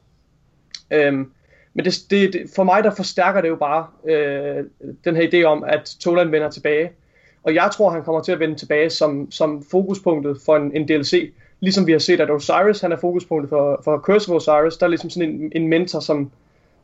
Øhm, 0.92 1.32
men 1.74 1.86
det, 1.86 1.94
det, 2.10 2.34
det, 2.34 2.42
for 2.56 2.64
mig, 2.64 2.84
der 2.84 2.96
forstærker 2.96 3.42
det 3.42 3.50
jo 3.50 3.56
bare 3.56 3.88
øh, 4.06 4.64
den 5.06 5.16
her 5.16 5.30
idé 5.34 5.44
om, 5.44 5.64
at 5.64 5.96
Toland 6.00 6.30
vender 6.30 6.50
tilbage. 6.50 6.92
Og 7.44 7.56
jeg 7.56 7.70
tror, 7.74 7.90
han 7.90 8.04
kommer 8.04 8.22
til 8.22 8.32
at 8.32 8.40
vende 8.40 8.56
tilbage 8.56 8.90
som, 8.90 9.32
som 9.32 9.64
fokuspunktet 9.72 10.38
for 10.46 10.56
en, 10.56 10.76
en 10.76 10.88
DLC. 10.88 11.34
Ligesom 11.60 11.88
vi 11.88 11.92
har 11.92 12.00
set, 12.00 12.20
at 12.20 12.32
Osiris 12.32 12.82
han 12.82 12.92
er 12.92 12.98
fokuspunktet 12.98 13.50
for, 13.50 13.82
for 13.84 13.98
Curse 13.98 14.32
of 14.32 14.36
Osiris. 14.36 14.78
Der 14.78 14.86
er 14.86 14.90
ligesom 14.90 15.10
sådan 15.10 15.30
en, 15.30 15.52
en 15.56 15.68
mentor, 15.68 16.00
som, 16.00 16.32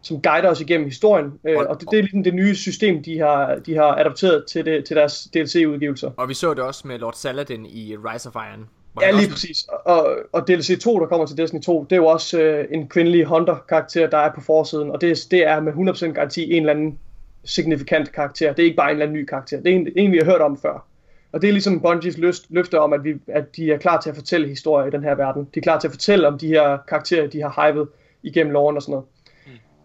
som 0.01 0.21
guider 0.21 0.49
os 0.49 0.61
igennem 0.61 0.87
historien. 0.87 1.33
Øh, 1.43 1.57
og 1.57 1.79
det, 1.79 1.91
det 1.91 1.97
er 1.97 2.01
ligesom 2.01 2.23
det 2.23 2.33
nye 2.33 2.55
system, 2.55 3.03
de 3.03 3.19
har, 3.19 3.55
de 3.55 3.75
har 3.75 3.95
adapteret 3.95 4.45
til, 4.45 4.65
det, 4.65 4.85
til 4.85 4.95
deres 4.95 5.27
DLC-udgivelser. 5.33 6.11
Og 6.17 6.29
vi 6.29 6.33
så 6.33 6.53
det 6.53 6.63
også 6.63 6.87
med 6.87 6.99
Lord 6.99 7.13
Saladin 7.13 7.65
i 7.65 7.95
Rise 7.95 8.29
of 8.29 8.35
Iron. 8.35 8.65
Ja, 9.01 9.11
lige 9.11 9.17
også- 9.19 9.29
præcis. 9.29 9.65
Og, 9.85 10.07
og 10.31 10.47
DLC 10.47 10.79
2, 10.81 10.99
der 10.99 11.05
kommer 11.05 11.25
til 11.25 11.37
Destiny 11.37 11.61
2, 11.61 11.83
det 11.83 11.91
er 11.91 11.95
jo 11.97 12.05
også 12.05 12.39
øh, 12.41 12.65
en 12.71 12.87
kvindelig 12.89 13.25
Hunter-karakter, 13.25 14.09
der 14.09 14.17
er 14.17 14.31
på 14.35 14.41
forsiden. 14.41 14.91
Og 14.91 15.01
det, 15.01 15.17
det 15.31 15.47
er 15.47 15.59
med 15.59 15.73
100% 15.73 16.05
garanti 16.13 16.51
en 16.53 16.61
eller 16.61 16.73
anden 16.73 16.99
signifikant 17.45 18.11
karakter. 18.11 18.53
Det 18.53 18.61
er 18.63 18.65
ikke 18.65 18.75
bare 18.75 18.87
en 18.89 18.95
eller 18.95 19.05
anden 19.05 19.17
ny 19.21 19.25
karakter. 19.25 19.57
Det 19.61 19.71
er 19.71 19.75
en, 19.75 19.87
en 19.95 20.11
vi 20.11 20.17
har 20.17 20.25
hørt 20.25 20.41
om 20.41 20.57
før. 20.61 20.85
Og 21.31 21.41
det 21.41 21.47
er 21.47 21.51
ligesom 21.51 21.79
Bungies 21.81 22.17
lyst, 22.17 22.45
løfte 22.49 22.79
om, 22.79 22.93
at, 22.93 23.03
vi, 23.03 23.13
at 23.27 23.55
de 23.55 23.71
er 23.71 23.77
klar 23.77 24.01
til 24.01 24.09
at 24.09 24.15
fortælle 24.15 24.47
historier 24.47 24.87
i 24.87 24.91
den 24.91 25.03
her 25.03 25.15
verden. 25.15 25.43
De 25.53 25.59
er 25.59 25.61
klar 25.61 25.79
til 25.79 25.87
at 25.87 25.91
fortælle 25.91 26.27
om 26.27 26.37
de 26.37 26.47
her 26.47 26.77
karakterer, 26.87 27.27
de 27.27 27.41
har 27.41 27.69
hypet 27.69 27.87
igennem 28.23 28.53
loven 28.53 28.75
og 28.75 28.81
sådan 28.81 28.91
noget. 28.91 29.05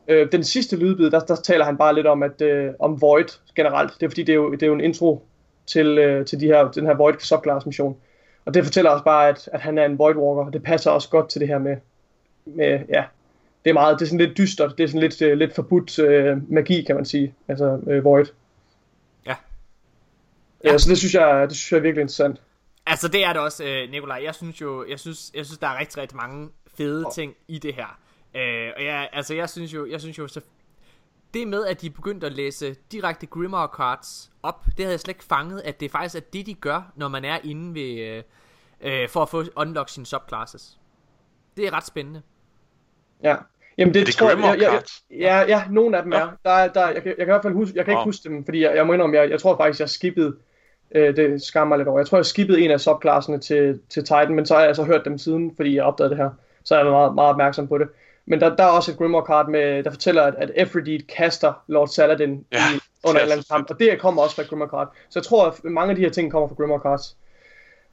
Øh, 0.09 0.33
den 0.33 0.45
sidste 0.45 0.77
lydbid, 0.77 1.11
der, 1.11 1.21
der 1.21 1.37
taler 1.37 1.65
han 1.65 1.77
bare 1.77 1.95
lidt 1.95 2.07
om, 2.07 2.23
at, 2.23 2.43
øh, 2.43 2.73
om 2.79 3.01
Void 3.01 3.39
generelt. 3.57 3.95
Det 3.95 4.03
er 4.03 4.11
fordi, 4.11 4.23
det 4.23 4.33
er 4.33 4.37
jo, 4.37 4.53
det 4.53 4.63
er 4.63 4.67
jo 4.67 4.75
en 4.75 4.81
intro 4.81 5.27
til, 5.67 5.99
øh, 5.99 6.27
til 6.27 6.41
de 6.41 6.47
her, 6.47 6.71
den 6.71 6.87
her 6.87 6.95
Void 6.95 7.15
subclass 7.19 7.67
mission. 7.67 7.97
Og 8.45 8.55
det 8.55 8.65
fortæller 8.65 8.91
os 8.91 9.03
bare, 9.03 9.29
at, 9.29 9.49
at 9.53 9.61
han 9.61 9.79
er 9.79 9.85
en 9.85 9.99
Void 9.99 10.17
Walker, 10.17 10.47
og 10.47 10.53
det 10.53 10.63
passer 10.63 10.91
også 10.91 11.09
godt 11.09 11.29
til 11.29 11.41
det 11.41 11.49
her 11.49 11.59
med, 11.59 11.77
med 12.45 12.81
ja, 12.89 13.05
det 13.65 13.71
er 13.71 13.75
meget, 13.75 13.99
det 13.99 14.05
er 14.05 14.09
sådan 14.09 14.27
lidt 14.27 14.39
dystert, 14.39 14.79
det 14.79 14.85
er 14.85 14.89
sådan 14.89 15.01
lidt, 15.01 15.23
øh, 15.23 15.39
lidt 15.39 15.55
forbudt 15.55 15.99
øh, 15.99 16.53
magi, 16.53 16.83
kan 16.83 16.97
man 16.97 17.05
sige, 17.05 17.35
altså 17.49 17.81
øh, 17.87 18.05
Void. 18.05 18.27
Ja. 19.27 19.35
Ja. 20.65 20.79
Så 20.79 20.91
det 20.91 20.99
synes 20.99 21.15
jeg, 21.15 21.49
det 21.49 21.57
synes 21.57 21.73
jeg 21.73 21.79
er 21.79 21.83
virkelig 21.83 22.03
interessant. 22.03 22.41
Altså 22.87 23.09
det 23.09 23.25
er 23.25 23.33
det 23.33 23.43
også, 23.43 23.65
øh, 23.65 23.91
Nikolaj. 23.91 24.21
Jeg 24.25 24.35
synes 24.35 24.61
jo, 24.61 24.87
jeg 24.89 25.01
synes, 25.01 25.31
jeg 25.35 25.47
synes 25.47 25.59
der 25.59 25.67
er 25.67 25.79
rigtig, 25.79 26.03
rigtig 26.03 26.17
mange 26.17 26.49
fede 26.77 27.05
ting 27.15 27.35
i 27.49 27.59
det 27.59 27.75
her. 27.75 27.99
Øh, 28.37 28.71
og 28.77 28.85
jeg, 28.85 29.09
altså 29.13 29.35
jeg 29.35 29.49
synes 29.51 29.75
jo, 29.75 29.87
jeg 29.87 30.01
synes 30.01 30.19
jo 30.19 30.29
så 30.29 30.41
det 31.35 31.49
med, 31.49 31.67
at 31.67 31.81
de 31.83 31.91
begyndte 31.91 32.27
at 32.27 32.33
læse 32.33 32.77
direkte 32.93 33.27
Grimoire 33.27 33.69
cards 33.77 34.31
op, 34.43 34.65
det 34.67 34.79
havde 34.79 34.91
jeg 34.91 35.01
slet 35.01 35.15
ikke 35.15 35.25
fanget, 35.25 35.61
at 35.65 35.81
det 35.81 35.91
faktisk 35.91 36.17
er 36.17 36.21
det, 36.33 36.47
de 36.47 36.55
gør, 36.55 36.93
når 36.97 37.09
man 37.09 37.25
er 37.25 37.39
inde 37.45 37.75
ved, 37.75 37.99
øh, 38.01 38.23
øh, 39.03 39.09
for 39.09 39.23
at 39.23 39.29
få 39.29 39.43
unlock 39.57 39.89
sine 39.89 40.07
subclasses. 40.07 40.79
Det 41.57 41.67
er 41.67 41.73
ret 41.77 41.87
spændende. 41.87 42.23
Ja. 43.23 43.37
Jamen 43.79 43.95
det, 43.95 44.01
Er 44.01 44.05
det 44.05 44.15
tror 44.15 44.29
Grimoire 44.29 44.51
jeg, 44.53 44.61
jeg, 44.61 44.71
cards? 44.71 45.05
ja, 45.11 45.41
ja, 45.49 45.63
nogle 45.71 45.97
af 45.97 46.03
dem 46.03 46.13
er. 46.13 46.31
Der, 46.45 46.51
er- 46.51 46.69
der, 46.69 46.87
jeg, 46.89 46.95
kan, 47.03 47.07
jeg 47.07 47.17
kan 47.17 47.25
i 47.27 47.31
hvert 47.33 47.43
fald 47.43 47.55
huske, 47.55 47.77
jeg 47.77 47.85
kan 47.85 47.93
ikke 47.93 48.01
Nå. 48.01 48.05
huske 48.05 48.29
dem, 48.29 48.45
fordi 48.45 48.61
jeg, 48.63 48.77
jeg 48.77 48.87
må 48.87 48.93
indrømme, 48.93 49.17
jeg, 49.17 49.31
jeg 49.31 49.41
tror 49.41 49.57
faktisk, 49.57 49.81
jeg 49.81 49.91
skippede, 49.91 50.37
øh, 50.95 51.17
det 51.17 51.43
skammer 51.43 51.77
lidt 51.77 51.89
over, 51.89 51.99
jeg 51.99 52.07
tror, 52.07 52.19
jeg 52.19 52.27
skippede 52.27 52.61
en 52.61 52.71
af 52.71 52.81
subklasserne 52.81 53.39
til, 53.41 53.81
til 53.89 54.03
Titan, 54.05 54.35
men 54.35 54.47
så 54.47 54.55
har 54.55 54.61
jeg 54.61 54.69
altså 54.69 54.85
hørt 54.85 55.05
dem 55.05 55.19
siden, 55.19 55.57
fordi 55.57 55.75
jeg 55.77 55.85
opdagede 55.85 56.11
det 56.11 56.19
her, 56.19 56.31
så 56.65 56.75
er 56.75 56.79
jeg 56.79 56.91
meget, 56.91 57.15
meget 57.15 57.31
opmærksom 57.31 57.69
på 57.69 57.79
det. 57.79 57.89
Men 58.27 58.41
der, 58.41 58.57
der 58.57 58.65
er 58.65 58.69
også 58.69 58.91
et 58.93 58.99
Grimoire 58.99 59.27
card, 59.27 59.49
med, 59.49 59.83
der 59.83 59.91
fortæller, 59.91 60.23
at, 60.23 60.35
at 60.39 60.51
Efredit 60.57 61.07
kaster 61.07 61.53
Lord 61.67 61.89
Saladin 61.89 62.45
Ja, 62.53 62.59
i, 62.59 62.79
under 63.05 63.21
er 63.21 63.25
en 63.25 63.31
eller 63.31 63.33
anden 63.33 63.47
kamp, 63.51 63.71
og 63.71 63.79
det 63.79 63.99
kommer 63.99 64.23
også 64.23 64.37
fra 64.37 64.43
Grimoire 64.43 64.71
card. 64.71 64.93
Så 65.09 65.19
jeg 65.19 65.25
tror, 65.25 65.47
at 65.47 65.65
mange 65.65 65.91
af 65.91 65.97
de 65.97 66.03
her 66.03 66.11
ting 66.11 66.31
kommer 66.31 66.49
fra 66.49 66.55
Grimoire 66.55 66.83
cards. 66.83 67.17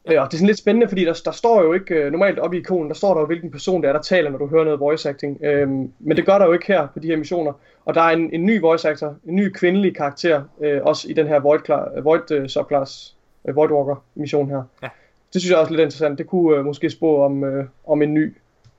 Ja, 0.09 0.21
og 0.21 0.27
det 0.27 0.33
er 0.33 0.37
sådan 0.37 0.47
lidt 0.47 0.57
spændende, 0.57 0.87
fordi 0.87 1.05
der, 1.05 1.21
der 1.25 1.31
står 1.31 1.63
jo 1.63 1.73
ikke, 1.73 1.95
øh, 1.95 2.11
normalt 2.11 2.39
oppe 2.39 2.57
i 2.57 2.59
ikonen, 2.59 2.89
der 2.89 2.95
står 2.95 3.13
der 3.13 3.21
jo, 3.21 3.27
hvilken 3.27 3.51
person 3.51 3.81
det 3.81 3.87
er, 3.87 3.93
der 3.93 4.01
taler, 4.01 4.29
når 4.29 4.37
du 4.37 4.47
hører 4.47 4.63
noget 4.63 4.79
voice 4.79 5.09
acting. 5.09 5.43
Øhm, 5.43 5.91
men 5.99 6.17
det 6.17 6.25
gør 6.25 6.37
der 6.37 6.45
jo 6.45 6.53
ikke 6.53 6.67
her 6.67 6.87
på 6.93 6.99
de 6.99 7.07
her 7.07 7.17
missioner. 7.17 7.53
Og 7.85 7.95
der 7.95 8.01
er 8.01 8.09
en, 8.09 8.33
en 8.33 8.45
ny 8.45 8.61
voice 8.61 8.89
actor, 8.89 9.15
en 9.25 9.35
ny 9.35 9.49
kvindelig 9.49 9.95
karakter, 9.95 10.43
øh, 10.61 10.81
også 10.83 11.09
i 11.09 11.13
den 11.13 11.27
her 11.27 11.39
Void, 11.39 11.59
klar, 11.59 12.01
Void 12.01 12.31
uh, 12.31 12.47
subclass, 12.47 13.15
uh, 13.43 13.55
Void 13.55 13.71
Walker 13.71 14.03
mission 14.15 14.49
her. 14.49 14.63
Ja. 14.83 14.89
Det 15.33 15.41
synes 15.41 15.51
jeg 15.51 15.59
også 15.59 15.73
er 15.73 15.77
lidt 15.77 15.85
interessant. 15.85 16.17
Det 16.17 16.27
kunne 16.27 16.57
øh, 16.57 16.65
måske 16.65 16.89
spå 16.89 17.23
om, 17.23 17.43
øh, 17.43 17.65
om 17.87 18.01
en 18.01 18.13
ny 18.13 18.33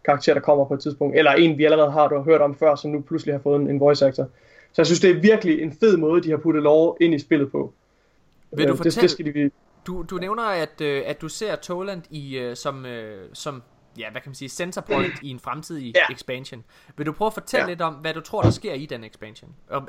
karakter, 0.04 0.34
der 0.34 0.40
kommer 0.40 0.64
på 0.64 0.74
et 0.74 0.80
tidspunkt. 0.80 1.16
Eller 1.18 1.30
en, 1.32 1.58
vi 1.58 1.64
allerede 1.64 1.90
har 1.90 2.08
du 2.08 2.14
har 2.16 2.22
hørt 2.22 2.40
om 2.40 2.54
før, 2.58 2.74
som 2.74 2.90
nu 2.90 3.00
pludselig 3.00 3.34
har 3.34 3.40
fået 3.40 3.60
en, 3.60 3.70
en 3.70 3.80
voice 3.80 4.06
actor. 4.06 4.28
Så 4.72 4.82
jeg 4.82 4.86
synes, 4.86 5.00
det 5.00 5.10
er 5.10 5.20
virkelig 5.20 5.62
en 5.62 5.76
fed 5.80 5.96
måde, 5.96 6.22
de 6.22 6.30
har 6.30 6.36
puttet 6.36 6.62
lov 6.62 6.96
ind 7.00 7.14
i 7.14 7.18
spillet 7.18 7.50
på. 7.52 7.72
Vil 8.56 8.58
du 8.58 8.62
Øh, 8.62 8.68
det, 8.68 8.76
fortælle- 8.76 9.02
det 9.02 9.10
skal 9.10 9.34
de, 9.34 9.50
Du, 9.86 10.02
du 10.10 10.16
nævner, 10.16 10.42
at, 10.42 10.80
øh, 10.80 11.02
at 11.06 11.20
du 11.22 11.28
ser 11.28 11.56
Toland 11.56 12.02
i, 12.10 12.38
øh, 12.38 12.56
som, 12.56 12.86
øh, 12.86 13.28
som 13.32 13.62
ja, 13.98 14.10
hvad 14.10 14.20
kan 14.20 14.28
man 14.30 14.34
sige, 14.34 14.48
center 14.48 14.80
point 14.80 15.12
i 15.22 15.30
en 15.30 15.38
fremtidig 15.38 15.92
Ja. 15.96 16.14
expansion. 16.14 16.64
Vil 16.96 17.06
du 17.06 17.12
prøve 17.12 17.26
at 17.26 17.32
fortælle 17.34 17.64
Ja. 17.64 17.68
lidt 17.70 17.80
om, 17.80 17.94
hvad 17.94 18.14
du 18.14 18.20
tror, 18.20 18.42
der 18.42 18.50
sker 18.50 18.72
i 18.74 18.86
den 18.86 19.04
expansion? 19.04 19.50
Og, 19.70 19.82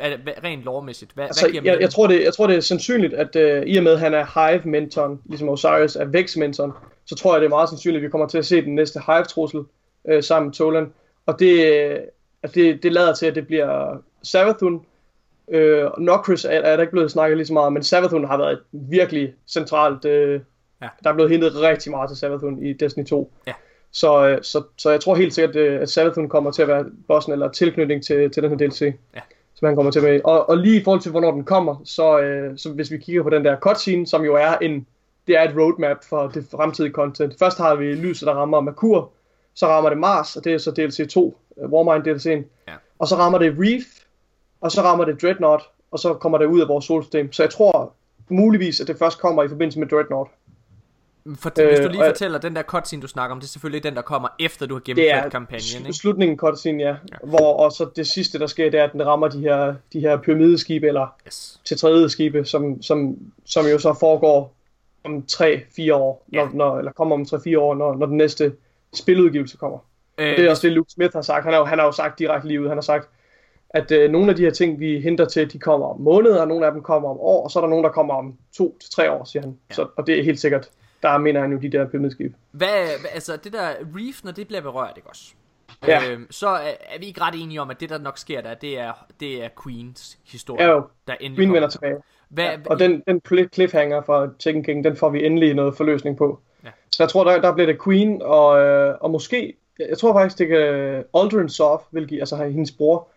rent 0.43 0.63
lovmæssigt. 0.63 1.11
Hvad, 1.13 1.25
Altså, 1.25 1.45
hvad 1.45 1.51
giver 1.51 1.73
jeg, 1.73 1.81
jeg, 1.81 1.89
tror 1.89 2.07
det, 2.07 2.23
jeg 2.23 2.33
tror, 2.33 2.47
det 2.47 2.55
er 2.55 2.59
sandsynligt, 2.61 3.13
at 3.13 3.35
øh, 3.35 3.63
i 3.67 3.77
og 3.77 3.83
med, 3.83 3.91
at 3.91 3.99
han 3.99 4.13
er 4.13 4.49
Hive-mentoren, 4.51 5.19
ligesom 5.25 5.49
Osiris 5.49 5.95
er 5.95 6.05
Vex-mentoren, 6.05 6.71
så 7.05 7.15
tror 7.15 7.33
jeg, 7.33 7.41
det 7.41 7.45
er 7.45 7.49
meget 7.49 7.69
sandsynligt, 7.69 7.99
at 8.01 8.03
vi 8.05 8.09
kommer 8.09 8.27
til 8.27 8.37
at 8.37 8.45
se 8.45 8.61
den 8.61 8.75
næste 8.75 8.99
Hive-trussel 9.07 9.63
øh, 10.07 10.23
sammen 10.23 10.47
med 10.47 10.53
Tolan. 10.53 10.93
Og 11.25 11.39
det, 11.39 11.73
øh, 11.73 11.99
at 12.43 12.55
det, 12.55 12.83
det 12.83 12.93
lader 12.93 13.13
til, 13.13 13.25
at 13.25 13.35
det 13.35 13.47
bliver 13.47 13.97
Savathun. 14.23 14.85
Øh, 15.51 15.89
Nokris 15.97 16.45
er, 16.45 16.49
er 16.49 16.75
der 16.75 16.81
ikke 16.81 16.91
blevet 16.91 17.11
snakket 17.11 17.37
lige 17.37 17.47
så 17.47 17.53
meget 17.53 17.73
men 17.73 17.83
Savathun 17.83 18.27
har 18.27 18.37
været 18.37 18.53
et 18.53 18.59
virkelig 18.71 19.33
centralt... 19.47 20.05
Øh, 20.05 20.41
Ja. 20.83 20.87
Der 21.03 21.09
er 21.09 21.13
blevet 21.13 21.31
hentet 21.31 21.61
rigtig 21.61 21.91
meget 21.91 22.09
til 22.09 22.17
Savathun 22.17 22.65
i 22.65 22.73
Destiny 22.73 23.05
2. 23.05 23.31
Ja. 23.47 23.53
Så, 23.91 24.27
øh, 24.27 24.43
så, 24.43 24.63
så 24.77 24.89
jeg 24.91 25.01
tror 25.01 25.15
helt 25.15 25.33
sikkert, 25.33 25.55
øh, 25.55 25.81
at 25.81 25.89
Savathun 25.89 26.29
kommer 26.29 26.51
til 26.51 26.61
at 26.61 26.67
være 26.67 26.85
bossen 27.07 27.33
eller 27.33 27.51
tilknytning 27.51 28.03
til, 28.03 28.31
til 28.31 28.43
den 28.43 28.49
her 28.49 28.57
DLC. 28.57 28.81
Ja. 29.15 29.19
Som 29.55 29.65
han 29.65 29.75
kommer 29.75 29.91
til 29.91 30.03
med. 30.03 30.21
Og, 30.23 30.49
og 30.49 30.57
lige 30.57 30.81
i 30.81 30.83
forhold 30.83 31.01
til, 31.01 31.11
hvornår 31.11 31.31
den 31.31 31.43
kommer, 31.43 31.81
så, 31.85 32.19
øh, 32.19 32.57
så 32.57 32.69
hvis 32.69 32.91
vi 32.91 32.97
kigger 32.97 33.23
på 33.23 33.29
den 33.29 33.45
der 33.45 33.59
cutscene, 33.59 34.07
som 34.07 34.25
jo 34.25 34.35
er 34.35 34.57
en, 34.61 34.87
det 35.27 35.37
er 35.37 35.49
et 35.49 35.55
roadmap 35.57 35.97
for 36.09 36.27
det 36.27 36.45
fremtidige 36.51 36.93
content. 36.93 37.39
Først 37.39 37.57
har 37.57 37.75
vi 37.75 37.85
lyset, 37.85 38.27
der 38.27 38.33
rammer 38.33 38.61
Merkur, 38.61 39.11
så 39.55 39.67
rammer 39.67 39.89
det 39.89 39.99
Mars, 39.99 40.35
og 40.35 40.43
det 40.43 40.53
er 40.53 40.57
så 40.57 40.71
DLC 40.71 41.09
2, 41.09 41.37
øh, 41.61 41.69
Warmind 41.69 42.07
DLC'en. 42.07 42.63
Ja. 42.67 42.73
Og 42.99 43.07
så 43.07 43.15
rammer 43.15 43.37
det 43.39 43.55
Reef, 43.59 43.83
og 44.61 44.71
så 44.71 44.81
rammer 44.81 45.05
det 45.05 45.21
Dreadnought, 45.21 45.63
og 45.91 45.99
så 45.99 46.13
kommer 46.13 46.37
det 46.37 46.45
ud 46.45 46.61
af 46.61 46.67
vores 46.67 46.85
solsystem. 46.85 47.31
Så 47.31 47.43
jeg 47.43 47.49
tror 47.49 47.93
muligvis, 48.29 48.79
at 48.81 48.87
det 48.87 48.97
først 48.97 49.19
kommer 49.19 49.43
i 49.43 49.47
forbindelse 49.47 49.79
med 49.79 49.87
Dreadnought. 49.87 50.31
For, 51.39 51.49
hvis 51.69 51.79
du 51.79 51.85
øh, 51.85 51.91
lige 51.91 52.01
og- 52.03 52.07
fortæller, 52.09 52.39
den 52.39 52.55
der 52.55 52.63
cutscene, 52.63 53.01
du 53.01 53.07
snakker 53.07 53.31
om, 53.35 53.39
det 53.39 53.47
er 53.47 53.49
selvfølgelig 53.51 53.83
den, 53.83 53.95
der 53.95 54.01
kommer 54.01 54.29
efter, 54.39 54.65
du 54.65 54.73
har 54.73 54.79
Det 54.79 54.85
gennemført 54.95 55.25
er 55.25 55.29
kampagnen, 55.29 55.81
ikke? 55.85 55.93
slutningen 55.93 56.37
cutscene, 56.37 56.83
ja. 56.83 56.89
ja. 56.89 56.95
Hvor, 57.23 57.53
og 57.53 57.71
så 57.71 57.89
det 57.95 58.07
sidste, 58.07 58.39
der 58.39 58.47
sker, 58.47 58.69
det 58.71 58.79
er, 58.79 58.83
at 58.83 58.91
den 58.93 59.05
rammer 59.05 59.27
de 59.27 59.39
her, 59.39 59.75
de 59.93 59.99
her 59.99 60.17
pyramideskibe, 60.17 60.87
eller 60.87 61.07
Yes. 61.27 61.61
til 61.65 61.77
tredje 61.77 62.09
skibe, 62.09 62.45
som, 62.45 62.81
som, 62.81 63.17
som 63.45 63.65
jo 63.65 63.79
så 63.79 63.93
foregår 63.99 64.53
om 65.03 65.23
3-4 65.31 65.93
år, 65.93 66.25
Ja. 66.33 66.43
når, 66.45 66.49
når, 66.53 66.77
eller 66.79 66.91
kommer 66.91 67.15
om 67.15 67.21
3-4 67.21 67.57
år, 67.59 67.75
når, 67.75 67.95
når 67.95 68.05
den 68.05 68.17
næste 68.17 68.53
spiludgivelse 68.93 69.57
kommer. 69.57 69.79
Øh, 70.17 70.37
det 70.37 70.45
er 70.45 70.49
også 70.49 70.67
det, 70.67 70.73
Luke 70.75 70.91
Smith 70.91 71.13
har 71.13 71.21
sagt. 71.21 71.43
Han 71.43 71.53
har 71.53 71.59
jo, 71.59 71.65
han 71.65 71.79
har 71.79 71.85
jo 71.85 71.91
sagt 71.91 72.19
direkte 72.19 72.47
lige 72.47 72.61
ud. 72.61 72.67
Han 72.67 72.77
har 72.77 72.81
sagt, 72.81 73.09
at 73.69 73.91
øh, 73.91 74.11
nogle 74.11 74.29
af 74.29 74.35
de 74.35 74.43
her 74.43 74.51
ting, 74.51 74.79
vi 74.79 74.99
henter 74.99 75.25
til, 75.25 75.53
de 75.53 75.59
kommer 75.59 75.87
om 75.87 75.99
måneder, 75.99 76.41
og 76.41 76.47
nogle 76.47 76.65
af 76.65 76.71
dem 76.71 76.81
kommer 76.81 77.09
om 77.09 77.17
år, 77.19 77.43
og 77.43 77.51
så 77.51 77.59
er 77.59 77.63
der 77.63 77.69
nogle, 77.69 77.83
der 77.83 77.91
kommer 77.91 78.13
om 78.13 78.33
2-3 78.61 79.09
år, 79.09 79.23
siger 79.23 79.43
han. 79.43 79.57
Ja. 79.69 79.75
Så, 79.75 79.87
og 79.97 80.07
det 80.07 80.19
er 80.19 80.23
helt 80.23 80.39
sikkert. 80.39 80.69
Der 81.03 81.17
mener 81.17 81.41
han 81.41 81.51
jo 81.51 81.57
de 81.57 81.69
der 81.69 81.87
pyramideskib. 81.87 82.33
Hvad, 82.51 82.87
altså 83.13 83.37
det 83.37 83.53
der 83.53 83.69
reef, 83.95 84.23
når 84.23 84.31
det 84.31 84.47
bliver 84.47 84.61
berørt, 84.61 84.93
ikke 84.95 85.09
også? 85.09 85.33
Ja. 85.87 86.11
Øhm, 86.11 86.27
så 86.31 86.47
er, 86.47 86.71
er 86.89 86.99
vi 86.99 87.05
ikke 87.05 87.21
ret 87.21 87.33
enige 87.37 87.61
om, 87.61 87.69
at 87.69 87.79
det 87.79 87.89
der 87.89 87.97
nok 87.97 88.17
sker 88.17 88.41
der, 88.41 88.53
det 88.53 88.79
er, 88.79 89.05
det 89.19 89.43
er 89.43 89.49
Queens 89.63 90.17
historie, 90.31 90.65
Ja, 90.65 90.71
jo. 90.71 90.83
der 91.07 91.13
endelig 91.13 91.37
Queen 91.37 91.53
vender 91.53 91.69
tilbage. 91.69 91.95
Hvad, 92.29 92.45
Ja, 92.45 92.57
og 92.65 92.79
den, 92.79 93.03
den 93.07 93.21
cliffhanger 93.53 94.01
fra 94.01 94.29
Tekken 94.39 94.63
King, 94.63 94.83
den 94.83 94.95
får 94.95 95.09
vi 95.09 95.25
endelig 95.25 95.53
noget 95.53 95.77
forløsning 95.77 96.17
på. 96.17 96.39
Så 96.93 97.03
jeg 97.03 97.09
tror, 97.09 97.23
der, 97.23 97.41
der 97.41 97.53
bliver 97.53 97.67
det 97.67 97.83
Queen, 97.83 98.21
og, 98.21 98.59
øh, 98.59 98.95
og 99.01 99.11
måske, 99.11 99.53
jeg, 99.79 99.97
tror 99.97 100.13
faktisk, 100.13 100.37
det 100.37 100.47
kan 100.47 101.03
Aldrin 101.13 101.49
Soft 101.49 101.85
vil 101.91 102.07
give, 102.07 102.19
altså 102.19 102.35
hendes 102.35 102.71
bror, 102.71 103.07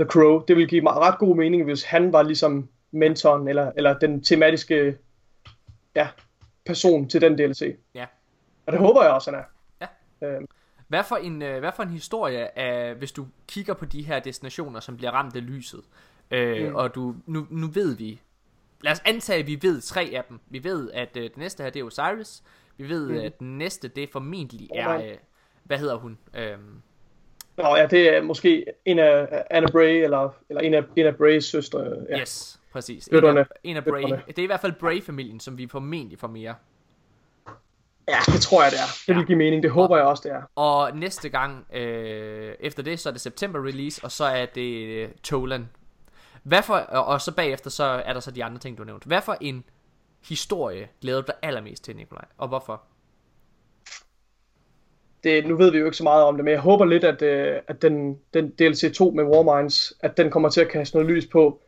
The 0.00 0.08
Crow, 0.08 0.44
det 0.48 0.56
vil 0.56 0.68
give 0.68 0.82
mig 0.82 0.92
ret 0.92 1.18
god 1.18 1.36
mening, 1.36 1.64
hvis 1.64 1.84
han 1.84 2.12
var 2.12 2.22
ligesom 2.22 2.68
mentoren, 2.90 3.48
eller, 3.48 3.72
eller 3.76 3.98
den 3.98 4.22
tematiske 4.22 4.98
ja, 5.94 6.08
person 6.66 7.08
til 7.08 7.20
den 7.20 7.38
DLC. 7.38 7.76
Ja. 7.94 8.06
Og 8.66 8.72
det 8.72 8.80
håber 8.80 9.02
jeg 9.02 9.12
også, 9.12 9.30
han 9.30 9.40
er. 9.40 9.44
Ja. 10.20 10.26
Øhm, 10.28 10.46
Hvad 10.88 11.04
for 11.04 11.16
en, 11.16 11.42
øh, 11.42 11.58
hvad 11.60 11.72
for 11.76 11.82
en 11.82 11.88
historie 11.88 12.58
af, 12.58 12.94
hvis 12.94 13.12
du 13.12 13.26
kigger 13.48 13.74
på 13.74 13.84
de 13.84 14.02
her 14.02 14.20
destinationer, 14.20 14.80
som 14.80 14.96
bliver 14.96 15.10
ramt 15.10 15.36
af 15.36 15.46
lyset, 15.46 15.80
øh, 16.30 16.68
mm. 16.68 16.74
og 16.74 16.94
du, 16.94 17.14
nu, 17.26 17.46
nu 17.50 17.66
ved 17.66 17.96
vi, 17.96 18.20
lad 18.80 18.92
os 18.92 19.02
antage, 19.04 19.38
at 19.38 19.46
vi 19.46 19.58
ved 19.62 19.80
tre 19.80 20.10
af 20.14 20.24
dem. 20.28 20.40
Vi 20.48 20.64
ved, 20.64 20.90
at 20.90 21.16
øh, 21.16 21.22
det 21.22 21.36
næste 21.36 21.62
her, 21.62 21.70
det 21.70 21.80
er 21.80 21.84
Osiris. 21.84 22.42
Vi 22.76 22.88
ved, 22.88 23.08
mm. 23.08 23.16
at 23.16 23.38
den 23.38 23.58
næste, 23.58 23.88
det 23.88 24.08
formentlig 24.12 24.68
er... 24.74 24.96
Øh, 24.96 25.14
hvad 25.64 25.78
hedder 25.78 25.96
hun? 25.96 26.18
Øhm, 26.34 26.82
Nå 27.56 27.76
ja, 27.76 27.86
det 27.86 28.16
er 28.16 28.22
måske 28.22 28.64
en 28.84 28.98
af 28.98 29.44
Anna 29.50 29.70
Bray, 29.70 30.04
eller, 30.04 30.34
eller 30.48 30.60
en 30.60 30.74
af, 30.74 30.82
en 30.96 31.06
af 31.06 31.16
Brays 31.16 31.44
søstre. 31.44 31.84
Ja. 32.10 32.20
Yes, 32.20 32.60
præcis. 32.72 33.06
En 33.06 33.24
af, 33.24 33.46
en 33.64 33.76
af 33.76 33.84
Bray. 33.84 34.02
Det 34.02 34.38
er 34.38 34.42
i 34.42 34.46
hvert 34.46 34.60
fald 34.60 34.72
Bray-familien, 34.72 35.40
som 35.40 35.58
vi 35.58 35.66
formentlig 35.66 36.18
får 36.18 36.28
mere. 36.28 36.54
ja, 38.08 38.18
det 38.26 38.40
tror 38.40 38.62
jeg, 38.62 38.70
det 38.70 38.78
er. 38.78 38.90
Det 39.06 39.16
vil 39.16 39.26
give 39.26 39.38
mening. 39.38 39.62
Det 39.62 39.70
håber 39.70 39.96
jeg 39.96 40.06
også, 40.06 40.28
det 40.28 40.36
er. 40.36 40.42
Og 40.56 40.96
næste 40.96 41.28
gang, 41.28 41.66
øh, 41.74 42.54
efter 42.60 42.82
det, 42.82 43.00
så 43.00 43.08
er 43.08 43.12
det 43.12 43.20
September 43.20 43.66
release, 43.66 44.04
og 44.04 44.10
så 44.12 44.24
er 44.24 44.46
det 44.46 44.86
øh, 44.86 45.08
Tolan. 45.22 45.68
Hvad 46.42 46.62
for, 46.62 46.74
og, 46.74 47.04
og 47.04 47.20
så 47.20 47.32
bagefter, 47.32 47.70
så 47.70 47.84
er 47.84 48.12
der 48.12 48.20
så 48.20 48.30
de 48.30 48.44
andre 48.44 48.58
ting, 48.58 48.78
du 48.78 48.82
har 48.82 48.86
nævnt. 48.86 49.04
Hvad 49.04 49.22
for 49.22 49.36
en 49.40 49.64
historie 50.28 50.88
glæder 51.00 51.20
du 51.20 51.26
dig 51.26 51.34
allermest 51.42 51.84
til, 51.84 51.96
Nikolaj? 51.96 52.24
Og 52.38 52.48
hvorfor? 52.48 52.82
det, 55.24 55.46
nu 55.46 55.56
ved 55.56 55.70
vi 55.70 55.78
jo 55.78 55.84
ikke 55.84 55.96
så 55.96 56.02
meget 56.02 56.24
om 56.24 56.36
det, 56.36 56.44
men 56.44 56.52
jeg 56.52 56.60
håber 56.60 56.84
lidt, 56.84 57.04
at, 57.04 57.22
øh, 57.22 57.56
at 57.68 57.82
den, 57.82 58.18
den 58.34 58.50
DLC 58.50 58.94
2 58.94 59.10
med 59.10 59.24
Warminds, 59.24 59.92
at 60.00 60.16
den 60.16 60.30
kommer 60.30 60.48
til 60.48 60.60
at 60.60 60.68
kaste 60.68 60.96
noget 60.96 61.10
lys 61.10 61.26
på. 61.26 61.60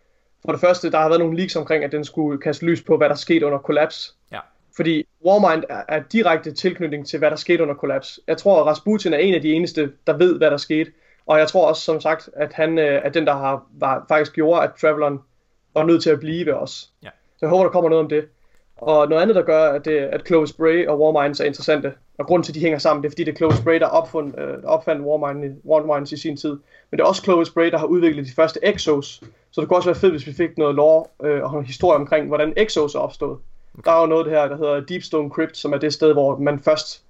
For 0.44 0.52
det 0.52 0.60
første, 0.60 0.90
der 0.90 0.98
har 0.98 1.08
været 1.08 1.20
nogle 1.20 1.36
leaks 1.36 1.56
omkring, 1.56 1.84
at 1.84 1.92
den 1.92 2.04
skulle 2.04 2.40
kaste 2.40 2.66
lys 2.66 2.82
på, 2.82 2.96
hvad 2.96 3.08
der 3.08 3.14
skete 3.14 3.46
under 3.46 3.58
Collapse. 3.58 4.12
Ja. 4.32 4.40
Fordi 4.76 5.06
Warmind 5.26 5.64
er, 5.68 5.82
er 5.88 6.02
direkte 6.12 6.52
tilknytning 6.52 7.06
til, 7.06 7.18
hvad 7.18 7.30
der 7.30 7.36
skete 7.36 7.62
under 7.62 7.74
Collapse. 7.74 8.20
Jeg 8.26 8.38
tror, 8.38 8.60
at 8.60 8.66
Rasputin 8.66 9.12
er 9.12 9.18
en 9.18 9.34
af 9.34 9.42
de 9.42 9.52
eneste, 9.52 9.92
der 10.06 10.16
ved, 10.16 10.38
hvad 10.38 10.50
der 10.50 10.56
skete. 10.56 10.92
Og 11.26 11.38
jeg 11.38 11.48
tror 11.48 11.68
også, 11.68 11.82
som 11.82 12.00
sagt, 12.00 12.30
at 12.36 12.52
han 12.52 12.78
øh, 12.78 13.00
er 13.04 13.08
den, 13.08 13.26
der 13.26 13.32
har 13.32 13.66
var, 13.72 14.04
faktisk 14.08 14.32
gjorde, 14.32 14.62
at 14.62 14.70
Traveleren 14.80 15.18
var 15.74 15.84
nødt 15.84 16.02
til 16.02 16.10
at 16.10 16.20
blive 16.20 16.54
os. 16.54 16.90
Ja. 17.02 17.08
Så 17.08 17.38
jeg 17.40 17.48
håber, 17.48 17.64
der 17.64 17.70
kommer 17.70 17.90
noget 17.90 18.04
om 18.04 18.08
det. 18.08 18.28
Og 18.76 19.08
noget 19.08 19.22
andet, 19.22 19.36
der 19.36 19.42
gør, 19.42 19.72
at, 19.72 19.84
det, 19.84 19.96
at 19.96 20.26
Clovis 20.26 20.52
Bray 20.52 20.86
og 20.86 21.00
Warminds 21.00 21.40
er 21.40 21.44
interessante, 21.44 21.92
og 22.18 22.26
grunden 22.26 22.44
til, 22.44 22.52
at 22.52 22.54
de 22.54 22.60
hænger 22.60 22.78
sammen, 22.78 23.02
det 23.02 23.08
er, 23.08 23.10
fordi 23.10 23.24
det 23.24 23.32
er 23.32 23.36
Clovis 23.36 23.60
Bray, 23.60 23.80
der 23.80 23.86
opfund, 23.86 24.38
øh, 24.38 24.58
opfandt 24.64 25.02
Warmind, 25.06 25.56
Warminds 25.64 26.12
i 26.12 26.16
sin 26.16 26.36
tid. 26.36 26.50
Men 26.90 26.98
det 26.98 27.00
er 27.00 27.04
også 27.04 27.22
Clovis 27.22 27.50
Bray, 27.50 27.70
der 27.70 27.78
har 27.78 27.86
udviklet 27.86 28.26
de 28.26 28.32
første 28.36 28.60
Exos. 28.62 29.22
Så 29.50 29.60
det 29.60 29.68
kunne 29.68 29.76
også 29.76 29.88
være 29.88 30.00
fedt, 30.00 30.12
hvis 30.12 30.26
vi 30.26 30.32
fik 30.32 30.58
noget 30.58 30.74
lore 30.74 31.04
øh, 31.24 31.42
og 31.42 31.58
en 31.58 31.66
historie 31.66 31.96
omkring, 31.96 32.26
hvordan 32.26 32.52
Exos 32.56 32.94
er 32.94 32.98
opstået. 32.98 33.38
Okay. 33.78 33.90
Der 33.90 33.96
er 33.96 34.00
jo 34.00 34.06
noget 34.06 34.24
af 34.24 34.30
det 34.30 34.38
her, 34.38 34.48
der 34.48 34.56
hedder 34.56 34.80
Deepstone 34.80 35.30
Crypt, 35.30 35.56
som 35.56 35.72
er 35.72 35.78
det 35.78 35.92
sted, 35.92 36.12
hvor 36.12 36.38
man 36.38 36.58
først 36.60 37.02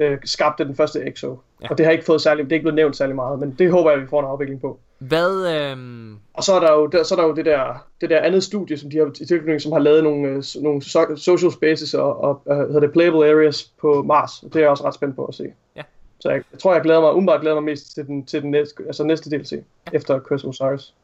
øh, 0.00 0.18
skabte 0.24 0.64
den 0.64 0.76
første 0.76 1.00
Exo. 1.08 1.38
Ja. 1.62 1.66
Og 1.70 1.78
det 1.78 1.86
har 1.86 1.92
ikke 1.92 2.04
fået 2.04 2.20
særlig, 2.20 2.44
det 2.44 2.52
er 2.52 2.56
ikke 2.56 2.64
blevet 2.64 2.74
nævnt 2.76 2.96
særlig 2.96 3.16
meget, 3.16 3.38
men 3.38 3.54
det 3.58 3.70
håber 3.70 3.90
jeg, 3.90 4.00
vi 4.00 4.06
får 4.06 4.20
en 4.20 4.26
afvikling 4.26 4.60
på. 4.60 4.78
Hvad, 4.98 5.54
øhm, 5.54 6.18
Og 6.34 6.44
så 6.44 6.52
er 6.54 6.60
der 6.60 6.72
jo, 6.72 6.86
der, 6.86 7.02
så 7.02 7.14
er 7.14 7.20
der 7.20 7.26
jo 7.28 7.34
det, 7.34 7.44
der, 7.44 7.86
det 8.00 8.10
der 8.10 8.20
andet 8.20 8.44
studie, 8.44 8.78
som 8.78 8.90
de 8.90 8.98
har 8.98 9.06
i 9.20 9.26
tilknytning, 9.26 9.60
som 9.60 9.72
har 9.72 9.78
lavet 9.78 10.04
nogle, 10.04 10.28
øh, 10.28 10.42
nogle 10.62 10.82
so- 10.84 11.16
social 11.16 11.52
spaces 11.52 11.94
og, 11.94 12.20
og 12.24 12.42
hvad 12.44 12.56
hedder 12.56 12.80
det, 12.80 12.92
playable 12.92 13.30
areas 13.30 13.72
på 13.80 14.02
Mars. 14.02 14.42
Og 14.42 14.48
det 14.52 14.56
er 14.56 14.60
jeg 14.60 14.70
også 14.70 14.84
ret 14.84 14.94
spændt 14.94 15.16
på 15.16 15.24
at 15.24 15.34
se. 15.34 15.44
Ja. 15.76 15.82
Så 16.20 16.30
jeg, 16.30 16.42
jeg 16.52 16.60
tror, 16.60 16.72
jeg 16.72 16.82
glæder 16.82 17.00
mig, 17.00 17.12
umiddelbart 17.14 17.40
glæder 17.40 17.54
mig 17.56 17.64
mest 17.64 17.94
til 17.94 18.06
den, 18.06 18.26
til 18.26 18.42
den 18.42 18.50
næste, 18.50 18.82
altså 18.86 19.04
næste 19.04 19.30
DLC, 19.30 19.52
ja. 19.52 19.60
efter 19.92 20.20
Curse 20.20 20.46
of 20.46 20.60
Osiris. 20.60 20.94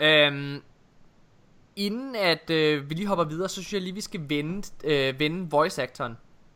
øhm, 0.00 0.56
inden 1.76 2.16
at 2.16 2.50
øh, 2.50 2.90
vi 2.90 2.94
lige 2.94 3.06
hopper 3.06 3.24
videre, 3.24 3.48
så 3.48 3.54
synes 3.54 3.72
jeg 3.72 3.80
lige, 3.82 3.94
vi 3.94 4.00
skal 4.00 4.20
vende, 4.28 4.62
øh, 4.84 5.20
vende 5.20 5.48
voice-actoren. 5.56 6.12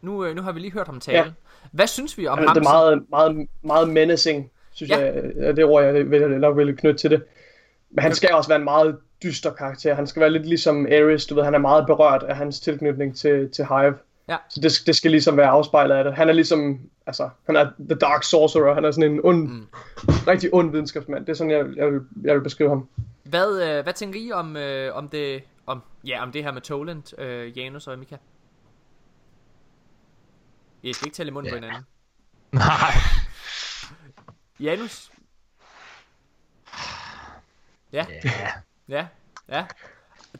Nu, 0.06 0.24
øh, 0.24 0.36
nu 0.36 0.42
har 0.42 0.52
vi 0.52 0.60
lige 0.60 0.72
hørt 0.72 0.86
ham 0.86 1.00
tale. 1.00 1.18
Ja. 1.18 1.24
Hvad 1.72 1.86
synes 1.86 2.18
vi 2.18 2.26
om 2.26 2.38
Jamen, 2.38 2.48
ham? 2.48 2.54
det 2.54 2.66
er 2.66 2.72
meget, 2.72 3.04
meget, 3.10 3.48
meget 3.62 3.88
menacing, 3.88 4.50
synes 4.72 4.90
Ja. 4.90 4.98
ja. 4.98 5.04
jeg, 5.04 5.32
er 5.36 5.52
det 5.52 5.64
ord, 5.64 5.84
jeg 5.84 6.10
vil 6.10 6.40
nok 6.40 6.56
vil 6.56 6.76
knytte 6.76 6.98
til 6.98 7.10
det. 7.10 7.22
Men 7.90 8.02
han 8.02 8.14
skal 8.14 8.34
også 8.34 8.48
være 8.50 8.58
en 8.58 8.64
meget 8.64 8.96
dyster 9.22 9.52
karakter. 9.52 9.94
Han 9.94 10.06
skal 10.06 10.20
være 10.20 10.30
lidt 10.30 10.46
ligesom 10.46 10.86
Ares, 10.86 11.26
du 11.26 11.34
ved, 11.34 11.44
han 11.44 11.54
er 11.54 11.58
meget 11.58 11.86
berørt 11.86 12.22
af 12.22 12.36
hans 12.36 12.60
tilknytning 12.60 13.16
til, 13.16 13.50
til 13.50 13.66
Hive. 13.66 13.94
Ja. 14.28 14.36
Så 14.48 14.60
det, 14.60 14.72
det 14.86 14.96
skal 14.96 15.10
ligesom 15.10 15.36
være 15.36 15.48
afspejlet 15.48 15.94
af 15.94 16.04
det. 16.04 16.14
Han 16.14 16.28
er 16.28 16.32
ligesom, 16.32 16.80
altså, 17.06 17.28
han 17.46 17.56
er 17.56 17.70
The 17.78 17.98
Dark 17.98 18.22
Sorcerer, 18.22 18.74
han 18.74 18.84
er 18.84 18.90
sådan 18.90 19.12
en 19.12 19.20
ond, 19.24 19.48
mm. 19.48 19.66
rigtig 20.26 20.54
ond 20.54 20.70
videnskabsmand. 20.70 21.26
Det 21.26 21.32
er 21.32 21.36
sådan, 21.36 21.50
jeg, 21.50 21.66
jeg, 21.76 21.86
vil, 21.86 22.00
jeg 22.24 22.34
vil 22.34 22.40
beskrive 22.40 22.68
ham. 22.68 22.88
Hvad, 23.22 23.62
øh, 23.62 23.82
hvad 23.82 23.92
tænker 23.92 24.20
I 24.20 24.32
om, 24.32 24.56
øh, 24.56 24.96
om, 24.96 25.08
det, 25.08 25.42
om, 25.66 25.82
ja, 26.06 26.22
om 26.22 26.32
det 26.32 26.44
her 26.44 26.52
med 26.52 26.60
Toland, 26.60 27.20
øh, 27.20 27.58
Janus 27.58 27.86
og 27.86 27.98
Mika? 27.98 28.16
I 30.90 30.92
skal 30.92 31.06
ikke 31.06 31.16
tale 31.16 31.28
i 31.28 31.32
munden 31.32 31.52
yeah. 31.52 31.60
på 31.60 31.66
hinanden. 31.66 31.86
Nej. 32.52 32.92
Janus? 34.60 35.10
Ja. 37.92 38.06
Ja. 38.24 38.30
Ja. 38.88 39.06
Ja. 39.48 39.64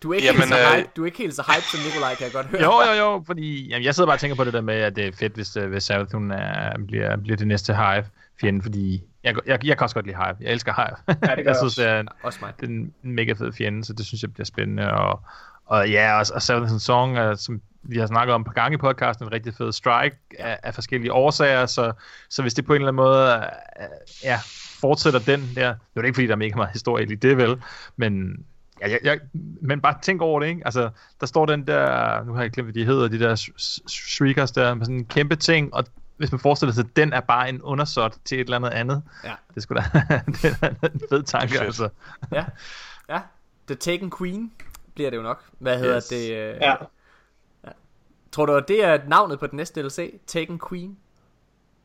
Du 0.02 0.10
er 0.10 0.14
ikke, 0.14 0.26
Jamen, 0.26 0.40
helt 0.40 0.52
så 0.52 0.58
øh, 0.58 0.76
hype, 0.76 0.90
du 0.96 1.02
er 1.02 1.06
ikke 1.06 1.18
helt 1.18 1.34
så 1.34 1.42
hype 1.42 1.62
som 1.62 1.80
Nikolaj, 1.86 2.14
kan 2.14 2.24
jeg 2.24 2.32
godt 2.32 2.46
høre. 2.46 2.62
Jo, 2.62 2.82
jo, 2.82 2.92
jo, 2.92 3.22
fordi 3.26 3.68
jamen, 3.68 3.84
jeg 3.84 3.94
sidder 3.94 4.06
bare 4.06 4.16
og 4.16 4.20
tænker 4.20 4.36
på 4.36 4.44
det 4.44 4.52
der 4.52 4.60
med, 4.60 4.74
at 4.74 4.96
det 4.96 5.06
er 5.06 5.12
fedt, 5.12 5.32
hvis, 5.32 5.56
uh, 5.56 5.64
hvis 5.64 5.84
Sarathun 5.84 6.30
er, 6.30 6.78
bliver, 6.86 7.16
bliver 7.16 7.36
det 7.36 7.46
næste 7.46 7.74
Hive 7.74 8.04
fjende, 8.40 8.62
fordi 8.62 9.02
jeg, 9.24 9.34
jeg, 9.46 9.66
jeg 9.66 9.76
kan 9.78 9.84
også 9.84 9.94
godt 9.94 10.06
lide 10.06 10.16
Hive. 10.16 10.36
Jeg 10.40 10.52
elsker 10.52 10.72
Hive. 10.76 10.96
Ja, 11.08 11.12
det 11.12 11.20
gør 11.20 11.34
jeg 11.36 11.44
jeg 11.44 11.56
synes, 11.56 11.74
det 11.74 11.88
er 11.88 12.00
en, 12.00 12.08
Også 12.22 12.38
mig. 12.42 12.52
det 12.60 12.66
er 12.66 12.70
en 12.70 12.94
mega 13.02 13.32
fed 13.32 13.52
fjende, 13.52 13.84
så 13.84 13.92
det 13.92 14.06
synes 14.06 14.22
jeg 14.22 14.32
bliver 14.32 14.46
spændende. 14.46 14.92
Og, 14.92 15.20
og 15.66 15.90
ja, 15.90 16.18
og, 16.18 16.26
og 16.34 16.42
Sarathun 16.42 16.80
Song, 16.80 17.18
er, 17.18 17.34
som 17.34 17.60
vi 17.88 17.98
har 17.98 18.06
snakket 18.06 18.34
om 18.34 18.44
på 18.44 18.52
gang 18.52 18.74
i 18.74 18.76
podcasten, 18.76 19.26
en 19.26 19.32
rigtig 19.32 19.54
fed 19.54 19.72
strike 19.72 20.16
af, 20.38 20.58
af 20.62 20.74
forskellige 20.74 21.12
årsager, 21.12 21.66
så, 21.66 21.92
så 22.30 22.42
hvis 22.42 22.54
det 22.54 22.64
på 22.66 22.72
en 22.72 22.76
eller 22.76 22.88
anden 22.88 22.96
måde 23.04 23.36
uh, 23.80 24.24
ja, 24.24 24.38
fortsætter 24.80 25.20
den 25.20 25.40
der, 25.54 25.68
det 25.68 25.78
er 25.96 26.00
det 26.00 26.04
ikke 26.04 26.14
fordi, 26.14 26.26
der 26.26 26.32
er 26.32 26.36
mega 26.36 26.56
meget 26.56 26.72
historie 26.72 27.06
i 27.12 27.14
det, 27.14 27.36
vel, 27.36 27.62
men 27.96 28.44
Ja, 28.80 28.90
jeg, 28.90 28.98
jeg, 29.04 29.18
men 29.62 29.80
bare 29.80 29.94
tænk 30.02 30.22
over 30.22 30.40
det, 30.40 30.46
ikke? 30.46 30.62
Altså, 30.64 30.90
der 31.20 31.26
står 31.26 31.46
den 31.46 31.66
der, 31.66 32.24
nu 32.24 32.32
har 32.34 32.42
jeg 32.42 32.50
glemt, 32.50 32.66
hvad 32.66 32.74
de 32.74 32.84
hedder, 32.86 33.08
de 33.08 33.20
der 33.20 33.34
sh- 33.36 33.54
sh- 33.60 33.88
shriekers 34.16 34.50
der, 34.50 34.74
med 34.74 34.84
sådan 34.86 34.96
en 34.96 35.04
kæmpe 35.04 35.36
ting, 35.36 35.74
og 35.74 35.84
hvis 36.16 36.32
man 36.32 36.38
forestiller 36.38 36.72
sig, 36.72 36.84
at 36.84 36.96
den 36.96 37.12
er 37.12 37.20
bare 37.20 37.48
en 37.48 37.62
undersåt 37.62 38.14
til 38.24 38.40
et 38.40 38.44
eller 38.44 38.56
andet 38.56 38.68
andet. 38.70 39.02
Ja. 39.24 39.32
Det 39.54 39.62
skulle 39.62 39.82
da 39.82 40.00
det 40.42 40.56
er 40.62 40.68
en 40.94 41.00
fed 41.10 41.22
tanke, 41.22 41.48
Fedt. 41.52 41.62
altså. 41.62 41.88
Ja. 42.32 42.44
Ja. 43.08 43.20
The 43.66 43.74
Taken 43.76 44.12
Queen 44.18 44.52
bliver 44.94 45.10
det 45.10 45.16
jo 45.16 45.22
nok. 45.22 45.44
Hvad 45.58 45.78
hedder 45.78 45.96
Yes. 45.96 46.04
det? 46.04 46.30
Øh... 46.32 46.56
Ja. 46.60 46.74
Tror 48.36 48.46
du, 48.46 48.56
at 48.56 48.68
det 48.68 48.84
er 48.84 48.98
navnet 49.08 49.38
på 49.38 49.46
den 49.46 49.56
næste 49.56 49.82
DLC? 49.82 50.14
Taken 50.26 50.60
Queen? 50.68 50.96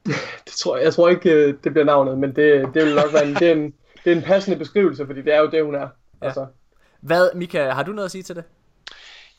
Det 0.45 0.53
tror 0.53 0.77
jeg, 0.77 0.85
jeg 0.85 0.93
tror 0.93 1.09
ikke, 1.09 1.31
øh, 1.31 1.53
det 1.63 1.73
bliver 1.73 1.85
navnet, 1.85 2.17
men 2.17 2.35
det, 2.35 2.69
det 2.73 2.85
vil 2.85 2.95
nok 2.95 3.13
være 3.13 3.27
en, 3.27 3.35
det 3.35 3.47
er 3.47 3.51
en, 3.51 3.73
det 4.03 4.11
er 4.11 4.15
en 4.15 4.21
passende 4.21 4.57
beskrivelse, 4.57 5.05
fordi 5.05 5.21
det 5.21 5.33
er 5.33 5.39
jo 5.39 5.49
det, 5.49 5.63
hun 5.63 5.75
er. 5.75 5.79
Ja. 5.79 5.87
Altså, 6.21 6.45
Hvad, 7.01 7.29
Mika, 7.35 7.69
har 7.69 7.83
du 7.83 7.91
noget 7.91 8.05
at 8.05 8.11
sige 8.11 8.23
til 8.23 8.35
det? 8.35 8.43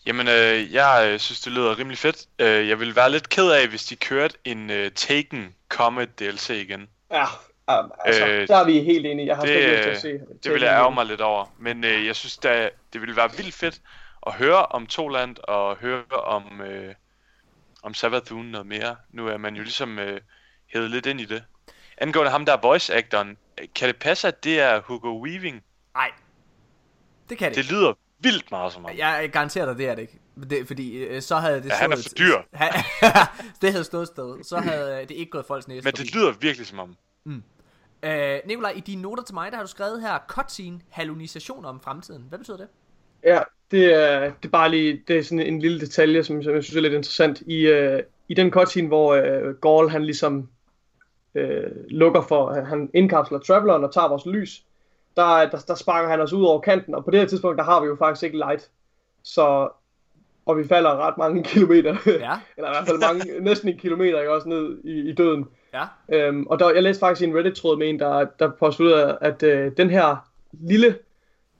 Jamen, 0.06 0.28
øh, 0.28 0.72
jeg 0.72 1.10
øh, 1.12 1.18
synes, 1.18 1.40
det 1.40 1.52
lyder 1.52 1.78
rimelig 1.78 1.98
fedt. 1.98 2.26
Øh, 2.38 2.68
jeg 2.68 2.78
ville 2.78 2.96
være 2.96 3.10
lidt 3.10 3.28
ked 3.28 3.50
af, 3.50 3.68
hvis 3.68 3.84
de 3.84 3.96
kørte 3.96 4.34
en 4.44 4.70
øh, 4.70 4.90
Taken 4.90 5.54
Comet 5.68 6.18
DLC 6.18 6.50
igen. 6.50 6.88
ja, 7.10 7.24
um, 7.80 7.92
altså, 8.04 8.26
Øh, 8.26 8.48
der 8.48 8.56
er 8.56 8.64
vi 8.64 8.80
helt 8.80 9.06
enige. 9.06 9.26
Jeg 9.26 9.36
har 9.36 9.44
det, 9.44 9.70
lyst 9.70 9.82
til 9.82 9.88
at 9.88 9.88
øh, 9.88 9.96
se. 9.96 10.12
Det 10.44 10.52
vil 10.52 10.62
jeg 10.62 10.72
ærge 10.72 10.94
mig 10.94 11.06
lidt 11.06 11.20
over. 11.20 11.54
Men 11.58 11.84
øh, 11.84 12.06
jeg 12.06 12.16
synes, 12.16 12.36
da, 12.36 12.68
det 12.92 13.00
ville 13.00 13.16
være 13.16 13.30
vildt 13.36 13.54
fedt 13.54 13.80
at 14.26 14.32
høre 14.32 14.66
om 14.66 14.86
Toland 14.86 15.36
og 15.42 15.76
høre 15.76 16.04
om, 16.10 16.60
øh, 16.60 16.94
om 17.82 17.94
Savathun 17.94 18.44
noget 18.46 18.66
mere. 18.66 18.96
Nu 19.10 19.26
er 19.28 19.36
man 19.36 19.56
jo 19.56 19.62
ligesom 19.62 19.98
øh, 19.98 20.20
hævet 20.66 20.90
lidt 20.90 21.06
ind 21.06 21.20
i 21.20 21.24
det. 21.24 21.44
Angående 21.98 22.30
ham, 22.30 22.46
der 22.46 22.52
er 22.52 22.56
voice-actoren, 22.56 23.36
øh, 23.60 23.68
kan 23.74 23.88
det 23.88 23.96
passe, 23.96 24.28
at 24.28 24.44
det 24.44 24.60
er 24.60 24.80
Hugo 24.80 25.22
Weaving? 25.24 25.62
Nej. 25.94 26.10
Det 27.28 27.38
kan 27.38 27.48
det, 27.48 27.56
Det 27.56 27.70
lyder 27.70 27.92
vildt 28.18 28.50
meget 28.50 28.72
som 28.72 28.84
ham. 28.84 28.96
Jeg 28.96 29.30
garanterer 29.32 29.66
dig, 29.66 29.78
det 29.78 29.88
er 29.88 29.94
det 29.94 30.02
ikke. 30.02 30.18
Det, 30.50 30.66
fordi 30.66 30.96
øh, 30.96 31.22
så 31.22 31.36
havde 31.36 31.62
det 31.62 31.68
Ja, 31.68 31.74
han 31.74 31.92
er 31.92 31.96
for 31.96 32.14
dyr. 32.18 32.36
Det 33.62 33.70
havde 33.72 33.84
stået 33.84 34.06
sted. 34.08 34.44
Så 34.44 34.58
havde 34.58 35.00
det 35.00 35.10
ikke 35.10 35.30
gået 35.30 35.46
folks 35.46 35.68
næse 35.68 35.84
Men 35.84 35.92
forbi. 35.96 36.02
det 36.06 36.14
lyder 36.14 36.32
virkelig 36.32 36.66
som 36.66 36.78
ham. 36.78 36.96
Øh, 38.02 38.40
Nikolaj, 38.46 38.70
i 38.76 38.80
dine 38.80 39.02
noter 39.02 39.22
til 39.22 39.34
mig, 39.34 39.50
der 39.50 39.56
har 39.56 39.64
du 39.64 39.70
skrevet 39.70 40.00
her, 40.02 40.18
cutscene, 40.28 40.80
hallucinationer 40.90 41.68
om 41.68 41.80
fremtiden. 41.80 42.22
Hvad 42.28 42.38
betyder 42.38 42.56
det? 42.56 42.68
Ja, 43.24 43.40
det 43.72 43.94
er, 43.94 44.20
det 44.20 44.44
er 44.44 44.48
bare 44.48 44.70
lige, 44.70 45.02
det 45.08 45.18
er 45.18 45.22
sådan 45.22 45.46
en 45.46 45.58
lille 45.58 45.80
detalje, 45.80 46.24
som, 46.24 46.42
som 46.42 46.54
jeg 46.54 46.62
synes 46.64 46.76
er 46.76 46.80
lidt 46.80 46.92
interessant. 46.94 47.40
I, 47.46 47.66
øh, 47.66 48.02
i 48.28 48.34
den 48.34 48.50
cutscene, 48.50 48.88
hvor 48.88 49.14
øh, 49.14 49.54
Gaul 49.54 49.88
han 49.90 50.04
ligesom 50.04 50.48
øh, 51.34 51.70
lukker 51.88 52.20
for, 52.22 52.52
han- 52.52 52.90
indkapsler 52.94 53.38
Traveleren 53.38 53.84
og 53.84 53.92
tager 53.94 54.08
vores 54.08 54.26
lys, 54.26 54.62
der, 55.16 55.48
der, 55.50 55.64
der 55.68 55.74
sparker 55.74 56.08
han 56.08 56.20
os 56.20 56.32
ud 56.32 56.44
over 56.44 56.60
kanten, 56.60 56.94
og 56.94 57.04
på 57.04 57.10
det 57.10 57.20
her 57.20 57.26
tidspunkt, 57.26 57.58
der 57.58 57.64
har 57.64 57.80
vi 57.80 57.86
jo 57.86 57.96
faktisk 57.96 58.22
ikke 58.24 58.38
light. 58.38 58.70
Så, 59.24 59.68
og 60.46 60.58
vi 60.58 60.64
falder 60.68 60.96
ret 61.06 61.18
mange 61.18 61.42
kilometer, 61.52 61.96
Ja. 62.06 62.12
eller 62.56 62.70
i 62.70 62.74
hvert 62.74 62.86
fald 62.86 62.98
mange, 62.98 63.40
næsten 63.40 63.68
en 63.68 63.78
kilometer, 63.78 64.18
ikke 64.20 64.32
også 64.32 64.48
ned 64.48 64.78
i, 64.84 65.08
i 65.10 65.12
døden. 65.12 65.44
Ja. 65.74 65.84
Øhm, 66.12 66.46
og 66.46 66.58
der, 66.58 66.70
jeg 66.70 66.82
læste 66.82 67.00
faktisk 67.00 67.28
en 67.28 67.36
Reddit-tråd 67.36 67.78
med 67.78 67.88
en, 67.88 67.98
der, 67.98 68.26
der 68.38 68.50
postulerede, 68.58 69.18
at 69.20 69.42
øh, 69.42 69.72
den 69.76 69.90
her 69.90 70.16
lille, 70.52 70.96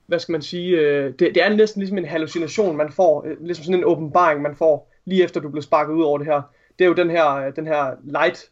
hvad 0.07 0.19
skal 0.19 0.33
man 0.33 0.43
sige, 0.43 0.77
øh, 0.81 1.05
det, 1.05 1.19
det 1.21 1.37
er 1.37 1.49
næsten 1.49 1.81
ligesom 1.81 1.99
en 1.99 2.05
hallucination, 2.05 2.77
man 2.77 2.93
får, 2.93 3.25
øh, 3.27 3.37
ligesom 3.41 3.65
sådan 3.65 3.79
en 3.79 3.85
åbenbaring, 3.85 4.43
man 4.43 4.57
får, 4.57 4.91
lige 5.05 5.25
efter 5.25 5.41
du 5.41 5.49
blev 5.49 5.63
sparket 5.63 5.93
ud 5.95 6.03
over 6.03 6.19
det 6.19 6.27
her. 6.27 6.43
Det 6.79 6.85
er 6.85 6.89
jo 6.89 6.95
den 6.95 7.11
her, 7.11 7.35
øh, 7.35 7.57
den 7.57 7.67
her 7.67 7.91
light, 8.05 8.51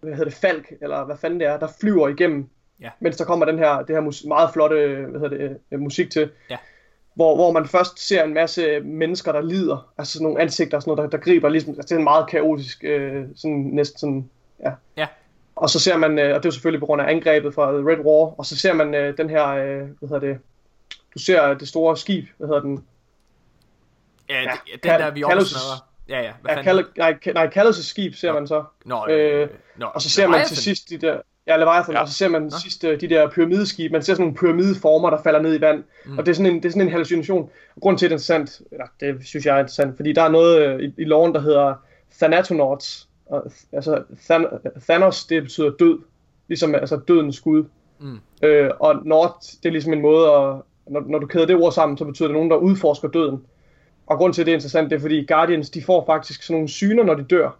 hvad 0.00 0.12
hedder 0.12 0.24
det, 0.24 0.34
falk, 0.34 0.72
eller 0.82 1.04
hvad 1.04 1.16
fanden 1.16 1.40
det 1.40 1.48
er, 1.48 1.58
der 1.58 1.68
flyver 1.80 2.08
igennem, 2.08 2.48
Ja. 2.80 2.88
mens 3.00 3.16
der 3.16 3.24
kommer 3.24 3.46
den 3.46 3.58
her, 3.58 3.82
det 3.82 3.96
her 3.96 4.00
mus- 4.00 4.24
meget 4.28 4.50
flotte, 4.52 5.06
hvad 5.10 5.20
hedder 5.20 5.36
det, 5.48 5.56
øh, 5.72 5.80
musik 5.80 6.10
til. 6.10 6.30
Ja. 6.50 6.56
hvor, 7.14 7.34
hvor 7.34 7.52
man 7.52 7.66
først 7.66 8.08
ser 8.08 8.24
en 8.24 8.34
masse 8.34 8.80
mennesker, 8.80 9.32
der 9.32 9.40
lider, 9.40 9.92
altså 9.98 10.12
sådan 10.12 10.24
nogle 10.24 10.40
ansigter 10.40 10.76
og 10.76 10.82
sådan 10.82 10.96
noget, 10.96 11.12
der, 11.12 11.18
der 11.18 11.24
griber 11.24 11.48
ligesom, 11.48 11.70
altså 11.74 11.86
det 11.88 11.92
er 11.92 11.98
en 11.98 12.04
meget 12.04 12.28
kaotisk, 12.30 12.84
øh, 12.84 13.24
sådan 13.36 13.56
næsten 13.56 13.98
sådan, 13.98 14.30
ja. 14.64 14.72
Ja. 14.96 15.06
Og 15.56 15.70
så 15.70 15.80
ser 15.80 15.96
man, 15.96 16.18
øh, 16.18 16.24
og 16.24 16.42
det 16.42 16.44
er 16.44 16.48
jo 16.48 16.50
selvfølgelig 16.50 16.80
på 16.80 16.86
grund 16.86 17.02
af 17.02 17.10
angrebet 17.10 17.54
fra 17.54 17.70
Red 17.70 17.98
War, 17.98 18.38
og 18.38 18.46
så 18.46 18.56
ser 18.56 18.72
man 18.72 18.94
øh, 18.94 19.16
den 19.16 19.30
her, 19.30 19.46
øh, 19.46 19.78
hvad 19.98 20.08
hedder 20.08 20.18
det, 20.28 20.38
du 21.14 21.18
ser 21.18 21.54
det 21.54 21.68
store 21.68 21.96
skib, 21.96 22.24
hvad 22.38 22.48
hedder 22.48 22.60
den? 22.60 22.84
Ja, 24.28 24.42
Ja, 24.42 24.50
ja 24.50 24.90
den 24.90 25.00
der 25.00 25.10
vi 25.10 25.24
oversmadrer. 25.24 25.90
Ja, 26.08 26.22
ja. 26.22 26.32
Hvad 26.42 26.54
Ja? 26.56 26.62
Kal- 26.62 26.92
nej, 26.96 27.18
nej 27.34 27.50
Kallus' 27.56 27.82
skib 27.82 28.14
ser 28.14 28.32
man 28.32 28.46
så. 28.46 28.64
Nå, 28.84 29.06
øh, 29.10 29.42
øh, 29.42 29.48
nå, 29.76 29.86
og 29.86 30.02
så 30.02 30.10
ser 30.10 30.26
man 30.26 30.46
til 30.46 30.56
sidst 30.56 30.90
de 30.90 30.98
der, 30.98 31.20
ja, 31.46 31.56
Leviathan, 31.56 31.94
ja. 31.94 32.00
og 32.00 32.08
så 32.08 32.14
ser 32.14 32.28
man 32.28 32.50
sidst 32.50 32.84
øh, 32.84 33.00
de 33.00 33.08
der 33.08 33.30
pyramideskib, 33.30 33.92
man 33.92 34.02
ser 34.02 34.14
sådan 34.14 34.22
nogle 34.22 34.36
pyramideformer, 34.36 35.10
der 35.10 35.22
falder 35.22 35.42
ned 35.42 35.54
i 35.54 35.60
vand, 35.60 35.84
mm. 36.06 36.18
og 36.18 36.26
det 36.26 36.32
er, 36.32 36.34
sådan 36.34 36.52
en, 36.52 36.62
det 36.62 36.64
er 36.64 36.70
sådan 36.70 36.86
en 36.86 36.90
hallucination. 36.90 37.50
Og 37.76 37.82
grunden 37.82 37.98
til, 37.98 38.06
at 38.06 38.10
det 38.10 38.30
er 38.30 38.34
interessant, 38.34 38.62
eller 38.72 38.86
det 39.00 39.26
synes 39.26 39.46
jeg 39.46 39.56
er 39.56 39.58
interessant, 39.58 39.96
fordi 39.96 40.12
der 40.12 40.22
er 40.22 40.28
noget 40.28 40.62
øh, 40.62 40.80
i, 40.80 40.94
i 40.98 41.04
loven, 41.04 41.34
der 41.34 41.40
hedder 41.40 41.74
Thanatonauts, 42.18 43.08
og, 43.26 43.52
altså 43.72 44.02
Than, 44.28 44.46
Thanos, 44.80 45.24
det 45.24 45.42
betyder 45.42 45.70
død, 45.70 45.98
ligesom 46.48 46.74
altså 46.74 46.96
dødens 46.96 47.36
skud. 47.36 47.64
Mm. 47.98 48.20
Øh, 48.42 48.70
og 48.80 48.96
Nord, 49.04 49.36
det 49.62 49.68
er 49.68 49.72
ligesom 49.72 49.92
en 49.92 50.00
måde 50.00 50.32
at, 50.32 50.56
når, 50.90 51.02
når 51.06 51.18
du 51.18 51.26
kæder 51.26 51.46
det 51.46 51.56
ord 51.56 51.72
sammen, 51.72 51.98
så 51.98 52.04
betyder 52.04 52.28
det 52.28 52.34
nogen, 52.34 52.50
der 52.50 52.56
udforsker 52.56 53.08
døden. 53.08 53.42
Og 54.06 54.18
grund 54.18 54.34
til, 54.34 54.42
at 54.42 54.46
det 54.46 54.52
er 54.52 54.56
interessant, 54.56 54.90
det 54.90 54.96
er 54.96 55.00
fordi 55.00 55.24
Guardians, 55.24 55.70
de 55.70 55.82
får 55.82 56.04
faktisk 56.06 56.42
sådan 56.42 56.54
nogle 56.54 56.68
syner, 56.68 57.04
når 57.04 57.14
de 57.14 57.22
dør. 57.22 57.50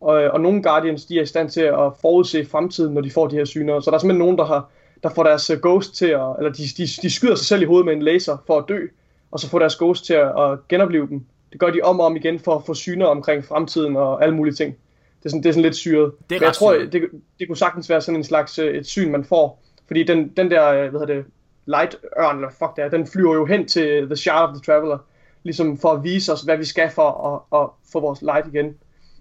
Og, 0.00 0.14
og 0.14 0.40
nogle 0.40 0.62
Guardians, 0.62 1.04
de 1.04 1.18
er 1.18 1.22
i 1.22 1.26
stand 1.26 1.50
til 1.50 1.60
at 1.60 1.92
forudse 2.00 2.44
fremtiden, 2.44 2.94
når 2.94 3.00
de 3.00 3.10
får 3.10 3.26
de 3.26 3.36
her 3.36 3.44
syner. 3.44 3.80
Så 3.80 3.90
der 3.90 3.96
er 3.96 4.00
simpelthen 4.00 4.18
nogen, 4.18 4.38
der, 4.38 4.44
har, 4.44 4.70
der 5.02 5.08
får 5.08 5.22
deres 5.22 5.50
øh, 5.50 5.60
ghost 5.60 5.96
til 5.96 6.06
at, 6.06 6.36
eller 6.38 6.52
de, 6.52 6.62
de, 6.76 6.86
de 7.02 7.10
skyder 7.10 7.34
sig 7.34 7.46
selv 7.46 7.62
i 7.62 7.64
hovedet 7.64 7.86
med 7.86 7.94
en 7.94 8.02
laser 8.02 8.36
for 8.46 8.58
at 8.58 8.64
dø, 8.68 8.86
og 9.30 9.40
så 9.40 9.48
får 9.48 9.58
deres 9.58 9.76
ghost 9.76 10.04
til 10.04 10.14
at, 10.14 10.42
at 10.42 10.68
genopleve 10.68 11.08
dem. 11.08 11.24
Det 11.52 11.60
gør 11.60 11.70
de 11.70 11.80
om 11.82 12.00
og 12.00 12.06
om 12.06 12.16
igen 12.16 12.38
for 12.38 12.54
at 12.54 12.62
få 12.66 12.74
syner 12.74 13.06
omkring 13.06 13.44
fremtiden 13.44 13.96
og 13.96 14.22
alle 14.22 14.34
mulige 14.34 14.54
ting. 14.54 14.76
Det 15.18 15.24
er 15.24 15.28
sådan, 15.28 15.42
det 15.42 15.48
er 15.48 15.52
sådan 15.52 15.62
lidt 15.62 15.76
syret. 15.76 16.12
Det 16.30 16.36
er 16.36 16.40
Men 16.40 16.46
jeg 16.46 16.54
tror, 16.54 16.72
det, 16.72 17.02
det 17.40 17.48
kunne 17.48 17.56
sagtens 17.56 17.90
være 17.90 18.00
sådan 18.00 18.16
en 18.16 18.24
slags 18.24 18.58
øh, 18.58 18.74
et 18.74 18.86
syn, 18.86 19.12
man 19.12 19.24
får. 19.24 19.62
Fordi 19.86 20.02
den, 20.02 20.28
den 20.28 20.50
der, 20.50 20.68
øh, 20.68 20.90
hvad 20.90 21.00
hedder 21.00 21.14
det, 21.14 21.24
light 21.66 21.96
ørn, 22.18 22.36
eller 22.36 22.50
fuck 22.50 22.76
det 22.76 22.84
er, 22.84 22.88
den 22.88 23.06
flyver 23.06 23.34
jo 23.34 23.46
hen 23.46 23.68
til 23.68 24.06
The 24.06 24.16
Shard 24.16 24.48
of 24.48 24.54
the 24.54 24.62
Traveler, 24.72 24.98
ligesom 25.42 25.78
for 25.78 25.92
at 25.92 26.04
vise 26.04 26.32
os, 26.32 26.42
hvad 26.42 26.56
vi 26.56 26.64
skal 26.64 26.90
for 26.90 27.10
at, 27.52 27.60
at 27.60 27.68
få 27.92 28.00
vores 28.00 28.22
light 28.22 28.46
igen. 28.46 28.74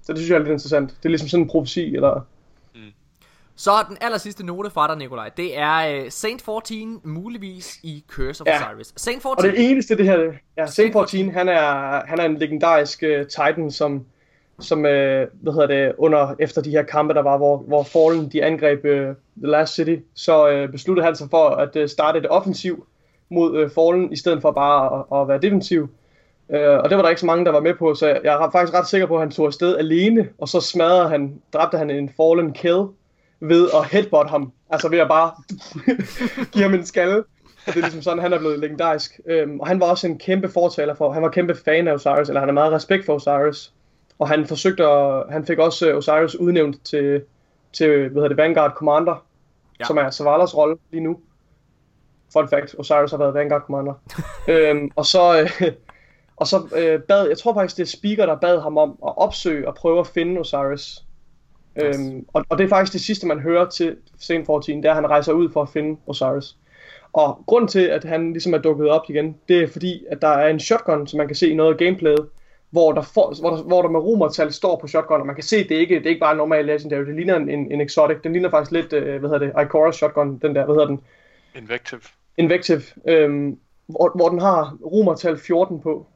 Så 0.03 0.13
det 0.13 0.19
synes 0.19 0.29
jeg 0.29 0.35
er 0.35 0.39
lidt 0.39 0.51
interessant. 0.51 0.89
Det 0.89 1.05
er 1.05 1.09
ligesom 1.09 1.27
sådan 1.29 1.43
en 1.43 1.49
profeti, 1.49 1.95
eller... 1.95 2.21
Så 3.57 3.71
den 3.89 3.97
aller 4.01 4.17
sidste 4.17 4.45
note 4.45 4.69
fra 4.69 4.87
dig, 4.87 4.97
Nikolaj, 4.97 5.29
det 5.37 5.57
er 5.57 6.01
uh, 6.03 6.09
Saint 6.09 6.41
14 6.41 7.01
muligvis 7.03 7.79
i 7.83 8.03
Curse 8.07 8.41
of 8.41 8.47
Ja. 8.47 8.71
Osiris. 8.71 8.93
Saint 8.95 9.25
Og 9.25 9.35
14, 9.41 9.55
det 9.55 9.71
eneste, 9.71 9.97
det 9.97 10.05
her... 10.05 10.31
Ja, 10.57 10.65
Saint 10.67 10.93
14, 10.93 11.31
han 11.31 11.49
er, 11.49 12.05
han 12.05 12.19
er 12.19 12.25
en 12.25 12.37
legendarisk 12.37 13.03
uh, 13.03 13.27
titan, 13.27 13.71
som, 13.71 14.05
som 14.59 14.85
øh, 14.85 15.27
hvad 15.33 15.53
hedder 15.53 15.67
det, 15.67 15.93
under, 15.97 16.35
efter 16.39 16.61
de 16.61 16.69
her 16.69 16.83
kampe, 16.83 17.13
der 17.13 17.21
var, 17.21 17.37
hvor, 17.37 17.57
hvor 17.57 17.83
Fallen, 17.83 18.29
de 18.31 18.43
angreb 18.43 18.85
øh, 18.85 19.15
The 19.37 19.47
Last 19.47 19.73
City, 19.73 19.95
så 20.13 20.49
øh, 20.49 20.69
besluttede 20.69 21.05
han 21.05 21.15
sig 21.15 21.27
for 21.29 21.49
at 21.49 21.75
øh, 21.75 21.89
starte 21.89 22.19
et 22.19 22.27
offensiv 22.29 22.87
mod 23.29 23.57
øh, 23.57 23.69
Fallen, 23.69 24.13
i 24.13 24.15
stedet 24.15 24.41
for 24.41 24.51
bare 24.51 24.99
at, 24.99 25.21
at 25.21 25.27
være 25.27 25.41
defensiv. 25.41 25.89
Øh, 26.49 26.77
og 26.77 26.89
det 26.89 26.97
var 26.97 27.01
der 27.01 27.09
ikke 27.09 27.21
så 27.21 27.25
mange, 27.25 27.45
der 27.45 27.51
var 27.51 27.59
med 27.59 27.73
på, 27.73 27.95
så 27.95 28.07
jeg, 28.07 28.21
jeg 28.23 28.33
er 28.33 28.51
faktisk 28.51 28.73
ret 28.73 28.87
sikker 28.87 29.07
på, 29.07 29.15
at 29.15 29.21
han 29.21 29.31
tog 29.31 29.45
afsted 29.45 29.77
alene, 29.77 30.29
og 30.37 30.49
så 30.49 30.61
smadrede 30.61 31.09
han, 31.09 31.41
dræbte 31.53 31.77
han 31.77 31.89
en 31.89 32.09
Fallen 32.17 32.53
kill 32.53 32.85
ved 33.39 33.69
at 33.73 33.85
headbutt 33.91 34.29
ham. 34.29 34.51
Altså 34.69 34.89
ved 34.89 34.99
at 34.99 35.07
bare 35.07 35.31
give 36.53 36.63
ham 36.63 36.73
en 36.73 36.85
skalle. 36.85 37.23
Og 37.67 37.73
det 37.73 37.75
er 37.75 37.81
ligesom 37.81 38.01
sådan, 38.01 38.19
han 38.19 38.33
er 38.33 38.39
blevet 38.39 38.59
legendarisk. 38.59 39.19
Øhm, 39.25 39.59
og 39.59 39.67
han 39.67 39.79
var 39.79 39.85
også 39.85 40.07
en 40.07 40.17
kæmpe 40.17 40.49
fortaler 40.49 40.95
for, 40.95 41.11
han 41.11 41.23
var 41.23 41.29
kæmpe 41.29 41.55
fan 41.65 41.87
af 41.87 41.93
Osiris, 41.93 42.27
eller 42.27 42.39
han 42.39 42.49
har 42.49 42.53
meget 42.53 42.73
respekt 42.73 43.05
for 43.05 43.13
Osiris. 43.13 43.73
Og 44.19 44.29
han 44.29 44.45
forsøgte 44.47 44.85
at, 44.85 45.23
han 45.29 45.45
fik 45.45 45.59
også 45.59 45.89
øh, 45.89 45.97
Osiris 45.97 46.35
udnævnt 46.35 46.85
til, 46.85 47.21
til 47.73 47.87
hvad 47.87 48.09
hedder 48.09 48.27
det, 48.27 48.37
Vanguard 48.37 48.71
Commander, 48.71 49.25
Ja. 49.79 49.85
som 49.85 49.97
er 49.97 50.09
Savalas 50.09 50.57
rolle 50.57 50.77
lige 50.91 51.03
nu. 51.03 51.19
Fun 52.33 52.49
fact, 52.49 52.75
Osiris 52.77 53.11
har 53.11 53.17
været 53.17 53.33
Vanguard 53.33 53.61
Commander. 53.61 53.93
øhm, 54.49 54.91
og 54.95 55.05
så, 55.05 55.41
øh, 55.41 55.71
og 56.41 56.47
så 56.47 56.67
øh, 56.75 56.99
bad, 57.01 57.27
jeg 57.27 57.37
tror 57.37 57.53
faktisk 57.53 57.77
det 57.77 57.83
er 57.83 57.97
Speaker, 57.97 58.25
der 58.25 58.35
bad 58.35 58.61
ham 58.61 58.77
om 58.77 58.89
at 59.05 59.17
opsøge 59.17 59.67
og 59.67 59.75
prøve 59.75 59.99
at 59.99 60.07
finde 60.07 60.39
Osiris. 60.39 61.03
Øhm, 61.75 62.25
og, 62.33 62.45
og 62.49 62.57
det 62.57 62.63
er 62.63 62.69
faktisk 62.69 62.93
det 62.93 63.01
sidste, 63.01 63.27
man 63.27 63.39
hører 63.39 63.69
til 63.69 63.97
Saint 64.19 64.45
14, 64.45 64.77
det 64.77 64.85
er, 64.85 64.89
at 64.89 64.95
han 64.95 65.09
rejser 65.09 65.33
ud 65.33 65.49
for 65.51 65.61
at 65.61 65.69
finde 65.69 65.99
Osiris. 66.07 66.55
Og 67.13 67.43
grunden 67.47 67.67
til, 67.67 67.79
at 67.85 68.03
han 68.03 68.31
ligesom 68.31 68.53
er 68.53 68.57
dukket 68.57 68.89
op 68.89 69.01
igen, 69.09 69.37
det 69.47 69.63
er 69.63 69.67
fordi, 69.67 70.05
at 70.11 70.21
der 70.21 70.27
er 70.27 70.47
en 70.47 70.59
shotgun, 70.59 71.07
som 71.07 71.17
man 71.17 71.27
kan 71.27 71.35
se 71.35 71.49
i 71.49 71.55
noget 71.55 71.71
af 71.71 71.77
gameplayet, 71.77 72.27
hvor 72.75 72.91
der, 72.91 73.01
for, 73.01 73.41
hvor 73.41 73.49
der, 73.49 73.63
hvor 73.63 73.81
der 73.81 73.89
med 73.89 73.99
romertal 73.99 74.53
står 74.53 74.75
på 74.81 74.87
shotgun, 74.87 75.19
og 75.19 75.25
man 75.25 75.35
kan 75.35 75.43
se, 75.43 75.57
at 75.57 75.69
det 75.69 75.75
ikke 75.75 75.95
det 75.95 76.05
er 76.05 76.09
ikke 76.09 76.19
bare 76.19 76.31
en 76.31 76.37
normal 76.37 76.65
legendary, 76.65 77.05
det 77.05 77.15
ligner 77.15 77.35
en, 77.35 77.49
en, 77.49 77.71
en 77.71 77.81
exotic, 77.81 78.17
den 78.23 78.33
ligner 78.33 78.49
faktisk 78.49 78.71
lidt, 78.71 78.93
øh, 78.93 79.19
hvad 79.19 79.29
hedder 79.29 79.45
det, 79.45 79.51
Ikora's 79.63 79.91
shotgun, 79.91 80.39
den 80.39 80.55
der, 80.55 80.65
hvad 80.65 80.75
hedder 80.75 80.87
den, 80.87 80.99
Invective. 81.55 82.01
Invective, 82.37 82.81
øhm, 83.07 83.57
hvor, 83.87 84.11
hvor 84.15 84.29
den 84.29 84.39
har 84.39 84.77
romertal 84.85 85.37
14 85.37 85.81
på. 85.81 86.07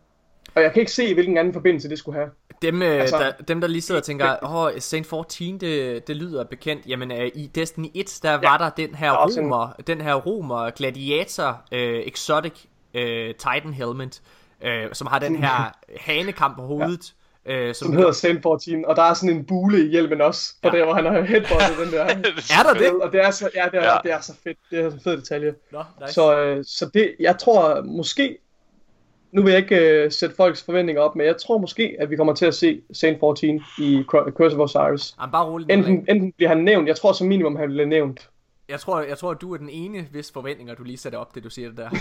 Og 0.55 0.61
jeg 0.61 0.73
kan 0.73 0.79
ikke 0.79 0.91
se, 0.91 1.13
hvilken 1.13 1.37
anden 1.37 1.53
forbindelse 1.53 1.89
det 1.89 1.99
skulle 1.99 2.17
have. 2.17 2.29
dem, 2.61 2.81
øh, 2.81 3.01
altså- 3.01 3.17
der, 3.17 3.31
dem 3.47 3.61
der 3.61 3.67
lige 3.67 3.81
sidder 3.81 4.01
og 4.01 4.05
tænker, 4.05 4.35
åh, 4.43 4.55
oh, 4.55 4.71
Saint 4.79 5.07
14, 5.07 5.57
det, 5.57 6.07
det 6.07 6.15
lyder 6.15 6.43
bekendt. 6.43 6.87
Jamen, 6.87 7.11
øh, 7.11 7.31
i 7.35 7.47
Destiny 7.55 7.87
1, 7.95 8.19
der 8.23 8.31
var 8.31 8.57
der 8.57 8.69
den 8.69 8.95
her 8.95 9.11
er 9.11 9.39
romer, 9.39 9.73
den 9.87 10.01
her 10.01 10.13
romer 10.13 10.69
gladiator 10.69 11.61
øh, 11.71 11.99
exotic 11.99 12.65
øh, 12.93 13.35
Titan 13.35 13.73
helmet, 13.73 14.21
øh, 14.63 14.85
som 14.93 15.07
har 15.07 15.19
den 15.19 15.35
her 15.35 15.75
hanekamp 15.99 16.55
på 16.57 16.61
hovedet. 16.61 17.13
Øh, 17.45 17.75
som 17.75 17.85
Som 17.85 17.95
hedder 17.97 18.11
Saint 18.11 18.41
14, 18.41 18.85
og 18.85 18.95
der 18.95 19.01
er 19.03 19.13
sådan 19.13 19.35
en 19.35 19.45
bule 19.45 19.85
i 19.85 19.89
hjelmen 19.89 20.21
også, 20.21 20.53
på 20.63 20.69
Ja. 20.73 20.77
der, 20.77 20.85
hvor 20.85 20.93
han 20.93 21.05
har 21.05 21.21
headbuttet 21.21 21.77
den 21.83 21.91
der. 21.93 22.03
Er 22.03 22.63
der 22.63 22.73
det? 22.73 23.01
Og 23.01 23.11
det 23.11 23.21
er 23.21 23.31
så, 23.31 23.49
ja, 23.55 23.65
det 23.71 23.79
er, 23.79 23.83
Ja. 23.83 23.91
ja. 23.93 23.97
det 24.03 24.11
er 24.11 24.21
så 24.21 24.33
fedt. 24.43 24.57
Det 24.71 24.79
er 24.79 24.89
så 24.89 24.97
fed 25.03 25.17
detalje. 25.17 25.53
Nå, 25.71 25.83
nice. 26.01 26.13
Så, 26.13 26.39
øh, 26.39 26.63
så 26.67 26.89
det, 26.93 27.15
jeg 27.19 27.37
tror 27.37 27.81
måske, 27.81 28.37
nu 29.31 29.41
vil 29.43 29.51
jeg 29.51 29.59
ikke 29.61 29.77
øh, 30.03 30.11
sætte 30.11 30.35
folks 30.35 30.63
forventninger 30.63 31.01
op, 31.01 31.15
men 31.15 31.25
jeg 31.27 31.37
tror 31.37 31.57
måske, 31.57 31.95
at 31.99 32.09
vi 32.09 32.15
kommer 32.15 32.33
til 32.33 32.45
at 32.45 32.55
se 32.55 32.81
Saint 32.93 33.19
14 33.19 33.61
i 33.79 34.03
Cur- 34.15 34.31
Curse 34.31 34.57
of 34.57 34.75
Osiris. 34.75 35.15
Jamen, 35.19 35.31
bare 35.31 35.45
rolig. 35.45 35.67
Enten, 35.71 36.05
enten 36.09 36.31
bliver 36.31 36.49
han 36.49 36.57
nævnt, 36.57 36.87
jeg 36.87 36.95
tror 36.95 37.13
som 37.13 37.27
minimum, 37.27 37.55
han 37.55 37.69
bliver 37.69 37.85
nævnt. 37.85 38.28
Jeg 38.69 38.79
tror, 38.79 39.01
jeg 39.01 39.17
tror, 39.17 39.31
at 39.31 39.41
du 39.41 39.53
er 39.53 39.57
den 39.57 39.69
ene, 39.69 40.01
hvis 40.11 40.31
forventninger, 40.31 40.75
du 40.75 40.83
lige 40.83 40.97
sætter 40.97 41.19
op, 41.19 41.35
det 41.35 41.43
du 41.43 41.49
siger 41.49 41.67
det 41.69 41.77
der. 41.77 41.89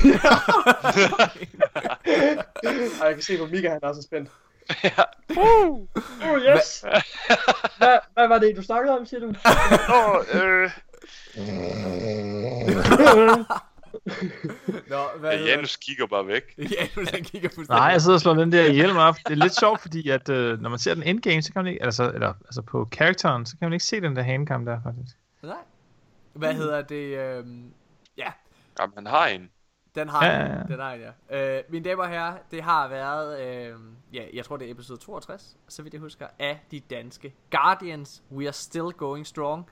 Og 3.00 3.06
jeg 3.06 3.14
kan 3.14 3.22
se 3.22 3.38
på 3.38 3.46
Mika, 3.46 3.68
han 3.68 3.80
er 3.82 3.92
så 3.92 4.02
spændt. 4.02 4.30
Ja. 4.84 5.02
Oh 5.36 6.40
yes! 6.40 6.84
hvad, 7.78 7.98
hvad 8.14 8.28
var 8.28 8.38
det, 8.38 8.56
du 8.56 8.62
snakkede 8.62 8.98
om, 8.98 9.06
siger 9.06 9.20
du? 9.20 9.26
Nå, 9.92 10.24
øh, 10.40 10.70
Nå, 14.88 15.18
hvad 15.20 15.30
ja, 15.30 15.44
Janus 15.44 15.76
kigger 15.76 16.06
bare 16.06 16.26
væk. 16.26 16.56
det? 16.56 16.70
Ja, 16.70 16.86
nu 16.96 17.02
den 17.02 17.24
kigger 17.24 17.48
fuldstændig. 17.48 17.80
Nej, 17.80 17.86
jeg 17.86 18.02
sidder 18.02 18.16
og 18.16 18.20
slår 18.20 18.34
den 18.34 18.52
der 18.52 18.72
hjelm 18.72 18.96
op. 18.96 19.16
Det 19.26 19.32
er 19.32 19.36
lidt 19.36 19.58
sjovt, 19.58 19.80
fordi 19.80 20.10
at, 20.10 20.28
øh, 20.28 20.60
når 20.60 20.70
man 20.70 20.78
ser 20.78 20.94
den 20.94 21.02
endgame, 21.02 21.42
så 21.42 21.52
kan 21.52 21.64
man 21.64 21.72
ikke, 21.72 21.84
altså, 21.84 22.10
eller, 22.10 22.32
altså 22.44 22.62
på 22.62 22.88
karakteren, 22.92 23.46
så 23.46 23.56
kan 23.58 23.66
man 23.66 23.72
ikke 23.72 23.84
se 23.84 24.00
den 24.00 24.16
der 24.16 24.22
hanekamp 24.22 24.66
der, 24.66 24.78
faktisk. 24.84 25.16
Nej. 25.42 25.56
Hvad 26.38 26.54
hedder 26.54 26.82
det? 26.82 27.18
Øhm, 27.18 27.72
ja, 28.16 28.32
Jamen, 28.80 28.94
han 28.94 29.06
har 29.06 29.26
en. 29.26 29.50
den 29.94 30.08
har 30.08 30.26
Ja, 30.26 30.32
ja, 30.32 30.56
ja. 30.58 30.62
Den 30.62 30.80
har 30.80 30.92
jeg, 30.92 31.12
ja. 31.30 31.58
Øh, 31.58 31.64
mine 31.68 31.84
damer 31.84 32.02
og 32.02 32.08
herrer, 32.08 32.38
det 32.50 32.62
har 32.62 32.88
været, 32.88 33.40
øh, 33.40 33.76
ja, 34.12 34.22
jeg 34.34 34.44
tror 34.44 34.56
det 34.56 34.66
er 34.68 34.72
episode 34.72 34.98
62, 34.98 35.56
så 35.68 35.82
vidt 35.82 35.94
jeg 35.94 36.00
husker, 36.00 36.26
af 36.38 36.60
de 36.70 36.80
danske 36.80 37.34
Guardians. 37.50 38.22
We 38.32 38.44
are 38.44 38.52
still 38.52 38.92
going 38.92 39.26
strong. 39.26 39.68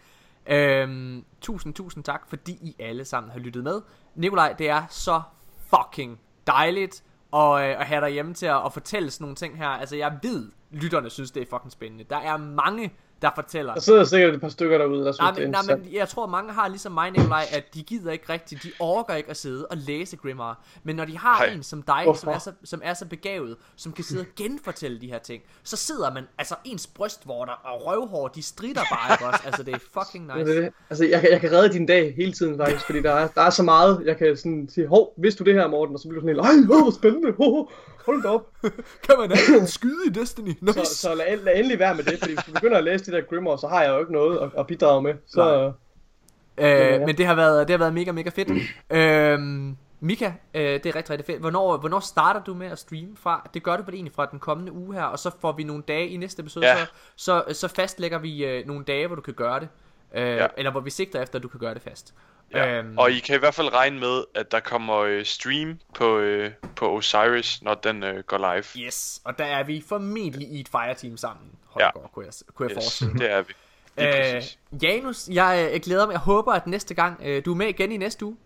Øhm, 0.47 1.25
tusind, 1.41 1.75
tusind 1.75 2.05
tak, 2.05 2.29
fordi 2.29 2.53
I 2.53 2.77
alle 2.79 3.05
sammen 3.05 3.33
har 3.33 3.39
lyttet 3.39 3.65
med. 3.65 3.81
Nikolaj, 4.15 4.53
det 4.53 4.69
er 4.69 4.83
så 4.91 5.23
fucking 5.57 6.21
dejligt 6.47 7.05
at, 7.33 7.41
øh, 7.41 7.81
at 7.81 7.87
have 7.87 8.01
dig 8.01 8.11
hjemme 8.11 8.35
til 8.35 8.47
at, 8.47 8.65
at 8.65 8.73
fortælle 8.73 9.11
sådan 9.11 9.25
nogle 9.25 9.37
ting 9.37 9.59
her. 9.59 9.69
Altså, 9.69 9.97
jeg 9.97 10.19
ved, 10.23 10.53
lytterne 10.71 11.11
synes, 11.11 11.31
det 11.31 11.43
er 11.43 11.47
fucking 11.51 11.73
spændende. 11.73 12.05
Der 12.05 12.17
er 12.17 12.37
mange, 12.37 12.95
der 13.23 13.31
fortæller. 13.35 13.75
Der 13.75 13.81
sidder 13.81 14.05
sikkert 14.05 14.35
et 14.35 14.41
par 14.41 14.49
stykker 14.49 14.79
derude, 14.79 15.05
der 15.05 15.13
synes, 15.13 15.19
Nej, 15.19 15.31
det 15.31 15.39
er 15.43 15.47
men, 15.47 15.51
nej, 15.69 15.77
men 15.77 15.89
jeg 15.93 16.09
tror 16.09 16.27
mange 16.27 16.53
har 16.53 16.69
ligesom 16.69 16.93
mig, 16.93 17.11
Nikolaj, 17.11 17.45
at 17.53 17.75
de 17.75 17.83
gider 17.83 18.13
ikke 18.13 18.33
rigtigt, 18.33 18.63
de 18.63 18.71
orker 18.81 19.15
ikke 19.15 19.31
at 19.31 19.37
sidde 19.37 19.67
og 19.67 19.77
læse 19.77 20.17
Grimoire. 20.17 20.55
Men 20.85 20.97
når 20.97 21.05
de 21.05 21.19
har 21.19 21.39
Nej. 21.47 21.55
en 21.55 21.63
som 21.63 21.83
dig, 21.83 22.01
Hvorfor? 22.05 22.21
som 22.21 22.29
er, 22.31 22.39
så, 22.39 22.53
som 22.65 22.81
er 22.85 22.95
så 22.95 23.07
begavet, 23.07 23.57
som 23.77 23.93
kan 23.93 24.05
sidde 24.05 24.21
og 24.21 24.27
genfortælle 24.37 25.01
de 25.01 25.07
her 25.07 25.19
ting, 25.19 25.43
så 25.65 25.77
sidder 25.77 26.13
man, 26.15 26.25
altså 26.39 26.55
ens 26.65 26.87
brystvorter 26.87 27.53
og 27.53 27.87
røvhår, 27.87 28.29
de 28.29 28.43
strider 28.43 28.81
bare, 28.91 29.15
ikke 29.15 29.27
også? 29.27 29.41
Altså 29.47 29.63
det 29.63 29.75
er 29.75 29.79
fucking 30.01 30.29
Det 30.31 30.35
er 30.41 30.45
nice. 30.45 30.61
det. 30.63 30.73
Altså, 30.91 31.05
jeg, 31.07 31.21
kan- 31.21 31.31
jeg 31.31 31.41
kan 31.41 31.53
redde 31.53 31.73
din 31.73 31.87
dag 31.87 32.15
hele 32.17 32.33
tiden 32.33 32.57
faktisk, 32.59 32.87
fordi 32.87 33.03
der 33.03 33.13
er, 33.13 33.29
der 33.29 33.43
er 33.43 33.51
så 33.51 33.63
meget, 33.63 34.03
jeg 34.05 34.17
kan 34.17 34.37
sådan 34.37 34.69
sige, 34.69 34.87
hov, 34.87 35.15
vidste 35.19 35.45
du 35.45 35.51
det 35.51 35.55
her, 35.61 35.67
Morten? 35.69 35.95
Og 35.95 36.01
så 36.01 36.09
bliver 36.09 36.21
du 36.21 36.27
sådan 36.29 36.37
helt, 36.53 36.69
ej, 36.71 36.81
hvor 36.81 36.91
spændende, 36.91 37.35
oh, 37.39 37.67
hold 38.07 38.23
da 38.23 38.29
op. 38.29 38.53
Kan 39.09 39.15
man 39.19 39.31
ikke 39.31 39.67
skyde 39.67 40.07
i 40.07 40.11
Destiny? 40.11 40.55
Nice. 40.61 40.85
Så, 40.85 40.97
så 40.97 41.15
lad, 41.15 41.37
lad, 41.37 41.57
endelig 41.57 41.79
være 41.79 41.95
med 41.95 42.05
det, 42.05 42.19
fordi 42.19 42.35
hvis 42.35 42.45
du 42.45 42.53
begynder 42.53 42.79
at 42.79 42.85
læse 42.85 43.07
de 43.07 43.17
der 43.17 43.21
Grimoire, 43.23 43.59
så 43.59 43.67
har 43.69 43.83
jeg 43.83 43.91
jo 43.91 43.99
ikke 43.99 44.13
noget 44.13 44.39
at, 44.39 44.49
at 44.59 44.67
bidrage 44.67 45.03
med. 45.03 45.15
Så, 45.27 45.45
Nej. 45.45 46.69
ja. 46.69 46.95
Øh, 46.95 47.01
men 47.07 47.19
det 47.19 47.27
har 47.27 47.35
været 47.35 47.69
det 47.69 47.73
har 47.75 47.79
været 47.79 47.95
mega 47.95 48.13
mega 48.13 48.31
fedt. 48.31 48.49
øhm, 48.91 49.77
Mika, 50.01 50.33
øh, 50.55 50.63
det 50.63 50.87
er 50.87 50.97
rigtig, 50.97 51.11
rigtig 51.11 51.27
fedt. 51.27 51.41
Hvornår, 51.41 51.77
hvornår 51.77 52.01
starter 52.01 52.43
du 52.45 52.55
med 52.55 52.67
at 52.67 52.79
streame 52.79 53.17
fra? 53.17 53.51
Det 53.55 53.63
gør 53.63 53.77
du 53.77 53.83
vel 53.83 53.95
egentlig 53.95 54.13
fra 54.15 54.27
den 54.31 54.39
kommende 54.39 54.73
uge 54.73 54.95
her, 54.95 55.03
og 55.03 55.19
så 55.19 55.31
får 55.41 55.53
vi 55.53 55.63
nogle 55.65 55.83
dage 55.89 56.09
i 56.09 56.17
næste 56.17 56.41
episode, 56.41 56.67
Ja. 56.67 56.77
så, 57.17 57.43
så, 57.49 57.55
så 57.61 57.69
fastlægger 57.75 58.19
vi 58.19 58.45
øh, 58.45 58.67
nogle 58.67 58.85
dage, 58.85 59.07
hvor 59.07 59.17
du 59.17 59.23
kan 59.23 59.35
gøre 59.35 59.61
det. 59.61 59.69
Øh, 60.15 60.23
Ja. 60.37 60.47
Eller 60.57 60.71
hvor 60.71 60.81
vi 60.81 60.91
sigter 60.91 61.23
efter, 61.23 61.39
at 61.39 61.43
du 61.43 61.49
kan 61.49 61.61
gøre 61.61 61.75
det 61.75 61.83
fast. 61.83 62.15
Ja. 62.55 62.79
Øhm, 62.79 62.99
Og 62.99 63.11
I 63.11 63.19
kan 63.19 63.35
i 63.37 63.39
hvert 63.39 63.55
fald 63.55 63.73
regne 63.73 63.99
med, 64.01 64.25
at 64.35 64.53
der 64.53 64.61
kommer 64.61 64.97
øh, 64.97 65.25
stream 65.25 65.79
på, 65.95 66.19
øh, 66.19 66.51
på 66.77 66.93
Osiris, 66.97 67.63
når 67.63 67.75
den 67.75 68.03
øh, 68.05 68.25
går 68.25 68.39
live. 68.55 68.87
Yes, 68.87 69.21
og 69.25 69.39
der 69.39 69.45
er 69.45 69.63
vi 69.65 69.85
formentlig 69.89 70.49
i 70.49 70.61
et 70.61 70.69
fireteam 70.69 71.17
sammen, 71.17 71.47
Holger, 71.65 71.91
ja. 71.97 72.09
kunne 72.13 72.25
jeg, 72.27 72.33
kunne 72.55 72.69
jeg 72.69 72.77
Yes, 72.77 72.85
forestille 72.85 73.13
mig. 73.13 73.21
det 73.23 73.31
er 73.31 73.43
vi. 73.43 73.53
Øh, 73.99 74.35
præcis. 74.35 74.59
Janus, 74.83 75.29
jeg, 75.29 75.69
jeg 75.73 75.81
glæder 75.83 76.07
mig. 76.07 76.13
Jeg 76.13 76.21
håber, 76.21 76.53
at 76.53 76.67
næste 76.67 76.95
gang, 76.95 77.21
øh, 77.25 77.45
du 77.45 77.53
er 77.53 77.57
med 77.57 77.67
igen 77.67 77.93
i 77.93 77.97
næste 77.97 78.25
uge. 78.25 78.37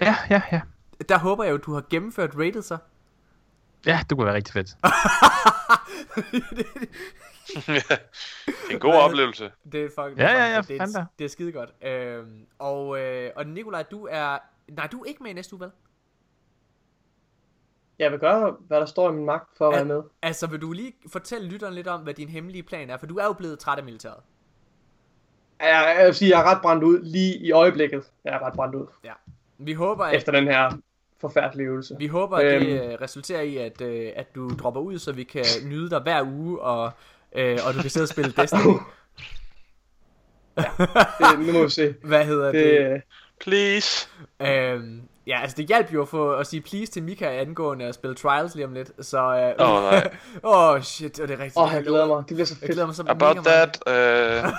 Ja, 0.00 0.16
ja, 0.30 0.42
ja. 0.52 0.60
Der 1.08 1.18
håber 1.18 1.44
jeg 1.44 1.50
jo, 1.52 1.56
du 1.56 1.74
har 1.74 1.84
gennemført 1.90 2.30
rated 2.38 2.62
så. 2.62 2.76
Ja, 3.86 4.00
det 4.08 4.16
kunne 4.18 4.26
være 4.26 4.34
rigtig 4.34 4.52
fedt. 4.52 4.70
det 7.54 7.90
er 7.90 7.96
en 8.70 8.78
god 8.80 8.94
oplevelse. 8.94 9.50
Det 9.72 9.84
er 9.84 9.88
fucking 9.88 10.18
Ja, 10.18 10.32
ja, 10.32 10.54
ja, 10.54 10.60
det, 10.60 10.80
er, 10.80 11.04
det 11.18 11.24
er 11.24 11.28
skide 11.28 11.52
godt. 11.52 11.70
Øhm, 11.82 12.46
og, 12.58 12.98
øh, 13.00 13.30
og 13.36 13.46
Nikolaj, 13.46 13.82
du 13.82 14.08
er... 14.10 14.38
Nej, 14.68 14.86
du 14.86 15.00
er 15.00 15.04
ikke 15.04 15.22
med 15.22 15.30
i 15.30 15.34
næste 15.34 15.54
uge, 15.54 15.60
vel? 15.60 15.70
Jeg 17.98 18.10
vil 18.10 18.18
gøre, 18.18 18.56
hvad 18.66 18.80
der 18.80 18.86
står 18.86 19.10
i 19.10 19.12
min 19.12 19.24
magt 19.24 19.48
for 19.58 19.68
at 19.68 19.74
være 19.76 19.84
med. 19.84 20.02
Altså, 20.22 20.46
vil 20.46 20.60
du 20.60 20.72
lige 20.72 20.92
fortælle 21.12 21.48
lytteren 21.48 21.74
lidt 21.74 21.86
om, 21.86 22.00
hvad 22.00 22.14
din 22.14 22.28
hemmelige 22.28 22.62
plan 22.62 22.90
er? 22.90 22.96
For 22.96 23.06
du 23.06 23.16
er 23.18 23.24
jo 23.24 23.32
blevet 23.32 23.58
træt 23.58 23.78
af 23.78 23.84
militæret. 23.84 24.20
Jeg, 25.60 25.94
jeg 25.98 26.06
vil 26.06 26.14
sige, 26.14 26.30
jeg 26.30 26.40
er 26.40 26.54
ret 26.54 26.62
brændt 26.62 26.84
ud 26.84 27.02
lige 27.02 27.38
i 27.38 27.52
øjeblikket. 27.52 28.04
Jeg 28.24 28.34
er 28.34 28.38
ret 28.46 28.52
brændt 28.54 28.74
ud. 28.74 28.86
Ja. 29.04 29.12
Vi 29.58 29.72
håber, 29.72 30.04
at, 30.04 30.16
Efter 30.16 30.32
den 30.32 30.44
her 30.44 30.70
forfærdelige 31.20 31.66
øvelse. 31.66 31.96
vi 31.98 32.06
håber, 32.06 32.36
at 32.36 32.60
det 32.60 32.80
Øhm. 32.82 32.90
øh, 32.90 32.98
resulterer 33.00 33.40
i, 33.42 33.56
at, 33.56 33.80
øh, 33.80 34.12
at 34.16 34.34
du 34.34 34.48
dropper 34.48 34.80
ud, 34.80 34.98
så 34.98 35.12
vi 35.12 35.24
kan 35.24 35.44
nyde 35.64 35.90
dig 35.90 36.00
hver 36.00 36.22
uge, 36.22 36.60
og, 36.60 36.92
øh, 37.36 37.58
og 37.66 37.74
du 37.74 37.80
kan 37.80 37.90
sidde 37.90 38.04
og 38.04 38.08
spille 38.08 38.32
Destiny. 38.36 38.60
det, 40.56 41.38
nu 41.46 41.52
må 41.52 41.62
vi 41.64 41.70
se. 41.70 41.94
Hvad 42.04 42.24
hedder 42.26 42.52
Det, 42.52 42.54
det? 42.54 42.92
øh, 42.94 43.00
Please. 43.40 44.08
Øhm, 44.42 45.02
ja, 45.26 45.40
altså 45.42 45.56
det 45.56 45.66
hjalp 45.66 45.92
jo 45.92 46.02
at, 46.02 46.08
få, 46.08 46.32
at 46.32 46.46
sige 46.46 46.60
please 46.60 46.92
til 46.92 47.02
Mika 47.02 47.40
angående 47.40 47.84
at 47.84 47.94
spille 47.94 48.14
Trials 48.16 48.54
lige 48.54 48.66
om 48.66 48.72
lidt, 48.72 48.90
så... 49.06 49.18
Øh, 49.58 49.68
Åh, 49.68 49.82
nej. 49.82 50.10
Åh, 50.44 50.68
oh, 50.74 50.80
shit, 50.82 51.20
og 51.20 51.28
det 51.28 51.34
er 51.34 51.38
rigtigt. 51.38 51.56
Åh, 51.64 51.70
jeg 51.74 51.82
glæder 51.84 52.06
mig. 52.06 52.16
Det 52.18 52.26
bliver 52.26 52.44
så 52.44 52.54
Jeg 52.54 52.60
fedt. 52.60 52.70
glæder 52.72 52.86
mig 52.86 52.94
så 52.94 53.04
About 53.08 53.36
mega 53.36 53.50
meget. 53.50 53.78
that, 53.86 54.44
øh... 54.46 54.52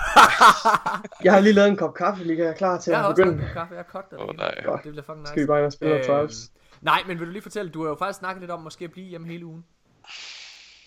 Jeg 1.24 1.32
har 1.32 1.40
lige 1.40 1.52
lavet 1.52 1.68
en 1.68 1.76
kop 1.76 1.94
kaffe, 1.94 2.24
lige 2.24 2.38
jeg 2.38 2.48
er 2.48 2.52
klar 2.54 2.78
til 2.78 2.90
Jeg 2.90 2.98
har 3.00 3.04
at 3.04 3.10
også 3.10 3.22
begynde. 3.22 3.32
drukket 3.38 3.48
en 3.48 3.54
kaffe, 3.54 3.74
jeg 3.74 3.84
har 3.84 3.90
kogt 4.00 4.10
det. 4.10 4.18
Åh, 4.18 4.26
lige. 4.26 4.36
nej. 4.36 4.54
Godt. 4.64 4.82
Det 4.84 4.90
bliver 4.92 5.04
fucking 5.04 5.20
nice. 5.20 5.30
Skal 5.30 5.42
vi 5.42 5.46
bare 5.46 5.58
ind 5.58 5.66
og 5.66 5.72
spille 5.72 5.94
noget 5.94 6.06
Trials? 6.06 6.50
Nej, 6.80 7.02
men 7.06 7.18
vil 7.18 7.26
du 7.26 7.32
lige 7.32 7.42
fortælle, 7.42 7.70
du 7.70 7.82
har 7.82 7.88
jo 7.88 7.96
faktisk 7.98 8.18
snakket 8.18 8.40
lidt 8.40 8.50
om 8.50 8.60
måske 8.60 8.84
at 8.84 8.90
blive 8.92 9.06
hjemme 9.06 9.26
hele 9.26 9.46
ugen. 9.46 9.64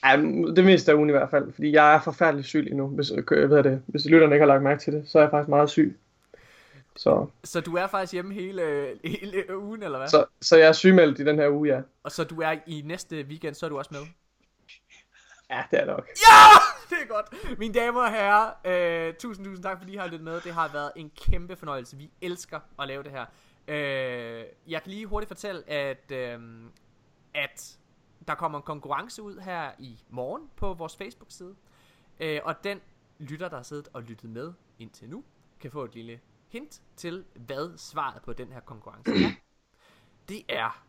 Ja, 0.06 0.18
det 0.56 0.66
meste 0.66 0.92
af 0.92 0.96
ugen 0.96 1.10
i 1.10 1.12
hvert 1.12 1.30
fald, 1.30 1.54
fordi 1.54 1.72
jeg 1.72 1.96
er 1.96 2.02
forfærdelig 2.02 2.46
syg 2.46 2.64
lige 2.64 2.78
nu. 2.78 2.88
Hvis, 2.88 3.12
øh, 3.32 3.48
hvad 3.48 3.58
er 3.58 3.62
det, 3.62 3.84
hvis 3.88 4.06
lytterne 4.06 4.36
ikke 4.36 4.42
har 4.42 4.48
lagt 4.48 4.64
mærke 4.64 4.82
til 4.82 4.94
det, 4.94 5.04
så 5.10 5.18
er 5.20 5.24
jeg 5.24 5.32
faktisk 5.32 5.50
meget 5.50 5.70
syg. 5.70 6.00
Så, 6.96 7.26
Så 7.44 7.62
du 7.62 7.76
er 7.76 7.88
faktisk 7.88 8.14
hjemme 8.14 8.34
hele, 8.34 8.88
hele 9.04 9.58
ugen, 9.58 9.84
eller 9.84 9.98
hvad? 9.98 10.08
så, 10.08 10.26
så 10.42 10.58
jeg 10.58 10.68
er 10.68 10.72
sygemeldt 10.74 11.20
i 11.20 11.26
den 11.26 11.36
her 11.36 11.50
uge, 11.50 11.68
ja. 11.70 11.82
Og 12.04 12.12
så 12.12 12.24
du 12.24 12.42
er 12.42 12.56
i 12.68 12.82
næste 12.86 13.26
weekend, 13.30 13.56
så 13.56 13.66
er 13.66 13.70
du 13.70 13.78
også 13.78 13.90
med? 13.94 14.02
Ja, 15.50 15.64
det 15.72 15.80
er 15.80 15.86
nok. 15.86 16.08
Ja! 16.08 16.60
Det 16.90 16.98
er 17.04 17.08
godt. 17.08 17.60
Mine 17.60 17.74
damer 17.74 18.02
og 18.02 18.12
herrer, 18.12 18.50
øh, 19.08 19.14
tusind, 19.14 19.46
tusind 19.46 19.64
tak, 19.64 19.78
fordi 19.78 19.94
I 19.94 19.96
har 19.96 20.06
lyttet 20.06 20.22
med. 20.22 20.42
Det 20.42 20.52
har 20.54 20.70
været 20.74 20.92
en 20.96 21.12
kæmpe 21.26 21.56
fornøjelse. 21.56 21.98
Vi 21.98 22.10
elsker 22.22 22.60
at 22.80 22.88
lave 22.88 23.04
det 23.04 23.12
her. 23.12 23.26
Øh, 23.68 24.44
jeg 24.68 24.82
kan 24.84 24.92
lige 24.92 25.06
hurtigt 25.06 25.28
fortælle, 25.28 25.70
at, 25.70 26.12
øh, 26.12 26.40
at 27.34 27.78
der 28.28 28.36
kommer 28.36 28.58
en 28.58 28.64
konkurrence 28.64 29.22
ud 29.22 29.40
her 29.40 29.72
i 29.80 30.00
morgen 30.10 30.50
på 30.56 30.74
vores 30.74 30.96
Facebook-side. 30.96 31.56
Øh, 32.20 32.40
og 32.44 32.64
den 32.64 32.82
lytter, 33.20 33.50
der 33.50 33.56
har 33.56 33.64
siddet 33.64 33.88
og 33.94 34.04
lyttet 34.04 34.30
med 34.30 34.54
indtil 34.80 35.10
nu, 35.10 35.24
kan 35.60 35.72
få 35.72 35.84
et 35.84 35.96
lille 35.96 36.20
hint 36.48 36.82
til, 36.96 37.26
hvad 37.36 37.78
svaret 37.78 38.22
på 38.22 38.34
den 38.34 38.52
her 38.52 38.60
konkurrence 38.60 39.12
er. 39.12 39.32
Det 40.30 40.44
er 40.50 40.84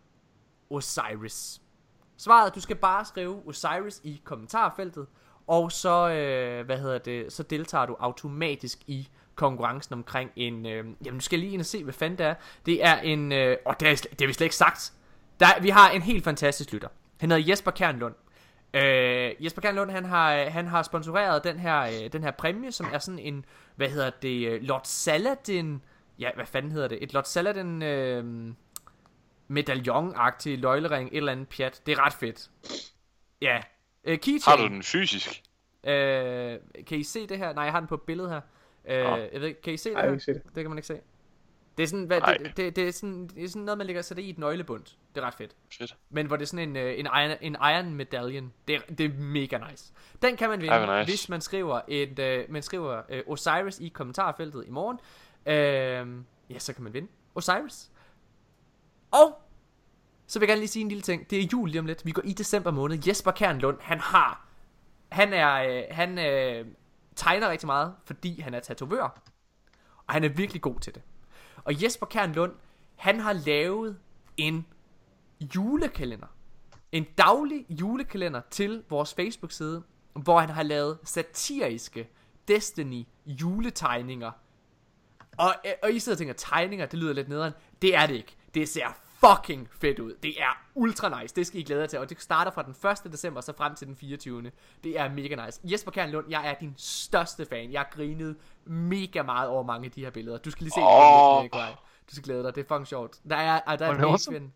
Osiris. 0.70 1.62
Svaret, 2.16 2.54
du 2.54 2.60
skal 2.60 2.76
bare 2.76 3.04
skrive 3.04 3.42
Osiris 3.46 4.00
i 4.04 4.20
kommentarfeltet, 4.24 5.06
og 5.46 5.72
så, 5.72 6.08
øh, 6.08 6.66
hvad 6.66 6.78
hedder 6.78 6.98
det, 6.98 7.32
så 7.32 7.42
deltager 7.42 7.86
du 7.86 7.96
automatisk 7.98 8.78
i 8.86 9.08
konkurrencen 9.34 9.92
omkring 9.92 10.30
en, 10.36 10.66
øh, 10.66 10.72
jamen 10.74 11.14
nu 11.14 11.20
skal 11.20 11.36
jeg 11.36 11.40
lige 11.40 11.52
ind 11.52 11.60
og 11.60 11.66
se, 11.66 11.84
hvad 11.84 11.94
fanden 11.94 12.18
det 12.18 12.26
er. 12.26 12.34
Det 12.66 12.84
er 12.84 12.98
en, 12.98 13.32
øh, 13.32 13.56
og 13.66 13.80
det, 13.80 13.88
er, 13.88 13.94
det 13.96 14.20
har 14.20 14.26
vi 14.26 14.32
slet 14.32 14.46
ikke 14.46 14.56
sagt. 14.56 14.92
Der, 15.40 15.60
vi 15.60 15.68
har 15.68 15.90
en 15.90 16.02
helt 16.02 16.24
fantastisk 16.24 16.72
lytter. 16.72 16.88
Han 17.20 17.30
hedder 17.30 17.50
Jesper 17.50 17.70
Kernlund. 17.70 18.14
Øh, 18.74 19.44
Jesper 19.44 19.62
Kernlund, 19.62 19.90
han 19.90 20.04
har, 20.04 20.50
han 20.50 20.66
har 20.66 20.82
sponsoreret 20.82 21.44
den 21.44 21.58
her, 21.58 21.82
øh, 21.82 22.12
den 22.12 22.22
her 22.22 22.30
præmie, 22.30 22.72
som 22.72 22.86
er 22.92 22.98
sådan 22.98 23.18
en, 23.18 23.44
hvad 23.76 23.88
hedder 23.88 24.10
det, 24.10 24.48
øh, 24.48 24.62
Lord 24.62 24.80
Saladin, 24.84 25.82
ja, 26.18 26.30
hvad 26.34 26.46
fanden 26.46 26.72
hedder 26.72 26.88
det, 26.88 27.02
et 27.02 27.12
Lord 27.12 27.24
Saladin, 27.24 27.82
øh, 27.82 28.52
medaljon-agtig 29.48 30.58
løglering, 30.58 31.08
et 31.12 31.16
eller 31.16 31.32
andet 31.32 31.48
pjat. 31.48 31.82
Det 31.86 31.92
er 31.92 32.06
ret 32.06 32.12
fedt. 32.12 32.50
Ja. 33.40 33.60
Øh, 34.04 34.18
keychain. 34.18 34.58
Har 34.58 34.68
du 34.68 34.74
den 34.74 34.82
fysisk? 34.82 35.42
Øh, 35.86 36.58
kan 36.86 36.98
I 36.98 37.02
se 37.02 37.26
det 37.26 37.38
her? 37.38 37.52
Nej, 37.52 37.64
jeg 37.64 37.72
har 37.72 37.80
den 37.80 37.88
på 37.88 37.94
et 37.94 38.02
billede 38.02 38.28
her. 38.28 38.40
Øh, 38.88 39.04
Nå. 39.04 39.16
jeg 39.16 39.40
ved, 39.40 39.48
ikke, 39.48 39.62
kan 39.62 39.72
I 39.72 39.76
se 39.76 39.90
det 39.90 39.96
Ej, 39.96 40.02
her? 40.02 40.08
jeg 40.08 40.12
kan 40.12 40.20
se 40.20 40.34
det. 40.34 40.42
Det 40.44 40.54
kan 40.54 40.68
man 40.68 40.78
ikke 40.78 40.86
se. 40.86 41.00
Det 41.76 41.82
er 41.82 41.86
sådan, 41.86 42.04
hvad, 42.04 42.20
Nej. 42.20 42.36
det, 42.36 42.56
det, 42.56 42.76
det, 42.76 42.88
er 42.88 42.92
sådan, 42.92 43.28
det 43.28 43.44
er 43.44 43.48
sådan 43.48 43.62
noget, 43.62 43.78
man 43.78 43.86
lægger 43.86 44.02
sig 44.02 44.18
i 44.18 44.30
et 44.30 44.38
nøglebund. 44.38 44.84
Det 44.84 45.22
er 45.22 45.26
ret 45.26 45.34
fedt. 45.34 45.56
Fedt. 45.78 45.96
Men 46.10 46.26
hvor 46.26 46.36
det 46.36 46.42
er 46.42 46.46
sådan 46.46 46.68
en, 46.68 46.76
øh, 46.76 46.98
en, 46.98 47.06
iron, 47.06 47.36
en 47.40 47.54
iron 47.54 47.94
medallion. 47.94 48.52
Det 48.68 48.74
er, 48.74 48.80
det 48.94 49.06
er 49.06 49.14
mega 49.18 49.58
nice. 49.70 49.92
Den 50.22 50.36
kan 50.36 50.48
man 50.48 50.60
vinde, 50.60 50.74
Ej, 50.74 50.98
nice. 50.98 51.10
hvis 51.10 51.28
man 51.28 51.40
skriver, 51.40 51.80
et, 51.88 52.18
øh, 52.18 52.44
man 52.48 52.62
skriver 52.62 53.02
øh, 53.08 53.22
Osiris 53.26 53.78
i 53.80 53.88
kommentarfeltet 53.88 54.64
i 54.66 54.70
morgen. 54.70 54.98
Øh, 55.46 56.24
ja, 56.50 56.58
så 56.58 56.72
kan 56.72 56.84
man 56.84 56.94
vinde 56.94 57.08
Osiris. 57.34 57.90
Og 59.10 59.42
så 60.26 60.38
vil 60.38 60.46
jeg 60.46 60.48
gerne 60.48 60.60
lige 60.60 60.68
sige 60.68 60.82
en 60.82 60.88
lille 60.88 61.02
ting. 61.02 61.30
Det 61.30 61.40
er 61.42 61.48
jul 61.52 61.68
lige 61.68 61.80
om 61.80 61.86
lidt. 61.86 62.06
Vi 62.06 62.10
går 62.10 62.22
i 62.24 62.32
december 62.32 62.70
måned. 62.70 62.98
Jesper 63.08 63.30
Kernlund, 63.30 63.78
han 63.80 64.00
har... 64.00 64.46
Han 65.08 65.32
er... 65.32 65.54
Øh, 65.54 65.82
han 65.90 66.18
øh, 66.18 66.66
tegner 67.16 67.50
rigtig 67.50 67.66
meget, 67.66 67.94
fordi 68.04 68.40
han 68.40 68.54
er 68.54 68.60
tatovør. 68.60 69.22
Og 70.06 70.14
han 70.14 70.24
er 70.24 70.28
virkelig 70.28 70.62
god 70.62 70.80
til 70.80 70.94
det. 70.94 71.02
Og 71.66 71.82
Jesper 71.82 72.06
Kernlund, 72.06 72.52
han 72.96 73.20
har 73.20 73.32
lavet 73.32 73.98
en 74.36 74.66
julekalender. 75.54 76.26
En 76.92 77.06
daglig 77.18 77.66
julekalender 77.68 78.40
til 78.50 78.84
vores 78.88 79.14
Facebook-side, 79.14 79.82
hvor 80.12 80.40
han 80.40 80.48
har 80.48 80.62
lavet 80.62 80.98
satiriske 81.04 82.08
Destiny 82.48 83.04
juletegninger. 83.26 84.30
Og, 85.38 85.54
og 85.82 85.92
I 85.92 85.98
sidder 85.98 86.14
og 86.14 86.18
tænker, 86.18 86.34
tegninger, 86.34 86.86
det 86.86 86.98
lyder 86.98 87.12
lidt 87.12 87.28
nederen. 87.28 87.52
Det 87.82 87.94
er 87.94 88.06
det 88.06 88.14
ikke. 88.14 88.36
Det 88.54 88.68
ser 88.68 88.96
fucking 89.20 89.68
fedt 89.80 89.98
ud. 89.98 90.14
Det 90.22 90.40
er 90.42 90.66
ultra 90.74 91.22
nice. 91.22 91.34
Det 91.34 91.46
skal 91.46 91.60
I 91.60 91.62
glæde 91.62 91.80
jer 91.80 91.86
til. 91.86 91.98
Og 91.98 92.10
det 92.10 92.22
starter 92.22 92.50
fra 92.50 92.62
den 92.62 93.06
1. 93.06 93.12
december 93.12 93.40
så 93.40 93.52
frem 93.56 93.74
til 93.74 93.86
den 93.86 93.96
24. 93.96 94.50
Det 94.84 94.98
er 94.98 95.08
mega 95.10 95.46
nice. 95.46 95.60
Jesper 95.64 95.90
Kernlund, 95.90 96.26
jeg 96.30 96.48
er 96.48 96.54
din 96.60 96.74
største 96.76 97.46
fan. 97.46 97.72
Jeg 97.72 97.80
har 97.80 97.88
grinet 97.92 98.36
mega 98.64 99.22
meget 99.22 99.48
over 99.48 99.62
mange 99.62 99.84
af 99.84 99.90
de 99.90 100.04
her 100.04 100.10
billeder. 100.10 100.38
Du 100.38 100.50
skal 100.50 100.64
lige 100.64 100.72
se 100.72 100.80
det. 100.80 100.86
Åh. 100.86 101.36
Oh. 101.36 101.42
Nikolaj. 101.42 101.70
Du 102.10 102.14
skal 102.14 102.22
glæde 102.22 102.42
dig. 102.42 102.54
Det 102.54 102.64
er 102.64 102.68
fucking 102.68 102.86
sjovt. 102.86 103.16
Der 103.30 103.36
er, 103.36 103.60
ah, 103.66 103.78
der 103.78 103.84
er 103.84 103.90
er 103.90 103.94
en 103.94 104.00
det 104.00 104.06
awesome. 104.06 104.36
Adrian. 104.36 104.52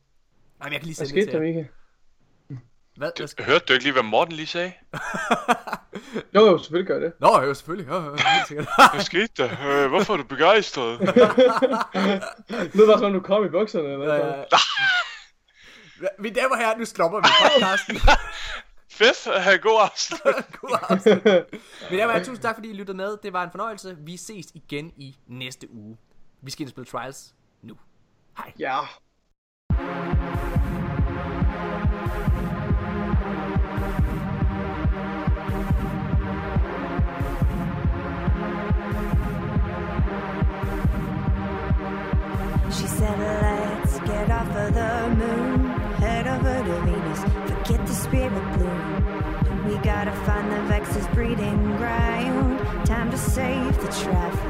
Nej, 0.59 0.69
men 0.69 0.73
jeg 0.73 0.81
kan 0.81 0.87
lige 0.87 0.99
Hvad 0.99 1.07
sende 1.07 1.21
det 1.21 1.29
skete 1.29 1.39
til 1.39 1.41
der, 1.41 1.47
jer. 1.47 1.55
Mika? 1.57 1.69
Hvad? 3.01 3.11
Hvad 3.17 3.27
skal... 3.29 3.45
Hørte 3.45 3.65
du 3.65 3.73
ikke 3.73 3.85
lige, 3.85 3.93
hvad 3.93 4.03
Morten 4.03 4.35
lige 4.35 4.47
sagde? 4.47 4.73
Jo, 6.35 6.47
jo, 6.47 6.59
selvfølgelig 6.59 6.87
gør 6.87 6.95
jeg 6.95 7.03
det. 7.03 7.13
Nå, 7.21 7.41
jo, 7.41 7.55
selvfølgelig. 7.55 7.89
Jo, 7.91 7.95
jo, 8.05 8.11
helt 8.11 8.49
sikkert. 8.49 8.69
Hvad 8.95 9.03
skete 9.03 9.29
der? 9.37 9.51
Øh, 9.85 9.89
hvorfor 9.89 10.13
er 10.13 10.17
du 10.17 10.25
begejstret? 10.25 10.99
Det 12.73 12.87
var 12.89 12.99
sådan, 12.99 13.13
du 13.13 13.21
kom 13.21 13.45
i 13.45 13.49
bukserne, 13.49 13.89
eller 13.89 14.07
hvad? 14.07 14.45
Øh, 16.01 16.09
Mine 16.19 16.35
damer 16.35 16.51
og 16.51 16.59
herrer, 16.59 16.77
nu 16.79 16.85
stopper 16.85 17.19
vi 17.19 17.27
podcasten. 17.43 17.97
Fedt. 18.91 19.63
God 19.63 19.81
aften. 19.83 20.19
God 20.61 20.79
aften. 20.91 21.21
Mine 21.91 22.01
damer 22.01 22.05
og 22.07 22.13
herrer, 22.13 22.25
tusind 22.25 22.43
tak 22.43 22.55
fordi 22.57 22.71
I 22.71 22.73
lyttede 22.73 22.97
med. 22.97 23.17
Det 23.23 23.33
var 23.33 23.45
en 23.45 23.51
fornøjelse. 23.51 23.97
Vi 24.01 24.17
ses 24.17 24.47
igen 24.55 24.93
i 24.97 25.19
næste 25.27 25.71
uge. 25.71 25.97
Vi 26.43 26.51
skal 26.51 26.63
ind 26.63 26.69
og 26.69 26.71
spille 26.71 26.87
Trials 26.91 27.35
nu. 27.63 27.75
Hej. 28.39 28.53
Ja. 28.59 28.79
Let's 43.01 43.99
get 44.01 44.31
off 44.31 44.55
of 44.55 44.75
the 44.75 45.15
moon, 45.17 45.71
head 46.01 46.27
over 46.27 46.63
to 46.63 46.81
Venus, 46.83 47.21
forget 47.49 47.87
the 47.87 47.95
spirit 47.95 48.59
bloom. 48.59 49.65
We 49.67 49.79
gotta 49.79 50.13
find 50.27 50.53
the 50.53 50.61
Vex's 50.69 51.07
breeding 51.15 51.77
ground, 51.79 52.59
time 52.87 53.11
to 53.11 53.17
save 53.17 53.75
the 53.81 53.89
traveler. 53.89 54.50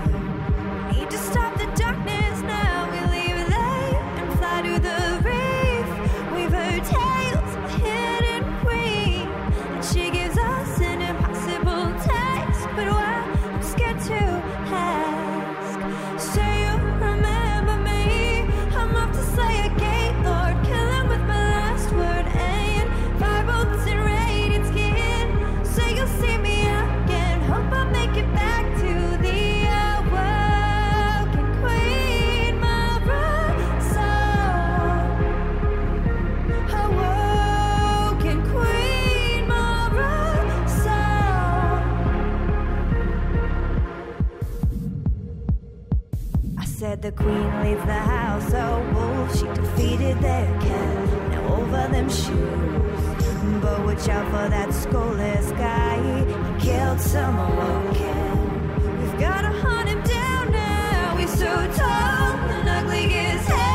The 47.10 47.24
queen 47.24 47.62
leaves 47.64 47.84
the 47.86 47.92
house, 47.92 48.54
oh 48.54 48.78
wolf, 48.94 49.36
she 49.36 49.44
defeated 49.46 50.20
their 50.20 50.46
cat, 50.60 51.30
now 51.30 51.54
over 51.56 51.88
them 51.92 52.08
shoes. 52.08 53.60
But 53.60 53.84
watch 53.84 54.08
out 54.08 54.26
for 54.26 54.48
that 54.48 54.72
soulless 54.72 55.50
guy, 55.52 55.96
he 56.04 56.64
killed 56.64 57.00
someone. 57.00 57.88
We've 57.88 59.18
gotta 59.18 59.48
hunt 59.48 59.88
him 59.88 60.02
down 60.02 60.52
now, 60.52 61.16
he's 61.16 61.36
so 61.36 61.46
tall 61.46 62.38
and 62.48 62.68
ugly 62.68 63.12
as 63.12 63.44
hell. 63.44 63.69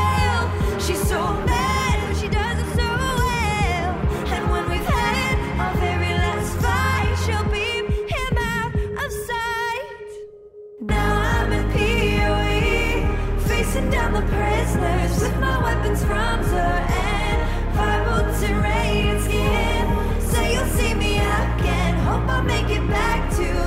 chasing 13.76 13.90
down 13.90 14.12
the 14.12 14.22
prisoners 14.22 15.20
with 15.20 15.38
my 15.38 15.62
weapons 15.62 16.02
from 16.04 16.42
Zoran. 16.44 17.74
Fire 17.74 18.04
boots 18.04 18.40
terrain 18.40 19.20
skin. 19.20 20.20
Say 20.20 20.54
you'll 20.54 20.66
see 20.66 20.94
me 20.94 21.16
again. 21.16 21.94
Hope 21.98 22.28
I 22.28 22.42
make 22.42 22.70
it 22.70 22.88
back 22.88 23.30
to 23.36 23.65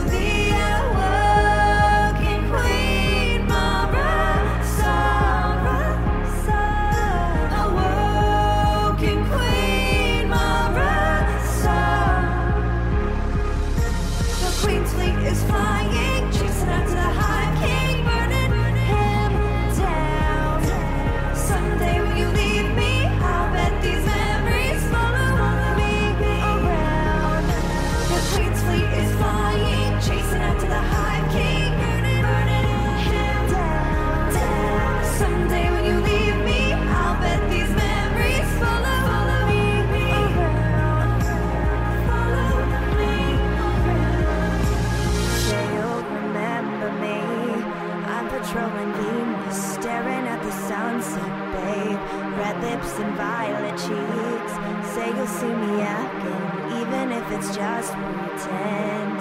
let's 57.40 57.56
just 57.56 57.94
pretend. 57.94 59.20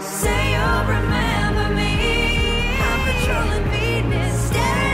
Say 0.00 0.52
you'll 0.52 0.84
remember 0.96 1.74
me. 1.74 1.92
I'm 2.78 3.00
patrolling 3.06 3.66
Venus. 3.70 4.46
Staring 4.46 4.89